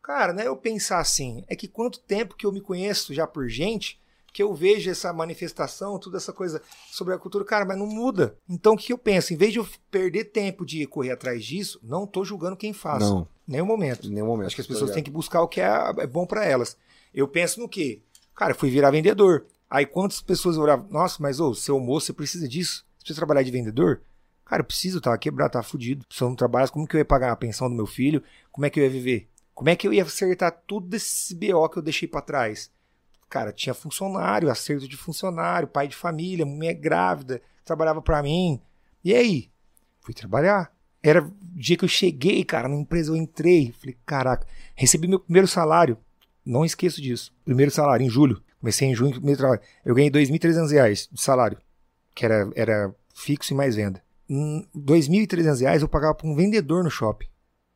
cara, 0.01 0.31
não 0.33 0.41
é 0.41 0.47
eu 0.47 0.55
pensar 0.55 0.99
assim, 0.99 1.43
é 1.47 1.55
que 1.55 1.67
quanto 1.67 1.99
tempo 1.99 2.35
que 2.35 2.45
eu 2.45 2.51
me 2.51 2.61
conheço 2.61 3.13
já 3.13 3.25
por 3.27 3.47
gente, 3.49 3.99
que 4.37 4.43
eu 4.43 4.53
vejo 4.53 4.87
essa 4.87 5.11
manifestação, 5.11 5.97
toda 5.97 6.17
essa 6.17 6.31
coisa 6.31 6.61
sobre 6.91 7.11
a 7.11 7.17
cultura, 7.17 7.43
cara, 7.43 7.65
mas 7.65 7.75
não 7.75 7.87
muda. 7.87 8.37
Então 8.47 8.75
o 8.75 8.77
que 8.77 8.93
eu 8.93 8.97
penso? 8.97 9.33
Em 9.33 9.35
vez 9.35 9.51
de 9.51 9.57
eu 9.57 9.67
perder 9.89 10.25
tempo 10.25 10.63
de 10.63 10.85
correr 10.85 11.09
atrás 11.09 11.43
disso, 11.43 11.79
não 11.81 12.05
tô 12.05 12.23
julgando 12.23 12.55
quem 12.55 12.71
faz. 12.71 12.99
Não, 13.01 13.27
Nenhum 13.47 13.65
momento. 13.65 14.07
nenhum 14.07 14.27
momento. 14.27 14.45
Acho 14.45 14.55
que 14.55 14.61
as 14.61 14.67
pessoas 14.67 14.91
têm 14.91 15.01
que 15.01 15.09
buscar 15.09 15.41
o 15.41 15.47
que 15.47 15.59
é, 15.59 15.67
é 15.97 16.05
bom 16.05 16.23
pra 16.27 16.45
elas. 16.45 16.77
Eu 17.11 17.27
penso 17.27 17.59
no 17.59 17.67
quê? 17.67 17.99
Cara, 18.35 18.51
eu 18.51 18.55
fui 18.55 18.69
virar 18.69 18.91
vendedor. 18.91 19.47
Aí 19.67 19.87
quantas 19.87 20.21
pessoas 20.21 20.55
olhavam, 20.55 20.85
nossa, 20.91 21.17
mas 21.19 21.39
ô, 21.39 21.55
seu 21.55 21.79
moço, 21.79 22.05
você 22.05 22.13
precisa 22.13 22.47
disso? 22.47 22.85
Você 22.95 23.05
precisa 23.05 23.15
trabalhar 23.19 23.41
de 23.41 23.49
vendedor? 23.49 24.03
Cara, 24.45 24.59
eu 24.61 24.65
preciso, 24.65 25.01
tava 25.01 25.17
quebrado, 25.17 25.53
tava 25.53 25.63
fudido. 25.65 26.05
Se 26.11 26.21
eu 26.23 26.29
não 26.29 26.35
trabalhasse, 26.35 26.71
como 26.71 26.87
que 26.87 26.95
eu 26.95 26.99
ia 26.99 27.05
pagar 27.05 27.31
a 27.31 27.35
pensão 27.35 27.67
do 27.67 27.75
meu 27.75 27.87
filho? 27.87 28.21
Como 28.51 28.67
é 28.67 28.69
que 28.69 28.79
eu 28.79 28.83
ia 28.83 28.89
viver? 28.91 29.27
Como 29.55 29.67
é 29.67 29.75
que 29.75 29.87
eu 29.87 29.91
ia 29.93 30.03
acertar 30.03 30.61
tudo 30.67 30.87
desse 30.87 31.33
BO 31.33 31.67
que 31.69 31.79
eu 31.79 31.81
deixei 31.81 32.07
pra 32.07 32.21
trás? 32.21 32.69
Cara, 33.29 33.51
tinha 33.51 33.73
funcionário, 33.73 34.49
acerto 34.49 34.87
de 34.87 34.95
funcionário, 34.95 35.67
pai 35.67 35.87
de 35.87 35.95
família, 35.95 36.45
mulher 36.45 36.73
grávida, 36.73 37.41
trabalhava 37.65 38.01
pra 38.01 38.23
mim. 38.23 38.61
E 39.03 39.13
aí? 39.13 39.51
Fui 39.99 40.13
trabalhar. 40.13 40.71
Era 41.03 41.23
o 41.23 41.33
dia 41.41 41.77
que 41.77 41.85
eu 41.85 41.89
cheguei, 41.89 42.43
cara, 42.43 42.67
na 42.67 42.75
empresa 42.75 43.11
eu 43.11 43.15
entrei. 43.15 43.73
Falei, 43.79 43.97
caraca, 44.05 44.47
recebi 44.75 45.07
meu 45.07 45.19
primeiro 45.19 45.47
salário. 45.47 45.97
Não 46.45 46.63
esqueço 46.63 47.01
disso. 47.01 47.33
Primeiro 47.43 47.71
salário, 47.71 48.05
em 48.05 48.09
julho. 48.09 48.41
Comecei 48.59 48.87
em 48.87 48.95
junho, 48.95 49.11
primeiro 49.11 49.37
trabalho. 49.37 49.61
Eu 49.85 49.93
ganhei 49.93 50.09
2.300 50.09 50.71
reais 50.71 51.09
de 51.11 51.21
salário, 51.21 51.57
que 52.15 52.25
era, 52.25 52.49
era 52.55 52.95
fixo 53.13 53.53
e 53.53 53.55
mais 53.55 53.75
venda. 53.75 54.01
Hum, 54.29 54.65
2.300 54.75 55.59
reais 55.61 55.81
eu 55.81 55.87
pagava 55.87 56.15
para 56.15 56.27
um 56.27 56.35
vendedor 56.35 56.83
no 56.83 56.89
shopping, 56.89 57.27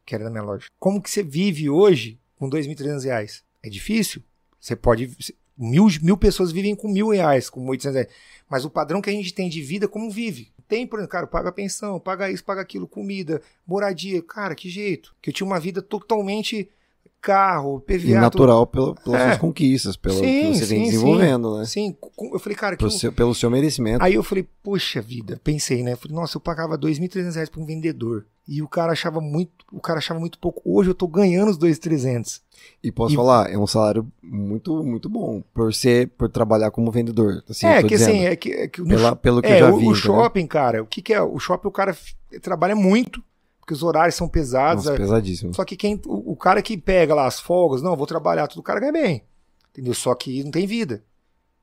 que 0.05 0.15
era 0.15 0.23
da 0.23 0.29
minha 0.29 0.43
loja. 0.43 0.67
Como 0.79 1.01
que 1.01 1.09
você 1.09 1.21
vive 1.21 1.69
hoje 1.69 2.19
com 2.35 2.49
2.300 2.49 3.03
reais? 3.03 3.43
É 3.61 3.69
difícil. 3.69 4.23
Você 4.59 4.75
pode... 4.75 5.15
Mil, 5.63 5.87
mil 6.01 6.17
pessoas 6.17 6.51
vivem 6.51 6.75
com 6.75 6.87
mil 6.87 7.09
reais, 7.09 7.49
com 7.49 7.65
800 7.67 7.95
reais. 7.95 8.09
Mas 8.49 8.65
o 8.65 8.69
padrão 8.69 9.01
que 9.01 9.09
a 9.09 9.13
gente 9.13 9.33
tem 9.33 9.47
de 9.47 9.61
vida, 9.61 9.87
como 9.87 10.09
vive? 10.09 10.51
Tem, 10.67 10.87
por 10.87 10.99
exemplo, 10.99 11.11
cara, 11.11 11.27
paga 11.27 11.51
pensão, 11.51 11.99
paga 11.99 12.31
isso, 12.31 12.43
paga 12.43 12.61
aquilo, 12.61 12.87
comida, 12.87 13.41
moradia. 13.67 14.21
Cara, 14.21 14.55
que 14.55 14.69
jeito. 14.69 15.15
Que 15.21 15.29
eu 15.29 15.33
tinha 15.33 15.45
uma 15.45 15.59
vida 15.59 15.81
totalmente 15.81 16.69
carro, 17.21 17.79
PVA. 17.81 18.07
E 18.09 18.13
natural 18.15 18.65
pela- 18.65 18.95
pelas 18.95 19.21
É. 19.21 19.25
suas 19.27 19.37
conquistas, 19.37 19.95
pelo 19.95 20.15
Sim, 20.15 20.21
que 20.21 20.57
você 20.57 20.65
sim, 20.65 20.75
vem 20.75 20.85
sim. 20.85 20.91
desenvolvendo, 20.91 21.57
né? 21.57 21.65
Sim, 21.65 21.95
eu 22.33 22.39
falei, 22.39 22.55
cara, 22.57 22.75
que 22.75 22.79
Pelo 22.83 22.91
eu- 22.91 22.97
seu, 22.97 23.11
pelo 23.13 23.35
seu 23.35 23.49
merecimento. 23.49 24.03
Aí 24.03 24.15
eu 24.15 24.23
falei, 24.23 24.47
poxa 24.63 25.01
vida, 25.01 25.39
pensei, 25.43 25.83
né? 25.83 25.95
Falei, 25.95 26.15
nossa, 26.15 26.37
eu 26.37 26.41
pagava 26.41 26.77
2.300 26.77 27.35
reais 27.35 27.49
pra 27.49 27.61
um 27.61 27.65
vendedor. 27.65 28.25
E 28.47 28.61
o 28.61 28.67
cara 28.67 28.91
achava 28.91 29.21
muito, 29.21 29.51
o 29.71 29.79
cara 29.79 29.99
achava 29.99 30.19
muito 30.19 30.39
pouco. 30.39 30.61
Hoje 30.65 30.89
eu 30.89 30.95
tô 30.95 31.07
ganhando 31.07 31.51
os 31.51 31.57
2.300. 31.57 32.41
E 32.83 32.91
posso 32.91 33.13
E- 33.13 33.15
falar, 33.15 33.49
é 33.51 33.57
um 33.57 33.67
salário 33.67 34.05
muito, 34.21 34.83
muito 34.83 35.07
bom 35.07 35.43
por 35.53 35.73
ser, 35.73 36.09
por 36.17 36.27
trabalhar 36.27 36.71
como 36.71 36.91
vendedor. 36.91 37.43
Assim, 37.49 37.65
é, 37.67 37.81
que 37.81 37.89
dizendo. 37.89 38.09
assim, 38.09 38.25
é 38.25 38.35
que, 38.35 38.51
é 38.51 38.67
que 38.67 38.81
no 38.81 38.87
Pela- 38.87 39.15
pelo 39.15 39.41
que 39.41 39.47
é, 39.47 39.61
eu 39.61 39.67
já 39.67 39.73
o, 39.73 39.77
vi. 39.77 39.87
o 39.87 39.93
shopping, 39.93 40.47
cara, 40.47 40.81
o 40.83 40.87
que, 40.87 41.01
que 41.01 41.13
é? 41.13 41.21
O 41.21 41.39
shopping, 41.39 41.67
o 41.67 41.71
cara 41.71 41.95
trabalha 42.41 42.75
muito, 42.75 43.23
porque 43.61 43.73
os 43.73 43.83
horários 43.83 44.15
são 44.15 44.27
pesados. 44.27 44.85
Nossa, 44.85 44.95
é- 44.95 44.99
pesadíssimo. 44.99 45.53
Só 45.53 45.63
que 45.63 45.77
quem, 45.77 46.01
o, 46.05 46.33
o 46.33 46.35
cara 46.35 46.61
que 46.61 46.75
pega 46.77 47.15
lá 47.15 47.25
as 47.25 47.39
folgas, 47.39 47.81
não, 47.81 47.95
vou 47.95 48.05
trabalhar, 48.07 48.47
tudo 48.47 48.59
o 48.59 48.63
cara 48.63 48.79
ganha 48.79 48.91
bem. 48.91 49.23
Entendeu? 49.69 49.93
Só 49.93 50.13
que 50.13 50.43
não 50.43 50.51
tem 50.51 50.67
vida. 50.67 51.03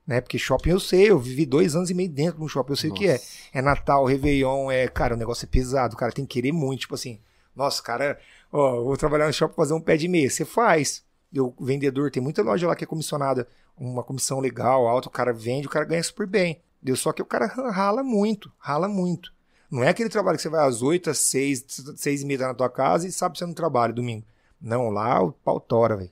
Né? 0.07 0.23
Porque 0.23 0.39
shopping 0.39 0.71
eu 0.71 0.81
sei, 0.81 1.11
eu 1.11 1.19
vivi 1.19 1.45
dois 1.45 1.77
anos 1.77 1.91
e 1.91 1.95
meio 1.95 2.09
dentro 2.09 2.41
do 2.41 2.49
shopping, 2.49 2.73
eu 2.73 2.77
sei 2.77 2.91
o 2.91 2.95
que 2.95 3.07
é. 3.07 3.21
É 3.53 3.61
Natal, 3.61 4.07
Réveillon, 4.07 4.71
é, 4.71 4.89
cara, 4.89 5.15
o 5.15 5.19
negócio 5.19 5.45
é 5.45 5.49
pesado, 5.49 5.95
o 5.95 5.99
cara 5.99 6.13
tem 6.13 6.25
que 6.25 6.33
querer 6.41 6.51
muito, 6.53 6.81
tipo 6.81 6.95
assim, 6.95 7.21
nossa, 7.55 7.83
cara, 7.83 8.19
ó, 8.51 8.83
vou 8.83 8.97
trabalhar 8.97 9.27
no 9.27 9.33
shopping 9.35 9.55
fazer 9.55 9.75
um 9.75 9.81
pé 9.81 9.99
de 9.99 10.09
meia. 10.09 10.31
Você 10.31 10.47
faz. 10.47 11.05
E 11.31 11.39
o 11.39 11.53
vendedor, 11.61 12.11
tem 12.11 12.23
muita 12.23 12.41
loja 12.41 12.67
lá 12.67 12.75
que 12.75 12.85
é 12.85 12.87
comissionada, 12.87 13.47
uma 13.77 14.03
comissão 14.03 14.41
legal, 14.41 14.89
alta, 14.89 15.09
o 15.09 15.11
cara 15.11 15.31
vende, 15.33 15.67
o 15.67 15.71
cara 15.71 15.85
ganha 15.85 16.03
super 16.03 16.27
bem. 16.27 16.63
Deu 16.81 16.97
só 16.97 17.13
que 17.13 17.21
o 17.21 17.27
cara 17.27 17.47
rala 17.47 18.03
muito, 18.03 18.51
rala 18.57 18.89
muito. 18.89 19.31
Não 19.71 19.83
é 19.83 19.89
aquele 19.89 20.09
trabalho 20.09 20.37
que 20.37 20.43
você 20.43 20.49
vai 20.49 20.67
às 20.67 20.83
8, 20.83 21.11
às 21.11 21.19
6, 21.19 21.95
6 21.97 22.23
e 22.23 22.27
meia 22.27 22.49
na 22.49 22.55
tua 22.55 22.71
casa 22.71 23.07
e 23.07 23.13
sabe 23.13 23.35
que 23.35 23.39
você 23.39 23.47
não 23.47 23.53
trabalha 23.53 23.93
domingo. 23.93 24.25
Não, 24.61 24.89
lá 24.89 25.23
o 25.23 25.33
pau 25.33 25.61
tora, 25.61 25.97
velho. 25.97 26.11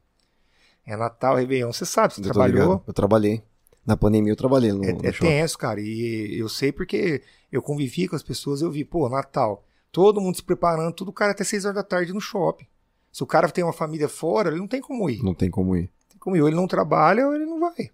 É 0.86 0.96
Natal, 0.96 1.34
Réveillon, 1.34 1.72
você 1.72 1.84
sabe, 1.84 2.14
você 2.14 2.20
Eu 2.20 2.24
trabalhou. 2.24 2.82
Eu 2.86 2.92
trabalhei. 2.92 3.42
Na 3.84 3.96
pandemia 3.96 4.32
eu 4.32 4.36
trabalhei 4.36 4.72
no, 4.72 4.84
É, 4.84 4.92
no 4.92 5.06
é 5.06 5.12
tenso, 5.12 5.58
cara. 5.58 5.80
E 5.80 6.38
eu 6.38 6.48
sei 6.48 6.70
porque 6.70 7.22
eu 7.50 7.62
convivi 7.62 8.06
com 8.06 8.14
as 8.14 8.22
pessoas, 8.22 8.60
eu 8.60 8.70
vi, 8.70 8.84
pô, 8.84 9.08
Natal, 9.08 9.64
todo 9.90 10.20
mundo 10.20 10.36
se 10.36 10.42
preparando, 10.42 10.92
tudo 10.92 11.12
cara 11.12 11.32
até 11.32 11.42
6 11.42 11.64
horas 11.64 11.76
da 11.76 11.82
tarde 11.82 12.12
no 12.12 12.20
shopping. 12.20 12.66
Se 13.12 13.22
o 13.22 13.26
cara 13.26 13.48
tem 13.48 13.64
uma 13.64 13.72
família 13.72 14.08
fora, 14.08 14.50
ele 14.50 14.58
não 14.58 14.68
tem 14.68 14.80
como 14.80 15.08
ir. 15.08 15.22
Não 15.22 15.34
tem 15.34 15.50
como 15.50 15.74
ir. 15.74 15.90
Tem 16.08 16.18
como 16.18 16.36
ir. 16.36 16.42
Ou 16.42 16.48
ele 16.48 16.56
não 16.56 16.66
trabalha 16.66 17.26
ou 17.26 17.34
ele 17.34 17.46
não 17.46 17.58
vai. 17.58 17.90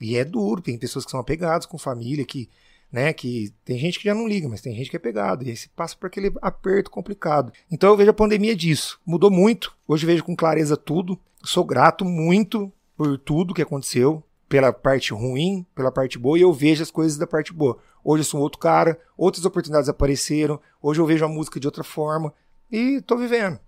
E 0.00 0.16
é 0.16 0.24
duro, 0.24 0.60
tem 0.60 0.76
pessoas 0.76 1.04
que 1.04 1.10
são 1.10 1.20
apegadas 1.20 1.66
com 1.66 1.78
família, 1.78 2.24
que, 2.24 2.50
né, 2.94 3.12
que 3.12 3.52
tem 3.64 3.76
gente 3.76 3.98
que 3.98 4.04
já 4.04 4.14
não 4.14 4.28
liga, 4.28 4.48
mas 4.48 4.60
tem 4.60 4.72
gente 4.72 4.88
que 4.88 4.94
é 4.94 5.00
pegado. 5.00 5.42
E 5.42 5.50
aí 5.50 5.56
você 5.56 5.68
passa 5.74 5.96
por 5.96 6.06
aquele 6.06 6.32
aperto 6.40 6.92
complicado. 6.92 7.52
Então 7.68 7.90
eu 7.90 7.96
vejo 7.96 8.10
a 8.10 8.14
pandemia 8.14 8.54
disso. 8.54 9.00
Mudou 9.04 9.32
muito. 9.32 9.76
Hoje 9.88 10.06
vejo 10.06 10.22
com 10.22 10.36
clareza 10.36 10.76
tudo. 10.76 11.18
Sou 11.42 11.64
grato 11.64 12.04
muito 12.04 12.72
por 12.96 13.18
tudo 13.18 13.52
que 13.52 13.62
aconteceu. 13.62 14.22
Pela 14.48 14.72
parte 14.72 15.12
ruim, 15.12 15.66
pela 15.74 15.90
parte 15.90 16.16
boa, 16.16 16.38
e 16.38 16.42
eu 16.42 16.52
vejo 16.52 16.84
as 16.84 16.90
coisas 16.90 17.18
da 17.18 17.26
parte 17.26 17.52
boa. 17.52 17.78
Hoje 18.04 18.20
eu 18.20 18.26
sou 18.26 18.40
outro 18.40 18.60
cara, 18.60 18.96
outras 19.18 19.44
oportunidades 19.44 19.88
apareceram, 19.88 20.60
hoje 20.80 21.00
eu 21.00 21.06
vejo 21.06 21.24
a 21.24 21.28
música 21.28 21.58
de 21.58 21.66
outra 21.66 21.82
forma, 21.82 22.32
e 22.70 23.00
tô 23.00 23.16
vivendo. 23.16 23.58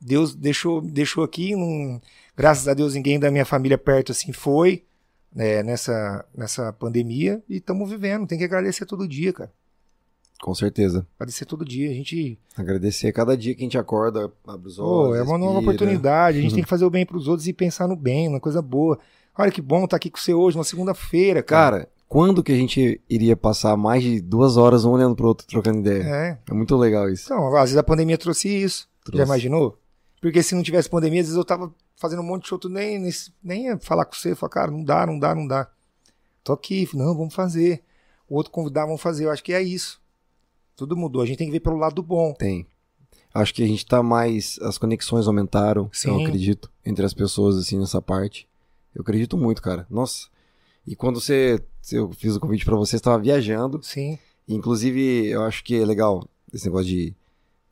Deus 0.00 0.34
deixou, 0.34 0.80
deixou 0.80 1.22
aqui, 1.22 1.50
graças 2.34 2.66
a 2.66 2.72
Deus 2.72 2.94
ninguém 2.94 3.18
da 3.18 3.30
minha 3.30 3.44
família 3.44 3.76
perto 3.76 4.12
assim 4.12 4.32
foi 4.32 4.84
né, 5.34 5.62
nessa, 5.62 6.24
nessa 6.36 6.72
pandemia 6.72 7.42
e 7.48 7.56
estamos 7.56 7.88
vivendo. 7.90 8.26
Tem 8.26 8.38
que 8.38 8.44
agradecer 8.44 8.86
todo 8.86 9.06
dia, 9.08 9.32
cara. 9.32 9.50
Com 10.40 10.54
certeza. 10.54 11.04
Agradecer 11.18 11.44
todo 11.46 11.64
dia. 11.64 11.90
A 11.90 11.94
gente. 11.94 12.38
Agradecer 12.56 13.12
cada 13.12 13.36
dia 13.36 13.54
que 13.54 13.60
a 13.62 13.64
gente 13.64 13.76
acorda, 13.78 14.32
abre 14.46 14.68
os 14.68 14.76
Pô, 14.76 14.84
olhos. 15.08 15.16
é 15.18 15.22
uma 15.22 15.36
nova 15.36 15.54
respira. 15.54 15.70
oportunidade. 15.74 16.38
A 16.38 16.40
gente 16.40 16.50
Uhum. 16.52 16.56
tem 16.56 16.64
que 16.64 16.70
fazer 16.70 16.84
o 16.84 16.90
bem 16.90 17.04
pros 17.04 17.26
outros 17.26 17.48
e 17.48 17.52
pensar 17.52 17.88
no 17.88 17.96
bem, 17.96 18.28
uma 18.28 18.38
coisa 18.40 18.62
boa. 18.62 18.98
Olha 19.36 19.50
que 19.50 19.60
bom 19.62 19.84
estar 19.84 19.96
aqui 19.96 20.10
com 20.10 20.18
você 20.18 20.32
hoje, 20.34 20.56
uma 20.56 20.64
segunda-feira, 20.64 21.42
cara. 21.42 21.78
Cara, 21.78 21.88
quando 22.08 22.42
que 22.42 22.52
a 22.52 22.56
gente 22.56 23.00
iria 23.08 23.36
passar 23.36 23.76
mais 23.76 24.02
de 24.02 24.20
duas 24.20 24.56
horas 24.56 24.84
um 24.84 24.90
olhando 24.92 25.14
pro 25.16 25.26
outro, 25.28 25.46
trocando 25.46 25.80
ideia? 25.80 26.02
É. 26.04 26.38
É, 26.50 26.54
muito 26.54 26.76
legal 26.76 27.08
isso. 27.10 27.24
Então, 27.26 27.54
às 27.56 27.62
vezes 27.70 27.76
a 27.76 27.82
pandemia 27.82 28.16
trouxe 28.18 28.48
isso. 28.48 28.88
Trouxe. 29.04 29.18
Já 29.18 29.24
imaginou? 29.24 29.76
Porque 30.20 30.42
se 30.42 30.54
não 30.54 30.62
tivesse 30.62 30.88
pandemia, 30.88 31.20
às 31.20 31.26
vezes 31.26 31.36
eu 31.38 31.44
tava 31.44 31.72
fazendo 31.98 32.22
um 32.22 32.24
monte 32.24 32.44
de 32.44 32.48
show, 32.48 32.58
tu 32.58 32.68
nem, 32.68 33.10
nem, 33.42 33.66
ia 33.66 33.78
falar 33.78 34.04
com 34.04 34.14
você, 34.14 34.34
falar, 34.34 34.50
cara, 34.50 34.70
não 34.70 34.82
dá, 34.82 35.04
não 35.04 35.18
dá, 35.18 35.34
não 35.34 35.46
dá. 35.46 35.68
Tô 36.42 36.52
aqui, 36.52 36.88
não, 36.94 37.14
vamos 37.14 37.34
fazer. 37.34 37.82
O 38.28 38.36
outro 38.36 38.52
convidar, 38.52 38.86
vamos 38.86 39.02
fazer. 39.02 39.24
Eu 39.24 39.30
acho 39.30 39.42
que 39.42 39.52
é 39.52 39.60
isso. 39.60 40.00
Tudo 40.76 40.96
mudou. 40.96 41.20
A 41.20 41.26
gente 41.26 41.38
tem 41.38 41.48
que 41.48 41.52
ver 41.52 41.60
pelo 41.60 41.76
lado 41.76 42.02
bom. 42.02 42.32
Tem. 42.34 42.66
Acho 43.34 43.52
que 43.52 43.62
a 43.62 43.66
gente 43.66 43.84
tá 43.84 44.02
mais. 44.02 44.58
As 44.62 44.78
conexões 44.78 45.26
aumentaram, 45.26 45.84
eu 45.84 45.90
Sim. 45.92 46.24
acredito, 46.24 46.70
entre 46.86 47.04
as 47.04 47.12
pessoas, 47.12 47.56
assim, 47.56 47.78
nessa 47.78 48.00
parte. 48.00 48.48
Eu 48.94 49.02
acredito 49.02 49.36
muito, 49.36 49.60
cara. 49.60 49.86
Nossa. 49.90 50.28
E 50.86 50.94
quando 50.94 51.20
você. 51.20 51.62
Eu 51.90 52.12
fiz 52.12 52.36
o 52.36 52.40
convite 52.40 52.64
pra 52.64 52.76
você, 52.76 52.96
você 52.96 53.02
tava 53.02 53.18
viajando. 53.18 53.80
Sim. 53.82 54.18
Inclusive, 54.46 55.26
eu 55.26 55.42
acho 55.42 55.64
que 55.64 55.74
é 55.74 55.84
legal 55.84 56.26
esse 56.52 56.66
negócio 56.66 56.86
de, 56.86 57.14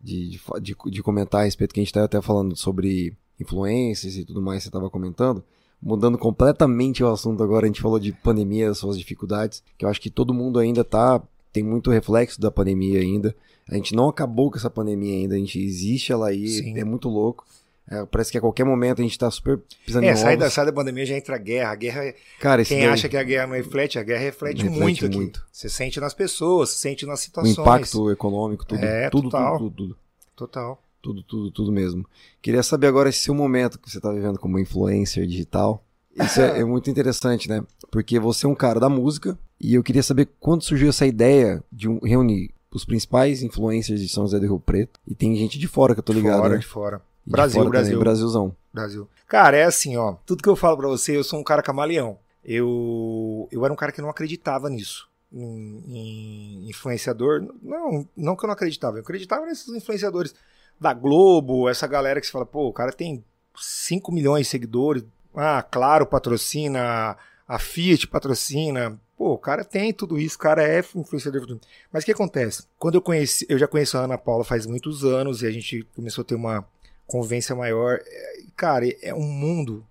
de, 0.02 0.30
de, 0.30 0.40
de, 0.60 0.76
de 0.90 1.02
comentar 1.02 1.42
a 1.42 1.44
respeito 1.44 1.72
que 1.72 1.80
a 1.80 1.82
gente 1.84 1.92
tá 1.92 2.04
até 2.04 2.20
falando 2.20 2.56
sobre 2.56 3.16
influências 3.40 4.16
e 4.16 4.24
tudo 4.24 4.40
mais, 4.42 4.62
você 4.62 4.70
tava 4.70 4.88
comentando. 4.90 5.42
Mudando 5.82 6.16
completamente 6.16 7.04
o 7.04 7.08
assunto 7.08 7.42
agora, 7.42 7.66
a 7.66 7.68
gente 7.68 7.82
falou 7.82 7.98
de 7.98 8.10
pandemia, 8.12 8.72
suas 8.74 8.98
dificuldades, 8.98 9.62
que 9.76 9.84
eu 9.84 9.88
acho 9.88 10.00
que 10.00 10.10
todo 10.10 10.32
mundo 10.34 10.58
ainda 10.58 10.82
tá. 10.82 11.22
Tem 11.52 11.62
muito 11.62 11.90
reflexo 11.90 12.38
da 12.40 12.50
pandemia 12.50 13.00
ainda. 13.00 13.34
A 13.70 13.74
gente 13.76 13.94
não 13.94 14.08
acabou 14.08 14.50
com 14.50 14.58
essa 14.58 14.68
pandemia 14.70 15.14
ainda, 15.14 15.34
a 15.34 15.38
gente 15.38 15.58
existe 15.58 16.12
ela 16.12 16.28
aí, 16.28 16.46
Sim. 16.48 16.78
é 16.78 16.84
muito 16.84 17.08
louco. 17.08 17.44
É, 17.88 18.04
parece 18.04 18.32
que 18.32 18.36
a 18.38 18.40
qualquer 18.40 18.64
momento 18.64 19.00
a 19.00 19.02
gente 19.02 19.16
tá 19.18 19.30
super 19.30 19.60
pisando 19.86 20.06
É, 20.06 20.12
em 20.12 20.16
sai 20.16 20.36
da, 20.36 20.50
sai 20.50 20.66
da 20.66 20.72
pandemia 20.72 21.06
já 21.06 21.16
entra 21.16 21.36
a 21.36 21.38
guerra. 21.38 21.70
A 21.70 21.74
guerra 21.76 22.04
é- 22.04 22.14
Cara, 22.40 22.64
Quem 22.64 22.78
daí, 22.80 22.88
acha 22.88 23.08
que 23.08 23.16
a 23.16 23.22
guerra 23.22 23.46
não 23.46 23.54
reflete, 23.54 23.96
a 23.98 24.02
guerra 24.02 24.22
reflete, 24.22 24.62
Reflete 24.64 24.80
muito 24.82 25.06
aqui. 25.06 25.16
muito. 25.16 25.46
Você 25.52 25.68
sente 25.68 26.00
nas 26.00 26.12
pessoas, 26.12 26.70
sente 26.70 27.06
nas 27.06 27.20
o 27.20 27.22
situações. 27.22 27.56
impacto 27.58 28.10
econômico, 28.10 28.66
tudo, 28.66 28.84
É, 28.84 29.08
tudo, 29.08 29.30
total. 29.30 29.58
tudo, 29.58 29.70
tudo, 29.70 29.86
tudo, 29.94 29.98
Total. 30.34 30.82
Tudo, 31.06 31.22
tudo, 31.22 31.50
tudo 31.50 31.72
mesmo. 31.72 32.04
Queria 32.42 32.62
saber 32.62 32.86
agora 32.88 33.08
esse 33.08 33.20
seu 33.20 33.34
momento 33.34 33.78
que 33.78 33.90
você 33.90 34.00
tá 34.00 34.10
vivendo 34.12 34.38
como 34.38 34.58
influencer 34.58 35.26
digital. 35.26 35.84
Isso 36.14 36.40
é, 36.40 36.58
é 36.60 36.64
muito 36.64 36.90
interessante, 36.90 37.48
né? 37.48 37.62
Porque 37.90 38.18
você 38.18 38.46
é 38.46 38.48
um 38.48 38.54
cara 38.54 38.80
da 38.80 38.88
música 38.88 39.38
e 39.60 39.74
eu 39.74 39.82
queria 39.82 40.02
saber 40.02 40.28
quando 40.40 40.62
surgiu 40.62 40.88
essa 40.88 41.06
ideia 41.06 41.62
de 41.70 41.88
um- 41.88 42.00
reunir 42.02 42.50
os 42.72 42.84
principais 42.84 43.42
influencers 43.42 44.00
de 44.00 44.08
São 44.08 44.24
José 44.24 44.38
do 44.38 44.46
Rio 44.46 44.60
Preto 44.60 45.00
e 45.06 45.14
tem 45.14 45.34
gente 45.36 45.58
de 45.58 45.68
fora 45.68 45.94
que 45.94 46.00
eu 46.00 46.04
tô 46.04 46.12
ligado, 46.12 46.40
fora, 46.40 46.54
né? 46.54 46.58
de 46.60 46.66
fora. 46.66 46.96
E 47.24 47.28
de 47.28 47.32
Brasil, 47.32 47.54
fora 47.54 47.64
também, 47.66 47.80
Brasil. 47.82 47.98
Brasilzão. 48.00 48.56
Brasil. 48.72 49.08
Cara, 49.26 49.56
é 49.56 49.64
assim, 49.64 49.96
ó. 49.96 50.16
Tudo 50.26 50.42
que 50.42 50.48
eu 50.48 50.56
falo 50.56 50.76
pra 50.76 50.88
você, 50.88 51.16
eu 51.16 51.24
sou 51.24 51.38
um 51.38 51.44
cara 51.44 51.62
camaleão. 51.62 52.18
Eu, 52.44 53.48
eu 53.50 53.64
era 53.64 53.72
um 53.72 53.76
cara 53.76 53.92
que 53.92 54.00
não 54.02 54.08
acreditava 54.10 54.68
nisso. 54.70 55.08
Em, 55.32 55.82
em 55.88 56.68
influenciador. 56.70 57.44
Não, 57.62 58.06
não 58.16 58.36
que 58.36 58.44
eu 58.44 58.46
não 58.46 58.54
acreditava. 58.54 58.98
Eu 58.98 59.02
acreditava 59.02 59.44
nesses 59.46 59.68
influenciadores 59.74 60.34
da 60.80 60.92
Globo, 60.92 61.68
essa 61.68 61.86
galera 61.86 62.20
que 62.20 62.26
se 62.26 62.32
fala, 62.32 62.46
pô, 62.46 62.68
o 62.68 62.72
cara 62.72 62.92
tem 62.92 63.24
5 63.56 64.12
milhões 64.12 64.46
de 64.46 64.50
seguidores. 64.50 65.04
Ah, 65.34 65.62
claro, 65.62 66.06
patrocina. 66.06 67.16
A 67.48 67.58
Fiat 67.58 68.08
patrocina. 68.08 69.00
Pô, 69.16 69.32
o 69.32 69.38
cara 69.38 69.64
tem 69.64 69.92
tudo 69.92 70.18
isso, 70.18 70.36
o 70.36 70.40
cara 70.40 70.62
é 70.62 70.80
influenciador. 70.80 71.58
Mas 71.90 72.02
o 72.02 72.06
que 72.06 72.12
acontece? 72.12 72.64
Quando 72.78 72.96
eu 72.96 73.02
conheci, 73.02 73.46
eu 73.48 73.58
já 73.58 73.66
conheço 73.66 73.96
a 73.96 74.02
Ana 74.02 74.18
Paula 74.18 74.44
faz 74.44 74.66
muitos 74.66 75.04
anos 75.04 75.42
e 75.42 75.46
a 75.46 75.50
gente 75.50 75.86
começou 75.94 76.22
a 76.22 76.24
ter 76.24 76.34
uma 76.34 76.66
convivência 77.06 77.54
maior. 77.54 77.98
É, 78.04 78.36
Cara, 78.56 78.86
é 79.02 79.14
um 79.14 79.22
mundo. 79.22 79.86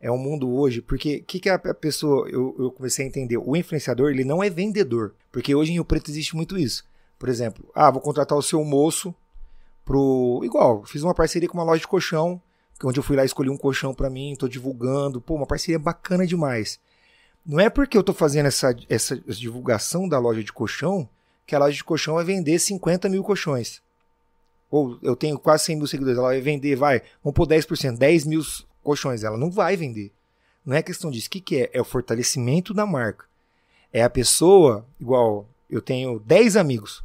É 0.00 0.10
um 0.10 0.18
mundo 0.18 0.54
hoje, 0.54 0.82
porque 0.82 1.16
o 1.16 1.24
que, 1.24 1.40
que 1.40 1.48
a 1.48 1.58
pessoa. 1.58 2.28
Eu, 2.28 2.54
eu 2.58 2.70
comecei 2.70 3.04
a 3.04 3.08
entender. 3.08 3.38
O 3.38 3.56
influenciador, 3.56 4.10
ele 4.10 4.24
não 4.24 4.42
é 4.42 4.50
vendedor. 4.50 5.14
Porque 5.32 5.54
hoje 5.54 5.70
em 5.70 5.74
Rio 5.74 5.84
Preto 5.84 6.10
existe 6.10 6.36
muito 6.36 6.58
isso. 6.58 6.84
Por 7.18 7.28
exemplo, 7.28 7.70
ah, 7.74 7.90
vou 7.90 8.02
contratar 8.02 8.36
o 8.36 8.42
seu 8.42 8.62
moço 8.62 9.14
pro. 9.84 10.40
Igual, 10.44 10.84
fiz 10.84 11.02
uma 11.02 11.14
parceria 11.14 11.48
com 11.48 11.58
uma 11.58 11.64
loja 11.64 11.80
de 11.80 11.88
colchão, 11.88 12.40
onde 12.82 12.98
eu 12.98 13.02
fui 13.02 13.16
lá 13.16 13.24
escolhi 13.24 13.50
um 13.50 13.56
colchão 13.56 13.94
pra 13.94 14.10
mim, 14.10 14.36
tô 14.38 14.48
divulgando. 14.48 15.20
Pô, 15.20 15.34
uma 15.34 15.46
parceria 15.46 15.78
bacana 15.78 16.26
demais. 16.26 16.78
Não 17.44 17.60
é 17.60 17.68
porque 17.68 17.96
eu 17.96 18.02
tô 18.02 18.12
fazendo 18.12 18.46
essa, 18.46 18.74
essa 18.88 19.16
divulgação 19.16 20.08
da 20.08 20.18
loja 20.18 20.42
de 20.42 20.52
colchão 20.52 21.08
que 21.46 21.54
a 21.54 21.58
loja 21.58 21.76
de 21.76 21.84
colchão 21.84 22.14
vai 22.14 22.24
vender 22.24 22.58
50 22.58 23.08
mil 23.08 23.22
colchões. 23.22 23.82
Ou 24.70 24.98
eu 25.02 25.14
tenho 25.14 25.38
quase 25.38 25.64
100 25.64 25.76
mil 25.76 25.86
seguidores, 25.86 26.18
ela 26.18 26.28
vai 26.28 26.40
vender, 26.40 26.74
vai, 26.74 27.02
vamos 27.22 27.36
pôr 27.36 27.46
10%, 27.46 27.96
10 27.96 28.24
mil 28.24 28.40
colchões. 28.82 29.22
Ela 29.22 29.36
não 29.36 29.50
vai 29.50 29.76
vender. 29.76 30.10
Não 30.64 30.74
é 30.74 30.82
questão 30.82 31.10
disso. 31.10 31.28
O 31.28 31.30
que, 31.30 31.40
que 31.40 31.56
é? 31.62 31.70
É 31.74 31.80
o 31.80 31.84
fortalecimento 31.84 32.72
da 32.72 32.86
marca. 32.86 33.26
É 33.92 34.02
a 34.02 34.10
pessoa, 34.10 34.84
igual, 34.98 35.46
eu 35.70 35.82
tenho 35.82 36.18
10 36.18 36.56
amigos. 36.56 37.04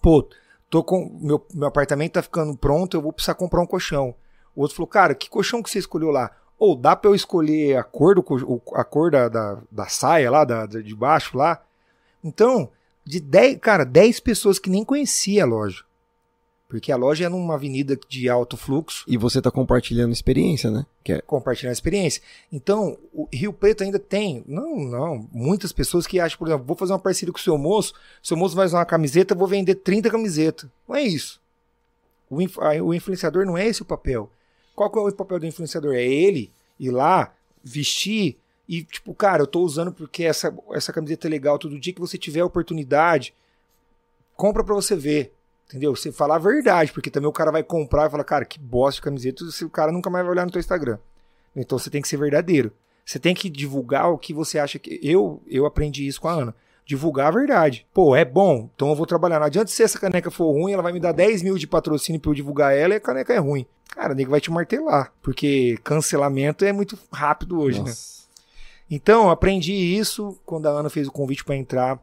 Pô, 0.00 0.26
tô 0.70 0.82
com. 0.82 1.18
Meu, 1.20 1.44
meu 1.54 1.68
apartamento 1.68 2.12
tá 2.12 2.22
ficando 2.22 2.56
pronto, 2.56 2.96
eu 2.96 3.02
vou 3.02 3.12
precisar 3.12 3.34
comprar 3.34 3.60
um 3.60 3.66
colchão. 3.66 4.14
O 4.54 4.62
outro 4.62 4.76
falou, 4.76 4.88
cara, 4.88 5.14
que 5.14 5.28
colchão 5.30 5.62
que 5.62 5.70
você 5.70 5.78
escolheu 5.78 6.10
lá? 6.10 6.30
Ou 6.58 6.74
dá 6.74 6.96
pra 6.96 7.10
eu 7.10 7.14
escolher 7.14 7.76
a 7.76 7.84
cor, 7.84 8.14
do, 8.16 8.62
a 8.74 8.82
cor 8.84 9.10
da, 9.12 9.28
da, 9.28 9.58
da 9.70 9.86
saia 9.86 10.30
lá, 10.30 10.44
da- 10.44 10.66
de 10.66 10.94
baixo 10.94 11.36
lá? 11.38 11.62
Então, 12.24 12.68
de 13.04 13.20
10, 13.20 13.58
cara, 13.60 13.84
10 13.84 14.18
pessoas 14.20 14.58
que 14.58 14.68
nem 14.68 14.84
conhecia 14.84 15.44
a 15.44 15.46
loja. 15.46 15.84
Porque 16.68 16.92
a 16.92 16.96
loja 16.96 17.24
é 17.24 17.28
numa 17.30 17.54
avenida 17.54 17.98
de 18.08 18.28
alto 18.28 18.54
fluxo, 18.54 19.02
E 19.08 19.16
você 19.16 19.40
tá 19.40 19.50
compartilhando 19.50 20.12
experiência, 20.12 20.70
né? 20.70 20.84
Que 21.02 21.14
é, 21.14 21.20
compartilhando 21.22 21.70
a 21.70 21.72
experiência. 21.72 22.22
Então, 22.52 22.98
o 23.10 23.26
Rio 23.32 23.54
Preto 23.54 23.82
ainda 23.82 23.98
tem, 23.98 24.44
não, 24.46 24.76
não, 24.76 25.28
muitas 25.32 25.72
pessoas 25.72 26.06
que 26.06 26.20
acham, 26.20 26.38
por 26.38 26.46
exemplo, 26.46 26.66
vou 26.66 26.76
fazer 26.76 26.92
uma 26.92 26.98
parceria 26.98 27.32
com 27.32 27.38
o 27.38 27.42
seu 27.42 27.56
moço, 27.56 27.94
seu 28.22 28.36
moço 28.36 28.54
vai 28.54 28.66
usar 28.66 28.78
uma 28.80 28.84
camiseta, 28.84 29.34
vou 29.34 29.48
vender 29.48 29.76
30 29.76 30.10
camisetas. 30.10 30.68
Não 30.86 30.94
é 30.94 31.02
isso. 31.02 31.40
O, 32.28 32.42
inf- 32.42 32.58
o 32.84 32.92
influenciador 32.92 33.46
não 33.46 33.56
é 33.56 33.66
esse 33.66 33.80
o 33.80 33.86
papel. 33.86 34.30
Qual 34.76 34.90
que 34.90 34.98
é 34.98 35.02
o 35.02 35.12
papel 35.12 35.40
do 35.40 35.46
influenciador? 35.46 35.94
É 35.94 36.04
ele 36.04 36.52
ir 36.78 36.90
lá, 36.90 37.32
vestir 37.64 38.36
e, 38.68 38.84
tipo, 38.84 39.14
cara, 39.14 39.42
eu 39.42 39.46
tô 39.46 39.62
usando 39.62 39.90
porque 39.90 40.22
essa, 40.24 40.54
essa 40.72 40.92
camiseta 40.92 41.26
é 41.26 41.30
legal. 41.30 41.58
Todo 41.58 41.80
dia 41.80 41.94
que 41.94 42.00
você 42.00 42.18
tiver 42.18 42.40
a 42.40 42.46
oportunidade, 42.46 43.32
compra 44.36 44.62
pra 44.62 44.74
você 44.74 44.94
ver. 44.94 45.32
Entendeu? 45.68 45.94
Você 45.94 46.10
falar 46.10 46.36
a 46.36 46.38
verdade, 46.38 46.92
porque 46.92 47.10
também 47.10 47.28
o 47.28 47.32
cara 47.32 47.52
vai 47.52 47.62
comprar 47.62 48.06
e 48.06 48.10
falar, 48.10 48.24
cara, 48.24 48.44
que 48.46 48.58
bosta 48.58 48.96
de 48.96 49.02
camiseta, 49.02 49.44
se 49.50 49.66
o 49.66 49.70
cara 49.70 49.92
nunca 49.92 50.08
mais 50.08 50.24
vai 50.24 50.32
olhar 50.32 50.46
no 50.46 50.50
teu 50.50 50.60
Instagram. 50.60 50.98
Então 51.54 51.78
você 51.78 51.90
tem 51.90 52.00
que 52.00 52.08
ser 52.08 52.16
verdadeiro. 52.16 52.72
Você 53.04 53.18
tem 53.18 53.34
que 53.34 53.50
divulgar 53.50 54.10
o 54.10 54.18
que 54.18 54.32
você 54.32 54.58
acha 54.58 54.78
que. 54.78 54.98
Eu, 55.02 55.42
eu 55.46 55.66
aprendi 55.66 56.06
isso 56.06 56.20
com 56.20 56.28
a 56.28 56.32
Ana. 56.32 56.54
Divulgar 56.86 57.28
a 57.28 57.30
verdade. 57.30 57.86
Pô, 57.92 58.16
é 58.16 58.24
bom, 58.24 58.70
então 58.74 58.88
eu 58.88 58.94
vou 58.94 59.04
trabalhar. 59.04 59.38
Não 59.38 59.46
adianta 59.46 59.70
se 59.70 59.82
essa 59.82 59.98
caneca 59.98 60.30
for 60.30 60.50
ruim, 60.52 60.72
ela 60.72 60.82
vai 60.82 60.92
me 60.92 61.00
dar 61.00 61.12
10 61.12 61.42
mil 61.42 61.58
de 61.58 61.66
patrocínio 61.66 62.20
pra 62.20 62.30
eu 62.30 62.34
divulgar 62.34 62.74
ela 62.74 62.94
e 62.94 62.96
a 62.96 63.00
caneca 63.00 63.34
é 63.34 63.38
ruim. 63.38 63.66
Cara, 63.94 64.12
o 64.12 64.16
nego 64.16 64.30
vai 64.30 64.40
te 64.40 64.50
martelar. 64.50 65.12
Porque 65.22 65.78
cancelamento 65.84 66.64
é 66.64 66.72
muito 66.72 66.98
rápido 67.12 67.60
hoje, 67.60 67.80
né? 67.80 67.88
nossa. 67.88 68.18
Então, 68.90 69.24
eu 69.24 69.30
aprendi 69.30 69.72
isso 69.72 70.38
quando 70.46 70.66
a 70.66 70.70
Ana 70.70 70.88
fez 70.88 71.06
o 71.06 71.12
convite 71.12 71.44
para 71.44 71.56
entrar 71.56 72.02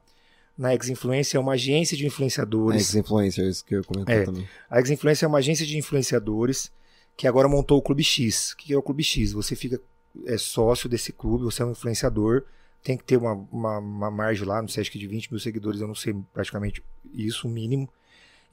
na 0.57 0.73
Ex-Influência, 0.73 1.37
é 1.37 1.39
uma 1.39 1.53
agência 1.53 1.97
de 1.97 2.05
influenciadores. 2.05 2.81
Ex-influencers 2.93 3.61
que 3.61 3.75
eu 3.75 3.79
ia 3.79 3.83
comentar 3.83 4.15
É. 4.15 4.23
também. 4.23 4.47
A 4.69 4.79
Ex-Influência 4.79 5.25
é 5.25 5.27
uma 5.27 5.39
agência 5.39 5.65
de 5.65 5.77
influenciadores 5.77 6.71
que 7.17 7.27
agora 7.27 7.47
montou 7.47 7.77
o 7.77 7.81
Clube 7.81 8.03
X. 8.03 8.51
O 8.51 8.57
que 8.57 8.73
é 8.73 8.77
o 8.77 8.81
Clube 8.81 9.03
X? 9.03 9.33
Você 9.33 9.55
fica 9.55 9.81
é, 10.25 10.37
sócio 10.37 10.87
desse 10.87 11.11
clube, 11.11 11.43
você 11.43 11.61
é 11.61 11.65
um 11.65 11.71
influenciador, 11.71 12.43
tem 12.83 12.97
que 12.97 13.03
ter 13.03 13.17
uma, 13.17 13.33
uma, 13.51 13.79
uma 13.79 14.11
margem 14.11 14.45
lá, 14.47 14.61
não 14.61 14.67
sei, 14.69 14.81
acho 14.81 14.91
que 14.91 14.99
de 14.99 15.07
20 15.07 15.31
mil 15.31 15.39
seguidores, 15.39 15.81
eu 15.81 15.87
não 15.87 15.95
sei 15.95 16.15
praticamente 16.33 16.83
isso, 17.13 17.47
o 17.47 17.51
mínimo. 17.51 17.89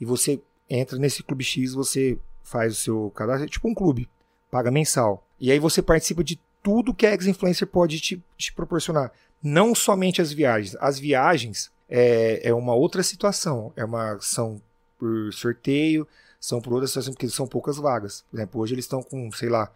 E 0.00 0.04
você 0.04 0.40
entra 0.68 0.98
nesse 0.98 1.22
Clube 1.22 1.44
X, 1.44 1.72
você 1.74 2.18
faz 2.42 2.72
o 2.72 2.76
seu 2.76 3.10
cadastro, 3.14 3.44
é 3.46 3.48
tipo 3.48 3.68
um 3.68 3.74
clube, 3.74 4.08
paga 4.50 4.70
mensal. 4.70 5.26
E 5.38 5.50
aí 5.52 5.58
você 5.58 5.82
participa 5.82 6.24
de 6.24 6.40
tudo 6.62 6.94
que 6.94 7.06
a 7.06 7.12
Ex-Influencer 7.12 7.66
pode 7.66 8.00
te, 8.00 8.22
te 8.36 8.52
proporcionar. 8.52 9.12
Não 9.42 9.74
somente 9.74 10.22
as 10.22 10.32
viagens. 10.32 10.76
As 10.80 10.98
viagens 10.98 11.71
é, 11.88 12.48
é 12.48 12.54
uma 12.54 12.74
outra 12.74 13.02
situação. 13.02 13.72
É 13.76 13.84
uma 13.84 14.18
são 14.20 14.60
por 14.98 15.32
sorteio, 15.32 16.06
são 16.40 16.60
por 16.60 16.72
outra 16.72 16.86
situação, 16.86 17.12
porque 17.12 17.28
são 17.28 17.46
poucas 17.46 17.76
vagas. 17.76 18.24
Por 18.30 18.36
exemplo, 18.36 18.60
hoje 18.60 18.74
eles 18.74 18.84
estão 18.84 19.02
com, 19.02 19.30
sei 19.32 19.48
lá, 19.48 19.72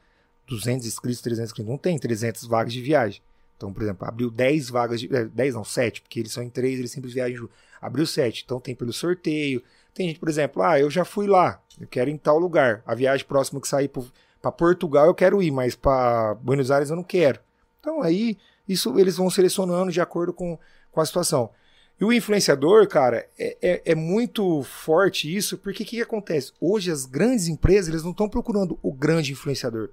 200 0.46 0.86
inscritos, 0.86 1.20
300 1.20 1.50
inscritos. 1.50 1.70
Não 1.70 1.78
tem 1.78 1.98
300 1.98 2.44
vagas 2.44 2.72
de 2.72 2.80
viagem. 2.80 3.22
Então, 3.56 3.72
por 3.72 3.82
exemplo, 3.82 4.06
abriu 4.06 4.30
10 4.30 4.68
vagas 4.70 5.00
de. 5.00 5.14
é, 5.14 5.24
10 5.24 5.54
não, 5.54 5.64
7, 5.64 6.02
porque 6.02 6.20
eles 6.20 6.32
são 6.32 6.42
em 6.42 6.50
3, 6.50 6.78
eles 6.78 6.90
sempre 6.90 7.10
viajam. 7.10 7.38
junto. 7.38 7.52
Abriu 7.80 8.06
7. 8.06 8.42
Então 8.44 8.60
tem 8.60 8.74
pelo 8.74 8.92
sorteio. 8.92 9.62
Tem 9.94 10.08
gente, 10.08 10.20
por 10.20 10.28
exemplo, 10.28 10.62
ah, 10.62 10.78
eu 10.78 10.90
já 10.90 11.06
fui 11.06 11.26
lá, 11.26 11.58
eu 11.80 11.86
quero 11.86 12.10
ir 12.10 12.12
em 12.12 12.18
tal 12.18 12.38
lugar. 12.38 12.82
A 12.86 12.94
viagem 12.94 13.24
próxima 13.26 13.60
que 13.60 13.66
sair 13.66 13.88
para 13.88 14.52
Portugal 14.52 15.06
eu 15.06 15.14
quero 15.14 15.42
ir, 15.42 15.50
mas 15.50 15.74
para 15.74 16.34
Buenos 16.34 16.70
Aires 16.70 16.90
eu 16.90 16.96
não 16.96 17.02
quero. 17.02 17.40
Então 17.80 18.02
aí, 18.02 18.36
isso 18.68 18.98
eles 18.98 19.16
vão 19.16 19.30
selecionando 19.30 19.90
de 19.90 20.00
acordo 20.00 20.34
com, 20.34 20.58
com 20.92 21.00
a 21.00 21.06
situação. 21.06 21.50
E 21.98 22.04
o 22.04 22.12
influenciador, 22.12 22.86
cara, 22.86 23.26
é, 23.38 23.56
é, 23.62 23.82
é 23.86 23.94
muito 23.94 24.62
forte 24.62 25.34
isso, 25.34 25.56
porque 25.56 25.82
o 25.82 25.86
que, 25.86 25.96
que 25.96 26.02
acontece? 26.02 26.52
Hoje 26.60 26.90
as 26.90 27.06
grandes 27.06 27.48
empresas 27.48 27.88
eles 27.88 28.02
não 28.02 28.10
estão 28.10 28.28
procurando 28.28 28.78
o 28.82 28.92
grande 28.92 29.32
influenciador. 29.32 29.90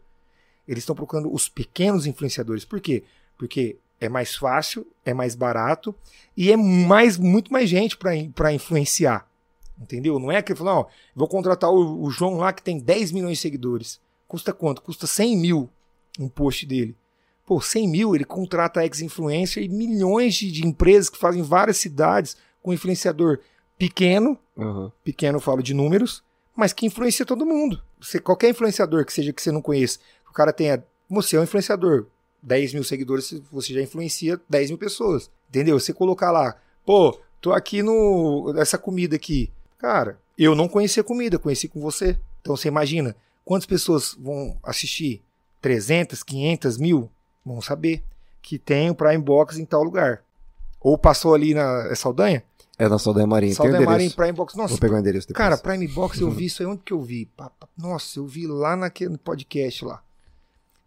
Eles 0.67 0.83
estão 0.83 0.95
procurando 0.95 1.33
os 1.33 1.47
pequenos 1.47 2.05
influenciadores. 2.05 2.65
Por 2.65 2.81
quê? 2.81 3.03
Porque 3.37 3.77
é 4.01 4.09
mais 4.09 4.35
fácil, 4.35 4.85
é 5.05 5.13
mais 5.13 5.33
barato 5.33 5.95
e 6.35 6.51
é 6.51 6.57
mais, 6.57 7.17
muito 7.17 7.51
mais 7.53 7.69
gente 7.69 7.97
para 7.97 8.53
influenciar. 8.53 9.25
Entendeu? 9.79 10.19
Não 10.19 10.31
é 10.31 10.41
que 10.41 10.53
falar, 10.53 10.79
ó, 10.79 10.85
vou 11.15 11.27
contratar 11.27 11.69
o, 11.69 12.03
o 12.03 12.09
João 12.11 12.35
lá 12.35 12.51
que 12.51 12.61
tem 12.61 12.79
10 12.79 13.11
milhões 13.13 13.37
de 13.37 13.41
seguidores. 13.41 13.99
Custa 14.27 14.51
quanto? 14.51 14.81
Custa 14.81 15.07
100 15.07 15.37
mil 15.37 15.69
um 16.19 16.27
post 16.27 16.65
dele. 16.65 16.95
Pô, 17.45 17.59
100 17.59 17.87
mil, 17.87 18.15
ele 18.15 18.23
contrata 18.23 18.83
ex-influencer 18.83 19.63
e 19.63 19.69
milhões 19.69 20.35
de, 20.35 20.51
de 20.51 20.65
empresas 20.65 21.09
que 21.09 21.17
fazem 21.17 21.41
várias 21.41 21.77
cidades 21.77 22.37
com 22.61 22.73
influenciador 22.73 23.39
pequeno, 23.77 24.37
Aham. 24.57 24.91
pequeno 25.03 25.37
eu 25.37 25.41
falo 25.41 25.61
de 25.61 25.73
números, 25.73 26.23
mas 26.55 26.71
que 26.71 26.85
influencia 26.85 27.25
todo 27.25 27.45
mundo. 27.45 27.81
Você, 27.99 28.19
qualquer 28.19 28.49
influenciador 28.49 29.05
que 29.05 29.11
seja 29.11 29.33
que 29.33 29.41
você 29.41 29.51
não 29.51 29.61
conheça, 29.61 29.99
o 30.29 30.33
cara 30.33 30.53
tenha. 30.53 30.83
Você 31.09 31.35
é 31.35 31.39
um 31.39 31.43
influenciador, 31.43 32.05
10 32.41 32.73
mil 32.73 32.83
seguidores, 32.83 33.33
você 33.51 33.73
já 33.73 33.81
influencia 33.81 34.39
10 34.49 34.71
mil 34.71 34.77
pessoas. 34.77 35.29
Entendeu? 35.49 35.79
Você 35.79 35.93
colocar 35.93 36.31
lá, 36.31 36.55
pô, 36.85 37.19
tô 37.41 37.51
aqui 37.51 37.83
no. 37.83 38.53
essa 38.57 38.77
comida 38.77 39.15
aqui. 39.15 39.51
Cara, 39.77 40.19
eu 40.37 40.55
não 40.55 40.67
conhecia 40.67 41.01
a 41.01 41.05
comida, 41.05 41.37
conheci 41.37 41.67
com 41.67 41.79
você. 41.79 42.17
Então 42.41 42.55
você 42.55 42.67
imagina 42.67 43.15
quantas 43.45 43.65
pessoas 43.65 44.15
vão 44.19 44.57
assistir? 44.63 45.21
300, 45.61 46.23
500 46.23 46.77
mil? 46.77 47.09
Vão 47.45 47.61
saber 47.61 48.03
que 48.41 48.57
tem 48.57 48.89
o 48.89 48.95
Prime 48.95 49.17
Box 49.21 49.57
em 49.59 49.65
tal 49.65 49.83
lugar. 49.83 50.21
Ou 50.79 50.97
passou 50.97 51.33
ali 51.33 51.53
na 51.53 51.87
é 51.89 51.95
Saldanha? 51.95 52.43
É 52.77 52.87
na 52.89 52.97
Saldanha 52.99 53.27
Marinha. 53.27 53.51
Tem 53.51 53.55
Saldanha 53.55 53.77
Marinha 53.85 53.93
endereço. 53.95 54.15
Prime 54.15 54.31
Box. 54.33 54.57
Nossa, 54.57 54.69
Vou 54.69 54.79
pegar 54.79 54.95
o 54.95 54.99
endereço 54.99 55.27
depois. 55.27 55.37
Cara, 55.37 55.57
Prime 55.57 55.87
Box 55.87 56.19
eu 56.19 56.29
vi 56.31 56.45
isso 56.47 56.61
aí 56.61 56.67
onde 56.67 56.81
que 56.83 56.91
eu 56.93 57.01
vi? 57.01 57.29
Nossa, 57.77 58.19
eu 58.19 58.25
vi 58.27 58.47
lá 58.47 58.75
naquele 58.75 59.17
podcast 59.17 59.85
lá. 59.85 60.01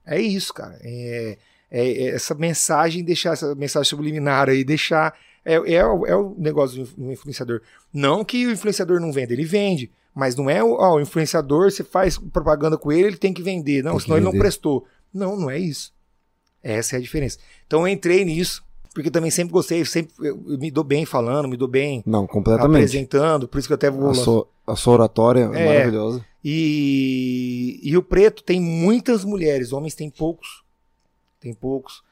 É 0.04 0.20
isso, 0.20 0.52
cara. 0.52 0.78
É, 0.82 1.38
é- 1.70 1.90
é 2.04 2.08
essa 2.08 2.34
mensagem, 2.34 3.02
deixar 3.04 3.32
essa 3.32 3.54
mensagem 3.54 3.88
subliminar 3.88 4.48
aí, 4.48 4.64
deixar. 4.64 5.14
É, 5.44 5.54
é, 5.54 5.86
o- 5.86 6.04
é 6.06 6.16
o 6.16 6.34
negócio 6.38 6.76
do 6.76 6.82
inf- 6.82 6.94
do 6.96 7.12
influenciador. 7.12 7.62
Não 7.92 8.24
que 8.24 8.46
o 8.46 8.50
influenciador 8.50 9.00
não 9.00 9.12
venda, 9.12 9.32
ele 9.32 9.44
vende. 9.44 9.90
Mas 10.14 10.34
não 10.34 10.48
é 10.50 10.62
o, 10.64 10.72
ó, 10.74 10.94
o 10.96 11.00
influenciador, 11.00 11.70
você 11.70 11.84
faz 11.84 12.18
propaganda 12.18 12.76
com 12.76 12.90
ele, 12.90 13.08
ele 13.08 13.16
tem 13.16 13.32
que 13.32 13.42
vender. 13.42 13.82
Não, 13.84 13.92
Tem 13.92 14.00
senão 14.00 14.16
ele 14.16 14.24
não 14.24 14.32
vender. 14.32 14.42
prestou. 14.42 14.86
Não, 15.14 15.36
não 15.36 15.50
é 15.50 15.58
isso. 15.58 15.92
Essa 16.62 16.96
é 16.96 16.98
a 16.98 17.02
diferença. 17.02 17.38
Então 17.66 17.80
eu 17.80 17.88
entrei 17.88 18.24
nisso, 18.24 18.64
porque 18.94 19.10
também 19.10 19.30
sempre 19.30 19.52
gostei, 19.52 19.84
sempre 19.84 20.12
eu, 20.20 20.36
me 20.58 20.70
dou 20.70 20.82
bem 20.84 21.04
falando, 21.04 21.48
me 21.48 21.56
dou 21.56 21.68
bem 21.68 22.02
Não, 22.06 22.26
completamente. 22.26 22.74
apresentando, 22.76 23.46
por 23.46 23.58
isso 23.58 23.68
que 23.68 23.72
eu 23.72 23.76
até 23.76 23.90
vou 23.90 24.10
A 24.10 24.14
sua, 24.14 24.48
a 24.66 24.74
sua 24.76 24.94
oratória 24.94 25.50
é, 25.52 25.60
É. 25.62 25.66
maravilhosa. 25.66 26.24
e, 26.44 27.80
e 27.82 27.96
o 27.96 28.02
preto 28.02 28.42
tem 28.42 28.60
muitas 28.60 29.24
mulheres, 29.24 29.72
homens 29.72 29.94
tem 29.94 30.10
poucos. 30.10 30.62
Tem 31.40 31.52
poucos. 31.54 32.02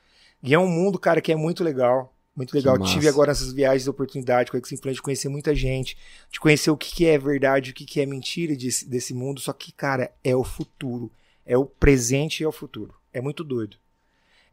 E 0.42 0.52
é 0.54 0.58
um 0.58 0.68
mundo, 0.68 0.98
cara, 0.98 1.20
que 1.20 1.32
é 1.32 1.36
muito 1.36 1.64
legal. 1.64 2.12
Muito 2.36 2.52
legal. 2.52 2.78
Tive 2.80 3.08
agora 3.08 3.30
essas 3.30 3.52
viagens 3.52 3.84
de 3.84 3.90
oportunidade 3.90 4.50
com 4.50 4.56
a 4.56 4.60
X-Influence 4.60 4.96
de 4.96 5.02
conhecer 5.02 5.28
muita 5.28 5.54
gente, 5.54 5.96
de 6.30 6.40
conhecer 6.40 6.70
o 6.70 6.76
que, 6.76 6.92
que 6.94 7.06
é 7.06 7.16
verdade, 7.16 7.70
o 7.70 7.74
que, 7.74 7.84
que 7.84 8.00
é 8.00 8.06
mentira 8.06 8.54
desse, 8.56 8.88
desse 8.88 9.14
mundo. 9.14 9.40
Só 9.40 9.52
que, 9.52 9.72
cara, 9.72 10.10
é 10.22 10.34
o 10.34 10.42
futuro. 10.42 11.10
É 11.46 11.56
o 11.56 11.64
presente 11.64 12.40
e 12.40 12.44
é 12.44 12.48
o 12.48 12.52
futuro. 12.52 12.92
É 13.12 13.20
muito 13.20 13.44
doido. 13.44 13.76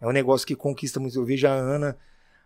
É 0.02 0.08
um 0.08 0.12
negócio 0.12 0.46
que 0.48 0.56
conquista 0.56 1.00
muito. 1.00 1.18
Eu 1.18 1.24
vejo 1.26 1.48
a 1.48 1.52
Ana. 1.52 1.96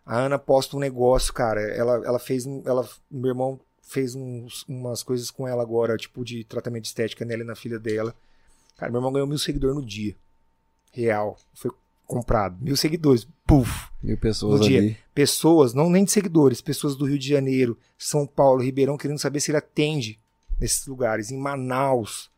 A 0.06 0.18
Ana 0.19 0.38
posta 0.38 0.76
um 0.76 0.80
negócio, 0.80 1.34
cara. 1.34 1.61
Ela, 1.61 1.95
ela 2.06 2.19
fez. 2.19 2.45
Ela, 2.65 2.88
meu 3.10 3.30
irmão 3.30 3.60
fez 3.82 4.14
uns- 4.15 4.64
umas 4.68 5.02
coisas 5.02 5.32
com 5.32 5.48
ela 5.48 5.61
agora, 5.64 5.95
tipo 5.98 6.23
de 6.26 6.44
tratamento 6.44 6.84
de 6.84 6.90
estética 6.90 7.23
nela 7.23 7.44
e 7.44 7.45
na 7.45 7.56
filha 7.56 7.80
dela. 7.80 8.14
Cara, 8.77 8.91
meu 8.91 8.99
irmão 8.99 9.11
ganhou 9.14 9.27
mil 9.27 9.38
seguidores 9.40 9.76
no 9.76 9.86
dia. 9.86 10.15
Real. 10.91 11.38
Foi 11.53 11.72
comprado. 12.06 12.57
Mil 12.61 12.76
seguidores. 12.76 13.27
Puf. 13.48 13.90
Mil 14.03 14.18
pessoas 14.18 14.60
No 14.61 14.68
dia. 14.68 14.80
ali. 14.80 14.98
Pessoas, 15.14 15.73
não 15.73 15.90
nem 15.90 16.03
de 16.03 16.11
seguidores, 16.11 16.61
pessoas 16.61 16.95
do 16.95 17.06
Rio 17.06 17.18
de 17.18 17.27
Janeiro, 17.30 17.77
São 17.98 18.27
Paulo, 18.27 18.61
Ribeirão, 18.61 18.98
querendo 18.98 19.18
saber 19.19 19.40
se 19.40 19.52
ele 19.52 19.57
atende 19.57 20.19
nesses 20.60 20.86
lugares. 20.88 21.32
Em 21.32 21.38
Manaus. 21.38 22.30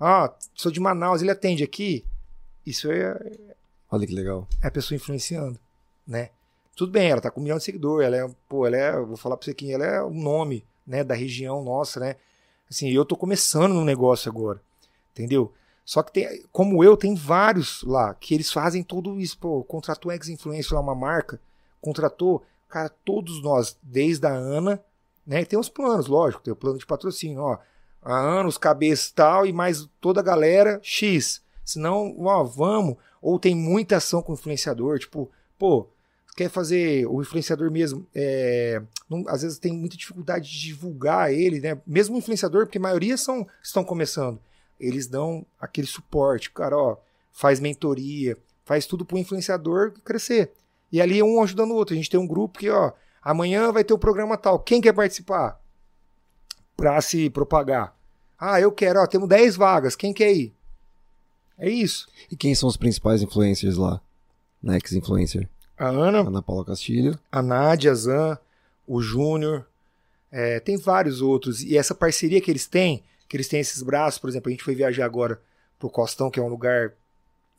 Ah, 0.00 0.32
sou 0.54 0.72
de 0.72 0.80
Manaus, 0.80 1.20
ele 1.22 1.30
atende 1.30 1.62
aqui? 1.62 2.04
Isso 2.66 2.90
é, 2.90 3.18
Olha 3.92 4.06
que 4.06 4.14
legal. 4.14 4.48
é 4.62 4.68
a 4.68 4.70
pessoa 4.70 4.96
influenciando, 4.96 5.58
né? 6.06 6.30
Tudo 6.74 6.90
bem, 6.90 7.10
ela 7.10 7.20
tá 7.20 7.30
com 7.30 7.40
um 7.40 7.42
milhão 7.42 7.58
de 7.58 7.64
seguidores, 7.64 8.06
ela 8.06 8.16
é, 8.16 8.34
pô, 8.48 8.66
ela 8.66 8.76
é, 8.78 8.98
vou 8.98 9.18
falar 9.18 9.36
pra 9.36 9.44
você 9.44 9.52
quem 9.52 9.74
ela 9.74 9.84
é 9.84 10.02
o 10.02 10.08
nome, 10.08 10.64
né, 10.86 11.04
da 11.04 11.14
região 11.14 11.62
nossa, 11.62 12.00
né? 12.00 12.16
Assim, 12.70 12.88
eu 12.88 13.04
tô 13.04 13.14
começando 13.14 13.74
no 13.74 13.84
negócio 13.84 14.30
agora, 14.30 14.62
entendeu? 15.10 15.52
Só 15.84 16.02
que 16.02 16.10
tem, 16.10 16.42
como 16.50 16.82
eu, 16.82 16.96
tem 16.96 17.14
vários 17.14 17.82
lá 17.82 18.14
que 18.14 18.32
eles 18.32 18.50
fazem 18.50 18.82
tudo 18.82 19.20
isso, 19.20 19.36
pô, 19.36 19.62
contratou 19.62 20.10
um 20.10 20.14
ex-influencer 20.14 20.72
lá, 20.72 20.80
uma 20.80 20.94
marca, 20.94 21.38
contratou, 21.78 22.42
cara, 22.70 22.88
todos 22.88 23.42
nós, 23.42 23.76
desde 23.82 24.26
a 24.26 24.32
Ana, 24.32 24.82
né, 25.26 25.44
tem 25.44 25.58
os 25.58 25.68
planos, 25.68 26.06
lógico, 26.06 26.42
tem 26.42 26.52
o 26.52 26.56
plano 26.56 26.78
de 26.78 26.86
patrocínio, 26.86 27.42
ó, 27.42 27.58
a 28.00 28.18
Ana, 28.18 28.48
os 28.48 28.56
cabeças 28.56 29.10
tal, 29.10 29.44
e 29.44 29.52
mais 29.52 29.86
toda 30.00 30.20
a 30.20 30.24
galera, 30.24 30.80
X. 30.82 31.41
Senão, 31.64 32.14
ó, 32.20 32.42
vamos, 32.44 32.96
ou 33.20 33.38
tem 33.38 33.54
muita 33.54 33.96
ação 33.96 34.22
com 34.22 34.32
o 34.32 34.34
influenciador, 34.34 34.98
tipo, 34.98 35.30
pô, 35.58 35.86
quer 36.36 36.48
fazer 36.48 37.06
o 37.06 37.20
influenciador 37.20 37.70
mesmo, 37.70 38.06
é, 38.14 38.82
não- 39.08 39.24
às 39.28 39.42
vezes 39.42 39.58
tem 39.58 39.72
muita 39.72 39.96
dificuldade 39.96 40.50
de 40.50 40.58
divulgar 40.60 41.32
ele, 41.32 41.60
né? 41.60 41.80
Mesmo 41.86 42.16
o 42.16 42.18
influenciador, 42.18 42.66
porque 42.66 42.78
a 42.78 42.80
maioria 42.80 43.16
são, 43.16 43.46
estão 43.62 43.84
começando. 43.84 44.40
Eles 44.80 45.06
dão 45.06 45.46
aquele 45.60 45.86
suporte, 45.86 46.50
cara, 46.50 46.76
ó, 46.76 46.96
faz 47.30 47.60
mentoria, 47.60 48.36
faz 48.64 48.86
tudo 48.86 49.04
pro 49.04 49.18
influenciador 49.18 49.92
crescer. 50.04 50.50
E 50.90 51.00
ali 51.00 51.22
um 51.22 51.42
ajudando 51.42 51.70
o 51.70 51.74
outro. 51.74 51.94
A 51.94 51.96
gente 51.96 52.10
tem 52.10 52.18
um 52.20 52.26
grupo 52.26 52.58
que, 52.58 52.68
ó, 52.68 52.92
amanhã 53.22 53.70
vai 53.72 53.84
ter 53.84 53.94
o 53.94 53.98
programa 53.98 54.36
tal. 54.36 54.58
Quem 54.58 54.80
quer 54.80 54.92
participar? 54.92 55.60
Pra 56.76 57.00
se 57.00 57.30
propagar. 57.30 57.96
Ah, 58.38 58.60
eu 58.60 58.72
quero, 58.72 59.00
ó, 59.00 59.06
temos 59.06 59.28
10 59.28 59.56
vagas. 59.56 59.94
Quem 59.94 60.12
quer 60.12 60.32
ir? 60.32 60.54
É 61.62 61.70
isso. 61.70 62.08
E 62.30 62.34
quem 62.36 62.54
são 62.54 62.68
os 62.68 62.76
principais 62.76 63.22
influencers 63.22 63.76
lá? 63.76 64.00
Na 64.60 64.74
X-Influencer? 64.76 65.48
A 65.78 65.88
Ana, 65.88 66.20
Ana 66.20 66.42
Paula 66.42 66.64
Castilho. 66.64 67.18
a 67.30 67.40
Nádia, 67.42 67.94
Zan, 67.94 68.36
o 68.86 69.00
Júnior, 69.00 69.66
é, 70.30 70.58
tem 70.60 70.76
vários 70.76 71.20
outros. 71.20 71.62
E 71.62 71.76
essa 71.76 71.94
parceria 71.94 72.40
que 72.40 72.50
eles 72.50 72.66
têm, 72.66 73.02
que 73.28 73.36
eles 73.36 73.48
têm 73.48 73.60
esses 73.60 73.80
braços, 73.82 74.18
por 74.18 74.28
exemplo, 74.28 74.48
a 74.48 74.50
gente 74.52 74.64
foi 74.64 74.74
viajar 74.74 75.04
agora 75.04 75.40
pro 75.78 75.88
Costão, 75.90 76.30
que 76.30 76.38
é 76.40 76.42
um 76.42 76.48
lugar. 76.48 76.92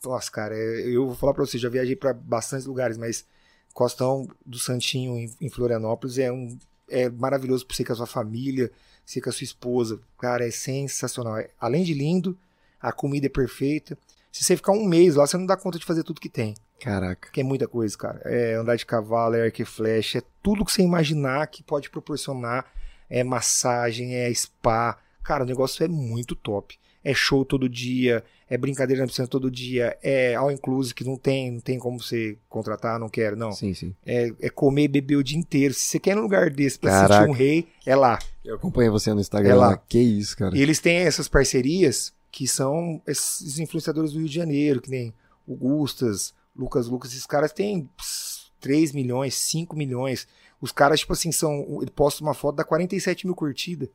Nossa, 0.04 0.30
cara, 0.32 0.54
é- 0.56 0.88
eu 0.88 1.06
vou 1.08 1.16
falar 1.16 1.34
pra 1.34 1.46
você, 1.46 1.58
já 1.58 1.70
viajei 1.70 1.96
para 1.96 2.14
bastantes 2.14 2.66
lugares, 2.66 2.98
mas 2.98 3.26
Costão 3.74 4.28
do 4.46 4.60
Santinho 4.60 5.18
em, 5.42 5.50
Florianópolis 5.50 6.18
é 6.18 6.32
um 6.32 6.58
é 6.90 7.10
maravilhoso 7.10 7.66
pra 7.66 7.76
você 7.76 7.84
com 7.84 7.94
a 7.94 7.96
sua 7.96 8.06
família, 8.06 8.70
você 9.06 9.20
com 9.20 9.30
a 9.30 9.34
sua 9.34 9.46
esposa. 9.46 10.00
Cara, 10.20 10.46
é 10.48 10.52
sensacional. 10.52 11.38
É- 11.38 11.50
além 11.60 11.84
de 11.84 11.94
lindo, 11.94 12.38
a 12.84 12.92
comida 12.92 13.28
é 13.28 13.30
perfeita. 13.30 13.98
Se 14.30 14.44
você 14.44 14.58
ficar 14.58 14.74
um 14.74 14.84
mês 14.84 15.16
lá, 15.16 15.26
você 15.26 15.38
não 15.38 15.46
dá 15.46 15.56
conta 15.56 15.80
de 15.80 15.86
fazer 15.86 16.04
tudo 16.04 16.20
que 16.20 16.28
tem. 16.28 16.54
Caraca. 16.82 17.30
Que 17.32 17.40
é 17.40 17.44
muita 17.44 17.66
coisa, 17.66 17.98
cara. 17.98 18.20
É 18.26 18.56
andar 18.56 18.76
de 18.76 18.86
cavalo, 18.86 19.36
é 19.36 19.44
arco 19.44 19.62
e 19.62 19.66
flecha, 19.66 20.18
é 20.18 20.24
tudo 20.42 20.66
que 20.66 20.72
você 20.72 20.82
imaginar 20.82 21.48
que 21.48 21.64
pode 21.64 21.90
proporcionar. 21.90 22.66
É 23.10 23.24
massagem, 23.24 24.16
é 24.16 24.34
spa. 24.34 24.98
Cara, 25.24 25.44
o 25.44 25.48
negócio 25.48 25.84
é 25.84 25.88
muito 25.88 26.36
top. 26.36 26.78
É 27.04 27.14
show 27.14 27.46
todo 27.46 27.70
dia, 27.70 28.24
é 28.50 28.58
brincadeira 28.58 29.02
na 29.02 29.08
piscina 29.08 29.28
todo 29.28 29.52
dia, 29.52 29.98
é 30.02 30.36
all 30.36 30.52
inclusive 30.52 30.96
que 30.96 31.04
não 31.04 31.18
tem, 31.18 31.52
não 31.52 31.60
tem 31.60 31.78
como 31.78 32.02
você 32.02 32.38
contratar, 32.48 32.98
não 32.98 33.10
quero, 33.10 33.36
não. 33.36 33.52
Sim, 33.52 33.74
sim. 33.74 33.94
É, 34.06 34.32
é 34.40 34.50
comer 34.50 34.84
e 34.84 34.88
beber 34.88 35.18
o 35.18 35.24
dia 35.24 35.38
inteiro. 35.38 35.74
Se 35.74 35.82
você 35.82 36.00
quer 36.00 36.12
ir 36.12 36.16
num 36.16 36.22
lugar 36.22 36.50
desse 36.50 36.80
pra 36.80 36.92
Caraca. 36.92 37.14
sentir 37.16 37.30
um 37.30 37.34
rei, 37.34 37.68
é 37.86 37.96
lá. 37.96 38.20
Eu 38.44 38.56
acompanho 38.56 38.92
você 38.92 39.14
no 39.14 39.20
Instagram. 39.20 39.52
É 39.52 39.56
lá. 39.56 39.68
lá. 39.70 39.78
Que 39.78 40.00
isso, 40.00 40.36
cara. 40.38 40.58
E 40.58 40.62
eles 40.62 40.80
têm 40.80 40.98
essas 40.98 41.28
parcerias 41.28 42.14
que 42.34 42.48
são 42.48 43.00
esses 43.06 43.60
influenciadores 43.60 44.12
do 44.12 44.18
Rio 44.18 44.28
de 44.28 44.34
Janeiro, 44.34 44.82
que 44.82 44.90
nem 44.90 45.14
o 45.48 45.56
Gustas, 45.56 46.34
Lucas 46.56 46.88
Lucas, 46.88 47.12
esses 47.12 47.28
caras 47.28 47.54
têm 47.54 47.88
pss, 47.96 48.52
3 48.60 48.92
milhões, 48.92 49.36
5 49.36 49.76
milhões. 49.76 50.28
Os 50.60 50.72
caras, 50.72 51.00
tipo 51.02 51.14
assim, 51.14 51.32
são. 51.32 51.80
Ele 51.82 51.92
posta 51.92 52.24
uma 52.24 52.34
foto, 52.34 52.56
dá 52.56 52.64
47 52.64 53.28
mil 53.28 53.36
curtidas. 53.36 53.88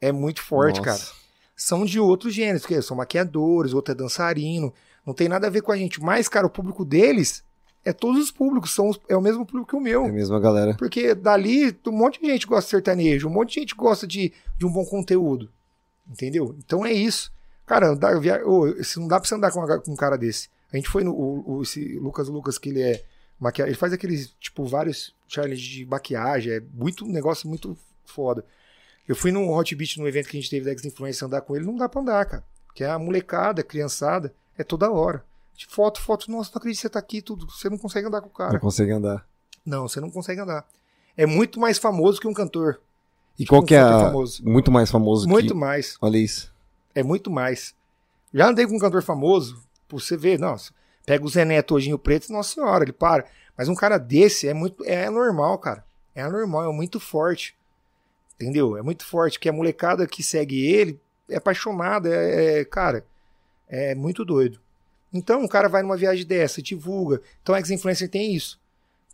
É 0.00 0.12
muito 0.12 0.42
forte, 0.42 0.78
Nossa. 0.80 0.90
cara. 0.98 1.12
São 1.56 1.84
de 1.84 1.98
outros 1.98 2.32
gêneros, 2.34 2.64
que 2.66 2.80
são 2.82 2.96
maquiadores, 2.96 3.72
outro 3.72 3.92
é 3.92 3.94
dançarino. 3.96 4.72
Não 5.04 5.12
tem 5.12 5.28
nada 5.28 5.46
a 5.48 5.50
ver 5.50 5.62
com 5.62 5.72
a 5.72 5.76
gente. 5.76 6.00
Mas, 6.00 6.28
cara, 6.28 6.46
o 6.46 6.50
público 6.50 6.84
deles 6.84 7.42
é 7.84 7.92
todos 7.92 8.22
os 8.22 8.30
públicos, 8.30 8.72
são 8.74 8.90
os- 8.90 9.00
é 9.08 9.16
o 9.16 9.20
mesmo 9.20 9.44
público 9.44 9.70
que 9.70 9.76
o 9.76 9.80
meu. 9.80 10.04
É 10.04 10.08
a 10.08 10.12
mesma 10.12 10.38
galera. 10.38 10.74
Porque 10.78 11.14
dali 11.14 11.76
um 11.86 11.92
monte 11.92 12.20
de 12.20 12.26
gente 12.28 12.46
gosta 12.46 12.64
de 12.66 12.70
sertanejo, 12.70 13.28
um 13.28 13.32
monte 13.32 13.54
de 13.54 13.60
gente 13.60 13.74
gosta 13.74 14.06
de, 14.06 14.32
de 14.56 14.64
um 14.66 14.70
bom 14.70 14.84
conteúdo. 14.84 15.50
Entendeu? 16.08 16.54
Então 16.58 16.84
é 16.84 16.92
isso. 16.92 17.32
Cara, 17.66 17.88
andar, 17.88 18.18
via... 18.20 18.40
não 18.96 19.08
dá 19.08 19.18
pra 19.18 19.28
você 19.28 19.34
andar 19.34 19.50
com, 19.52 19.60
uma- 19.60 19.78
com 19.80 19.92
um 19.92 19.96
cara 19.96 20.16
desse. 20.18 20.48
A 20.72 20.76
gente 20.76 20.88
foi 20.88 21.02
no. 21.04 21.12
O, 21.12 21.56
o- 21.58 21.62
esse 21.62 21.98
Lucas 21.98 22.28
Lucas, 22.28 22.58
que 22.58 22.68
ele 22.68 22.82
é. 22.82 23.04
Maquia... 23.40 23.66
Ele 23.66 23.74
faz 23.74 23.92
aqueles, 23.92 24.34
tipo, 24.40 24.64
vários 24.66 25.14
challenges 25.28 25.64
de 25.66 25.86
maquiagem. 25.86 26.52
É 26.52 26.60
muito 26.72 27.04
um 27.04 27.08
negócio 27.10 27.48
muito 27.48 27.76
foda. 28.04 28.44
Eu 29.08 29.16
fui 29.16 29.32
num 29.32 29.50
Hot 29.52 29.74
Beat, 29.74 29.96
num 29.98 30.06
evento 30.06 30.28
que 30.28 30.36
a 30.36 30.40
gente 30.40 30.50
teve 30.50 30.64
da 30.64 30.72
X-Influência 30.72 31.26
andar 31.26 31.40
com 31.42 31.54
ele, 31.56 31.64
não 31.66 31.76
dá 31.76 31.88
pra 31.88 32.00
andar, 32.00 32.24
cara. 32.26 32.44
Porque 32.66 32.84
a 32.84 32.98
molecada, 32.98 33.60
a 33.60 33.64
criançada, 33.64 34.34
é 34.56 34.64
toda 34.64 34.90
hora. 34.90 35.24
Foto, 35.68 36.00
foto, 36.00 36.30
nossa, 36.30 36.50
não 36.52 36.58
acredito 36.58 36.78
que 36.78 36.82
você 36.82 36.88
tá 36.90 36.98
aqui, 36.98 37.20
tudo. 37.22 37.46
Você 37.50 37.68
não 37.70 37.78
consegue 37.78 38.06
andar 38.08 38.20
com 38.20 38.28
o 38.28 38.30
cara. 38.32 38.52
Não 38.54 38.60
consegue 38.60 38.90
andar. 38.92 39.26
Não, 39.64 39.86
você 39.88 40.00
não 40.00 40.10
consegue 40.10 40.40
andar. 40.40 40.66
É 41.16 41.26
muito 41.26 41.60
mais 41.60 41.78
famoso 41.78 42.20
que 42.20 42.26
um 42.26 42.34
cantor. 42.34 42.80
E 43.38 43.46
qual 43.46 43.62
um 43.62 43.64
que 43.64 43.74
é 43.74 43.80
a... 43.80 44.00
famoso. 44.00 44.44
Muito 44.44 44.70
mais 44.70 44.90
famoso 44.90 45.28
Muito 45.28 45.54
que... 45.54 45.58
mais. 45.58 45.96
Olha 46.00 46.18
isso. 46.18 46.52
É 46.94 47.02
muito 47.02 47.30
mais. 47.30 47.74
Já 48.32 48.48
andei 48.48 48.66
com 48.66 48.76
um 48.76 48.78
cantor 48.78 49.02
famoso, 49.02 49.62
por 49.88 50.00
você 50.00 50.16
ver, 50.16 50.38
nossa, 50.38 50.72
pega 51.04 51.24
o 51.24 51.28
Zé 51.28 51.44
Neto 51.44 51.74
hoje 51.74 51.90
em 51.90 51.96
Preto, 51.96 52.32
nossa 52.32 52.54
senhora, 52.54 52.84
ele 52.84 52.92
para. 52.92 53.26
Mas 53.56 53.68
um 53.68 53.74
cara 53.74 53.98
desse 53.98 54.48
é 54.48 54.54
muito. 54.54 54.84
É 54.84 55.08
normal, 55.10 55.58
cara. 55.58 55.84
É 56.14 56.26
normal, 56.28 56.70
é 56.70 56.74
muito 56.74 56.98
forte. 57.00 57.56
Entendeu? 58.34 58.76
É 58.76 58.82
muito 58.82 59.04
forte, 59.04 59.38
porque 59.38 59.48
a 59.48 59.52
molecada 59.52 60.06
que 60.06 60.22
segue 60.22 60.66
ele 60.66 61.00
é 61.28 61.36
apaixonada, 61.36 62.08
é, 62.08 62.60
é- 62.60 62.64
cara, 62.64 63.04
é 63.68 63.94
muito 63.94 64.24
doido. 64.24 64.60
Então, 65.12 65.44
o 65.44 65.48
cara 65.48 65.68
vai 65.68 65.82
numa 65.82 65.96
viagem 65.96 66.26
dessa, 66.26 66.60
divulga. 66.60 67.22
Então, 67.42 67.54
a 67.54 67.58
X-Influencer 67.58 68.08
tem 68.08 68.34
isso. 68.34 68.60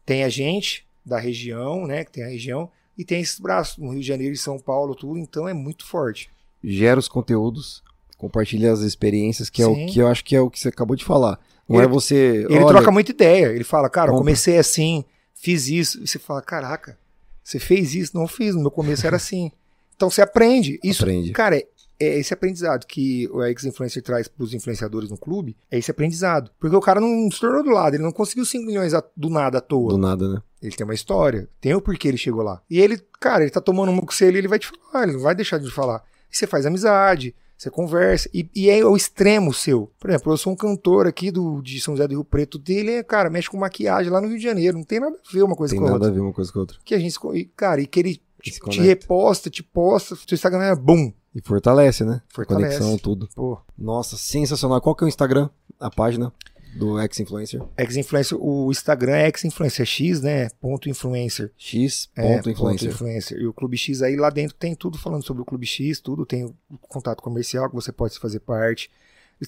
Tem 0.05 0.25
a 0.25 0.29
gente 0.29 0.87
da 1.05 1.19
região, 1.19 1.87
né, 1.87 2.05
que 2.05 2.13
tem 2.13 2.25
a 2.25 2.29
região, 2.29 2.71
e 3.01 3.05
tem 3.05 3.21
esses 3.21 3.39
braços, 3.41 3.79
no 3.79 3.91
Rio 3.91 4.01
de 4.01 4.07
Janeiro 4.07 4.35
e 4.35 4.39
São 4.39 4.59
Paulo, 4.59 4.95
tudo, 4.95 5.19
então 5.19 5.49
é 5.49 5.55
muito 5.55 5.87
forte. 5.87 6.29
Gera 6.63 6.99
os 7.01 7.09
conteúdos, 7.09 7.83
compartilha 8.19 8.73
as 8.73 8.81
experiências, 8.81 9.49
que 9.49 9.63
é 9.63 9.67
o 9.67 9.75
Sim. 9.75 9.87
que 9.87 9.99
eu 10.01 10.07
acho 10.09 10.25
que 10.25 10.37
é 10.37 10.41
o 10.41 10.51
que 10.51 10.61
você 10.61 10.69
acabou 10.69 10.95
de 10.97 11.05
falar. 11.05 11.39
Não 11.69 11.77
Ele- 11.77 11.87
é 11.87 11.89
você... 11.89 12.45
Ele 12.49 12.59
olha, 12.59 12.67
troca 12.69 12.91
muita 12.91 13.11
ideia. 13.13 13.47
Ele 13.47 13.65
fala, 13.65 13.89
cara, 13.89 14.11
eu 14.13 14.17
comecei 14.17 14.59
assim, 14.59 15.05
fiz 15.35 15.69
isso. 15.69 16.03
E 16.03 16.07
você 16.09 16.19
fala, 16.19 16.43
caraca, 16.43 16.99
Você 17.43 17.59
fez 17.59 17.95
isso? 17.95 18.17
Não 18.17 18.27
fiz, 18.29 18.55
no 18.55 18.61
meu 18.61 18.71
começo 18.71 19.07
era 19.07 19.17
assim. 19.17 19.51
Então 19.97 20.09
você 20.09 20.23
aprende. 20.23 20.81
Isso, 20.83 21.03
Aprende. 21.03 21.31
cara, 21.33 21.59
é, 21.59 21.67
é 22.01 22.19
esse 22.19 22.33
aprendizado 22.33 22.87
que 22.87 23.29
o 23.35 23.45
ex-influencer 23.45 24.03
traz 24.03 24.27
pros 24.29 24.55
influenciadores 24.55 25.11
no 25.11 25.19
clube, 25.19 25.55
é 25.71 25.77
esse 25.77 25.91
aprendizado. 25.91 26.51
Porque 26.59 26.75
o 26.75 26.81
cara 26.81 26.99
não 27.03 27.31
se 27.31 27.39
tornou 27.39 27.63
do 27.63 27.69
lado, 27.69 27.97
ele 27.97 28.03
não 28.03 28.11
conseguiu 28.11 28.47
5 28.47 28.65
milhões 28.65 28.95
a- 28.95 29.05
do 29.15 29.29
nada 29.29 29.59
à 29.59 29.61
toa. 29.61 29.91
Do 29.91 29.99
nada, 29.99 30.27
né? 30.27 30.43
Ele 30.63 30.75
tem 30.75 30.85
uma 30.85 30.95
história, 30.95 31.49
tem 31.61 31.75
o 31.75 31.81
porquê 31.81 32.09
ele 32.09 32.19
chegou 32.19 32.43
lá. 32.43 32.63
E 32.69 32.79
ele, 32.81 33.01
cara, 33.19 33.43
ele 33.43 33.51
tá 33.51 33.61
tomando 33.61 33.95
você 34.07 34.27
ali, 34.27 34.39
ele 34.39 34.49
vai 34.49 34.59
te 34.59 34.69
falar, 34.69 35.05
ele 35.05 35.15
não 35.15 35.21
vai 35.21 35.35
deixar 35.35 35.59
de 35.59 35.71
falar. 35.71 36.03
E 36.31 36.37
você 36.37 36.47
faz 36.47 36.67
amizade, 36.67 37.35
você 37.57 37.71
conversa, 37.71 38.29
e, 38.33 38.49
e 38.55 38.71
é 38.71 38.85
o 38.85 38.97
extremo 38.97 39.53
seu. 39.53 39.91
Por 39.99 40.11
exemplo, 40.11 40.33
eu 40.33 40.37
sou 40.37 40.53
um 40.53 40.57
cantor 40.57 41.07
aqui 41.07 41.31
do, 41.31 41.61
de 41.63 41.81
São 41.81 41.95
José 41.95 42.07
do 42.09 42.15
Rio 42.15 42.25
Preto, 42.25 42.59
dele 42.59 42.93
é, 42.93 43.03
cara, 43.03 43.31
mexe 43.31 43.49
com 43.51 43.57
maquiagem 43.57 44.11
lá 44.13 44.21
no 44.21 44.29
Rio 44.29 44.37
de 44.37 44.43
Janeiro, 44.45 44.77
não 44.77 44.85
tem 44.85 45.01
nada 45.01 45.17
a 45.17 45.33
ver 45.33 45.43
uma 45.43 45.57
coisa 45.57 45.73
Tem 45.73 45.81
com 45.81 45.87
a 45.87 45.91
nada 45.93 46.05
outra. 46.05 46.11
a 46.11 46.15
ver 46.15 46.21
uma 46.21 46.33
coisa 46.33 46.53
com 46.53 46.59
a 46.59 46.63
outra. 46.63 46.79
Que 46.85 46.95
a 46.95 46.99
gente, 46.99 47.19
cara, 47.57 47.81
e 47.81 47.87
que 47.87 48.01
ele 48.01 48.21
te 48.43 48.59
conecta. 48.61 48.83
reposta, 48.83 49.51
te 49.51 49.63
posta, 49.63 50.15
seu 50.15 50.35
Instagram 50.35 50.63
é 50.63 50.75
bum. 50.75 51.13
E 51.35 51.41
fortalece, 51.41 52.05
né? 52.05 52.23
Fortalece. 52.29 52.79
Conexão, 52.79 52.99
tudo. 52.99 53.29
Pô, 53.35 53.59
Nossa, 53.79 54.17
sensacional. 54.17 54.81
Qual 54.81 54.95
que 54.95 55.05
é 55.05 55.07
o 55.07 55.09
Instagram? 55.09 55.49
A 55.79 55.91
página 55.91 56.33
do 56.75 57.01
ex-influencer? 57.01 57.61
ex-influencer, 57.77 58.39
o 58.41 58.71
Instagram 58.71 59.17
é 59.17 59.27
ex-influencer 59.27 59.85
X, 59.87 60.21
né? 60.21 60.49
Ponto 60.61 60.89
influencer. 60.89 61.51
X. 61.57 62.09
É, 62.17 62.37
ponto 62.37 62.51
influencer. 62.51 62.89
influencer. 62.91 63.39
E 63.39 63.47
o 63.47 63.53
Clube 63.53 63.77
X 63.77 64.03
aí 64.03 64.17
lá 64.17 64.31
dentro 64.31 64.55
tem 64.57 64.75
tudo 64.75 64.97
falando 64.99 65.25
sobre 65.25 65.43
o 65.43 65.45
Clube 65.45 65.67
X, 65.67 66.01
tudo. 66.01 66.25
Tem 66.25 66.45
o 66.45 66.55
contato 66.83 67.23
comercial 67.23 67.69
que 67.69 67.75
você 67.75 67.91
pode 67.93 68.19
fazer 68.19 68.41
parte. 68.41 68.91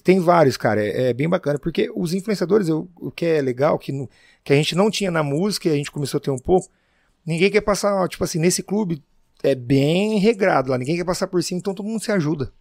Tem 0.03 0.19
vários, 0.19 0.57
cara. 0.57 0.83
É, 0.83 1.09
é 1.09 1.13
bem 1.13 1.29
bacana. 1.29 1.57
Porque 1.59 1.89
os 1.95 2.13
influenciadores, 2.13 2.67
eu- 2.67 2.89
o 2.99 3.11
que 3.11 3.25
é 3.25 3.41
legal, 3.41 3.77
que, 3.77 3.91
no- 3.91 4.09
que 4.43 4.51
a 4.51 4.55
gente 4.55 4.75
não 4.75 4.89
tinha 4.89 5.11
na 5.11 5.21
música 5.23 5.69
e 5.69 5.71
a 5.71 5.75
gente 5.75 5.91
começou 5.91 6.17
a 6.17 6.21
ter 6.21 6.31
um 6.31 6.39
pouco, 6.39 6.67
ninguém 7.25 7.49
quer 7.51 7.61
passar, 7.61 8.07
tipo 8.09 8.23
assim, 8.23 8.39
nesse 8.39 8.63
clube 8.63 9.03
é 9.43 9.53
bem 9.55 10.17
regrado 10.19 10.71
lá. 10.71 10.77
Ninguém 10.77 10.95
quer 10.97 11.05
passar 11.05 11.27
por 11.27 11.41
cima, 11.43 11.59
então 11.59 11.73
todo 11.73 11.87
mundo 11.87 12.03
se 12.03 12.11
ajuda. 12.11 12.51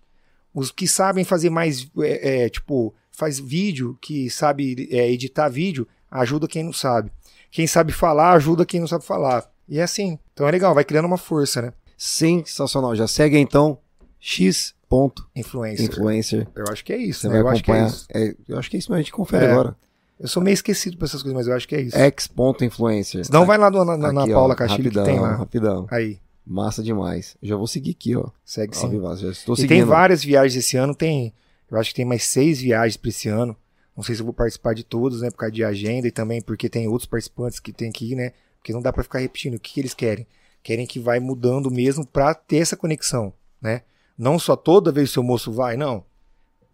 Os 0.54 0.70
que 0.70 0.86
sabem 0.86 1.24
fazer 1.24 1.48
mais, 1.48 1.88
é, 2.00 2.44
é, 2.44 2.48
tipo, 2.50 2.94
faz 3.12 3.38
vídeo, 3.38 3.96
que 4.00 4.28
sabe 4.30 4.88
é, 4.90 5.10
editar 5.10 5.48
vídeo, 5.48 5.86
ajuda 6.10 6.48
quem 6.48 6.62
não 6.64 6.72
sabe. 6.72 7.10
Quem 7.50 7.66
sabe 7.66 7.92
falar, 7.92 8.32
ajuda 8.32 8.64
quem 8.66 8.80
não 8.80 8.86
sabe 8.86 9.04
falar. 9.04 9.44
E 9.68 9.78
é 9.78 9.82
assim. 9.82 10.18
Então 10.32 10.48
é 10.48 10.50
legal, 10.50 10.74
vai 10.74 10.84
criando 10.84 11.04
uma 11.06 11.18
força, 11.18 11.60
né? 11.62 11.72
Sensacional. 11.96 12.94
Já 12.96 13.06
segue 13.06 13.36
então 13.38 13.78
X. 14.18 14.74
ponto 14.88 15.26
Influencer. 15.34 15.86
influencer. 15.86 16.48
Eu 16.54 16.64
acho 16.70 16.84
que 16.84 16.92
é 16.92 16.96
isso, 16.98 17.20
Você 17.22 17.28
né? 17.28 17.34
vai 17.34 17.42
Eu 17.42 17.48
acho 17.48 17.62
que 17.64 17.72
é 17.72 17.86
isso. 17.86 18.06
É, 18.12 18.34
eu 18.48 18.58
acho 18.58 18.70
que 18.70 18.76
é 18.76 18.78
isso 18.78 18.90
mesmo. 18.90 18.98
A 19.00 19.02
gente 19.02 19.12
confere 19.12 19.46
É. 19.46 19.50
agora. 19.50 19.76
Eu 20.20 20.28
sou 20.28 20.42
meio 20.42 20.54
esquecido 20.54 20.96
pra 20.96 21.06
essas 21.06 21.20
coisas, 21.22 21.36
mas 21.36 21.46
eu 21.48 21.54
acho 21.54 21.66
que 21.66 21.74
é 21.74 21.80
isso. 21.80 21.96
X. 21.96 22.28
ponto 22.28 22.64
influencer. 22.64 23.24
Senão 23.24 23.44
vai 23.44 23.58
lá 23.58 23.70
no- 23.70 23.84
na, 23.84 23.96
na, 23.96 24.12
na 24.12 24.22
Aqui, 24.22 24.32
ó, 24.32 24.34
Paula 24.36 24.54
Castilho 24.54 24.90
que 24.90 25.02
tem 25.02 25.18
lá. 25.18 25.34
Rapidão. 25.36 25.86
Aí, 25.90 26.18
Massa 26.46 26.82
demais. 26.82 27.36
Já 27.42 27.54
vou 27.56 27.66
seguir 27.68 27.92
aqui, 27.92 28.16
ó. 28.16 28.26
segue 28.44 28.76
Ó, 28.76 28.80
sim. 28.80 28.88
Vivaço, 28.90 29.22
já 29.22 29.30
estou 29.30 29.54
E 29.54 29.58
seguindo. 29.58 29.76
tem 29.78 29.84
várias 29.84 30.22
viagens 30.24 30.56
esse 30.56 30.76
ano, 30.76 30.94
tem. 30.94 31.32
Eu 31.72 31.78
acho 31.78 31.88
que 31.88 31.96
tem 31.96 32.04
mais 32.04 32.24
seis 32.24 32.60
viagens 32.60 32.98
pra 32.98 33.08
esse 33.08 33.30
ano. 33.30 33.56
Não 33.96 34.04
sei 34.04 34.14
se 34.14 34.20
eu 34.20 34.26
vou 34.26 34.34
participar 34.34 34.74
de 34.74 34.84
todos, 34.84 35.22
né? 35.22 35.30
Por 35.30 35.38
causa 35.38 35.54
de 35.54 35.64
agenda 35.64 36.06
e 36.06 36.10
também 36.10 36.42
porque 36.42 36.68
tem 36.68 36.86
outros 36.86 37.08
participantes 37.08 37.58
que 37.58 37.72
tem 37.72 37.90
que 37.90 38.12
ir, 38.12 38.14
né? 38.14 38.32
Porque 38.58 38.74
não 38.74 38.82
dá 38.82 38.92
pra 38.92 39.02
ficar 39.02 39.20
repetindo. 39.20 39.54
O 39.54 39.58
que, 39.58 39.72
que 39.72 39.80
eles 39.80 39.94
querem? 39.94 40.26
Querem 40.62 40.86
que 40.86 41.00
vai 41.00 41.18
mudando 41.18 41.70
mesmo 41.70 42.06
pra 42.06 42.34
ter 42.34 42.58
essa 42.58 42.76
conexão, 42.76 43.32
né? 43.60 43.82
Não 44.18 44.38
só 44.38 44.54
toda 44.54 44.92
vez 44.92 45.08
o 45.08 45.12
seu 45.14 45.22
moço 45.22 45.50
vai, 45.50 45.76
não. 45.76 46.04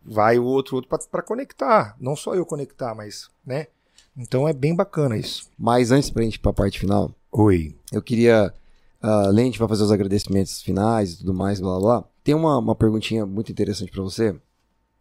Vai 0.04 0.36
o 0.36 0.44
outro, 0.44 0.74
outro 0.74 0.90
pra 1.08 1.22
conectar. 1.22 1.96
Não 2.00 2.16
só 2.16 2.34
eu 2.34 2.44
conectar, 2.44 2.92
mas, 2.92 3.30
né? 3.46 3.68
Então 4.16 4.48
é 4.48 4.52
bem 4.52 4.74
bacana 4.74 5.16
isso. 5.16 5.48
Mas 5.56 5.92
antes 5.92 6.10
pra 6.10 6.24
gente 6.24 6.34
ir 6.34 6.40
pra 6.40 6.52
parte 6.52 6.80
final, 6.80 7.14
Oi. 7.30 7.72
eu 7.92 8.02
queria. 8.02 8.52
ah, 9.00 9.26
além 9.26 9.50
de 9.50 9.62
a 9.62 9.68
fazer 9.68 9.84
os 9.84 9.92
agradecimentos 9.92 10.60
finais 10.60 11.12
e 11.12 11.18
tudo 11.18 11.32
mais, 11.32 11.60
blá 11.60 11.78
blá 11.78 11.80
blá. 11.80 12.04
Tem 12.24 12.34
uma, 12.34 12.58
uma 12.58 12.74
perguntinha 12.74 13.24
muito 13.24 13.52
interessante 13.52 13.92
pra 13.92 14.02
você, 14.02 14.34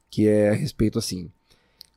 que 0.10 0.28
é 0.28 0.50
a 0.50 0.54
respeito 0.54 1.00
assim. 1.00 1.30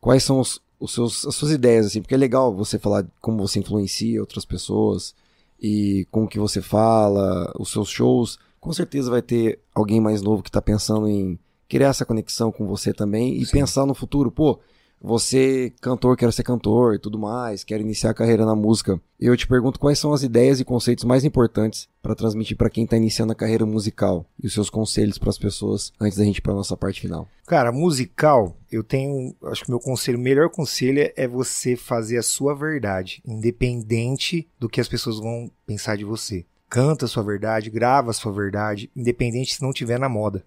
Quais 0.01 0.23
são 0.23 0.41
os, 0.41 0.61
os 0.79 0.93
seus, 0.93 1.27
as 1.27 1.35
suas 1.35 1.53
ideias, 1.53 1.87
assim? 1.87 2.01
Porque 2.01 2.15
é 2.15 2.19
legal 2.19 2.55
você 2.55 2.79
falar 2.79 3.07
como 3.21 3.47
você 3.47 3.59
influencia 3.59 4.21
outras 4.21 4.45
pessoas 4.45 5.15
e 5.61 6.07
como 6.11 6.29
que 6.29 6.39
você 6.39 6.63
fala, 6.63 7.53
os 7.59 7.71
seus 7.71 7.89
shows. 7.89 8.39
Com 8.61 8.73
certeza 8.73 9.11
vai 9.11 9.23
ter 9.23 9.59
alguém 9.75 10.01
mais 10.01 10.23
novo 10.23 10.43
que 10.43 10.51
tá 10.51 10.61
pensando 10.61 11.09
em 11.09 11.39
criar 11.69 11.89
essa 11.89 12.05
conexão 12.05 12.51
com 12.51 12.67
você 12.67 12.93
também 12.93 13.37
e 13.37 13.47
Sim. 13.47 13.53
pensar 13.53 13.87
no 13.87 13.95
futuro. 13.95 14.31
Pô, 14.31 14.59
você, 15.01 15.73
cantor, 15.81 16.17
quero 16.17 16.31
ser 16.33 16.43
cantor 16.43 16.95
e 16.95 16.99
tudo 16.99 17.19
mais, 17.19 17.65
quero 17.65 17.83
iniciar 17.83 18.11
a 18.11 18.15
carreira 18.15 18.45
na 18.45 18.55
música. 18.55 19.01
Eu 19.19 19.37
te 19.37 19.47
pergunto 19.47 19.79
quais 19.81 19.99
são 19.99 20.13
as 20.13 20.23
ideias 20.23 20.61
e 20.61 20.65
conceitos 20.65 21.05
mais 21.05 21.25
importantes 21.25 21.89
para 22.03 22.15
transmitir 22.15 22.57
para 22.57 22.71
quem 22.71 22.87
tá 22.87 22.97
iniciando 22.97 23.33
a 23.33 23.37
carreira 23.37 23.65
musical 23.67 24.27
e 24.43 24.47
os 24.47 24.53
seus 24.53 24.69
conselhos 24.71 25.19
para 25.19 25.31
as 25.31 25.39
pessoas 25.39 25.93
antes 26.01 26.19
da 26.19 26.25
gente 26.25 26.39
ir 26.39 26.43
para 26.43 26.55
nossa 26.55 26.77
parte 26.77 27.01
final. 27.01 27.27
Cara, 27.47 27.73
musical, 27.73 28.57
eu 28.71 28.83
tenho. 28.85 29.35
Acho 29.45 29.65
que 29.65 29.71
meu 29.71 29.81
conselho, 29.81 30.19
o 30.19 30.23
melhor 30.23 30.49
conselho 30.51 31.11
é 31.17 31.27
você 31.27 31.77
fazer 31.77 32.19
a 32.19 32.23
sua 32.23 32.55
verdade, 32.55 33.23
independente 33.27 34.49
do 34.59 34.69
que 34.69 34.81
as 34.81 34.89
pessoas 34.89 35.19
vão 35.19 35.51
pensar 35.67 35.97
de 35.97 36.05
você. 36.05 36.45
Canta 36.69 37.05
a 37.05 37.09
sua 37.09 37.23
verdade, 37.23 37.69
grava 37.71 38.11
a 38.11 38.15
sua 38.15 38.33
verdade, 38.33 38.91
independente 38.95 39.55
se 39.57 39.63
não 39.63 39.73
tiver 39.73 39.99
na 39.99 40.09
moda. 40.09 40.45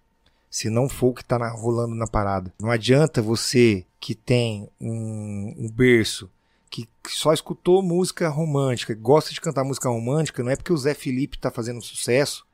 Se 0.49 0.69
não 0.69 0.87
for 0.87 1.07
o 1.07 1.13
que 1.13 1.25
tá 1.25 1.37
na- 1.39 1.49
rolando 1.51 1.95
na 1.95 2.05
parada. 2.07 2.53
Não 2.61 2.69
adianta 2.69 3.21
você 3.21 3.83
que 4.03 4.13
tem 4.13 4.69
um, 4.81 5.55
um 5.57 5.71
berço, 5.71 6.29
que 6.69 6.89
só 7.07 7.31
escutou 7.31 7.81
música 7.81 8.27
romântica, 8.27 8.93
gosta 8.93 9.33
de 9.33 9.39
cantar 9.39 9.63
música 9.63 9.87
romântica, 9.87 10.43
não 10.43 10.51
é 10.51 10.57
porque 10.57 10.73
o 10.73 10.77
Zé 10.77 10.93
Felipe 10.93 11.37
tá 11.37 11.49
fazendo 11.49 11.81
sucesso, 11.81 12.45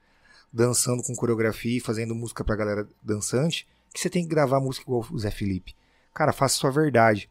dançando 0.54 1.02
com 1.02 1.16
coreografia 1.16 1.78
e 1.78 1.80
fazendo 1.80 2.14
música 2.14 2.44
pra 2.44 2.56
galera 2.56 2.88
dançante, 3.02 3.68
que 3.92 4.00
você 4.00 4.12
tem 4.12 4.22
que 4.22 4.30
gravar 4.30 4.60
música 4.60 4.86
igual 4.86 5.04
o 5.10 5.18
Zé 5.18 5.32
Felipe. 5.32 5.76
Cara, 6.14 6.32
faça 6.32 6.56
sua 6.56 6.70
verdade. 6.70 7.28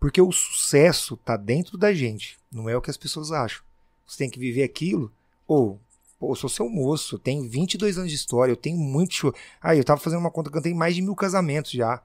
Porque 0.00 0.20
o 0.20 0.32
sucesso 0.32 1.16
tá 1.18 1.36
dentro 1.36 1.78
da 1.78 1.94
gente, 1.94 2.40
não 2.50 2.68
é 2.68 2.76
o 2.76 2.82
que 2.82 2.90
as 2.90 2.96
pessoas 2.96 3.30
acham. 3.30 3.62
Você 4.04 4.18
tem 4.18 4.30
que 4.30 4.40
viver 4.40 4.64
aquilo. 4.64 5.12
Ou, 5.46 5.78
eu 6.20 6.34
sou 6.34 6.50
seu 6.50 6.68
moço, 6.68 7.14
eu 7.14 7.18
tenho 7.20 7.48
22 7.48 7.98
anos 7.98 8.10
de 8.10 8.16
história, 8.16 8.50
eu 8.50 8.56
tenho 8.56 8.78
muito 8.78 9.14
show. 9.14 9.32
Ah, 9.62 9.76
eu 9.76 9.84
tava 9.84 10.00
fazendo 10.00 10.18
uma 10.18 10.30
conta, 10.32 10.50
cantei 10.50 10.74
mais 10.74 10.96
de 10.96 11.02
mil 11.02 11.14
casamentos 11.14 11.70
já. 11.70 12.02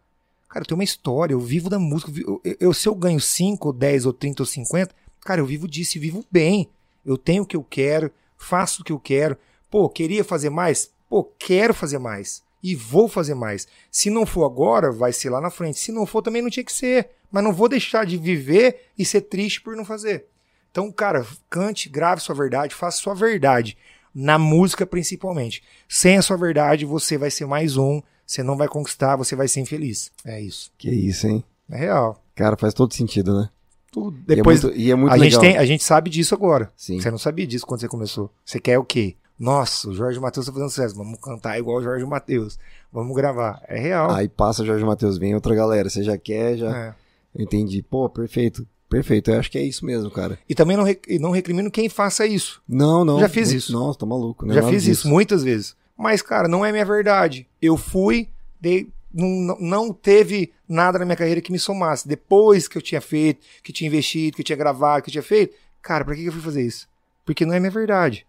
Cara, 0.56 0.64
eu 0.64 0.68
tenho 0.68 0.78
uma 0.78 0.86
história, 0.86 1.34
eu 1.34 1.40
vivo 1.42 1.70
da 1.70 1.78
música. 1.78 2.10
Eu, 2.26 2.42
eu- 2.62 2.74
se 2.74 2.88
eu 2.88 2.96
ganho 2.96 3.20
5, 3.20 3.68
ou 3.68 3.74
10, 3.74 4.06
ou 4.06 4.14
30, 4.14 4.42
ou 4.42 4.46
50, 4.48 4.96
cara, 5.20 5.42
eu 5.42 5.46
vivo 5.46 5.68
disso 5.68 5.98
e 5.98 6.00
vivo 6.00 6.24
bem. 6.32 6.70
Eu 7.06 7.18
tenho 7.18 7.44
o 7.44 7.46
que 7.46 7.58
eu 7.58 7.64
quero, 7.70 8.10
faço 8.38 8.82
o 8.82 8.86
que 8.86 8.94
eu 8.94 8.98
quero. 9.00 9.38
Pô, 9.70 9.90
queria 9.90 10.24
fazer 10.24 10.50
mais? 10.50 10.92
Pô, 11.10 11.26
quero 11.38 11.74
fazer 11.74 11.98
mais. 12.00 12.42
E 12.64 12.74
vou 12.74 13.10
fazer 13.10 13.34
mais. 13.36 13.68
Se 13.92 14.10
não 14.10 14.26
for 14.26 14.46
agora, 14.46 14.94
vai 14.94 15.12
ser 15.12 15.30
lá 15.30 15.42
na 15.42 15.50
frente. 15.50 15.78
Se 15.78 15.92
não 15.92 16.06
for, 16.06 16.22
também 16.22 16.42
não 16.42 16.50
tinha 16.50 16.64
que 16.64 16.72
ser. 16.72 17.10
Mas 17.30 17.44
não 17.44 17.52
vou 17.52 17.68
deixar 17.68 18.06
de 18.06 18.16
viver 18.16 18.86
e 18.98 19.04
ser 19.04 19.22
triste 19.22 19.60
por 19.60 19.76
não 19.76 19.84
fazer. 19.84 20.24
Então, 20.72 20.90
cara, 20.90 21.28
cante, 21.50 21.90
grave 21.90 22.22
sua 22.22 22.34
verdade, 22.34 22.74
faça 22.74 22.98
sua 23.00 23.14
verdade. 23.14 23.78
Na 24.14 24.40
música, 24.40 24.86
principalmente. 24.86 25.62
Sem 25.86 26.16
a 26.18 26.22
sua 26.22 26.38
verdade, 26.38 26.86
você 26.86 27.18
vai 27.18 27.30
ser 27.30 27.46
mais 27.46 27.76
um. 27.76 28.02
Você 28.26 28.42
não 28.44 28.58
vai 28.58 28.68
conquistar, 28.68 29.16
você 29.16 29.36
vai 29.36 29.48
ser 29.48 29.60
infeliz. 29.62 30.12
É 30.26 30.42
isso. 30.42 30.72
Que 30.78 30.90
isso, 30.90 31.28
hein? 31.28 31.44
É 31.70 31.78
real. 31.78 32.22
Cara, 32.36 32.58
faz 32.58 32.74
todo 32.74 32.94
sentido, 32.94 33.40
né? 33.40 33.50
Tudo. 33.92 34.18
E 34.28 34.34
é 34.34 34.36
Depois, 34.36 34.64
muito- 34.64 34.78
e 34.78 34.92
é 34.92 34.96
muito 34.96 35.14
a, 35.14 35.18
gente 35.18 35.26
legal. 35.38 35.42
tem, 35.42 35.58
a 35.58 35.66
gente 35.66 35.84
sabe 35.84 36.10
disso 36.10 36.34
agora. 36.36 36.72
Sim. 36.76 37.00
Você 37.00 37.10
não 37.12 37.18
sabia 37.18 37.48
disso 37.48 37.66
quando 37.66 37.80
você 37.82 37.88
começou. 37.88 38.30
Você 38.44 38.60
quer 38.60 38.78
o 38.78 38.84
quê? 38.84 39.16
Nossa, 39.40 39.90
o 39.90 39.94
Jorge 39.94 40.20
Matheus 40.20 40.46
tá 40.46 40.52
fazendo 40.52 40.70
sucesso. 40.70 40.96
Vamos 40.96 41.20
cantar 41.20 41.58
igual 41.60 41.78
o 41.78 41.84
Jorge 41.84 42.06
Matheus. 42.06 42.58
Vamos 42.92 43.16
gravar. 43.16 43.62
É 43.68 43.80
real. 43.80 44.12
Aí 44.12 44.28
passa 44.30 44.66
Jorge 44.66 44.84
Matheus, 44.86 45.18
vem 45.18 45.34
outra 45.36 45.54
galera. 45.56 45.90
Você 45.90 46.04
já 46.04 46.18
quer, 46.18 46.58
já. 46.58 46.76
É. 46.78 46.96
Entendi. 47.38 47.82
Pô, 47.82 48.10
perfeito. 48.10 48.66
Perfeito. 48.90 49.32
Eu 49.32 49.40
acho 49.40 49.52
que 49.52 49.58
é 49.58 49.64
isso 49.64 49.86
mesmo, 49.86 50.10
cara. 50.10 50.38
E 50.48 50.56
também 50.56 50.78
não, 50.78 50.84
rec- 50.84 51.06
não 51.20 51.32
recrimino 51.32 51.70
quem 51.72 51.90
faça 51.90 52.26
isso. 52.26 52.62
Não, 52.68 53.04
não. 53.04 53.20
Já 53.20 53.28
fiz 53.28 53.52
isso. 53.52 53.74
Nossa, 53.74 54.00
tá 54.00 54.06
maluco. 54.06 54.46
Não 54.46 54.54
é 54.54 54.62
Já 54.62 54.64
fiz 54.70 54.84
disso. 54.84 55.02
isso 55.02 55.10
muitas 55.10 55.44
vezes. 55.44 55.76
Mas, 55.98 56.22
cara, 56.22 56.48
não 56.48 56.66
é 56.66 56.72
minha 56.72 56.86
verdade. 56.86 57.48
Eu 57.62 57.78
fui, 57.78 58.28
dei, 58.60 58.90
não, 59.14 59.58
não- 59.60 59.94
teve 59.94 60.52
nada 60.68 61.00
na 61.00 61.06
minha 61.06 61.16
carreira 61.16 61.42
que 61.42 61.52
me 61.52 61.60
somasse. 61.60 62.08
Depois 62.08 62.68
que 62.68 62.78
eu 62.78 62.82
tinha 62.82 63.00
feito, 63.02 63.46
que 63.64 63.72
tinha 63.72 63.88
investido, 63.88 64.36
que 64.36 64.42
eu 64.42 64.46
tinha 64.46 64.58
gravado, 64.58 65.04
que 65.04 65.10
eu 65.10 65.14
tinha 65.14 65.24
feito, 65.24 65.56
cara, 65.82 66.04
pra 66.04 66.16
que 66.16 66.26
eu 66.26 66.32
fui 66.34 66.42
fazer 66.42 66.64
isso? 66.64 66.88
Porque 67.26 67.46
não 67.46 67.54
é 67.54 67.60
minha 67.60 67.72
verdade. 67.72 68.26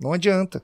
Não 0.00 0.12
adianta. 0.12 0.62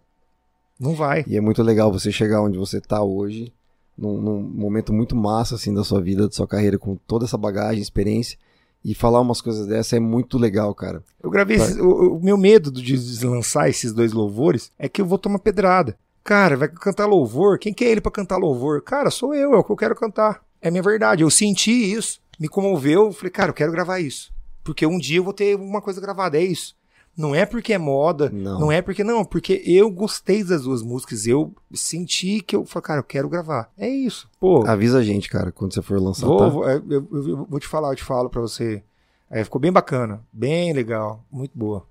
Não 0.79 0.95
vai. 0.95 1.25
E 1.29 1.37
é 1.37 1.41
muito 1.41 1.62
legal 1.62 1.93
você 1.93 2.11
chegar 2.11 2.43
onde 2.43 2.59
você 2.59 2.81
tá 2.81 3.03
hoje, 3.03 3.53
num, 3.97 4.21
num 4.21 4.41
momento 4.43 4.93
muito 4.93 5.15
massa, 5.15 5.55
assim, 5.55 5.73
da 5.73 5.85
sua 5.85 6.01
vida, 6.01 6.27
da 6.27 6.33
sua 6.35 6.47
carreira, 6.49 6.79
com 6.79 6.97
toda 6.97 7.25
essa 7.25 7.39
bagagem, 7.39 7.81
experiência, 7.81 8.37
e 8.85 8.95
falar 8.95 9.21
umas 9.21 9.41
coisas 9.41 9.67
dessa 9.69 9.97
é 9.97 10.01
muito 10.01 10.37
legal, 10.39 10.75
cara. 10.75 11.05
Eu 11.23 11.31
gravei. 11.31 11.57
esses- 11.57 11.77
o, 11.79 12.17
o 12.17 12.21
meu 12.23 12.37
medo 12.37 12.73
de 12.73 12.97
lançar 13.25 13.69
esses 13.69 13.93
dois 13.93 14.12
louvores 14.12 14.73
é 14.77 14.89
que 14.89 15.01
eu 15.01 15.07
vou 15.07 15.19
tomar 15.19 15.39
pedrada. 15.39 15.97
Cara, 16.25 16.57
vai 16.57 16.68
cantar 16.68 17.07
louvor? 17.07 17.59
Quem 17.59 17.73
que 17.75 17.84
é 17.84 17.91
ele 17.91 18.01
pra 18.01 18.12
cantar 18.12 18.36
louvor? 18.36 18.83
Cara, 18.83 19.10
sou 19.10 19.34
eu, 19.34 19.55
é 19.55 19.59
o 19.59 19.65
que 19.65 19.73
eu 19.73 19.76
quero 19.76 19.94
cantar. 19.97 20.42
É 20.60 20.70
minha 20.70 20.83
verdade. 20.83 21.23
Eu 21.23 21.31
senti 21.31 21.70
isso, 21.73 22.20
me 22.39 22.49
comoveu. 22.49 23.12
Falei, 23.12 23.31
cara, 23.31 23.51
eu 23.51 23.55
quero 23.55 23.73
gravar 23.73 23.99
isso. 23.99 24.33
Porque 24.62 24.86
um 24.86 24.99
dia 24.99 25.18
eu 25.18 25.25
vou 25.25 25.33
ter 25.33 25.57
uma 25.57 25.81
coisa 25.83 26.01
gravada, 26.01 26.39
é 26.39 26.42
isso. 26.44 26.76
Não 27.17 27.34
é 27.34 27.44
porque 27.44 27.75
é 27.75 27.78
moda, 27.78 28.31
Não. 28.33 28.59
não, 28.60 28.73
é 28.73 28.81
porque. 28.81 29.05
Não, 29.05 29.23
porque 29.25 29.62
eu 29.67 29.91
gostei 29.91 30.42
das 30.42 30.62
duas 30.62 30.81
músicas. 30.83 31.26
Eu 31.26 31.52
senti 31.75 32.41
que 32.41 32.57
eu 32.57 32.65
falei, 32.65 32.84
cara, 32.86 33.01
eu 33.01 33.05
quero 33.05 33.28
gravar. 33.28 33.70
É 33.76 33.86
isso. 33.89 34.31
Pô, 34.41 34.65
Avisa 34.67 34.99
a 34.99 35.02
gente, 35.02 35.28
cara, 35.28 35.52
quando 35.52 35.75
você 35.75 35.83
for 35.83 36.01
lançar, 36.01 36.26
vou, 36.26 36.39
tá? 36.39 36.49
vou- 36.49 36.67
é, 36.68 36.76
eu, 36.76 37.07
eu- 37.12 37.28
eu 37.28 37.47
vou 37.51 37.60
te 37.60 37.67
falar, 37.67 37.91
eu 37.91 37.97
te 37.97 38.05
falo 38.05 38.31
pra 38.31 38.41
você. 38.41 38.83
É, 39.31 39.44
ficou 39.44 39.60
bem 39.60 39.70
bacana, 39.73 40.23
bem 40.33 40.73
legal, 40.73 41.23
muito 41.31 41.52
boa. 41.55 41.84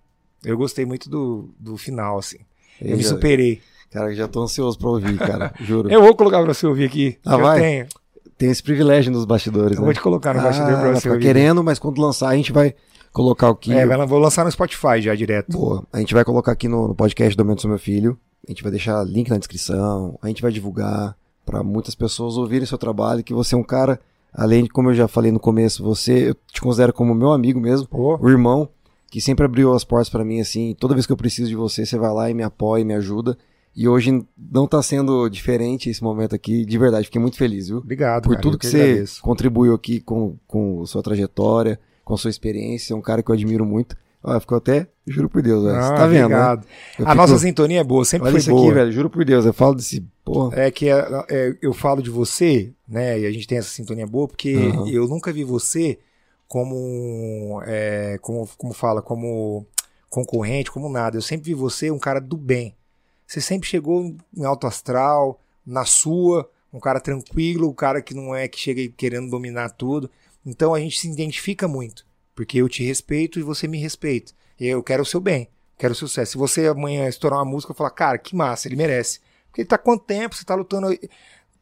Eu 0.44 0.58
gostei 0.58 0.86
muito 0.86 1.08
do, 1.08 1.50
do 1.60 1.78
final, 1.78 2.18
assim. 2.18 2.38
Eu 2.82 2.98
me 2.98 3.04
já- 3.04 3.10
superei. 3.10 3.62
Cara, 3.92 4.14
já 4.16 4.28
tô 4.28 4.42
ansioso 4.42 4.78
pra 4.80 4.90
ouvir, 4.90 5.18
cara, 5.18 5.54
juro. 5.62 5.92
Eu 5.92 6.02
vou 6.02 6.16
colocar 6.16 6.42
pra 6.42 6.54
você 6.54 6.66
ouvir 6.66 6.86
aqui. 6.86 7.18
Ah, 7.26 7.34
eu 7.36 7.40
vai? 7.42 7.60
tenho. 7.60 7.88
Tem 8.38 8.50
esse 8.50 8.64
privilégio 8.64 9.12
nos 9.12 9.26
bastidores, 9.26 9.76
Eu 9.76 9.82
né? 9.82 9.86
vou 9.86 9.94
te 9.94 10.02
colocar 10.02 10.34
no 10.34 10.42
bastidor 10.42 10.80
pra 10.80 10.90
ah, 10.92 10.96
você 10.96 11.08
tá 11.10 11.14
ouvir. 11.14 11.26
querendo, 11.26 11.64
mas 11.64 11.78
quando 11.78 12.02
lançar 12.02 12.30
a 12.30 12.36
gente 12.36 12.52
vai 12.52 12.74
colocar 13.14 13.50
aqui. 13.50 13.72
É, 13.74 13.86
vai- 13.86 14.08
vou 14.08 14.18
lançar 14.18 14.44
no 14.46 14.52
Spotify 14.52 15.00
já 15.02 15.14
direto. 15.14 15.52
Boa. 15.52 15.84
A 15.94 16.00
gente 16.00 16.14
vai 16.14 16.24
colocar 16.26 16.52
aqui 16.54 16.68
no, 16.68 16.88
no 16.88 16.96
podcast 16.96 17.36
do 17.36 17.42
Aumento 17.42 17.62
do 17.64 17.68
Meu 17.70 17.78
Filho. 17.78 18.18
A 18.48 18.52
gente 18.52 18.64
vai 18.64 18.72
deixar 18.72 19.04
link 19.04 19.30
na 19.30 19.38
descrição. 19.38 20.18
A 20.22 20.28
gente 20.28 20.42
vai 20.42 20.52
divulgar 20.52 21.16
pra 21.46 21.62
muitas 21.62 21.94
pessoas 21.94 22.36
ouvirem 22.38 22.66
seu 22.66 22.78
trabalho. 22.78 23.24
Que 23.24 23.34
você 23.34 23.54
é 23.54 23.58
um 23.58 23.64
cara, 23.64 24.00
além 24.34 24.64
de, 24.64 24.70
como 24.70 24.90
eu 24.90 24.96
já 24.96 25.08
falei 25.08 25.32
no 25.32 25.40
começo, 25.40 25.84
você, 25.84 26.30
eu 26.30 26.36
te 26.52 26.62
considero 26.62 26.94
como 26.94 27.14
meu 27.14 27.32
amigo 27.32 27.60
mesmo, 27.60 27.88
Pô, 27.88 28.18
o 28.20 28.30
irmão, 28.30 28.68
que 29.12 29.22
sempre 29.22 29.46
abriu 29.46 29.72
as 29.74 29.84
portas 29.84 30.10
pra 30.10 30.26
mim, 30.26 30.40
assim. 30.40 30.74
Toda 30.80 30.96
vez 30.96 31.06
que 31.06 31.12
eu 31.12 31.18
preciso 31.18 31.50
de 31.50 31.56
você, 31.56 31.86
você 31.86 31.98
vai 32.00 32.12
lá 32.12 32.30
e 32.30 32.34
me 32.34 32.42
apoia 32.42 32.82
e 32.82 32.86
me 32.86 32.96
ajuda. 32.96 33.38
E 33.76 33.88
hoje 33.88 34.22
não 34.38 34.68
tá 34.68 34.82
sendo 34.84 35.30
diferente 35.30 35.90
esse 35.90 36.04
momento 36.04 36.36
aqui. 36.36 36.66
De 36.66 36.78
verdade, 36.78 37.06
fiquei 37.06 37.22
muito 37.22 37.38
feliz, 37.38 37.68
viu? 37.70 37.78
obrigado. 37.78 38.24
por 38.24 38.32
cara, 38.32 38.42
tudo 38.42 38.58
que, 38.58 38.66
que 38.68 38.72
você 38.72 38.82
agradeço. 38.82 39.22
contribuiu 39.22 39.74
aqui 39.74 40.02
com, 40.02 40.36
com 40.46 40.86
sua 40.86 41.02
trajetória, 41.02 41.80
com 42.04 42.18
sua 42.18 42.30
experiência. 42.30 42.94
É 42.94 42.98
um 42.98 43.02
cara 43.02 43.24
que 43.24 43.32
eu 43.32 43.36
admiro 43.36 43.66
muito. 43.66 43.96
Olha, 44.24 44.40
ficou 44.40 44.58
até, 44.60 44.88
juro 45.08 45.28
por 45.30 45.42
Deus, 45.42 45.64
velho. 45.64 45.82
Você 45.82 45.92
Ah, 45.94 45.96
tá 45.96 46.06
vendo, 46.06 46.20
né? 46.30 46.36
obrigado. 46.36 46.68
Eu 47.00 47.06
A 47.08 47.10
fico- 47.12 47.16
nossa 47.16 47.38
sintonia 47.40 47.80
é 47.80 47.84
boa, 47.84 48.06
sempre 48.06 48.26
Olha 48.26 48.32
foi 48.34 48.40
isso 48.40 48.50
boa. 48.52 48.62
aqui, 48.66 48.74
velho. 48.74 48.92
Juro 48.92 49.10
por 49.10 49.26
Deus. 49.26 49.46
Eu 49.46 49.54
falo 49.54 49.74
desse. 49.74 50.06
Porra. 50.24 50.60
É 50.62 50.70
que 50.70 50.88
é, 50.90 51.26
é, 51.30 51.58
eu 51.62 51.74
falo 51.74 52.04
de 52.04 52.10
você, 52.12 52.72
né? 52.88 53.20
E 53.22 53.26
a 53.26 53.32
gente 53.32 53.48
tem 53.48 53.58
essa 53.58 53.70
sintonia 53.70 54.06
boa, 54.06 54.28
porque 54.28 54.54
Aham. 54.54 54.88
eu 54.90 55.08
nunca 55.08 55.32
vi 55.34 55.44
você 55.44 55.98
como, 56.48 57.62
é, 57.66 58.18
como, 58.22 58.48
como 58.58 58.74
fala, 58.74 59.02
como 59.02 59.66
concorrente, 60.10 60.70
como 60.72 60.90
nada. 60.90 61.18
Eu 61.18 61.22
sempre 61.22 61.46
vi 61.48 61.54
você 61.54 61.90
um 61.90 61.98
cara 61.98 62.20
do 62.20 62.38
bem. 62.38 62.76
Você 63.32 63.40
sempre 63.40 63.66
chegou 63.70 64.14
em 64.36 64.44
alto 64.44 64.68
astral, 64.68 65.40
na 65.66 65.86
sua, 65.86 66.52
um 66.74 66.82
cara 66.82 67.00
tranquilo, 67.00 67.70
um 67.70 67.74
cara 67.74 68.02
que 68.02 68.14
não 68.14 68.36
é 68.36 68.46
que 68.46 68.60
chega 68.60 68.86
querendo 68.90 69.30
dominar 69.30 69.70
tudo. 69.70 70.12
Então 70.46 70.74
a 70.74 70.80
gente 70.82 71.00
se 71.00 71.10
identifica 71.10 71.66
muito, 71.66 72.06
porque 72.36 72.58
eu 72.58 72.68
te 72.68 72.84
respeito 72.84 73.40
e 73.40 73.42
você 73.42 73.70
me 73.70 73.78
respeita. 73.78 74.34
E 74.60 74.68
eu 74.68 74.84
quero 74.84 75.04
o 75.04 75.06
seu 75.06 75.22
bem, 75.22 75.48
quero 75.78 75.94
o 75.94 75.96
seu 75.96 76.10
sucesso. 76.10 76.34
Se 76.34 76.38
você 76.38 76.68
amanhã 76.68 77.08
estourar 77.08 77.40
uma 77.40 77.50
música 77.50 77.72
e 77.72 77.76
falar, 77.76 77.92
cara, 77.92 78.18
que 78.18 78.36
massa, 78.36 78.68
ele 78.68 78.76
merece. 78.76 79.22
Porque 79.48 79.62
ele 79.62 79.70
tá 79.70 79.78
há 79.78 79.80
quanto 79.80 80.04
tempo? 80.04 80.36
Você 80.36 80.44
tá 80.44 80.54
lutando. 80.54 80.90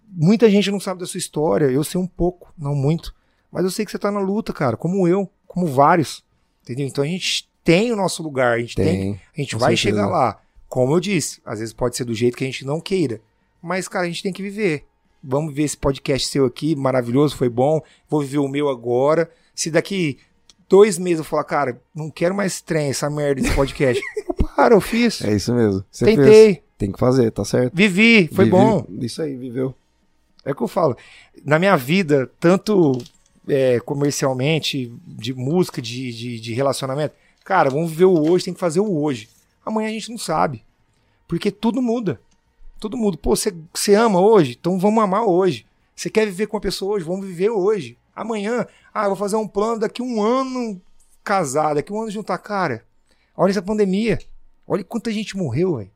Muita 0.08 0.50
gente 0.50 0.72
não 0.72 0.80
sabe 0.80 1.02
da 1.02 1.06
sua 1.06 1.20
história. 1.20 1.66
Eu 1.66 1.84
sei 1.84 2.02
um 2.02 2.08
pouco, 2.08 2.52
não 2.58 2.74
muito. 2.74 3.14
Mas 3.52 3.64
eu 3.64 3.70
sei 3.70 3.86
que 3.86 3.92
você 3.92 4.00
tá 4.00 4.10
na 4.10 4.20
luta, 4.20 4.52
cara, 4.52 4.76
como 4.76 5.08
eu, 5.08 5.30
como 5.46 5.68
vários. 5.68 6.26
Entendeu? 6.64 6.88
Então 6.88 7.04
a 7.04 7.08
gente 7.08 7.48
tem 7.64 7.92
o 7.92 7.96
nosso 7.96 8.24
lugar, 8.24 8.56
a 8.56 8.60
gente 8.60 8.76
tem, 8.76 8.86
Tem. 8.86 9.22
a 9.38 9.40
gente 9.40 9.56
vai 9.56 9.78
certeza. 9.78 9.98
chegar 9.98 10.08
lá. 10.08 10.42
Como 10.70 10.94
eu 10.94 11.00
disse, 11.00 11.42
às 11.44 11.60
vezes 11.60 11.74
pode 11.74 11.98
ser 11.98 12.06
do 12.06 12.14
jeito 12.14 12.38
que 12.38 12.44
a 12.44 12.48
gente 12.48 12.64
não 12.64 12.80
queira. 12.80 13.20
Mas, 13.62 13.88
cara, 13.88 14.06
a 14.06 14.08
gente 14.08 14.24
tem 14.24 14.32
que 14.32 14.44
viver. 14.44 14.86
Vamos 15.22 15.54
ver 15.54 15.64
esse 15.64 15.76
podcast 15.76 16.28
seu 16.30 16.46
aqui, 16.46 16.76
maravilhoso, 16.76 17.36
foi 17.36 17.50
bom. 17.50 17.82
Vou 18.08 18.22
viver 18.22 18.38
o 18.38 18.48
meu 18.48 18.70
agora. 18.70 19.30
Se 19.54 19.70
daqui 19.70 20.18
dois 20.70 20.98
meses 20.98 21.18
eu 21.20 21.24
falar, 21.26 21.44
cara, 21.44 21.82
não 21.94 22.10
quero 22.10 22.34
mais 22.36 22.62
trem, 22.62 22.90
essa 22.90 23.10
merda 23.10 23.42
desse 23.42 23.54
podcast. 23.54 24.02
eu 24.28 24.34
paro, 24.34 24.76
eu 24.76 24.82
fiz. 24.82 25.22
É 25.24 25.34
isso 25.34 25.54
mesmo. 25.54 25.84
Você 25.92 26.06
fez. 26.06 26.18
Tentei. 26.18 26.64
Tem 26.78 26.92
que 26.92 27.00
fazer, 27.00 27.32
tá 27.32 27.44
certo. 27.44 27.74
Vivi, 27.76 28.30
foi 28.34 28.46
Vive- 28.46 28.56
bom. 28.56 28.86
Isso 29.02 29.22
aí, 29.22 29.36
viveu. 29.36 29.74
É 30.46 30.52
o 30.52 30.56
que 30.56 30.64
eu 30.64 30.68
falo. 30.68 30.96
Na 31.44 31.60
minha 31.60 31.76
vida, 31.76 32.32
tanto 32.40 32.98
é, 33.48 33.80
comercialmente, 33.82 34.94
de 35.06 35.34
música, 35.34 35.82
de, 35.82 36.14
de, 36.14 36.40
de 36.40 36.54
relacionamento, 36.54 37.14
cara, 37.44 37.70
vamos 37.70 37.90
viver 37.90 38.06
o 38.06 38.30
hoje, 38.32 38.46
tem 38.46 38.54
que 38.54 38.60
fazer 38.60 38.80
o 38.80 39.02
hoje. 39.02 39.28
Amanhã 39.66 39.90
a 39.90 39.92
gente 39.94 40.10
não 40.12 40.18
sabe. 40.18 40.64
Porque 41.28 41.52
tudo 41.52 41.82
muda. 41.82 42.20
Tudo 42.80 42.98
muda. 42.98 43.18
Pô, 43.18 43.36
você 43.36 43.94
ama 43.96 44.20
hoje? 44.22 44.58
Então 44.60 44.80
vamos 44.80 45.04
amar 45.04 45.24
hoje. 45.24 45.66
Você 45.96 46.10
quer 46.10 46.26
viver 46.26 46.48
com 46.48 46.58
a 46.58 46.62
pessoa 46.62 46.96
hoje? 46.96 47.06
Vamos 47.06 47.26
viver 47.26 47.50
hoje. 47.50 47.98
Amanhã, 48.16 48.66
ah, 48.94 49.04
eu 49.04 49.10
vou 49.10 49.16
fazer 49.16 49.36
um 49.36 49.48
plano 49.48 49.80
daqui 49.80 50.02
um 50.02 50.22
ano 50.22 50.82
casar, 51.24 51.76
daqui 51.76 51.92
um 51.94 52.02
ano 52.02 52.10
juntar. 52.12 52.38
Cara, 52.38 52.84
olha 53.36 53.52
essa 53.52 53.62
pandemia. 53.62 54.18
Olha 54.68 54.84
quanta 54.84 55.12
gente 55.12 55.36
morreu, 55.38 55.78
velho. 55.78 55.92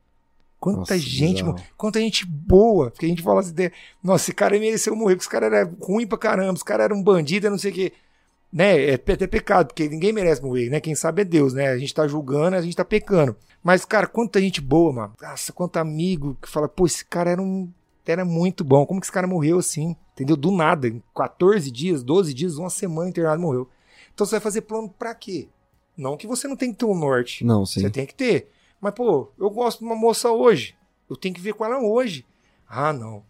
Quanta 0.60 0.78
Nossa, 0.78 0.98
gente, 0.98 1.44
quanta 1.76 2.00
gente 2.00 2.24
boa. 2.24 2.90
Porque 2.90 3.04
a 3.04 3.08
gente 3.08 3.22
fala 3.22 3.40
assim, 3.40 3.52
de- 3.52 3.70
nossa, 4.02 4.24
esse 4.24 4.32
cara 4.32 4.58
mereceu 4.58 4.96
morrer, 4.96 5.14
porque 5.14 5.24
esse 5.24 5.30
cara 5.30 5.46
era 5.46 5.70
ruim 5.80 6.06
pra 6.06 6.16
caramba, 6.16 6.54
esse 6.54 6.64
cara 6.64 6.84
era 6.84 6.94
um 6.94 7.02
bandido, 7.02 7.50
não 7.50 7.58
sei 7.58 7.70
o 7.70 7.74
quê. 7.74 7.92
Né? 8.54 8.90
É 8.90 8.94
até 8.94 9.26
pecado, 9.26 9.66
porque 9.66 9.88
ninguém 9.88 10.12
merece 10.12 10.40
morrer, 10.40 10.70
né? 10.70 10.78
Quem 10.80 10.94
sabe 10.94 11.22
é 11.22 11.24
Deus, 11.24 11.52
né? 11.52 11.70
A 11.70 11.76
gente 11.76 11.92
tá 11.92 12.06
julgando, 12.06 12.54
a 12.54 12.62
gente 12.62 12.76
tá 12.76 12.84
pecando. 12.84 13.34
Mas, 13.60 13.84
cara, 13.84 14.06
quanta 14.06 14.40
gente 14.40 14.60
boa, 14.60 14.92
mano. 14.92 15.14
Nossa, 15.20 15.52
quanto 15.52 15.76
amigo 15.78 16.38
que 16.40 16.48
fala, 16.48 16.68
pô, 16.68 16.86
esse 16.86 17.04
cara 17.04 17.30
era 17.30 17.42
um. 17.42 17.68
Era 18.06 18.24
muito 18.24 18.62
bom. 18.62 18.86
Como 18.86 19.00
que 19.00 19.06
esse 19.06 19.12
cara 19.12 19.26
morreu 19.26 19.58
assim? 19.58 19.96
Entendeu? 20.12 20.36
Do 20.36 20.52
nada. 20.52 20.86
Em 20.86 21.02
14 21.16 21.68
dias, 21.68 22.04
12 22.04 22.32
dias, 22.32 22.56
uma 22.56 22.70
semana 22.70 23.10
internado 23.10 23.42
morreu. 23.42 23.68
Então 24.14 24.24
você 24.24 24.36
vai 24.36 24.40
fazer 24.40 24.60
plano 24.60 24.88
pra 24.88 25.14
quê? 25.16 25.48
Não 25.96 26.16
que 26.16 26.26
você 26.26 26.46
não 26.46 26.56
tem 26.56 26.70
que 26.70 26.78
ter 26.78 26.84
um 26.84 26.94
norte. 26.94 27.44
Não, 27.44 27.66
sim. 27.66 27.80
Você 27.80 27.90
tem 27.90 28.06
que 28.06 28.14
ter. 28.14 28.50
Mas, 28.80 28.94
pô, 28.94 29.32
eu 29.36 29.50
gosto 29.50 29.80
de 29.80 29.84
uma 29.84 29.96
moça 29.96 30.30
hoje. 30.30 30.76
Eu 31.10 31.16
tenho 31.16 31.34
que 31.34 31.40
ver 31.40 31.54
com 31.54 31.64
ela 31.64 31.80
hoje. 31.80 32.24
Ah, 32.68 32.92
não. 32.92 33.24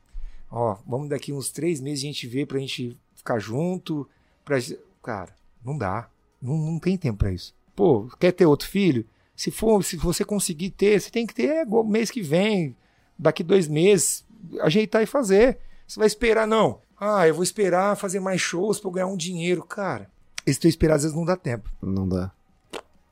Ó, 0.51 0.77
vamos 0.87 1.09
daqui 1.09 1.33
uns 1.33 1.51
três 1.51 1.81
meses 1.81 2.05
a 2.05 2.09
gente 2.09 2.27
ver 2.27 2.47
pra 2.47 2.59
gente 2.59 2.99
ficar 3.15 3.39
junto. 3.39 4.07
Pra... 4.45 4.59
Cara, 5.05 5.31
não 5.65 5.77
dá. 5.79 6.09
Não, 6.43 6.57
não 6.57 6.79
tem 6.79 6.97
tempo 6.97 7.19
pra 7.19 7.31
isso. 7.33 7.55
Pô, 7.77 8.09
quer 8.19 8.33
ter 8.33 8.47
outro 8.47 8.67
filho? 8.69 9.05
Se 9.37 9.51
for, 9.51 9.83
se 9.85 9.97
você 9.97 10.25
conseguir 10.25 10.71
ter, 10.71 11.01
você 11.01 11.11
tem 11.11 11.27
que 11.27 11.35
ter 11.35 11.63
igual 11.63 11.85
mês 11.85 12.11
que 12.11 12.23
vem, 12.23 12.75
daqui 13.19 13.43
dois 13.43 13.69
meses, 13.69 14.25
ajeitar 14.61 15.03
e 15.03 15.07
fazer. 15.07 15.59
Você 15.87 15.99
vai 15.99 16.07
esperar, 16.07 16.47
não. 16.47 16.79
Ah, 16.99 17.27
eu 17.29 17.35
vou 17.35 17.43
esperar 17.43 17.97
fazer 17.97 18.21
mais 18.21 18.41
shows 18.41 18.79
pra 18.81 18.89
eu 18.89 18.93
ganhar 18.93 19.07
um 19.07 19.17
dinheiro. 19.17 19.63
Cara, 19.65 20.09
esse 20.47 20.59
teu 20.61 20.69
esperar 20.69 20.95
às 20.95 21.03
vezes 21.03 21.17
não 21.17 21.25
dá 21.25 21.37
tempo. 21.37 21.69
Não 21.83 22.09
dá. 22.09 22.31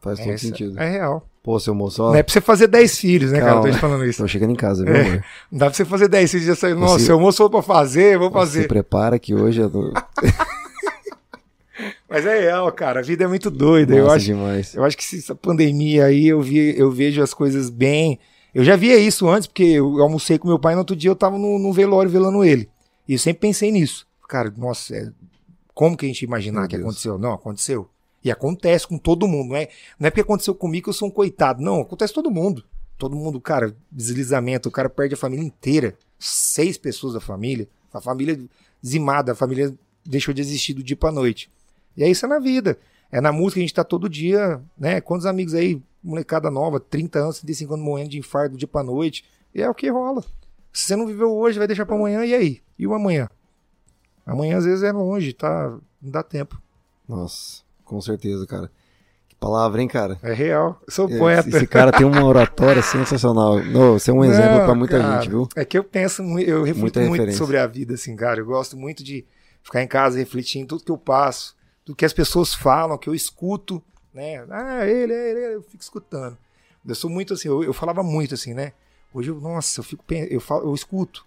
Faz 0.01 0.19
todo 0.19 0.31
Essa 0.31 0.47
sentido. 0.47 0.79
É 0.81 0.89
real. 0.89 1.27
Pô, 1.43 1.59
seu 1.59 1.75
moço, 1.75 2.03
ó. 2.05 2.11
Não 2.11 2.17
é 2.17 2.23
pra 2.23 2.33
você 2.33 2.41
fazer 2.41 2.69
10 2.69 2.99
filhos, 2.99 3.33
né, 3.33 3.39
cara? 3.41 3.51
Eu 3.51 3.55
Calma. 3.57 3.69
tô 3.69 3.75
te 3.75 3.81
falando 3.81 4.05
isso. 4.05 4.23
Tô 4.23 4.29
chegando 4.29 4.53
em 4.53 4.57
casa, 4.57 4.85
viu, 4.85 4.95
É. 4.95 5.01
amor? 5.01 5.25
Não 5.51 5.59
dá 5.59 5.67
pra 5.67 5.75
você 5.75 5.85
fazer 5.85 6.09
10 6.09 6.31
filhos 6.31 6.45
e 6.47 6.49
já 6.49 6.55
sair. 6.57 6.75
Nossa, 6.75 6.99
Você- 7.01 7.05
se 7.07 7.11
eu 7.11 7.17
almoço 7.17 7.39
for 7.39 7.51
pra 7.51 7.63
fazer, 7.63 8.15
eu 8.15 8.19
vou 8.21 8.29
Se 8.29 8.35
fazer. 8.35 8.69
prepara 8.69 9.19
que 9.19 9.35
hoje 9.35 9.61
eu 9.61 9.69
tô... 9.71 9.93
Mas 12.13 12.27
é 12.27 12.41
real, 12.41 12.71
cara. 12.73 13.01
A 13.01 13.03
vida 13.03 13.25
é 13.25 13.27
muito 13.27 13.51
doida. 13.51 13.95
Nossa, 13.95 14.07
eu, 14.07 14.11
acho, 14.13 14.25
demais. 14.27 14.75
eu 14.75 14.85
acho 14.85 14.99
que 14.99 15.17
essa 15.17 15.35
pandemia 15.35 16.05
aí 16.05 16.29
eu, 16.29 16.43
vi, 16.43 16.79
eu 16.79 16.91
vejo 16.91 17.23
as 17.23 17.33
coisas 17.33 17.71
bem. 17.71 18.19
Eu 18.55 18.63
já 18.63 18.77
via 18.77 18.99
isso 18.99 19.27
antes, 19.31 19.47
porque 19.47 19.63
eu 19.63 19.99
almocei 20.03 20.39
com 20.39 20.47
meu 20.47 20.59
pai 20.59 20.75
no 20.75 20.81
outro 20.81 20.95
dia 20.95 21.09
eu 21.11 21.17
tava 21.17 21.39
no, 21.39 21.59
no 21.59 21.73
velório 21.73 22.11
velando 22.11 22.45
ele. 22.45 22.69
E 23.09 23.15
eu 23.15 23.19
sempre 23.19 23.41
pensei 23.41 23.73
nisso. 23.73 24.07
Cara, 24.29 24.53
nossa, 24.55 24.95
é- 24.95 25.11
como 25.73 25.97
que 25.97 26.05
a 26.05 26.09
gente 26.09 26.23
imaginar 26.23 26.61
Meu 26.61 26.69
que 26.69 26.77
Deus. 26.77 26.87
aconteceu? 26.87 27.17
Não, 27.19 27.33
aconteceu. 27.33 27.89
E 28.23 28.31
acontece 28.31 28.87
com 28.87 28.99
todo 28.99 29.27
mundo, 29.27 29.49
não 29.49 29.57
é? 29.57 29.71
Não 29.99 30.07
é 30.07 30.11
porque 30.11 30.21
aconteceu 30.21 30.55
comigo 30.55 30.85
que 30.85 30.91
eu 30.91 30.95
sou 30.95 31.09
um 31.09 31.11
coitado. 31.11 31.63
Não, 31.63 31.81
acontece 31.81 32.13
com 32.13 32.21
todo 32.23 32.31
mundo. 32.31 32.63
Todo 32.99 33.17
mundo, 33.17 33.41
cara, 33.41 33.75
deslizamento, 33.91 34.69
o 34.69 34.73
cara 34.73 34.91
perde 34.91 35.15
a 35.15 35.17
família 35.17 35.45
inteira. 35.45 35.97
Seis 36.19 36.77
pessoas 36.77 37.15
da 37.15 37.21
família. 37.21 37.67
A 37.91 38.03
família 38.03 38.39
dizimada, 38.83 39.33
a 39.33 39.35
família 39.35 39.75
deixou 40.05 40.35
de 40.35 40.43
existir 40.43 40.75
do 40.75 40.83
dia 40.83 40.95
pra 40.97 41.11
noite. 41.11 41.51
E 41.97 42.03
é 42.05 42.09
isso 42.09 42.27
é 42.27 42.29
na 42.29 42.39
vida. 42.39 42.79
É 43.11 43.21
na 43.21 43.33
música, 43.33 43.61
a 43.61 43.63
gente 43.63 43.75
tá 43.75 43.85
todo 43.85 44.09
dia, 44.09 44.61
né? 44.79 45.01
Quantos 45.01 45.27
amigos 45.27 45.55
aí, 45.55 45.83
molecada 46.03 46.51
nova, 46.51 46.81
30 46.81 47.19
anos, 47.19 47.39
35 47.41 47.75
anos 47.75 47.85
morrendo 47.85 48.11
de 48.11 48.19
infarto 48.19 48.53
do 48.53 48.59
dia 48.59 48.69
pra 48.69 48.83
noite. 48.83 49.25
E 49.55 49.61
é 49.61 49.69
o 49.69 49.75
que 49.75 49.91
rola. 49.91 50.23
Se 50.73 50.87
você 50.87 50.97
não 50.97 51.07
viveu 51.07 51.31
hoje, 51.31 51.59
vai 51.59 51.67
deixar 51.67 51.85
pra 51.85 51.95
amanhã, 51.95 52.25
e 52.25 52.35
aí? 52.35 52.63
E 52.79 52.87
o 52.87 52.95
amanhã? 52.95 53.29
Amanhã 54.25 54.57
às 54.57 54.65
vezes 54.65 54.83
é 54.83 54.93
longe, 54.93 55.33
tá? 55.33 55.77
Não 56.01 56.11
dá 56.11 56.23
tempo. 56.23 56.61
Nossa, 57.07 57.63
com 57.85 58.01
certeza, 58.01 58.47
cara. 58.47 58.71
Que 59.29 59.35
palavra, 59.35 59.83
hein, 59.83 59.89
cara? 59.89 60.19
É 60.23 60.33
real. 60.33 60.81
Eu 60.87 60.93
sou 60.93 61.09
poeta. 61.09 61.49
esse 61.49 61.67
cara 61.67 61.93
tem 61.93 62.07
uma 62.07 62.25
oratória 62.25 62.81
sensacional. 62.83 63.63
Não, 63.63 63.99
você 63.99 64.11
é 64.11 64.15
um 64.15 64.25
exemplo 64.25 64.65
pra 64.65 64.75
muita 64.75 64.99
cara, 64.99 65.21
gente, 65.21 65.29
viu? 65.29 65.49
É 65.55 65.65
que 65.65 65.77
eu 65.77 65.85
penso, 65.85 66.23
eu 66.39 66.63
reflito 66.63 67.01
muito 67.01 67.33
sobre 67.33 67.59
a 67.59 67.67
vida, 67.67 67.95
assim, 67.95 68.17
cara. 68.17 68.41
Eu 68.41 68.47
gosto 68.47 68.77
muito 68.77 69.05
de 69.05 69.27
ficar 69.63 69.83
em 69.83 69.89
casa 69.89 70.19
refletindo 70.19 70.69
tudo 70.69 70.85
que 70.85 70.91
eu 70.91 70.99
passo, 70.99 71.55
do 71.85 71.95
que 71.95 72.05
as 72.05 72.13
pessoas 72.13 72.55
falam, 72.55 72.99
que 72.99 73.09
eu 73.09 73.15
escuto, 73.15 73.83
né? 74.13 74.45
Ah, 74.51 74.87
ele, 74.87 75.13
ele, 75.13 75.41
ele, 75.45 75.55
eu 75.57 75.63
fico 75.63 75.83
escutando. 75.83 76.37
Eu 76.87 76.95
sou 76.95 77.11
muito 77.11 77.35
assim, 77.35 77.49
eu, 77.49 77.63
eu 77.63 77.73
falava 77.73 78.03
muito 78.03 78.35
assim, 78.35 78.55
né? 78.55 78.73
Hoje 79.15 79.31
eu, 79.31 79.41
nossa, 79.41 79.81
eu 79.81 79.85
fico, 79.85 80.05
eu 80.11 80.41
falo, 80.41 80.69
eu 80.69 80.75
escuto 80.75 81.27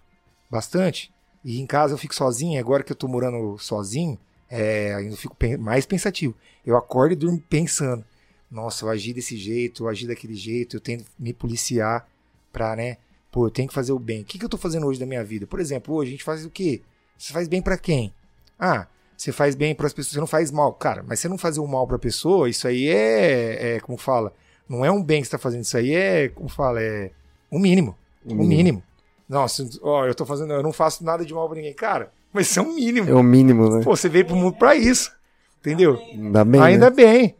bastante. 0.50 1.12
E 1.44 1.60
em 1.60 1.66
casa 1.66 1.94
eu 1.94 1.98
fico 1.98 2.14
sozinho, 2.14 2.58
agora 2.58 2.82
que 2.82 2.92
eu 2.92 2.96
tô 2.96 3.06
morando 3.06 3.56
sozinho, 3.58 4.18
é, 4.50 5.08
eu 5.08 5.16
fico 5.16 5.36
mais 5.58 5.86
pensativo. 5.86 6.34
Eu 6.64 6.76
acordo 6.76 7.12
e 7.12 7.16
durmo 7.16 7.40
pensando. 7.48 8.04
nossa, 8.50 8.84
eu 8.84 8.90
agi 8.90 9.12
desse 9.12 9.36
jeito, 9.36 9.84
eu 9.84 9.88
agi 9.88 10.06
daquele 10.06 10.34
jeito, 10.34 10.76
eu 10.76 10.80
tenho 10.80 11.00
que 11.00 11.06
me 11.18 11.32
policiar 11.32 12.08
pra, 12.52 12.74
né? 12.74 12.98
Pô, 13.30 13.46
eu 13.46 13.50
tenho 13.50 13.68
que 13.68 13.74
fazer 13.74 13.92
o 13.92 13.98
bem. 13.98 14.22
O 14.22 14.24
que, 14.24 14.38
que 14.38 14.44
eu 14.44 14.48
tô 14.48 14.56
fazendo 14.56 14.86
hoje 14.86 14.98
da 14.98 15.06
minha 15.06 15.22
vida? 15.22 15.46
Por 15.46 15.60
exemplo, 15.60 15.94
hoje 15.94 16.08
a 16.08 16.12
gente 16.12 16.24
faz 16.24 16.44
o 16.44 16.50
quê? 16.50 16.82
Você 17.18 17.32
faz 17.32 17.48
bem 17.48 17.62
para 17.62 17.78
quem? 17.78 18.12
Ah, 18.58 18.86
você 19.16 19.32
faz 19.32 19.54
bem 19.54 19.74
para 19.74 19.86
as 19.86 19.92
pessoas, 19.92 20.12
você 20.12 20.20
não 20.20 20.26
faz 20.26 20.50
mal. 20.50 20.72
Cara, 20.74 21.04
mas 21.06 21.20
você 21.20 21.28
não 21.28 21.38
fazer 21.38 21.60
o 21.60 21.66
mal 21.66 21.86
pra 21.86 21.98
pessoa, 21.98 22.48
isso 22.48 22.68
aí 22.68 22.88
é, 22.88 23.76
é 23.76 23.80
como 23.80 23.96
fala, 23.96 24.32
não 24.68 24.84
é 24.84 24.90
um 24.90 25.02
bem 25.02 25.20
que 25.20 25.26
você 25.26 25.32
tá 25.32 25.38
fazendo, 25.38 25.62
isso 25.62 25.76
aí 25.76 25.94
é, 25.94 26.28
como 26.28 26.48
fala, 26.48 26.82
é 26.82 27.10
o 27.50 27.58
mínimo. 27.58 27.96
O 28.24 28.34
mínimo. 28.34 28.48
mínimo. 28.48 28.82
Nossa, 29.28 29.68
ó, 29.82 30.06
eu 30.06 30.14
tô 30.14 30.24
fazendo, 30.24 30.52
eu 30.52 30.62
não 30.62 30.72
faço 30.72 31.04
nada 31.04 31.24
de 31.24 31.34
mal 31.34 31.48
pra 31.48 31.56
ninguém. 31.56 31.74
Cara, 31.74 32.12
mas 32.32 32.50
isso 32.50 32.60
é 32.60 32.62
o 32.62 32.74
mínimo. 32.74 33.10
É 33.10 33.14
o 33.14 33.22
mínimo, 33.22 33.68
né? 33.68 33.82
Pô, 33.82 33.96
você 33.96 34.08
veio 34.08 34.26
pro 34.26 34.36
mundo 34.36 34.56
pra 34.56 34.74
isso. 34.76 35.12
Entendeu? 35.60 35.98
Ainda 36.12 36.44
bem. 36.44 36.60
Ainda 36.60 36.90
né? 36.90 36.96
bem. 36.96 37.34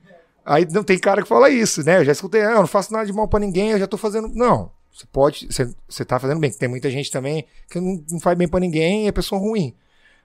Aí 0.44 0.66
não 0.70 0.82
tem 0.82 0.98
cara 0.98 1.22
que 1.22 1.28
fala 1.28 1.50
isso, 1.50 1.84
né? 1.84 1.98
Eu 1.98 2.04
já 2.04 2.12
escutei, 2.12 2.42
ah, 2.42 2.52
eu 2.52 2.60
não 2.60 2.66
faço 2.66 2.92
nada 2.92 3.04
de 3.04 3.12
mal 3.12 3.28
pra 3.28 3.38
ninguém, 3.40 3.70
eu 3.70 3.78
já 3.78 3.86
tô 3.86 3.96
fazendo. 3.96 4.28
Não. 4.28 4.70
Você 4.92 5.04
pode, 5.12 5.46
você, 5.50 5.70
você 5.86 6.04
tá 6.04 6.18
fazendo 6.18 6.40
bem. 6.40 6.50
Tem 6.50 6.68
muita 6.68 6.90
gente 6.90 7.10
também 7.10 7.44
que 7.68 7.78
não, 7.78 8.02
não 8.10 8.20
faz 8.20 8.38
bem 8.38 8.48
pra 8.48 8.58
ninguém 8.58 9.04
e 9.04 9.08
é 9.08 9.12
pessoa 9.12 9.40
ruim. 9.40 9.74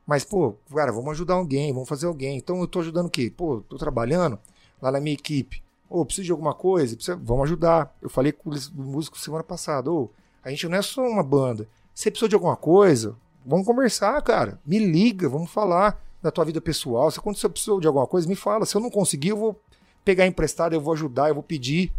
Mas, 0.06 0.24
pô, 0.24 0.56
cara, 0.74 0.92
vamos 0.92 1.12
ajudar 1.12 1.36
alguém, 1.36 1.74
vamos 1.74 1.88
fazer 1.88 2.08
alguém. 2.08 2.38
Então 2.38 2.60
eu 2.60 2.68
tô 2.68 2.80
ajudando 2.80 3.08
o 3.08 3.10
quê? 3.10 3.32
Pô, 3.36 3.62
tô 3.62 3.78
trabalhando 3.78 4.38
lá 4.82 4.92
na 4.92 5.00
minha 5.00 5.14
equipe. 5.14 5.64
Ô, 5.90 6.06
preciso 6.06 6.26
de 6.26 6.32
alguma 6.32 6.54
coisa? 6.54 6.96
Precisa... 6.96 7.18
Vamos 7.18 7.44
ajudar. 7.44 7.96
Eu 8.02 8.10
falei 8.10 8.32
com 8.32 8.50
o 8.50 8.82
músico 8.82 9.18
semana 9.20 9.44
passada. 9.44 9.92
Ô, 9.92 10.10
a 10.44 10.50
gente 10.50 10.68
não 10.68 10.78
é 10.78 10.82
só 10.82 11.02
uma 11.02 11.24
banda. 11.24 11.68
Você 11.94 12.10
precisou 12.10 12.30
de 12.30 12.36
alguma 12.36 12.56
coisa? 12.56 13.16
Vamos 13.46 13.66
conversar, 13.66 14.22
cara. 14.22 14.60
Me 14.66 14.80
liga, 14.80 15.28
vamos 15.28 15.52
falar 15.52 16.02
da 16.22 16.32
tua 16.32 16.46
vida 16.46 16.62
pessoal. 16.62 17.12
Se 17.12 17.20
quando 17.20 17.38
você 17.38 17.50
precisou 17.50 17.80
de 17.80 17.88
alguma 17.88 18.08
coisa, 18.08 18.28
me 18.28 18.36
fala. 18.36 18.66
Se 18.66 18.76
eu 18.76 18.82
não 18.82 18.90
conseguir, 18.90 19.30
eu 19.30 19.38
vou 19.38 19.60
pegar 20.06 20.26
emprestado, 20.26 20.74
eu 20.74 20.82
vou 20.82 20.94
ajudar, 20.94 21.30
eu 21.30 21.34
vou 21.36 21.44
pedir. 21.44 21.92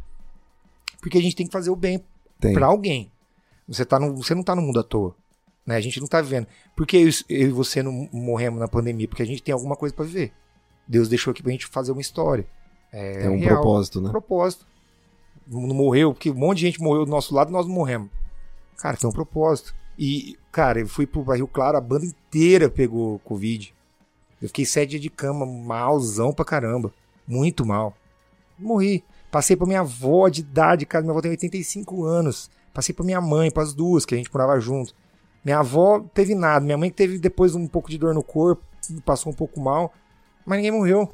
Porque 1.00 1.18
a 1.18 1.20
gente 1.20 1.36
tem 1.36 1.47
que 1.47 1.52
fazer 1.52 1.70
o 1.70 1.76
bem 1.76 2.02
para 2.40 2.66
alguém. 2.66 3.10
Você, 3.68 3.84
tá 3.84 3.98
no, 3.98 4.16
você 4.16 4.34
não 4.34 4.42
tá 4.42 4.55
no 4.55 4.62
mundo 4.62 4.81
à 4.81 4.82
toa. 4.82 5.14
Né? 5.66 5.76
A 5.76 5.81
gente 5.81 6.00
não 6.00 6.07
tá 6.08 6.20
vivendo. 6.20 6.47
Por 6.76 6.86
que 6.86 6.97
eu, 6.97 7.08
eu 7.28 7.49
e 7.49 7.52
você 7.52 7.82
não 7.82 8.08
morremos 8.12 8.60
na 8.60 8.68
pandemia? 8.68 9.08
Porque 9.08 9.23
a 9.23 9.26
gente 9.26 9.42
tem 9.42 9.52
alguma 9.52 9.76
coisa 9.76 9.94
para 9.94 10.05
viver. 10.05 10.32
Deus 10.86 11.08
deixou 11.08 11.31
aqui 11.31 11.42
pra 11.42 11.52
gente 11.52 11.66
fazer 11.66 11.92
uma 11.92 12.00
história. 12.00 12.47
É, 12.92 13.28
um 13.28 13.39
real, 13.39 13.57
propósito, 13.57 14.00
né? 14.00 14.10
propósito. 14.10 14.66
Não 15.47 15.74
morreu, 15.74 16.12
porque 16.12 16.31
um 16.31 16.34
monte 16.34 16.58
de 16.58 16.66
gente 16.66 16.81
morreu 16.81 17.05
do 17.05 17.10
nosso 17.10 17.34
lado 17.34 17.50
nós 17.50 17.66
não 17.66 17.74
morremos. 17.74 18.10
Cara, 18.76 18.97
tem 18.97 19.08
um 19.08 19.12
propósito. 19.12 19.74
E, 19.99 20.36
cara, 20.50 20.81
eu 20.81 20.89
fui 20.89 21.07
pro 21.07 21.23
Rio 21.23 21.47
Claro, 21.47 21.76
a 21.76 21.81
banda 21.81 22.05
inteira 22.05 22.68
pegou 22.68 23.18
Covid. 23.20 23.74
Eu 24.41 24.49
fiquei 24.49 24.65
sete 24.65 24.91
dias 24.91 25.02
de 25.02 25.10
cama, 25.10 25.47
malzão 25.47 26.32
pra 26.32 26.44
caramba. 26.44 26.92
Muito 27.26 27.65
mal. 27.65 27.94
Morri. 28.58 29.05
Passei 29.31 29.57
pra 29.57 29.66
minha 29.66 29.81
avó 29.81 30.28
de 30.28 30.41
idade, 30.41 30.84
cara. 30.84 31.02
Minha 31.02 31.12
avó 31.12 31.20
tem 31.20 31.31
85 31.31 32.05
anos. 32.05 32.50
Passei 32.74 32.94
pra 32.94 33.05
minha 33.05 33.20
mãe, 33.20 33.50
pras 33.50 33.73
duas, 33.73 34.05
que 34.05 34.15
a 34.15 34.18
gente 34.18 34.32
morava 34.32 34.58
junto. 34.60 34.94
Minha 35.44 35.58
avó 35.58 36.00
teve 36.14 36.34
nada. 36.34 36.64
Minha 36.64 36.78
mãe 36.78 36.90
teve 36.90 37.18
depois 37.18 37.54
um 37.54 37.66
pouco 37.66 37.90
de 37.90 37.98
dor 37.98 38.14
no 38.14 38.22
corpo, 38.22 38.62
passou 39.04 39.32
um 39.32 39.34
pouco 39.34 39.60
mal. 39.60 39.92
Mas 40.44 40.56
ninguém 40.56 40.72
morreu. 40.72 41.12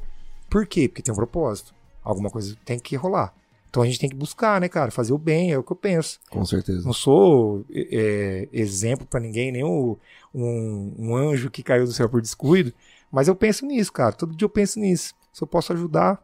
Por 0.49 0.65
quê? 0.65 0.87
Porque 0.87 1.01
tem 1.01 1.13
um 1.13 1.17
propósito. 1.17 1.73
Alguma 2.03 2.29
coisa 2.29 2.57
tem 2.65 2.79
que 2.79 2.95
rolar. 2.95 3.33
Então 3.69 3.83
a 3.83 3.85
gente 3.85 3.99
tem 3.99 4.09
que 4.09 4.15
buscar, 4.15 4.59
né, 4.59 4.67
cara? 4.67 4.89
Fazer 4.89 5.13
o 5.13 5.17
bem, 5.17 5.51
é 5.51 5.57
o 5.57 5.63
que 5.63 5.71
eu 5.71 5.75
penso. 5.75 6.19
Com 6.29 6.43
certeza. 6.43 6.83
Não 6.83 6.93
sou 6.93 7.63
é, 7.71 8.49
exemplo 8.51 9.05
para 9.05 9.19
ninguém, 9.19 9.51
nem 9.51 9.63
um, 9.63 9.95
um, 10.33 10.95
um, 10.97 11.15
anjo 11.15 11.51
que 11.51 11.61
caiu 11.61 11.85
do 11.85 11.91
céu 11.91 12.09
por 12.09 12.19
descuido. 12.19 12.73
Mas 13.11 13.27
eu 13.27 13.35
penso 13.35 13.65
nisso, 13.65 13.93
cara. 13.93 14.11
Todo 14.11 14.35
dia 14.35 14.45
eu 14.45 14.49
penso 14.49 14.79
nisso. 14.79 15.13
Se 15.31 15.43
eu 15.43 15.47
posso 15.47 15.71
ajudar, 15.71 16.19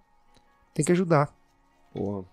tem 0.74 0.84
que 0.84 0.92
ajudar. 0.92 1.32
Porra. 1.94 2.26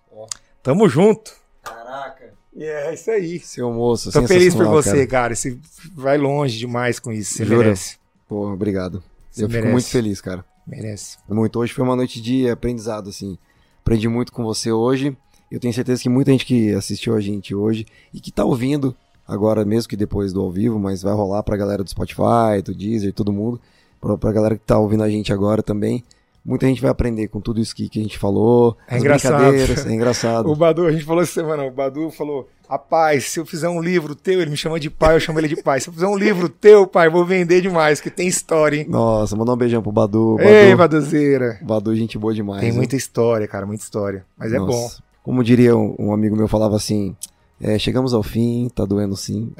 Tamo 0.62 0.88
junto. 0.88 1.36
Caraca. 1.62 2.34
E 2.54 2.64
é 2.64 2.92
isso 2.94 3.10
aí. 3.10 3.40
Seu 3.40 3.72
moço, 3.72 4.12
Tô 4.12 4.26
feliz 4.26 4.54
por 4.54 4.66
você, 4.66 5.06
cara. 5.06 5.06
cara. 5.06 5.34
Você 5.34 5.56
vai 5.94 6.18
longe 6.18 6.58
demais 6.58 6.98
com 7.00 7.10
isso. 7.12 7.34
Você 7.34 7.44
Jura? 7.44 7.58
merece. 7.64 7.96
Porra, 8.28 8.52
obrigado. 8.52 9.02
Você 9.30 9.44
eu 9.44 9.48
merece. 9.48 9.62
fico 9.62 9.72
muito 9.72 9.88
feliz, 9.88 10.20
cara. 10.20 10.44
Merece. 10.66 11.16
Muito. 11.28 11.58
Hoje 11.58 11.72
foi 11.72 11.82
uma 11.84 11.96
noite 11.96 12.20
de 12.20 12.48
aprendizado, 12.50 13.08
assim. 13.08 13.38
Aprendi 13.80 14.06
muito 14.08 14.32
com 14.32 14.44
você 14.44 14.70
hoje. 14.70 15.16
Eu 15.50 15.58
tenho 15.58 15.72
certeza 15.74 16.02
que 16.02 16.08
muita 16.08 16.30
gente 16.30 16.46
que 16.46 16.72
assistiu 16.72 17.14
a 17.14 17.20
gente 17.20 17.54
hoje 17.54 17.86
e 18.12 18.20
que 18.20 18.30
tá 18.30 18.44
ouvindo 18.44 18.94
agora, 19.26 19.64
mesmo 19.64 19.88
que 19.88 19.96
depois 19.96 20.32
do 20.32 20.40
ao 20.40 20.50
vivo, 20.50 20.78
mas 20.78 21.02
vai 21.02 21.14
rolar 21.14 21.42
pra 21.42 21.56
galera 21.56 21.82
do 21.82 21.90
Spotify, 21.90 22.62
do 22.64 22.74
Deezer, 22.74 23.12
todo 23.12 23.32
mundo. 23.32 23.60
Pra, 24.00 24.16
pra 24.18 24.32
galera 24.32 24.56
que 24.56 24.64
tá 24.64 24.78
ouvindo 24.78 25.02
a 25.02 25.08
gente 25.08 25.32
agora 25.32 25.62
também. 25.62 26.02
Muita 26.44 26.66
gente 26.66 26.82
vai 26.82 26.90
aprender 26.90 27.28
com 27.28 27.40
tudo 27.40 27.60
isso 27.60 27.74
que, 27.74 27.88
que 27.88 28.00
a 28.00 28.02
gente 28.02 28.18
falou. 28.18 28.76
É 28.88 28.98
engraçado. 28.98 29.54
É 29.54 29.92
engraçado. 29.92 30.50
o 30.50 30.56
Badu, 30.56 30.86
a 30.86 30.92
gente 30.92 31.04
falou 31.04 31.22
essa 31.22 31.32
semana, 31.32 31.64
o 31.64 31.70
Badu 31.70 32.10
falou: 32.10 32.48
Rapaz, 32.68 33.26
se 33.26 33.38
eu 33.38 33.46
fizer 33.46 33.68
um 33.68 33.80
livro 33.80 34.16
teu, 34.16 34.40
ele 34.40 34.50
me 34.50 34.56
chama 34.56 34.80
de 34.80 34.90
pai, 34.90 35.14
eu 35.14 35.20
chamo 35.20 35.38
ele 35.38 35.46
de 35.46 35.62
pai. 35.62 35.80
Se 35.80 35.88
eu 35.88 35.92
fizer 35.92 36.06
um 36.06 36.16
livro 36.16 36.48
teu, 36.48 36.84
pai, 36.84 37.08
vou 37.08 37.24
vender 37.24 37.60
demais, 37.60 38.00
que 38.00 38.10
tem 38.10 38.26
história, 38.26 38.78
hein? 38.78 38.86
Nossa, 38.88 39.36
mandar 39.36 39.52
um 39.52 39.56
beijão 39.56 39.82
pro 39.82 39.92
Badu. 39.92 40.36
Badu 40.36 40.48
Ei, 40.48 40.74
Baduzeira. 40.74 41.60
Badu, 41.62 41.94
gente 41.94 42.18
boa 42.18 42.34
demais. 42.34 42.60
Tem 42.60 42.72
muita 42.72 42.96
história, 42.96 43.46
cara, 43.46 43.64
muita 43.64 43.84
história. 43.84 44.24
Mas 44.36 44.50
Nossa. 44.50 44.64
é 44.64 44.66
bom. 44.66 44.90
Como 45.22 45.44
diria 45.44 45.76
um, 45.76 45.94
um 45.96 46.12
amigo 46.12 46.34
meu, 46.34 46.48
falava 46.48 46.74
assim: 46.74 47.14
é, 47.60 47.78
chegamos 47.78 48.12
ao 48.12 48.22
fim, 48.24 48.68
tá 48.74 48.84
doendo 48.84 49.16
sim. 49.16 49.52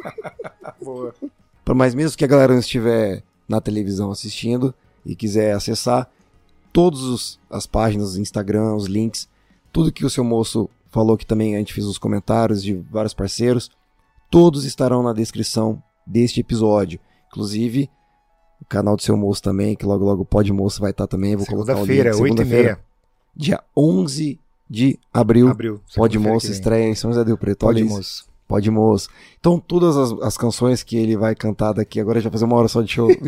boa. 0.82 1.14
Mas 1.74 1.94
mesmo 1.94 2.16
que 2.16 2.24
a 2.24 2.28
galera 2.28 2.54
não 2.54 2.60
estiver 2.60 3.22
na 3.46 3.60
televisão 3.60 4.10
assistindo, 4.10 4.74
e 5.06 5.14
quiser 5.14 5.54
acessar 5.54 6.10
todas 6.72 7.38
as 7.48 7.66
páginas, 7.66 8.16
Instagram, 8.16 8.74
os 8.74 8.86
links, 8.86 9.28
tudo 9.72 9.92
que 9.92 10.04
o 10.04 10.10
seu 10.10 10.24
moço 10.24 10.68
falou 10.90 11.16
que 11.16 11.24
também 11.24 11.54
a 11.54 11.58
gente 11.58 11.72
fez 11.72 11.86
os 11.86 11.98
comentários 11.98 12.62
de 12.62 12.74
vários 12.90 13.14
parceiros, 13.14 13.70
todos 14.30 14.64
estarão 14.64 15.02
na 15.02 15.12
descrição 15.12 15.82
deste 16.06 16.40
episódio. 16.40 17.00
Inclusive, 17.28 17.90
o 18.60 18.64
canal 18.64 18.96
do 18.96 19.02
seu 19.02 19.16
moço 19.16 19.42
também, 19.42 19.76
que 19.76 19.84
logo 19.84 20.04
logo 20.04 20.22
o 20.22 20.26
Pod 20.26 20.50
Moço 20.52 20.80
vai 20.80 20.90
estar 20.90 21.06
também. 21.06 21.36
Vou 21.36 21.46
colocar 21.46 21.76
o 21.76 21.84
link. 21.84 21.96
Segunda-feira, 21.96 22.16
8 22.16 22.42
e 22.42 22.44
meia. 22.44 22.80
Dia 23.34 23.62
11 23.76 24.40
de 24.68 24.98
abril. 25.12 25.48
abril 25.48 25.80
Pod 25.94 26.18
Moço 26.18 26.50
estreia 26.50 26.88
em 26.88 26.94
São 26.94 27.10
José 27.12 27.24
do 27.24 27.36
Preto. 27.36 27.66
Pod 27.66 27.84
Moço. 27.84 28.26
Pod 28.48 28.70
Moço. 28.70 29.08
Então, 29.38 29.58
todas 29.58 29.96
as, 29.96 30.12
as, 30.22 30.36
canções 30.38 30.82
que 30.82 30.96
ele 30.96 31.16
vai 31.16 31.34
cantar 31.34 31.72
daqui, 31.72 32.00
agora 32.00 32.20
já 32.20 32.30
fazer 32.30 32.44
uma 32.44 32.56
hora 32.56 32.68
só 32.68 32.80
de 32.80 32.92
show. 32.92 33.08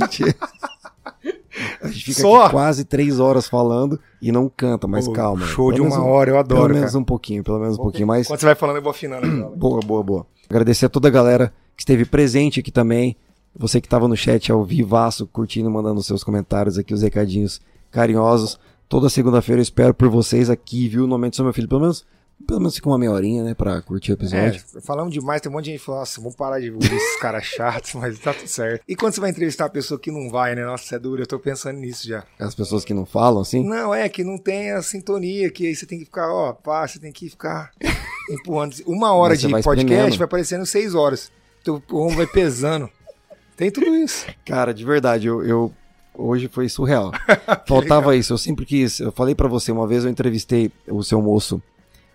A 1.83 1.89
gente 1.89 2.05
fica 2.05 2.21
Só? 2.21 2.49
quase 2.51 2.85
três 2.85 3.19
horas 3.21 3.49
falando 3.49 3.99
e 4.21 4.31
não 4.33 4.49
canta, 4.49 4.87
mas 4.87 5.07
Pô, 5.07 5.13
calma. 5.13 5.47
Show 5.47 5.73
de 5.73 5.81
uma 5.81 5.99
um, 6.01 6.07
hora, 6.07 6.31
eu 6.31 6.39
adoro. 6.39 6.63
Pelo 6.63 6.75
menos 6.75 6.91
cara. 6.93 7.01
um 7.01 7.05
pouquinho, 7.05 7.43
pelo 7.43 7.59
menos 7.59 7.79
um 7.79 7.83
pouquinho 7.83 8.07
mais. 8.07 8.27
Quando 8.27 8.41
você 8.41 8.47
vai 8.47 8.55
falando, 8.55 8.77
eu 8.77 8.83
vou 8.83 8.91
afinando. 8.91 9.57
boa, 9.57 9.81
boa, 9.81 10.03
boa. 10.03 10.27
Agradecer 10.49 10.87
a 10.87 10.89
toda 10.89 11.09
a 11.09 11.11
galera 11.11 11.53
que 11.77 11.83
esteve 11.83 12.05
presente 12.05 12.61
aqui 12.61 12.71
também. 12.71 13.17
Você 13.57 13.81
que 13.81 13.87
estava 13.87 14.07
no 14.07 14.17
chat 14.17 14.53
ao 14.53 14.65
vivaço, 14.65 15.27
curtindo, 15.27 15.71
mandando 15.71 16.03
seus 16.03 16.23
comentários 16.23 16.79
aqui, 16.79 16.95
os 16.95 17.03
recadinhos 17.03 17.61
carinhosos. 17.91 18.59
Toda 18.89 19.09
segunda-feira 19.09 19.61
eu 19.61 19.63
espero 19.63 19.93
por 19.93 20.09
vocês 20.09 20.49
aqui, 20.49 20.89
viu? 20.89 21.03
No 21.03 21.09
momento 21.09 21.37
do 21.37 21.45
meu 21.45 21.53
filho, 21.53 21.69
pelo 21.69 21.83
menos 21.83 22.07
pelo 22.47 22.61
menos 22.61 22.77
fica 22.77 22.89
uma 22.89 22.99
meia 22.99 23.11
horinha, 23.11 23.43
né, 23.43 23.55
pra 23.55 23.81
curtir 23.83 24.13
o 24.13 24.15
episódio. 24.15 24.63
É, 24.75 24.81
falamos 24.81 25.13
demais, 25.13 25.41
tem 25.41 25.51
um 25.51 25.55
monte 25.55 25.65
de 25.65 25.71
gente 25.73 25.81
que 25.81 25.87
fala, 25.87 25.99
nossa, 26.01 26.21
vamos 26.21 26.37
parar 26.37 26.61
de 26.61 26.71
ouvir 26.71 26.93
esses 26.93 27.21
caras 27.21 27.45
chatos, 27.45 27.95
mas 27.95 28.19
tá 28.19 28.33
tudo 28.33 28.49
certo. 28.49 28.83
E 28.87 28.95
quando 28.95 29.15
você 29.15 29.21
vai 29.21 29.31
entrevistar 29.31 29.67
a 29.67 29.69
pessoa 29.69 29.99
que 29.99 30.11
não 30.11 30.31
vai, 30.31 30.55
né, 30.55 30.65
nossa, 30.65 30.97
é 30.97 30.99
duro, 30.99 31.23
eu 31.23 31.27
tô 31.27 31.39
pensando 31.39 31.79
nisso 31.79 32.07
já. 32.07 32.25
As 32.39 32.55
pessoas 32.55 32.85
que 32.85 32.95
não 32.95 33.05
falam, 33.05 33.43
assim? 33.43 33.63
Não, 33.65 33.95
é, 33.95 34.09
que 34.09 34.23
não 34.23 34.39
tem 34.39 34.71
a 34.73 34.83
sintonia, 34.83 35.51
que 35.51 35.67
aí 35.67 35.75
você 35.75 35.85
tem 35.85 35.99
que 35.99 36.05
ficar, 36.05 36.33
ó, 36.33 36.53
pá, 36.53 36.87
você 36.87 36.99
tem 36.99 37.13
que 37.13 37.29
ficar 37.29 37.71
empurrando. 38.31 38.77
Uma 38.87 39.13
hora 39.13 39.37
de 39.37 39.49
vai 39.49 39.63
podcast 39.63 40.19
vai 40.19 40.29
parecendo 40.29 40.65
seis 40.65 40.95
horas. 40.95 41.31
Teu 41.65 41.83
ombro 41.93 42.17
vai 42.17 42.27
pesando. 42.27 42.89
Tem 43.57 43.71
tudo 43.71 43.95
isso. 43.97 44.25
Cara, 44.47 44.73
de 44.73 44.85
verdade, 44.85 45.27
eu, 45.27 45.45
eu 45.45 45.73
hoje 46.15 46.49
foi 46.49 46.69
surreal. 46.69 47.11
Faltava 47.67 48.15
isso. 48.15 48.33
Eu 48.33 48.39
sempre 48.39 48.65
quis. 48.65 49.01
Eu 49.01 49.11
falei 49.11 49.35
para 49.35 49.49
você 49.49 49.73
uma 49.73 49.87
vez, 49.87 50.05
eu 50.05 50.11
entrevistei 50.11 50.71
o 50.87 51.03
seu 51.03 51.21
moço 51.21 51.61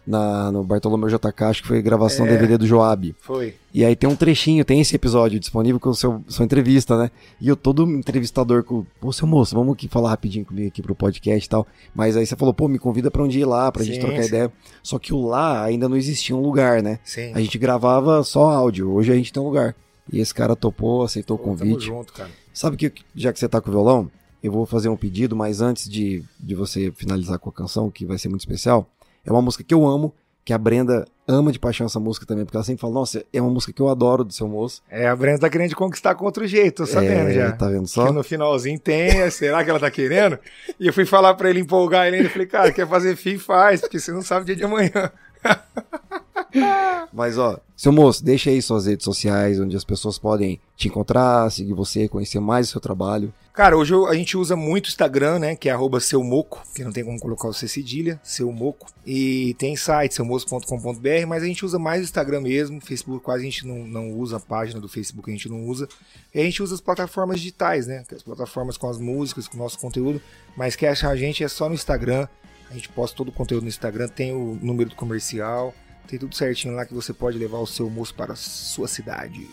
na, 0.06 0.52
no 0.52 0.64
Bartolomeu 0.64 1.10
JK, 1.10 1.44
acho 1.44 1.62
que 1.62 1.68
foi 1.68 1.82
gravação 1.82 2.26
é, 2.26 2.30
DVD 2.30 2.58
do 2.58 2.68
Joab. 2.68 3.16
Foi. 3.20 3.56
E 3.74 3.84
aí 3.84 3.96
tem 3.96 4.10
um 4.10 4.16
trechinho, 4.16 4.64
tem 4.64 4.82
esse 4.82 4.96
episódio 4.96 5.40
disponível 5.40 5.80
com 5.80 5.90
o 5.90 5.96
seu, 5.96 6.24
sua 6.28 6.46
entrevista, 6.46 6.98
né? 6.98 7.10
E 7.40 7.48
eu 7.48 7.56
todo 7.56 7.90
entrevistador 7.90 8.64
com, 8.64 8.86
pô, 9.00 9.12
seu 9.12 9.26
moço, 9.26 9.56
vamos 9.56 9.74
aqui 9.74 9.88
falar 9.88 10.10
rapidinho 10.10 10.46
comigo 10.46 10.68
aqui 10.68 10.82
pro 10.82 10.94
podcast 10.94 11.46
e 11.46 11.50
tal. 11.50 11.66
Mas 11.96 12.18
aí 12.18 12.26
você 12.26 12.36
falou, 12.36 12.54
pô, 12.54 12.68
me 12.68 12.78
convida 12.78 13.10
pra 13.10 13.24
um 13.24 13.28
dia 13.28 13.42
ir 13.42 13.46
lá, 13.46 13.72
pra 13.72 13.84
sim, 13.84 13.94
gente 13.94 14.02
trocar 14.02 14.22
sim. 14.22 14.28
ideia. 14.28 14.52
Só 14.82 15.00
que 15.00 15.14
o 15.14 15.26
lá 15.26 15.64
ainda 15.64 15.88
não 15.88 15.96
existia 15.96 16.36
um 16.36 16.42
lugar, 16.42 16.84
né? 16.84 17.00
Sim. 17.04 17.32
A 17.34 17.40
gente 17.40 17.58
gravava 17.58 18.24
só 18.24 18.50
áudio, 18.50 18.92
hoje 18.92 19.12
a 19.12 19.16
gente 19.16 19.32
tem 19.32 19.42
um 19.42 19.46
lugar. 19.46 19.76
E 20.12 20.20
esse 20.20 20.34
cara 20.34 20.56
topou, 20.56 21.04
aceitou 21.04 21.38
pô, 21.38 21.44
o 21.44 21.48
convite. 21.48 21.86
Tamo 21.88 21.98
junto, 21.98 22.14
cara. 22.14 22.30
Sabe 22.54 22.78
que, 22.78 22.92
já 23.16 23.34
que 23.34 23.40
você 23.40 23.48
tá 23.48 23.60
com 23.60 23.70
o 23.70 23.72
violão, 23.72 24.12
eu 24.44 24.52
vou 24.52 24.66
fazer 24.66 24.90
um 24.90 24.98
pedido, 24.98 25.36
mas 25.36 25.62
antes 25.62 25.90
de, 25.90 26.24
de 26.38 26.54
você 26.54 26.92
finalizar 26.92 27.40
com 27.40 27.50
a 27.50 27.54
canção, 27.54 27.90
que 27.90 28.06
vai 28.06 28.18
ser 28.20 28.28
muito 28.28 28.42
especial, 28.42 28.88
é 29.26 29.32
uma 29.32 29.42
música 29.42 29.64
que 29.64 29.74
eu 29.74 29.86
amo, 29.88 30.14
que 30.46 30.54
a 30.54 30.58
Brenda 30.58 31.06
ama 31.28 31.52
de 31.52 31.60
paixão 31.60 31.86
essa 31.86 32.00
música 32.00 32.26
também, 32.26 32.44
porque 32.44 32.58
ela 32.58 32.66
sempre 32.66 32.82
fala, 32.82 32.94
nossa, 32.94 33.24
é 33.32 33.42
uma 33.42 33.50
música 33.50 33.72
que 33.72 33.82
eu 33.82 33.88
adoro 33.88 34.26
do 34.26 34.34
seu 34.34 34.48
moço. 34.48 34.82
É, 34.90 35.08
a 35.08 35.16
Brenda 35.16 35.40
tá 35.40 35.50
querendo 35.50 35.76
conquistar 35.76 36.16
com 36.16 36.26
outro 36.26 36.46
jeito, 36.46 36.84
tô 36.84 36.86
sabendo 36.86 37.30
é, 37.30 37.34
já. 37.34 37.52
Tá 37.54 37.70
vendo 37.70 37.88
só? 37.88 38.08
Que 38.08 38.12
no 38.12 38.24
finalzinho 38.24 38.78
tem, 38.78 39.30
será 39.32 39.64
que 39.64 39.70
ela 39.70 39.80
tá 39.80 39.90
querendo? 39.90 40.38
E 40.80 40.88
eu 40.88 40.94
fui 40.94 41.06
falar 41.06 41.34
pra 41.36 41.50
ele 41.50 41.62
empolgar 41.62 42.08
ele, 42.08 42.18
ele 42.18 42.30
falei, 42.30 42.48
cara, 42.48 42.72
quer 42.72 42.88
fazer 42.88 43.16
fim, 43.16 43.38
faz, 43.38 43.82
porque 43.82 44.00
você 44.00 44.12
não 44.12 44.22
sabe 44.22 44.44
o 44.44 44.46
dia 44.46 44.56
de 44.56 44.64
amanhã. 44.64 45.12
Mas 47.14 47.38
ó, 47.38 47.60
seu 47.76 47.92
moço, 47.92 48.24
deixa 48.24 48.50
aí 48.50 48.62
suas 48.62 48.86
redes 48.86 49.04
sociais, 49.06 49.60
onde 49.60 49.76
as 49.76 49.84
pessoas 49.84 50.18
podem 50.18 50.60
te 50.76 50.88
encontrar, 50.88 51.50
seguir 51.52 51.74
você, 51.74 52.08
conhecer 52.08 52.40
mais 52.40 52.68
o 52.68 52.72
seu 52.72 52.82
trabalho. 52.82 53.34
Cara, 53.54 53.78
hoje 53.78 53.94
a 54.10 54.16
gente 54.16 54.36
usa 54.36 54.56
muito 54.56 54.88
o 54.88 54.90
Instagram, 54.90 55.38
né? 55.38 55.56
Que 55.56 55.70
é 55.70 55.72
arroba 55.72 56.00
seu 56.00 56.24
moco, 56.24 56.64
que 56.74 56.84
não 56.84 56.92
tem 56.92 57.06
como 57.06 57.20
colocar 57.20 57.48
o 57.48 57.54
C 57.54 57.68
cedilha, 57.68 58.20
seu 58.24 58.52
moco. 58.52 58.88
E 59.06 59.54
tem 59.60 59.76
site, 59.76 60.16
seumoço.com.br, 60.16 61.28
mas 61.28 61.44
a 61.44 61.46
gente 61.46 61.64
usa 61.64 61.78
mais 61.78 62.02
o 62.02 62.04
Instagram 62.04 62.42
mesmo. 62.42 62.82
Facebook 62.82 63.24
quase 63.24 63.44
a 63.44 63.46
gente 63.46 63.68
não, 63.68 63.86
não 63.86 64.12
usa, 64.12 64.38
a 64.38 64.40
página 64.40 64.82
do 64.82 64.90
Facebook 64.90 65.30
a 65.30 65.34
gente 65.34 65.48
não 65.48 65.68
usa. 65.68 65.88
E 66.34 66.40
a 66.40 66.44
gente 66.44 66.64
usa 66.64 66.74
as 66.74 66.82
plataformas 66.82 67.38
digitais, 67.38 67.86
né? 67.86 68.04
As 68.12 68.24
plataformas 68.24 68.76
com 68.76 68.90
as 68.90 68.98
músicas, 68.98 69.48
com 69.48 69.56
o 69.56 69.60
nosso 69.60 69.78
conteúdo. 69.78 70.20
Mas 70.58 70.76
quer 70.76 70.90
achar 70.90 71.12
a 71.12 71.16
gente 71.16 71.44
é 71.44 71.48
só 71.48 71.70
no 71.70 71.76
Instagram. 71.76 72.28
A 72.72 72.74
gente 72.74 72.90
posta 72.90 73.16
todo 73.16 73.28
o 73.28 73.32
conteúdo 73.32 73.62
no 73.62 73.70
Instagram, 73.70 74.08
tem 74.08 74.34
o 74.34 74.58
número 74.64 74.90
do 74.90 74.96
comercial, 74.96 75.76
tem 76.08 76.18
tudo 76.18 76.36
certinho 76.36 76.74
lá 76.74 76.88
que 76.88 76.94
você 76.96 77.14
pode 77.14 77.38
levar 77.38 77.60
o 77.60 77.68
seu 77.68 77.88
moço 77.88 78.16
para 78.16 78.34
a 78.34 78.36
sua 78.36 78.88
cidade. 78.88 79.48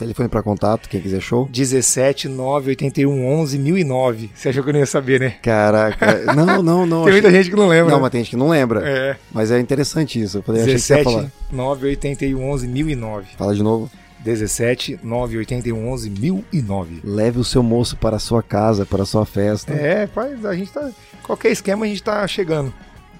Telefone 0.00 0.30
para 0.30 0.42
contato, 0.42 0.88
quem 0.88 0.98
quiser 0.98 1.20
show. 1.20 1.46
17 1.52 2.26
981 2.26 3.22
11 3.38 3.58
1009. 3.58 4.30
Você 4.34 4.48
achou 4.48 4.62
que 4.62 4.70
eu 4.70 4.72
não 4.72 4.80
ia 4.80 4.86
saber, 4.86 5.20
né? 5.20 5.34
Caraca, 5.42 6.24
não, 6.34 6.62
não, 6.62 6.86
não. 6.86 7.04
tem 7.04 7.12
muita 7.12 7.30
gente 7.30 7.50
que 7.50 7.56
não 7.56 7.68
lembra. 7.68 7.90
Não, 7.90 7.98
né? 7.98 8.02
mas 8.04 8.10
tem 8.10 8.20
gente 8.22 8.30
que 8.30 8.36
não 8.36 8.48
lembra. 8.48 8.82
É. 8.82 9.16
Mas 9.30 9.50
é 9.50 9.60
interessante 9.60 10.18
isso. 10.18 10.38
Eu 10.38 10.42
falei, 10.42 10.64
17 10.64 10.92
achei 10.92 11.04
que 11.04 11.10
você 11.10 11.18
ia 11.18 11.22
falar. 11.22 11.32
981 11.52 12.50
11 12.50 12.68
1009. 12.68 13.26
Fala 13.36 13.54
de 13.54 13.62
novo. 13.62 13.90
17 14.20 15.00
981 15.02 15.92
11 15.92 16.10
1009. 16.10 17.00
Leve 17.04 17.38
o 17.38 17.44
seu 17.44 17.62
moço 17.62 17.94
para 17.94 18.16
a 18.16 18.18
sua 18.18 18.42
casa, 18.42 18.86
para 18.86 19.02
a 19.02 19.06
sua 19.06 19.26
festa. 19.26 19.74
É, 19.74 20.06
faz, 20.06 20.46
a 20.46 20.54
gente 20.54 20.72
tá. 20.72 20.88
Qualquer 21.22 21.52
esquema 21.52 21.84
a 21.84 21.88
gente 21.88 22.02
tá 22.02 22.26
chegando. 22.26 22.72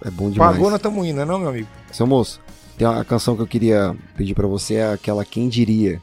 É 0.03 0.11
bom 0.11 0.31
demais. 0.31 0.53
Pagou, 0.53 0.71
nós 0.71 0.79
estamos 0.79 1.07
indo, 1.07 1.17
não 1.17 1.23
é 1.23 1.27
não, 1.27 1.39
meu 1.41 1.49
amigo? 1.51 1.69
Seu 1.93 2.07
moço, 2.07 2.41
tem 2.79 2.89
uma 2.89 3.05
canção 3.05 3.37
que 3.37 3.43
eu 3.43 3.47
queria 3.47 3.95
pedir 4.17 4.35
para 4.35 4.47
você, 4.47 4.77
é 4.77 4.95
aquela 4.95 5.27
Quem 5.27 5.47
Diria. 5.47 6.01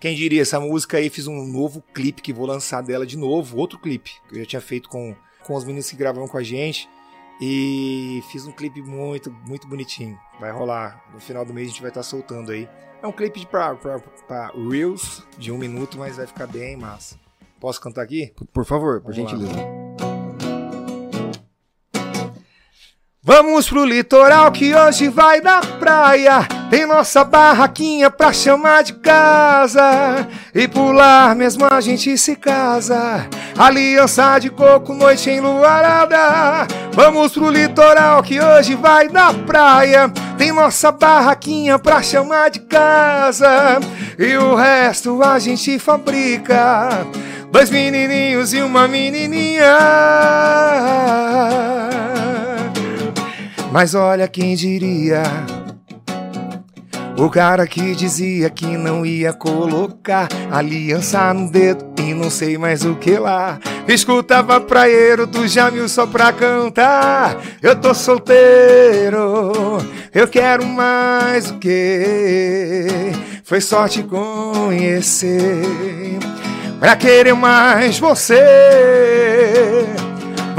Quem 0.00 0.14
diria, 0.14 0.42
essa 0.42 0.60
música 0.60 0.96
aí 0.96 1.10
fiz 1.10 1.26
um 1.26 1.44
novo 1.44 1.82
clipe 1.92 2.22
que 2.22 2.32
vou 2.32 2.46
lançar 2.46 2.82
dela 2.82 3.04
de 3.04 3.16
novo, 3.16 3.56
outro 3.56 3.78
clipe 3.78 4.12
que 4.28 4.36
eu 4.36 4.40
já 4.40 4.46
tinha 4.46 4.60
feito 4.60 4.88
com, 4.88 5.14
com 5.44 5.54
os 5.54 5.64
meninos 5.64 5.90
que 5.90 5.96
gravavam 5.96 6.28
com 6.28 6.38
a 6.38 6.42
gente. 6.42 6.88
E 7.40 8.22
fiz 8.30 8.46
um 8.46 8.52
clipe 8.52 8.82
muito, 8.82 9.30
muito 9.46 9.66
bonitinho. 9.68 10.18
Vai 10.40 10.50
rolar. 10.50 11.04
No 11.12 11.20
final 11.20 11.44
do 11.44 11.54
mês 11.54 11.68
a 11.68 11.70
gente 11.70 11.80
vai 11.80 11.90
estar 11.90 12.02
soltando 12.02 12.50
aí. 12.50 12.68
É 13.00 13.06
um 13.06 13.12
clipe 13.12 13.38
de 13.38 13.46
pra, 13.46 13.76
pra, 13.76 14.00
pra 14.26 14.52
Reels 14.68 15.22
de 15.36 15.52
um 15.52 15.58
minuto, 15.58 15.98
mas 15.98 16.16
vai 16.16 16.26
ficar 16.26 16.48
bem 16.48 16.76
massa. 16.76 17.16
Posso 17.60 17.80
cantar 17.80 18.02
aqui? 18.02 18.32
Por 18.52 18.64
favor, 18.64 19.00
por 19.00 19.14
Vamos 19.14 19.42
lá. 19.54 20.17
Vamos 23.28 23.68
pro 23.68 23.84
litoral 23.84 24.50
que 24.50 24.74
hoje 24.74 25.08
vai 25.08 25.42
na 25.42 25.60
praia. 25.60 26.48
Tem 26.70 26.86
nossa 26.86 27.22
barraquinha 27.22 28.10
pra 28.10 28.32
chamar 28.32 28.82
de 28.82 28.94
casa. 28.94 30.26
E 30.54 30.66
pular 30.66 31.36
mesmo 31.36 31.66
a 31.66 31.78
gente 31.78 32.16
se 32.16 32.34
casa. 32.34 33.28
Aliança 33.58 34.38
de 34.38 34.48
coco, 34.48 34.94
noite 34.94 35.28
enluarada. 35.28 36.66
Vamos 36.94 37.32
pro 37.32 37.50
litoral 37.50 38.22
que 38.22 38.40
hoje 38.40 38.74
vai 38.74 39.10
na 39.10 39.34
praia. 39.34 40.10
Tem 40.38 40.50
nossa 40.50 40.90
barraquinha 40.90 41.78
pra 41.78 42.00
chamar 42.02 42.48
de 42.48 42.60
casa. 42.60 43.78
E 44.18 44.38
o 44.38 44.54
resto 44.54 45.22
a 45.22 45.38
gente 45.38 45.78
fabrica. 45.78 47.06
Dois 47.52 47.68
menininhos 47.68 48.54
e 48.54 48.62
uma 48.62 48.88
menininha. 48.88 49.76
Mas 53.70 53.94
olha 53.94 54.26
quem 54.26 54.54
diria. 54.54 55.22
O 57.18 57.28
cara 57.28 57.66
que 57.66 57.96
dizia 57.96 58.48
que 58.48 58.76
não 58.76 59.04
ia 59.04 59.32
colocar 59.32 60.28
aliança 60.52 61.34
no 61.34 61.50
dedo 61.50 61.84
e 62.00 62.14
não 62.14 62.30
sei 62.30 62.56
mais 62.56 62.84
o 62.84 62.94
que 62.94 63.18
lá. 63.18 63.58
Escutava 63.88 64.60
praieiro 64.60 65.26
do 65.26 65.48
Jamil 65.48 65.88
só 65.88 66.06
pra 66.06 66.32
cantar. 66.32 67.36
Eu 67.60 67.74
tô 67.74 67.92
solteiro, 67.92 69.52
eu 70.14 70.28
quero 70.28 70.64
mais 70.64 71.50
o 71.50 71.58
que? 71.58 72.86
Foi 73.42 73.60
sorte 73.60 74.04
conhecer, 74.04 75.64
pra 76.78 76.94
querer 76.94 77.34
mais 77.34 77.98
você. 77.98 78.44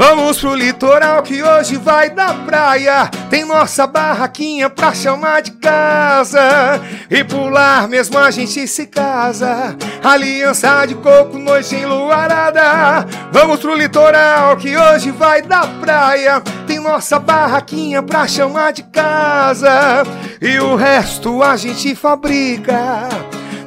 Vamos 0.00 0.38
pro 0.38 0.54
litoral 0.54 1.22
que 1.22 1.42
hoje 1.42 1.76
vai 1.76 2.08
da 2.08 2.32
praia. 2.32 3.06
Tem 3.28 3.44
nossa 3.44 3.86
barraquinha 3.86 4.70
pra 4.70 4.94
chamar 4.94 5.42
de 5.42 5.50
casa. 5.50 6.80
E 7.10 7.22
pular 7.22 7.86
mesmo 7.86 8.16
a 8.16 8.30
gente 8.30 8.66
se 8.66 8.86
casa. 8.86 9.76
Aliança 10.02 10.86
de 10.86 10.94
coco, 10.94 11.38
noite 11.38 11.76
enluarada. 11.76 13.06
Vamos 13.30 13.60
pro 13.60 13.74
litoral 13.74 14.56
que 14.56 14.74
hoje 14.74 15.10
vai 15.10 15.42
da 15.42 15.66
praia. 15.66 16.40
Tem 16.66 16.80
nossa 16.80 17.18
barraquinha 17.18 18.02
pra 18.02 18.26
chamar 18.26 18.72
de 18.72 18.84
casa. 18.84 20.02
E 20.40 20.58
o 20.60 20.76
resto 20.76 21.42
a 21.42 21.58
gente 21.58 21.94
fabrica. 21.94 23.06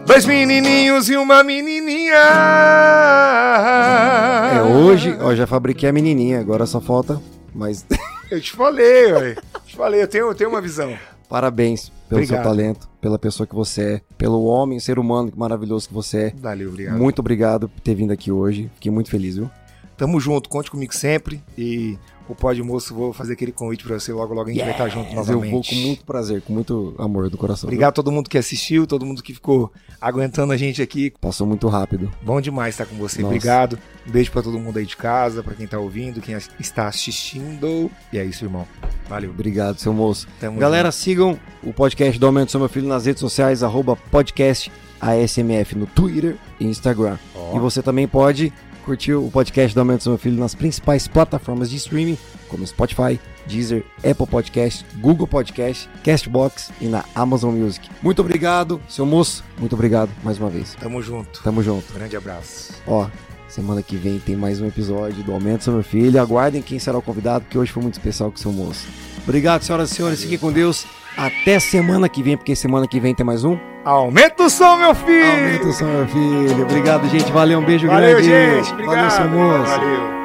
Dois 0.06 0.26
menininhos 0.26 1.10
e 1.10 1.16
uma 1.16 1.44
menininha. 1.44 2.14
É 4.56 4.62
hoje, 4.62 5.18
ó, 5.20 5.34
já 5.34 5.48
fabriquei 5.48 5.90
a 5.90 5.94
menininha, 5.94 6.40
agora 6.40 6.66
só 6.66 6.80
falta, 6.82 7.22
mas 7.54 7.86
Eu 8.30 8.42
te 8.42 8.52
falei, 8.52 9.12
ué. 9.14 9.36
Te 9.66 9.76
falei, 9.76 10.02
eu 10.02 10.08
tenho, 10.08 10.28
eu 10.28 10.36
tenho 10.36 10.50
uma 10.50 10.62
visão. 10.62 10.96
parabéns 11.30 11.92
pelo 12.10 12.22
Obrigado. 12.22 12.44
seu 12.44 12.50
talento, 12.52 12.90
pela 13.02 13.18
pessoa 13.18 13.48
que 13.48 13.56
você 13.56 13.82
é, 13.82 14.02
pelo 14.18 14.44
homem, 14.46 14.80
ser 14.80 15.00
humano 15.00 15.32
maravilhoso 15.36 15.88
que 15.88 15.94
você 15.94 16.18
é. 16.18 16.34
Valeu, 16.38 16.70
obrigado. 16.70 16.98
Muito 16.98 17.20
obrigado 17.20 17.70
por 17.70 17.80
ter 17.82 17.96
vindo 17.96 18.12
aqui 18.12 18.32
hoje. 18.32 18.70
Fiquei 18.76 18.92
muito 18.92 19.10
feliz, 19.10 19.36
viu? 19.38 19.50
Tamo 19.98 20.20
junto, 20.20 20.50
conte 20.50 20.70
comigo 20.72 20.94
sempre. 20.94 21.44
E 21.58 21.98
o 22.28 22.36
Pode 22.36 22.62
Moço, 22.64 22.94
vou 22.96 23.12
fazer 23.14 23.34
aquele 23.34 23.52
convite 23.52 23.84
pra 23.84 24.00
você. 24.00 24.14
Logo, 24.14 24.34
logo 24.34 24.50
a 24.50 24.54
gente 24.54 24.62
vai 24.62 24.72
estar 24.72 24.88
junto 24.90 25.14
Mas 25.16 25.28
eu 25.28 25.36
novamente. 25.36 25.52
vou 25.52 25.64
com 25.64 25.76
muito 25.88 26.06
prazer, 26.06 26.42
com 26.42 26.54
muito 26.54 26.96
amor 26.98 27.30
do 27.30 27.38
coração. 27.38 27.68
viu? 27.70 27.76
Obrigado 27.76 27.90
a 27.90 27.94
todo 27.94 28.12
mundo 28.12 28.30
que 28.30 28.38
assistiu, 28.38 28.88
todo 28.88 29.06
mundo 29.06 29.22
que 29.22 29.34
ficou 29.34 29.72
aguentando 30.00 30.54
a 30.54 30.58
gente 30.58 30.82
aqui. 30.82 31.12
Passou 31.20 31.46
muito 31.46 31.68
rápido. 31.68 32.12
Bom 32.22 32.40
demais 32.40 32.74
estar 32.76 32.86
com 32.86 32.96
você. 32.96 33.22
Nossa. 33.22 33.34
Obrigado. 33.36 33.78
Um 34.08 34.12
beijo 34.12 34.32
pra 34.32 34.42
todo 34.42 34.58
mundo 34.60 34.78
aí 34.80 34.86
de 34.86 34.96
casa, 34.98 35.44
pra 35.44 35.54
quem 35.54 35.68
tá 35.68 35.78
ouvindo, 35.80 36.22
quem 36.22 36.36
está 36.60 36.88
assistindo. 36.88 37.90
E 38.12 38.18
é 38.18 38.26
isso, 38.26 38.46
irmão. 38.46 38.66
Valeu. 39.10 39.30
Obrigado, 39.32 39.78
seu 39.80 39.94
moço. 39.94 40.28
Tamo 40.40 40.60
Galera, 40.60 40.92
sigam 40.92 41.40
o 41.64 41.74
podcast 41.74 42.20
do 42.20 42.26
Aumento 42.26 42.46
do 42.48 42.52
Seu 42.52 42.60
Meu 42.60 42.70
Filho 42.70 42.88
nas 42.88 43.06
redes 43.06 43.20
sociais, 43.20 43.64
arroba 43.64 43.96
podcast 43.96 44.72
ASMF 45.02 45.76
no 45.78 45.86
Twitter 45.86 46.38
e 46.60 46.66
Instagram. 46.66 47.18
Ó. 47.36 47.58
E 47.58 47.60
você 47.60 47.82
também 47.82 48.08
pode 48.08 48.54
curtir 48.84 49.14
o 49.14 49.30
podcast 49.32 49.74
do 49.74 49.80
Aumento 49.80 50.04
do 50.04 50.12
Meu 50.12 50.20
Filho 50.20 50.38
nas 50.38 50.54
principais 50.54 51.08
plataformas 51.08 51.70
de 51.70 51.78
streaming, 51.78 52.18
como 52.48 52.66
Spotify, 52.68 53.20
Deezer, 53.48 53.84
Apple 53.98 54.28
Podcast, 54.28 54.86
Google 54.98 55.28
Podcast, 55.28 55.90
Castbox 56.04 56.72
e 56.80 56.86
na 56.86 57.04
Amazon 57.16 57.56
Music. 57.56 57.90
Muito 58.02 58.22
obrigado, 58.22 58.82
seu 58.88 59.06
moço. 59.06 59.44
Muito 59.58 59.74
obrigado 59.74 60.12
mais 60.24 60.38
uma 60.38 60.50
vez. 60.50 60.76
Tamo 60.80 61.02
junto. 61.02 61.42
Tamo 61.44 61.64
junto. 61.64 61.94
Grande 61.94 62.16
abraço. 62.16 62.74
Ó, 62.86 63.08
semana 63.48 63.82
que 63.82 63.96
vem 63.96 64.20
tem 64.20 64.36
mais 64.36 64.62
um 64.62 64.68
episódio 64.68 65.24
do 65.24 65.34
Aumento 65.34 65.60
do 65.60 65.64
Seu 65.64 65.74
Meu 65.74 65.84
Filho. 65.84 66.22
Aguardem 66.22 66.62
quem 66.62 66.80
será 66.80 66.98
o 66.98 67.02
convidado, 67.02 67.46
porque 67.46 67.58
hoje 67.58 67.72
foi 67.72 67.82
muito 67.82 67.96
especial 67.96 68.32
com 68.32 68.38
o 68.38 68.40
seu 68.40 68.52
moço. 68.52 68.88
Obrigado, 69.24 69.64
senhoras 69.64 69.92
e 69.92 69.96
senhores. 69.96 70.22
Fiquem 70.22 70.38
com 70.38 70.52
Deus. 70.52 70.86
Até 71.18 71.60
semana 71.60 72.10
que 72.10 72.24
vem, 72.24 72.36
porque 72.38 72.56
semana 72.56 72.88
que 72.88 73.00
vem 73.00 73.14
tem 73.14 73.26
mais 73.26 73.44
um. 73.44 73.58
Aumenta 73.86 74.44
o 74.44 74.50
som, 74.50 74.78
meu 74.78 74.96
filho! 74.96 75.30
Aumento 75.32 75.68
o 75.68 75.74
Seu 75.74 75.88
Meu 75.88 76.08
Filho. 76.08 76.64
Obrigado, 76.64 77.08
gente. 77.10 77.32
Valeu, 77.32 77.60
um 77.60 77.66
beijo 77.66 77.86
Valeu, 77.88 78.22
grande. 78.22 78.28
gente. 78.28 78.72
Obrigado. 78.72 78.96
Valeu, 78.96 79.12
seu 79.12 79.30
moço. 79.30 79.72
Valeu. 79.72 80.23